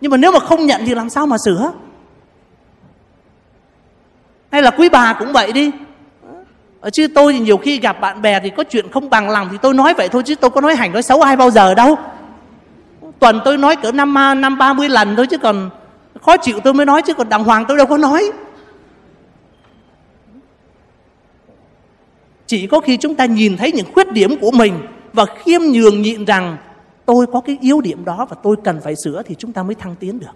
Nhưng 0.01 0.11
mà 0.11 0.17
nếu 0.17 0.31
mà 0.31 0.39
không 0.39 0.65
nhận 0.65 0.81
thì 0.85 0.95
làm 0.95 1.09
sao 1.09 1.27
mà 1.27 1.37
sửa? 1.45 1.71
Hay 4.51 4.61
là 4.61 4.71
quý 4.71 4.89
bà 4.89 5.13
cũng 5.13 5.33
vậy 5.33 5.51
đi. 5.51 5.71
Ở 6.81 6.89
chứ 6.89 7.07
tôi 7.15 7.33
thì 7.33 7.39
nhiều 7.39 7.57
khi 7.57 7.79
gặp 7.79 8.01
bạn 8.01 8.21
bè 8.21 8.39
thì 8.39 8.49
có 8.49 8.63
chuyện 8.63 8.91
không 8.91 9.09
bằng 9.09 9.29
lòng 9.29 9.47
thì 9.51 9.57
tôi 9.61 9.73
nói 9.73 9.93
vậy 9.93 10.07
thôi 10.07 10.23
chứ 10.25 10.35
tôi 10.35 10.49
có 10.49 10.61
nói 10.61 10.75
hành 10.75 10.93
nói 10.93 11.03
xấu 11.03 11.21
ai 11.21 11.35
bao 11.35 11.51
giờ 11.51 11.73
đâu. 11.75 11.97
Tuần 13.19 13.41
tôi 13.45 13.57
nói 13.57 13.75
cỡ 13.75 13.91
năm 13.91 14.17
à, 14.17 14.33
năm 14.33 14.57
ba 14.57 14.73
mươi 14.73 14.89
lần 14.89 15.15
thôi 15.15 15.27
chứ 15.27 15.37
còn 15.37 15.69
khó 16.21 16.37
chịu 16.37 16.59
tôi 16.63 16.73
mới 16.73 16.85
nói 16.85 17.01
chứ 17.01 17.13
còn 17.13 17.29
đàng 17.29 17.43
hoàng 17.43 17.65
tôi 17.67 17.77
đâu 17.77 17.85
có 17.85 17.97
nói. 17.97 18.31
Chỉ 22.51 22.67
có 22.67 22.79
khi 22.79 22.97
chúng 22.97 23.15
ta 23.15 23.25
nhìn 23.25 23.57
thấy 23.57 23.71
những 23.71 23.85
khuyết 23.93 24.11
điểm 24.11 24.37
của 24.41 24.51
mình 24.51 24.79
và 25.13 25.25
khiêm 25.25 25.61
nhường 25.61 26.01
nhịn 26.01 26.25
rằng 26.25 26.57
tôi 27.05 27.25
có 27.33 27.41
cái 27.41 27.57
yếu 27.61 27.81
điểm 27.81 28.05
đó 28.05 28.27
và 28.29 28.35
tôi 28.43 28.55
cần 28.63 28.79
phải 28.83 28.93
sửa 29.03 29.23
thì 29.25 29.35
chúng 29.35 29.53
ta 29.53 29.63
mới 29.63 29.75
thăng 29.75 29.95
tiến 29.95 30.19
được. 30.19 30.35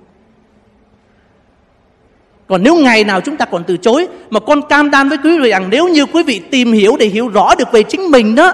Còn 2.48 2.64
nếu 2.64 2.76
ngày 2.76 3.04
nào 3.04 3.22
chúng 3.22 3.38
ta 3.38 3.46
còn 3.46 3.64
từ 3.64 3.78
chối 3.78 4.08
mà 4.30 4.40
con 4.40 4.62
cam 4.70 4.92
đoan 4.92 5.10
với 5.10 5.18
quý 5.24 5.40
vị 5.40 5.50
rằng 5.50 5.70
nếu 5.70 5.88
như 5.88 6.06
quý 6.06 6.24
vị 6.24 6.42
tìm 6.52 6.72
hiểu 6.72 6.96
để 7.00 7.06
hiểu 7.06 7.28
rõ 7.28 7.56
được 7.56 7.72
về 7.72 7.84
chính 7.84 8.12
mình 8.12 8.36
đó 8.36 8.54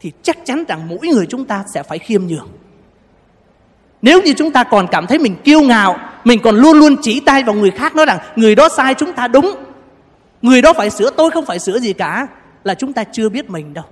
thì 0.00 0.12
chắc 0.22 0.38
chắn 0.44 0.64
rằng 0.68 0.88
mỗi 0.88 1.08
người 1.08 1.26
chúng 1.26 1.44
ta 1.44 1.64
sẽ 1.74 1.82
phải 1.82 1.98
khiêm 1.98 2.26
nhường. 2.26 2.48
Nếu 4.02 4.22
như 4.22 4.32
chúng 4.32 4.50
ta 4.50 4.64
còn 4.64 4.86
cảm 4.86 5.06
thấy 5.06 5.18
mình 5.18 5.36
kiêu 5.44 5.60
ngạo, 5.60 5.96
mình 6.24 6.40
còn 6.42 6.56
luôn 6.56 6.78
luôn 6.78 6.96
chỉ 7.02 7.20
tay 7.20 7.42
vào 7.42 7.54
người 7.54 7.70
khác 7.70 7.96
nói 7.96 8.06
rằng 8.06 8.18
người 8.36 8.54
đó 8.54 8.68
sai 8.76 8.94
chúng 8.94 9.12
ta 9.12 9.28
đúng, 9.28 9.54
người 10.42 10.62
đó 10.62 10.72
phải 10.72 10.90
sửa 10.90 11.10
tôi 11.10 11.30
không 11.30 11.46
phải 11.46 11.58
sửa 11.58 11.78
gì 11.78 11.92
cả 11.92 12.26
là 12.64 12.74
chúng 12.74 12.92
ta 12.92 13.04
chưa 13.04 13.28
biết 13.28 13.50
mình 13.50 13.74
đâu. 13.74 13.84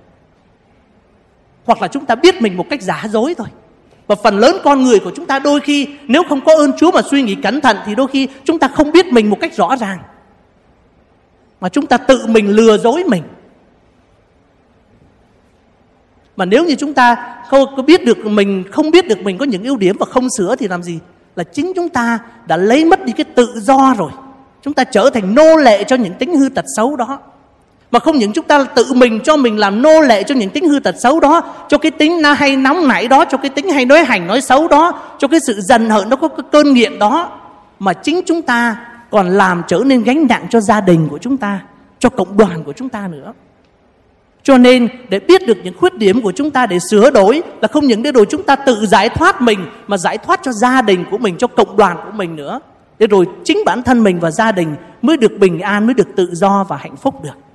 Hoặc 1.65 1.81
là 1.81 1.87
chúng 1.87 2.05
ta 2.05 2.15
biết 2.15 2.41
mình 2.41 2.57
một 2.57 2.65
cách 2.69 2.81
giả 2.81 3.05
dối 3.09 3.35
thôi. 3.37 3.47
Và 4.07 4.15
phần 4.15 4.39
lớn 4.39 4.57
con 4.63 4.83
người 4.83 4.99
của 4.99 5.11
chúng 5.15 5.25
ta 5.25 5.39
đôi 5.39 5.59
khi, 5.59 5.87
nếu 6.07 6.23
không 6.29 6.41
có 6.45 6.55
ơn 6.55 6.71
Chúa 6.77 6.91
mà 6.91 7.01
suy 7.01 7.21
nghĩ 7.21 7.35
cẩn 7.35 7.61
thận, 7.61 7.77
thì 7.85 7.95
đôi 7.95 8.07
khi 8.07 8.27
chúng 8.43 8.59
ta 8.59 8.67
không 8.67 8.91
biết 8.91 9.05
mình 9.05 9.29
một 9.29 9.37
cách 9.41 9.53
rõ 9.53 9.75
ràng. 9.75 9.99
Mà 11.61 11.69
chúng 11.69 11.85
ta 11.85 11.97
tự 11.97 12.25
mình 12.27 12.49
lừa 12.49 12.77
dối 12.77 13.03
mình. 13.03 13.23
Mà 16.35 16.45
nếu 16.45 16.65
như 16.65 16.75
chúng 16.75 16.93
ta 16.93 17.35
không 17.47 17.75
có 17.75 17.83
biết 17.83 18.05
được 18.05 18.25
mình, 18.25 18.63
không 18.71 18.91
biết 18.91 19.07
được 19.07 19.19
mình 19.19 19.37
có 19.37 19.45
những 19.45 19.63
ưu 19.63 19.77
điểm 19.77 19.95
và 19.99 20.05
không 20.05 20.27
sửa 20.37 20.55
thì 20.55 20.67
làm 20.67 20.83
gì? 20.83 20.99
Là 21.35 21.43
chính 21.43 21.73
chúng 21.75 21.89
ta 21.89 22.19
đã 22.47 22.57
lấy 22.57 22.85
mất 22.85 23.05
đi 23.05 23.13
cái 23.13 23.23
tự 23.23 23.53
do 23.55 23.93
rồi. 23.97 24.11
Chúng 24.61 24.73
ta 24.73 24.83
trở 24.83 25.09
thành 25.09 25.35
nô 25.35 25.55
lệ 25.55 25.83
cho 25.83 25.95
những 25.95 26.13
tính 26.13 26.35
hư 26.35 26.49
tật 26.49 26.65
xấu 26.75 26.95
đó. 26.95 27.19
Mà 27.91 27.99
không 27.99 28.17
những 28.17 28.33
chúng 28.33 28.45
ta 28.45 28.63
tự 28.63 28.93
mình 28.93 29.19
cho 29.23 29.37
mình 29.37 29.57
làm 29.57 29.81
nô 29.81 30.01
lệ 30.01 30.23
cho 30.23 30.35
những 30.35 30.49
tính 30.49 30.69
hư 30.69 30.79
tật 30.79 30.95
xấu 30.99 31.19
đó 31.19 31.41
Cho 31.69 31.77
cái 31.77 31.91
tính 31.91 32.21
na 32.21 32.33
hay 32.33 32.55
nóng 32.55 32.87
nảy 32.87 33.07
đó 33.07 33.25
Cho 33.25 33.37
cái 33.37 33.49
tính 33.49 33.69
hay 33.69 33.85
nói 33.85 34.03
hành 34.03 34.27
nói 34.27 34.41
xấu 34.41 34.67
đó 34.67 35.01
Cho 35.19 35.27
cái 35.27 35.39
sự 35.47 35.61
dần 35.61 35.89
hận 35.89 36.09
nó 36.09 36.15
có 36.15 36.27
cái 36.27 36.45
cơn 36.51 36.73
nghiện 36.73 36.99
đó 36.99 37.39
Mà 37.79 37.93
chính 37.93 38.21
chúng 38.25 38.41
ta 38.41 38.75
còn 39.11 39.29
làm 39.29 39.63
trở 39.67 39.81
nên 39.85 40.03
gánh 40.03 40.27
nặng 40.29 40.47
cho 40.49 40.59
gia 40.59 40.81
đình 40.81 41.07
của 41.07 41.17
chúng 41.17 41.37
ta 41.37 41.59
Cho 41.99 42.09
cộng 42.09 42.37
đoàn 42.37 42.63
của 42.63 42.73
chúng 42.73 42.89
ta 42.89 43.07
nữa 43.07 43.33
cho 44.43 44.57
nên 44.57 44.87
để 45.09 45.19
biết 45.19 45.47
được 45.47 45.57
những 45.63 45.73
khuyết 45.77 45.97
điểm 45.97 46.21
của 46.21 46.31
chúng 46.31 46.51
ta 46.51 46.65
để 46.65 46.79
sửa 46.79 47.11
đổi 47.11 47.41
là 47.61 47.67
không 47.67 47.85
những 47.85 48.03
để 48.03 48.11
rồi 48.11 48.25
chúng 48.29 48.43
ta 48.43 48.55
tự 48.55 48.85
giải 48.85 49.09
thoát 49.09 49.41
mình 49.41 49.59
mà 49.87 49.97
giải 49.97 50.17
thoát 50.17 50.39
cho 50.43 50.51
gia 50.51 50.81
đình 50.81 51.05
của 51.11 51.17
mình, 51.17 51.37
cho 51.37 51.47
cộng 51.47 51.77
đoàn 51.77 51.97
của 52.05 52.11
mình 52.11 52.35
nữa. 52.35 52.59
Để 52.99 53.07
rồi 53.07 53.25
chính 53.43 53.57
bản 53.65 53.83
thân 53.83 54.03
mình 54.03 54.19
và 54.19 54.31
gia 54.31 54.51
đình 54.51 54.75
mới 55.01 55.17
được 55.17 55.31
bình 55.39 55.59
an, 55.59 55.85
mới 55.85 55.93
được 55.93 56.07
tự 56.15 56.29
do 56.31 56.65
và 56.69 56.77
hạnh 56.77 56.95
phúc 56.95 57.23
được. 57.23 57.48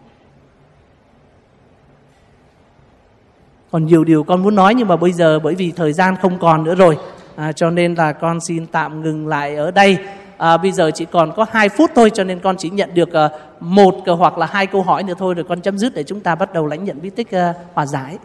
Còn 3.74 3.86
nhiều 3.86 4.04
điều 4.04 4.22
con 4.22 4.42
muốn 4.42 4.54
nói 4.54 4.74
nhưng 4.74 4.88
mà 4.88 4.96
bây 4.96 5.12
giờ 5.12 5.38
bởi 5.38 5.54
vì 5.54 5.72
thời 5.76 5.92
gian 5.92 6.16
không 6.22 6.38
còn 6.38 6.64
nữa 6.64 6.74
rồi. 6.74 6.98
À, 7.36 7.52
cho 7.52 7.70
nên 7.70 7.94
là 7.94 8.12
con 8.12 8.40
xin 8.40 8.66
tạm 8.66 9.02
ngừng 9.02 9.26
lại 9.26 9.56
ở 9.56 9.70
đây. 9.70 9.98
À, 10.36 10.56
bây 10.56 10.72
giờ 10.72 10.90
chỉ 10.94 11.04
còn 11.04 11.32
có 11.36 11.46
2 11.50 11.68
phút 11.68 11.90
thôi 11.94 12.10
cho 12.14 12.24
nên 12.24 12.40
con 12.40 12.56
chỉ 12.58 12.70
nhận 12.70 12.94
được 12.94 13.08
uh, 13.08 13.32
một 13.60 13.94
hoặc 14.06 14.38
là 14.38 14.46
hai 14.46 14.66
câu 14.66 14.82
hỏi 14.82 15.02
nữa 15.02 15.14
thôi 15.18 15.34
rồi 15.34 15.44
con 15.48 15.60
chấm 15.60 15.78
dứt 15.78 15.94
để 15.94 16.02
chúng 16.02 16.20
ta 16.20 16.34
bắt 16.34 16.52
đầu 16.52 16.66
lãnh 16.66 16.84
nhận 16.84 17.02
bí 17.02 17.10
tích 17.10 17.28
uh, 17.28 17.56
hòa 17.74 17.86
giải. 17.86 18.18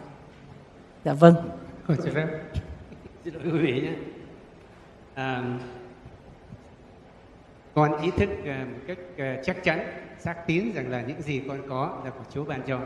Dạ 1.04 1.12
vâng. 1.12 1.34
Xin 1.88 2.14
phép. 2.14 2.26
Xin 3.24 3.34
lỗi 3.34 3.42
quý 3.52 3.58
vị 3.58 3.80
nhé. 3.80 3.92
À, 5.14 5.42
con 7.74 8.00
ý 8.02 8.10
thức 8.10 8.28
uh, 8.40 8.46
một 8.46 8.78
cách 8.86 8.98
uh, 9.14 9.44
chắc 9.44 9.64
chắn 9.64 9.80
xác 10.18 10.46
tín 10.46 10.72
rằng 10.74 10.90
là 10.90 11.00
những 11.00 11.22
gì 11.22 11.42
con 11.48 11.58
có 11.68 11.98
là 12.04 12.10
của 12.10 12.24
Chúa 12.34 12.44
ban 12.44 12.62
cho 12.66 12.78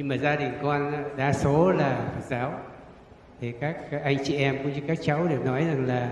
nhưng 0.00 0.08
mà 0.08 0.14
gia 0.14 0.36
đình 0.36 0.52
con 0.62 0.92
ờ, 0.92 0.98
đa 1.16 1.32
số 1.32 1.70
là 1.70 2.00
Phật 2.14 2.24
giáo. 2.28 2.52
Thì 3.40 3.52
các 3.60 3.76
anh 4.04 4.16
chị 4.24 4.36
em 4.36 4.58
cũng 4.62 4.72
như 4.72 4.80
các 4.86 4.98
cháu 5.02 5.26
đều 5.28 5.44
nói 5.44 5.64
rằng 5.64 5.86
là 5.86 6.10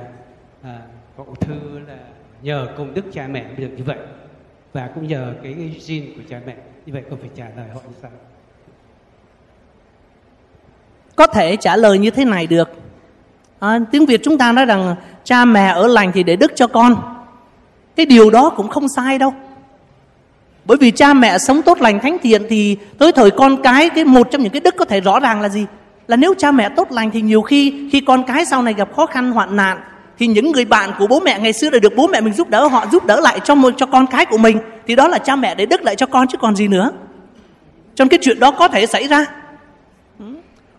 ờ, 0.63 0.71
à, 0.71 0.79
cậu 1.17 1.35
thư 1.41 1.79
là 1.89 1.97
nhờ 2.43 2.69
công 2.77 2.95
đức 2.95 3.05
cha 3.13 3.27
mẹ 3.27 3.45
mới 3.45 3.57
được 3.57 3.71
như 3.77 3.85
vậy. 3.85 3.99
Và 4.73 4.91
cũng 4.95 5.09
nhờ 5.09 5.35
cái, 5.43 5.55
cái 5.59 5.81
gene 5.89 6.07
của 6.17 6.23
cha 6.31 6.41
mẹ. 6.47 6.57
Như 6.87 6.93
vậy 6.93 7.03
con 7.11 7.21
phải 7.21 7.31
trả 7.35 7.45
lời 7.57 7.69
họ 7.75 7.81
như 7.89 7.95
sao. 8.03 8.11
Có 11.17 11.27
thể 11.27 11.57
trả 11.57 11.77
lời 11.77 11.99
như 11.99 12.11
thế 12.11 12.25
này 12.25 12.47
được. 12.47 12.71
À, 13.59 13.79
tiếng 13.93 14.07
việt 14.07 14.21
chúng 14.25 14.39
ta 14.39 14.53
nói 14.53 14.65
rằng 14.65 14.97
cha 15.25 15.45
mẹ 15.45 15.67
ở 15.67 15.87
lành 15.87 16.13
thì 16.13 16.23
để 16.23 16.37
đức 16.37 16.53
cho 16.55 16.67
con. 16.67 17.25
Cái 17.97 18.07
điều 18.07 18.31
đó 18.31 18.51
cũng 18.57 18.69
không 18.69 18.89
sai 18.89 19.19
đâu 19.19 19.35
bởi 20.69 20.77
vì 20.77 20.91
cha 20.91 21.15
mẹ 21.15 21.39
sống 21.39 21.63
tốt 21.63 21.81
lành 21.81 22.01
thánh 22.01 22.17
thiện 22.23 22.43
thì 22.49 22.77
tới 22.99 23.13
thời 23.13 23.31
con 23.31 23.63
cái 23.63 23.89
cái 23.89 24.05
một 24.05 24.29
trong 24.31 24.43
những 24.43 24.53
cái 24.53 24.61
đức 24.61 24.77
có 24.77 24.85
thể 24.85 25.01
rõ 25.01 25.21
ràng 25.21 25.41
là 25.41 25.49
gì? 25.49 25.67
Là 26.09 26.17
nếu 26.17 26.35
cha 26.39 26.51
mẹ 26.51 26.69
tốt 26.69 26.93
lành 26.93 27.11
thì 27.11 27.21
nhiều 27.21 27.43
khi 27.43 27.89
khi 27.93 28.01
con 28.01 28.23
cái 28.23 28.47
sau 28.47 28.63
này 28.63 28.75
gặp 28.75 28.89
khó 28.97 29.07
khăn 29.07 29.33
hoạn 29.33 29.57
nạn 29.57 29.81
thì 30.19 30.27
những 30.27 30.53
người 30.53 30.65
bạn 30.65 30.91
của 30.99 31.07
bố 31.07 31.21
mẹ 31.21 31.39
ngày 31.39 31.53
xưa 31.53 31.71
đã 31.71 31.79
được 31.79 31.93
bố 31.97 32.07
mẹ 32.07 32.21
mình 32.21 32.33
giúp 32.33 32.49
đỡ 32.49 32.67
họ 32.67 32.87
giúp 32.93 33.07
đỡ 33.07 33.21
lại 33.21 33.41
cho 33.45 33.55
một 33.55 33.75
cho 33.77 33.87
con 33.87 34.07
cái 34.07 34.27
của 34.27 34.39
mình 34.39 34.59
thì 34.87 34.97
đó 34.97 35.09
là 35.09 35.19
cha 35.19 35.37
mẹ 35.37 35.55
để 35.55 35.67
đức 35.67 35.83
lại 35.83 35.97
cho 35.97 36.07
con 36.07 36.29
chứ 36.29 36.39
còn 36.39 36.57
gì 36.57 36.69
nữa. 36.69 36.91
Cho 37.95 38.05
nên 38.05 38.09
cái 38.09 38.19
chuyện 38.23 38.41
đó 38.41 38.51
có 38.51 38.69
thể 38.69 38.87
xảy 38.87 39.09
ra. 39.09 39.27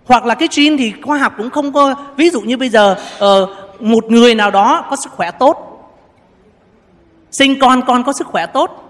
Hoặc 0.05 0.25
là 0.25 0.35
cái 0.35 0.47
gene 0.57 0.77
thì 0.77 0.93
khoa 1.01 1.17
học 1.17 1.33
cũng 1.37 1.49
không 1.49 1.73
có 1.73 1.95
ví 2.17 2.29
dụ 2.29 2.41
như 2.41 2.57
bây 2.57 2.69
giờ 2.69 2.95
uh, 3.17 3.81
một 3.81 4.11
người 4.11 4.35
nào 4.35 4.51
đó 4.51 4.85
có 4.89 4.95
sức 4.95 5.11
khỏe 5.11 5.31
tốt 5.31 5.65
sinh 7.31 7.59
con 7.59 7.81
con 7.87 8.03
có 8.03 8.13
sức 8.13 8.27
khỏe 8.27 8.45
tốt 8.45 8.88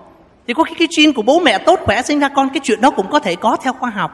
thì 0.49 0.53
có 0.53 0.63
cái, 0.63 0.73
cái 0.79 0.87
gene 0.97 1.11
của 1.11 1.21
bố 1.21 1.39
mẹ 1.39 1.57
tốt 1.57 1.79
khỏe 1.83 2.01
sinh 2.01 2.19
ra 2.19 2.29
con 2.29 2.49
cái 2.49 2.59
chuyện 2.63 2.81
đó 2.81 2.89
cũng 2.89 3.05
có 3.11 3.19
thể 3.19 3.35
có 3.35 3.57
theo 3.63 3.73
khoa 3.73 3.89
học. 3.89 4.11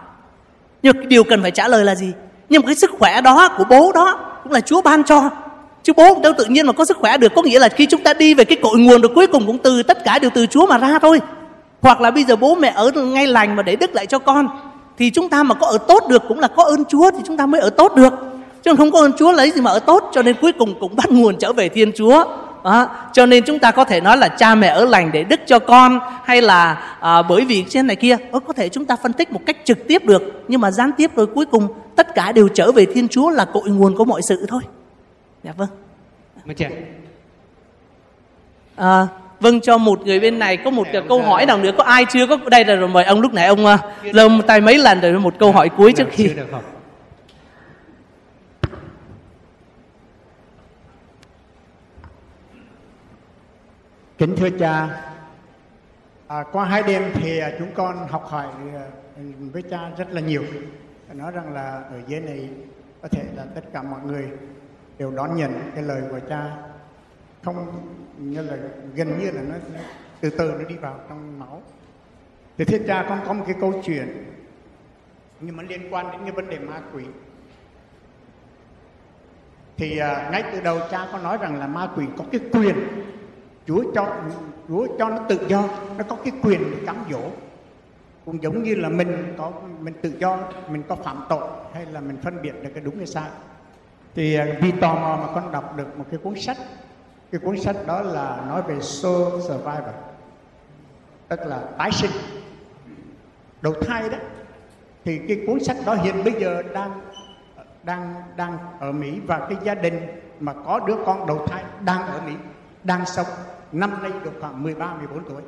Nhưng 0.84 0.96
cái 0.96 1.06
điều 1.06 1.24
cần 1.24 1.42
phải 1.42 1.52
trả 1.52 1.68
lời 1.68 1.84
là 1.84 1.96
gì? 1.96 2.12
Nhưng 2.50 2.62
mà 2.62 2.66
cái 2.66 2.76
sức 2.76 2.92
khỏe 3.00 3.22
đó 3.22 3.50
của 3.58 3.64
bố 3.70 3.92
đó 3.92 4.20
cũng 4.44 4.52
là 4.52 4.62
chúa 4.62 4.82
ban 4.82 5.04
cho. 5.04 5.30
Chứ 5.84 5.94
bố 5.94 6.20
đâu 6.24 6.34
tự 6.38 6.46
nhiên 6.46 6.68
mà 6.68 6.74
có 6.74 6.86
sức 6.86 6.98
khỏe 6.98 7.18
được 7.18 7.32
có 7.36 7.42
nghĩa 7.42 7.60
là 7.60 7.70
khi 7.70 7.86
chúng 7.86 8.04
ta 8.04 8.14
đi 8.14 8.34
về 8.34 8.46
cái 8.46 8.58
cội 8.62 8.80
nguồn 8.80 9.02
rồi 9.02 9.12
cuối 9.16 9.28
cùng 9.28 9.48
cũng 9.48 9.58
từ 9.58 9.84
tất 9.84 10.04
cả 10.04 10.20
đều 10.20 10.32
từ 10.34 10.46
chúa 10.46 10.66
mà 10.66 10.78
ra 10.78 11.00
thôi. 11.00 11.22
Hoặc 11.82 12.02
là 12.02 12.12
bây 12.12 12.24
giờ 12.24 12.36
bố 12.36 12.56
mẹ 12.56 12.74
ở 12.76 12.92
ngay 12.92 13.28
lành 13.28 13.56
mà 13.56 13.64
để 13.64 13.76
đức 13.76 13.96
lại 13.96 14.06
cho 14.06 14.20
con 14.20 14.48
thì 14.98 15.10
chúng 15.10 15.30
ta 15.30 15.44
mà 15.44 15.56
có 15.56 15.68
ở 15.68 15.78
tốt 15.78 16.04
được 16.10 16.24
cũng 16.28 16.40
là 16.40 16.48
có 16.48 16.64
ơn 16.64 16.86
chúa 16.86 17.12
thì 17.12 17.20
chúng 17.28 17.38
ta 17.38 17.46
mới 17.46 17.62
ở 17.62 17.70
tốt 17.70 17.96
được. 17.96 18.14
Chứ 18.64 18.76
không 18.76 18.92
có 18.92 19.00
ơn 19.00 19.12
chúa 19.18 19.32
lấy 19.32 19.52
gì 19.52 19.62
mà 19.62 19.72
ở 19.72 19.80
tốt 19.80 20.10
cho 20.14 20.22
nên 20.22 20.36
cuối 20.42 20.52
cùng 20.52 20.80
cũng 20.80 20.96
bắt 20.96 21.12
nguồn 21.12 21.38
trở 21.40 21.54
về 21.54 21.70
thiên 21.70 21.92
chúa 21.96 22.26
đó. 22.66 22.90
cho 23.14 23.26
nên 23.26 23.44
chúng 23.44 23.60
ta 23.60 23.72
có 23.72 23.84
thể 23.86 24.02
nói 24.02 24.18
là 24.18 24.28
cha 24.28 24.56
mẹ 24.56 24.68
ở 24.68 24.86
lành 24.86 25.12
để 25.12 25.24
đức 25.24 25.40
cho 25.48 25.60
con 25.60 26.00
hay 26.24 26.42
là 26.42 26.74
à, 27.00 27.22
bởi 27.22 27.46
vì 27.46 27.66
trên 27.70 27.88
này 27.88 27.96
kia 27.96 28.18
có 28.32 28.54
thể 28.54 28.70
chúng 28.70 28.86
ta 28.86 28.96
phân 28.96 29.14
tích 29.14 29.32
một 29.32 29.42
cách 29.46 29.58
trực 29.64 29.88
tiếp 29.88 30.06
được 30.06 30.44
nhưng 30.48 30.62
mà 30.62 30.72
gián 30.72 30.92
tiếp 30.98 31.16
rồi 31.16 31.26
cuối 31.28 31.46
cùng 31.46 31.68
tất 31.96 32.16
cả 32.16 32.32
đều 32.32 32.48
trở 32.48 32.72
về 32.72 32.86
thiên 32.86 33.08
chúa 33.08 33.30
là 33.30 33.46
cội 33.46 33.70
nguồn 33.70 33.96
của 33.96 34.06
mọi 34.06 34.22
sự 34.30 34.46
thôi. 34.50 34.62
Dạ 35.44 35.52
vâng. 35.58 35.70
À, 38.76 39.08
vâng 39.40 39.62
cho 39.62 39.78
một 39.78 40.06
người 40.06 40.20
bên 40.20 40.40
này 40.40 40.58
có 40.58 40.70
một 40.70 40.88
câu 41.10 41.22
hỏi 41.22 41.46
nào 41.46 41.58
nữa 41.58 41.72
có 41.78 41.84
ai 41.84 42.06
chưa? 42.06 42.28
Có 42.28 42.38
đây 42.50 42.66
là 42.66 42.76
rồi 42.76 42.90
mời 42.90 43.04
ông 43.04 43.22
lúc 43.22 43.34
nãy 43.34 43.48
ông 43.48 43.78
giơ 44.14 44.26
uh, 44.26 44.48
tay 44.48 44.62
mấy 44.62 44.78
lần 44.78 45.02
rồi 45.02 45.20
một 45.20 45.34
câu 45.40 45.52
hỏi 45.52 45.70
cuối 45.70 45.94
trước 45.94 46.08
khi 46.12 46.30
Kính 54.18 54.36
thưa 54.38 54.50
cha, 54.60 55.02
À, 56.28 56.44
qua 56.52 56.66
hai 56.66 56.84
đêm 56.84 57.04
thì 57.14 57.40
à, 57.40 57.52
chúng 57.60 57.74
con 57.76 58.08
học 58.08 58.26
hỏi 58.26 58.46
à, 58.76 58.88
với 59.40 59.62
cha 59.62 59.90
rất 59.98 60.12
là 60.12 60.22
nhiều. 60.22 60.44
Nói 61.14 61.32
rằng 61.32 61.54
là 61.54 61.72
ở 61.72 62.02
dưới 62.08 62.20
này 62.20 62.50
có 63.02 63.08
thể 63.08 63.24
là 63.36 63.46
tất 63.56 63.62
cả 63.74 63.84
mọi 63.84 64.00
người 64.06 64.28
đều 64.98 65.12
đón 65.12 65.36
nhận 65.36 65.72
cái 65.76 65.84
lời 65.84 66.04
của 66.10 66.20
cha 66.30 66.56
không 67.44 67.88
như 68.18 68.42
là 68.42 68.58
gần 68.96 69.20
như 69.20 69.32
là 69.32 69.42
nó 69.42 69.56
từ 70.22 70.30
từ 70.30 70.52
nó 70.52 70.70
đi 70.70 70.76
vào 70.76 71.00
trong 71.10 71.40
máu. 71.40 71.62
Thì 72.58 72.66
thưa 72.66 72.78
cha 72.88 73.06
con 73.10 73.20
có 73.28 73.34
một 73.34 73.44
cái 73.48 73.56
câu 73.62 73.82
chuyện 73.86 74.26
nhưng 75.40 75.58
mà 75.58 75.64
liên 75.64 75.94
quan 75.94 76.12
đến 76.12 76.22
cái 76.22 76.32
vấn 76.32 76.50
đề 76.50 76.60
ma 76.60 76.82
quỷ. 76.94 77.04
Thì 79.78 79.98
à, 79.98 80.30
ngay 80.32 80.44
từ 80.52 80.62
đầu 80.62 80.80
cha 80.92 81.08
có 81.12 81.18
nói 81.18 81.38
rằng 81.38 81.60
là 81.60 81.68
ma 81.68 81.90
quỷ 81.96 82.06
có 82.18 82.26
cái 82.32 82.42
quyền 82.54 82.76
Chúa 83.68 83.84
cho 83.96 84.08
Chúa 84.68 84.88
cho 85.00 85.10
nó 85.10 85.18
tự 85.30 85.40
do, 85.48 85.64
nó 85.98 86.04
có 86.10 86.16
cái 86.24 86.34
quyền 86.44 86.72
để 86.72 86.78
cám 86.86 86.96
dỗ. 87.12 87.22
Cũng 88.26 88.44
giống 88.44 88.64
như 88.64 88.76
là 88.76 88.90
mình 88.90 89.34
có, 89.38 89.52
mình 89.80 89.94
tự 90.02 90.12
do, 90.20 90.38
mình 90.70 90.84
có 90.88 90.96
phạm 90.96 91.26
tội 91.30 91.48
hay 91.74 91.86
là 91.86 92.00
mình 92.00 92.18
phân 92.22 92.42
biệt 92.42 92.54
được 92.64 92.70
cái 92.74 92.84
đúng 92.84 92.98
cái 92.98 93.08
sai. 93.08 93.30
Thì 94.16 94.36
à, 94.36 94.48
vì 94.62 94.72
tò 94.72 94.96
mò 94.96 95.18
mà 95.22 95.28
con 95.36 95.52
đọc 95.52 95.78
được 95.78 95.98
một 95.98 96.06
cái 96.12 96.20
cuốn 96.24 96.40
sách. 96.40 96.58
Cái 97.32 97.42
cuốn 97.44 97.60
sách 97.60 97.76
đó 97.88 98.02
là 98.02 98.44
nói 98.48 98.62
về 98.62 98.80
soul 98.82 99.42
survivor, 99.42 99.96
tức 101.28 101.40
là 101.46 101.64
tái 101.78 101.92
sinh, 101.92 102.12
đầu 103.62 103.74
thai 103.82 104.10
đó. 104.10 104.18
Thì 105.06 105.22
cái 105.28 105.44
cuốn 105.48 105.60
sách 105.60 105.78
đó 105.86 105.94
hiện 105.94 106.24
bây 106.24 106.34
giờ 106.34 106.64
đang 106.74 107.02
đang 107.84 108.14
đang 108.38 108.58
ở 108.80 108.92
Mỹ 108.92 109.20
và 109.28 109.48
cái 109.50 109.58
gia 109.64 109.76
đình 109.76 110.00
mà 110.40 110.54
có 110.54 110.80
đứa 110.80 110.96
con 111.06 111.28
đầu 111.28 111.48
thai 111.48 111.64
đang 111.86 112.08
ở 112.08 112.22
Mỹ, 112.26 112.34
đang 112.84 113.06
sống 113.06 113.28
năm 113.72 114.04
nay 114.04 114.12
được 114.24 114.32
khoảng 114.42 114.64
13 114.64 114.96
14 114.96 115.24
tuổi. 115.30 115.42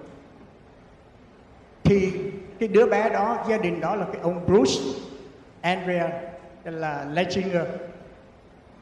Thì 1.83 2.13
cái 2.59 2.69
đứa 2.69 2.85
bé 2.85 3.09
đó, 3.09 3.45
gia 3.49 3.57
đình 3.57 3.79
đó 3.79 3.95
là 3.95 4.05
cái 4.13 4.21
ông 4.21 4.45
Bruce 4.45 4.81
Andrea 5.61 6.21
là 6.63 7.05
Lechinger. 7.11 7.65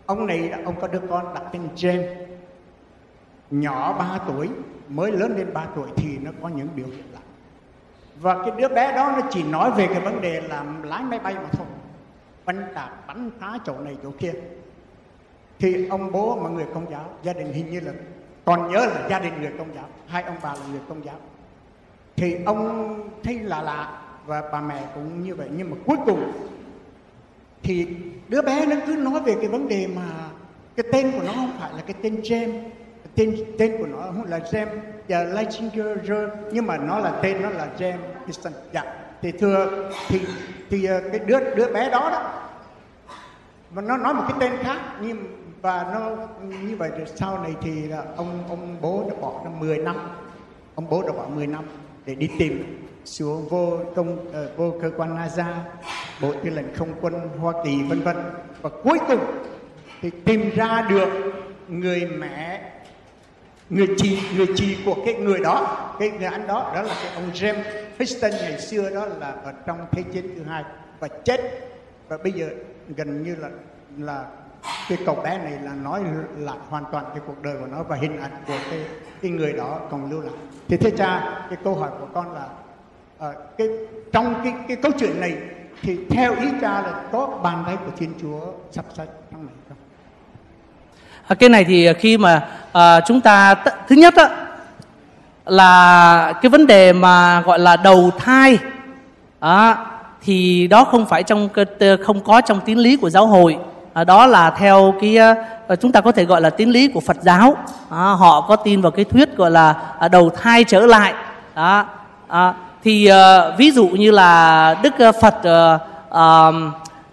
Ông 0.06 0.26
này, 0.26 0.50
ông 0.66 0.76
có 0.82 0.88
đứa 0.88 1.02
con 1.10 1.34
đặt 1.34 1.44
tên 1.52 1.62
James. 1.76 2.16
Nhỏ 3.52 3.96
3 4.00 4.20
tuổi, 4.28 4.50
mới 4.90 5.12
lớn 5.12 5.38
lên 5.38 5.54
3 5.54 5.66
tuổi 5.76 5.90
thì 5.96 6.18
nó 6.18 6.32
có 6.42 6.50
những 6.50 6.68
biểu 6.76 6.86
hiện 6.86 7.06
lạ. 7.14 7.20
Và 8.20 8.38
cái 8.42 8.52
đứa 8.58 8.68
bé 8.68 8.92
đó 8.96 9.14
nó 9.18 9.28
chỉ 9.32 9.44
nói 9.44 9.72
về 9.72 9.88
cái 9.88 10.00
vấn 10.00 10.22
đề 10.22 10.42
làm 10.42 10.84
lái 10.84 11.04
máy 11.04 11.20
bay 11.20 11.34
mà 11.34 11.50
thôi. 11.52 11.68
Bắn 12.46 12.64
tạc 12.76 13.08
bắn 13.08 13.32
phá 13.40 13.60
chỗ 13.66 13.80
này 13.80 13.98
chỗ 14.04 14.12
kia. 14.20 14.34
Thì 15.60 15.88
ông 15.88 16.12
bố 16.12 16.36
mà 16.36 16.50
người 16.50 16.66
công 16.74 16.92
giáo, 16.92 17.10
gia 17.24 17.34
đình 17.34 17.54
hình 17.54 17.72
như 17.72 17.80
là 17.80 17.92
còn 18.46 18.72
nhớ 18.72 18.86
là 18.86 19.08
gia 19.10 19.20
đình 19.20 19.42
người 19.42 19.52
công 19.58 19.76
giáo. 19.76 19.86
Hai 20.08 20.24
ông 20.24 20.36
bà 20.44 20.54
là 20.54 20.66
người 20.72 20.82
công 20.90 21.06
giáo. 21.06 21.16
Thì 22.16 22.38
ông 22.46 22.94
thấy 23.24 23.40
lạ 23.40 23.62
lạ 23.62 24.02
và 24.26 24.44
bà 24.52 24.62
mẹ 24.62 24.84
cũng 24.96 25.24
như 25.24 25.36
vậy. 25.36 25.48
Nhưng 25.58 25.70
mà 25.70 25.78
cuối 25.86 25.98
cùng 26.06 26.32
thì 27.64 27.88
đứa 28.28 28.42
bé 28.42 28.66
nó 28.66 28.76
cứ 28.88 28.96
nói 28.96 29.20
về 29.20 29.36
cái 29.42 29.48
vấn 29.48 29.68
đề 29.68 29.88
mà 29.96 30.02
cái 30.76 30.86
tên 30.92 31.12
của 31.12 31.24
nó 31.26 31.34
không 31.34 31.58
phải 31.60 31.72
là 31.74 31.82
cái 31.88 31.96
tên 32.02 32.16
James. 32.22 32.62
Tên 33.16 33.36
tên 33.60 33.78
của 33.78 33.86
nó 33.86 33.98
không 33.98 34.24
là 34.24 34.40
James 34.40 34.78
và 35.10 35.24
Lechinger 35.24 35.88
nhưng 36.52 36.68
mà 36.68 36.78
nó 36.78 37.00
là 37.00 37.12
tên 37.22 37.42
nó 37.42 37.50
là 37.50 37.68
James 37.78 37.98
Houston 38.26 38.54
dạ. 38.74 38.84
Thì 39.22 39.32
thưa, 39.32 39.90
thì 40.08 40.22
thì 40.70 40.86
ờ, 40.86 41.02
cái 41.12 41.20
đứa 41.20 41.56
đứa 41.56 41.72
bé 41.74 41.90
đó 41.90 42.10
đó, 42.12 42.34
mà 43.72 43.82
nó 43.82 43.98
nói 43.98 44.14
một 44.14 44.24
cái 44.28 44.38
tên 44.40 44.64
khác, 44.64 44.78
nhưng 45.02 45.18
và 45.66 45.88
nó 45.94 46.12
như 46.62 46.76
vậy 46.76 46.90
rồi 46.90 47.08
sau 47.16 47.44
này 47.44 47.54
thì 47.62 47.88
là 47.88 48.04
ông 48.16 48.44
ông 48.50 48.78
bố 48.82 49.06
đã 49.10 49.16
bỏ 49.22 49.42
ra 49.46 49.52
10 49.60 49.78
năm. 49.78 49.96
Ông 50.76 50.90
bố 50.90 51.02
đã 51.02 51.12
bỏ 51.12 51.28
10 51.36 51.48
năm 51.48 51.66
để 52.06 52.16
đi 52.16 52.30
tìm 52.40 52.82
xuống 53.06 53.48
vô 53.50 53.78
trong 53.96 54.14
uh, 54.14 54.34
ờ, 54.34 54.50
vô 54.58 54.74
cơ 54.82 54.92
quan 54.98 55.16
NASA 55.16 55.66
bộ 56.22 56.34
tư 56.44 56.50
lệnh 56.50 56.74
không 56.76 56.94
quân 57.02 57.14
Hoa 57.40 57.54
Kỳ 57.66 57.84
vân 57.84 58.02
vân. 58.02 58.16
Và 58.62 58.70
cuối 58.84 59.00
cùng 59.08 59.20
thì 60.02 60.12
tìm 60.26 60.50
ra 60.56 60.88
được 60.90 61.10
người 61.68 62.06
mẹ 62.06 62.72
người 63.70 63.88
chị 63.98 64.20
người 64.38 64.48
chị 64.56 64.78
của 64.86 64.96
cái 65.06 65.14
người 65.14 65.40
đó 65.40 65.96
cái 66.00 66.10
người 66.10 66.28
anh 66.28 66.48
đó 66.48 66.72
đó 66.76 66.82
là 66.82 66.96
cái 67.04 67.14
ông 67.16 67.32
James 67.34 67.64
Houston 67.98 68.32
ngày 68.32 68.60
xưa 68.60 68.90
đó 68.90 69.06
là 69.06 69.28
ở 69.28 69.54
trong 69.66 69.86
thế 69.92 70.04
chiến 70.14 70.32
thứ 70.36 70.44
hai 70.44 70.64
và 71.00 71.08
chết. 71.08 71.42
Và 72.08 72.18
bây 72.18 72.32
giờ 72.32 72.50
gần 72.96 73.24
như 73.24 73.36
là 73.36 73.50
là 73.98 74.26
cái 74.90 74.98
cậu 75.06 75.16
bé 75.16 75.38
này 75.38 75.54
là 75.64 75.72
nói 75.84 76.02
lại 76.38 76.58
hoàn 76.70 76.84
toàn 76.92 77.06
cái 77.10 77.24
cuộc 77.28 77.42
đời 77.44 77.56
của 77.60 77.68
nó 77.68 77.84
và 77.84 77.96
hình 77.96 78.22
ảnh 78.22 78.32
của 78.48 78.58
cái 78.70 78.80
cái 79.22 79.32
người 79.32 79.54
đó 79.54 79.80
còn 79.92 80.12
lưu 80.12 80.22
lại 80.22 80.34
thì 80.68 80.78
thế 80.78 80.92
cha 80.98 81.24
cái 81.50 81.58
câu 81.64 81.76
hỏi 81.76 81.90
của 82.00 82.08
con 82.14 82.26
là 82.34 82.48
uh, 83.30 83.36
cái 83.58 83.68
trong 84.14 84.36
cái 84.44 84.54
cái 84.68 84.78
câu 84.78 84.92
chuyện 85.00 85.22
này 85.22 85.38
thì 85.82 85.98
theo 86.10 86.36
ý 86.36 86.48
cha 86.62 86.82
là 86.82 87.04
có 87.12 87.28
bàn 87.44 87.64
tay 87.66 87.78
của 87.86 87.92
Thiên 87.98 88.14
Chúa 88.22 88.40
sắp 88.72 88.86
sách 88.98 89.08
trong 89.32 89.46
này 89.46 89.56
không? 89.70 89.78
À, 91.28 91.36
cái 91.36 91.50
này 91.50 91.64
thì 91.64 91.94
khi 91.94 92.18
mà 92.18 92.48
à, 92.72 93.02
chúng 93.02 93.22
ta 93.22 93.54
t- 93.54 93.72
thứ 93.88 93.96
nhất 93.96 94.14
á, 94.16 94.30
là 95.46 96.34
cái 96.42 96.50
vấn 96.50 96.68
đề 96.68 96.94
mà 96.94 97.42
gọi 97.42 97.60
là 97.60 97.78
đầu 97.78 98.12
thai 98.18 98.58
à, 99.40 99.86
thì 100.22 100.68
đó 100.68 100.84
không 100.84 101.06
phải 101.06 101.24
trong 101.24 101.50
không 102.06 102.24
có 102.24 102.42
trong 102.42 102.60
tín 102.66 102.78
lý 102.78 102.98
của 102.98 103.10
giáo 103.10 103.28
hội 103.28 103.58
Ờ, 103.96 104.04
đó 104.04 104.26
là 104.26 104.50
theo 104.50 104.94
cái 105.02 105.18
ờ, 105.18 105.36
ờ, 105.68 105.76
chúng 105.76 105.92
ta 105.92 106.02
có 106.02 106.12
thể 106.12 106.26
gọi 106.26 106.42
là 106.42 106.50
tín 106.50 106.70
lý 106.70 106.88
của 106.88 107.00
Phật 107.00 107.18
giáo. 107.22 107.58
À, 107.90 107.98
họ 107.98 108.42
có 108.42 108.56
tin 108.56 108.82
vào 108.82 108.92
cái 108.92 109.06
thuyết 109.06 109.38
gọi 109.38 109.52
là 109.52 109.76
đầu 110.12 110.30
thai 110.30 110.64
trở 110.64 110.86
lại. 110.86 111.14
Đó. 111.56 111.86
À, 112.28 112.54
thì 112.84 113.06
à, 113.06 113.50
ví 113.58 113.72
dụ 113.72 113.88
như 113.88 114.12
là 114.12 114.76
Đức 114.84 114.94
Phật 115.22 115.44
à, 115.44 115.80
à, 116.12 116.52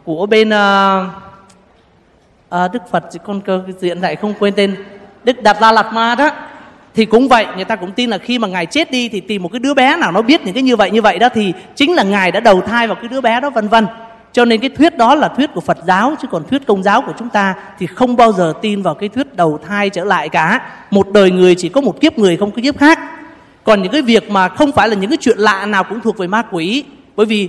của 0.05 0.27
bên 0.27 0.51
à, 0.51 1.05
à, 2.49 2.69
Đức 2.69 2.83
Phật 2.91 3.05
con 3.25 3.41
cơ 3.41 3.63
diện 3.81 4.01
lại 4.01 4.17
không 4.17 4.35
quên 4.39 4.55
tên 4.55 4.77
Đức 5.25 5.43
Đạt 5.43 5.57
La 5.61 5.73
Lạt 5.73 5.93
Ma 5.93 6.15
đó. 6.15 6.31
Thì 6.95 7.05
cũng 7.05 7.29
vậy 7.29 7.47
người 7.57 7.65
ta 7.65 7.77
cũng 7.77 7.93
tin 7.93 8.11
là 8.11 8.19
khi 8.19 8.39
mà 8.39 8.49
ngài 8.49 8.67
chết 8.67 8.91
đi 8.91 9.09
thì 9.09 9.21
tìm 9.21 9.43
một 9.43 9.49
cái 9.53 9.61
đứa 9.61 9.75
bé 9.75 9.97
nào 9.97 10.13
nó 10.13 10.23
biết 10.23 10.45
những 10.45 10.55
cái 10.55 10.63
như 10.63 10.77
vậy 10.77 10.91
như 10.91 11.03
vậy 11.03 11.19
đó 11.19 11.29
thì 11.29 11.53
chính 11.75 11.95
là 11.95 12.03
ngài 12.03 12.33
đã 12.33 12.41
đầu 12.41 12.61
thai 12.61 12.87
vào 12.87 12.95
cái 12.95 13.09
đứa 13.09 13.21
bé 13.21 13.41
đó 13.41 13.51
vân 13.51 13.69
vân 13.69 13.87
cho 14.33 14.45
nên 14.45 14.61
cái 14.61 14.71
thuyết 14.71 14.97
đó 14.97 15.15
là 15.15 15.29
thuyết 15.29 15.51
của 15.55 15.61
Phật 15.61 15.79
giáo 15.87 16.15
chứ 16.23 16.29
còn 16.31 16.45
thuyết 16.49 16.67
công 16.67 16.83
giáo 16.83 17.03
của 17.07 17.13
chúng 17.19 17.29
ta 17.29 17.55
thì 17.79 17.87
không 17.87 18.17
bao 18.17 18.33
giờ 18.33 18.53
tin 18.63 18.83
vào 18.83 18.95
cái 18.95 19.09
thuyết 19.09 19.37
đầu 19.37 19.59
thai 19.69 19.91
trở 19.91 20.05
lại 20.05 20.29
cả. 20.29 20.61
Một 20.91 21.13
đời 21.13 21.31
người 21.31 21.55
chỉ 21.55 21.69
có 21.69 21.81
một 21.81 22.01
kiếp 22.01 22.19
người 22.19 22.37
không 22.37 22.51
có 22.51 22.63
kiếp 22.63 22.79
khác. 22.79 22.99
Còn 23.65 23.83
những 23.83 23.93
cái 23.93 24.03
việc 24.03 24.31
mà 24.31 24.49
không 24.49 24.73
phải 24.73 24.89
là 24.89 24.95
những 24.95 25.11
cái 25.11 25.19
chuyện 25.21 25.39
lạ 25.39 25.67
nào 25.67 25.85
cũng 25.85 26.01
thuộc 26.01 26.19
về 26.19 26.27
ma 26.27 26.43
quỷ 26.51 26.85
bởi 27.17 27.27
vì 27.27 27.49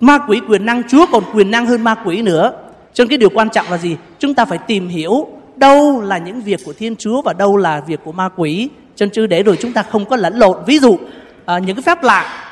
ma 0.00 0.18
quỷ 0.28 0.40
quyền 0.48 0.66
năng 0.66 0.88
Chúa 0.88 1.06
còn 1.12 1.24
quyền 1.34 1.50
năng 1.50 1.66
hơn 1.66 1.84
ma 1.84 1.94
quỷ 2.04 2.22
nữa. 2.22 2.52
Cho 2.92 3.04
nên 3.04 3.08
cái 3.08 3.18
điều 3.18 3.30
quan 3.30 3.50
trọng 3.50 3.66
là 3.70 3.78
gì? 3.78 3.96
Chúng 4.18 4.34
ta 4.34 4.44
phải 4.44 4.58
tìm 4.58 4.88
hiểu 4.88 5.28
đâu 5.56 6.00
là 6.00 6.18
những 6.18 6.40
việc 6.40 6.60
của 6.64 6.72
Thiên 6.72 6.96
Chúa 6.96 7.22
và 7.22 7.32
đâu 7.32 7.56
là 7.56 7.80
việc 7.80 8.00
của 8.04 8.12
ma 8.12 8.28
quỷ. 8.36 8.68
Cho 8.96 9.06
nên 9.06 9.12
chứ 9.12 9.26
để 9.26 9.42
rồi 9.42 9.56
chúng 9.60 9.72
ta 9.72 9.82
không 9.82 10.04
có 10.04 10.16
lẫn 10.16 10.38
lộn. 10.38 10.56
Ví 10.66 10.78
dụ 10.78 10.98
à, 11.46 11.58
những 11.58 11.76
cái 11.76 11.82
phép 11.82 12.02
lạ 12.02 12.45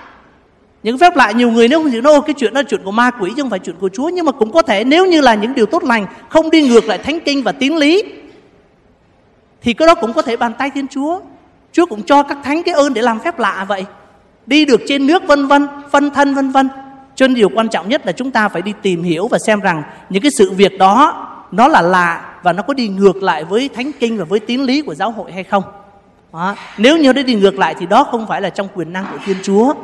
những 0.84 0.98
phép 0.98 1.16
lạ 1.16 1.30
nhiều 1.30 1.50
người 1.50 1.68
nếu 1.68 1.82
không 1.82 1.90
hiểu 1.90 2.02
nó 2.02 2.20
cái 2.20 2.34
chuyện 2.34 2.54
đó 2.54 2.60
là 2.60 2.66
chuyện 2.68 2.80
của 2.84 2.90
ma 2.90 3.10
quỷ 3.10 3.30
chứ 3.36 3.42
không 3.42 3.50
phải 3.50 3.58
chuyện 3.58 3.76
của 3.80 3.88
Chúa 3.88 4.08
nhưng 4.08 4.26
mà 4.26 4.32
cũng 4.32 4.52
có 4.52 4.62
thể 4.62 4.84
nếu 4.84 5.06
như 5.06 5.20
là 5.20 5.34
những 5.34 5.54
điều 5.54 5.66
tốt 5.66 5.84
lành 5.84 6.06
không 6.28 6.50
đi 6.50 6.68
ngược 6.68 6.84
lại 6.84 6.98
thánh 6.98 7.20
kinh 7.20 7.42
và 7.42 7.52
tín 7.52 7.76
lý 7.76 8.02
thì 9.62 9.72
cái 9.72 9.86
đó 9.86 9.94
cũng 9.94 10.12
có 10.12 10.22
thể 10.22 10.36
bàn 10.36 10.52
tay 10.58 10.70
Thiên 10.70 10.88
Chúa. 10.88 11.20
Chúa 11.72 11.86
cũng 11.86 12.02
cho 12.02 12.22
các 12.22 12.38
thánh 12.44 12.62
cái 12.62 12.74
ơn 12.74 12.94
để 12.94 13.02
làm 13.02 13.20
phép 13.20 13.38
lạ 13.38 13.64
vậy. 13.68 13.84
Đi 14.46 14.64
được 14.64 14.80
trên 14.88 15.06
nước 15.06 15.26
vân 15.26 15.46
vân, 15.46 15.68
phân 15.92 16.10
thân 16.10 16.34
vân 16.34 16.50
vân. 16.50 16.68
Cho 17.14 17.26
nên 17.26 17.34
điều 17.34 17.48
quan 17.48 17.68
trọng 17.68 17.88
nhất 17.88 18.06
là 18.06 18.12
chúng 18.12 18.30
ta 18.30 18.48
phải 18.48 18.62
đi 18.62 18.72
tìm 18.82 19.02
hiểu 19.02 19.28
và 19.28 19.38
xem 19.38 19.60
rằng 19.60 19.82
những 20.10 20.22
cái 20.22 20.30
sự 20.38 20.50
việc 20.50 20.78
đó 20.78 21.26
nó 21.52 21.68
là 21.68 21.82
lạ 21.82 22.34
và 22.42 22.52
nó 22.52 22.62
có 22.62 22.74
đi 22.74 22.88
ngược 22.88 23.22
lại 23.22 23.44
với 23.44 23.68
thánh 23.74 23.90
kinh 24.00 24.18
và 24.18 24.24
với 24.24 24.40
tín 24.40 24.60
lý 24.60 24.82
của 24.82 24.94
giáo 24.94 25.10
hội 25.10 25.32
hay 25.32 25.44
không. 25.44 25.62
Đó. 26.32 26.54
Nếu 26.78 26.96
như 26.98 27.12
nó 27.12 27.22
đi 27.22 27.34
ngược 27.34 27.58
lại 27.58 27.74
thì 27.78 27.86
đó 27.86 28.04
không 28.04 28.26
phải 28.26 28.40
là 28.40 28.50
trong 28.50 28.68
quyền 28.74 28.92
năng 28.92 29.04
của 29.12 29.18
Thiên 29.26 29.36
Chúa 29.42 29.74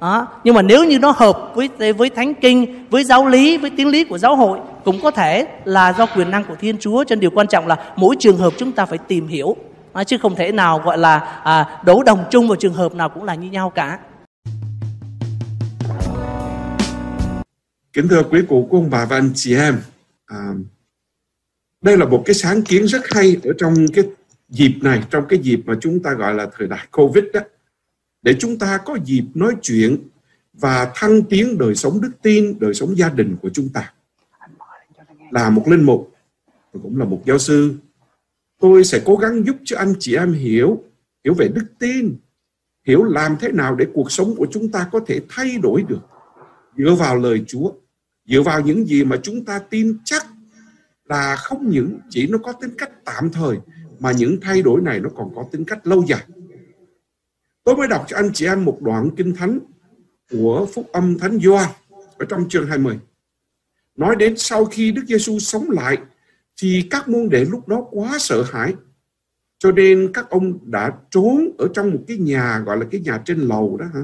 đó. 0.00 0.28
nhưng 0.44 0.54
mà 0.54 0.62
nếu 0.62 0.84
như 0.84 0.98
nó 0.98 1.10
hợp 1.10 1.52
với 1.54 1.92
với 1.92 2.10
thánh 2.10 2.34
kinh 2.34 2.86
với 2.90 3.04
giáo 3.04 3.26
lý 3.26 3.58
với 3.58 3.70
tiếng 3.76 3.88
lý 3.88 4.04
của 4.04 4.18
giáo 4.18 4.36
hội 4.36 4.58
cũng 4.84 5.00
có 5.02 5.10
thể 5.10 5.46
là 5.64 5.92
do 5.98 6.06
quyền 6.06 6.30
năng 6.30 6.44
của 6.44 6.54
thiên 6.60 6.78
chúa. 6.78 7.04
Cho 7.04 7.14
nên 7.14 7.20
điều 7.20 7.30
quan 7.30 7.46
trọng 7.46 7.66
là 7.66 7.92
mỗi 7.96 8.16
trường 8.18 8.38
hợp 8.38 8.52
chúng 8.58 8.72
ta 8.72 8.86
phải 8.86 8.98
tìm 8.98 9.28
hiểu. 9.28 9.56
À, 9.92 10.04
chứ 10.04 10.18
không 10.18 10.34
thể 10.34 10.52
nào 10.52 10.78
gọi 10.84 10.98
là 10.98 11.18
à, 11.44 11.80
đấu 11.84 12.02
đồng 12.02 12.24
chung 12.30 12.48
vào 12.48 12.56
trường 12.56 12.74
hợp 12.74 12.94
nào 12.94 13.08
cũng 13.08 13.24
là 13.24 13.34
như 13.34 13.50
nhau 13.50 13.70
cả. 13.70 13.98
Kính 17.92 18.08
thưa 18.08 18.22
quý 18.30 18.40
cụ 18.48 18.68
cô 18.70 18.78
ông 18.78 18.90
bà 18.90 19.04
và 19.04 19.16
anh 19.16 19.30
chị 19.34 19.56
em 19.56 19.80
à, 20.26 20.36
đây 21.82 21.96
là 21.98 22.04
một 22.04 22.22
cái 22.26 22.34
sáng 22.34 22.62
kiến 22.62 22.86
rất 22.86 23.02
hay 23.10 23.36
ở 23.44 23.52
trong 23.58 23.74
cái 23.94 24.04
dịp 24.48 24.74
này 24.82 25.02
trong 25.10 25.24
cái 25.28 25.38
dịp 25.38 25.60
mà 25.66 25.74
chúng 25.80 26.02
ta 26.02 26.12
gọi 26.12 26.34
là 26.34 26.46
thời 26.58 26.68
đại 26.68 26.86
covid 26.90 27.24
đó 27.32 27.40
để 28.22 28.36
chúng 28.38 28.58
ta 28.58 28.78
có 28.78 28.98
dịp 29.04 29.24
nói 29.34 29.56
chuyện 29.62 29.96
và 30.52 30.92
thăng 30.94 31.22
tiến 31.22 31.58
đời 31.58 31.74
sống 31.74 32.00
đức 32.00 32.10
tin, 32.22 32.58
đời 32.58 32.74
sống 32.74 32.96
gia 32.98 33.08
đình 33.08 33.36
của 33.42 33.48
chúng 33.48 33.68
ta. 33.68 33.92
Là 35.30 35.50
một 35.50 35.68
linh 35.68 35.82
mục, 35.82 36.14
và 36.72 36.80
cũng 36.82 36.98
là 36.98 37.04
một 37.04 37.22
giáo 37.26 37.38
sư, 37.38 37.74
tôi 38.60 38.84
sẽ 38.84 39.02
cố 39.04 39.16
gắng 39.16 39.46
giúp 39.46 39.56
cho 39.64 39.78
anh 39.78 39.94
chị 39.98 40.16
em 40.16 40.32
hiểu, 40.32 40.84
hiểu 41.24 41.34
về 41.34 41.48
đức 41.48 41.64
tin, 41.78 42.16
hiểu 42.86 43.04
làm 43.04 43.36
thế 43.40 43.52
nào 43.52 43.74
để 43.74 43.86
cuộc 43.94 44.12
sống 44.12 44.34
của 44.36 44.46
chúng 44.50 44.68
ta 44.68 44.88
có 44.92 45.00
thể 45.06 45.20
thay 45.28 45.58
đổi 45.62 45.84
được 45.88 46.00
dựa 46.76 46.94
vào 46.94 47.16
lời 47.16 47.44
Chúa 47.46 47.72
dựa 48.28 48.42
vào 48.42 48.60
những 48.60 48.86
gì 48.86 49.04
mà 49.04 49.16
chúng 49.22 49.44
ta 49.44 49.58
tin 49.58 49.98
chắc 50.04 50.26
là 51.04 51.36
không 51.36 51.70
những 51.70 51.98
chỉ 52.10 52.26
nó 52.26 52.38
có 52.38 52.52
tính 52.52 52.70
cách 52.78 52.90
tạm 53.04 53.30
thời 53.32 53.56
mà 54.00 54.12
những 54.12 54.38
thay 54.40 54.62
đổi 54.62 54.80
này 54.80 55.00
nó 55.00 55.10
còn 55.16 55.34
có 55.34 55.44
tính 55.52 55.64
cách 55.64 55.86
lâu 55.86 56.04
dài. 56.08 56.24
Tôi 57.68 57.76
mới 57.76 57.88
đọc 57.88 58.04
cho 58.08 58.16
anh 58.16 58.30
chị 58.34 58.46
em 58.46 58.64
một 58.64 58.78
đoạn 58.82 59.10
kinh 59.16 59.34
thánh 59.34 59.58
của 60.30 60.66
Phúc 60.74 60.88
âm 60.92 61.18
Thánh 61.18 61.38
Gioan 61.40 61.70
ở 62.18 62.26
trong 62.28 62.48
chương 62.48 62.66
20. 62.66 62.98
Nói 63.96 64.16
đến 64.16 64.34
sau 64.36 64.64
khi 64.64 64.92
Đức 64.92 65.02
Giêsu 65.06 65.38
sống 65.38 65.70
lại, 65.70 65.96
thì 66.60 66.86
các 66.90 67.08
môn 67.08 67.28
đệ 67.28 67.44
lúc 67.44 67.68
đó 67.68 67.86
quá 67.90 68.16
sợ 68.20 68.42
hãi, 68.42 68.74
cho 69.58 69.72
nên 69.72 70.10
các 70.14 70.30
ông 70.30 70.70
đã 70.70 70.92
trốn 71.10 71.50
ở 71.58 71.68
trong 71.74 71.90
một 71.90 71.98
cái 72.08 72.16
nhà, 72.16 72.58
gọi 72.58 72.76
là 72.76 72.86
cái 72.90 73.00
nhà 73.00 73.22
trên 73.24 73.38
lầu 73.38 73.76
đó 73.76 73.86
hả 73.94 74.00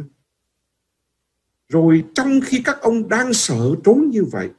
rồi 1.68 2.04
trong 2.14 2.40
khi 2.44 2.62
các 2.64 2.80
ông 2.80 3.08
đang 3.08 3.32
sợ 3.32 3.74
trốn 3.84 4.10
như 4.10 4.24
vậy, 4.24 4.50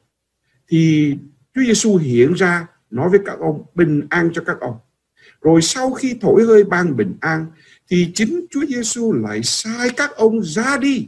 thì 0.68 1.14
Chúa 1.56 1.62
Giêsu 1.62 1.98
hiện 1.98 2.34
ra 2.34 2.68
nói 2.90 3.10
với 3.10 3.20
các 3.26 3.40
ông, 3.40 3.64
bình 3.76 4.08
an 4.10 4.30
cho 4.34 4.44
các 4.46 4.58
ông. 4.60 4.78
Rồi 5.42 5.62
sau 5.62 5.92
khi 5.92 6.18
thổi 6.22 6.44
hơi 6.44 6.64
ban 6.64 6.98
bình 6.98 7.14
an 7.22 7.46
thì 7.90 8.12
chính 8.16 8.46
Chúa 8.52 8.66
Giêsu 8.66 9.14
lại 9.14 9.44
sai 9.44 9.90
các 9.90 10.16
ông 10.16 10.44
ra 10.44 10.78
đi. 10.78 11.08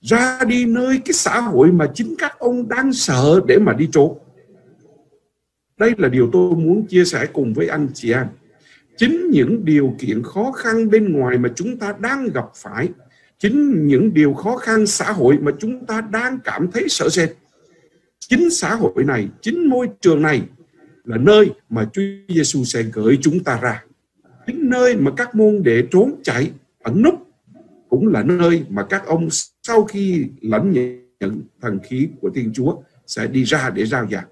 Ra 0.00 0.44
đi 0.44 0.64
nơi 0.64 1.00
cái 1.04 1.12
xã 1.12 1.40
hội 1.40 1.72
mà 1.72 1.90
chính 1.94 2.14
các 2.18 2.38
ông 2.38 2.68
đang 2.68 2.92
sợ 2.92 3.40
để 3.46 3.58
mà 3.58 3.72
đi 3.72 3.88
trốn. 3.92 4.18
Đây 5.78 5.94
là 5.98 6.08
điều 6.08 6.30
tôi 6.32 6.56
muốn 6.56 6.86
chia 6.86 7.04
sẻ 7.04 7.26
cùng 7.32 7.54
với 7.54 7.68
anh 7.68 7.88
chị 7.94 8.12
em. 8.12 8.26
Chính 8.96 9.30
những 9.30 9.64
điều 9.64 9.94
kiện 9.98 10.22
khó 10.22 10.52
khăn 10.52 10.90
bên 10.90 11.12
ngoài 11.12 11.38
mà 11.38 11.48
chúng 11.56 11.76
ta 11.76 11.94
đang 11.98 12.28
gặp 12.32 12.46
phải, 12.54 12.88
chính 13.38 13.86
những 13.86 14.14
điều 14.14 14.34
khó 14.34 14.56
khăn 14.56 14.86
xã 14.86 15.12
hội 15.12 15.38
mà 15.40 15.52
chúng 15.58 15.86
ta 15.86 16.00
đang 16.00 16.38
cảm 16.44 16.70
thấy 16.72 16.86
sợ 16.88 17.08
sệt 17.08 17.30
chính 18.18 18.50
xã 18.50 18.74
hội 18.74 19.04
này, 19.04 19.28
chính 19.40 19.68
môi 19.70 19.88
trường 20.00 20.22
này 20.22 20.42
là 21.04 21.16
nơi 21.16 21.50
mà 21.68 21.88
Chúa 21.92 22.02
Giêsu 22.28 22.64
sẽ 22.64 22.82
gửi 22.82 23.18
chúng 23.22 23.44
ta 23.44 23.58
ra 23.62 23.84
chính 24.48 24.70
nơi 24.70 24.96
mà 24.96 25.10
các 25.16 25.34
môn 25.34 25.62
đệ 25.62 25.82
trốn 25.90 26.14
chạy 26.22 26.50
ẩn 26.82 27.02
núp 27.02 27.14
cũng 27.88 28.08
là 28.08 28.22
nơi 28.22 28.64
mà 28.68 28.82
các 28.82 29.06
ông 29.06 29.28
sau 29.62 29.84
khi 29.84 30.26
lãnh 30.40 30.72
nhận 31.20 31.40
thần 31.60 31.78
khí 31.82 32.08
của 32.20 32.30
Thiên 32.34 32.52
Chúa 32.52 32.76
sẽ 33.06 33.26
đi 33.26 33.44
ra 33.44 33.70
để 33.70 33.86
giao 33.86 34.06
giảng. 34.10 34.26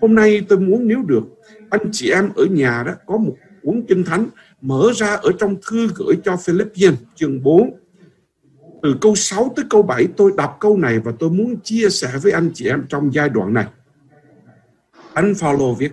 Hôm 0.00 0.14
nay 0.14 0.46
tôi 0.48 0.58
muốn 0.58 0.88
nếu 0.88 1.02
được, 1.02 1.22
anh 1.70 1.88
chị 1.92 2.10
em 2.10 2.28
ở 2.36 2.44
nhà 2.50 2.82
đó 2.86 2.92
có 3.06 3.16
một 3.16 3.36
cuốn 3.62 3.82
kinh 3.88 4.04
thánh 4.04 4.26
mở 4.60 4.92
ra 4.94 5.14
ở 5.14 5.30
trong 5.38 5.56
thư 5.70 5.88
gửi 5.96 6.16
cho 6.24 6.36
Philippians 6.36 6.98
chương 7.14 7.42
4 7.42 7.70
từ 8.82 8.96
câu 9.00 9.14
6 9.14 9.52
tới 9.56 9.64
câu 9.70 9.82
7 9.82 10.06
tôi 10.16 10.32
đọc 10.36 10.56
câu 10.60 10.76
này 10.76 10.98
và 10.98 11.12
tôi 11.18 11.30
muốn 11.30 11.56
chia 11.60 11.88
sẻ 11.90 12.08
với 12.22 12.32
anh 12.32 12.50
chị 12.54 12.68
em 12.68 12.84
trong 12.88 13.14
giai 13.14 13.28
đoạn 13.28 13.54
này. 13.54 13.66
Anh 15.12 15.34
Paulo 15.40 15.72
viết 15.78 15.92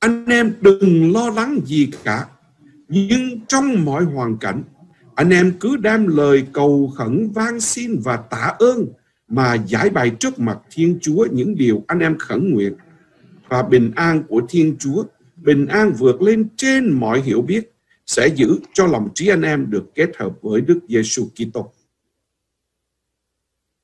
anh 0.00 0.26
em 0.26 0.54
đừng 0.60 1.12
lo 1.12 1.30
lắng 1.30 1.60
gì 1.64 1.90
cả, 2.04 2.26
Nhưng 2.88 3.40
trong 3.48 3.84
mọi 3.84 4.04
hoàn 4.04 4.38
cảnh, 4.38 4.62
Anh 5.14 5.30
em 5.30 5.52
cứ 5.60 5.76
đem 5.76 6.06
lời 6.06 6.46
cầu 6.52 6.92
khẩn 6.96 7.30
van 7.34 7.60
xin 7.60 8.00
và 8.04 8.16
tạ 8.16 8.54
ơn 8.58 8.86
Mà 9.28 9.54
giải 9.54 9.90
bày 9.90 10.10
trước 10.10 10.38
mặt 10.38 10.58
Thiên 10.70 10.98
Chúa 11.02 11.26
những 11.32 11.54
điều 11.54 11.84
anh 11.86 11.98
em 11.98 12.18
khẩn 12.18 12.54
nguyện 12.54 12.74
Và 13.48 13.62
bình 13.62 13.90
an 13.94 14.22
của 14.28 14.42
Thiên 14.48 14.76
Chúa, 14.78 15.04
Bình 15.36 15.66
an 15.66 15.92
vượt 15.98 16.22
lên 16.22 16.48
trên 16.56 16.92
mọi 16.92 17.20
hiểu 17.20 17.42
biết, 17.42 17.72
sẽ 18.06 18.28
giữ 18.28 18.58
cho 18.72 18.86
lòng 18.86 19.08
trí 19.14 19.28
anh 19.28 19.42
em 19.42 19.70
được 19.70 19.94
kết 19.94 20.10
hợp 20.18 20.32
với 20.42 20.60
Đức 20.60 20.80
Giêsu 20.88 21.28
Kitô. 21.34 21.72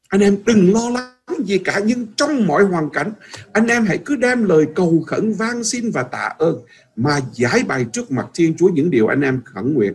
Anh 0.09 0.21
em 0.21 0.37
đừng 0.47 0.73
lo 0.73 0.91
lắng 0.91 1.16
gì 1.47 1.59
cả 1.59 1.81
nhưng 1.85 2.07
trong 2.17 2.47
mọi 2.47 2.65
hoàn 2.65 2.91
cảnh 2.91 3.13
anh 3.53 3.67
em 3.67 3.85
hãy 3.85 3.99
cứ 4.05 4.17
đem 4.17 4.45
lời 4.45 4.67
cầu 4.75 5.05
khẩn 5.07 5.33
van 5.33 5.65
xin 5.65 5.91
và 5.91 6.03
tạ 6.03 6.35
ơn 6.39 6.59
mà 6.97 7.21
giải 7.33 7.65
bày 7.69 7.87
trước 7.93 8.11
mặt 8.11 8.27
Thiên 8.35 8.55
Chúa 8.57 8.69
những 8.69 8.91
điều 8.91 9.07
anh 9.07 9.21
em 9.21 9.41
khẩn 9.45 9.75
nguyện 9.75 9.93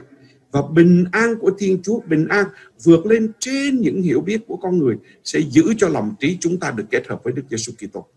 và 0.51 0.61
bình 0.73 1.05
an 1.11 1.35
của 1.39 1.51
Thiên 1.59 1.79
Chúa 1.83 1.99
bình 1.99 2.27
an 2.27 2.45
vượt 2.83 3.05
lên 3.05 3.31
trên 3.39 3.81
những 3.81 4.01
hiểu 4.01 4.21
biết 4.21 4.41
của 4.47 4.57
con 4.57 4.77
người 4.77 4.95
sẽ 5.23 5.39
giữ 5.39 5.63
cho 5.77 5.89
lòng 5.89 6.15
trí 6.19 6.37
chúng 6.39 6.59
ta 6.59 6.71
được 6.71 6.85
kết 6.91 7.07
hợp 7.07 7.23
với 7.23 7.33
Đức 7.33 7.43
Giêsu 7.49 7.71
Kitô. 7.71 8.07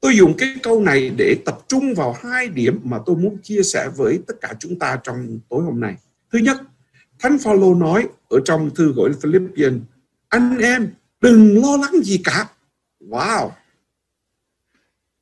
Tôi 0.00 0.16
dùng 0.16 0.34
cái 0.38 0.54
câu 0.62 0.80
này 0.80 1.10
để 1.16 1.36
tập 1.44 1.58
trung 1.68 1.94
vào 1.94 2.16
hai 2.22 2.48
điểm 2.48 2.80
mà 2.84 2.98
tôi 3.06 3.16
muốn 3.16 3.38
chia 3.42 3.62
sẻ 3.62 3.88
với 3.96 4.20
tất 4.26 4.34
cả 4.40 4.54
chúng 4.58 4.78
ta 4.78 5.00
trong 5.02 5.38
tối 5.48 5.62
hôm 5.62 5.80
nay. 5.80 5.94
Thứ 6.32 6.38
nhất, 6.38 6.56
Thánh 7.18 7.38
Phaolô 7.38 7.74
nói 7.74 8.08
ở 8.28 8.40
trong 8.44 8.70
thư 8.74 8.92
gửi 8.96 9.10
Philippians, 9.22 9.80
anh 10.28 10.58
em 10.58 10.90
đừng 11.20 11.62
lo 11.62 11.76
lắng 11.76 12.02
gì 12.04 12.20
cả. 12.24 12.48
Wow! 13.00 13.50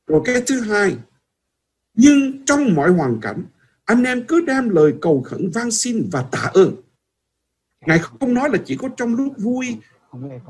Rồi 0.07 0.21
cái 0.25 0.43
thứ 0.47 0.61
hai, 0.61 0.97
nhưng 1.93 2.45
trong 2.45 2.75
mọi 2.75 2.91
hoàn 2.91 3.21
cảnh, 3.21 3.45
anh 3.85 4.03
em 4.03 4.23
cứ 4.27 4.41
đem 4.41 4.69
lời 4.69 4.93
cầu 5.01 5.21
khẩn 5.21 5.49
van 5.53 5.71
xin 5.71 6.09
và 6.11 6.21
tạ 6.31 6.51
ơn. 6.53 6.75
Ngài 7.85 7.99
không 7.99 8.33
nói 8.33 8.49
là 8.49 8.57
chỉ 8.65 8.75
có 8.75 8.89
trong 8.97 9.15
lúc 9.15 9.33
vui 9.37 9.77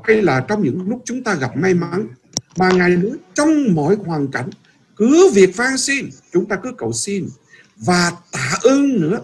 hay 0.04 0.22
là 0.22 0.44
trong 0.48 0.62
những 0.62 0.88
lúc 0.88 1.02
chúng 1.04 1.24
ta 1.24 1.34
gặp 1.34 1.56
may 1.56 1.74
mắn 1.74 2.08
mà 2.56 2.70
Ngài 2.70 2.90
nói 2.90 3.12
trong 3.34 3.74
mọi 3.74 3.94
hoàn 3.94 4.28
cảnh 4.30 4.50
cứ 4.96 5.30
việc 5.34 5.56
van 5.56 5.78
xin 5.78 6.10
chúng 6.32 6.48
ta 6.48 6.56
cứ 6.62 6.72
cầu 6.78 6.92
xin 6.92 7.28
và 7.76 8.12
tạ 8.32 8.58
ơn 8.62 9.00
nữa 9.00 9.20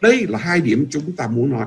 đây 0.00 0.26
là 0.26 0.38
hai 0.38 0.60
điểm 0.60 0.86
chúng 0.90 1.16
ta 1.16 1.26
muốn 1.26 1.50
nói 1.50 1.66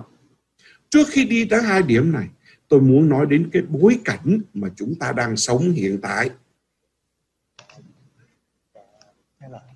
trước 0.90 1.08
khi 1.10 1.26
đi 1.26 1.46
tới 1.46 1.62
hai 1.62 1.84
điểm 1.84 2.12
này 2.12 2.28
tôi 2.74 2.82
muốn 2.82 3.10
nói 3.10 3.26
đến 3.26 3.50
cái 3.54 3.62
bối 3.70 4.00
cảnh 4.06 4.40
mà 4.54 4.70
chúng 4.76 4.96
ta 4.96 5.12
đang 5.12 5.38
sống 5.38 5.72
hiện 5.72 6.02
tại. 6.02 6.30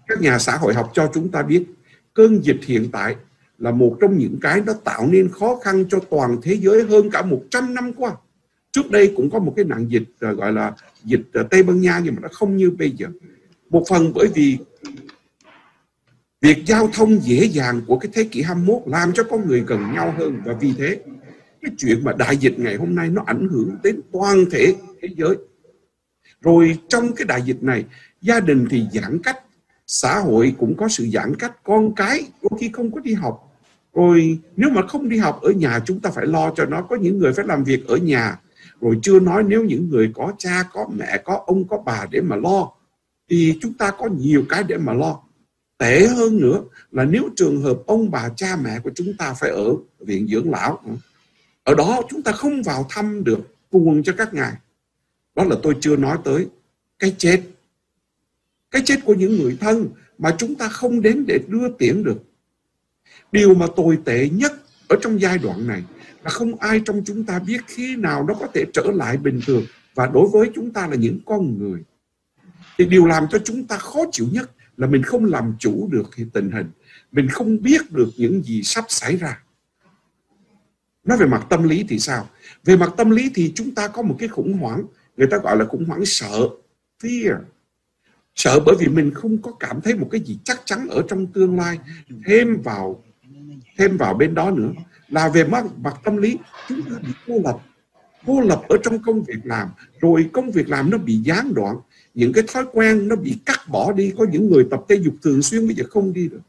Các 0.07 0.21
nhà 0.21 0.39
xã 0.39 0.57
hội 0.57 0.73
học 0.73 0.91
cho 0.93 1.11
chúng 1.13 1.31
ta 1.31 1.43
biết, 1.43 1.63
cơn 2.13 2.43
dịch 2.43 2.59
hiện 2.65 2.89
tại 2.91 3.15
là 3.57 3.71
một 3.71 3.97
trong 4.01 4.17
những 4.17 4.39
cái 4.41 4.61
nó 4.65 4.73
tạo 4.73 5.07
nên 5.07 5.29
khó 5.29 5.59
khăn 5.63 5.85
cho 5.89 5.99
toàn 6.09 6.37
thế 6.41 6.57
giới 6.57 6.83
hơn 6.83 7.09
cả 7.09 7.21
100 7.21 7.73
năm 7.73 7.93
qua. 7.93 8.15
Trước 8.71 8.91
đây 8.91 9.13
cũng 9.15 9.29
có 9.29 9.39
một 9.39 9.53
cái 9.55 9.65
nạn 9.65 9.87
dịch 9.87 10.03
à, 10.19 10.31
gọi 10.31 10.53
là 10.53 10.73
dịch 11.03 11.23
à, 11.33 11.43
Tây 11.51 11.63
Ban 11.63 11.81
Nha 11.81 12.01
nhưng 12.03 12.15
mà 12.15 12.19
nó 12.21 12.27
không 12.31 12.57
như 12.57 12.71
bây 12.71 12.91
giờ. 12.91 13.07
Một 13.69 13.83
phần 13.89 14.11
bởi 14.15 14.27
vì 14.35 14.57
việc 16.41 16.65
giao 16.65 16.89
thông 16.93 17.19
dễ 17.23 17.45
dàng 17.45 17.81
của 17.87 17.99
cái 17.99 18.11
thế 18.13 18.23
kỷ 18.23 18.41
21 18.41 18.81
làm 18.85 19.13
cho 19.13 19.23
con 19.23 19.47
người 19.47 19.59
gần 19.67 19.93
nhau 19.93 20.13
hơn 20.17 20.41
và 20.45 20.53
vì 20.53 20.73
thế 20.77 20.99
cái 21.61 21.71
chuyện 21.77 22.03
mà 22.03 22.13
đại 22.13 22.37
dịch 22.37 22.59
ngày 22.59 22.75
hôm 22.75 22.95
nay 22.95 23.09
nó 23.09 23.23
ảnh 23.25 23.47
hưởng 23.51 23.75
đến 23.83 24.01
toàn 24.11 24.45
thể 24.51 24.75
thế 25.01 25.09
giới. 25.17 25.35
Rồi 26.41 26.77
trong 26.89 27.13
cái 27.15 27.25
đại 27.25 27.41
dịch 27.41 27.63
này, 27.63 27.85
gia 28.21 28.39
đình 28.39 28.65
thì 28.69 28.85
giãn 28.93 29.19
cách, 29.23 29.37
xã 29.87 30.19
hội 30.19 30.55
cũng 30.57 30.77
có 30.77 30.87
sự 30.87 31.07
giãn 31.13 31.35
cách, 31.35 31.63
con 31.63 31.95
cái 31.95 32.27
đôi 32.41 32.59
khi 32.59 32.69
không 32.73 32.91
có 32.91 32.99
đi 32.99 33.13
học. 33.13 33.43
Rồi 33.93 34.39
nếu 34.55 34.69
mà 34.69 34.87
không 34.87 35.09
đi 35.09 35.17
học 35.17 35.39
ở 35.41 35.51
nhà, 35.51 35.79
chúng 35.85 35.99
ta 35.99 36.09
phải 36.09 36.25
lo 36.25 36.53
cho 36.55 36.65
nó, 36.65 36.81
có 36.81 36.95
những 36.95 37.17
người 37.17 37.33
phải 37.33 37.45
làm 37.47 37.63
việc 37.63 37.87
ở 37.87 37.97
nhà. 37.97 38.39
Rồi 38.81 38.99
chưa 39.01 39.19
nói 39.19 39.43
nếu 39.43 39.63
những 39.63 39.89
người 39.89 40.11
có 40.15 40.33
cha, 40.37 40.63
có 40.73 40.89
mẹ, 40.97 41.21
có 41.25 41.43
ông, 41.47 41.67
có 41.67 41.77
bà 41.85 42.05
để 42.11 42.21
mà 42.21 42.35
lo, 42.35 42.71
thì 43.29 43.57
chúng 43.61 43.73
ta 43.73 43.91
có 43.91 44.07
nhiều 44.07 44.45
cái 44.49 44.63
để 44.63 44.77
mà 44.77 44.93
lo. 44.93 45.19
Tệ 45.77 46.07
hơn 46.07 46.37
nữa 46.37 46.61
là 46.91 47.03
nếu 47.05 47.29
trường 47.35 47.61
hợp 47.61 47.77
ông 47.85 48.11
bà, 48.11 48.29
cha 48.29 48.57
mẹ 48.63 48.79
của 48.79 48.91
chúng 48.95 49.13
ta 49.17 49.33
phải 49.33 49.49
ở 49.49 49.73
viện 49.99 50.27
dưỡng 50.27 50.51
lão 50.51 50.79
ừ, 50.85 50.91
ở 51.67 51.73
đó 51.73 52.01
chúng 52.09 52.21
ta 52.21 52.31
không 52.31 52.63
vào 52.63 52.85
thăm 52.89 53.23
được 53.23 53.39
buồn 53.71 54.03
cho 54.03 54.13
các 54.17 54.33
ngài. 54.33 54.53
Đó 55.35 55.43
là 55.43 55.55
tôi 55.63 55.75
chưa 55.81 55.95
nói 55.95 56.17
tới 56.23 56.47
cái 56.99 57.15
chết. 57.17 57.41
Cái 58.71 58.81
chết 58.85 58.95
của 59.05 59.13
những 59.13 59.37
người 59.37 59.57
thân 59.61 59.89
mà 60.17 60.35
chúng 60.37 60.55
ta 60.55 60.67
không 60.67 61.01
đến 61.01 61.25
để 61.27 61.39
đưa 61.47 61.69
tiễn 61.69 62.03
được. 62.03 62.23
Điều 63.31 63.53
mà 63.53 63.67
tồi 63.75 63.97
tệ 64.05 64.29
nhất 64.29 64.53
ở 64.87 64.95
trong 65.01 65.21
giai 65.21 65.37
đoạn 65.37 65.67
này 65.67 65.83
là 66.23 66.29
không 66.29 66.55
ai 66.55 66.81
trong 66.85 67.01
chúng 67.05 67.23
ta 67.23 67.39
biết 67.39 67.57
khi 67.67 67.95
nào 67.95 68.25
nó 68.27 68.33
có 68.33 68.47
thể 68.53 68.65
trở 68.73 68.83
lại 68.93 69.17
bình 69.17 69.39
thường. 69.45 69.65
Và 69.95 70.07
đối 70.07 70.27
với 70.27 70.49
chúng 70.55 70.71
ta 70.71 70.87
là 70.87 70.95
những 70.95 71.19
con 71.25 71.57
người. 71.59 71.83
Thì 72.77 72.85
điều 72.85 73.05
làm 73.05 73.25
cho 73.31 73.39
chúng 73.39 73.67
ta 73.67 73.77
khó 73.77 73.99
chịu 74.11 74.27
nhất 74.31 74.51
là 74.77 74.87
mình 74.87 75.03
không 75.03 75.25
làm 75.25 75.55
chủ 75.59 75.89
được 75.91 76.09
tình 76.33 76.51
hình. 76.51 76.71
Mình 77.11 77.27
không 77.29 77.61
biết 77.61 77.91
được 77.91 78.09
những 78.17 78.43
gì 78.43 78.63
sắp 78.63 78.85
xảy 78.87 79.17
ra 79.17 79.43
nói 81.07 81.17
về 81.17 81.25
mặt 81.25 81.45
tâm 81.49 81.63
lý 81.63 81.85
thì 81.89 81.99
sao? 81.99 82.29
Về 82.63 82.77
mặt 82.77 82.93
tâm 82.97 83.09
lý 83.09 83.31
thì 83.35 83.51
chúng 83.55 83.75
ta 83.75 83.87
có 83.87 84.01
một 84.01 84.15
cái 84.19 84.29
khủng 84.29 84.53
hoảng 84.53 84.83
người 85.17 85.27
ta 85.31 85.37
gọi 85.37 85.57
là 85.57 85.65
khủng 85.65 85.85
hoảng 85.85 86.05
sợ 86.05 86.49
fear. 87.03 87.37
Sợ 88.35 88.59
bởi 88.65 88.75
vì 88.79 88.87
mình 88.87 89.13
không 89.13 89.41
có 89.41 89.51
cảm 89.59 89.81
thấy 89.81 89.95
một 89.95 90.07
cái 90.11 90.21
gì 90.21 90.37
chắc 90.43 90.61
chắn 90.65 90.87
ở 90.89 91.01
trong 91.09 91.27
tương 91.27 91.57
lai 91.57 91.79
thêm 92.25 92.61
vào 92.61 93.03
thêm 93.77 93.97
vào 93.97 94.13
bên 94.13 94.35
đó 94.35 94.51
nữa. 94.51 94.71
Là 95.09 95.29
về 95.29 95.43
mặt, 95.43 95.65
mặt 95.83 95.93
tâm 96.03 96.17
lý 96.17 96.37
chúng 96.69 96.81
ta 96.81 96.95
bị 97.01 97.09
cô 97.27 97.41
lập. 97.43 97.57
Cô 98.25 98.41
lập 98.41 98.61
ở 98.69 98.77
trong 98.83 99.01
công 99.01 99.23
việc 99.23 99.39
làm 99.43 99.69
rồi 100.01 100.29
công 100.33 100.51
việc 100.51 100.69
làm 100.69 100.89
nó 100.89 100.97
bị 100.97 101.15
gián 101.15 101.53
đoạn. 101.53 101.75
Những 102.13 102.33
cái 102.33 102.43
thói 102.53 102.65
quen 102.71 103.07
nó 103.07 103.15
bị 103.15 103.37
cắt 103.45 103.59
bỏ 103.67 103.91
đi. 103.93 104.13
Có 104.17 104.25
những 104.31 104.49
người 104.49 104.67
tập 104.71 104.79
thể 104.89 104.95
dục 104.95 105.13
thường 105.23 105.41
xuyên 105.41 105.67
bây 105.67 105.75
giờ 105.75 105.83
không 105.89 106.13
đi 106.13 106.27
được. 106.27 106.41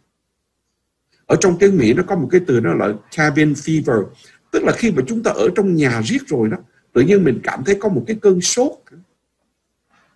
Ở 1.27 1.37
trong 1.41 1.59
tiếng 1.59 1.77
Mỹ 1.77 1.95
nó 1.95 2.03
có 2.07 2.17
một 2.17 2.29
cái 2.31 2.41
từ 2.47 2.61
nó 2.61 2.75
là 2.75 2.93
cabin 3.17 3.53
fever 3.53 4.05
tức 4.51 4.65
là 4.65 4.73
khi 4.73 4.91
mà 4.91 5.03
chúng 5.07 5.23
ta 5.23 5.31
ở 5.31 5.49
trong 5.55 5.75
nhà 5.75 6.03
riết 6.05 6.19
rồi 6.27 6.49
đó, 6.49 6.57
tự 6.93 7.01
nhiên 7.01 7.25
mình 7.25 7.41
cảm 7.43 7.65
thấy 7.65 7.75
có 7.75 7.89
một 7.89 8.05
cái 8.07 8.17
cơn 8.23 8.41
sốt. 8.41 8.73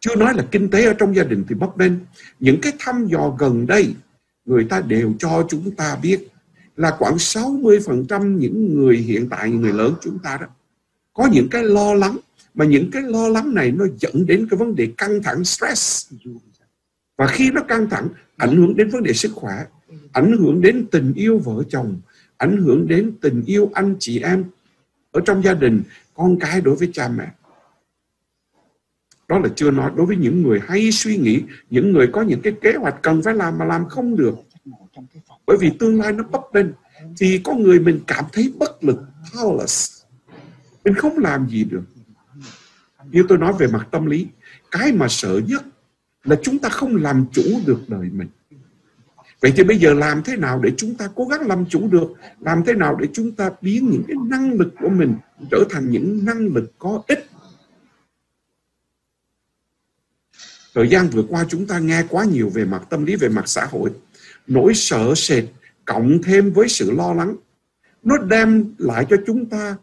Chưa 0.01 0.17
nói 0.17 0.35
là 0.35 0.47
kinh 0.51 0.71
tế 0.71 0.85
ở 0.85 0.95
trong 0.95 1.17
gia 1.17 1.25
đình 1.25 1.45
thì 1.49 1.55
bấp 1.55 1.77
bênh. 1.77 1.93
Những 2.41 2.61
cái 2.61 2.73
thăm 2.79 3.07
dò 3.07 3.37
gần 3.39 3.67
đây, 3.67 3.95
người 4.45 4.65
ta 4.65 4.81
đều 4.81 5.13
cho 5.19 5.47
chúng 5.49 5.71
ta 5.71 5.97
biết 6.03 6.29
là 6.77 6.97
khoảng 6.99 7.17
60% 7.17 8.39
những 8.39 8.75
người 8.75 8.97
hiện 8.97 9.29
tại, 9.29 9.51
những 9.51 9.61
người 9.61 9.73
lớn 9.73 9.95
chúng 10.01 10.19
ta 10.19 10.39
đó, 10.41 10.47
có 11.13 11.29
những 11.33 11.49
cái 11.49 11.65
lo 11.65 11.95
lắng. 11.95 12.17
Mà 12.55 12.65
những 12.65 12.91
cái 12.91 13.03
lo 13.03 13.29
lắng 13.29 13.55
này 13.55 13.71
nó 13.71 13.85
dẫn 13.99 14.27
đến 14.27 14.47
cái 14.51 14.59
vấn 14.59 14.75
đề 14.75 14.89
căng 14.97 15.23
thẳng 15.23 15.45
stress. 15.45 16.13
Và 17.17 17.27
khi 17.27 17.51
nó 17.51 17.63
căng 17.63 17.91
thẳng, 17.91 18.09
ảnh 18.37 18.57
hưởng 18.57 18.77
đến 18.77 18.91
vấn 18.91 19.03
đề 19.03 19.13
sức 19.13 19.33
khỏe, 19.35 19.55
ảnh 20.13 20.37
hưởng 20.39 20.61
đến 20.61 20.87
tình 20.91 21.13
yêu 21.15 21.39
vợ 21.39 21.63
chồng 21.69 22.01
ảnh 22.43 22.57
hưởng 22.57 22.89
đến 22.89 23.13
tình 23.21 23.43
yêu 23.47 23.71
anh 23.75 23.97
chị 23.99 24.21
em 24.21 24.45
ở 25.13 25.21
trong 25.25 25.43
gia 25.43 25.55
đình, 25.55 25.83
con 26.15 26.39
cái 26.39 26.61
đối 26.61 26.77
với 26.77 26.91
cha 26.93 27.09
mẹ. 27.09 27.29
Đó 29.29 29.39
là 29.39 29.49
chưa 29.57 29.71
nói 29.71 29.91
đối 29.97 30.07
với 30.07 30.17
những 30.17 30.43
người 30.43 30.61
hay 30.67 30.93
suy 30.93 31.17
nghĩ, 31.17 31.43
những 31.71 31.93
người 31.93 32.07
có 32.13 32.23
những 32.23 32.41
cái 32.43 32.53
kế 32.61 32.73
hoạch 32.73 33.03
cần 33.03 33.23
phải 33.23 33.35
làm 33.35 33.59
mà 33.59 33.65
làm 33.65 33.89
không 33.89 34.17
được. 34.17 34.35
Bởi 35.47 35.57
vì 35.61 35.71
tương 35.79 36.01
lai 36.01 36.13
nó 36.13 36.25
bấp 36.25 36.43
bênh, 36.53 36.67
thì 37.19 37.41
có 37.45 37.55
người 37.55 37.81
mình 37.81 38.01
cảm 38.07 38.25
thấy 38.33 38.53
bất 38.59 38.85
lực, 38.85 39.03
powerless. 39.33 40.03
Mình 40.85 40.95
không 40.95 41.19
làm 41.19 41.49
gì 41.49 41.65
được. 41.65 41.85
Như 43.11 43.25
tôi 43.29 43.39
nói 43.39 43.53
về 43.59 43.67
mặt 43.67 43.89
tâm 43.91 44.07
lý, 44.07 44.27
cái 44.71 44.93
mà 44.93 45.07
sợ 45.09 45.41
nhất 45.47 45.63
là 46.25 46.37
chúng 46.43 46.59
ta 46.59 46.69
không 46.69 46.97
làm 46.97 47.27
chủ 47.33 47.43
được 47.67 47.81
đời 47.89 48.11
mình 48.13 48.29
vậy 49.43 49.53
thì 49.57 49.65
bây 49.65 49.79
giờ 49.79 49.95
làm 49.95 50.23
thế 50.23 50.37
nào 50.37 50.61
để 50.63 50.73
chúng 50.77 50.95
ta 50.95 51.09
cố 51.15 51.25
gắng 51.25 51.47
làm 51.47 51.67
chủ 51.67 51.89
được? 51.89 52.13
Làm 52.41 52.63
thế 52.67 52.75
nào 52.75 52.97
để 53.01 53.09
chúng 53.13 53.33
ta 53.33 53.51
biến 53.61 53.91
những 53.91 54.03
cái 54.09 54.17
năng 54.27 54.53
lực 54.53 54.75
của 54.81 54.89
mình 54.89 55.15
trở 55.51 55.65
thành 55.71 55.91
những 55.91 56.25
năng 56.25 56.47
lực 56.47 56.73
có 56.79 57.03
ích? 57.09 57.27
Thời 60.75 60.89
gian 60.89 61.09
vừa 61.09 61.23
qua 61.29 61.45
chúng 61.49 61.67
ta 61.67 61.79
nghe 61.79 62.05
quá 62.09 62.25
nhiều 62.25 62.49
về 62.49 62.65
mặt 62.65 62.83
tâm 62.91 63.05
lý, 63.05 63.17
về 63.17 63.29
mặt 63.29 63.49
xã 63.49 63.65
hội. 63.65 63.91
Nỗi 64.47 64.75
sợ 64.75 65.13
sệt 65.17 65.45
cộng 65.85 66.23
thêm 66.23 66.53
với 66.53 66.69
sự 66.69 66.91
lo 66.91 67.15
lắng. 67.15 67.37
Nó 68.03 68.19
đem 68.19 68.75
lại 68.79 69.07
cho 69.11 69.17
chúng 69.27 69.47
ta 69.47 69.77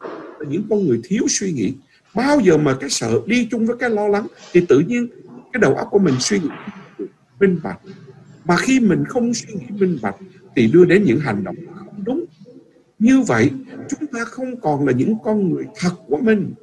những 0.48 0.64
con 0.70 0.88
người 0.88 1.02
thiếu 1.04 1.24
suy 1.30 1.52
nghĩ. 1.52 1.74
Bao 2.16 2.40
giờ 2.40 2.58
mà 2.58 2.78
cái 2.80 2.90
sợ 2.90 3.22
đi 3.26 3.48
chung 3.52 3.66
với 3.66 3.78
cái 3.78 3.90
lo 3.90 4.08
lắng 4.08 4.28
thì 4.52 4.66
tự 4.70 4.80
nhiên 4.80 5.08
cái 5.54 5.60
đầu 5.62 5.76
óc 5.76 5.88
của 5.92 6.00
mình 6.00 6.16
suy 6.20 6.40
nghĩ 6.40 6.50
minh 7.40 7.60
bạch 7.64 7.80
mà 8.46 8.58
khi 8.58 8.80
mình 8.80 9.06
không 9.06 9.34
suy 9.34 9.54
nghĩ 9.54 9.66
minh 9.70 10.00
bạch 10.02 10.16
thì 10.56 10.68
đưa 10.68 10.86
đến 10.86 11.04
những 11.04 11.20
hành 11.20 11.44
động 11.44 11.56
không 11.76 12.04
đúng. 12.04 12.26
Như 13.00 13.22
vậy 13.22 13.52
chúng 13.90 14.08
ta 14.08 14.26
không 14.26 14.62
còn 14.62 14.86
là 14.86 14.92
những 14.92 15.16
con 15.24 15.50
người 15.50 15.66
thật 15.76 15.92
của 16.08 16.18
mình. 16.18 16.54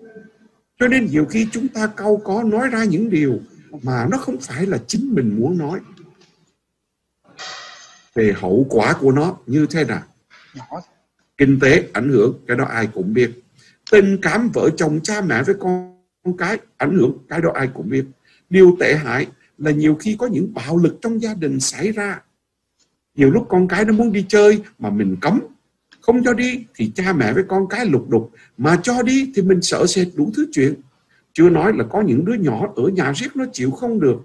Cho 0.80 0.88
nên 0.88 1.06
nhiều 1.06 1.24
khi 1.24 1.46
chúng 1.52 1.68
ta 1.68 1.86
câu 1.86 2.16
có 2.24 2.42
nói 2.42 2.68
ra 2.68 2.84
những 2.84 3.10
điều 3.10 3.40
mà 3.82 4.06
nó 4.10 4.18
không 4.18 4.36
phải 4.40 4.66
là 4.66 4.78
chính 4.86 5.14
mình 5.14 5.36
muốn 5.40 5.58
nói. 5.58 5.80
Về 8.14 8.34
hậu 8.36 8.66
quả 8.70 8.92
của 9.00 9.12
nó 9.12 9.36
như 9.46 9.66
thế 9.70 9.84
nào? 9.84 10.02
Kinh 11.38 11.58
tế 11.60 11.88
ảnh 11.92 12.08
hưởng 12.08 12.40
cái 12.46 12.56
đó 12.56 12.64
ai 12.64 12.88
cũng 12.94 13.14
biết. 13.14 13.30
Tình 13.90 14.18
cảm 14.22 14.50
vợ 14.54 14.70
chồng 14.76 15.00
cha 15.02 15.20
mẹ 15.20 15.42
với 15.42 15.54
con, 15.60 16.00
con 16.24 16.36
cái 16.36 16.58
ảnh 16.76 16.98
hưởng 16.98 17.18
cái 17.28 17.40
đó 17.40 17.50
ai 17.54 17.68
cũng 17.74 17.90
biết. 17.90 18.04
Điều 18.50 18.76
tệ 18.80 18.94
hại 18.94 19.26
là 19.58 19.70
nhiều 19.70 19.94
khi 19.94 20.16
có 20.18 20.26
những 20.26 20.54
bạo 20.54 20.76
lực 20.76 20.98
trong 21.00 21.22
gia 21.22 21.34
đình 21.34 21.60
xảy 21.60 21.92
ra. 21.92 22.22
Nhiều 23.14 23.30
lúc 23.30 23.46
con 23.48 23.68
cái 23.68 23.84
nó 23.84 23.92
muốn 23.92 24.12
đi 24.12 24.24
chơi 24.28 24.62
mà 24.78 24.90
mình 24.90 25.16
cấm, 25.20 25.40
không 26.00 26.24
cho 26.24 26.34
đi 26.34 26.64
thì 26.74 26.92
cha 26.94 27.12
mẹ 27.12 27.32
với 27.32 27.44
con 27.48 27.68
cái 27.68 27.86
lục 27.86 28.08
đục, 28.08 28.30
mà 28.58 28.80
cho 28.82 29.02
đi 29.02 29.32
thì 29.34 29.42
mình 29.42 29.62
sợ 29.62 29.86
sệt 29.86 30.08
đủ 30.14 30.30
thứ 30.36 30.46
chuyện. 30.52 30.74
Chưa 31.32 31.50
nói 31.50 31.72
là 31.76 31.84
có 31.84 32.00
những 32.00 32.24
đứa 32.24 32.34
nhỏ 32.34 32.72
ở 32.76 32.88
nhà 32.88 33.12
riết 33.12 33.36
nó 33.36 33.44
chịu 33.52 33.70
không 33.70 34.00
được, 34.00 34.20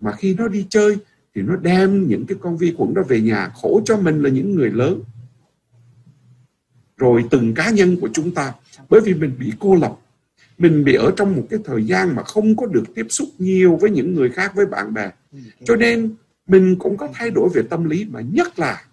mà 0.00 0.12
khi 0.12 0.34
nó 0.34 0.48
đi 0.48 0.66
chơi 0.68 0.96
thì 1.34 1.42
nó 1.42 1.56
đem 1.56 2.08
những 2.08 2.26
cái 2.26 2.38
con 2.40 2.56
vi 2.56 2.74
khuẩn 2.76 2.94
đó 2.94 3.02
về 3.08 3.20
nhà, 3.20 3.48
khổ 3.54 3.82
cho 3.84 3.96
mình 3.96 4.22
là 4.22 4.30
những 4.30 4.54
người 4.54 4.70
lớn. 4.70 5.02
Rồi 6.96 7.24
từng 7.30 7.54
cá 7.54 7.70
nhân 7.70 7.96
của 8.00 8.08
chúng 8.12 8.34
ta, 8.34 8.52
bởi 8.88 9.00
vì 9.00 9.14
mình 9.14 9.36
bị 9.38 9.52
cô 9.58 9.74
lập 9.74 9.96
mình 10.58 10.84
bị 10.84 10.94
ở 10.94 11.12
trong 11.16 11.36
một 11.36 11.46
cái 11.50 11.60
thời 11.64 11.84
gian 11.84 12.14
mà 12.14 12.22
không 12.22 12.56
có 12.56 12.66
được 12.66 12.84
tiếp 12.94 13.06
xúc 13.10 13.28
nhiều 13.38 13.76
với 13.80 13.90
những 13.90 14.14
người 14.14 14.30
khác 14.30 14.52
với 14.54 14.66
bạn 14.66 14.94
bè. 14.94 15.10
Cho 15.64 15.76
nên 15.76 16.14
mình 16.46 16.76
cũng 16.78 16.96
có 16.96 17.08
thay 17.14 17.30
đổi 17.30 17.48
về 17.54 17.62
tâm 17.70 17.84
lý 17.84 18.04
mà 18.04 18.20
nhất 18.20 18.58
là 18.58 18.84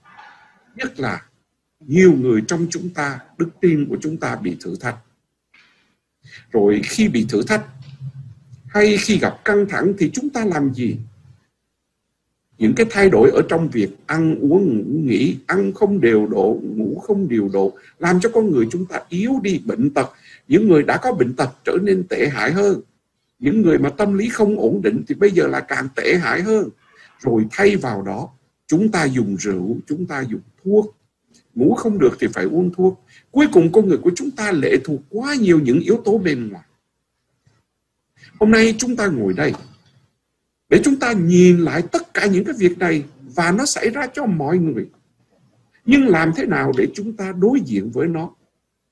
nhất 0.75 0.99
là 0.99 1.25
nhiều 1.79 2.13
người 2.13 2.41
trong 2.47 2.67
chúng 2.69 2.89
ta 2.89 3.19
đức 3.37 3.49
tin 3.61 3.85
của 3.89 3.97
chúng 4.01 4.17
ta 4.17 4.35
bị 4.35 4.57
thử 4.59 4.75
thách. 4.79 4.95
Rồi 6.51 6.81
khi 6.83 7.07
bị 7.07 7.25
thử 7.29 7.43
thách 7.47 7.65
hay 8.67 8.97
khi 8.97 9.17
gặp 9.17 9.45
căng 9.45 9.65
thẳng 9.69 9.93
thì 9.97 10.09
chúng 10.13 10.29
ta 10.29 10.45
làm 10.45 10.73
gì? 10.73 10.97
Những 12.57 12.73
cái 12.75 12.85
thay 12.89 13.09
đổi 13.09 13.31
ở 13.31 13.41
trong 13.49 13.69
việc 13.69 13.89
ăn 14.05 14.35
uống 14.39 14.77
ngủ 14.77 14.99
nghỉ 15.07 15.37
ăn 15.47 15.73
không 15.73 16.01
đều 16.01 16.27
độ 16.27 16.59
ngủ 16.63 16.99
không 16.99 17.27
điều 17.27 17.49
độ 17.53 17.77
làm 17.99 18.19
cho 18.19 18.29
con 18.33 18.51
người 18.51 18.67
chúng 18.71 18.85
ta 18.85 18.99
yếu 19.09 19.39
đi 19.43 19.61
bệnh 19.65 19.89
tật 19.89 20.09
những 20.47 20.67
người 20.67 20.83
đã 20.83 20.97
có 20.97 21.13
bệnh 21.13 21.35
tật 21.35 21.49
trở 21.65 21.77
nên 21.81 22.03
tệ 22.07 22.29
hại 22.29 22.51
hơn. 22.51 22.81
Những 23.39 23.61
người 23.61 23.77
mà 23.77 23.89
tâm 23.89 24.17
lý 24.17 24.29
không 24.29 24.59
ổn 24.59 24.81
định 24.81 25.03
thì 25.07 25.15
bây 25.15 25.31
giờ 25.31 25.47
là 25.47 25.59
càng 25.59 25.87
tệ 25.95 26.15
hại 26.15 26.41
hơn. 26.41 26.69
Rồi 27.19 27.45
thay 27.51 27.75
vào 27.75 28.01
đó, 28.01 28.29
chúng 28.67 28.91
ta 28.91 29.05
dùng 29.05 29.35
rượu, 29.35 29.77
chúng 29.87 30.05
ta 30.05 30.21
dùng 30.21 30.41
thuốc. 30.63 30.95
Ngủ 31.55 31.75
không 31.75 31.99
được 31.99 32.17
thì 32.19 32.27
phải 32.33 32.45
uống 32.45 32.73
thuốc. 32.73 33.05
Cuối 33.31 33.47
cùng 33.53 33.71
con 33.71 33.87
người 33.87 33.97
của 33.97 34.11
chúng 34.15 34.31
ta 34.31 34.51
lệ 34.51 34.77
thuộc 34.83 35.01
quá 35.09 35.35
nhiều 35.35 35.59
những 35.59 35.79
yếu 35.79 36.01
tố 36.05 36.17
bên 36.17 36.49
ngoài. 36.49 36.65
Hôm 38.39 38.51
nay 38.51 38.75
chúng 38.77 38.95
ta 38.95 39.07
ngồi 39.07 39.33
đây 39.33 39.53
để 40.69 40.81
chúng 40.83 40.95
ta 40.95 41.13
nhìn 41.13 41.57
lại 41.57 41.81
tất 41.91 42.13
cả 42.13 42.25
những 42.25 42.45
cái 42.45 42.55
việc 42.57 42.77
này 42.77 43.03
và 43.35 43.51
nó 43.51 43.65
xảy 43.65 43.89
ra 43.89 44.07
cho 44.13 44.25
mọi 44.25 44.57
người. 44.57 44.89
Nhưng 45.85 46.07
làm 46.07 46.31
thế 46.35 46.45
nào 46.45 46.71
để 46.77 46.87
chúng 46.93 47.13
ta 47.13 47.33
đối 47.39 47.59
diện 47.65 47.91
với 47.91 48.07
nó? 48.07 48.31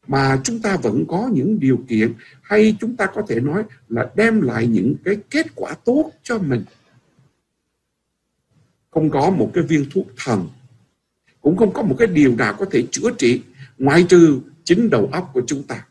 Mà 0.10 0.42
chúng 0.44 0.60
ta 0.60 0.78
vẫn 0.78 1.06
có 1.08 1.30
những 1.34 1.60
điều 1.60 1.80
kiện 1.88 2.14
hay 2.42 2.78
chúng 2.80 2.96
ta 2.96 3.06
có 3.06 3.22
thể 3.28 3.40
nói 3.40 3.64
là 3.90 4.12
đem 4.16 4.42
lại 4.42 4.68
những 4.68 4.96
cái 5.06 5.18
kết 5.30 5.46
quả 5.56 5.74
tốt 5.74 6.12
cho 6.24 6.40
mình. 6.40 6.64
Không 8.92 9.10
có 9.10 9.30
một 9.30 9.52
cái 9.54 9.64
viên 9.64 9.86
thuốc 9.94 10.08
thần, 10.18 10.48
cũng 11.42 11.58
không 11.58 11.74
có 11.74 11.82
một 11.82 11.96
cái 12.00 12.08
điều 12.08 12.36
nào 12.36 12.54
có 12.54 12.66
thể 12.72 12.84
chữa 12.92 13.12
trị, 13.18 13.42
ngoại 13.78 14.06
trừ 14.10 14.40
chính 14.64 14.90
đầu 14.90 15.10
óc 15.12 15.32
của 15.34 15.42
chúng 15.48 15.64
ta. 15.64 15.86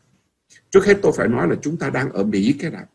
Trước 0.69 0.85
hết 0.85 0.97
tôi 1.01 1.11
phải 1.17 1.27
nói 1.27 1.47
là 1.47 1.55
chúng 1.61 1.77
ta 1.77 1.89
đang 1.89 2.11
ở 2.11 2.23
mỹ 2.23 2.55
cái 2.59 2.71
nào. 2.71 2.85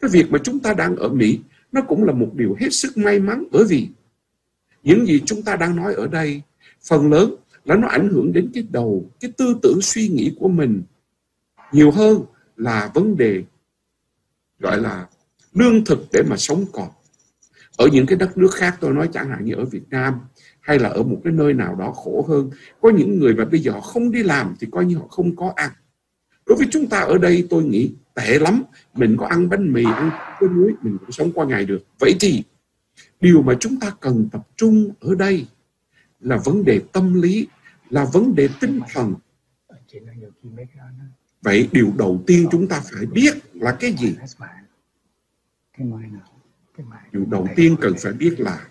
Cái 0.00 0.10
việc 0.12 0.30
mà 0.30 0.38
chúng 0.44 0.60
ta 0.60 0.74
đang 0.74 0.96
ở 0.96 1.08
mỹ, 1.08 1.40
nó 1.72 1.82
cũng 1.82 2.04
là 2.04 2.12
một 2.12 2.30
điều 2.34 2.56
hết 2.60 2.68
sức 2.70 2.96
may 2.96 3.18
mắn 3.18 3.44
bởi 3.52 3.64
vì 3.64 3.88
những 4.82 5.06
gì 5.06 5.22
chúng 5.26 5.42
ta 5.42 5.56
đang 5.56 5.76
nói 5.76 5.94
ở 5.94 6.06
đây, 6.06 6.42
phần 6.88 7.12
lớn 7.12 7.34
là 7.68 7.76
nó 7.76 7.88
ảnh 7.88 8.08
hưởng 8.08 8.32
đến 8.32 8.50
cái 8.54 8.66
đầu, 8.70 9.10
cái 9.20 9.32
tư 9.36 9.56
tưởng 9.62 9.78
suy 9.82 10.08
nghĩ 10.08 10.34
của 10.38 10.48
mình 10.48 10.82
nhiều 11.72 11.90
hơn 11.90 12.22
là 12.56 12.90
vấn 12.94 13.16
đề 13.16 13.42
gọi 14.58 14.78
là 14.78 15.08
lương 15.52 15.84
thực 15.84 15.98
để 16.12 16.22
mà 16.30 16.36
sống 16.36 16.64
còn. 16.72 16.88
Ở 17.76 17.88
những 17.92 18.06
cái 18.06 18.18
đất 18.18 18.38
nước 18.38 18.54
khác, 18.54 18.76
tôi 18.80 18.92
nói 18.94 19.08
chẳng 19.12 19.30
hạn 19.30 19.44
như 19.44 19.54
ở 19.54 19.64
Việt 19.64 19.88
Nam 19.90 20.14
hay 20.60 20.78
là 20.78 20.88
ở 20.88 21.02
một 21.02 21.20
cái 21.24 21.32
nơi 21.32 21.54
nào 21.54 21.74
đó 21.74 21.92
khổ 21.92 22.24
hơn, 22.28 22.50
có 22.80 22.90
những 22.90 23.18
người 23.18 23.34
mà 23.34 23.44
bây 23.44 23.60
giờ 23.60 23.72
họ 23.72 23.80
không 23.80 24.10
đi 24.10 24.22
làm 24.22 24.54
thì 24.60 24.66
coi 24.70 24.84
như 24.84 24.96
họ 24.96 25.06
không 25.06 25.36
có 25.36 25.52
ăn. 25.56 25.70
Đối 26.46 26.58
với 26.58 26.66
chúng 26.70 26.86
ta 26.86 27.00
ở 27.00 27.18
đây, 27.18 27.46
tôi 27.50 27.64
nghĩ 27.64 27.92
tệ 28.14 28.38
lắm. 28.38 28.62
Mình 28.94 29.16
có 29.16 29.26
ăn 29.26 29.48
bánh 29.48 29.72
mì, 29.72 29.84
ăn 29.84 30.10
cái 30.40 30.48
muối, 30.48 30.72
mình 30.82 30.96
cũng 31.00 31.12
sống 31.12 31.32
qua 31.32 31.46
ngày 31.46 31.64
được. 31.64 31.84
Vậy 31.98 32.14
thì 32.20 32.42
điều 33.20 33.42
mà 33.42 33.56
chúng 33.60 33.80
ta 33.80 33.92
cần 34.00 34.28
tập 34.32 34.48
trung 34.56 34.90
ở 35.00 35.14
đây 35.14 35.46
là 36.20 36.36
vấn 36.44 36.64
đề 36.64 36.80
tâm 36.92 37.22
lý 37.22 37.46
là 37.90 38.04
vấn 38.04 38.34
đề 38.34 38.48
tinh 38.60 38.80
thần. 38.92 39.14
Vậy 41.42 41.68
điều 41.72 41.92
đầu 41.98 42.22
tiên 42.26 42.48
chúng 42.50 42.68
ta 42.68 42.80
phải 42.80 43.06
biết 43.06 43.34
là 43.54 43.76
cái 43.80 43.94
gì? 43.98 44.16
Điều 47.12 47.24
đầu 47.30 47.48
tiên 47.56 47.76
cần 47.80 47.94
phải 47.98 48.12
biết 48.12 48.34
là 48.38 48.68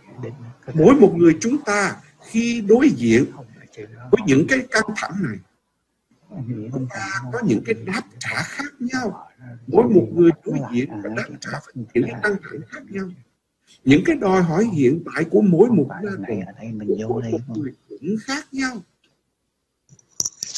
mỗi 0.74 0.96
một 0.96 1.14
người 1.18 1.38
chúng 1.40 1.58
ta 1.66 2.02
khi 2.22 2.62
đối 2.62 2.90
diện 2.90 3.26
với 3.86 4.22
những 4.28 4.46
cái 4.50 4.60
căng 4.72 4.86
thẳng 4.96 5.14
này, 5.24 5.38
chúng 6.74 6.88
ta 6.90 7.10
có 7.34 7.40
những 7.48 7.64
cái 7.66 7.76
đáp 7.86 8.02
trả 8.20 8.44
khác 8.44 8.74
nhau. 8.80 9.28
Mỗi 9.68 9.90
một 9.90 10.08
người 10.14 10.32
đối 10.46 10.60
diện 10.74 10.90
và 11.04 11.10
đáp 11.18 11.30
trả 11.42 11.52
với 11.52 11.74
những 11.76 11.88
cái 11.94 12.14
căng 12.24 12.36
thẳng 12.44 12.62
khác 12.68 12.84
nhau. 12.90 13.10
Những 13.84 14.02
cái 14.06 14.16
đòi 14.16 14.44
hỏi 14.44 14.66
hiện 14.74 15.04
tại 15.14 15.24
của 15.24 15.42
mỗi 15.42 15.70
một 15.70 15.88
gia 16.04 16.28
đình, 16.28 16.42
của 16.88 16.96
mỗi 17.10 17.32
một 17.32 17.58
người 17.58 17.72
cũng 17.90 18.16
khác 18.22 18.46
nhau 18.52 18.78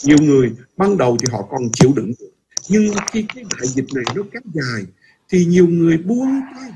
nhiều 0.04 0.18
người 0.22 0.56
ban 0.78 0.98
đầu 0.98 1.18
thì 1.20 1.28
họ 1.32 1.48
còn 1.50 1.62
chịu 1.74 1.94
đựng 1.96 2.12
nhưng 2.70 2.94
khi 3.12 3.26
cái 3.36 3.44
đại 3.58 3.68
dịch 3.68 3.86
này 3.94 4.04
nó 4.16 4.24
kéo 4.32 4.42
dài 4.54 4.86
thì 5.30 5.46
nhiều 5.46 5.68
người 5.68 5.98
buông 5.98 6.42
tay. 6.56 6.72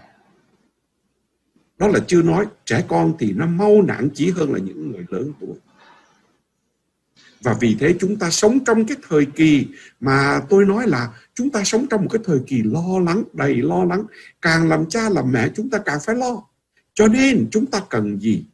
Đó 1.78 1.88
là 1.88 2.00
chưa 2.08 2.22
nói 2.22 2.46
trẻ 2.66 2.86
con 2.88 3.14
thì 3.20 3.34
nó 3.34 3.46
mau 3.46 3.82
nản 3.82 4.10
chí 4.14 4.30
hơn 4.30 4.54
là 4.54 4.60
những 4.60 4.92
người 4.92 5.06
lớn 5.10 5.34
tuổi. 5.40 5.56
Và 7.42 7.54
vì 7.60 7.78
thế 7.80 7.96
chúng 8.00 8.20
ta 8.20 8.30
sống 8.30 8.64
trong 8.66 8.86
cái 8.86 8.98
thời 9.10 9.26
kỳ 9.26 9.68
mà 10.00 10.42
tôi 10.50 10.66
nói 10.66 10.88
là 10.88 11.14
chúng 11.34 11.50
ta 11.50 11.64
sống 11.64 11.88
trong 11.90 12.02
một 12.02 12.08
cái 12.12 12.22
thời 12.26 12.40
kỳ 12.48 12.64
lo 12.64 13.00
lắng, 13.06 13.24
đầy 13.34 13.56
lo 13.56 13.84
lắng. 13.84 14.04
Càng 14.42 14.70
làm 14.70 14.90
cha 14.90 15.10
làm 15.10 15.32
mẹ 15.32 15.50
chúng 15.56 15.70
ta 15.70 15.78
càng 15.78 16.00
phải 16.06 16.16
lo. 16.16 16.44
Cho 16.94 17.08
nên 17.08 17.48
chúng 17.52 17.66
ta 17.66 17.82
cần 17.90 18.20
gì? 18.20 18.46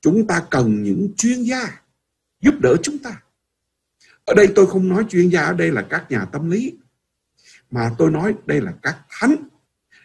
Chúng 0.00 0.26
ta 0.26 0.42
cần 0.50 0.82
những 0.82 1.12
chuyên 1.16 1.42
gia 1.42 1.82
giúp 2.40 2.54
đỡ 2.60 2.76
chúng 2.82 2.98
ta 2.98 3.22
ở 4.28 4.34
đây 4.34 4.48
tôi 4.54 4.66
không 4.66 4.88
nói 4.88 5.04
chuyên 5.08 5.28
gia, 5.28 5.42
ở 5.42 5.52
đây 5.52 5.70
là 5.70 5.82
các 5.82 6.10
nhà 6.10 6.24
tâm 6.24 6.50
lý. 6.50 6.72
Mà 7.70 7.90
tôi 7.98 8.10
nói 8.10 8.34
đây 8.46 8.60
là 8.60 8.72
các 8.82 8.98
thánh. 9.08 9.36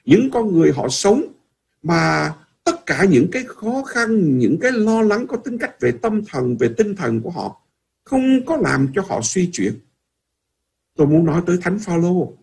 Những 0.06 0.30
con 0.32 0.53
người 0.53 0.72
họ 0.72 0.90
sống 0.90 1.24
mà 1.82 2.34
tất 2.64 2.85
cả 2.85 3.06
những 3.10 3.27
cái 3.32 3.43
khó 3.48 3.84
khăn, 3.84 4.38
những 4.38 4.58
cái 4.61 4.72
lo 4.72 5.02
lắng 5.02 5.27
có 5.27 5.38
tính 5.38 5.58
cách 5.58 5.76
về 5.80 5.92
tâm 6.02 6.22
thần, 6.26 6.58
về 6.58 6.69
tinh 6.77 6.95
thần 6.95 7.22
của 7.22 7.30
họ 7.30 7.61
không 8.03 8.45
có 8.45 8.58
làm 8.58 8.88
cho 8.95 9.03
họ 9.08 9.22
suy 9.22 9.50
chuyển. 9.53 9.74
Tôi 10.95 11.08
muốn 11.08 11.26
nói 11.26 11.42
tới 11.45 11.58
thánh 11.61 11.80
phaolô. 11.80 12.34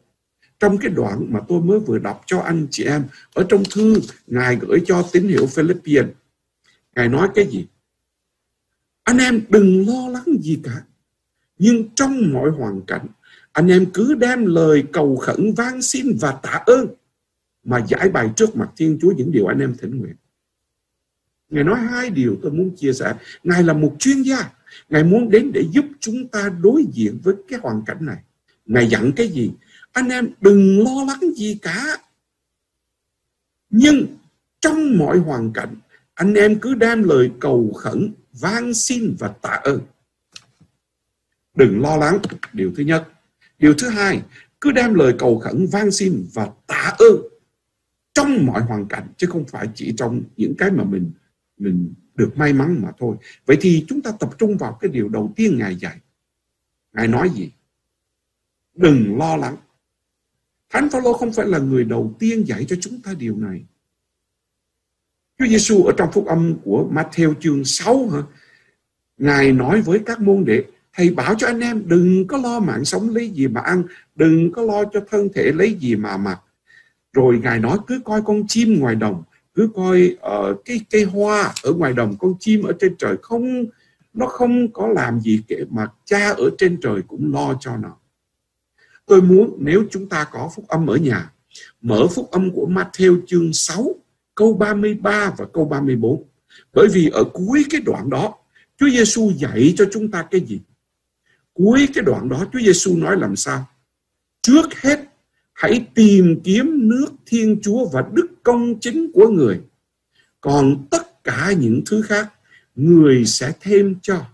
Trong 0.59 0.79
cái 0.79 0.91
đoạn 0.91 1.27
mà 1.31 1.41
tôi 1.49 1.61
mới 1.61 1.81
vừa 1.81 1.99
đọc 1.99 2.23
cho 2.27 2.41
anh 2.41 2.67
chị 2.71 2.85
em, 2.85 3.05
ở 3.35 3.47
trong 3.49 3.63
thư 3.75 4.01
ngài 4.27 4.57
gửi 4.57 4.83
cho 4.87 5.09
tín 5.13 5.29
hiệu 5.29 5.47
Philippines 5.47 6.07
ngài 6.97 7.09
nói 7.09 7.29
cái 7.35 7.47
gì? 7.51 7.67
Anh 9.03 9.19
em 9.19 9.41
đừng 9.49 9.89
lo 9.89 10.09
lắng 10.09 10.25
gì 10.41 10.61
cả 10.65 10.83
nhưng 11.61 11.89
trong 11.95 12.33
mọi 12.33 12.51
hoàn 12.51 12.81
cảnh 12.83 13.07
anh 13.53 13.69
em 13.69 13.87
cứ 13.95 14.15
đem 14.15 14.47
lời 14.47 14.85
cầu 14.93 15.17
khẩn 15.17 15.53
van 15.57 15.83
xin 15.83 16.17
và 16.21 16.33
tạ 16.33 16.63
ơn 16.67 16.87
mà 17.65 17.87
giải 17.89 18.09
bày 18.09 18.31
trước 18.37 18.57
mặt 18.57 18.71
Thiên 18.77 18.99
Chúa 19.03 19.13
những 19.17 19.33
điều 19.33 19.47
anh 19.47 19.59
em 19.59 19.75
thỉnh 19.79 19.99
nguyện. 19.99 20.15
Ngài 21.51 21.65
nói 21.65 21.81
hai 21.81 22.11
điều 22.11 22.37
tôi 22.43 22.53
muốn 22.53 22.77
chia 22.77 22.93
sẻ. 22.93 23.15
Ngài 23.45 23.63
là 23.63 23.73
một 23.73 23.97
chuyên 23.99 24.23
gia. 24.23 24.51
Ngài 24.89 25.05
muốn 25.05 25.31
đến 25.31 25.51
để 25.55 25.65
giúp 25.73 25.85
chúng 26.01 26.29
ta 26.29 26.51
đối 26.63 26.85
diện 26.93 27.19
với 27.23 27.35
cái 27.49 27.59
hoàn 27.63 27.83
cảnh 27.87 28.07
này. 28.07 28.17
Ngài 28.67 28.89
dặn 28.89 29.13
cái 29.17 29.29
gì? 29.29 29.51
Anh 29.93 30.09
em 30.09 30.29
đừng 30.41 30.85
lo 30.85 31.05
lắng 31.07 31.35
gì 31.37 31.59
cả. 31.63 31.97
Nhưng 33.71 34.07
trong 34.61 34.99
mọi 34.99 35.19
hoàn 35.19 35.53
cảnh, 35.53 35.77
anh 36.15 36.35
em 36.35 36.61
cứ 36.61 36.75
đem 36.75 37.03
lời 37.03 37.31
cầu 37.41 37.73
khẩn, 37.73 38.13
van 38.33 38.75
xin 38.75 39.17
và 39.19 39.29
tạ 39.29 39.61
ơn. 39.63 39.81
Đừng 41.55 41.81
lo 41.81 41.97
lắng, 41.97 42.19
điều 42.53 42.73
thứ 42.77 42.83
nhất. 42.83 43.09
Điều 43.59 43.75
thứ 43.79 43.89
hai, 43.89 44.23
cứ 44.61 44.73
đem 44.73 44.95
lời 44.95 45.15
cầu 45.19 45.39
khẩn, 45.39 45.67
van 45.73 45.91
xin 45.91 46.27
và 46.35 46.51
tạ 46.67 46.95
ơn 46.99 47.17
trong 48.15 48.47
mọi 48.47 48.63
hoàn 48.63 48.89
cảnh 48.89 49.09
chứ 49.17 49.27
không 49.27 49.45
phải 49.45 49.69
chỉ 49.75 49.95
trong 49.97 50.23
những 50.37 50.55
cái 50.59 50.71
mà 50.71 50.85
mình 50.85 51.13
mình 51.57 51.95
được 52.15 52.37
may 52.37 52.53
mắn 52.53 52.79
mà 52.83 52.93
thôi. 52.99 53.17
Vậy 53.47 53.57
thì 53.61 53.85
chúng 53.89 54.03
ta 54.03 54.13
tập 54.21 54.31
trung 54.39 54.57
vào 54.57 54.79
cái 54.81 54.91
điều 54.91 55.09
đầu 55.09 55.33
tiên 55.37 55.59
Ngài 55.59 55.77
dạy. 55.77 55.99
Ngài 56.93 57.09
nói 57.09 57.31
gì? 57.35 57.53
Đừng 58.75 59.19
lo 59.19 59.37
lắng. 59.37 59.57
Thánh 60.71 60.91
Phaolô 60.91 61.13
không 61.13 61.33
phải 61.33 61.47
là 61.47 61.59
người 61.59 61.85
đầu 61.85 62.17
tiên 62.19 62.47
dạy 62.47 62.65
cho 62.69 62.77
chúng 62.81 63.03
ta 63.03 63.15
điều 63.15 63.37
này. 63.37 63.65
Chúa 65.39 65.47
Giêsu 65.47 65.85
ở 65.85 65.93
trong 65.97 66.13
phúc 66.13 66.27
âm 66.27 66.59
của 66.65 66.91
Matthew 66.93 67.35
chương 67.41 67.65
6 67.65 68.09
hả? 68.09 68.23
Ngài 69.19 69.53
nói 69.53 69.81
với 69.81 70.01
các 70.07 70.21
môn 70.21 70.45
đệ, 70.45 70.65
thầy 71.01 71.11
bảo 71.11 71.35
cho 71.35 71.47
anh 71.47 71.61
em 71.61 71.83
đừng 71.89 72.27
có 72.27 72.39
lo 72.39 72.61
mạng 72.61 72.85
sống 72.85 73.15
lấy 73.15 73.29
gì 73.29 73.49
mà 73.49 73.61
ăn, 73.61 73.83
đừng 74.17 74.53
có 74.53 74.63
lo 74.63 74.85
cho 74.85 75.01
thân 75.11 75.29
thể 75.35 75.53
lấy 75.53 75.75
gì 75.75 75.97
mà 75.97 76.17
mặc. 76.17 76.41
Rồi 77.13 77.41
Ngài 77.43 77.59
nói 77.59 77.79
cứ 77.87 78.01
coi 78.05 78.23
con 78.23 78.47
chim 78.49 78.81
ngoài 78.81 78.95
đồng, 78.95 79.23
cứ 79.55 79.71
coi 79.75 80.17
uh, 80.51 80.65
cái 80.65 80.81
cây 80.91 81.05
hoa 81.05 81.53
ở 81.63 81.73
ngoài 81.73 81.93
đồng, 81.93 82.17
con 82.19 82.35
chim 82.41 82.63
ở 82.63 82.73
trên 82.81 82.97
trời 82.99 83.17
không 83.23 83.65
nó 84.15 84.27
không 84.27 84.73
có 84.73 84.89
làm 84.89 85.21
gì 85.21 85.43
kể 85.49 85.57
mà 85.71 85.87
cha 86.05 86.29
ở 86.29 86.51
trên 86.59 86.81
trời 86.81 87.03
cũng 87.09 87.33
lo 87.35 87.55
cho 87.61 87.77
nó. 87.77 87.97
Tôi 89.07 89.23
muốn 89.23 89.57
nếu 89.59 89.85
chúng 89.91 90.09
ta 90.09 90.27
có 90.33 90.51
phúc 90.57 90.65
âm 90.69 90.87
ở 90.87 90.97
nhà, 90.97 91.33
mở 91.83 92.07
phúc 92.07 92.29
âm 92.31 92.51
của 92.51 92.69
Matthew 92.71 93.21
chương 93.27 93.53
6, 93.53 93.95
câu 94.35 94.55
33 94.55 95.35
và 95.39 95.45
câu 95.53 95.65
34. 95.65 96.23
Bởi 96.75 96.89
vì 96.93 97.09
ở 97.13 97.25
cuối 97.25 97.65
cái 97.71 97.81
đoạn 97.81 98.11
đó, 98.11 98.35
Chúa 98.79 98.89
Giêsu 98.89 99.31
dạy 99.37 99.75
cho 99.77 99.85
chúng 99.93 100.11
ta 100.11 100.27
cái 100.31 100.41
gì? 100.41 100.61
Cuối 101.55 101.89
cái 101.95 102.05
đoạn 102.05 102.29
đó 102.29 102.45
Chúa 102.53 102.61
Giêsu 102.61 102.97
nói 102.97 103.17
làm 103.17 103.37
sao? 103.37 103.67
Trước 104.43 104.75
hết 104.75 105.01
hãy 105.53 105.87
tìm 105.95 106.41
kiếm 106.45 106.89
nước 106.89 107.07
Thiên 107.27 107.61
Chúa 107.63 107.89
và 107.89 108.05
đức 108.13 108.27
công 108.43 108.81
chính 108.81 109.13
của 109.15 109.29
người. 109.29 109.61
Còn 110.41 110.87
tất 110.91 111.25
cả 111.25 111.53
những 111.59 111.83
thứ 111.87 112.03
khác, 112.03 112.33
người 112.75 113.25
sẽ 113.27 113.53
thêm 113.61 113.95
cho. 114.03 114.27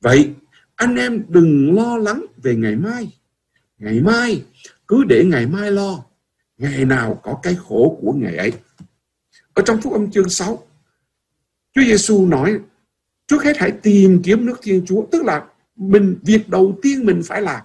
Vậy, 0.00 0.30
anh 0.76 0.96
em 0.96 1.24
đừng 1.28 1.74
lo 1.74 1.96
lắng 1.96 2.26
về 2.42 2.56
ngày 2.56 2.76
mai. 2.76 3.18
Ngày 3.78 4.00
mai, 4.00 4.44
cứ 4.88 5.04
để 5.04 5.24
ngày 5.24 5.46
mai 5.46 5.70
lo. 5.70 6.04
Ngày 6.58 6.84
nào 6.84 7.20
có 7.22 7.40
cái 7.42 7.54
khổ 7.54 7.98
của 8.00 8.12
ngày 8.12 8.36
ấy. 8.36 8.52
Ở 9.54 9.62
trong 9.66 9.80
phúc 9.80 9.92
âm 9.92 10.10
chương 10.10 10.28
6, 10.28 10.66
Chúa 11.74 11.82
Giêsu 11.82 12.26
nói, 12.26 12.58
trước 13.26 13.42
hết 13.44 13.56
hãy 13.58 13.72
tìm 13.82 14.22
kiếm 14.24 14.46
nước 14.46 14.56
Thiên 14.62 14.84
Chúa. 14.86 15.06
Tức 15.12 15.22
là 15.24 15.46
mình 15.80 16.18
việc 16.22 16.48
đầu 16.48 16.78
tiên 16.82 17.06
mình 17.06 17.22
phải 17.24 17.42
làm. 17.42 17.60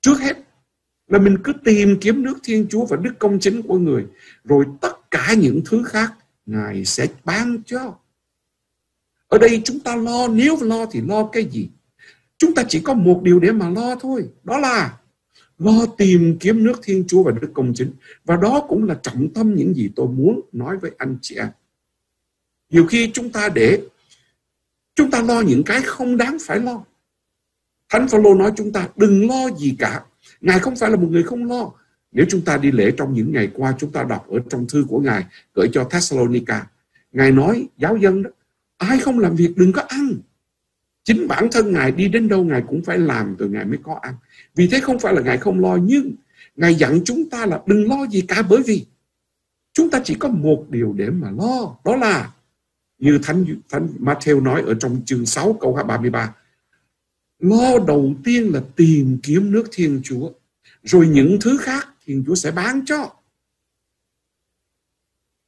Trước 0.00 0.20
hết 0.20 0.36
là 1.08 1.18
mình 1.18 1.38
cứ 1.44 1.52
tìm 1.64 1.98
kiếm 2.00 2.22
nước 2.22 2.38
Thiên 2.42 2.66
Chúa 2.70 2.86
và 2.86 2.96
đức 2.96 3.12
công 3.18 3.40
chính 3.40 3.62
của 3.62 3.78
người. 3.78 4.06
Rồi 4.44 4.64
tất 4.80 5.10
cả 5.10 5.34
những 5.38 5.60
thứ 5.64 5.82
khác 5.84 6.12
Ngài 6.46 6.84
sẽ 6.84 7.06
ban 7.24 7.62
cho. 7.66 7.94
Ở 9.28 9.38
đây 9.38 9.62
chúng 9.64 9.80
ta 9.80 9.96
lo, 9.96 10.28
nếu 10.28 10.56
lo 10.60 10.86
thì 10.86 11.00
lo 11.00 11.28
cái 11.32 11.44
gì? 11.44 11.68
Chúng 12.38 12.54
ta 12.54 12.64
chỉ 12.68 12.80
có 12.80 12.94
một 12.94 13.20
điều 13.22 13.40
để 13.40 13.52
mà 13.52 13.70
lo 13.70 13.96
thôi. 13.96 14.28
Đó 14.44 14.58
là 14.58 14.98
lo 15.58 15.86
tìm 15.86 16.36
kiếm 16.40 16.64
nước 16.64 16.80
Thiên 16.82 17.04
Chúa 17.08 17.22
và 17.22 17.32
đức 17.42 17.50
công 17.54 17.72
chính. 17.74 17.92
Và 18.24 18.36
đó 18.36 18.66
cũng 18.68 18.84
là 18.84 18.98
trọng 19.02 19.28
tâm 19.34 19.54
những 19.54 19.74
gì 19.74 19.90
tôi 19.96 20.08
muốn 20.08 20.40
nói 20.52 20.76
với 20.76 20.90
anh 20.98 21.16
chị 21.22 21.36
em. 21.36 21.48
Nhiều 22.70 22.86
khi 22.86 23.10
chúng 23.14 23.32
ta 23.32 23.48
để 23.48 23.82
chúng 24.94 25.10
ta 25.10 25.22
lo 25.22 25.40
những 25.40 25.62
cái 25.62 25.82
không 25.82 26.16
đáng 26.16 26.36
phải 26.40 26.60
lo. 26.60 26.84
Thánh 27.92 28.08
Phaolô 28.08 28.34
nói 28.34 28.52
chúng 28.56 28.72
ta 28.72 28.88
đừng 28.96 29.28
lo 29.28 29.50
gì 29.58 29.76
cả 29.78 30.02
Ngài 30.40 30.58
không 30.58 30.76
phải 30.76 30.90
là 30.90 30.96
một 30.96 31.08
người 31.10 31.22
không 31.22 31.44
lo. 31.44 31.70
Nếu 32.12 32.26
chúng 32.28 32.40
ta 32.40 32.56
đi 32.56 32.70
lễ 32.70 32.92
trong 32.96 33.14
những 33.14 33.32
ngày 33.32 33.50
qua, 33.54 33.74
chúng 33.78 33.92
ta 33.92 34.02
đọc 34.02 34.28
ở 34.28 34.38
trong 34.50 34.66
thư 34.68 34.84
của 34.88 35.00
Ngài 35.00 35.24
gửi 35.54 35.68
cho 35.72 35.84
Thessalonica. 35.84 36.66
Ngài 37.12 37.32
nói, 37.32 37.68
giáo 37.78 37.96
dân 37.96 38.22
đó, 38.22 38.30
ai 38.76 38.98
không 38.98 39.18
làm 39.18 39.36
việc 39.36 39.52
đừng 39.56 39.72
có 39.72 39.82
ăn. 39.82 40.14
Chính 41.04 41.28
bản 41.28 41.48
thân 41.52 41.72
Ngài 41.72 41.92
đi 41.92 42.08
đến 42.08 42.28
đâu 42.28 42.44
Ngài 42.44 42.62
cũng 42.68 42.84
phải 42.84 42.98
làm 42.98 43.36
rồi 43.36 43.48
Ngài 43.48 43.64
mới 43.64 43.78
có 43.82 43.98
ăn. 44.02 44.14
Vì 44.54 44.68
thế 44.68 44.80
không 44.80 44.98
phải 44.98 45.14
là 45.14 45.22
Ngài 45.22 45.38
không 45.38 45.60
lo, 45.60 45.76
nhưng 45.76 46.12
Ngài 46.56 46.74
dặn 46.74 47.00
chúng 47.04 47.30
ta 47.30 47.46
là 47.46 47.62
đừng 47.66 47.88
lo 47.88 48.06
gì 48.06 48.20
cả 48.20 48.42
bởi 48.42 48.62
vì 48.66 48.86
chúng 49.72 49.90
ta 49.90 50.00
chỉ 50.04 50.14
có 50.14 50.28
một 50.28 50.64
điều 50.70 50.92
để 50.96 51.10
mà 51.10 51.30
lo. 51.30 51.76
Đó 51.84 51.96
là 51.96 52.30
như 52.98 53.18
Thánh, 53.22 53.44
Thánh 53.70 53.88
Matthew 54.00 54.42
nói 54.42 54.62
ở 54.66 54.74
trong 54.74 55.02
chương 55.04 55.26
6 55.26 55.52
câu 55.60 55.78
33 55.86 56.34
Lo 57.42 57.78
đầu 57.86 58.14
tiên 58.24 58.52
là 58.52 58.62
tìm 58.76 59.18
kiếm 59.22 59.52
nước 59.52 59.64
Thiên 59.72 60.00
Chúa. 60.04 60.30
Rồi 60.82 61.08
những 61.08 61.38
thứ 61.40 61.56
khác 61.56 61.88
Thiên 62.06 62.24
Chúa 62.26 62.34
sẽ 62.34 62.50
bán 62.50 62.84
cho. 62.86 63.10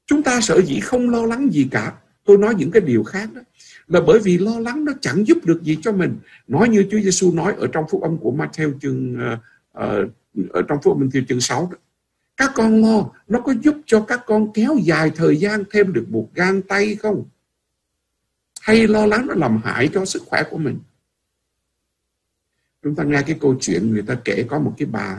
Chúng 0.07 0.23
ta 0.23 0.41
sợ 0.41 0.63
dĩ 0.63 0.81
không 0.81 1.11
lo 1.11 1.27
lắng 1.27 1.49
gì 1.53 1.69
cả. 1.71 1.95
Tôi 2.25 2.39
nói 2.39 2.55
những 2.55 2.71
cái 2.71 2.81
điều 2.81 3.05
khác 3.05 3.29
đó. 3.35 3.41
Là 3.87 4.01
bởi 4.07 4.19
vì 4.19 4.39
lo 4.39 4.61
lắng 4.61 4.85
nó 4.85 4.93
chẳng 5.01 5.27
giúp 5.27 5.39
được 5.45 5.63
gì 5.63 5.79
cho 5.83 5.93
mình. 5.93 6.19
Nói 6.49 6.69
như 6.69 6.87
Chúa 6.91 7.01
Giêsu 7.01 7.33
nói 7.33 7.55
ở 7.59 7.67
trong 7.67 7.85
phúc 7.91 8.03
âm 8.03 8.19
của 8.19 8.33
Matthew 8.33 8.79
chương 8.79 9.17
uh, 9.33 9.39
uh, 9.79 10.53
ở 10.53 10.63
trong 10.69 10.79
phúc 10.83 10.99
âm 10.99 11.09
Matthew 11.09 11.25
chương 11.29 11.41
6 11.41 11.69
đó. 11.73 11.79
Các 12.37 12.51
con 12.55 12.83
lo, 12.83 13.11
nó 13.29 13.41
có 13.41 13.55
giúp 13.63 13.77
cho 13.87 14.01
các 14.01 14.21
con 14.27 14.53
kéo 14.53 14.77
dài 14.83 15.11
thời 15.15 15.37
gian 15.37 15.65
thêm 15.71 15.93
được 15.93 16.07
một 16.09 16.29
gan 16.35 16.63
tay 16.63 16.97
không? 16.97 17.25
Hay 18.61 18.87
lo 18.87 19.07
lắng 19.07 19.27
nó 19.27 19.35
làm 19.35 19.61
hại 19.65 19.91
cho 19.95 20.05
sức 20.05 20.23
khỏe 20.27 20.43
của 20.51 20.59
mình? 20.59 20.79
Chúng 22.85 22.95
ta 22.95 23.05
nghe 23.05 23.23
cái 23.27 23.37
câu 23.41 23.57
chuyện 23.61 23.91
người 23.91 24.03
ta 24.03 24.15
kể 24.25 24.45
có 24.49 24.59
một 24.59 24.75
cái 24.79 24.87
bà 24.87 25.17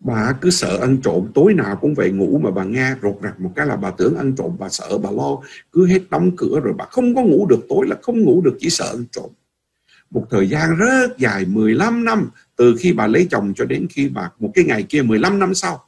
bà 0.00 0.32
cứ 0.40 0.50
sợ 0.50 0.78
ăn 0.80 0.98
trộm, 1.02 1.30
tối 1.34 1.54
nào 1.54 1.76
cũng 1.76 1.94
về 1.94 2.10
ngủ 2.10 2.40
mà 2.42 2.50
bà 2.50 2.64
nghe 2.64 2.94
rột 3.02 3.18
rạc 3.22 3.40
một 3.40 3.52
cái 3.56 3.66
là 3.66 3.76
bà 3.76 3.90
tưởng 3.90 4.16
ăn 4.16 4.34
trộm, 4.36 4.56
bà 4.58 4.68
sợ, 4.68 4.98
bà 4.98 5.10
lo, 5.10 5.38
cứ 5.72 5.86
hết 5.86 6.00
đóng 6.10 6.30
cửa 6.36 6.60
rồi 6.64 6.74
bà 6.78 6.84
không 6.84 7.14
có 7.14 7.22
ngủ 7.22 7.46
được, 7.46 7.66
tối 7.68 7.86
là 7.88 7.96
không 8.02 8.22
ngủ 8.22 8.40
được, 8.40 8.56
chỉ 8.60 8.70
sợ 8.70 8.92
ăn 8.94 9.04
trộm. 9.12 9.30
Một 10.10 10.26
thời 10.30 10.48
gian 10.48 10.76
rất 10.76 11.18
dài 11.18 11.44
15 11.44 12.04
năm, 12.04 12.30
từ 12.56 12.76
khi 12.78 12.92
bà 12.92 13.06
lấy 13.06 13.26
chồng 13.30 13.52
cho 13.56 13.64
đến 13.64 13.86
khi 13.90 14.08
bà, 14.08 14.30
một 14.38 14.50
cái 14.54 14.64
ngày 14.64 14.82
kia 14.82 15.02
15 15.02 15.38
năm 15.38 15.54
sau, 15.54 15.84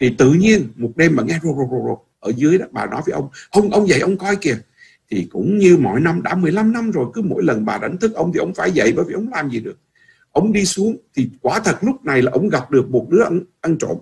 thì 0.00 0.14
tự 0.18 0.32
nhiên 0.32 0.68
một 0.76 0.92
đêm 0.96 1.16
bà 1.16 1.24
nghe 1.24 1.38
rột 1.42 1.56
rột 1.56 1.82
rột, 1.86 1.98
ở 2.20 2.32
dưới 2.36 2.58
đó 2.58 2.66
bà 2.72 2.86
nói 2.86 3.02
với 3.06 3.12
ông 3.12 3.28
ông 3.50 3.70
ông 3.70 3.88
dậy, 3.88 4.00
ông 4.00 4.18
coi 4.18 4.36
kìa 4.36 4.56
thì 5.10 5.26
cũng 5.30 5.58
như 5.58 5.76
mọi 5.76 6.00
năm 6.00 6.22
đã 6.22 6.34
15 6.34 6.72
năm 6.72 6.90
rồi 6.90 7.06
cứ 7.14 7.22
mỗi 7.22 7.42
lần 7.42 7.64
bà 7.64 7.78
đánh 7.78 7.98
thức 7.98 8.14
ông 8.14 8.32
thì 8.32 8.38
ông 8.38 8.54
phải 8.54 8.70
dậy 8.72 8.92
bởi 8.96 9.04
vì 9.08 9.14
ông 9.14 9.28
làm 9.32 9.50
gì 9.50 9.60
được. 9.60 9.78
Ông 10.32 10.52
đi 10.52 10.64
xuống 10.64 10.96
thì 11.14 11.30
quả 11.42 11.60
thật 11.60 11.78
lúc 11.80 12.04
này 12.04 12.22
là 12.22 12.30
ông 12.32 12.48
gặp 12.48 12.70
được 12.70 12.90
một 12.90 13.06
đứa 13.10 13.22
ăn, 13.22 13.40
ăn 13.60 13.78
trộm. 13.78 13.98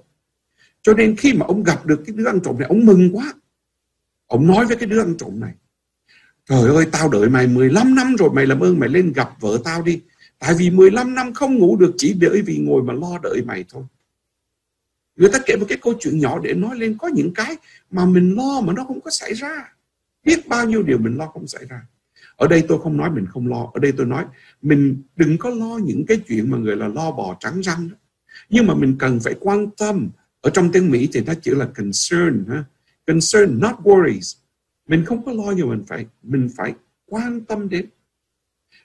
Cho 0.83 0.95
nên 0.95 1.17
khi 1.17 1.33
mà 1.33 1.47
ông 1.47 1.63
gặp 1.63 1.87
được 1.87 2.03
cái 2.07 2.17
đứa 2.17 2.27
ăn 2.27 2.41
trộm 2.45 2.59
này 2.59 2.69
ông 2.69 2.87
mừng 2.87 3.17
quá. 3.17 3.35
Ông 4.27 4.47
nói 4.47 4.67
với 4.67 4.77
cái 4.77 4.89
đứa 4.89 5.01
ăn 5.01 5.15
trộm 5.19 5.41
này 5.41 5.53
Trời 6.49 6.77
ơi 6.77 6.87
tao 6.93 7.09
đợi 7.09 7.29
mày 7.29 7.47
15 7.47 7.95
năm 7.95 8.17
rồi 8.17 8.31
mày 8.33 8.47
làm 8.47 8.61
ơn 8.61 8.81
mày 8.81 8.89
lên 8.89 9.13
gặp 9.13 9.31
vợ 9.41 9.59
tao 9.65 9.83
đi. 9.83 10.01
Tại 10.39 10.55
vì 10.55 10.71
15 10.71 11.15
năm 11.15 11.35
không 11.35 11.59
ngủ 11.59 11.77
được 11.77 11.95
chỉ 11.97 12.15
đợi 12.15 12.43
vì 12.43 12.59
ngồi 12.59 12.83
mà 12.83 12.95
lo 12.95 13.19
đợi 13.23 13.43
mày 13.47 13.65
thôi. 13.69 13.83
Người 15.17 15.31
ta 15.33 15.39
kể 15.47 15.57
một 15.57 15.67
cái 15.69 15.79
câu 15.83 15.95
chuyện 16.01 16.19
nhỏ 16.19 16.39
để 16.39 16.55
nói 16.55 16.79
lên 16.79 16.97
có 16.99 17.09
những 17.09 17.35
cái 17.35 17.57
mà 17.91 18.07
mình 18.07 18.35
lo 18.37 18.61
mà 18.61 18.73
nó 18.73 18.85
không 18.85 19.01
có 19.01 19.11
xảy 19.11 19.35
ra. 19.35 19.75
Biết 20.25 20.49
bao 20.49 20.67
nhiêu 20.67 20.83
điều 20.83 20.99
mình 20.99 21.17
lo 21.17 21.27
không 21.27 21.47
xảy 21.47 21.65
ra 21.69 21.87
Ở 22.37 22.49
đây 22.49 22.65
tôi 22.69 22.81
không 22.83 22.97
nói 22.97 23.11
mình 23.11 23.27
không 23.27 23.49
lo 23.49 23.71
Ở 23.75 23.81
đây 23.81 23.93
tôi 23.93 24.07
nói 24.07 24.25
mình 24.63 25.03
đừng 25.17 25.39
có 25.39 25.51
lo 25.51 25.79
những 25.85 26.07
cái 26.07 26.17
chuyện 26.29 26.51
mà 26.51 26.59
người 26.59 26.77
là 26.77 26.89
lo 26.89 27.11
bò 27.11 27.37
trắng 27.41 27.61
răng 27.61 27.89
đó. 27.89 27.97
Nhưng 28.51 28.67
mà 28.67 28.75
mình 28.75 28.97
cần 28.99 29.21
phải 29.21 29.35
quan 29.41 29.71
tâm 29.71 30.11
Ở 30.41 30.51
trong 30.51 30.73
tiếng 30.73 30.91
Mỹ 30.91 31.09
thì 31.13 31.21
nó 31.21 31.35
chữ 31.35 31.55
là 31.55 31.67
concern 31.67 32.45
ha? 32.49 32.65
Concern, 33.07 33.61
not 33.61 33.75
worries 33.83 34.43
mình 34.89 35.05
không 35.05 35.25
có 35.25 35.33
lo 35.33 35.53
nhưng 35.57 35.69
mình 35.69 35.85
phải 35.87 36.07
mình 36.23 36.49
phải 36.57 36.75
quan 37.07 37.41
tâm 37.45 37.69
đến 37.69 37.87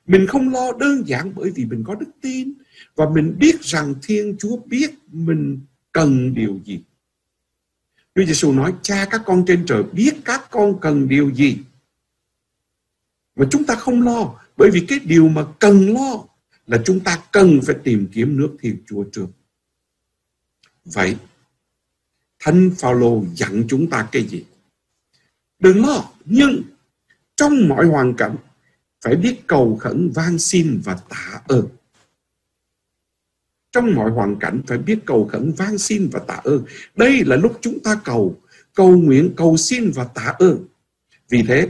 mình 0.08 0.28
không 0.28 0.50
lo 0.50 0.72
đơn 0.80 1.08
giản 1.08 1.32
bởi 1.36 1.52
vì 1.56 1.66
mình 1.66 1.84
có 1.88 1.96
đức 1.96 2.10
tin 2.22 2.54
và 2.96 3.10
mình 3.10 3.36
biết 3.40 3.62
rằng 3.62 3.94
Thiên 4.02 4.36
Chúa 4.40 4.58
biết 4.58 4.92
mình 5.12 5.60
cần 5.92 6.34
điều 6.34 6.60
gì. 6.66 6.84
Chúa 8.18 8.26
Giêsu 8.26 8.52
nói 8.52 8.74
cha 8.82 9.06
các 9.12 9.22
con 9.26 9.44
trên 9.48 9.66
trời 9.66 9.84
biết 9.84 10.14
các 10.26 10.48
con 10.52 10.80
cần 10.80 11.08
điều 11.08 11.34
gì. 11.34 11.58
Mà 13.36 13.46
chúng 13.52 13.64
ta 13.64 13.76
không 13.76 14.02
lo 14.02 14.40
bởi 14.58 14.72
vì 14.72 14.86
cái 14.88 15.00
điều 15.00 15.28
mà 15.28 15.46
cần 15.60 15.94
lo 15.94 16.24
là 16.68 16.82
chúng 16.86 17.00
ta 17.00 17.24
cần 17.32 17.60
phải 17.66 17.76
tìm 17.84 18.08
kiếm 18.14 18.38
nước 18.38 18.58
Thiên 18.60 18.78
Chúa 18.88 19.04
trước. 19.12 19.28
Vậy 20.86 21.18
Thánh 22.40 22.72
Phaolô 22.78 23.24
dặn 23.36 23.66
chúng 23.70 23.90
ta 23.90 24.08
cái 24.12 24.28
gì? 24.28 24.46
Đừng 25.60 25.86
lo, 25.86 26.12
nhưng 26.26 26.62
trong 27.36 27.68
mọi 27.68 27.86
hoàn 27.86 28.14
cảnh 28.14 28.36
phải 29.02 29.16
biết 29.16 29.48
cầu 29.48 29.78
khẩn 29.78 30.12
van 30.16 30.40
xin 30.40 30.82
và 30.84 31.00
tạ 31.10 31.42
ơn. 31.48 31.68
Trong 33.78 33.96
mọi 33.96 34.12
hoàn 34.12 34.40
cảnh 34.40 34.62
phải 34.68 34.78
biết 34.78 35.00
cầu 35.06 35.26
khẩn 35.32 35.54
van 35.58 35.78
xin 35.78 36.10
và 36.12 36.20
tạ 36.20 36.34
ơn. 36.44 36.64
Đây 36.96 37.24
là 37.26 37.36
lúc 37.36 37.58
chúng 37.62 37.80
ta 37.80 38.00
cầu, 38.04 38.36
cầu 38.76 38.98
nguyện, 38.98 39.34
cầu 39.36 39.58
xin 39.58 39.92
và 39.96 40.04
tạ 40.04 40.34
ơn. 40.40 40.66
Vì 41.30 41.44
thế, 41.48 41.70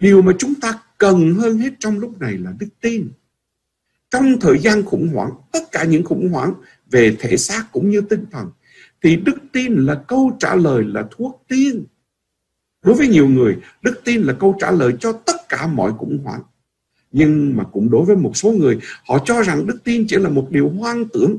điều 0.00 0.22
mà 0.22 0.32
chúng 0.38 0.54
ta 0.54 0.78
cần 0.98 1.34
hơn 1.34 1.58
hết 1.58 1.70
trong 1.78 1.98
lúc 1.98 2.20
này 2.20 2.32
là 2.32 2.52
đức 2.58 2.66
tin. 2.80 3.08
Trong 4.10 4.40
thời 4.40 4.58
gian 4.58 4.84
khủng 4.84 5.08
hoảng, 5.08 5.30
tất 5.52 5.72
cả 5.72 5.84
những 5.84 6.04
khủng 6.04 6.28
hoảng 6.28 6.54
về 6.90 7.16
thể 7.18 7.36
xác 7.36 7.64
cũng 7.72 7.90
như 7.90 8.00
tinh 8.00 8.24
thần, 8.32 8.50
thì 9.02 9.16
đức 9.16 9.36
tin 9.52 9.86
là 9.86 9.94
câu 10.08 10.36
trả 10.38 10.54
lời 10.54 10.84
là 10.84 11.04
thuốc 11.10 11.44
tiên 11.48 11.84
Đối 12.82 12.94
với 12.94 13.08
nhiều 13.08 13.28
người, 13.28 13.56
đức 13.82 14.00
tin 14.04 14.22
là 14.22 14.32
câu 14.40 14.56
trả 14.60 14.70
lời 14.70 14.92
cho 15.00 15.12
tất 15.12 15.36
cả 15.48 15.66
mọi 15.66 15.92
khủng 15.98 16.18
hoảng. 16.24 16.42
Nhưng 17.12 17.56
mà 17.56 17.64
cũng 17.64 17.90
đối 17.90 18.04
với 18.04 18.16
một 18.16 18.36
số 18.36 18.52
người, 18.52 18.78
họ 19.08 19.18
cho 19.24 19.42
rằng 19.42 19.66
đức 19.66 19.78
tin 19.84 20.06
chỉ 20.08 20.16
là 20.16 20.28
một 20.28 20.48
điều 20.50 20.68
hoang 20.68 21.08
tưởng. 21.08 21.36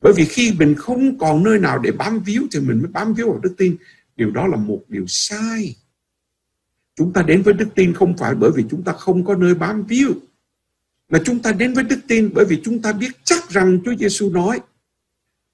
Bởi 0.00 0.12
vì 0.12 0.24
khi 0.24 0.52
mình 0.58 0.74
không 0.74 1.18
còn 1.18 1.44
nơi 1.44 1.58
nào 1.58 1.78
để 1.78 1.90
bám 1.90 2.20
víu 2.20 2.42
thì 2.52 2.60
mình 2.60 2.78
mới 2.78 2.90
bám 2.92 3.14
víu 3.14 3.30
vào 3.30 3.40
đức 3.42 3.54
tin. 3.58 3.76
Điều 4.16 4.30
đó 4.30 4.46
là 4.46 4.56
một 4.56 4.80
điều 4.88 5.04
sai. 5.06 5.76
Chúng 6.96 7.12
ta 7.12 7.22
đến 7.22 7.42
với 7.42 7.54
đức 7.54 7.68
tin 7.74 7.94
không 7.94 8.16
phải 8.16 8.34
bởi 8.34 8.50
vì 8.54 8.64
chúng 8.70 8.82
ta 8.82 8.92
không 8.92 9.24
có 9.24 9.34
nơi 9.34 9.54
bám 9.54 9.82
víu. 9.82 10.12
Mà 11.08 11.18
chúng 11.24 11.38
ta 11.38 11.52
đến 11.52 11.74
với 11.74 11.84
đức 11.84 11.98
tin 12.08 12.30
bởi 12.34 12.44
vì 12.44 12.60
chúng 12.64 12.82
ta 12.82 12.92
biết 12.92 13.12
chắc 13.24 13.50
rằng 13.50 13.78
Chúa 13.84 13.94
Giêsu 13.96 14.30
nói 14.30 14.60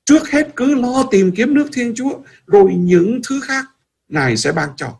Trước 0.05 0.28
hết 0.28 0.52
cứ 0.57 0.74
lo 0.74 1.08
tìm 1.10 1.32
kiếm 1.36 1.55
nước 1.55 1.68
Thiên 1.73 1.94
Chúa 1.94 2.18
Rồi 2.47 2.74
những 2.74 3.20
thứ 3.28 3.40
khác 3.40 3.65
Ngài 4.08 4.36
sẽ 4.36 4.52
ban 4.52 4.68
cho. 4.76 5.00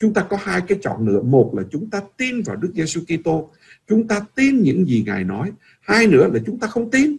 Chúng 0.00 0.14
ta 0.14 0.26
có 0.30 0.36
hai 0.36 0.60
cái 0.68 0.78
chọn 0.82 1.08
lựa. 1.08 1.22
Một 1.22 1.52
là 1.56 1.62
chúng 1.70 1.90
ta 1.90 2.02
tin 2.16 2.42
vào 2.42 2.56
Đức 2.56 2.72
Giêsu 2.74 3.00
Kitô, 3.00 3.50
chúng 3.88 4.08
ta 4.08 4.20
tin 4.34 4.62
những 4.62 4.86
gì 4.86 5.02
Ngài 5.06 5.24
nói. 5.24 5.52
Hai 5.80 6.06
nữa 6.06 6.30
là 6.32 6.40
chúng 6.46 6.58
ta 6.58 6.66
không 6.66 6.90
tin. 6.90 7.16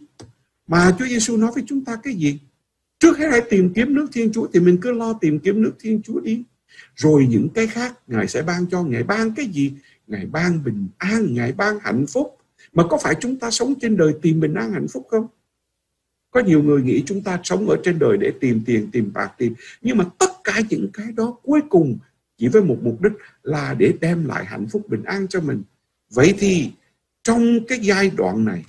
Mà 0.66 0.96
Chúa 0.98 1.06
Giêsu 1.06 1.36
nói 1.36 1.50
với 1.54 1.64
chúng 1.66 1.84
ta 1.84 1.96
cái 2.02 2.14
gì? 2.14 2.38
Trước 2.98 3.18
hết 3.18 3.28
hãy 3.30 3.40
tìm 3.50 3.72
kiếm 3.74 3.94
nước 3.94 4.06
Thiên 4.12 4.32
Chúa 4.32 4.46
thì 4.52 4.60
mình 4.60 4.78
cứ 4.82 4.92
lo 4.92 5.12
tìm 5.12 5.38
kiếm 5.38 5.62
nước 5.62 5.72
Thiên 5.80 6.02
Chúa 6.02 6.20
đi. 6.20 6.42
Rồi 6.96 7.26
những 7.30 7.48
cái 7.54 7.66
khác 7.66 7.98
Ngài 8.06 8.28
sẽ 8.28 8.42
ban 8.42 8.66
cho. 8.66 8.82
Ngài 8.82 9.02
ban 9.02 9.34
cái 9.34 9.46
gì? 9.46 9.72
Ngài 10.06 10.26
ban 10.26 10.64
bình 10.64 10.88
an, 10.98 11.34
Ngài 11.34 11.52
ban 11.52 11.78
hạnh 11.80 12.06
phúc. 12.06 12.36
Mà 12.72 12.84
có 12.90 12.98
phải 13.02 13.14
chúng 13.20 13.38
ta 13.38 13.50
sống 13.50 13.74
trên 13.80 13.96
đời 13.96 14.14
tìm 14.22 14.40
bình 14.40 14.54
an 14.54 14.72
hạnh 14.72 14.88
phúc 14.88 15.06
không? 15.10 15.26
Có 16.30 16.40
nhiều 16.40 16.62
người 16.62 16.82
nghĩ 16.82 17.02
chúng 17.06 17.22
ta 17.22 17.40
sống 17.44 17.68
ở 17.68 17.76
trên 17.84 17.98
đời 17.98 18.16
để 18.16 18.32
tìm 18.40 18.62
tiền, 18.66 18.88
tìm 18.92 19.12
bạc, 19.14 19.32
tìm. 19.38 19.54
Nhưng 19.82 19.96
mà 19.96 20.04
tất 20.18 20.30
cả 20.44 20.60
những 20.68 20.88
cái 20.92 21.06
đó 21.12 21.36
cuối 21.42 21.60
cùng 21.68 21.98
chỉ 22.42 22.48
với 22.48 22.62
một 22.62 22.78
mục 22.82 23.02
đích 23.02 23.12
là 23.42 23.74
để 23.74 23.94
đem 24.00 24.24
lại 24.24 24.44
hạnh 24.44 24.66
phúc 24.72 24.88
bình 24.88 25.02
an 25.02 25.28
cho 25.28 25.40
mình. 25.40 25.62
Vậy 26.10 26.34
thì 26.38 26.72
trong 27.22 27.42
cái 27.68 27.78
giai 27.78 28.10
đoạn 28.10 28.44
này, 28.44 28.64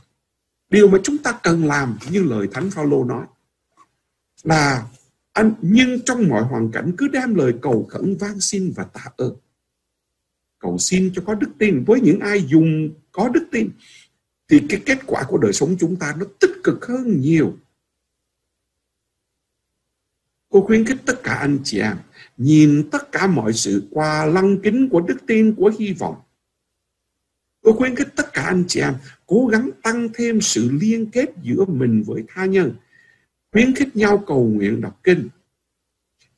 điều 0.70 0.88
mà 0.88 0.98
chúng 1.04 1.18
ta 1.18 1.40
cần 1.44 1.66
làm 1.66 1.98
như 2.12 2.24
lời 2.24 2.48
Thánh 2.54 2.72
Phaolô 2.72 3.06
nói 3.06 3.26
là 4.44 4.88
anh 5.32 5.54
nhưng 5.62 6.02
trong 6.06 6.28
mọi 6.28 6.44
hoàn 6.44 6.72
cảnh 6.72 6.94
cứ 6.98 7.08
đem 7.08 7.36
lời 7.36 7.54
cầu 7.62 7.88
khẩn 7.90 8.16
van 8.20 8.40
xin 8.40 8.74
và 8.76 8.84
tạ 8.84 9.06
ơn. 9.18 9.36
Cầu 10.60 10.78
xin 10.78 11.12
cho 11.16 11.24
có 11.26 11.36
đức 11.36 11.50
tin 11.60 11.84
với 11.84 12.02
những 12.02 12.20
ai 12.20 12.46
dùng 12.48 12.90
có 13.12 13.30
đức 13.30 13.48
tin 13.52 13.70
thì 14.50 14.62
cái 14.70 14.82
kết 14.86 15.00
quả 15.06 15.24
của 15.28 15.38
đời 15.38 15.54
sống 15.54 15.76
chúng 15.80 15.96
ta 15.96 16.16
nó 16.18 16.26
tích 16.40 16.54
cực 16.64 16.86
hơn 16.86 17.22
nhiều. 17.22 17.58
Cô 20.50 20.62
khuyến 20.62 20.86
khích 20.86 20.98
tất 21.06 21.24
cả 21.24 21.34
anh 21.34 21.60
chị 21.64 21.80
em 21.80 21.98
nhìn 22.38 22.90
tất 22.92 23.12
cả 23.12 23.28
mọi 23.28 23.54
sự 23.54 23.88
qua 23.92 24.26
lăng 24.26 24.58
kính 24.64 24.90
của 24.90 25.02
đức 25.02 25.18
tin 25.28 25.56
của 25.56 25.72
hy 25.80 25.94
vọng. 25.94 26.16
Tôi 27.62 27.74
khuyến 27.74 27.96
khích 27.96 28.16
tất 28.16 28.34
cả 28.34 28.42
anh 28.42 28.64
chị 28.68 28.80
em 28.80 28.94
cố 29.26 29.48
gắng 29.48 29.70
tăng 29.84 30.10
thêm 30.14 30.42
sự 30.42 30.72
liên 30.82 31.06
kết 31.12 31.30
giữa 31.42 31.66
mình 31.66 32.04
với 32.08 32.24
tha 32.28 32.46
nhân, 32.46 32.76
khuyến 33.52 33.76
khích 33.76 33.96
nhau 33.96 34.24
cầu 34.28 34.46
nguyện 34.46 34.82
đọc 34.82 35.00
kinh. 35.04 35.30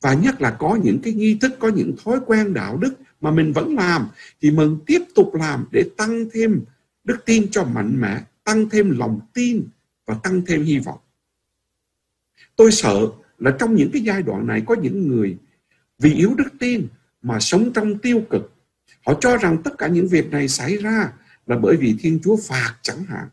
Và 0.00 0.14
nhất 0.14 0.40
là 0.40 0.50
có 0.50 0.78
những 0.82 0.98
cái 1.02 1.12
nghi 1.12 1.38
thức, 1.40 1.52
có 1.58 1.68
những 1.68 1.94
thói 2.04 2.20
quen 2.26 2.54
đạo 2.54 2.76
đức 2.76 2.94
mà 3.20 3.30
mình 3.30 3.52
vẫn 3.52 3.74
làm 3.74 4.06
thì 4.40 4.50
mình 4.50 4.78
tiếp 4.86 5.02
tục 5.14 5.34
làm 5.34 5.66
để 5.72 5.84
tăng 5.96 6.26
thêm 6.32 6.64
đức 7.04 7.24
tin 7.24 7.50
cho 7.50 7.64
mạnh 7.64 8.00
mẽ, 8.00 8.20
tăng 8.44 8.68
thêm 8.68 8.98
lòng 8.98 9.20
tin 9.34 9.68
và 10.06 10.14
tăng 10.22 10.42
thêm 10.46 10.62
hy 10.62 10.78
vọng. 10.78 10.98
Tôi 12.56 12.72
sợ 12.72 13.06
là 13.38 13.56
trong 13.58 13.74
những 13.74 13.90
cái 13.92 14.02
giai 14.02 14.22
đoạn 14.22 14.46
này 14.46 14.62
có 14.66 14.76
những 14.82 15.08
người 15.08 15.36
vì 15.98 16.14
yếu 16.14 16.34
đức 16.34 16.48
tin 16.60 16.88
mà 17.22 17.40
sống 17.40 17.72
trong 17.72 17.98
tiêu 17.98 18.22
cực. 18.30 18.52
Họ 19.06 19.14
cho 19.20 19.36
rằng 19.36 19.62
tất 19.62 19.78
cả 19.78 19.86
những 19.86 20.08
việc 20.08 20.30
này 20.30 20.48
xảy 20.48 20.76
ra 20.76 21.12
là 21.46 21.56
bởi 21.58 21.76
vì 21.76 21.96
Thiên 22.00 22.20
Chúa 22.24 22.36
phạt 22.48 22.74
chẳng 22.82 23.04
hạn. 23.04 23.28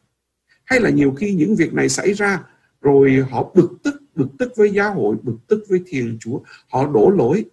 Hay 0.65 0.79
là 0.79 0.89
nhiều 0.89 1.11
khi 1.11 1.33
những 1.33 1.55
việc 1.55 1.73
này 1.73 1.89
xảy 1.89 2.13
ra 2.13 2.43
rồi 2.81 3.25
họ 3.31 3.51
bực 3.55 3.71
tức, 3.83 4.01
bực 4.15 4.27
tức 4.39 4.53
với 4.55 4.71
giáo 4.71 4.93
hội, 4.93 5.15
bực 5.23 5.37
tức 5.47 5.65
với 5.69 5.83
Thiên 5.87 6.17
Chúa. 6.19 6.39
Họ 6.69 6.87
đổ 6.87 7.09
lỗi 7.09 7.45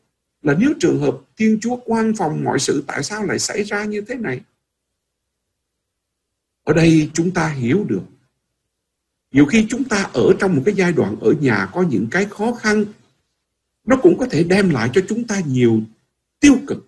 là 0.43 0.55
nếu 0.59 0.71
trường 0.81 1.01
hợp 1.01 1.19
Thiên 1.37 1.59
Chúa 1.61 1.77
quan 1.85 2.13
phòng 2.17 2.45
mọi 2.45 2.59
sự 2.59 2.85
tại 2.87 3.03
sao 3.03 3.25
lại 3.25 3.39
xảy 3.39 3.63
ra 3.63 3.85
như 3.85 4.01
thế 4.01 4.15
này? 4.15 4.41
Ở 6.65 6.73
đây 6.73 7.11
chúng 7.15 7.31
ta 7.31 7.49
hiểu 7.49 7.85
được. 7.89 8.03
Nhiều 9.33 9.47
khi 9.47 9.67
chúng 9.69 9.85
ta 9.85 10.11
ở 10.13 10.33
trong 10.39 10.57
một 10.57 10.63
cái 10.65 10.75
giai 10.75 10.93
đoạn 10.93 11.17
ở 11.21 11.35
nhà 11.41 11.69
có 11.73 11.83
những 11.83 12.07
cái 12.11 12.25
khó 12.25 12.53
khăn, 12.53 12.85
nó 13.91 13.97
cũng 13.97 14.19
có 14.19 14.27
thể 14.31 14.45
đem 14.45 14.71
lại 14.71 14.91
cho 14.93 15.01
chúng 15.09 15.27
ta 15.27 15.41
nhiều 15.47 15.81
tiêu 16.41 16.57
cực. 16.67 16.87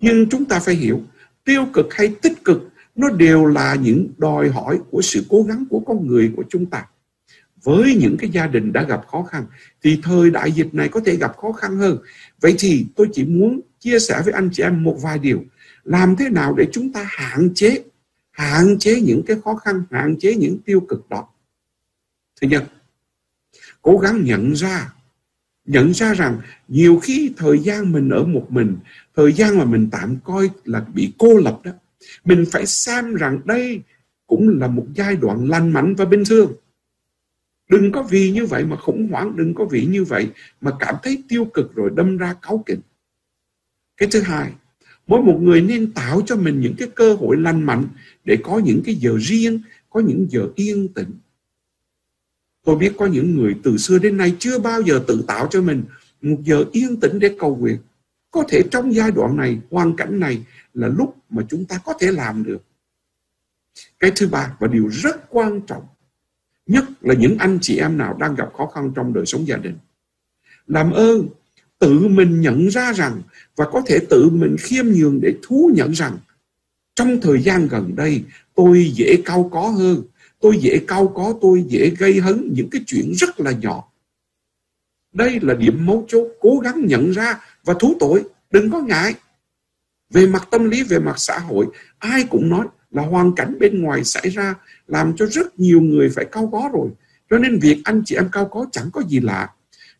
Nhưng 0.00 0.28
chúng 0.28 0.44
ta 0.44 0.60
phải 0.60 0.74
hiểu, 0.74 1.00
tiêu 1.44 1.66
cực 1.72 1.94
hay 1.94 2.14
tích 2.22 2.44
cực, 2.44 2.68
nó 2.94 3.10
đều 3.10 3.46
là 3.46 3.74
những 3.74 4.08
đòi 4.18 4.48
hỏi 4.48 4.80
của 4.90 5.02
sự 5.02 5.24
cố 5.28 5.42
gắng 5.42 5.64
của 5.70 5.80
con 5.80 6.06
người 6.06 6.32
của 6.36 6.44
chúng 6.50 6.66
ta. 6.66 6.86
Với 7.62 7.96
những 8.00 8.16
cái 8.18 8.30
gia 8.30 8.46
đình 8.46 8.72
đã 8.72 8.82
gặp 8.82 9.06
khó 9.06 9.22
khăn, 9.22 9.46
thì 9.82 10.00
thời 10.02 10.30
đại 10.30 10.52
dịch 10.52 10.74
này 10.74 10.88
có 10.88 11.00
thể 11.06 11.16
gặp 11.16 11.36
khó 11.36 11.52
khăn 11.52 11.76
hơn. 11.76 11.98
Vậy 12.40 12.54
thì 12.58 12.86
tôi 12.96 13.08
chỉ 13.12 13.24
muốn 13.24 13.60
chia 13.80 13.98
sẻ 13.98 14.22
với 14.24 14.32
anh 14.32 14.50
chị 14.52 14.62
em 14.62 14.82
một 14.82 14.98
vài 15.02 15.18
điều. 15.18 15.44
Làm 15.84 16.16
thế 16.16 16.28
nào 16.28 16.54
để 16.54 16.66
chúng 16.72 16.92
ta 16.92 17.06
hạn 17.08 17.50
chế 17.54 17.82
hạn 18.32 18.78
chế 18.78 19.00
những 19.00 19.22
cái 19.26 19.36
khó 19.44 19.54
khăn 19.54 19.82
hạn 19.90 20.16
chế 20.18 20.34
những 20.34 20.58
tiêu 20.58 20.80
cực 20.88 21.08
đó 21.08 21.28
thứ 22.40 22.48
nhất 22.48 22.64
cố 23.82 23.98
gắng 23.98 24.24
nhận 24.24 24.52
ra 24.52 24.92
nhận 25.64 25.94
ra 25.94 26.14
rằng 26.14 26.40
nhiều 26.68 27.00
khi 27.02 27.32
thời 27.36 27.58
gian 27.58 27.92
mình 27.92 28.08
ở 28.08 28.24
một 28.24 28.46
mình, 28.48 28.76
thời 29.16 29.32
gian 29.32 29.58
mà 29.58 29.64
mình 29.64 29.88
tạm 29.92 30.16
coi 30.24 30.50
là 30.64 30.86
bị 30.94 31.12
cô 31.18 31.36
lập 31.38 31.60
đó, 31.64 31.72
mình 32.24 32.44
phải 32.50 32.66
xem 32.66 33.14
rằng 33.14 33.40
đây 33.44 33.80
cũng 34.26 34.58
là 34.58 34.66
một 34.68 34.86
giai 34.94 35.16
đoạn 35.16 35.48
lành 35.48 35.70
mạnh 35.70 35.94
và 35.94 36.04
bình 36.04 36.22
thường. 36.28 36.52
Đừng 37.70 37.92
có 37.92 38.02
vì 38.02 38.30
như 38.30 38.46
vậy 38.46 38.64
mà 38.64 38.76
khủng 38.76 39.08
hoảng, 39.10 39.36
đừng 39.36 39.54
có 39.54 39.64
vì 39.64 39.86
như 39.86 40.04
vậy 40.04 40.28
mà 40.60 40.70
cảm 40.80 40.94
thấy 41.02 41.22
tiêu 41.28 41.44
cực 41.44 41.74
rồi 41.74 41.90
đâm 41.94 42.16
ra 42.16 42.34
cáu 42.42 42.62
kỉnh. 42.66 42.80
Cái 43.96 44.08
thứ 44.12 44.20
hai, 44.20 44.52
mỗi 45.06 45.22
một 45.22 45.38
người 45.42 45.60
nên 45.60 45.92
tạo 45.92 46.22
cho 46.26 46.36
mình 46.36 46.60
những 46.60 46.74
cái 46.78 46.88
cơ 46.94 47.14
hội 47.14 47.36
lành 47.36 47.62
mạnh 47.62 47.84
để 48.24 48.38
có 48.42 48.58
những 48.58 48.82
cái 48.84 48.94
giờ 48.94 49.16
riêng, 49.20 49.60
có 49.90 50.00
những 50.00 50.26
giờ 50.30 50.48
yên 50.54 50.88
tĩnh 50.88 51.10
tôi 52.64 52.76
biết 52.76 52.92
có 52.98 53.06
những 53.06 53.36
người 53.36 53.56
từ 53.62 53.76
xưa 53.76 53.98
đến 53.98 54.16
nay 54.16 54.36
chưa 54.38 54.58
bao 54.58 54.80
giờ 54.80 55.04
tự 55.06 55.24
tạo 55.26 55.46
cho 55.50 55.62
mình 55.62 55.84
một 56.22 56.36
giờ 56.42 56.64
yên 56.72 57.00
tĩnh 57.00 57.18
để 57.18 57.36
cầu 57.38 57.56
nguyện. 57.56 57.78
Có 58.30 58.44
thể 58.48 58.62
trong 58.70 58.94
giai 58.94 59.10
đoạn 59.10 59.36
này, 59.36 59.58
hoàn 59.70 59.96
cảnh 59.96 60.20
này 60.20 60.42
là 60.74 60.88
lúc 60.88 61.16
mà 61.30 61.42
chúng 61.48 61.64
ta 61.64 61.78
có 61.84 61.94
thể 62.00 62.12
làm 62.12 62.44
được. 62.44 62.62
Cái 64.00 64.12
thứ 64.16 64.28
ba 64.28 64.56
và 64.60 64.68
điều 64.68 64.88
rất 64.88 65.30
quan 65.30 65.60
trọng, 65.66 65.86
nhất 66.66 66.84
là 67.00 67.14
những 67.14 67.38
anh 67.38 67.58
chị 67.62 67.78
em 67.78 67.98
nào 67.98 68.16
đang 68.20 68.34
gặp 68.34 68.48
khó 68.56 68.66
khăn 68.66 68.92
trong 68.94 69.12
đời 69.12 69.26
sống 69.26 69.46
gia 69.46 69.56
đình. 69.56 69.78
Làm 70.66 70.90
ơn, 70.90 71.28
tự 71.78 72.08
mình 72.08 72.40
nhận 72.40 72.68
ra 72.68 72.92
rằng 72.92 73.22
và 73.56 73.66
có 73.72 73.82
thể 73.86 73.98
tự 74.10 74.28
mình 74.30 74.56
khiêm 74.60 74.86
nhường 74.86 75.20
để 75.20 75.34
thú 75.42 75.70
nhận 75.74 75.92
rằng 75.92 76.18
trong 76.94 77.20
thời 77.20 77.42
gian 77.42 77.68
gần 77.68 77.96
đây, 77.96 78.24
tôi 78.54 78.92
dễ 78.94 79.16
cao 79.24 79.48
có 79.52 79.68
hơn 79.68 80.02
tôi 80.42 80.58
dễ 80.58 80.80
cao 80.88 81.12
có, 81.14 81.34
tôi 81.40 81.64
dễ 81.68 81.90
gây 81.98 82.20
hấn, 82.20 82.50
những 82.52 82.70
cái 82.70 82.82
chuyện 82.86 83.12
rất 83.16 83.40
là 83.40 83.52
nhỏ. 83.52 83.88
Đây 85.12 85.40
là 85.42 85.54
điểm 85.54 85.86
mấu 85.86 86.04
chốt, 86.08 86.28
cố 86.40 86.58
gắng 86.58 86.86
nhận 86.86 87.10
ra 87.10 87.40
và 87.64 87.74
thú 87.80 87.96
tội, 88.00 88.24
đừng 88.50 88.70
có 88.70 88.80
ngại. 88.80 89.14
Về 90.10 90.26
mặt 90.26 90.48
tâm 90.50 90.70
lý, 90.70 90.82
về 90.82 90.98
mặt 90.98 91.18
xã 91.18 91.38
hội, 91.38 91.66
ai 91.98 92.24
cũng 92.30 92.48
nói 92.48 92.66
là 92.90 93.02
hoàn 93.02 93.34
cảnh 93.34 93.56
bên 93.60 93.82
ngoài 93.82 94.04
xảy 94.04 94.28
ra 94.28 94.54
làm 94.88 95.16
cho 95.16 95.26
rất 95.26 95.58
nhiều 95.60 95.80
người 95.80 96.08
phải 96.08 96.24
cao 96.32 96.48
có 96.52 96.70
rồi. 96.72 96.88
Cho 97.30 97.38
nên 97.38 97.58
việc 97.58 97.80
anh 97.84 98.02
chị 98.04 98.14
em 98.14 98.28
cao 98.32 98.48
có 98.48 98.66
chẳng 98.72 98.90
có 98.92 99.02
gì 99.08 99.20
lạ. 99.20 99.50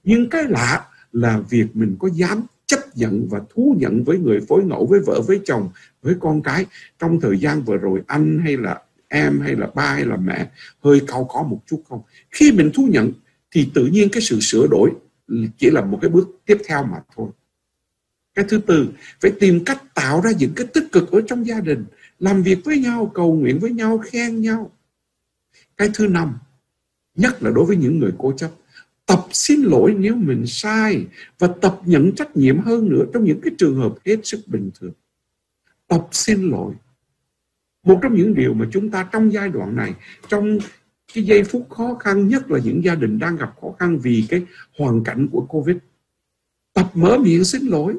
Nhưng 0.05 0.31
cái 0.31 0.45
lạ 0.49 0.87
là 1.13 1.41
việc 1.51 1.67
mình 1.75 1.97
có 1.99 2.09
dám 2.15 2.43
chấp 2.67 2.81
nhận 2.95 3.29
và 3.31 3.41
thú 3.55 3.77
nhận 3.79 4.05
với 4.05 4.19
người 4.19 4.41
phối 4.49 4.65
ngẫu, 4.65 4.87
với 4.87 5.01
vợ, 5.01 5.21
với 5.21 5.41
chồng, 5.45 5.69
với 6.03 6.15
con 6.21 6.43
cái 6.43 6.67
trong 6.99 7.21
thời 7.21 7.39
gian 7.39 7.63
vừa 7.63 7.77
rồi, 7.77 8.03
anh 8.07 8.41
hay 8.45 8.57
là 8.57 8.83
em 9.13 9.41
hay 9.41 9.57
là 9.57 9.67
ba 9.75 9.93
hay 9.93 10.05
là 10.05 10.17
mẹ, 10.17 10.51
hơi 10.85 11.01
cao 11.07 11.29
có 11.31 11.43
một 11.43 11.63
chút 11.67 11.83
không? 11.89 12.03
Khi 12.31 12.53
mình 12.53 12.71
thú 12.75 12.89
nhận 12.91 13.13
thì 13.51 13.71
tự 13.75 13.87
nhiên 13.87 14.09
cái 14.13 14.23
sự 14.23 14.41
sửa 14.41 14.67
đổi 14.71 14.91
chỉ 15.59 15.71
là 15.71 15.85
một 15.85 15.99
cái 16.03 16.11
bước 16.11 16.29
tiếp 16.47 16.59
theo 16.67 16.85
mà 16.85 16.99
thôi. 17.17 17.29
Cái 18.35 18.45
thứ 18.49 18.59
tư, 18.59 18.89
phải 19.21 19.33
tìm 19.41 19.65
cách 19.65 19.95
tạo 19.95 20.21
ra 20.21 20.31
những 20.39 20.53
cái 20.57 20.67
tích 20.67 20.85
cực 20.93 21.11
ở 21.11 21.21
trong 21.27 21.47
gia 21.47 21.61
đình, 21.61 21.85
làm 22.19 22.43
việc 22.43 22.59
với 22.65 22.79
nhau, 22.79 23.11
cầu 23.15 23.35
nguyện 23.35 23.59
với 23.59 23.71
nhau, 23.71 23.99
khen 23.99 24.43
nhau. 24.43 24.71
Cái 25.77 25.91
thứ 25.95 26.07
năm, 26.07 26.39
nhất 27.15 27.43
là 27.43 27.51
đối 27.51 27.65
với 27.65 27.77
những 27.77 27.99
người 27.99 28.13
cố 28.19 28.33
chấp, 28.33 28.51
tập 29.07 29.27
xin 29.33 29.63
lỗi 29.63 29.95
nếu 29.99 30.15
mình 30.15 30.47
sai 30.47 31.07
và 31.39 31.49
tập 31.61 31.81
nhận 31.85 32.15
trách 32.15 32.37
nhiệm 32.37 32.59
hơn 32.59 32.89
nữa 32.89 33.05
trong 33.13 33.25
những 33.25 33.41
cái 33.41 33.53
trường 33.59 33.77
hợp 33.77 33.95
hết 34.05 34.17
sức 34.25 34.41
bình 34.47 34.71
thường. 34.81 34.93
Tập 35.89 36.09
xin 36.13 36.51
lỗi 36.51 36.75
một 37.83 37.99
trong 38.03 38.15
những 38.15 38.35
điều 38.35 38.55
mà 38.55 38.67
chúng 38.73 38.91
ta 38.91 39.09
trong 39.13 39.33
giai 39.33 39.49
đoạn 39.49 39.77
này, 39.77 39.95
trong 40.29 40.59
cái 41.15 41.25
giây 41.25 41.45
phút 41.45 41.67
khó 41.71 41.95
khăn, 41.95 42.29
nhất 42.29 42.51
là 42.51 42.59
những 42.65 42.85
gia 42.85 42.95
đình 42.95 43.19
đang 43.19 43.37
gặp 43.37 43.53
khó 43.61 43.69
khăn 43.79 43.99
vì 43.99 44.25
cái 44.29 44.43
hoàn 44.79 45.05
cảnh 45.05 45.29
của 45.33 45.47
covid. 45.49 45.77
Tập 46.73 46.91
mở 46.95 47.19
miệng 47.19 47.45
xin 47.45 47.67
lỗi. 47.67 47.95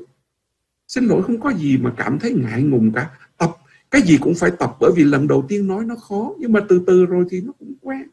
Xin 0.88 1.06
lỗi 1.06 1.24
không 1.24 1.40
có 1.40 1.54
gì 1.54 1.78
mà 1.78 1.94
cảm 1.98 2.20
thấy 2.20 2.34
ngại 2.34 2.64
ngùng 2.64 2.92
cả. 2.94 3.10
Tập, 3.38 3.52
cái 3.92 4.02
gì 4.02 4.18
cũng 4.22 4.36
phải 4.36 4.52
tập, 4.60 4.76
bởi 4.80 4.92
vì 4.96 5.04
lần 5.04 5.28
đầu 5.28 5.46
tiên 5.48 5.68
nói 5.68 5.86
nó 5.86 5.96
khó, 5.96 6.34
nhưng 6.40 6.54
mà 6.54 6.60
từ 6.70 6.84
từ 6.88 7.06
rồi 7.06 7.26
thì 7.30 7.42
nó 7.42 7.52
cũng 7.60 7.74
quen. 7.82 8.08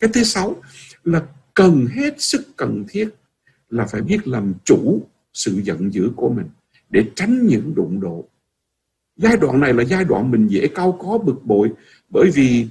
Cái 0.00 0.10
thứ 0.12 0.22
sáu 0.22 0.56
là 1.04 1.26
cần 1.54 1.86
hết 1.86 2.20
sức 2.20 2.56
cần 2.56 2.84
thiết 2.88 3.08
là 3.70 3.86
phải 3.86 4.00
biết 4.00 4.28
làm 4.28 4.54
chủ 4.64 5.02
sự 5.32 5.60
giận 5.64 5.92
dữ 5.92 6.10
của 6.16 6.28
mình 6.28 6.46
để 6.90 7.04
tránh 7.14 7.46
những 7.46 7.74
đụng 7.74 8.00
độ 8.00 8.28
giai 9.18 9.36
đoạn 9.36 9.60
này 9.60 9.74
là 9.74 9.84
giai 9.84 10.04
đoạn 10.04 10.30
mình 10.30 10.46
dễ 10.46 10.68
cao 10.74 10.98
có, 11.00 11.18
bực 11.18 11.44
bội. 11.44 11.72
Bởi 12.10 12.30
vì 12.34 12.66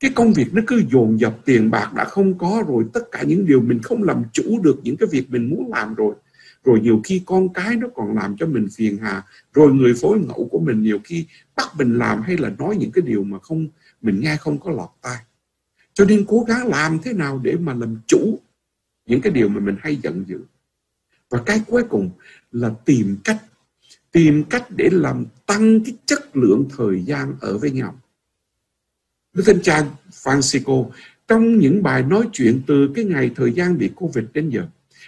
cái 0.00 0.10
công 0.14 0.32
việc 0.32 0.54
nó 0.54 0.62
cứ 0.66 0.82
dồn 0.90 1.20
dập, 1.20 1.38
tiền 1.44 1.70
bạc 1.70 1.92
đã 1.94 2.04
không 2.04 2.38
có 2.38 2.64
rồi, 2.68 2.84
tất 2.92 3.00
cả 3.12 3.22
những 3.22 3.46
điều 3.46 3.60
mình 3.60 3.82
không 3.82 4.02
làm 4.02 4.22
chủ 4.32 4.60
được 4.62 4.80
những 4.82 4.96
cái 4.96 5.08
việc 5.12 5.30
mình 5.30 5.50
muốn 5.50 5.70
làm 5.70 5.94
rồi. 5.94 6.14
Rồi 6.64 6.80
nhiều 6.80 7.00
khi 7.04 7.22
con 7.26 7.52
cái 7.52 7.76
nó 7.76 7.88
còn 7.94 8.14
làm 8.14 8.36
cho 8.36 8.46
mình 8.46 8.68
phiền 8.76 8.98
hà. 9.02 9.22
Rồi 9.54 9.72
người 9.72 9.94
phối 10.00 10.18
ngẫu 10.18 10.48
của 10.50 10.58
mình 10.58 10.82
nhiều 10.82 10.98
khi 11.04 11.26
bắt 11.56 11.66
mình 11.78 11.98
làm 11.98 12.22
hay 12.22 12.36
là 12.36 12.52
nói 12.58 12.76
những 12.76 12.92
cái 12.92 13.02
điều 13.02 13.24
mà 13.24 13.38
không, 13.38 13.66
mình 14.02 14.20
nghe 14.20 14.36
không 14.36 14.58
có 14.58 14.70
lọt 14.70 14.90
tai. 15.02 15.16
Cho 15.92 16.04
nên 16.04 16.24
cố 16.28 16.44
gắng 16.48 16.68
làm 16.68 16.98
thế 16.98 17.12
nào 17.12 17.40
để 17.42 17.56
mà 17.56 17.74
làm 17.74 17.96
chủ 18.06 18.38
những 19.06 19.20
cái 19.20 19.32
điều 19.32 19.48
mà 19.48 19.60
mình 19.60 19.76
hay 19.80 19.96
giận 19.96 20.24
dữ. 20.26 20.40
Và 21.30 21.42
cái 21.46 21.62
cuối 21.66 21.82
cùng 21.88 22.10
là 22.52 22.70
tìm 22.84 23.16
cách 23.24 23.44
tìm 24.18 24.44
cách 24.44 24.70
để 24.70 24.88
làm 24.92 25.24
tăng 25.46 25.84
cái 25.84 25.94
chất 26.06 26.36
lượng 26.36 26.68
thời 26.76 27.02
gian 27.02 27.34
ở 27.40 27.58
với 27.58 27.70
nhau 27.70 27.94
Đức 29.32 29.42
Thánh 29.46 29.62
Cha 29.62 29.86
Francisco 30.10 30.90
trong 31.28 31.58
những 31.58 31.82
bài 31.82 32.02
nói 32.02 32.28
chuyện 32.32 32.62
từ 32.66 32.90
cái 32.94 33.04
ngày 33.04 33.30
thời 33.36 33.52
gian 33.52 33.78
bị 33.78 33.90
Covid 33.94 34.24
đến 34.34 34.50
giờ 34.50 34.66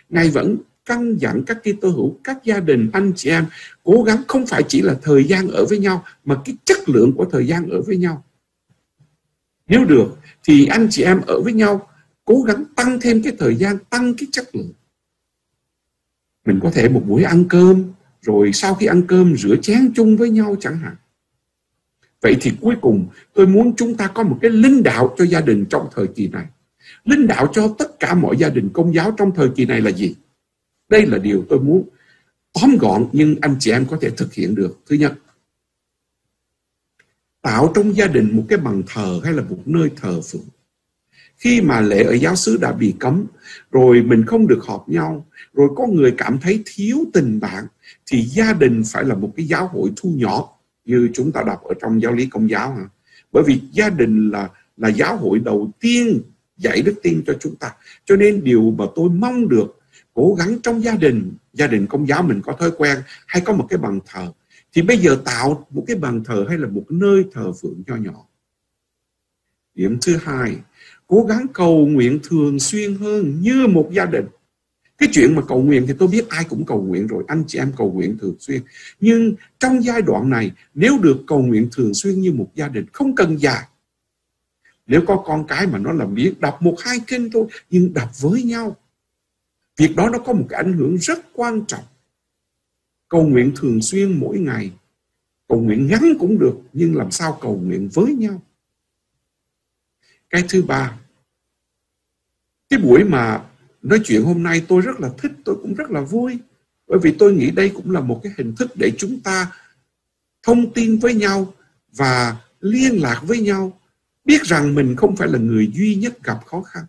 Ngài 0.09 0.31
vẫn 0.31 0.57
căn 0.85 1.17
dặn 1.17 1.43
các 1.47 1.59
Kitô 1.63 1.89
hữu, 1.89 2.19
các 2.25 2.45
gia 2.45 2.61
đình, 2.61 2.91
anh 2.93 3.13
chị 3.17 3.31
em 3.31 3.47
cố 3.83 4.03
gắng 4.03 4.23
không 4.29 4.47
phải 4.47 4.63
chỉ 4.69 4.83
là 4.83 4.97
thời 5.03 5.25
gian 5.25 5.49
ở 5.49 5.67
với 5.69 5.79
nhau 5.79 6.05
mà 6.25 6.37
cái 6.45 6.57
chất 6.65 6.89
lượng 6.89 7.13
của 7.13 7.25
thời 7.25 7.47
gian 7.47 7.69
ở 7.71 7.83
với 7.83 7.97
nhau. 7.97 8.25
Nếu 9.67 9.85
được 9.85 10.19
thì 10.45 10.67
anh 10.67 10.89
chị 10.91 11.03
em 11.03 11.21
ở 11.27 11.41
với 11.41 11.53
nhau 11.53 11.89
cố 12.25 12.43
gắng 12.43 12.65
tăng 12.77 13.01
thêm 13.01 13.23
cái 13.23 13.33
thời 13.39 13.57
gian, 13.57 13.79
tăng 13.91 14.15
cái 14.15 14.29
chất 14.33 14.57
lượng. 14.57 14.73
Mình 16.47 16.61
có 16.63 16.71
thể 16.71 16.89
một 16.89 17.03
buổi 17.07 17.23
ăn 17.23 17.45
cơm 17.49 17.93
rồi 18.23 18.52
sau 18.52 18.74
khi 18.74 18.86
ăn 18.86 19.02
cơm 19.08 19.36
rửa 19.36 19.57
chén 19.57 19.92
chung 19.94 20.16
với 20.16 20.31
nhau 20.31 20.57
chẳng 20.60 20.78
hạn. 20.78 20.97
Vậy 22.20 22.36
thì 22.40 22.52
cuối 22.60 22.74
cùng 22.81 23.07
tôi 23.34 23.47
muốn 23.47 23.76
chúng 23.76 23.97
ta 23.97 24.07
có 24.07 24.23
một 24.23 24.39
cái 24.42 24.50
linh 24.50 24.82
đạo 24.82 25.15
cho 25.18 25.24
gia 25.24 25.40
đình 25.40 25.66
trong 25.70 25.89
thời 25.94 26.07
kỳ 26.07 26.28
này. 26.28 26.47
Linh 27.05 27.26
đạo 27.26 27.50
cho 27.52 27.74
tất 27.78 28.00
cả 28.00 28.15
mọi 28.15 28.36
gia 28.36 28.49
đình 28.49 28.70
công 28.73 28.94
giáo 28.94 29.15
trong 29.16 29.34
thời 29.34 29.49
kỳ 29.57 29.65
này 29.65 29.81
là 29.81 29.90
gì? 29.90 30.15
Đây 30.89 31.07
là 31.07 31.18
điều 31.18 31.44
tôi 31.49 31.60
muốn 31.60 31.89
tóm 32.52 32.76
gọn 32.76 33.08
nhưng 33.12 33.36
anh 33.40 33.57
chị 33.58 33.70
em 33.70 33.86
có 33.86 33.99
thể 34.00 34.10
thực 34.10 34.34
hiện 34.34 34.55
được. 34.55 34.78
Thứ 34.86 34.97
nhất, 34.97 35.15
tạo 37.42 37.73
trong 37.74 37.97
gia 37.97 38.07
đình 38.07 38.36
một 38.36 38.44
cái 38.49 38.58
bằng 38.58 38.82
thờ 38.86 39.20
hay 39.24 39.32
là 39.32 39.42
một 39.42 39.58
nơi 39.66 39.90
thờ 39.97 40.20
phượng. 40.20 40.49
Khi 41.36 41.60
mà 41.60 41.81
lễ 41.81 42.02
ở 42.02 42.12
giáo 42.12 42.36
xứ 42.36 42.57
đã 42.57 42.73
bị 42.73 42.94
cấm, 42.99 43.26
rồi 43.70 44.02
mình 44.02 44.26
không 44.26 44.47
được 44.47 44.65
họp 44.65 44.89
nhau, 44.89 45.26
rồi 45.52 45.68
có 45.76 45.86
người 45.86 46.15
cảm 46.18 46.39
thấy 46.39 46.62
thiếu 46.66 46.99
tình 47.12 47.40
bạn, 47.40 47.66
thì 48.11 48.23
gia 48.23 48.53
đình 48.53 48.83
phải 48.93 49.05
là 49.05 49.15
một 49.15 49.33
cái 49.37 49.47
giáo 49.47 49.69
hội 49.69 49.91
thu 49.97 50.11
nhỏ, 50.17 50.49
như 50.85 51.09
chúng 51.15 51.33
ta 51.33 51.43
đọc 51.47 51.63
ở 51.63 51.75
trong 51.83 52.03
giáo 52.03 52.13
lý 52.13 52.27
công 52.27 52.51
giáo. 52.51 52.75
Hả? 52.75 52.89
Bởi 53.33 53.43
vì 53.47 53.61
gia 53.73 53.91
đình 53.91 54.31
là 54.31 54.49
là 54.77 54.89
giáo 54.89 55.17
hội 55.17 55.39
đầu 55.39 55.71
tiên 55.81 56.21
dạy 56.57 56.83
đức 56.83 56.95
tin 57.03 57.23
cho 57.27 57.33
chúng 57.41 57.57
ta. 57.57 57.73
Cho 58.05 58.17
nên 58.17 58.45
điều 58.45 58.75
mà 58.79 58.85
tôi 58.95 59.11
mong 59.11 59.49
được 59.49 59.79
cố 60.15 60.37
gắng 60.39 60.59
trong 60.63 60.83
gia 60.83 60.95
đình 60.95 61.33
gia 61.53 61.67
đình 61.67 61.87
công 61.87 62.07
giáo 62.07 62.23
mình 62.23 62.41
có 62.43 62.53
thói 62.53 62.71
quen 62.79 62.99
hay 63.27 63.43
có 63.43 63.53
một 63.53 63.67
cái 63.71 63.79
bàn 63.79 64.01
thờ, 64.07 64.33
thì 64.73 64.83
bây 64.83 64.99
giờ 64.99 65.19
tạo 65.25 65.67
một 65.71 65.85
cái 65.87 65.97
bàn 65.97 66.25
thờ 66.25 66.45
hay 66.49 66.59
là 66.59 66.69
một 66.69 66.85
nơi 66.89 67.25
thờ 67.33 67.53
phượng 67.53 67.83
cho 67.87 67.97
nhỏ 67.97 68.27
điểm 69.75 69.99
thứ 70.03 70.17
hai, 70.17 70.57
cố 71.07 71.27
gắng 71.29 71.47
cầu 71.53 71.87
nguyện 71.87 72.21
thường 72.23 72.59
xuyên 72.59 72.95
hơn 72.95 73.41
như 73.41 73.67
một 73.67 73.89
gia 73.93 74.05
đình 74.05 74.27
cái 75.01 75.09
chuyện 75.12 75.35
mà 75.35 75.43
cầu 75.49 75.62
nguyện 75.62 75.85
thì 75.89 75.95
tôi 75.99 76.09
biết 76.09 76.29
ai 76.29 76.45
cũng 76.45 76.67
cầu 76.67 76.83
nguyện 76.83 77.07
rồi 77.07 77.25
anh 77.29 77.45
chị 77.47 77.59
em 77.59 77.73
cầu 77.77 77.93
nguyện 77.93 78.19
thường 78.20 78.37
xuyên 78.39 78.62
nhưng 79.01 79.35
trong 79.59 79.85
giai 79.85 80.03
đoạn 80.03 80.31
này 80.31 80.53
nếu 80.75 80.99
được 80.99 81.17
cầu 81.27 81.43
nguyện 81.43 81.69
thường 81.73 81.95
xuyên 81.95 82.20
như 82.20 82.33
một 82.33 82.51
gia 82.55 82.69
đình 82.69 82.87
không 82.93 83.15
cần 83.15 83.41
dài 83.41 83.65
nếu 84.87 85.01
có 85.07 85.23
con 85.27 85.47
cái 85.47 85.67
mà 85.67 85.79
nó 85.79 85.93
làm 85.93 86.15
biết 86.15 86.35
đọc 86.41 86.62
một 86.62 86.77
hai 86.81 86.99
kinh 87.07 87.31
thôi 87.31 87.47
nhưng 87.70 87.95
đọc 87.95 88.20
với 88.20 88.43
nhau 88.43 88.77
Việc 89.81 89.97
đó 89.97 90.09
nó 90.11 90.19
có 90.19 90.33
một 90.33 90.47
cái 90.49 90.62
ảnh 90.62 90.73
hưởng 90.73 90.99
rất 90.99 91.19
quan 91.33 91.65
trọng. 91.67 91.85
Cầu 93.09 93.29
nguyện 93.29 93.53
thường 93.57 93.83
xuyên 93.83 94.20
mỗi 94.20 94.39
ngày. 94.39 94.73
Cầu 95.49 95.61
nguyện 95.61 95.87
ngắn 95.87 96.15
cũng 96.19 96.39
được, 96.39 96.57
nhưng 96.73 96.97
làm 96.97 97.11
sao 97.11 97.39
cầu 97.41 97.57
nguyện 97.57 97.89
với 97.95 98.15
nhau. 98.15 98.43
Cái 100.31 100.43
thứ 100.49 100.62
ba, 100.62 100.99
cái 102.70 102.79
buổi 102.79 103.05
mà 103.05 103.50
nói 103.83 104.00
chuyện 104.05 104.23
hôm 104.23 104.42
nay 104.42 104.62
tôi 104.68 104.83
rất 104.83 105.00
là 105.00 105.10
thích, 105.18 105.33
tôi 105.44 105.57
cũng 105.62 105.75
rất 105.75 105.91
là 105.91 106.00
vui. 106.00 106.39
Bởi 106.89 106.99
vì 106.99 107.15
tôi 107.18 107.33
nghĩ 107.33 107.50
đây 107.50 107.68
cũng 107.75 107.91
là 107.91 108.00
một 108.00 108.20
cái 108.23 108.33
hình 108.39 108.55
thức 108.57 108.70
để 108.75 108.92
chúng 108.99 109.20
ta 109.20 109.52
thông 110.42 110.73
tin 110.73 110.99
với 110.99 111.15
nhau 111.15 111.55
và 111.92 112.36
liên 112.60 113.02
lạc 113.02 113.23
với 113.26 113.41
nhau. 113.41 113.81
Biết 114.25 114.42
rằng 114.42 114.75
mình 114.75 114.97
không 114.97 115.17
phải 115.17 115.28
là 115.28 115.39
người 115.39 115.70
duy 115.75 115.94
nhất 115.94 116.23
gặp 116.23 116.41
khó 116.47 116.62
khăn. 116.62 116.84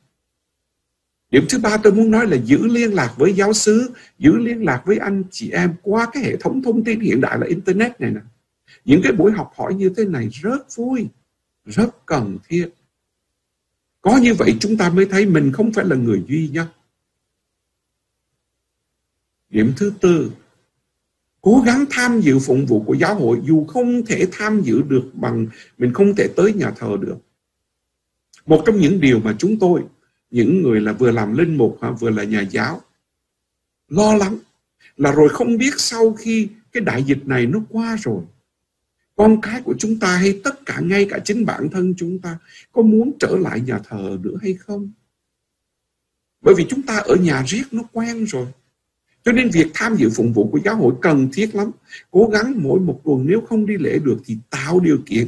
Điểm 1.32 1.46
thứ 1.50 1.60
ba 1.60 1.78
tôi 1.78 1.94
muốn 1.94 2.12
nói 2.12 2.28
là 2.28 2.38
giữ 2.38 2.68
liên 2.68 2.94
lạc 2.94 3.14
với 3.18 3.34
giáo 3.34 3.54
sứ, 3.54 3.92
giữ 4.20 4.38
liên 4.38 4.66
lạc 4.66 4.84
với 4.86 4.98
anh 4.98 5.24
chị 5.32 5.52
em 5.52 5.74
qua 5.82 6.08
cái 6.14 6.24
hệ 6.24 6.36
thống 6.38 6.62
thông 6.64 6.84
tin 6.84 7.00
hiện 7.00 7.22
đại 7.22 7.40
là 7.40 7.48
Internet 7.48 8.02
này 8.02 8.12
nè. 8.12 8.22
Những 8.86 9.02
cái 9.04 9.12
buổi 9.12 9.32
học 9.32 9.54
hỏi 9.58 9.74
như 9.74 9.92
thế 9.98 10.06
này 10.06 10.30
rất 10.32 10.76
vui, 10.76 11.08
rất 11.66 12.06
cần 12.06 12.38
thiết. 12.48 12.70
Có 14.02 14.18
như 14.18 14.34
vậy 14.34 14.56
chúng 14.60 14.78
ta 14.78 14.90
mới 14.90 15.06
thấy 15.06 15.26
mình 15.26 15.52
không 15.52 15.74
phải 15.74 15.86
là 15.86 15.96
người 15.96 16.24
duy 16.28 16.50
nhất. 16.54 16.68
Điểm 19.52 19.74
thứ 19.78 19.94
tư, 20.02 20.32
cố 21.42 21.64
gắng 21.66 21.86
tham 21.90 22.22
dự 22.22 22.40
phụng 22.40 22.66
vụ 22.66 22.84
của 22.84 22.94
giáo 22.94 23.16
hội 23.16 23.40
dù 23.44 23.66
không 23.66 24.06
thể 24.06 24.28
tham 24.32 24.62
dự 24.62 24.82
được 24.82 25.12
bằng 25.14 25.48
mình 25.78 25.94
không 25.94 26.16
thể 26.16 26.28
tới 26.36 26.54
nhà 26.54 26.72
thờ 26.72 26.98
được. 27.02 27.18
Một 28.46 28.64
trong 28.66 28.80
những 28.80 29.00
điều 29.00 29.20
mà 29.20 29.36
chúng 29.40 29.60
tôi 29.60 29.82
những 30.32 30.62
người 30.64 30.82
là 30.82 30.94
vừa 30.94 31.12
làm 31.12 31.38
linh 31.38 31.58
mục 31.58 31.80
vừa 32.00 32.10
là 32.10 32.24
nhà 32.24 32.42
giáo 32.42 32.82
lo 33.88 34.16
lắng 34.16 34.38
là 34.98 35.12
rồi 35.12 35.30
không 35.30 35.58
biết 35.58 35.74
sau 35.78 36.14
khi 36.14 36.48
cái 36.72 36.82
đại 36.82 37.04
dịch 37.04 37.28
này 37.28 37.46
nó 37.46 37.60
qua 37.70 37.98
rồi 38.02 38.24
con 39.16 39.42
cái 39.42 39.62
của 39.62 39.76
chúng 39.78 40.00
ta 40.00 40.18
hay 40.18 40.40
tất 40.44 40.66
cả 40.66 40.80
ngay 40.80 41.08
cả 41.10 41.20
chính 41.26 41.46
bản 41.46 41.70
thân 41.70 41.94
chúng 41.98 42.20
ta 42.20 42.38
có 42.72 42.82
muốn 42.82 43.12
trở 43.20 43.36
lại 43.40 43.62
nhà 43.62 43.80
thờ 43.90 44.18
nữa 44.22 44.38
hay 44.42 44.54
không 44.54 44.92
bởi 46.42 46.56
vì 46.58 46.66
chúng 46.70 46.82
ta 46.82 46.98
ở 46.98 47.16
nhà 47.16 47.44
riết 47.48 47.64
nó 47.72 47.84
quen 47.92 48.24
rồi 48.24 48.48
cho 49.24 49.32
nên 49.32 49.50
việc 49.50 49.68
tham 49.74 49.96
dự 49.96 50.10
phụng 50.16 50.34
vụ 50.34 50.50
của 50.52 50.60
giáo 50.66 50.76
hội 50.76 50.94
cần 51.02 51.30
thiết 51.34 51.56
lắm. 51.56 51.72
Cố 52.12 52.30
gắng 52.34 52.54
mỗi 52.58 52.80
một 52.80 53.02
tuần 53.04 53.26
nếu 53.28 53.42
không 53.42 53.66
đi 53.66 53.78
lễ 53.78 54.00
được 54.04 54.18
thì 54.26 54.38
tạo 54.50 54.80
điều 54.80 54.98
kiện. 55.06 55.28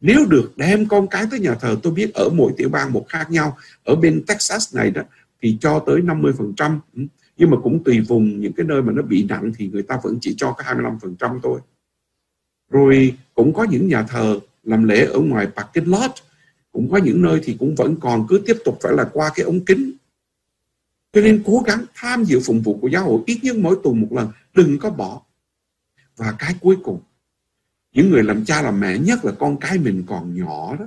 Nếu 0.00 0.26
được, 0.26 0.52
đem 0.56 0.88
con 0.88 1.06
cái 1.06 1.26
tới 1.30 1.40
nhà 1.40 1.54
thờ. 1.54 1.76
Tôi 1.82 1.92
biết 1.92 2.14
ở 2.14 2.28
mỗi 2.28 2.52
tiểu 2.56 2.68
bang 2.68 2.92
một 2.92 3.06
khác 3.08 3.30
nhau. 3.30 3.56
Ở 3.84 3.94
bên 3.94 4.24
Texas 4.26 4.76
này 4.76 4.90
đó, 4.90 5.02
thì 5.42 5.58
cho 5.60 5.78
tới 5.86 6.00
50% 6.00 6.78
ừ. 6.96 7.02
nhưng 7.36 7.50
mà 7.50 7.56
cũng 7.62 7.84
tùy 7.84 8.00
vùng. 8.00 8.40
Những 8.40 8.52
cái 8.52 8.66
nơi 8.66 8.82
mà 8.82 8.92
nó 8.92 9.02
bị 9.02 9.26
nặng 9.28 9.52
thì 9.56 9.68
người 9.68 9.82
ta 9.82 10.00
vẫn 10.02 10.18
chỉ 10.20 10.34
cho 10.36 10.52
cái 10.52 10.74
25% 10.74 11.40
thôi. 11.42 11.60
Rồi 12.70 13.16
cũng 13.34 13.52
có 13.54 13.64
những 13.64 13.88
nhà 13.88 14.02
thờ 14.02 14.40
làm 14.62 14.84
lễ 14.84 15.04
ở 15.04 15.18
ngoài 15.18 15.46
parking 15.56 15.90
lot. 15.90 16.10
Cũng 16.72 16.90
có 16.90 16.98
những 16.98 17.22
nơi 17.22 17.40
thì 17.44 17.56
cũng 17.58 17.74
vẫn 17.74 17.96
còn 18.00 18.26
cứ 18.28 18.42
tiếp 18.46 18.56
tục 18.64 18.78
phải 18.82 18.92
là 18.92 19.04
qua 19.12 19.30
cái 19.34 19.44
ống 19.44 19.64
kính 19.64 19.92
cho 21.12 21.20
nên 21.20 21.42
cố 21.46 21.62
gắng 21.66 21.84
tham 21.94 22.24
dự 22.24 22.40
phụng 22.44 22.60
vụ 22.60 22.78
của 22.82 22.88
giáo 22.88 23.04
hội 23.04 23.22
ít 23.26 23.40
nhất 23.42 23.56
mỗi 23.56 23.78
tuần 23.84 24.00
một 24.00 24.08
lần, 24.10 24.32
đừng 24.54 24.78
có 24.78 24.90
bỏ. 24.90 25.22
Và 26.16 26.34
cái 26.38 26.54
cuối 26.60 26.76
cùng, 26.82 27.00
những 27.92 28.10
người 28.10 28.22
làm 28.22 28.44
cha 28.44 28.62
làm 28.62 28.80
mẹ, 28.80 28.98
nhất 28.98 29.24
là 29.24 29.32
con 29.38 29.56
cái 29.60 29.78
mình 29.78 30.04
còn 30.06 30.34
nhỏ 30.38 30.76
đó, 30.76 30.86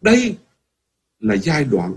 đây 0.00 0.38
là 1.20 1.36
giai 1.36 1.64
đoạn 1.64 1.96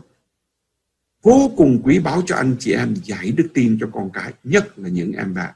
vô 1.22 1.52
cùng 1.58 1.82
quý 1.84 2.00
báu 2.00 2.22
cho 2.26 2.36
anh 2.36 2.56
chị 2.60 2.74
em 2.74 2.94
dạy 3.04 3.32
đức 3.32 3.48
tin 3.54 3.78
cho 3.82 3.90
con 3.94 4.10
cái, 4.14 4.34
nhất 4.44 4.80
là 4.80 4.90
những 4.90 5.12
em 5.12 5.34
bạn 5.34 5.54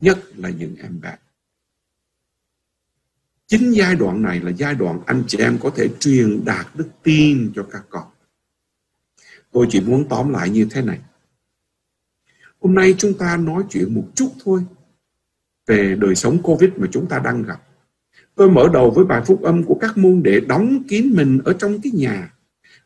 nhất 0.00 0.18
là 0.36 0.50
những 0.50 0.76
em 0.76 1.00
bạn 1.00 1.18
chính 3.46 3.72
giai 3.72 3.94
đoạn 3.94 4.22
này 4.22 4.40
là 4.40 4.50
giai 4.50 4.74
đoạn 4.74 5.00
anh 5.06 5.24
chị 5.26 5.38
em 5.38 5.58
có 5.62 5.70
thể 5.76 5.88
truyền 6.00 6.44
đạt 6.44 6.66
đức 6.74 6.88
tin 7.02 7.52
cho 7.54 7.66
các 7.72 7.82
con 7.90 8.13
tôi 9.54 9.66
chỉ 9.70 9.80
muốn 9.80 10.08
tóm 10.08 10.28
lại 10.28 10.50
như 10.50 10.66
thế 10.70 10.82
này 10.82 10.98
hôm 12.60 12.74
nay 12.74 12.94
chúng 12.98 13.18
ta 13.18 13.36
nói 13.36 13.62
chuyện 13.70 13.94
một 13.94 14.04
chút 14.14 14.32
thôi 14.44 14.64
về 15.66 15.96
đời 16.00 16.14
sống 16.14 16.42
covid 16.42 16.70
mà 16.76 16.86
chúng 16.92 17.08
ta 17.08 17.18
đang 17.18 17.42
gặp 17.42 17.62
tôi 18.34 18.50
mở 18.50 18.68
đầu 18.72 18.90
với 18.90 19.04
bài 19.04 19.22
phúc 19.26 19.42
âm 19.42 19.64
của 19.64 19.74
các 19.74 19.98
môn 19.98 20.22
đệ 20.22 20.40
đóng 20.40 20.82
kín 20.88 21.12
mình 21.14 21.40
ở 21.44 21.52
trong 21.52 21.80
cái 21.80 21.92
nhà 21.92 22.34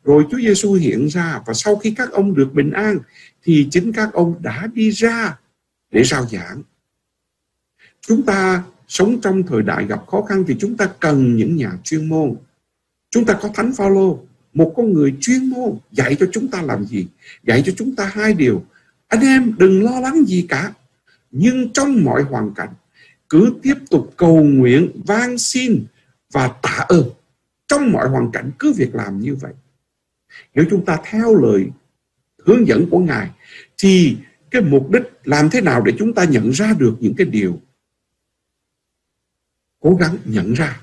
rồi 0.03 0.25
Chúa 0.31 0.37
Giêsu 0.37 0.73
hiện 0.73 1.07
ra 1.07 1.41
và 1.45 1.53
sau 1.53 1.75
khi 1.75 1.93
các 1.97 2.11
ông 2.11 2.35
được 2.35 2.53
bình 2.53 2.71
an 2.71 2.99
thì 3.43 3.67
chính 3.71 3.91
các 3.91 4.13
ông 4.13 4.35
đã 4.41 4.67
đi 4.73 4.91
ra 4.91 5.39
để 5.91 6.03
rao 6.03 6.25
giảng. 6.25 6.61
Chúng 8.01 8.25
ta 8.25 8.63
sống 8.87 9.21
trong 9.21 9.43
thời 9.43 9.61
đại 9.61 9.85
gặp 9.85 10.07
khó 10.07 10.21
khăn 10.21 10.43
thì 10.47 10.55
chúng 10.59 10.77
ta 10.77 10.89
cần 10.99 11.35
những 11.35 11.55
nhà 11.55 11.71
chuyên 11.83 12.09
môn. 12.09 12.35
Chúng 13.11 13.25
ta 13.25 13.39
có 13.41 13.49
Thánh 13.53 13.73
Phaolô, 13.73 14.19
một 14.53 14.73
con 14.75 14.93
người 14.93 15.15
chuyên 15.21 15.45
môn 15.45 15.77
dạy 15.91 16.15
cho 16.19 16.25
chúng 16.31 16.47
ta 16.47 16.61
làm 16.61 16.85
gì? 16.85 17.07
Dạy 17.43 17.63
cho 17.65 17.71
chúng 17.77 17.95
ta 17.95 18.05
hai 18.13 18.33
điều. 18.33 18.65
Anh 19.07 19.21
em 19.21 19.53
đừng 19.57 19.83
lo 19.83 19.99
lắng 19.99 20.23
gì 20.27 20.45
cả. 20.49 20.73
Nhưng 21.31 21.73
trong 21.73 22.03
mọi 22.03 22.23
hoàn 22.23 22.53
cảnh, 22.53 22.73
cứ 23.29 23.53
tiếp 23.61 23.75
tục 23.89 24.13
cầu 24.17 24.43
nguyện, 24.43 24.91
van 25.05 25.37
xin 25.37 25.85
và 26.31 26.47
tạ 26.61 26.85
ơn. 26.87 27.09
Trong 27.67 27.91
mọi 27.91 28.09
hoàn 28.09 28.31
cảnh 28.31 28.51
cứ 28.59 28.73
việc 28.73 28.95
làm 28.95 29.19
như 29.19 29.35
vậy. 29.35 29.53
Nếu 30.55 30.65
chúng 30.69 30.85
ta 30.85 30.99
theo 31.03 31.35
lời 31.35 31.67
hướng 32.45 32.67
dẫn 32.67 32.89
của 32.89 32.99
Ngài 32.99 33.29
thì 33.77 34.17
cái 34.51 34.61
mục 34.61 34.91
đích 34.91 35.03
làm 35.23 35.49
thế 35.49 35.61
nào 35.61 35.81
để 35.81 35.93
chúng 35.99 36.13
ta 36.13 36.23
nhận 36.23 36.49
ra 36.49 36.73
được 36.79 36.95
những 36.99 37.13
cái 37.17 37.27
điều 37.27 37.59
cố 39.79 39.95
gắng 39.95 40.17
nhận 40.25 40.53
ra 40.53 40.81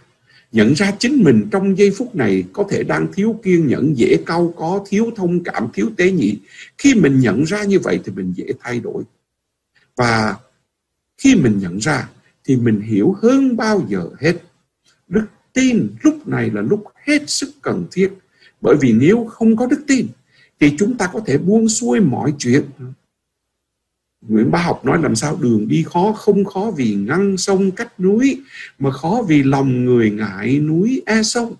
nhận 0.53 0.73
ra 0.73 0.93
chính 0.99 1.25
mình 1.25 1.49
trong 1.51 1.79
giây 1.79 1.91
phút 1.99 2.15
này 2.15 2.45
có 2.53 2.65
thể 2.71 2.83
đang 2.83 3.13
thiếu 3.13 3.41
kiên 3.43 3.67
nhẫn, 3.67 3.97
dễ 3.97 4.17
cau 4.27 4.55
có, 4.57 4.85
thiếu 4.89 5.11
thông 5.17 5.45
cảm, 5.45 5.69
thiếu 5.75 5.91
tế 5.97 6.11
nhị. 6.11 6.39
Khi 6.79 6.95
mình 6.95 7.21
nhận 7.21 7.43
ra 7.43 7.65
như 7.65 7.79
vậy 7.79 8.01
thì 8.05 8.13
mình 8.13 8.33
dễ 8.37 8.47
thay 8.61 8.81
đổi. 8.81 9.03
Và 9.97 10.37
khi 11.19 11.35
mình 11.35 11.59
nhận 11.59 11.79
ra 11.79 12.09
thì 12.45 12.57
mình 12.57 12.81
hiểu 12.81 13.17
hơn 13.23 13.57
bao 13.57 13.87
giờ 13.89 14.09
hết. 14.21 14.35
Đức 15.09 15.27
tin 15.53 15.89
lúc 16.03 16.29
này 16.29 16.51
là 16.51 16.61
lúc 16.61 16.85
hết 17.07 17.31
sức 17.31 17.49
cần 17.63 17.87
thiết. 17.93 18.11
Bởi 18.61 18.77
vì 18.81 18.93
nếu 18.93 19.25
không 19.25 19.57
có 19.57 19.67
đức 19.67 19.85
tin 19.87 20.07
thì 20.61 20.73
chúng 20.79 20.97
ta 20.97 21.11
có 21.13 21.21
thể 21.27 21.39
buông 21.39 21.69
xuôi 21.69 22.01
mọi 22.01 22.35
chuyện. 22.39 22.63
Nguyễn 24.29 24.51
Bá 24.51 24.63
Học 24.63 24.85
nói 24.85 25.03
làm 25.03 25.17
sao 25.17 25.39
đường 25.41 25.69
đi 25.69 25.83
khó, 25.83 26.13
không 26.13 26.45
khó 26.45 26.73
vì 26.77 26.95
ngăn 26.95 27.37
sông 27.37 27.71
cách 27.71 28.01
núi, 28.01 28.43
mà 28.79 28.91
khó 28.91 29.23
vì 29.29 29.43
lòng 29.43 29.85
người 29.85 30.11
ngại 30.11 30.61
núi 30.61 31.03
e 31.07 31.23
sông. 31.23 31.55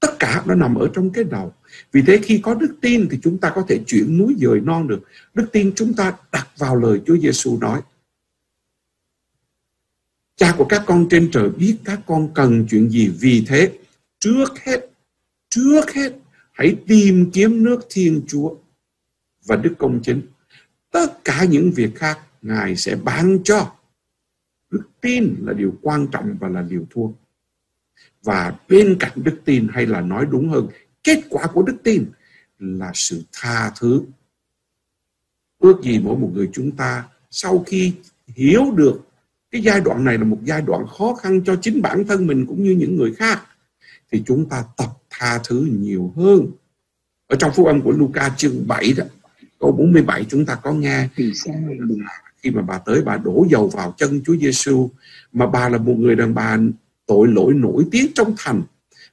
Tất 0.00 0.18
cả 0.18 0.42
nó 0.46 0.54
nằm 0.54 0.74
ở 0.74 0.90
trong 0.94 1.10
cái 1.10 1.24
đầu. 1.24 1.52
Vì 1.92 2.02
thế 2.02 2.20
khi 2.22 2.38
có 2.38 2.54
đức 2.54 2.74
tin 2.80 3.08
thì 3.10 3.18
chúng 3.22 3.38
ta 3.38 3.52
có 3.54 3.64
thể 3.68 3.80
chuyển 3.86 4.18
núi 4.18 4.34
dời 4.38 4.60
non 4.60 4.88
được. 4.88 5.00
Đức 5.34 5.46
tin 5.52 5.72
chúng 5.76 5.94
ta 5.94 6.14
đặt 6.32 6.48
vào 6.58 6.76
lời 6.76 7.00
Chúa 7.06 7.16
Giêsu 7.18 7.58
nói. 7.58 7.80
Cha 10.36 10.54
của 10.58 10.64
các 10.64 10.82
con 10.86 11.06
trên 11.10 11.30
trời 11.30 11.48
biết 11.50 11.76
các 11.84 12.00
con 12.06 12.28
cần 12.34 12.66
chuyện 12.70 12.90
gì. 12.90 13.12
Vì 13.20 13.44
thế, 13.48 13.72
trước 14.20 14.58
hết 14.64 14.88
trước 15.50 15.90
hết, 15.94 16.12
hãy 16.52 16.76
tìm 16.86 17.30
kiếm 17.30 17.64
nước 17.64 17.86
Thiên 17.90 18.22
Chúa 18.28 18.54
và 19.46 19.56
Đức 19.56 19.74
Công 19.78 20.00
Chính. 20.02 20.22
Tất 20.90 21.24
cả 21.24 21.44
những 21.44 21.72
việc 21.72 21.96
khác 21.96 22.18
Ngài 22.42 22.76
sẽ 22.76 22.96
ban 22.96 23.38
cho. 23.44 23.72
Đức 24.70 24.82
tin 25.00 25.34
là 25.40 25.52
điều 25.52 25.74
quan 25.82 26.06
trọng 26.12 26.36
và 26.40 26.48
là 26.48 26.62
điều 26.62 26.86
thua. 26.90 27.08
Và 28.22 28.56
bên 28.68 28.96
cạnh 29.00 29.12
đức 29.14 29.40
tin 29.44 29.68
hay 29.72 29.86
là 29.86 30.00
nói 30.00 30.26
đúng 30.30 30.48
hơn, 30.48 30.68
kết 31.04 31.20
quả 31.30 31.46
của 31.46 31.62
đức 31.62 31.76
tin 31.84 32.04
là 32.58 32.90
sự 32.94 33.22
tha 33.32 33.72
thứ. 33.80 34.02
Ước 35.58 35.80
gì 35.82 35.98
mỗi 35.98 36.16
một 36.16 36.30
người 36.34 36.48
chúng 36.52 36.76
ta 36.76 37.08
sau 37.30 37.64
khi 37.66 37.92
hiểu 38.26 38.64
được 38.76 39.00
cái 39.50 39.62
giai 39.62 39.80
đoạn 39.80 40.04
này 40.04 40.18
là 40.18 40.24
một 40.24 40.38
giai 40.44 40.62
đoạn 40.62 40.86
khó 40.86 41.14
khăn 41.14 41.44
cho 41.44 41.56
chính 41.62 41.82
bản 41.82 42.04
thân 42.08 42.26
mình 42.26 42.46
cũng 42.46 42.64
như 42.64 42.70
những 42.70 42.96
người 42.96 43.14
khác 43.14 43.42
thì 44.12 44.22
chúng 44.26 44.48
ta 44.48 44.64
tập 44.76 44.90
tha 45.10 45.40
thứ 45.44 45.68
nhiều 45.70 46.12
hơn. 46.16 46.46
Ở 47.26 47.36
trong 47.36 47.52
phúc 47.54 47.66
âm 47.66 47.82
của 47.82 47.92
Luca 47.92 48.34
chương 48.36 48.66
7 48.66 48.92
đó, 48.96 49.04
câu 49.60 49.72
47 49.72 50.24
chúng 50.28 50.46
ta 50.46 50.54
có 50.54 50.72
nghe. 50.72 51.08
Khi 52.42 52.50
mà 52.50 52.62
bà 52.62 52.78
tới 52.78 53.02
bà 53.02 53.16
đổ 53.16 53.46
dầu 53.50 53.68
vào 53.68 53.94
chân 53.98 54.20
Chúa 54.24 54.36
Giêsu 54.36 54.90
mà 55.32 55.46
bà 55.46 55.68
là 55.68 55.78
một 55.78 55.94
người 55.98 56.16
đàn 56.16 56.34
bà 56.34 56.58
tội 57.06 57.28
lỗi 57.28 57.54
nổi 57.54 57.86
tiếng 57.90 58.06
trong 58.14 58.34
thành. 58.38 58.62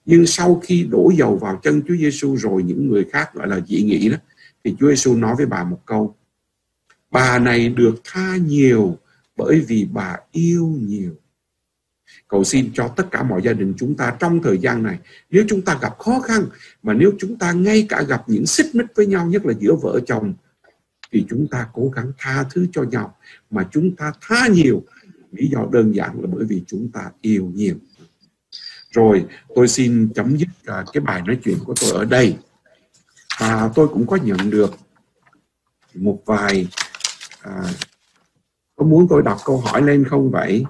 Nhưng 0.05 0.27
sau 0.27 0.61
khi 0.63 0.83
đổ 0.83 1.11
dầu 1.17 1.35
vào 1.37 1.59
chân 1.63 1.81
Chúa 1.87 1.95
Giêsu 1.95 2.35
rồi 2.35 2.63
những 2.63 2.87
người 2.87 3.05
khác 3.11 3.33
gọi 3.33 3.47
là 3.47 3.59
dị 3.67 3.83
nghị 3.83 4.09
đó 4.09 4.17
thì 4.63 4.75
Chúa 4.79 4.89
Giêsu 4.89 5.15
nói 5.15 5.35
với 5.35 5.45
bà 5.45 5.63
một 5.63 5.79
câu 5.85 6.15
bà 7.11 7.39
này 7.39 7.69
được 7.69 7.95
tha 8.03 8.37
nhiều 8.37 8.97
bởi 9.35 9.59
vì 9.67 9.87
bà 9.93 10.17
yêu 10.31 10.67
nhiều 10.81 11.15
Cầu 12.35 12.43
xin 12.43 12.71
cho 12.73 12.87
tất 12.87 13.07
cả 13.11 13.23
mọi 13.23 13.41
gia 13.41 13.53
đình 13.53 13.73
chúng 13.77 13.95
ta 13.95 14.15
trong 14.19 14.41
thời 14.43 14.57
gian 14.57 14.83
này, 14.83 14.99
nếu 15.29 15.43
chúng 15.47 15.61
ta 15.61 15.77
gặp 15.81 15.99
khó 15.99 16.19
khăn, 16.19 16.45
mà 16.83 16.93
nếu 16.93 17.11
chúng 17.19 17.37
ta 17.37 17.51
ngay 17.51 17.85
cả 17.89 18.01
gặp 18.01 18.23
những 18.27 18.45
xích 18.45 18.75
mích 18.75 18.85
với 18.95 19.05
nhau, 19.05 19.25
nhất 19.25 19.45
là 19.45 19.53
giữa 19.59 19.75
vợ 19.81 19.99
chồng, 20.05 20.33
thì 21.11 21.25
chúng 21.29 21.47
ta 21.47 21.67
cố 21.73 21.91
gắng 21.95 22.11
tha 22.17 22.45
thứ 22.51 22.67
cho 22.71 22.83
nhau. 22.83 23.17
Mà 23.49 23.67
chúng 23.71 23.95
ta 23.95 24.13
tha 24.21 24.47
nhiều, 24.47 24.83
lý 25.31 25.47
do 25.47 25.67
đơn 25.71 25.95
giản 25.95 26.21
là 26.21 26.27
bởi 26.33 26.45
vì 26.45 26.63
chúng 26.67 26.91
ta 26.91 27.01
yêu 27.21 27.51
nhiều. 27.53 27.75
Rồi, 28.91 29.25
tôi 29.55 29.67
xin 29.67 30.09
chấm 30.15 30.37
dứt 30.37 30.49
à, 30.65 30.85
cái 30.93 31.01
bài 31.01 31.21
nói 31.25 31.39
chuyện 31.43 31.57
của 31.65 31.73
tôi 31.81 31.91
ở 31.91 32.05
đây. 32.05 32.37
Và 33.39 33.71
tôi 33.75 33.87
cũng 33.87 34.07
có 34.07 34.15
nhận 34.15 34.49
được 34.49 34.75
một 35.93 36.21
vài... 36.25 36.67
À, 37.41 37.63
có 38.75 38.85
muốn 38.85 39.07
tôi 39.09 39.21
đọc 39.21 39.37
câu 39.45 39.57
hỏi 39.57 39.81
lên 39.81 40.05
không 40.09 40.31
vậy? 40.31 40.65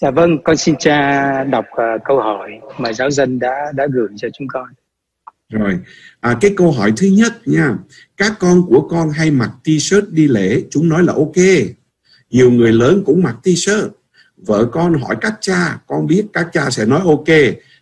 Dạ 0.00 0.10
vâng, 0.10 0.38
con 0.44 0.56
xin 0.56 0.74
cha 0.78 1.44
đọc 1.44 1.64
uh, 1.72 2.02
câu 2.04 2.20
hỏi 2.20 2.50
mà 2.78 2.92
giáo 2.92 3.10
dân 3.10 3.38
đã 3.38 3.72
đã 3.74 3.86
gửi 3.92 4.08
cho 4.16 4.28
chúng 4.38 4.46
con. 4.48 4.66
Rồi, 5.48 5.78
à, 6.20 6.38
cái 6.40 6.54
câu 6.56 6.72
hỏi 6.72 6.92
thứ 6.96 7.06
nhất 7.06 7.32
nha, 7.48 7.76
các 8.16 8.32
con 8.38 8.62
của 8.68 8.88
con 8.88 9.10
hay 9.10 9.30
mặc 9.30 9.50
t-shirt 9.64 10.02
đi 10.10 10.28
lễ, 10.28 10.62
chúng 10.70 10.88
nói 10.88 11.02
là 11.02 11.12
ok. 11.12 11.36
Nhiều 12.30 12.50
người 12.50 12.72
lớn 12.72 13.02
cũng 13.06 13.22
mặc 13.22 13.36
t-shirt. 13.42 13.88
Vợ 14.36 14.68
con 14.72 14.94
hỏi 14.94 15.16
các 15.20 15.34
cha, 15.40 15.78
con 15.86 16.06
biết 16.06 16.26
các 16.32 16.48
cha 16.52 16.70
sẽ 16.70 16.84
nói 16.84 17.00
ok 17.04 17.36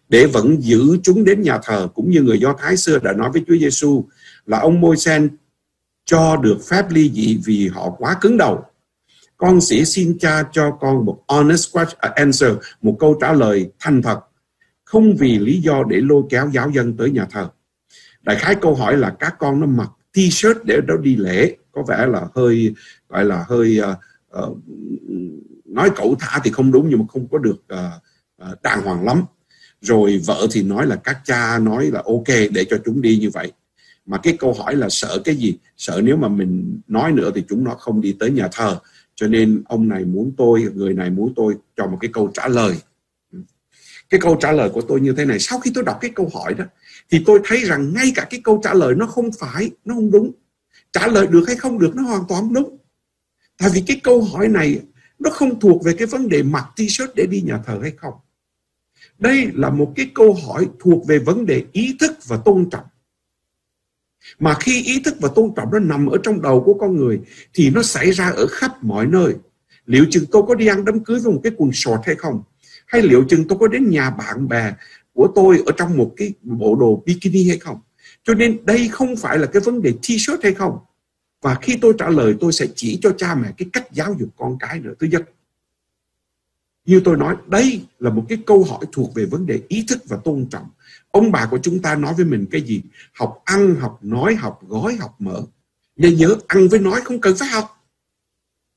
để 0.09 0.27
vẫn 0.27 0.63
giữ 0.63 0.99
chúng 1.03 1.25
đến 1.25 1.43
nhà 1.43 1.59
thờ 1.63 1.89
cũng 1.95 2.11
như 2.11 2.23
người 2.23 2.39
Do 2.41 2.55
Thái 2.59 2.77
xưa 2.77 2.99
đã 2.99 3.13
nói 3.13 3.31
với 3.33 3.45
Chúa 3.49 3.57
Giêsu 3.57 4.05
là 4.47 4.59
ông 4.59 4.81
Môi-sen 4.81 5.29
cho 6.05 6.37
được 6.37 6.59
phép 6.71 6.85
ly 6.91 7.11
dị 7.15 7.41
vì 7.45 7.69
họ 7.69 7.91
quá 7.99 8.17
cứng 8.21 8.37
đầu 8.37 8.65
con 9.37 9.61
sẽ 9.61 9.85
xin 9.85 10.19
cha 10.19 10.45
cho 10.53 10.71
con 10.81 11.05
một 11.05 11.23
honest 11.29 11.77
answer, 12.15 12.53
một 12.83 12.97
câu 12.99 13.19
trả 13.21 13.33
lời 13.33 13.71
thành 13.79 14.03
thật, 14.03 14.21
không 14.85 15.17
vì 15.17 15.39
lý 15.39 15.61
do 15.61 15.85
để 15.89 16.01
lôi 16.01 16.23
kéo 16.31 16.51
giáo 16.53 16.71
dân 16.71 16.97
tới 16.97 17.11
nhà 17.11 17.27
thờ. 17.31 17.49
Đại 18.23 18.37
khái 18.37 18.55
câu 18.55 18.75
hỏi 18.75 18.97
là 18.97 19.11
các 19.11 19.35
con 19.39 19.61
nó 19.61 19.67
mặc 19.67 19.91
t-shirt 20.15 20.55
để 20.65 20.81
đó 20.87 20.95
đi 20.97 21.17
lễ, 21.17 21.57
có 21.73 21.83
vẻ 21.89 22.07
là 22.07 22.29
hơi 22.35 22.75
gọi 23.09 23.25
là 23.25 23.45
hơi 23.49 23.81
uh, 23.81 24.45
uh, 24.45 24.59
nói 25.65 25.91
cẩu 25.97 26.17
thả 26.19 26.41
thì 26.45 26.51
không 26.51 26.73
đúng 26.73 26.89
nhưng 26.89 26.99
mà 26.99 27.05
không 27.09 27.29
có 27.29 27.39
được 27.39 27.65
uh, 27.75 28.51
uh, 28.53 28.63
đàng 28.63 28.83
hoàng 28.83 29.05
lắm. 29.05 29.23
Rồi 29.81 30.23
vợ 30.27 30.47
thì 30.53 30.63
nói 30.63 30.87
là 30.87 30.97
các 30.97 31.21
cha 31.25 31.59
nói 31.59 31.87
là 31.87 32.03
ok 32.07 32.29
để 32.51 32.65
cho 32.71 32.79
chúng 32.85 33.03
đi 33.03 33.19
như 33.19 33.31
vậy. 33.31 33.53
Mà 34.07 34.19
cái 34.19 34.37
câu 34.39 34.53
hỏi 34.53 34.77
là 34.77 34.89
sợ 34.91 35.19
cái 35.25 35.37
gì? 35.37 35.59
Sợ 35.77 36.01
nếu 36.05 36.17
mà 36.17 36.29
mình 36.29 36.81
nói 36.89 37.13
nữa 37.13 37.31
thì 37.35 37.45
chúng 37.49 37.65
nó 37.65 37.75
không 37.75 38.01
đi 38.01 38.17
tới 38.19 38.31
nhà 38.31 38.49
thờ 38.53 38.79
cho 39.17 39.27
nên 39.27 39.63
ông 39.69 39.89
này 39.89 40.05
muốn 40.05 40.33
tôi, 40.37 40.67
người 40.75 40.95
này 40.95 41.11
muốn 41.11 41.33
tôi 41.37 41.55
cho 41.77 41.87
một 41.87 41.99
cái 42.01 42.11
câu 42.13 42.31
trả 42.35 42.49
lời. 42.49 42.75
Cái 44.11 44.21
câu 44.21 44.37
trả 44.41 44.53
lời 44.53 44.71
của 44.71 44.81
tôi 44.81 45.01
như 45.01 45.13
thế 45.13 45.25
này, 45.25 45.39
sau 45.39 45.61
khi 45.61 45.71
tôi 45.75 45.85
đọc 45.85 45.99
cái 46.01 46.11
câu 46.15 46.31
hỏi 46.35 46.55
đó, 46.55 46.65
thì 47.11 47.23
tôi 47.27 47.41
thấy 47.45 47.65
rằng 47.65 47.93
ngay 47.95 48.13
cả 48.15 48.27
cái 48.31 48.41
câu 48.45 48.61
trả 48.65 48.75
lời 48.75 48.95
nó 48.95 49.07
không 49.07 49.31
phải, 49.39 49.71
nó 49.85 49.95
không 49.95 50.11
đúng. 50.11 50.33
Trả 50.93 51.07
lời 51.07 51.27
được 51.27 51.45
hay 51.47 51.57
không 51.57 51.79
được 51.79 51.97
nó 51.97 52.03
hoàn 52.03 52.23
toàn 52.29 52.53
đúng. 52.53 52.79
Tại 53.59 53.71
vì 53.75 53.83
cái 53.87 54.01
câu 54.05 54.23
hỏi 54.23 54.49
này 54.49 54.81
nó 55.19 55.31
không 55.31 55.61
thuộc 55.61 55.85
về 55.85 55.95
cái 55.99 56.07
vấn 56.07 56.29
đề 56.29 56.43
mặc 56.43 56.65
t-shirt 56.77 57.09
để 57.15 57.27
đi 57.27 57.41
nhà 57.41 57.59
thờ 57.67 57.79
hay 57.83 57.91
không. 57.97 58.15
Đây 59.19 59.51
là 59.55 59.71
một 59.71 59.93
cái 59.97 60.11
câu 60.15 60.37
hỏi 60.47 60.69
thuộc 60.81 61.07
về 61.07 61.19
vấn 61.19 61.47
đề 61.47 61.65
ý 61.73 61.97
thức 62.01 62.13
và 62.27 62.37
tôn 62.45 62.71
trọng 62.71 62.85
mà 64.39 64.55
khi 64.61 64.83
ý 64.83 65.01
thức 65.01 65.15
và 65.21 65.29
tôn 65.35 65.53
trọng 65.57 65.71
nó 65.73 65.79
nằm 65.79 66.07
ở 66.07 66.19
trong 66.23 66.43
đầu 66.43 66.63
của 66.67 66.75
con 66.75 66.97
người, 66.97 67.21
thì 67.55 67.71
nó 67.71 67.83
xảy 67.83 68.11
ra 68.11 68.29
ở 68.29 68.47
khắp 68.47 68.85
mọi 68.85 69.07
nơi. 69.07 69.35
Liệu 69.87 70.05
chừng 70.11 70.25
tôi 70.31 70.43
có 70.49 70.55
đi 70.55 70.67
ăn 70.67 70.85
đám 70.85 71.05
cưới 71.05 71.21
với 71.21 71.33
một 71.33 71.41
cái 71.43 71.53
quần 71.57 71.73
short 71.73 72.01
hay 72.05 72.15
không? 72.15 72.43
Hay 72.87 73.03
liệu 73.03 73.25
chừng 73.29 73.49
tôi 73.49 73.59
có 73.59 73.69
đến 73.69 73.91
nhà 73.91 74.11
bạn 74.11 74.49
bè 74.49 74.73
của 75.13 75.29
tôi 75.35 75.63
ở 75.67 75.73
trong 75.77 75.97
một 75.97 76.13
cái 76.17 76.33
bộ 76.43 76.77
đồ 76.77 77.03
bikini 77.07 77.49
hay 77.49 77.59
không? 77.59 77.81
Cho 78.25 78.35
nên 78.35 78.67
đây 78.67 78.89
không 78.89 79.17
phải 79.17 79.39
là 79.39 79.47
cái 79.47 79.63
vấn 79.65 79.83
đề 79.83 79.93
t-shirt 80.03 80.39
hay 80.43 80.55
không? 80.55 80.79
Và 81.43 81.55
khi 81.63 81.79
tôi 81.81 81.95
trả 81.99 82.09
lời, 82.09 82.35
tôi 82.41 82.53
sẽ 82.53 82.67
chỉ 82.75 82.99
cho 83.03 83.11
cha 83.19 83.35
mẹ 83.35 83.53
cái 83.59 83.69
cách 83.73 83.93
giáo 83.93 84.17
dục 84.19 84.29
con 84.37 84.57
cái 84.61 84.81
nữa. 84.81 84.93
Thứ 85.01 85.07
nhất, 85.07 85.23
như 86.85 87.01
tôi 87.05 87.17
nói, 87.17 87.37
đây 87.47 87.81
là 87.99 88.11
một 88.11 88.25
cái 88.29 88.39
câu 88.47 88.65
hỏi 88.65 88.85
thuộc 88.93 89.15
về 89.15 89.25
vấn 89.25 89.47
đề 89.47 89.61
ý 89.69 89.85
thức 89.89 89.99
và 90.09 90.17
tôn 90.25 90.47
trọng 90.51 90.67
ông 91.17 91.33
bà 91.33 91.47
của 91.51 91.59
chúng 91.63 91.83
ta 91.83 91.95
nói 91.95 92.15
với 92.15 92.25
mình 92.25 92.47
cái 92.51 92.61
gì? 92.61 92.83
Học 93.13 93.43
ăn, 93.45 93.75
học 93.75 93.99
nói, 94.03 94.35
học 94.35 94.61
gói, 94.69 94.97
học 94.97 95.17
mở. 95.19 95.43
Nhớ 95.97 96.09
nhớ, 96.09 96.37
ăn 96.47 96.69
với 96.69 96.81
nói 96.81 97.01
không 97.05 97.21
cần 97.21 97.37
phải 97.37 97.49
học. 97.49 97.85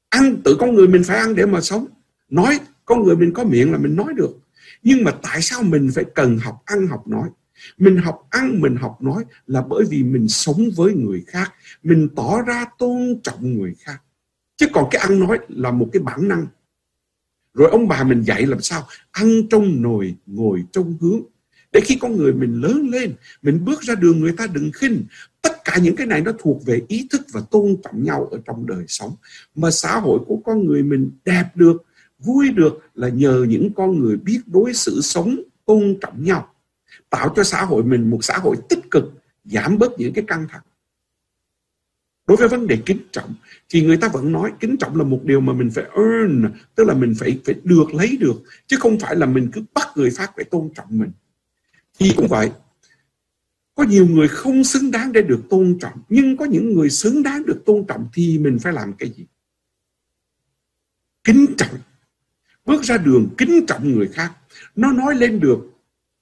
Ăn, 0.10 0.42
tự 0.44 0.58
con 0.60 0.76
người 0.76 0.88
mình 0.88 1.04
phải 1.04 1.18
ăn 1.18 1.36
để 1.36 1.46
mà 1.46 1.62
sống. 1.62 1.86
Nói, 2.30 2.60
con 2.86 3.04
người 3.04 3.16
mình 3.16 3.34
có 3.34 3.44
miệng 3.44 3.72
là 3.72 3.78
mình 3.78 3.96
nói 3.96 4.14
được. 4.16 4.40
Nhưng 4.84 5.04
mà 5.04 5.12
tại 5.22 5.42
sao 5.42 5.64
mình 5.64 5.90
phải 5.96 6.06
cần 6.16 6.38
học 6.38 6.62
ăn, 6.66 6.88
học 6.88 7.08
nói? 7.08 7.30
Mình 7.78 7.98
học 7.98 8.28
ăn, 8.30 8.62
mình 8.62 8.76
học 8.76 9.02
nói 9.02 9.24
là 9.48 9.62
bởi 9.62 9.84
vì 9.90 10.04
mình 10.04 10.28
sống 10.28 10.70
với 10.76 10.94
người 10.94 11.24
khác. 11.28 11.54
Mình 11.84 12.10
tỏ 12.16 12.42
ra 12.42 12.66
tôn 12.78 13.20
trọng 13.24 13.58
người 13.58 13.76
khác. 13.80 14.02
Chứ 14.58 14.68
còn 14.74 14.88
cái 14.92 15.02
ăn 15.02 15.20
nói 15.20 15.40
là 15.48 15.72
một 15.72 15.90
cái 15.94 16.02
bản 16.04 16.28
năng. 16.28 16.48
Rồi 17.54 17.70
ông 17.70 17.88
bà 17.88 18.04
mình 18.04 18.22
dạy 18.22 18.46
làm 18.46 18.62
sao? 18.62 18.88
Ăn 19.12 19.48
trong 19.50 19.82
nồi, 19.82 20.16
ngồi 20.26 20.64
trong 20.72 20.98
hướng 21.02 21.22
để 21.72 21.82
khi 21.84 21.98
con 22.02 22.18
người 22.18 22.34
mình 22.34 22.62
lớn 22.62 22.90
lên, 22.90 23.14
mình 23.42 23.66
bước 23.66 23.82
ra 23.82 23.96
đường, 23.96 24.20
người 24.20 24.34
ta 24.38 24.48
đừng 24.48 24.72
khinh. 24.72 25.06
Tất 25.42 25.64
cả 25.66 25.78
những 25.78 25.96
cái 25.96 26.08
này 26.08 26.22
nó 26.22 26.32
thuộc 26.40 26.66
về 26.66 26.82
ý 26.88 27.08
thức 27.12 27.22
và 27.32 27.42
tôn 27.52 27.76
trọng 27.84 28.04
nhau 28.04 28.28
ở 28.32 28.40
trong 28.46 28.68
đời 28.68 28.86
sống. 28.88 29.16
Mà 29.56 29.72
xã 29.72 30.00
hội 30.00 30.20
của 30.28 30.38
con 30.46 30.66
người 30.66 30.84
mình 30.84 31.12
đẹp 31.26 31.46
được, 31.56 31.86
vui 32.20 32.50
được 32.50 32.80
là 32.96 33.10
nhờ 33.10 33.46
những 33.50 33.74
con 33.74 34.00
người 34.00 34.18
biết 34.18 34.42
đối 34.46 34.74
xử 34.74 35.02
sống, 35.02 35.40
tôn 35.66 35.98
trọng 36.02 36.24
nhau. 36.24 36.54
Tạo 37.10 37.34
cho 37.36 37.44
xã 37.44 37.66
hội 37.66 37.84
mình 37.84 38.10
một 38.10 38.24
xã 38.24 38.38
hội 38.38 38.56
tích 38.70 38.92
cực, 38.92 39.14
giảm 39.46 39.78
bớt 39.78 39.92
những 40.00 40.14
cái 40.14 40.24
căng 40.28 40.48
thẳng. 40.50 40.62
Đối 42.28 42.38
với 42.38 42.48
vấn 42.48 42.68
đề 42.68 42.78
kính 42.86 43.02
trọng, 43.12 43.34
thì 43.70 43.82
người 43.82 43.98
ta 43.98 44.08
vẫn 44.08 44.32
nói 44.32 44.52
kính 44.60 44.78
trọng 44.78 44.96
là 44.96 45.04
một 45.04 45.22
điều 45.24 45.40
mà 45.40 45.54
mình 45.54 45.70
phải 45.72 45.84
earn, 45.96 46.52
tức 46.76 46.84
là 46.84 46.94
mình 46.94 47.14
phải 47.20 47.40
phải 47.46 47.56
được 47.64 47.94
lấy 47.94 48.18
được, 48.18 48.36
chứ 48.68 48.78
không 48.80 49.00
phải 49.00 49.16
là 49.16 49.26
mình 49.26 49.50
cứ 49.54 49.64
bắt 49.74 49.88
người 49.96 50.12
khác 50.12 50.32
phải 50.36 50.46
tôn 50.46 50.70
trọng 50.76 50.88
mình 50.90 51.12
thì 52.00 52.14
cũng 52.18 52.28
vậy, 52.28 52.52
có 53.76 53.84
nhiều 53.84 54.08
người 54.08 54.28
không 54.28 54.64
xứng 54.64 54.92
đáng 54.92 55.12
để 55.12 55.22
được 55.22 55.42
tôn 55.50 55.78
trọng, 55.82 56.00
nhưng 56.10 56.38
có 56.38 56.46
những 56.46 56.74
người 56.74 56.90
xứng 56.90 57.24
đáng 57.24 57.46
được 57.46 57.64
tôn 57.66 57.86
trọng 57.88 58.08
thì 58.14 58.38
mình 58.38 58.60
phải 58.60 58.74
làm 58.74 58.94
cái 58.94 59.10
gì? 59.10 59.26
Kính 61.24 61.46
trọng. 61.58 61.78
Bước 62.66 62.84
ra 62.84 62.98
đường 62.98 63.28
kính 63.38 63.66
trọng 63.68 63.92
người 63.92 64.08
khác. 64.08 64.34
Nó 64.76 64.92
nói 64.92 65.16
lên 65.16 65.40
được, 65.40 65.60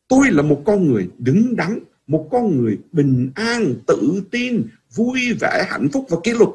tôi 0.07 0.31
là 0.31 0.41
một 0.41 0.63
con 0.65 0.87
người 0.87 1.09
đứng 1.17 1.55
đắn, 1.55 1.79
một 2.07 2.27
con 2.31 2.57
người 2.57 2.79
bình 2.91 3.31
an, 3.35 3.75
tự 3.87 4.23
tin, 4.31 4.67
vui 4.95 5.33
vẻ, 5.39 5.65
hạnh 5.69 5.89
phúc 5.93 6.05
và 6.09 6.17
kỷ 6.23 6.31
luật. 6.31 6.49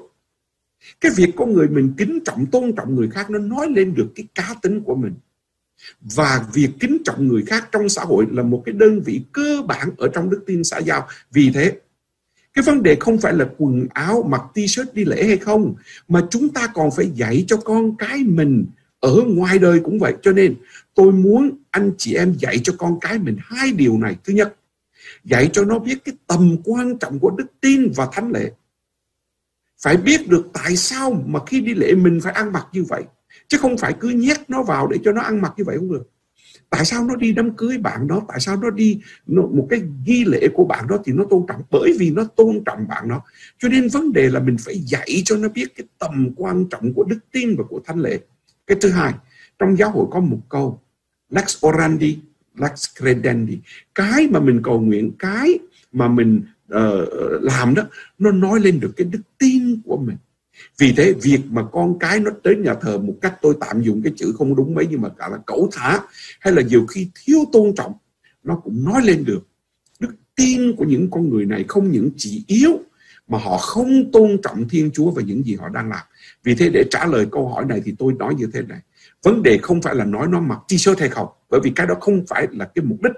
Cái 1.00 1.12
việc 1.16 1.32
con 1.36 1.52
người 1.52 1.68
mình 1.68 1.94
kính 1.98 2.18
trọng, 2.24 2.46
tôn 2.46 2.72
trọng 2.76 2.94
người 2.94 3.10
khác, 3.10 3.30
nó 3.30 3.38
nói 3.38 3.68
lên 3.70 3.94
được 3.94 4.12
cái 4.14 4.26
cá 4.34 4.54
tính 4.62 4.80
của 4.84 4.94
mình 4.94 5.14
và 6.00 6.46
việc 6.52 6.68
kính 6.80 6.98
trọng 7.04 7.28
người 7.28 7.42
khác 7.46 7.68
trong 7.72 7.88
xã 7.88 8.02
hội 8.02 8.26
là 8.30 8.42
một 8.42 8.62
cái 8.66 8.72
đơn 8.72 9.00
vị 9.00 9.20
cơ 9.32 9.62
bản 9.66 9.90
ở 9.96 10.08
trong 10.08 10.30
đức 10.30 10.42
tin 10.46 10.64
xã 10.64 10.78
giao. 10.78 11.08
Vì 11.32 11.50
thế, 11.54 11.72
cái 12.54 12.62
vấn 12.62 12.82
đề 12.82 12.96
không 13.00 13.18
phải 13.18 13.32
là 13.32 13.48
quần 13.58 13.86
áo, 13.92 14.26
mặc 14.28 14.42
t-shirt 14.54 14.84
đi 14.92 15.04
lễ 15.04 15.26
hay 15.26 15.36
không, 15.36 15.74
mà 16.08 16.26
chúng 16.30 16.48
ta 16.48 16.66
còn 16.66 16.90
phải 16.96 17.10
dạy 17.14 17.44
cho 17.46 17.56
con 17.56 17.96
cái 17.96 18.18
mình 18.18 18.66
ở 19.00 19.14
ngoài 19.26 19.58
đời 19.58 19.80
cũng 19.84 19.98
vậy. 19.98 20.14
Cho 20.22 20.32
nên, 20.32 20.54
tôi 20.94 21.12
muốn 21.12 21.50
anh 21.70 21.92
chị 21.98 22.14
em 22.14 22.34
dạy 22.38 22.58
cho 22.58 22.72
con 22.78 23.00
cái 23.00 23.18
mình 23.18 23.36
hai 23.40 23.72
điều 23.72 23.98
này. 23.98 24.16
Thứ 24.24 24.32
nhất, 24.32 24.56
dạy 25.24 25.50
cho 25.52 25.64
nó 25.64 25.78
biết 25.78 26.04
cái 26.04 26.14
tầm 26.26 26.56
quan 26.64 26.98
trọng 26.98 27.18
của 27.18 27.30
đức 27.30 27.46
tin 27.60 27.92
và 27.96 28.08
thánh 28.12 28.30
lễ. 28.32 28.50
Phải 29.82 29.96
biết 29.96 30.28
được 30.28 30.46
tại 30.52 30.76
sao 30.76 31.24
mà 31.26 31.40
khi 31.46 31.60
đi 31.60 31.74
lễ 31.74 31.94
mình 31.94 32.20
phải 32.22 32.32
ăn 32.32 32.52
mặc 32.52 32.66
như 32.72 32.84
vậy 32.84 33.02
chứ 33.48 33.58
không 33.58 33.78
phải 33.78 33.94
cứ 34.00 34.08
nhét 34.08 34.50
nó 34.50 34.62
vào 34.62 34.86
để 34.86 34.98
cho 35.04 35.12
nó 35.12 35.20
ăn 35.20 35.42
mặc 35.42 35.52
như 35.56 35.64
vậy 35.64 35.76
không 35.78 35.92
được. 35.92 36.08
Tại 36.70 36.84
sao 36.84 37.04
nó 37.04 37.16
đi 37.16 37.32
đám 37.32 37.56
cưới 37.56 37.78
bạn 37.78 38.08
đó? 38.08 38.22
Tại 38.28 38.40
sao 38.40 38.56
nó 38.56 38.70
đi 38.70 39.00
nó, 39.26 39.42
một 39.42 39.66
cái 39.70 39.82
nghi 40.06 40.24
lễ 40.24 40.48
của 40.54 40.64
bạn 40.64 40.86
đó 40.88 40.98
thì 41.04 41.12
nó 41.12 41.24
tôn 41.30 41.44
trọng? 41.48 41.62
Bởi 41.70 41.96
vì 41.98 42.10
nó 42.10 42.24
tôn 42.24 42.62
trọng 42.66 42.88
bạn 42.88 43.08
đó. 43.08 43.22
Cho 43.58 43.68
nên 43.68 43.88
vấn 43.88 44.12
đề 44.12 44.28
là 44.28 44.40
mình 44.40 44.56
phải 44.58 44.78
dạy 44.78 45.22
cho 45.24 45.36
nó 45.36 45.48
biết 45.48 45.66
cái 45.76 45.86
tầm 45.98 46.30
quan 46.36 46.64
trọng 46.70 46.92
của 46.92 47.04
đức 47.04 47.18
tin 47.32 47.56
và 47.56 47.64
của 47.68 47.80
thánh 47.84 48.00
lễ. 48.00 48.18
Cái 48.66 48.76
thứ 48.80 48.90
hai 48.90 49.12
trong 49.58 49.76
giáo 49.78 49.90
hội 49.90 50.06
có 50.10 50.20
một 50.20 50.38
câu 50.48 50.80
lex 51.30 51.64
orandi 51.66 52.18
lex 52.54 52.84
credendi. 52.98 53.58
Cái 53.94 54.28
mà 54.30 54.40
mình 54.40 54.60
cầu 54.62 54.80
nguyện 54.80 55.12
cái 55.18 55.58
mà 55.92 56.08
mình 56.08 56.42
uh, 56.74 57.08
làm 57.42 57.74
đó 57.74 57.82
nó 58.18 58.30
nói 58.30 58.60
lên 58.60 58.80
được 58.80 58.92
cái 58.96 59.04
đức 59.04 59.20
tin 59.38 59.80
của 59.84 59.96
mình 59.96 60.16
vì 60.78 60.92
thế 60.96 61.12
việc 61.22 61.40
mà 61.50 61.62
con 61.72 61.98
cái 61.98 62.20
nó 62.20 62.30
đến 62.44 62.62
nhà 62.62 62.74
thờ 62.74 62.98
một 62.98 63.14
cách 63.20 63.34
tôi 63.42 63.54
tạm 63.60 63.82
dùng 63.82 64.02
cái 64.02 64.12
chữ 64.16 64.32
không 64.38 64.56
đúng 64.56 64.74
mấy 64.74 64.86
nhưng 64.90 65.00
mà 65.00 65.08
cả 65.08 65.28
là 65.28 65.38
cẩu 65.46 65.68
thả 65.72 66.00
hay 66.40 66.52
là 66.52 66.62
nhiều 66.62 66.86
khi 66.86 67.10
thiếu 67.24 67.38
tôn 67.52 67.74
trọng 67.74 67.92
nó 68.42 68.56
cũng 68.56 68.84
nói 68.84 69.02
lên 69.04 69.24
được 69.24 69.46
đức 70.00 70.14
tin 70.36 70.76
của 70.76 70.84
những 70.84 71.10
con 71.10 71.30
người 71.30 71.46
này 71.46 71.64
không 71.68 71.90
những 71.90 72.10
chỉ 72.16 72.44
yếu 72.46 72.78
mà 73.28 73.38
họ 73.38 73.56
không 73.56 74.10
tôn 74.12 74.38
trọng 74.42 74.68
Thiên 74.68 74.90
Chúa 74.90 75.10
và 75.10 75.22
những 75.22 75.42
gì 75.42 75.54
họ 75.54 75.68
đang 75.68 75.88
làm. 75.88 76.06
Vì 76.44 76.54
thế 76.54 76.68
để 76.68 76.84
trả 76.90 77.06
lời 77.06 77.26
câu 77.32 77.48
hỏi 77.48 77.64
này 77.64 77.82
thì 77.84 77.94
tôi 77.98 78.12
nói 78.12 78.34
như 78.34 78.46
thế 78.52 78.62
này. 78.62 78.78
Vấn 79.22 79.42
đề 79.42 79.58
không 79.58 79.82
phải 79.82 79.94
là 79.94 80.04
nói 80.04 80.26
nó 80.28 80.40
mặc 80.40 80.58
t-shirt 80.68 80.96
hay 80.98 81.08
không, 81.08 81.28
bởi 81.50 81.60
vì 81.64 81.72
cái 81.76 81.86
đó 81.86 81.94
không 82.00 82.24
phải 82.28 82.46
là 82.50 82.64
cái 82.74 82.84
mục 82.84 83.02
đích. 83.02 83.12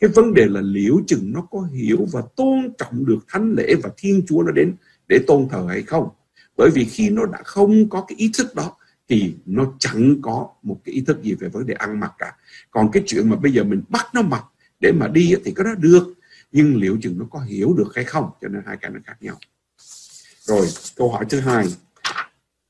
Cái 0.00 0.10
vấn 0.10 0.34
đề 0.34 0.46
là 0.46 0.60
liệu 0.60 1.00
chừng 1.06 1.32
nó 1.32 1.40
có 1.50 1.68
hiểu 1.72 2.06
và 2.12 2.22
tôn 2.36 2.72
trọng 2.78 3.06
được 3.06 3.18
thánh 3.28 3.54
lễ 3.56 3.74
và 3.82 3.90
Thiên 3.96 4.22
Chúa 4.26 4.42
nó 4.42 4.52
đến 4.52 4.74
để 5.08 5.18
tôn 5.26 5.48
thờ 5.48 5.64
hay 5.68 5.82
không. 5.82 6.08
Bởi 6.56 6.70
vì 6.70 6.84
khi 6.84 7.10
nó 7.10 7.26
đã 7.26 7.38
không 7.44 7.88
có 7.88 8.04
cái 8.08 8.16
ý 8.18 8.30
thức 8.38 8.54
đó, 8.54 8.76
thì 9.08 9.34
nó 9.46 9.72
chẳng 9.78 10.16
có 10.22 10.48
một 10.62 10.80
cái 10.84 10.94
ý 10.94 11.00
thức 11.00 11.22
gì 11.22 11.34
về 11.34 11.48
vấn 11.48 11.66
đề 11.66 11.74
ăn 11.74 12.00
mặc 12.00 12.12
cả. 12.18 12.36
Còn 12.70 12.90
cái 12.90 13.02
chuyện 13.06 13.30
mà 13.30 13.36
bây 13.36 13.52
giờ 13.52 13.64
mình 13.64 13.82
bắt 13.88 14.06
nó 14.14 14.22
mặc 14.22 14.44
để 14.80 14.92
mà 14.92 15.08
đi 15.08 15.34
thì 15.44 15.52
có 15.52 15.64
đó 15.64 15.74
được. 15.78 16.14
Nhưng 16.52 16.76
liệu 16.76 16.98
chừng 17.02 17.18
nó 17.18 17.26
có 17.30 17.40
hiểu 17.40 17.74
được 17.78 17.92
hay 17.94 18.04
không? 18.04 18.30
Cho 18.40 18.48
nên 18.48 18.62
hai 18.66 18.76
cái 18.76 18.90
nó 18.90 19.00
khác 19.06 19.16
nhau. 19.20 19.36
Rồi, 20.40 20.66
câu 20.96 21.10
hỏi 21.10 21.24
thứ 21.28 21.40
hai. 21.40 21.66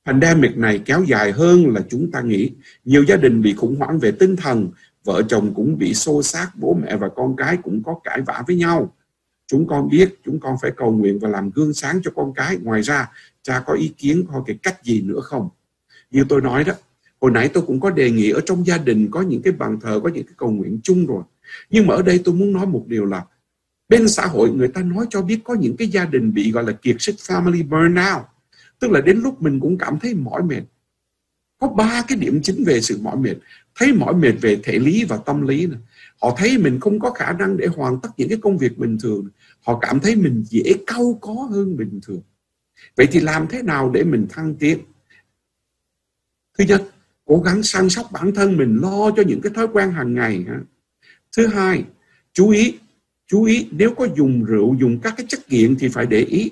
Pandemic 0.05 0.57
này 0.57 0.83
kéo 0.85 1.05
dài 1.05 1.33
hơn 1.33 1.75
là 1.75 1.81
chúng 1.89 2.11
ta 2.11 2.21
nghĩ. 2.21 2.51
Nhiều 2.85 3.05
gia 3.05 3.17
đình 3.17 3.43
bị 3.43 3.55
khủng 3.55 3.77
hoảng 3.77 3.99
về 3.99 4.13
tinh 4.13 4.37
thần, 4.37 4.71
vợ 5.05 5.23
chồng 5.29 5.55
cũng 5.55 5.79
bị 5.79 5.95
xô 5.95 6.23
xát, 6.23 6.49
bố 6.55 6.75
mẹ 6.75 6.97
và 6.97 7.09
con 7.17 7.37
cái 7.37 7.57
cũng 7.63 7.83
có 7.85 8.01
cãi 8.05 8.21
vã 8.21 8.45
với 8.47 8.57
nhau. 8.57 8.95
Chúng 9.47 9.67
con 9.67 9.89
biết 9.89 10.15
chúng 10.25 10.41
con 10.41 10.57
phải 10.63 10.71
cầu 10.77 10.93
nguyện 10.93 11.19
và 11.19 11.29
làm 11.29 11.51
gương 11.51 11.75
sáng 11.75 12.01
cho 12.05 12.11
con 12.15 12.35
cái. 12.35 12.57
Ngoài 12.63 12.83
ra 12.83 13.11
cha 13.45 13.63
có 13.67 13.73
ý 13.73 13.89
kiến 13.99 14.25
có 14.33 14.45
cái 14.47 14.59
cách 14.63 14.85
gì 14.85 15.03
nữa 15.03 15.21
không? 15.21 15.49
Như 16.11 16.25
tôi 16.29 16.41
nói 16.41 16.65
đó, 16.65 16.73
hồi 17.21 17.31
nãy 17.31 17.51
tôi 17.55 17.65
cũng 17.67 17.81
có 17.81 17.91
đề 17.91 18.11
nghị 18.11 18.31
ở 18.31 18.41
trong 18.41 18.67
gia 18.67 18.79
đình 18.79 19.09
có 19.11 19.23
những 19.23 19.43
cái 19.43 19.53
bàn 19.53 19.79
thờ, 19.81 20.01
có 20.03 20.09
những 20.09 20.27
cái 20.27 20.35
cầu 20.37 20.51
nguyện 20.51 20.81
chung 20.83 21.07
rồi. 21.07 21.23
Nhưng 21.71 21.87
mà 21.87 21.95
ở 21.95 22.03
đây 22.03 22.21
tôi 22.25 22.35
muốn 22.35 22.53
nói 22.53 22.67
một 22.67 22.85
điều 22.87 23.05
là 23.05 23.25
bên 23.89 24.09
xã 24.09 24.27
hội 24.27 24.51
người 24.51 24.69
ta 24.69 24.83
nói 24.83 25.07
cho 25.11 25.23
biết 25.23 25.39
có 25.45 25.55
những 25.55 25.77
cái 25.77 25.89
gia 25.89 26.05
đình 26.05 26.35
bị 26.35 26.53
gọi 26.53 26.65
là 26.65 26.73
kiệt 26.73 26.97
sức 26.99 27.15
family 27.19 27.69
burnout. 27.69 28.23
Tức 28.79 28.91
là 28.91 29.01
đến 29.01 29.21
lúc 29.21 29.43
mình 29.43 29.61
cũng 29.61 29.79
cảm 29.79 29.99
thấy 29.99 30.15
mỏi 30.15 30.43
mệt. 30.43 30.63
Có 31.61 31.69
ba 31.69 32.05
cái 32.09 32.19
điểm 32.19 32.41
chính 32.43 32.65
về 32.65 32.81
sự 32.81 32.99
mỏi 33.03 33.17
mệt. 33.17 33.35
Thấy 33.75 33.93
mỏi 33.93 34.15
mệt 34.15 34.33
về 34.41 34.61
thể 34.63 34.79
lý 34.79 35.05
và 35.05 35.17
tâm 35.17 35.47
lý 35.47 35.67
này. 35.67 35.79
họ 36.23 36.35
thấy 36.37 36.59
mình 36.59 36.81
không 36.81 37.01
có 37.01 37.11
khả 37.11 37.33
năng 37.33 37.57
để 37.57 37.67
hoàn 37.67 38.01
tất 38.01 38.09
những 38.17 38.29
cái 38.29 38.39
công 38.43 38.59
việc 38.59 38.79
bình 38.79 38.99
thường. 39.03 39.29
Họ 39.67 39.79
cảm 39.79 40.01
thấy 40.01 40.17
mình 40.17 40.45
dễ 40.49 40.75
cau 40.87 41.19
có 41.21 41.33
hơn 41.33 41.77
bình 41.77 42.01
thường 42.07 42.23
vậy 42.97 43.09
thì 43.13 43.21
làm 43.21 43.47
thế 43.51 43.63
nào 43.63 43.91
để 43.91 44.05
mình 44.05 44.27
thăng 44.31 44.55
tiến? 44.55 44.79
Thứ 46.59 46.65
nhất, 46.65 46.83
cố 47.25 47.43
gắng 47.45 47.63
săn 47.63 47.91
sóc 47.91 48.07
bản 48.13 48.35
thân 48.35 48.57
mình, 48.57 48.79
lo 48.83 49.11
cho 49.17 49.23
những 49.27 49.41
cái 49.41 49.53
thói 49.55 49.69
quen 49.73 49.91
hàng 49.91 50.15
ngày 50.15 50.45
thứ 51.37 51.47
hai, 51.47 51.85
chú 52.33 52.51
ý 52.51 52.79
chú 53.27 53.45
ý 53.45 53.69
nếu 53.71 53.95
có 53.95 54.09
dùng 54.17 54.45
rượu, 54.45 54.75
dùng 54.81 55.01
các 55.01 55.15
cái 55.17 55.27
chất 55.29 55.41
nghiện 55.49 55.77
thì 55.79 55.89
phải 55.89 56.07
để 56.07 56.21
ý. 56.21 56.51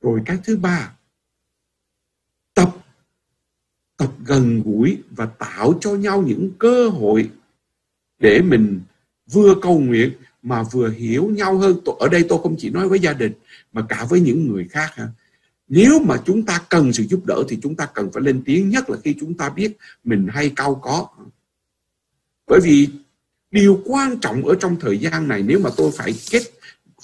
Rồi 0.00 0.20
cái 0.26 0.38
thứ 0.44 0.56
ba, 0.56 0.96
tập 2.54 2.76
tập 3.96 4.12
gần 4.26 4.62
gũi 4.62 5.02
và 5.10 5.26
tạo 5.26 5.78
cho 5.80 5.94
nhau 5.94 6.22
những 6.22 6.50
cơ 6.58 6.88
hội 6.88 7.30
để 8.18 8.42
mình 8.42 8.80
vừa 9.32 9.54
cầu 9.62 9.80
nguyện 9.80 10.12
mà 10.42 10.62
vừa 10.62 10.90
hiểu 10.90 11.30
nhau 11.30 11.58
hơn. 11.58 11.80
Ở 11.98 12.08
đây 12.08 12.26
tôi 12.28 12.38
không 12.42 12.56
chỉ 12.58 12.70
nói 12.70 12.88
với 12.88 12.98
gia 12.98 13.12
đình 13.12 13.32
mà 13.74 13.82
cả 13.88 14.06
với 14.10 14.20
những 14.20 14.48
người 14.48 14.68
khác 14.68 14.90
ha 14.94 15.08
nếu 15.68 15.98
mà 15.98 16.16
chúng 16.26 16.42
ta 16.46 16.60
cần 16.68 16.92
sự 16.92 17.02
giúp 17.02 17.26
đỡ 17.26 17.44
thì 17.48 17.58
chúng 17.62 17.76
ta 17.76 17.86
cần 17.94 18.12
phải 18.12 18.22
lên 18.22 18.42
tiếng, 18.44 18.70
nhất 18.70 18.90
là 18.90 18.96
khi 19.04 19.16
chúng 19.20 19.34
ta 19.34 19.50
biết 19.50 19.76
mình 20.04 20.26
hay 20.30 20.52
cao 20.56 20.74
có. 20.74 21.08
Bởi 22.46 22.60
vì 22.62 22.88
điều 23.50 23.82
quan 23.84 24.20
trọng 24.20 24.44
ở 24.44 24.54
trong 24.54 24.76
thời 24.80 24.98
gian 24.98 25.28
này, 25.28 25.42
nếu 25.42 25.58
mà 25.58 25.70
tôi 25.76 25.90
phải 25.94 26.14
kết 26.30 26.42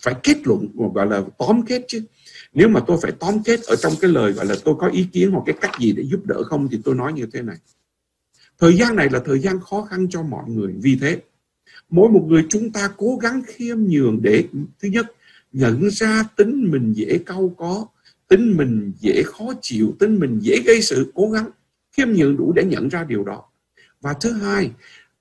phải 0.02 0.15
kết 0.23 0.36
luận, 0.44 0.68
gọi 0.94 1.07
là 1.07 1.23
tóm 1.39 1.62
kết 1.66 1.84
chứ, 1.89 2.02
nếu 2.52 2.68
mà 2.68 2.81
tôi 2.86 2.99
phải 3.02 3.12
tóm 3.12 3.42
kết 3.42 3.60
ở 3.62 3.76
trong 3.76 3.92
cái 4.00 4.10
lời 4.10 4.32
gọi 4.32 4.47
là 4.47 4.55
tôi 4.65 4.74
có 4.78 4.89
ý 4.89 5.07
kiến 5.12 5.31
hoặc 5.31 5.42
cái 5.47 5.55
cách 5.60 5.73
gì 5.81 5.92
để 5.92 6.02
giúp 6.02 6.26
đỡ 6.26 6.42
không 6.42 6.68
thì 6.68 6.81
tôi 6.84 6.94
nói 6.94 7.12
như 7.12 7.26
thế 7.32 7.42
này. 7.42 7.57
Thời 8.58 8.76
gian 8.76 8.97
này 8.97 9.08
là 9.10 9.20
thời 9.24 9.39
gian 9.39 9.60
khó 9.60 9.82
khăn 9.82 10.07
cho 10.10 10.23
mọi 10.23 10.50
người. 10.50 10.74
Vì 10.82 10.99
thế, 11.00 11.20
mỗi 11.90 12.08
một 12.10 12.24
người 12.28 12.47
chúng 12.49 12.73
ta 12.73 12.90
cố 12.97 13.16
gắng 13.16 13.42
khiêm 13.47 13.78
nhường 13.78 14.23
để, 14.23 14.44
thứ 14.82 14.89
nhất 14.89 15.07
nhận 15.53 15.91
ra 15.91 16.23
tính 16.37 16.70
mình 16.70 16.93
dễ 16.93 17.19
cau 17.27 17.55
có, 17.59 17.87
tính 18.29 18.57
mình 18.57 18.93
dễ 19.01 19.23
khó 19.23 19.53
chịu, 19.62 19.97
tính 19.99 20.19
mình 20.19 20.39
dễ 20.39 20.62
gây 20.67 20.83
sự, 20.83 21.12
cố 21.15 21.31
gắng. 21.31 21.51
Khiêm 21.93 22.09
nhường 22.12 22.37
đủ 22.37 22.53
để 22.53 22.65
nhận 22.65 22.89
ra 22.89 23.05
điều 23.05 23.25
đó. 23.25 23.45
Và 24.01 24.12
thứ 24.12 24.33
hai, 24.33 24.70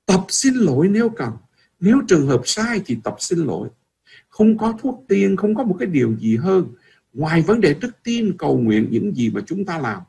tập 0.05 0.25
xin 0.29 0.53
lỗi 0.53 0.87
nếu 0.87 1.09
cần. 1.09 1.31
Nếu 1.79 2.01
trường 2.07 2.27
hợp 2.27 2.41
sai 2.45 2.81
thì 2.85 2.97
tập 3.03 3.15
xin 3.19 3.39
lỗi. 3.39 3.69
Không 4.29 4.57
có 4.57 4.77
thuốc 4.81 5.05
tiên, 5.07 5.35
không 5.35 5.55
có 5.55 5.63
một 5.63 5.75
cái 5.79 5.87
điều 5.87 6.15
gì 6.19 6.37
hơn. 6.37 6.67
Ngoài 7.13 7.41
vấn 7.41 7.61
đề 7.61 7.73
đức 7.73 7.91
tin, 8.03 8.37
cầu 8.37 8.57
nguyện 8.57 8.87
những 8.91 9.15
gì 9.15 9.29
mà 9.29 9.41
chúng 9.47 9.65
ta 9.65 9.79
làm, 9.79 10.01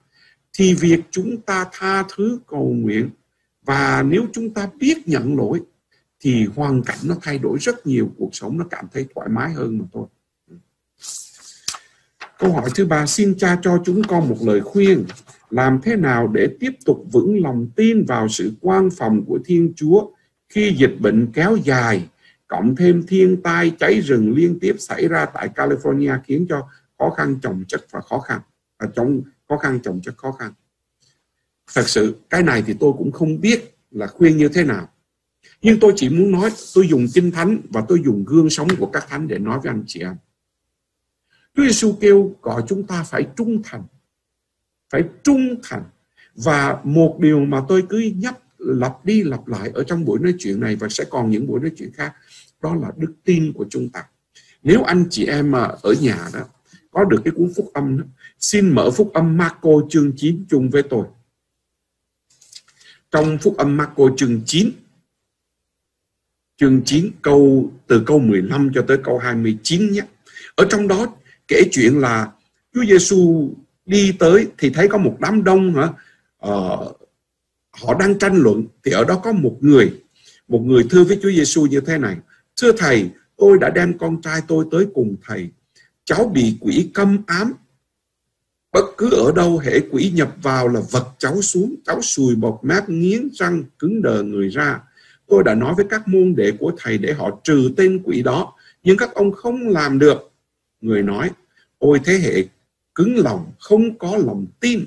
thì 0.53 0.75
việc 0.75 1.01
chúng 1.11 1.41
ta 1.41 1.67
tha 1.73 2.05
thứ 2.17 2.41
cầu 2.47 2.75
nguyện. 2.79 3.11
Và 3.65 4.03
nếu 4.03 4.27
chúng 4.33 4.51
ta 4.51 4.69
biết 4.79 5.09
nhận 5.09 5.37
lỗi 5.37 5.61
thì 6.21 6.47
hoàn 6.57 6.83
cảnh 6.83 6.99
nó 7.05 7.15
thay 7.23 7.39
đổi 7.39 7.59
rất 7.61 7.87
nhiều, 7.87 8.11
cuộc 8.19 8.31
sống 8.33 8.59
nó 8.59 8.65
cảm 8.71 8.87
thấy 8.93 9.07
thoải 9.15 9.29
mái 9.29 9.53
hơn 9.53 9.79
mà 9.79 9.85
thôi. 9.93 10.07
Câu 12.39 12.53
hỏi 12.53 12.71
thứ 12.75 12.87
ba, 12.87 13.07
xin 13.07 13.39
cha 13.39 13.59
cho 13.63 13.83
chúng 13.85 14.03
con 14.03 14.29
một 14.29 14.37
lời 14.41 14.61
khuyên. 14.61 15.05
Làm 15.51 15.81
thế 15.83 15.97
nào 15.97 16.29
để 16.29 16.49
tiếp 16.61 16.73
tục 16.85 17.05
vững 17.13 17.43
lòng 17.43 17.69
tin 17.77 18.05
vào 18.05 18.29
sự 18.29 18.53
quan 18.61 18.89
phòng 18.91 19.25
của 19.25 19.39
thiên 19.45 19.73
chúa 19.77 20.11
khi 20.49 20.75
dịch 20.79 20.97
bệnh 21.01 21.33
kéo 21.33 21.57
dài, 21.57 22.09
cộng 22.49 22.77
thêm 22.77 23.07
thiên 23.07 23.43
tai, 23.43 23.73
cháy 23.79 24.01
rừng 24.01 24.35
liên 24.35 24.59
tiếp 24.61 24.77
xảy 24.79 25.09
ra 25.09 25.27
tại 25.27 25.49
california 25.55 26.19
khiến 26.25 26.47
cho 26.49 26.69
khó 26.99 27.11
khăn 27.11 27.39
trồng 27.43 27.65
chất 27.69 27.87
và 27.91 28.01
khó 28.01 28.19
khăn 28.19 28.41
và 28.79 28.89
trong 28.95 29.23
khó 29.49 29.57
khăn 29.57 29.81
trồng 29.83 30.01
chất 30.03 30.17
khó 30.17 30.33
khăn? 30.33 30.53
Thật 31.75 31.89
sự, 31.89 32.17
cái 32.31 32.43
này 32.43 32.63
thì 32.67 32.75
tôi 32.81 32.93
cũng 32.99 33.13
không 33.13 33.41
biết 33.41 33.77
là 33.91 34.07
khuyên 34.07 34.37
như 34.37 34.49
thế 34.49 34.65
nào 34.65 34.89
nhưng 35.63 35.81
tôi 35.81 35.93
chỉ 35.97 36.09
muốn 36.09 36.31
nói 36.31 36.51
tôi 36.75 36.89
dùng 36.89 37.07
kinh 37.15 37.31
thánh 37.31 37.61
và 37.71 37.85
tôi 37.89 38.03
dùng 38.05 38.25
gương 38.25 38.51
sống 38.51 38.69
của 38.79 38.87
các 38.87 39.07
thánh 39.09 39.29
để 39.29 39.39
nói 39.39 39.61
với 39.63 39.71
anh 39.71 39.85
chị 39.87 40.01
em. 40.01 40.17
Chúa 41.57 41.63
Giêsu 41.63 41.93
kêu 42.01 42.37
gọi 42.43 42.63
chúng 42.69 42.87
ta 42.87 43.03
phải 43.03 43.27
trung 43.37 43.63
thành 43.65 43.83
phải 44.91 45.05
trung 45.23 45.57
thành. 45.63 45.83
Và 46.35 46.81
một 46.85 47.17
điều 47.21 47.41
mà 47.41 47.63
tôi 47.69 47.85
cứ 47.89 47.99
nhắc 48.17 48.39
lặp 48.59 49.05
đi 49.05 49.23
lặp 49.23 49.49
lại 49.49 49.71
ở 49.75 49.85
trong 49.85 50.05
buổi 50.05 50.19
nói 50.19 50.35
chuyện 50.39 50.61
này 50.61 50.77
và 50.77 50.89
sẽ 50.89 51.05
còn 51.11 51.31
những 51.31 51.47
buổi 51.47 51.61
nói 51.61 51.71
chuyện 51.77 51.91
khác 51.93 52.15
đó 52.63 52.75
là 52.75 52.93
đức 52.97 53.13
tin 53.25 53.53
của 53.53 53.67
chúng 53.71 53.89
ta. 53.89 54.05
Nếu 54.63 54.83
anh 54.83 55.05
chị 55.11 55.27
em 55.27 55.51
mà 55.51 55.61
ở 55.83 55.95
nhà 56.01 56.29
đó 56.33 56.41
có 56.91 57.05
được 57.05 57.21
cái 57.25 57.33
cuốn 57.37 57.53
phúc 57.57 57.71
âm 57.75 57.99
đó, 57.99 58.05
xin 58.39 58.75
mở 58.75 58.91
phúc 58.91 59.11
âm 59.15 59.37
Marco 59.37 59.71
chương 59.91 60.13
9 60.17 60.45
chung 60.51 60.71
với 60.71 60.83
tôi. 60.83 61.07
Trong 63.11 63.39
phúc 63.39 63.57
âm 63.57 63.77
Marco 63.77 64.05
chương 64.17 64.41
9 64.47 64.71
chương 66.61 66.83
9 66.85 67.11
câu 67.23 67.73
từ 67.87 68.03
câu 68.07 68.19
15 68.19 68.71
cho 68.75 68.85
tới 68.89 68.99
câu 69.05 69.19
29 69.19 69.93
nhé. 69.93 70.01
Ở 70.55 70.67
trong 70.71 70.89
đó 70.89 71.07
kể 71.49 71.63
chuyện 71.73 71.99
là 71.99 72.33
Chúa 72.75 72.85
Giêsu 72.85 73.51
đi 73.87 74.17
tới 74.19 74.47
thì 74.59 74.71
thấy 74.71 74.89
có 74.89 74.99
một 74.99 75.17
đám 75.21 75.45
đông 75.45 75.75
hả? 75.75 75.89
Ờ, 76.39 76.93
họ 77.71 77.95
đang 78.01 78.19
tranh 78.19 78.37
luận 78.37 78.65
thì 78.85 78.93
ở 78.93 79.05
đó 79.05 79.21
có 79.25 79.33
một 79.33 79.57
người 79.61 79.93
một 80.49 80.63
người 80.65 80.87
thưa 80.91 81.05
với 81.05 81.19
Chúa 81.23 81.31
Giêsu 81.31 81.67
như 81.67 81.81
thế 81.81 81.99
này. 81.99 82.17
Thưa 82.61 82.73
thầy 82.73 83.11
tôi 83.37 83.59
đã 83.61 83.71
đem 83.71 83.99
con 83.99 84.23
trai 84.23 84.41
tôi 84.49 84.65
tới 84.71 84.87
cùng 84.95 85.17
thầy. 85.27 85.49
Cháu 86.05 86.25
bị 86.35 86.57
quỷ 86.61 86.91
câm 86.95 87.19
ám. 87.27 87.53
Bất 88.73 88.85
cứ 88.97 89.11
ở 89.11 89.33
đâu 89.33 89.59
hệ 89.59 89.81
quỷ 89.91 90.13
nhập 90.15 90.35
vào 90.43 90.69
là 90.69 90.81
vật 90.91 91.07
cháu 91.19 91.43
xuống. 91.43 91.75
Cháu 91.85 92.03
sùi 92.03 92.35
bọt 92.35 92.55
mép 92.63 92.89
nghiến 92.89 93.29
răng 93.33 93.65
cứng 93.79 94.03
đờ 94.03 94.23
người 94.23 94.49
ra 94.49 94.81
tôi 95.31 95.45
đã 95.45 95.55
nói 95.55 95.75
với 95.77 95.85
các 95.91 96.09
môn 96.09 96.35
đệ 96.35 96.53
của 96.59 96.73
thầy 96.79 96.99
để 96.99 97.13
họ 97.13 97.41
trừ 97.45 97.71
tên 97.77 98.03
quỷ 98.05 98.23
đó, 98.23 98.53
nhưng 98.83 98.97
các 98.97 99.15
ông 99.15 99.33
không 99.33 99.69
làm 99.69 99.99
được. 99.99 100.33
Người 100.81 101.03
nói, 101.03 101.31
ôi 101.79 102.01
thế 102.05 102.19
hệ 102.23 102.45
cứng 102.95 103.17
lòng, 103.17 103.53
không 103.59 103.99
có 103.99 104.17
lòng 104.17 104.47
tin. 104.61 104.87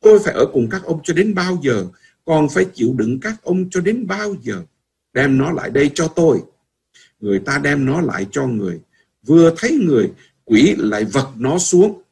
Tôi 0.00 0.18
phải 0.18 0.34
ở 0.34 0.46
cùng 0.52 0.68
các 0.70 0.82
ông 0.84 1.00
cho 1.04 1.14
đến 1.14 1.34
bao 1.34 1.58
giờ, 1.62 1.86
còn 2.24 2.48
phải 2.48 2.66
chịu 2.74 2.94
đựng 2.96 3.20
các 3.20 3.34
ông 3.42 3.70
cho 3.70 3.80
đến 3.80 4.06
bao 4.06 4.34
giờ? 4.42 4.62
Đem 5.12 5.38
nó 5.38 5.52
lại 5.52 5.70
đây 5.70 5.90
cho 5.94 6.08
tôi. 6.08 6.42
Người 7.20 7.38
ta 7.38 7.58
đem 7.58 7.86
nó 7.86 8.00
lại 8.00 8.26
cho 8.30 8.46
người. 8.46 8.80
Vừa 9.26 9.54
thấy 9.56 9.78
người, 9.86 10.12
quỷ 10.44 10.74
lại 10.78 11.04
vật 11.04 11.28
nó 11.36 11.58
xuống. 11.58 12.02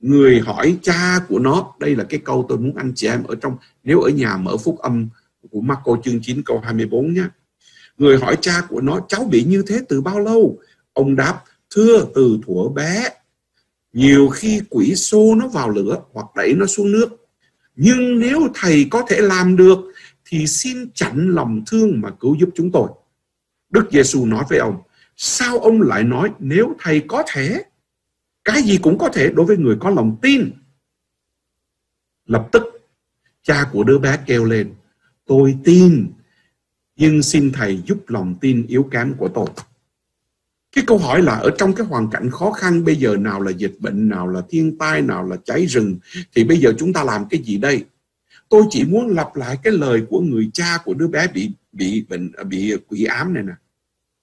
Người 0.00 0.40
hỏi 0.40 0.78
cha 0.82 1.18
của 1.28 1.38
nó, 1.38 1.74
đây 1.80 1.96
là 1.96 2.04
cái 2.04 2.20
câu 2.24 2.46
tôi 2.48 2.58
muốn 2.58 2.76
anh 2.76 2.92
chị 2.94 3.06
em 3.06 3.24
ở 3.24 3.34
trong, 3.34 3.56
nếu 3.84 4.00
ở 4.00 4.10
nhà 4.10 4.36
mở 4.36 4.56
phúc 4.56 4.78
âm 4.78 5.08
của 5.56 5.62
Marco 5.62 5.96
chương 6.04 6.20
9 6.22 6.42
câu 6.42 6.60
24 6.60 7.14
nhé. 7.14 7.24
Người 7.98 8.18
hỏi 8.18 8.36
cha 8.40 8.62
của 8.68 8.80
nó, 8.80 9.00
cháu 9.08 9.24
bị 9.24 9.44
như 9.44 9.64
thế 9.66 9.80
từ 9.88 10.00
bao 10.00 10.20
lâu? 10.20 10.58
Ông 10.92 11.16
đáp, 11.16 11.42
thưa, 11.70 12.06
từ 12.14 12.38
thuở 12.46 12.68
bé. 12.68 13.08
Nhiều 13.92 14.28
khi 14.28 14.60
quỷ 14.70 14.94
xô 14.94 15.34
nó 15.34 15.48
vào 15.48 15.70
lửa 15.70 16.02
hoặc 16.12 16.26
đẩy 16.36 16.54
nó 16.54 16.66
xuống 16.66 16.92
nước. 16.92 17.08
Nhưng 17.76 18.18
nếu 18.18 18.48
thầy 18.54 18.86
có 18.90 19.04
thể 19.08 19.20
làm 19.20 19.56
được, 19.56 19.78
thì 20.24 20.46
xin 20.46 20.90
chặn 20.94 21.34
lòng 21.34 21.62
thương 21.66 22.00
mà 22.00 22.10
cứu 22.10 22.36
giúp 22.40 22.48
chúng 22.54 22.72
tôi. 22.72 22.88
Đức 23.70 23.88
Giêsu 23.92 24.26
nói 24.26 24.44
với 24.48 24.58
ông, 24.58 24.76
sao 25.16 25.58
ông 25.58 25.82
lại 25.82 26.02
nói 26.02 26.30
nếu 26.38 26.74
thầy 26.78 27.02
có 27.08 27.24
thể? 27.32 27.62
Cái 28.44 28.62
gì 28.62 28.78
cũng 28.82 28.98
có 28.98 29.08
thể 29.08 29.30
đối 29.34 29.46
với 29.46 29.56
người 29.56 29.76
có 29.80 29.90
lòng 29.90 30.16
tin. 30.22 30.50
Lập 32.26 32.48
tức, 32.52 32.62
cha 33.42 33.68
của 33.72 33.84
đứa 33.84 33.98
bé 33.98 34.18
kêu 34.26 34.44
lên 34.44 34.74
tôi 35.26 35.56
tin, 35.64 36.12
nhưng 36.96 37.22
xin 37.22 37.52
thầy 37.52 37.82
giúp 37.86 37.98
lòng 38.06 38.34
tin 38.40 38.66
yếu 38.66 38.82
kém 38.82 39.14
của 39.14 39.28
tôi. 39.28 39.46
Cái 40.72 40.84
câu 40.86 40.98
hỏi 40.98 41.22
là, 41.22 41.34
ở 41.34 41.50
trong 41.58 41.72
cái 41.72 41.86
hoàn 41.86 42.10
cảnh 42.10 42.30
khó 42.30 42.52
khăn, 42.52 42.84
bây 42.84 42.96
giờ 42.96 43.16
nào 43.16 43.40
là 43.40 43.50
dịch 43.50 43.74
bệnh, 43.78 44.08
nào 44.08 44.28
là 44.28 44.42
thiên 44.48 44.78
tai, 44.78 45.02
nào 45.02 45.24
là 45.24 45.36
cháy 45.44 45.66
rừng, 45.66 45.96
thì 46.34 46.44
bây 46.44 46.58
giờ 46.58 46.72
chúng 46.78 46.92
ta 46.92 47.04
làm 47.04 47.28
cái 47.30 47.42
gì 47.42 47.58
đây? 47.58 47.84
Tôi 48.48 48.62
chỉ 48.70 48.84
muốn 48.84 49.08
lặp 49.08 49.36
lại 49.36 49.58
cái 49.62 49.72
lời 49.72 50.06
của 50.08 50.20
người 50.20 50.50
cha 50.52 50.78
của 50.84 50.94
đứa 50.94 51.08
bé 51.08 51.28
bị 51.34 51.50
bị 51.72 52.04
bệnh 52.08 52.32
à, 52.36 52.44
bị 52.44 52.76
quỷ 52.88 53.04
ám 53.04 53.34
này 53.34 53.42
nè. 53.42 53.52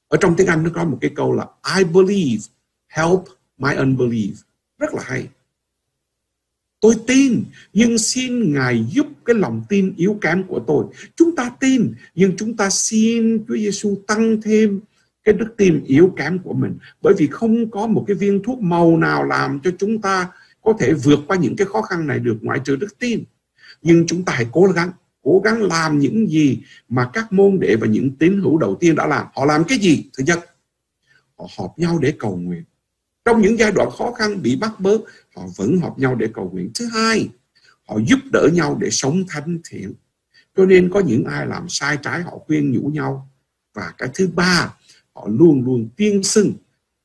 Ở 0.07 0.17
trong 0.22 0.35
tiếng 0.35 0.48
Anh 0.48 0.64
nó 0.64 0.69
có 0.73 0.85
một 0.85 0.98
cái 1.01 1.11
câu 1.15 1.33
là, 1.33 1.45
I 1.77 1.83
believe, 1.83 2.43
help 2.88 3.23
my 3.57 3.69
unbelief. 3.69 4.33
Rất 4.80 4.93
là 4.93 5.03
hay 5.06 5.27
tôi 6.84 6.95
tin, 7.08 7.44
nhưng 7.74 7.98
xin 7.98 8.53
ngài 8.53 8.86
giúp 8.90 9.08
cái 9.26 9.36
lòng 9.36 9.64
tin 9.70 9.94
yếu 9.98 10.18
kém 10.22 10.44
của 10.44 10.60
tôi. 10.68 10.86
Chúng 11.16 11.36
ta 11.36 11.52
tin, 11.60 11.94
nhưng 12.16 12.38
chúng 12.38 12.58
ta 12.58 12.70
xin 12.70 13.45
Chúa 13.48 13.56
Giêsu 13.58 13.95
tăng 14.08 14.42
thêm 14.42 14.80
cái 15.24 15.34
đức 15.34 15.53
tin 15.58 15.84
yếu 15.84 16.14
kém 16.18 16.40
của 16.40 16.53
mình. 16.53 16.78
Bởi 17.02 17.14
vì 17.18 17.28
không 17.28 17.72
có 17.72 17.88
một 17.88 18.03
cái 18.08 18.16
viên 18.16 18.44
thuốc 18.44 18.60
màu 18.60 18.98
nào 18.98 19.24
làm 19.24 19.60
cho 19.64 19.72
chúng 19.78 20.02
ta 20.02 20.30
có 20.62 20.74
thể 20.80 20.94
vượt 20.94 21.20
qua 21.28 21.38
những 21.38 21.56
cái 21.56 21.68
khó 21.68 21.82
khăn 21.82 22.08
này 22.08 22.20
được 22.20 22.38
ngoại 22.42 22.60
trừ 22.66 22.76
đức 22.76 23.00
tin. 23.00 23.24
Nhưng 23.82 24.08
chúng 24.08 24.26
ta 24.26 24.34
hãy 24.34 24.48
cố 24.52 24.66
gắng 24.76 24.92
cố 25.24 25.42
gắng 25.44 25.64
làm 25.64 26.00
những 26.00 26.28
gì 26.30 26.60
mà 26.90 27.10
các 27.14 27.34
môn 27.34 27.60
đệ 27.60 27.76
và 27.76 27.88
những 27.88 28.12
tín 28.12 28.42
hữu 28.42 28.58
đầu 28.58 28.78
tiên 28.80 28.95
đã 28.95 29.08
làm. 29.08 29.28
Họ 29.36 29.45
làm 29.45 29.64
cái 29.64 29.78
gì? 29.78 30.10
Thứ 30.18 30.24
nhất, 30.28 30.40
họ 31.38 31.48
họp 31.58 31.80
nhau 31.80 32.00
để 32.02 32.14
cầu 32.20 32.38
nguyện 32.38 32.64
trong 33.26 33.42
những 33.42 33.58
giai 33.58 33.72
đoạn 33.72 33.90
khó 33.98 34.11
khăn 34.11 34.42
bị 34.42 34.56
bắt 34.56 34.80
bớ, 34.80 34.98
họ 35.35 35.43
vẫn 35.56 35.80
họp 35.80 36.00
nhau 36.00 36.16
để 36.16 36.30
cầu 36.34 36.50
nguyện 36.53 36.72
thứ 36.76 36.85
hai, 36.85 37.30
họ 37.88 37.98
giúp 38.08 38.19
đỡ 38.32 38.48
nhau 38.53 38.77
để 38.82 38.90
sống 38.90 39.24
thánh 39.30 39.60
thiện 39.69 39.93
cho 40.58 40.66
nên 40.66 40.90
có 40.90 41.00
những 41.00 41.24
ai 41.24 41.48
làm 41.48 41.69
sai 41.69 41.98
trái, 42.02 42.22
họ 42.22 42.38
khuyên 42.48 42.72
nhủ 42.72 42.90
nhau 42.90 43.30
và 43.74 43.93
cái 43.98 44.10
thứ 44.14 44.27
ba, 44.27 44.74
họ 45.14 45.27
luôn 45.32 45.66
luôn 45.66 45.90
tiên 45.95 46.24
xưng 46.24 46.53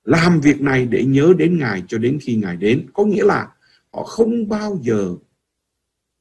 làm 0.05 0.41
việc 0.41 0.61
này 0.61 0.87
để 0.87 1.05
nhớ 1.05 1.35
đến 1.39 1.59
Ngài 1.59 1.83
cho 1.89 1.99
đến 1.99 2.19
khi 2.23 2.35
Ngài 2.35 2.57
đến. 2.57 2.87
Có 2.93 3.05
nghĩa 3.05 3.25
là 3.25 3.49
họ 3.93 4.05
không 4.05 4.49
bao 4.49 4.79
giờ 4.83 5.15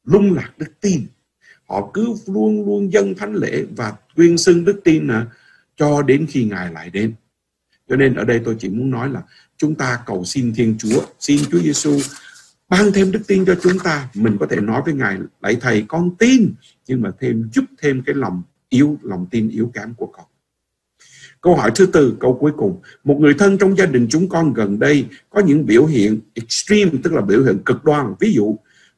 lung 0.04 0.34
lạc 0.34 0.54
đức 0.58 0.80
tin. 0.82 1.06
Họ 1.70 1.92
cứ 1.94 2.16
luôn 2.26 2.66
luôn 2.66 2.94
dâng 2.94 3.16
thánh 3.16 3.34
lễ 3.34 3.66
và 3.76 3.94
tuyên 4.16 4.38
xưng 4.38 4.66
đức 4.66 4.82
tin 4.84 5.08
à, 5.08 5.28
cho 5.76 6.02
đến 6.02 6.26
khi 6.30 6.44
Ngài 6.44 6.74
lại 6.74 6.90
đến. 6.90 7.14
Cho 7.90 7.96
nên 7.96 8.16
ở 8.16 8.24
đây 8.24 8.42
tôi 8.46 8.56
chỉ 8.60 8.70
muốn 8.70 8.92
nói 8.92 9.10
là 9.10 9.24
chúng 9.58 9.76
ta 9.76 10.00
cầu 10.06 10.26
xin 10.26 10.54
Thiên 10.54 10.76
Chúa, 10.80 11.02
xin 11.20 11.40
Chúa 11.52 11.60
Giêsu 11.60 12.00
ban 12.70 12.92
thêm 12.92 13.12
đức 13.12 13.22
tin 13.28 13.46
cho 13.46 13.56
chúng 13.62 13.80
ta. 13.80 14.10
Mình 14.14 14.38
có 14.40 14.46
thể 14.50 14.62
nói 14.62 14.82
với 14.86 14.94
Ngài, 14.94 15.18
lạy 15.42 15.58
Thầy 15.62 15.86
con 15.88 16.16
tin, 16.16 16.54
nhưng 16.88 17.02
mà 17.02 17.12
thêm 17.20 17.50
giúp 17.54 17.66
thêm 17.82 18.04
cái 18.06 18.16
lòng 18.16 18.42
yếu, 18.70 18.98
lòng 19.02 19.28
tin 19.32 19.50
yếu 19.50 19.72
kém 19.74 19.94
của 19.94 20.06
con. 20.06 20.26
Câu 21.42 21.56
hỏi 21.56 21.72
thứ 21.76 21.86
tư, 21.86 22.18
câu 22.20 22.38
cuối 22.40 22.52
cùng. 22.58 22.82
Một 23.04 23.18
người 23.20 23.34
thân 23.34 23.58
trong 23.58 23.78
gia 23.78 23.86
đình 23.86 24.08
chúng 24.10 24.30
con 24.30 24.54
gần 24.54 24.80
đây 24.80 25.06
có 25.30 25.42
những 25.42 25.66
biểu 25.66 25.86
hiện 25.86 26.20
extreme, 26.34 26.92
tức 27.04 27.14
là 27.14 27.22
biểu 27.22 27.44
hiện 27.44 27.60
cực 27.66 27.84
đoan. 27.84 28.14
Ví 28.20 28.34
dụ, 28.34 28.56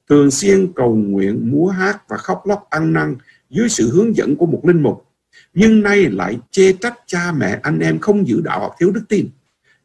thường 0.10 0.32
xuyên 0.32 0.74
cầu 0.76 0.96
nguyện, 0.96 1.52
múa 1.52 1.68
hát 1.68 2.10
và 2.10 2.18
khóc 2.18 2.42
lóc 2.48 2.68
ăn 2.70 2.94
năn 2.94 3.16
dưới 3.50 3.70
sự 3.70 3.90
hướng 3.90 4.16
dẫn 4.16 4.36
của 4.36 4.46
một 4.46 4.62
linh 4.64 4.84
mục. 4.84 5.06
Nhưng 5.54 5.82
nay 5.82 6.06
lại 6.06 6.40
chê 6.52 6.74
trách 6.74 6.94
cha 7.06 7.32
mẹ 7.32 7.60
anh 7.64 7.80
em 7.80 8.00
không 8.00 8.28
giữ 8.28 8.42
đạo 8.42 8.60
hoặc 8.60 8.74
thiếu 8.80 8.92
đức 8.92 9.04
tin. 9.10 9.30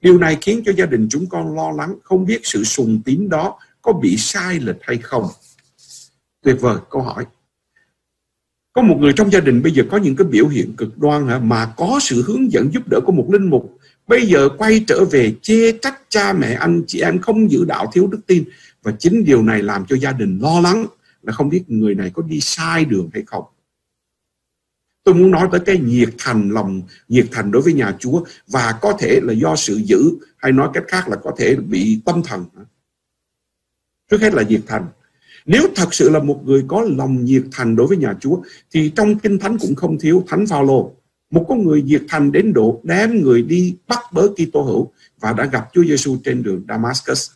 Điều 0.04 0.18
này 0.18 0.38
khiến 0.40 0.62
cho 0.66 0.72
gia 0.72 0.86
đình 0.86 1.06
chúng 1.10 1.26
con 1.28 1.56
lo 1.56 1.70
lắng, 1.70 1.94
không 2.02 2.26
biết 2.26 2.40
sự 2.42 2.64
sùng 2.64 3.00
tín 3.04 3.28
đó 3.28 3.58
có 3.82 3.92
bị 3.92 4.16
sai 4.16 4.60
lệch 4.60 4.76
hay 4.80 4.98
không. 4.98 5.26
Tuyệt 6.42 6.56
vời, 6.60 6.76
câu 6.90 7.02
hỏi. 7.02 7.26
Có 8.72 8.82
một 8.82 8.96
người 9.00 9.12
trong 9.16 9.30
gia 9.30 9.40
đình 9.40 9.62
bây 9.62 9.72
giờ 9.72 9.84
có 9.90 9.96
những 9.96 10.16
cái 10.16 10.26
biểu 10.26 10.48
hiện 10.48 10.76
cực 10.76 10.98
đoan 10.98 11.26
hả, 11.28 11.38
mà 11.38 11.72
có 11.76 11.98
sự 12.02 12.22
hướng 12.22 12.52
dẫn 12.52 12.72
giúp 12.72 12.82
đỡ 12.90 13.00
của 13.06 13.12
một 13.12 13.26
linh 13.32 13.50
mục. 13.50 13.78
Bây 14.06 14.26
giờ 14.26 14.48
quay 14.58 14.84
trở 14.86 15.04
về 15.04 15.34
chê 15.42 15.72
trách 15.72 16.00
cha 16.08 16.32
mẹ 16.32 16.52
anh 16.52 16.82
chị 16.86 17.00
em 17.00 17.18
không 17.18 17.50
giữ 17.50 17.64
đạo 17.64 17.90
thiếu 17.92 18.06
đức 18.06 18.20
tin. 18.26 18.44
Và 18.82 18.92
chính 18.98 19.24
điều 19.24 19.42
này 19.42 19.62
làm 19.62 19.86
cho 19.88 19.96
gia 19.96 20.12
đình 20.12 20.38
lo 20.42 20.60
lắng 20.60 20.86
là 21.22 21.32
không 21.32 21.48
biết 21.48 21.62
người 21.66 21.94
này 21.94 22.10
có 22.14 22.22
đi 22.22 22.40
sai 22.40 22.84
đường 22.84 23.10
hay 23.12 23.22
không 23.26 23.44
tôi 25.04 25.14
muốn 25.14 25.30
nói 25.30 25.48
tới 25.52 25.60
cái 25.60 25.78
nhiệt 25.78 26.08
thành 26.18 26.50
lòng 26.50 26.82
nhiệt 27.08 27.26
thành 27.32 27.50
đối 27.50 27.62
với 27.62 27.72
nhà 27.72 27.96
Chúa 27.98 28.24
và 28.46 28.78
có 28.82 28.96
thể 28.98 29.20
là 29.22 29.32
do 29.32 29.56
sự 29.56 29.74
giữ 29.84 30.10
hay 30.36 30.52
nói 30.52 30.68
cách 30.74 30.84
khác 30.88 31.08
là 31.08 31.16
có 31.16 31.32
thể 31.38 31.56
bị 31.56 32.00
tâm 32.04 32.22
thần 32.22 32.44
trước 34.10 34.20
hết 34.20 34.34
là 34.34 34.42
nhiệt 34.42 34.60
thành 34.66 34.86
nếu 35.46 35.62
thật 35.74 35.94
sự 35.94 36.10
là 36.10 36.18
một 36.18 36.40
người 36.44 36.64
có 36.68 36.86
lòng 36.96 37.24
nhiệt 37.24 37.42
thành 37.52 37.76
đối 37.76 37.86
với 37.86 37.96
nhà 37.96 38.14
Chúa 38.20 38.38
thì 38.72 38.92
trong 38.96 39.18
Kinh 39.18 39.38
Thánh 39.38 39.58
cũng 39.58 39.74
không 39.74 39.98
thiếu 39.98 40.24
Thánh 40.28 40.46
Phaolô, 40.46 40.92
một 41.30 41.46
con 41.48 41.66
người 41.66 41.82
nhiệt 41.82 42.02
thành 42.08 42.32
đến 42.32 42.52
độ 42.52 42.80
đem 42.82 43.22
người 43.22 43.42
đi 43.42 43.76
bắt 43.88 43.98
bớ 44.12 44.28
Kitô 44.28 44.62
hữu 44.62 44.92
và 45.20 45.32
đã 45.32 45.44
gặp 45.44 45.68
Chúa 45.72 45.84
Giêsu 45.84 46.16
trên 46.24 46.42
đường 46.42 46.64
Damascus. 46.68 47.30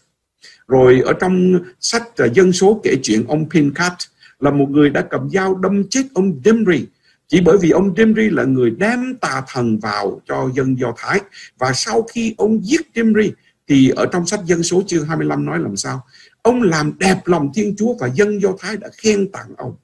Rồi 0.68 1.02
ở 1.04 1.12
trong 1.12 1.58
sách 1.80 2.16
à, 2.16 2.26
dân 2.34 2.52
số 2.52 2.80
kể 2.84 2.96
chuyện 3.02 3.26
ông 3.26 3.50
Pincat 3.50 3.92
là 4.40 4.50
một 4.50 4.66
người 4.70 4.90
đã 4.90 5.06
cầm 5.10 5.30
dao 5.30 5.54
đâm 5.54 5.88
chết 5.88 6.02
ông 6.14 6.40
Demri 6.44 6.86
chỉ 7.28 7.40
bởi 7.40 7.58
vì 7.60 7.70
ông 7.70 7.94
Dimri 7.96 8.30
là 8.30 8.44
người 8.44 8.70
đem 8.70 9.16
tà 9.20 9.42
thần 9.52 9.78
vào 9.78 10.20
cho 10.26 10.50
dân 10.54 10.78
Do 10.78 10.94
Thái 10.96 11.20
và 11.58 11.72
sau 11.72 12.02
khi 12.02 12.34
ông 12.38 12.64
giết 12.64 12.80
Dimri 12.94 13.32
thì 13.68 13.88
ở 13.88 14.06
trong 14.06 14.26
sách 14.26 14.40
dân 14.44 14.62
số 14.62 14.82
chương 14.86 15.06
25 15.06 15.44
nói 15.44 15.58
làm 15.58 15.76
sao 15.76 16.02
Ông 16.42 16.62
làm 16.62 16.98
đẹp 16.98 17.20
lòng 17.24 17.50
Thiên 17.54 17.74
Chúa 17.76 17.94
và 17.94 18.08
dân 18.14 18.42
Do 18.42 18.48
Thái 18.58 18.76
đã 18.76 18.88
khen 18.92 19.32
tặng 19.32 19.54
ông. 19.56 19.76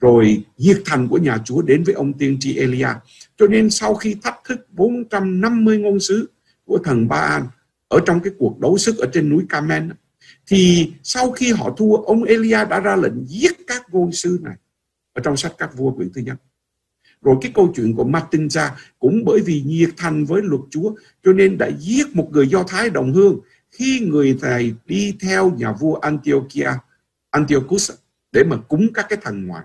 Rồi 0.00 0.44
diệt 0.56 0.82
thành 0.84 1.08
của 1.08 1.18
nhà 1.18 1.38
Chúa 1.44 1.62
đến 1.62 1.84
với 1.84 1.94
ông 1.94 2.12
tiên 2.12 2.36
tri 2.40 2.56
Elia. 2.56 2.88
Cho 3.36 3.46
nên 3.46 3.70
sau 3.70 3.94
khi 3.94 4.16
thách 4.22 4.38
thức 4.48 4.66
450 4.72 5.78
ngôn 5.78 6.00
sứ 6.00 6.30
của 6.64 6.78
thần 6.84 7.08
Ba 7.08 7.16
An 7.16 7.46
ở 7.88 8.00
trong 8.06 8.20
cái 8.20 8.32
cuộc 8.38 8.60
đấu 8.60 8.78
sức 8.78 8.98
ở 8.98 9.10
trên 9.12 9.28
núi 9.28 9.44
Carmel 9.48 9.90
thì 10.46 10.92
sau 11.02 11.30
khi 11.30 11.52
họ 11.52 11.74
thua, 11.76 11.96
ông 11.96 12.24
Elia 12.24 12.64
đã 12.70 12.80
ra 12.80 12.96
lệnh 12.96 13.26
giết 13.26 13.52
các 13.66 13.94
ngôn 13.94 14.12
sứ 14.12 14.38
này 14.42 14.54
ở 15.14 15.22
trong 15.24 15.36
sách 15.36 15.52
các 15.58 15.76
vua 15.76 15.92
quyển 15.92 16.12
thứ 16.14 16.20
nhất. 16.20 16.36
Rồi 17.22 17.36
cái 17.40 17.52
câu 17.54 17.72
chuyện 17.76 17.94
của 17.94 18.04
Martin 18.04 18.50
ra 18.50 18.76
cũng 18.98 19.22
bởi 19.26 19.40
vì 19.46 19.62
nhiệt 19.66 19.90
thành 19.96 20.24
với 20.24 20.42
luật 20.44 20.60
Chúa 20.70 20.94
cho 21.24 21.32
nên 21.32 21.58
đã 21.58 21.70
giết 21.78 22.16
một 22.16 22.28
người 22.32 22.48
Do 22.48 22.62
Thái 22.68 22.90
đồng 22.90 23.12
hương 23.12 23.40
khi 23.70 24.00
người 24.00 24.38
thầy 24.40 24.74
đi 24.86 25.16
theo 25.20 25.50
nhà 25.50 25.72
vua 25.72 25.94
Antiochia, 25.94 26.70
Antiochus 27.30 27.90
để 28.32 28.44
mà 28.44 28.56
cúng 28.56 28.88
các 28.94 29.06
cái 29.08 29.18
thần 29.22 29.46
ngoại. 29.46 29.64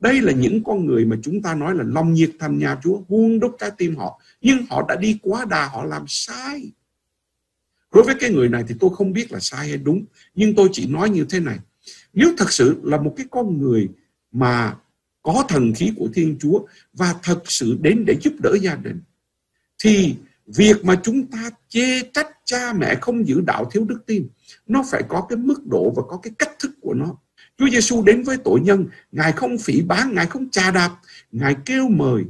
Đây 0.00 0.22
là 0.22 0.32
những 0.32 0.64
con 0.64 0.86
người 0.86 1.04
mà 1.04 1.16
chúng 1.22 1.42
ta 1.42 1.54
nói 1.54 1.74
là 1.74 1.84
lòng 1.86 2.12
nhiệt 2.12 2.30
thành 2.38 2.58
nhà 2.58 2.78
Chúa, 2.82 3.00
huôn 3.08 3.40
đúc 3.40 3.56
trái 3.58 3.70
tim 3.78 3.96
họ. 3.96 4.20
Nhưng 4.40 4.66
họ 4.70 4.84
đã 4.88 4.96
đi 4.96 5.18
quá 5.22 5.44
đà, 5.44 5.68
họ 5.68 5.84
làm 5.84 6.04
sai. 6.08 6.72
Đối 7.92 8.04
với 8.04 8.14
cái 8.20 8.30
người 8.30 8.48
này 8.48 8.64
thì 8.68 8.74
tôi 8.80 8.90
không 8.94 9.12
biết 9.12 9.32
là 9.32 9.40
sai 9.40 9.68
hay 9.68 9.78
đúng. 9.78 10.04
Nhưng 10.34 10.54
tôi 10.54 10.68
chỉ 10.72 10.86
nói 10.86 11.10
như 11.10 11.26
thế 11.30 11.40
này. 11.40 11.58
Nếu 12.12 12.32
thật 12.38 12.52
sự 12.52 12.80
là 12.82 13.00
một 13.00 13.14
cái 13.16 13.26
con 13.30 13.58
người 13.58 13.88
mà 14.32 14.76
có 15.26 15.44
thần 15.48 15.72
khí 15.74 15.92
của 15.96 16.08
Thiên 16.14 16.36
Chúa 16.40 16.60
và 16.92 17.14
thật 17.22 17.40
sự 17.44 17.78
đến 17.80 18.04
để 18.06 18.16
giúp 18.22 18.32
đỡ 18.42 18.54
gia 18.62 18.74
đình, 18.74 19.00
thì 19.82 20.16
việc 20.46 20.84
mà 20.84 21.00
chúng 21.02 21.26
ta 21.26 21.50
chê 21.68 22.02
trách 22.02 22.28
cha 22.44 22.72
mẹ 22.72 22.94
không 23.00 23.28
giữ 23.28 23.40
đạo 23.40 23.64
thiếu 23.72 23.84
đức 23.84 24.06
tin 24.06 24.28
nó 24.66 24.84
phải 24.90 25.02
có 25.08 25.26
cái 25.28 25.36
mức 25.36 25.66
độ 25.66 25.92
và 25.96 26.02
có 26.08 26.16
cái 26.22 26.32
cách 26.38 26.58
thức 26.58 26.70
của 26.80 26.94
nó. 26.94 27.16
Chúa 27.58 27.68
Giêsu 27.68 28.02
đến 28.02 28.22
với 28.22 28.36
tội 28.44 28.60
nhân 28.60 28.86
Ngài 29.12 29.32
không 29.32 29.58
phỉ 29.58 29.82
bán, 29.82 30.14
Ngài 30.14 30.26
không 30.26 30.50
trà 30.50 30.70
đạp 30.70 30.96
Ngài 31.32 31.56
kêu 31.64 31.88
mời. 31.88 32.24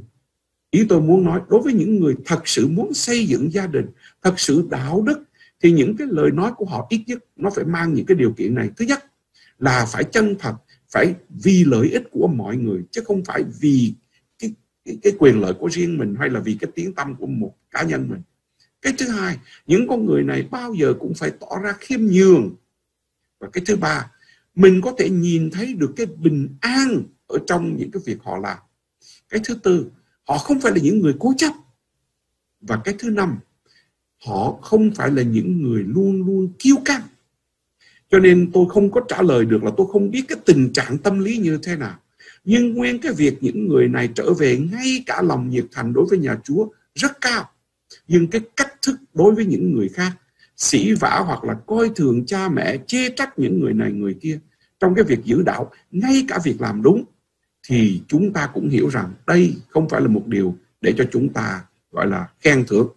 Ý 0.71 0.85
tôi 0.89 1.01
muốn 1.01 1.25
nói 1.25 1.41
đối 1.49 1.61
với 1.61 1.73
những 1.73 1.99
người 1.99 2.15
thật 2.25 2.41
sự 2.45 2.67
muốn 2.67 2.93
xây 2.93 3.27
dựng 3.27 3.53
gia 3.53 3.67
đình 3.67 3.85
Thật 4.23 4.39
sự 4.39 4.67
đạo 4.69 5.01
đức 5.01 5.23
Thì 5.61 5.71
những 5.71 5.97
cái 5.97 6.07
lời 6.11 6.31
nói 6.31 6.51
của 6.57 6.65
họ 6.65 6.87
ít 6.89 7.03
nhất 7.07 7.19
Nó 7.35 7.49
phải 7.55 7.65
mang 7.65 7.93
những 7.93 8.05
cái 8.05 8.17
điều 8.17 8.33
kiện 8.37 8.55
này. 8.55 8.69
Thứ 8.77 8.85
nhất 8.85 9.05
là 9.59 9.85
phải 9.85 10.03
chân 10.03 10.35
thật 10.39 10.53
phải 10.91 11.15
vì 11.29 11.63
lợi 11.63 11.89
ích 11.89 12.03
của 12.11 12.27
mọi 12.27 12.57
người 12.57 12.83
Chứ 12.91 13.01
không 13.05 13.23
phải 13.25 13.43
vì 13.59 13.93
cái, 14.39 14.53
cái, 14.85 14.97
cái 15.03 15.13
quyền 15.19 15.41
lợi 15.41 15.53
của 15.53 15.69
riêng 15.71 15.97
mình 15.97 16.15
Hay 16.19 16.29
là 16.29 16.39
vì 16.39 16.57
cái 16.61 16.71
tiếng 16.75 16.93
tâm 16.93 17.15
của 17.15 17.27
một 17.27 17.55
cá 17.71 17.83
nhân 17.83 18.09
mình. 18.09 18.21
Cái 18.81 18.93
thứ 18.97 19.09
hai 19.09 19.37
những 19.67 19.87
con 19.87 20.05
người 20.05 20.23
này 20.23 20.47
bao 20.51 20.73
giờ 20.73 20.93
cũng 20.99 21.13
phải 21.13 21.31
tỏ 21.31 21.59
ra 21.63 21.73
khiêm 21.79 21.99
nhường. 22.01 22.55
Và 23.39 23.49
cái 23.53 23.63
thứ 23.65 23.75
ba 23.75 24.11
mình 24.55 24.81
có 24.81 24.93
thể 24.97 25.09
nhìn 25.09 25.49
thấy 25.51 25.73
được 25.73 25.93
cái 25.95 26.05
bình 26.05 26.57
an 26.61 27.03
ở 27.27 27.39
trong 27.47 27.77
những 27.77 27.91
cái 27.91 28.01
việc 28.05 28.17
họ 28.23 28.37
làm. 28.37 28.57
Cái 29.29 29.41
thứ 29.43 29.55
tư 29.63 29.91
họ 30.27 30.37
không 30.37 30.59
phải 30.59 30.71
là 30.71 30.77
những 30.81 30.99
người 30.99 31.15
cố 31.19 31.33
chấp. 31.37 31.53
Và 32.61 32.81
cái 32.83 32.95
thứ 32.99 33.09
năm 33.09 33.39
họ 34.25 34.59
không 34.61 34.91
phải 34.95 35.11
là 35.11 35.23
những 35.23 35.61
người 35.61 35.83
luôn 35.83 36.25
luôn 36.25 36.53
kiêu 36.59 36.75
căng 36.85 37.01
cho 38.11 38.19
nên 38.19 38.51
tôi 38.53 38.65
không 38.69 38.91
có 38.91 39.01
trả 39.07 39.21
lời 39.21 39.45
được 39.45 39.63
là 39.63 39.71
tôi 39.77 39.87
không 39.91 40.11
biết 40.11 40.23
cái 40.27 40.37
tình 40.45 40.73
trạng 40.73 40.97
tâm 40.97 41.19
lý 41.19 41.37
như 41.37 41.59
thế 41.63 41.75
nào. 41.75 41.95
Nhưng 42.43 42.73
nguyên 42.73 42.99
cái 42.99 43.13
việc 43.13 43.37
những 43.41 43.67
người 43.67 43.87
này 43.87 44.09
trở 44.15 44.33
về 44.33 44.57
ngay 44.71 45.03
cả 45.05 45.21
lòng 45.21 45.49
nhiệt 45.49 45.65
thành 45.71 45.93
đối 45.93 46.05
với 46.05 46.19
nhà 46.19 46.37
Chúa 46.43 46.67
rất 46.95 47.21
cao. 47.21 47.49
Nhưng 48.07 48.27
cái 48.27 48.41
cách 48.55 48.73
thức 48.81 48.95
đối 49.13 49.35
với 49.35 49.45
những 49.45 49.73
người 49.73 49.89
khác 49.89 50.11
sĩ 50.57 50.93
vả 50.93 51.23
hoặc 51.25 51.43
là 51.43 51.53
coi 51.53 51.89
thường 51.95 52.25
cha 52.25 52.49
mẹ, 52.49 52.77
chê 52.87 53.09
trách 53.09 53.39
những 53.39 53.59
người 53.59 53.73
này, 53.73 53.91
người 53.91 54.13
kia, 54.21 54.39
trong 54.79 54.95
cái 54.95 55.03
việc 55.03 55.19
giữ 55.23 55.41
đạo, 55.41 55.71
ngay 55.91 56.25
cả 56.27 56.39
việc 56.43 56.61
làm 56.61 56.81
đúng, 56.81 57.03
thì 57.67 58.01
chúng 58.07 58.33
ta 58.33 58.49
cũng 58.53 58.69
hiểu 58.69 58.89
rằng 58.89 59.13
đây 59.27 59.55
không 59.69 59.89
phải 59.89 60.01
là 60.01 60.07
một 60.07 60.27
điều 60.27 60.55
để 60.81 60.93
cho 60.97 61.03
chúng 61.11 61.29
ta 61.29 61.61
gọi 61.91 62.07
là 62.07 62.27
khen 62.39 62.65
thưởng. 62.67 62.87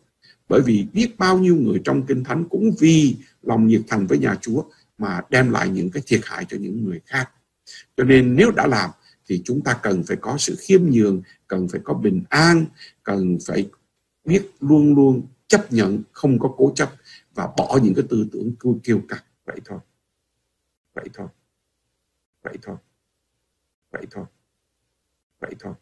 Bởi 0.49 0.61
vì 0.61 0.87
biết 0.93 1.19
bao 1.19 1.39
nhiêu 1.39 1.57
người 1.57 1.81
trong 1.85 2.03
kinh 2.07 2.25
thánh 2.25 2.45
cũng 2.51 2.71
vì 2.81 3.17
lòng 3.43 3.67
nhiệt 3.67 3.81
thành 3.89 4.07
với 4.07 4.19
nhà 4.19 4.37
Chúa 4.41 4.63
mà 5.01 5.21
đem 5.31 5.51
lại 5.51 5.69
những 5.69 5.91
cái 5.91 6.03
thiệt 6.07 6.21
hại 6.25 6.45
cho 6.49 6.57
những 6.61 6.85
người 6.85 7.01
khác. 7.07 7.31
Cho 7.97 8.05
nên 8.05 8.37
nếu 8.37 8.51
đã 8.51 8.67
làm 8.67 8.91
thì 9.27 9.43
chúng 9.45 9.63
ta 9.65 9.79
cần 9.83 10.03
phải 10.07 10.17
có 10.21 10.37
sự 10.39 10.57
khiêm 10.59 10.83
nhường 10.91 11.23
cần 11.47 11.69
phải 11.69 11.81
có 11.85 11.95
bình 11.95 12.25
an 12.29 12.67
cần 13.03 13.39
phải 13.47 13.71
biết 14.25 14.51
luôn 14.61 14.95
luôn 14.95 15.27
chấp 15.49 15.73
nhận 15.73 16.03
không 16.13 16.39
có 16.39 16.55
cố 16.57 16.73
chấp 16.75 16.93
và 17.35 17.49
bỏ 17.57 17.79
những 17.83 17.95
cái 17.95 18.05
tư 18.11 18.29
tưởng 18.33 18.55
kêu, 18.61 18.81
kêu 18.85 19.03
căng. 19.09 19.23
Vậy 19.45 19.61
thôi. 19.65 19.79
Vậy 20.95 21.09
thôi. 21.15 21.29
Vậy 22.43 22.57
thôi. 22.63 22.77
Vậy 23.93 24.07
thôi. 24.11 24.25
Vậy 25.41 25.55
thôi. 25.61 25.75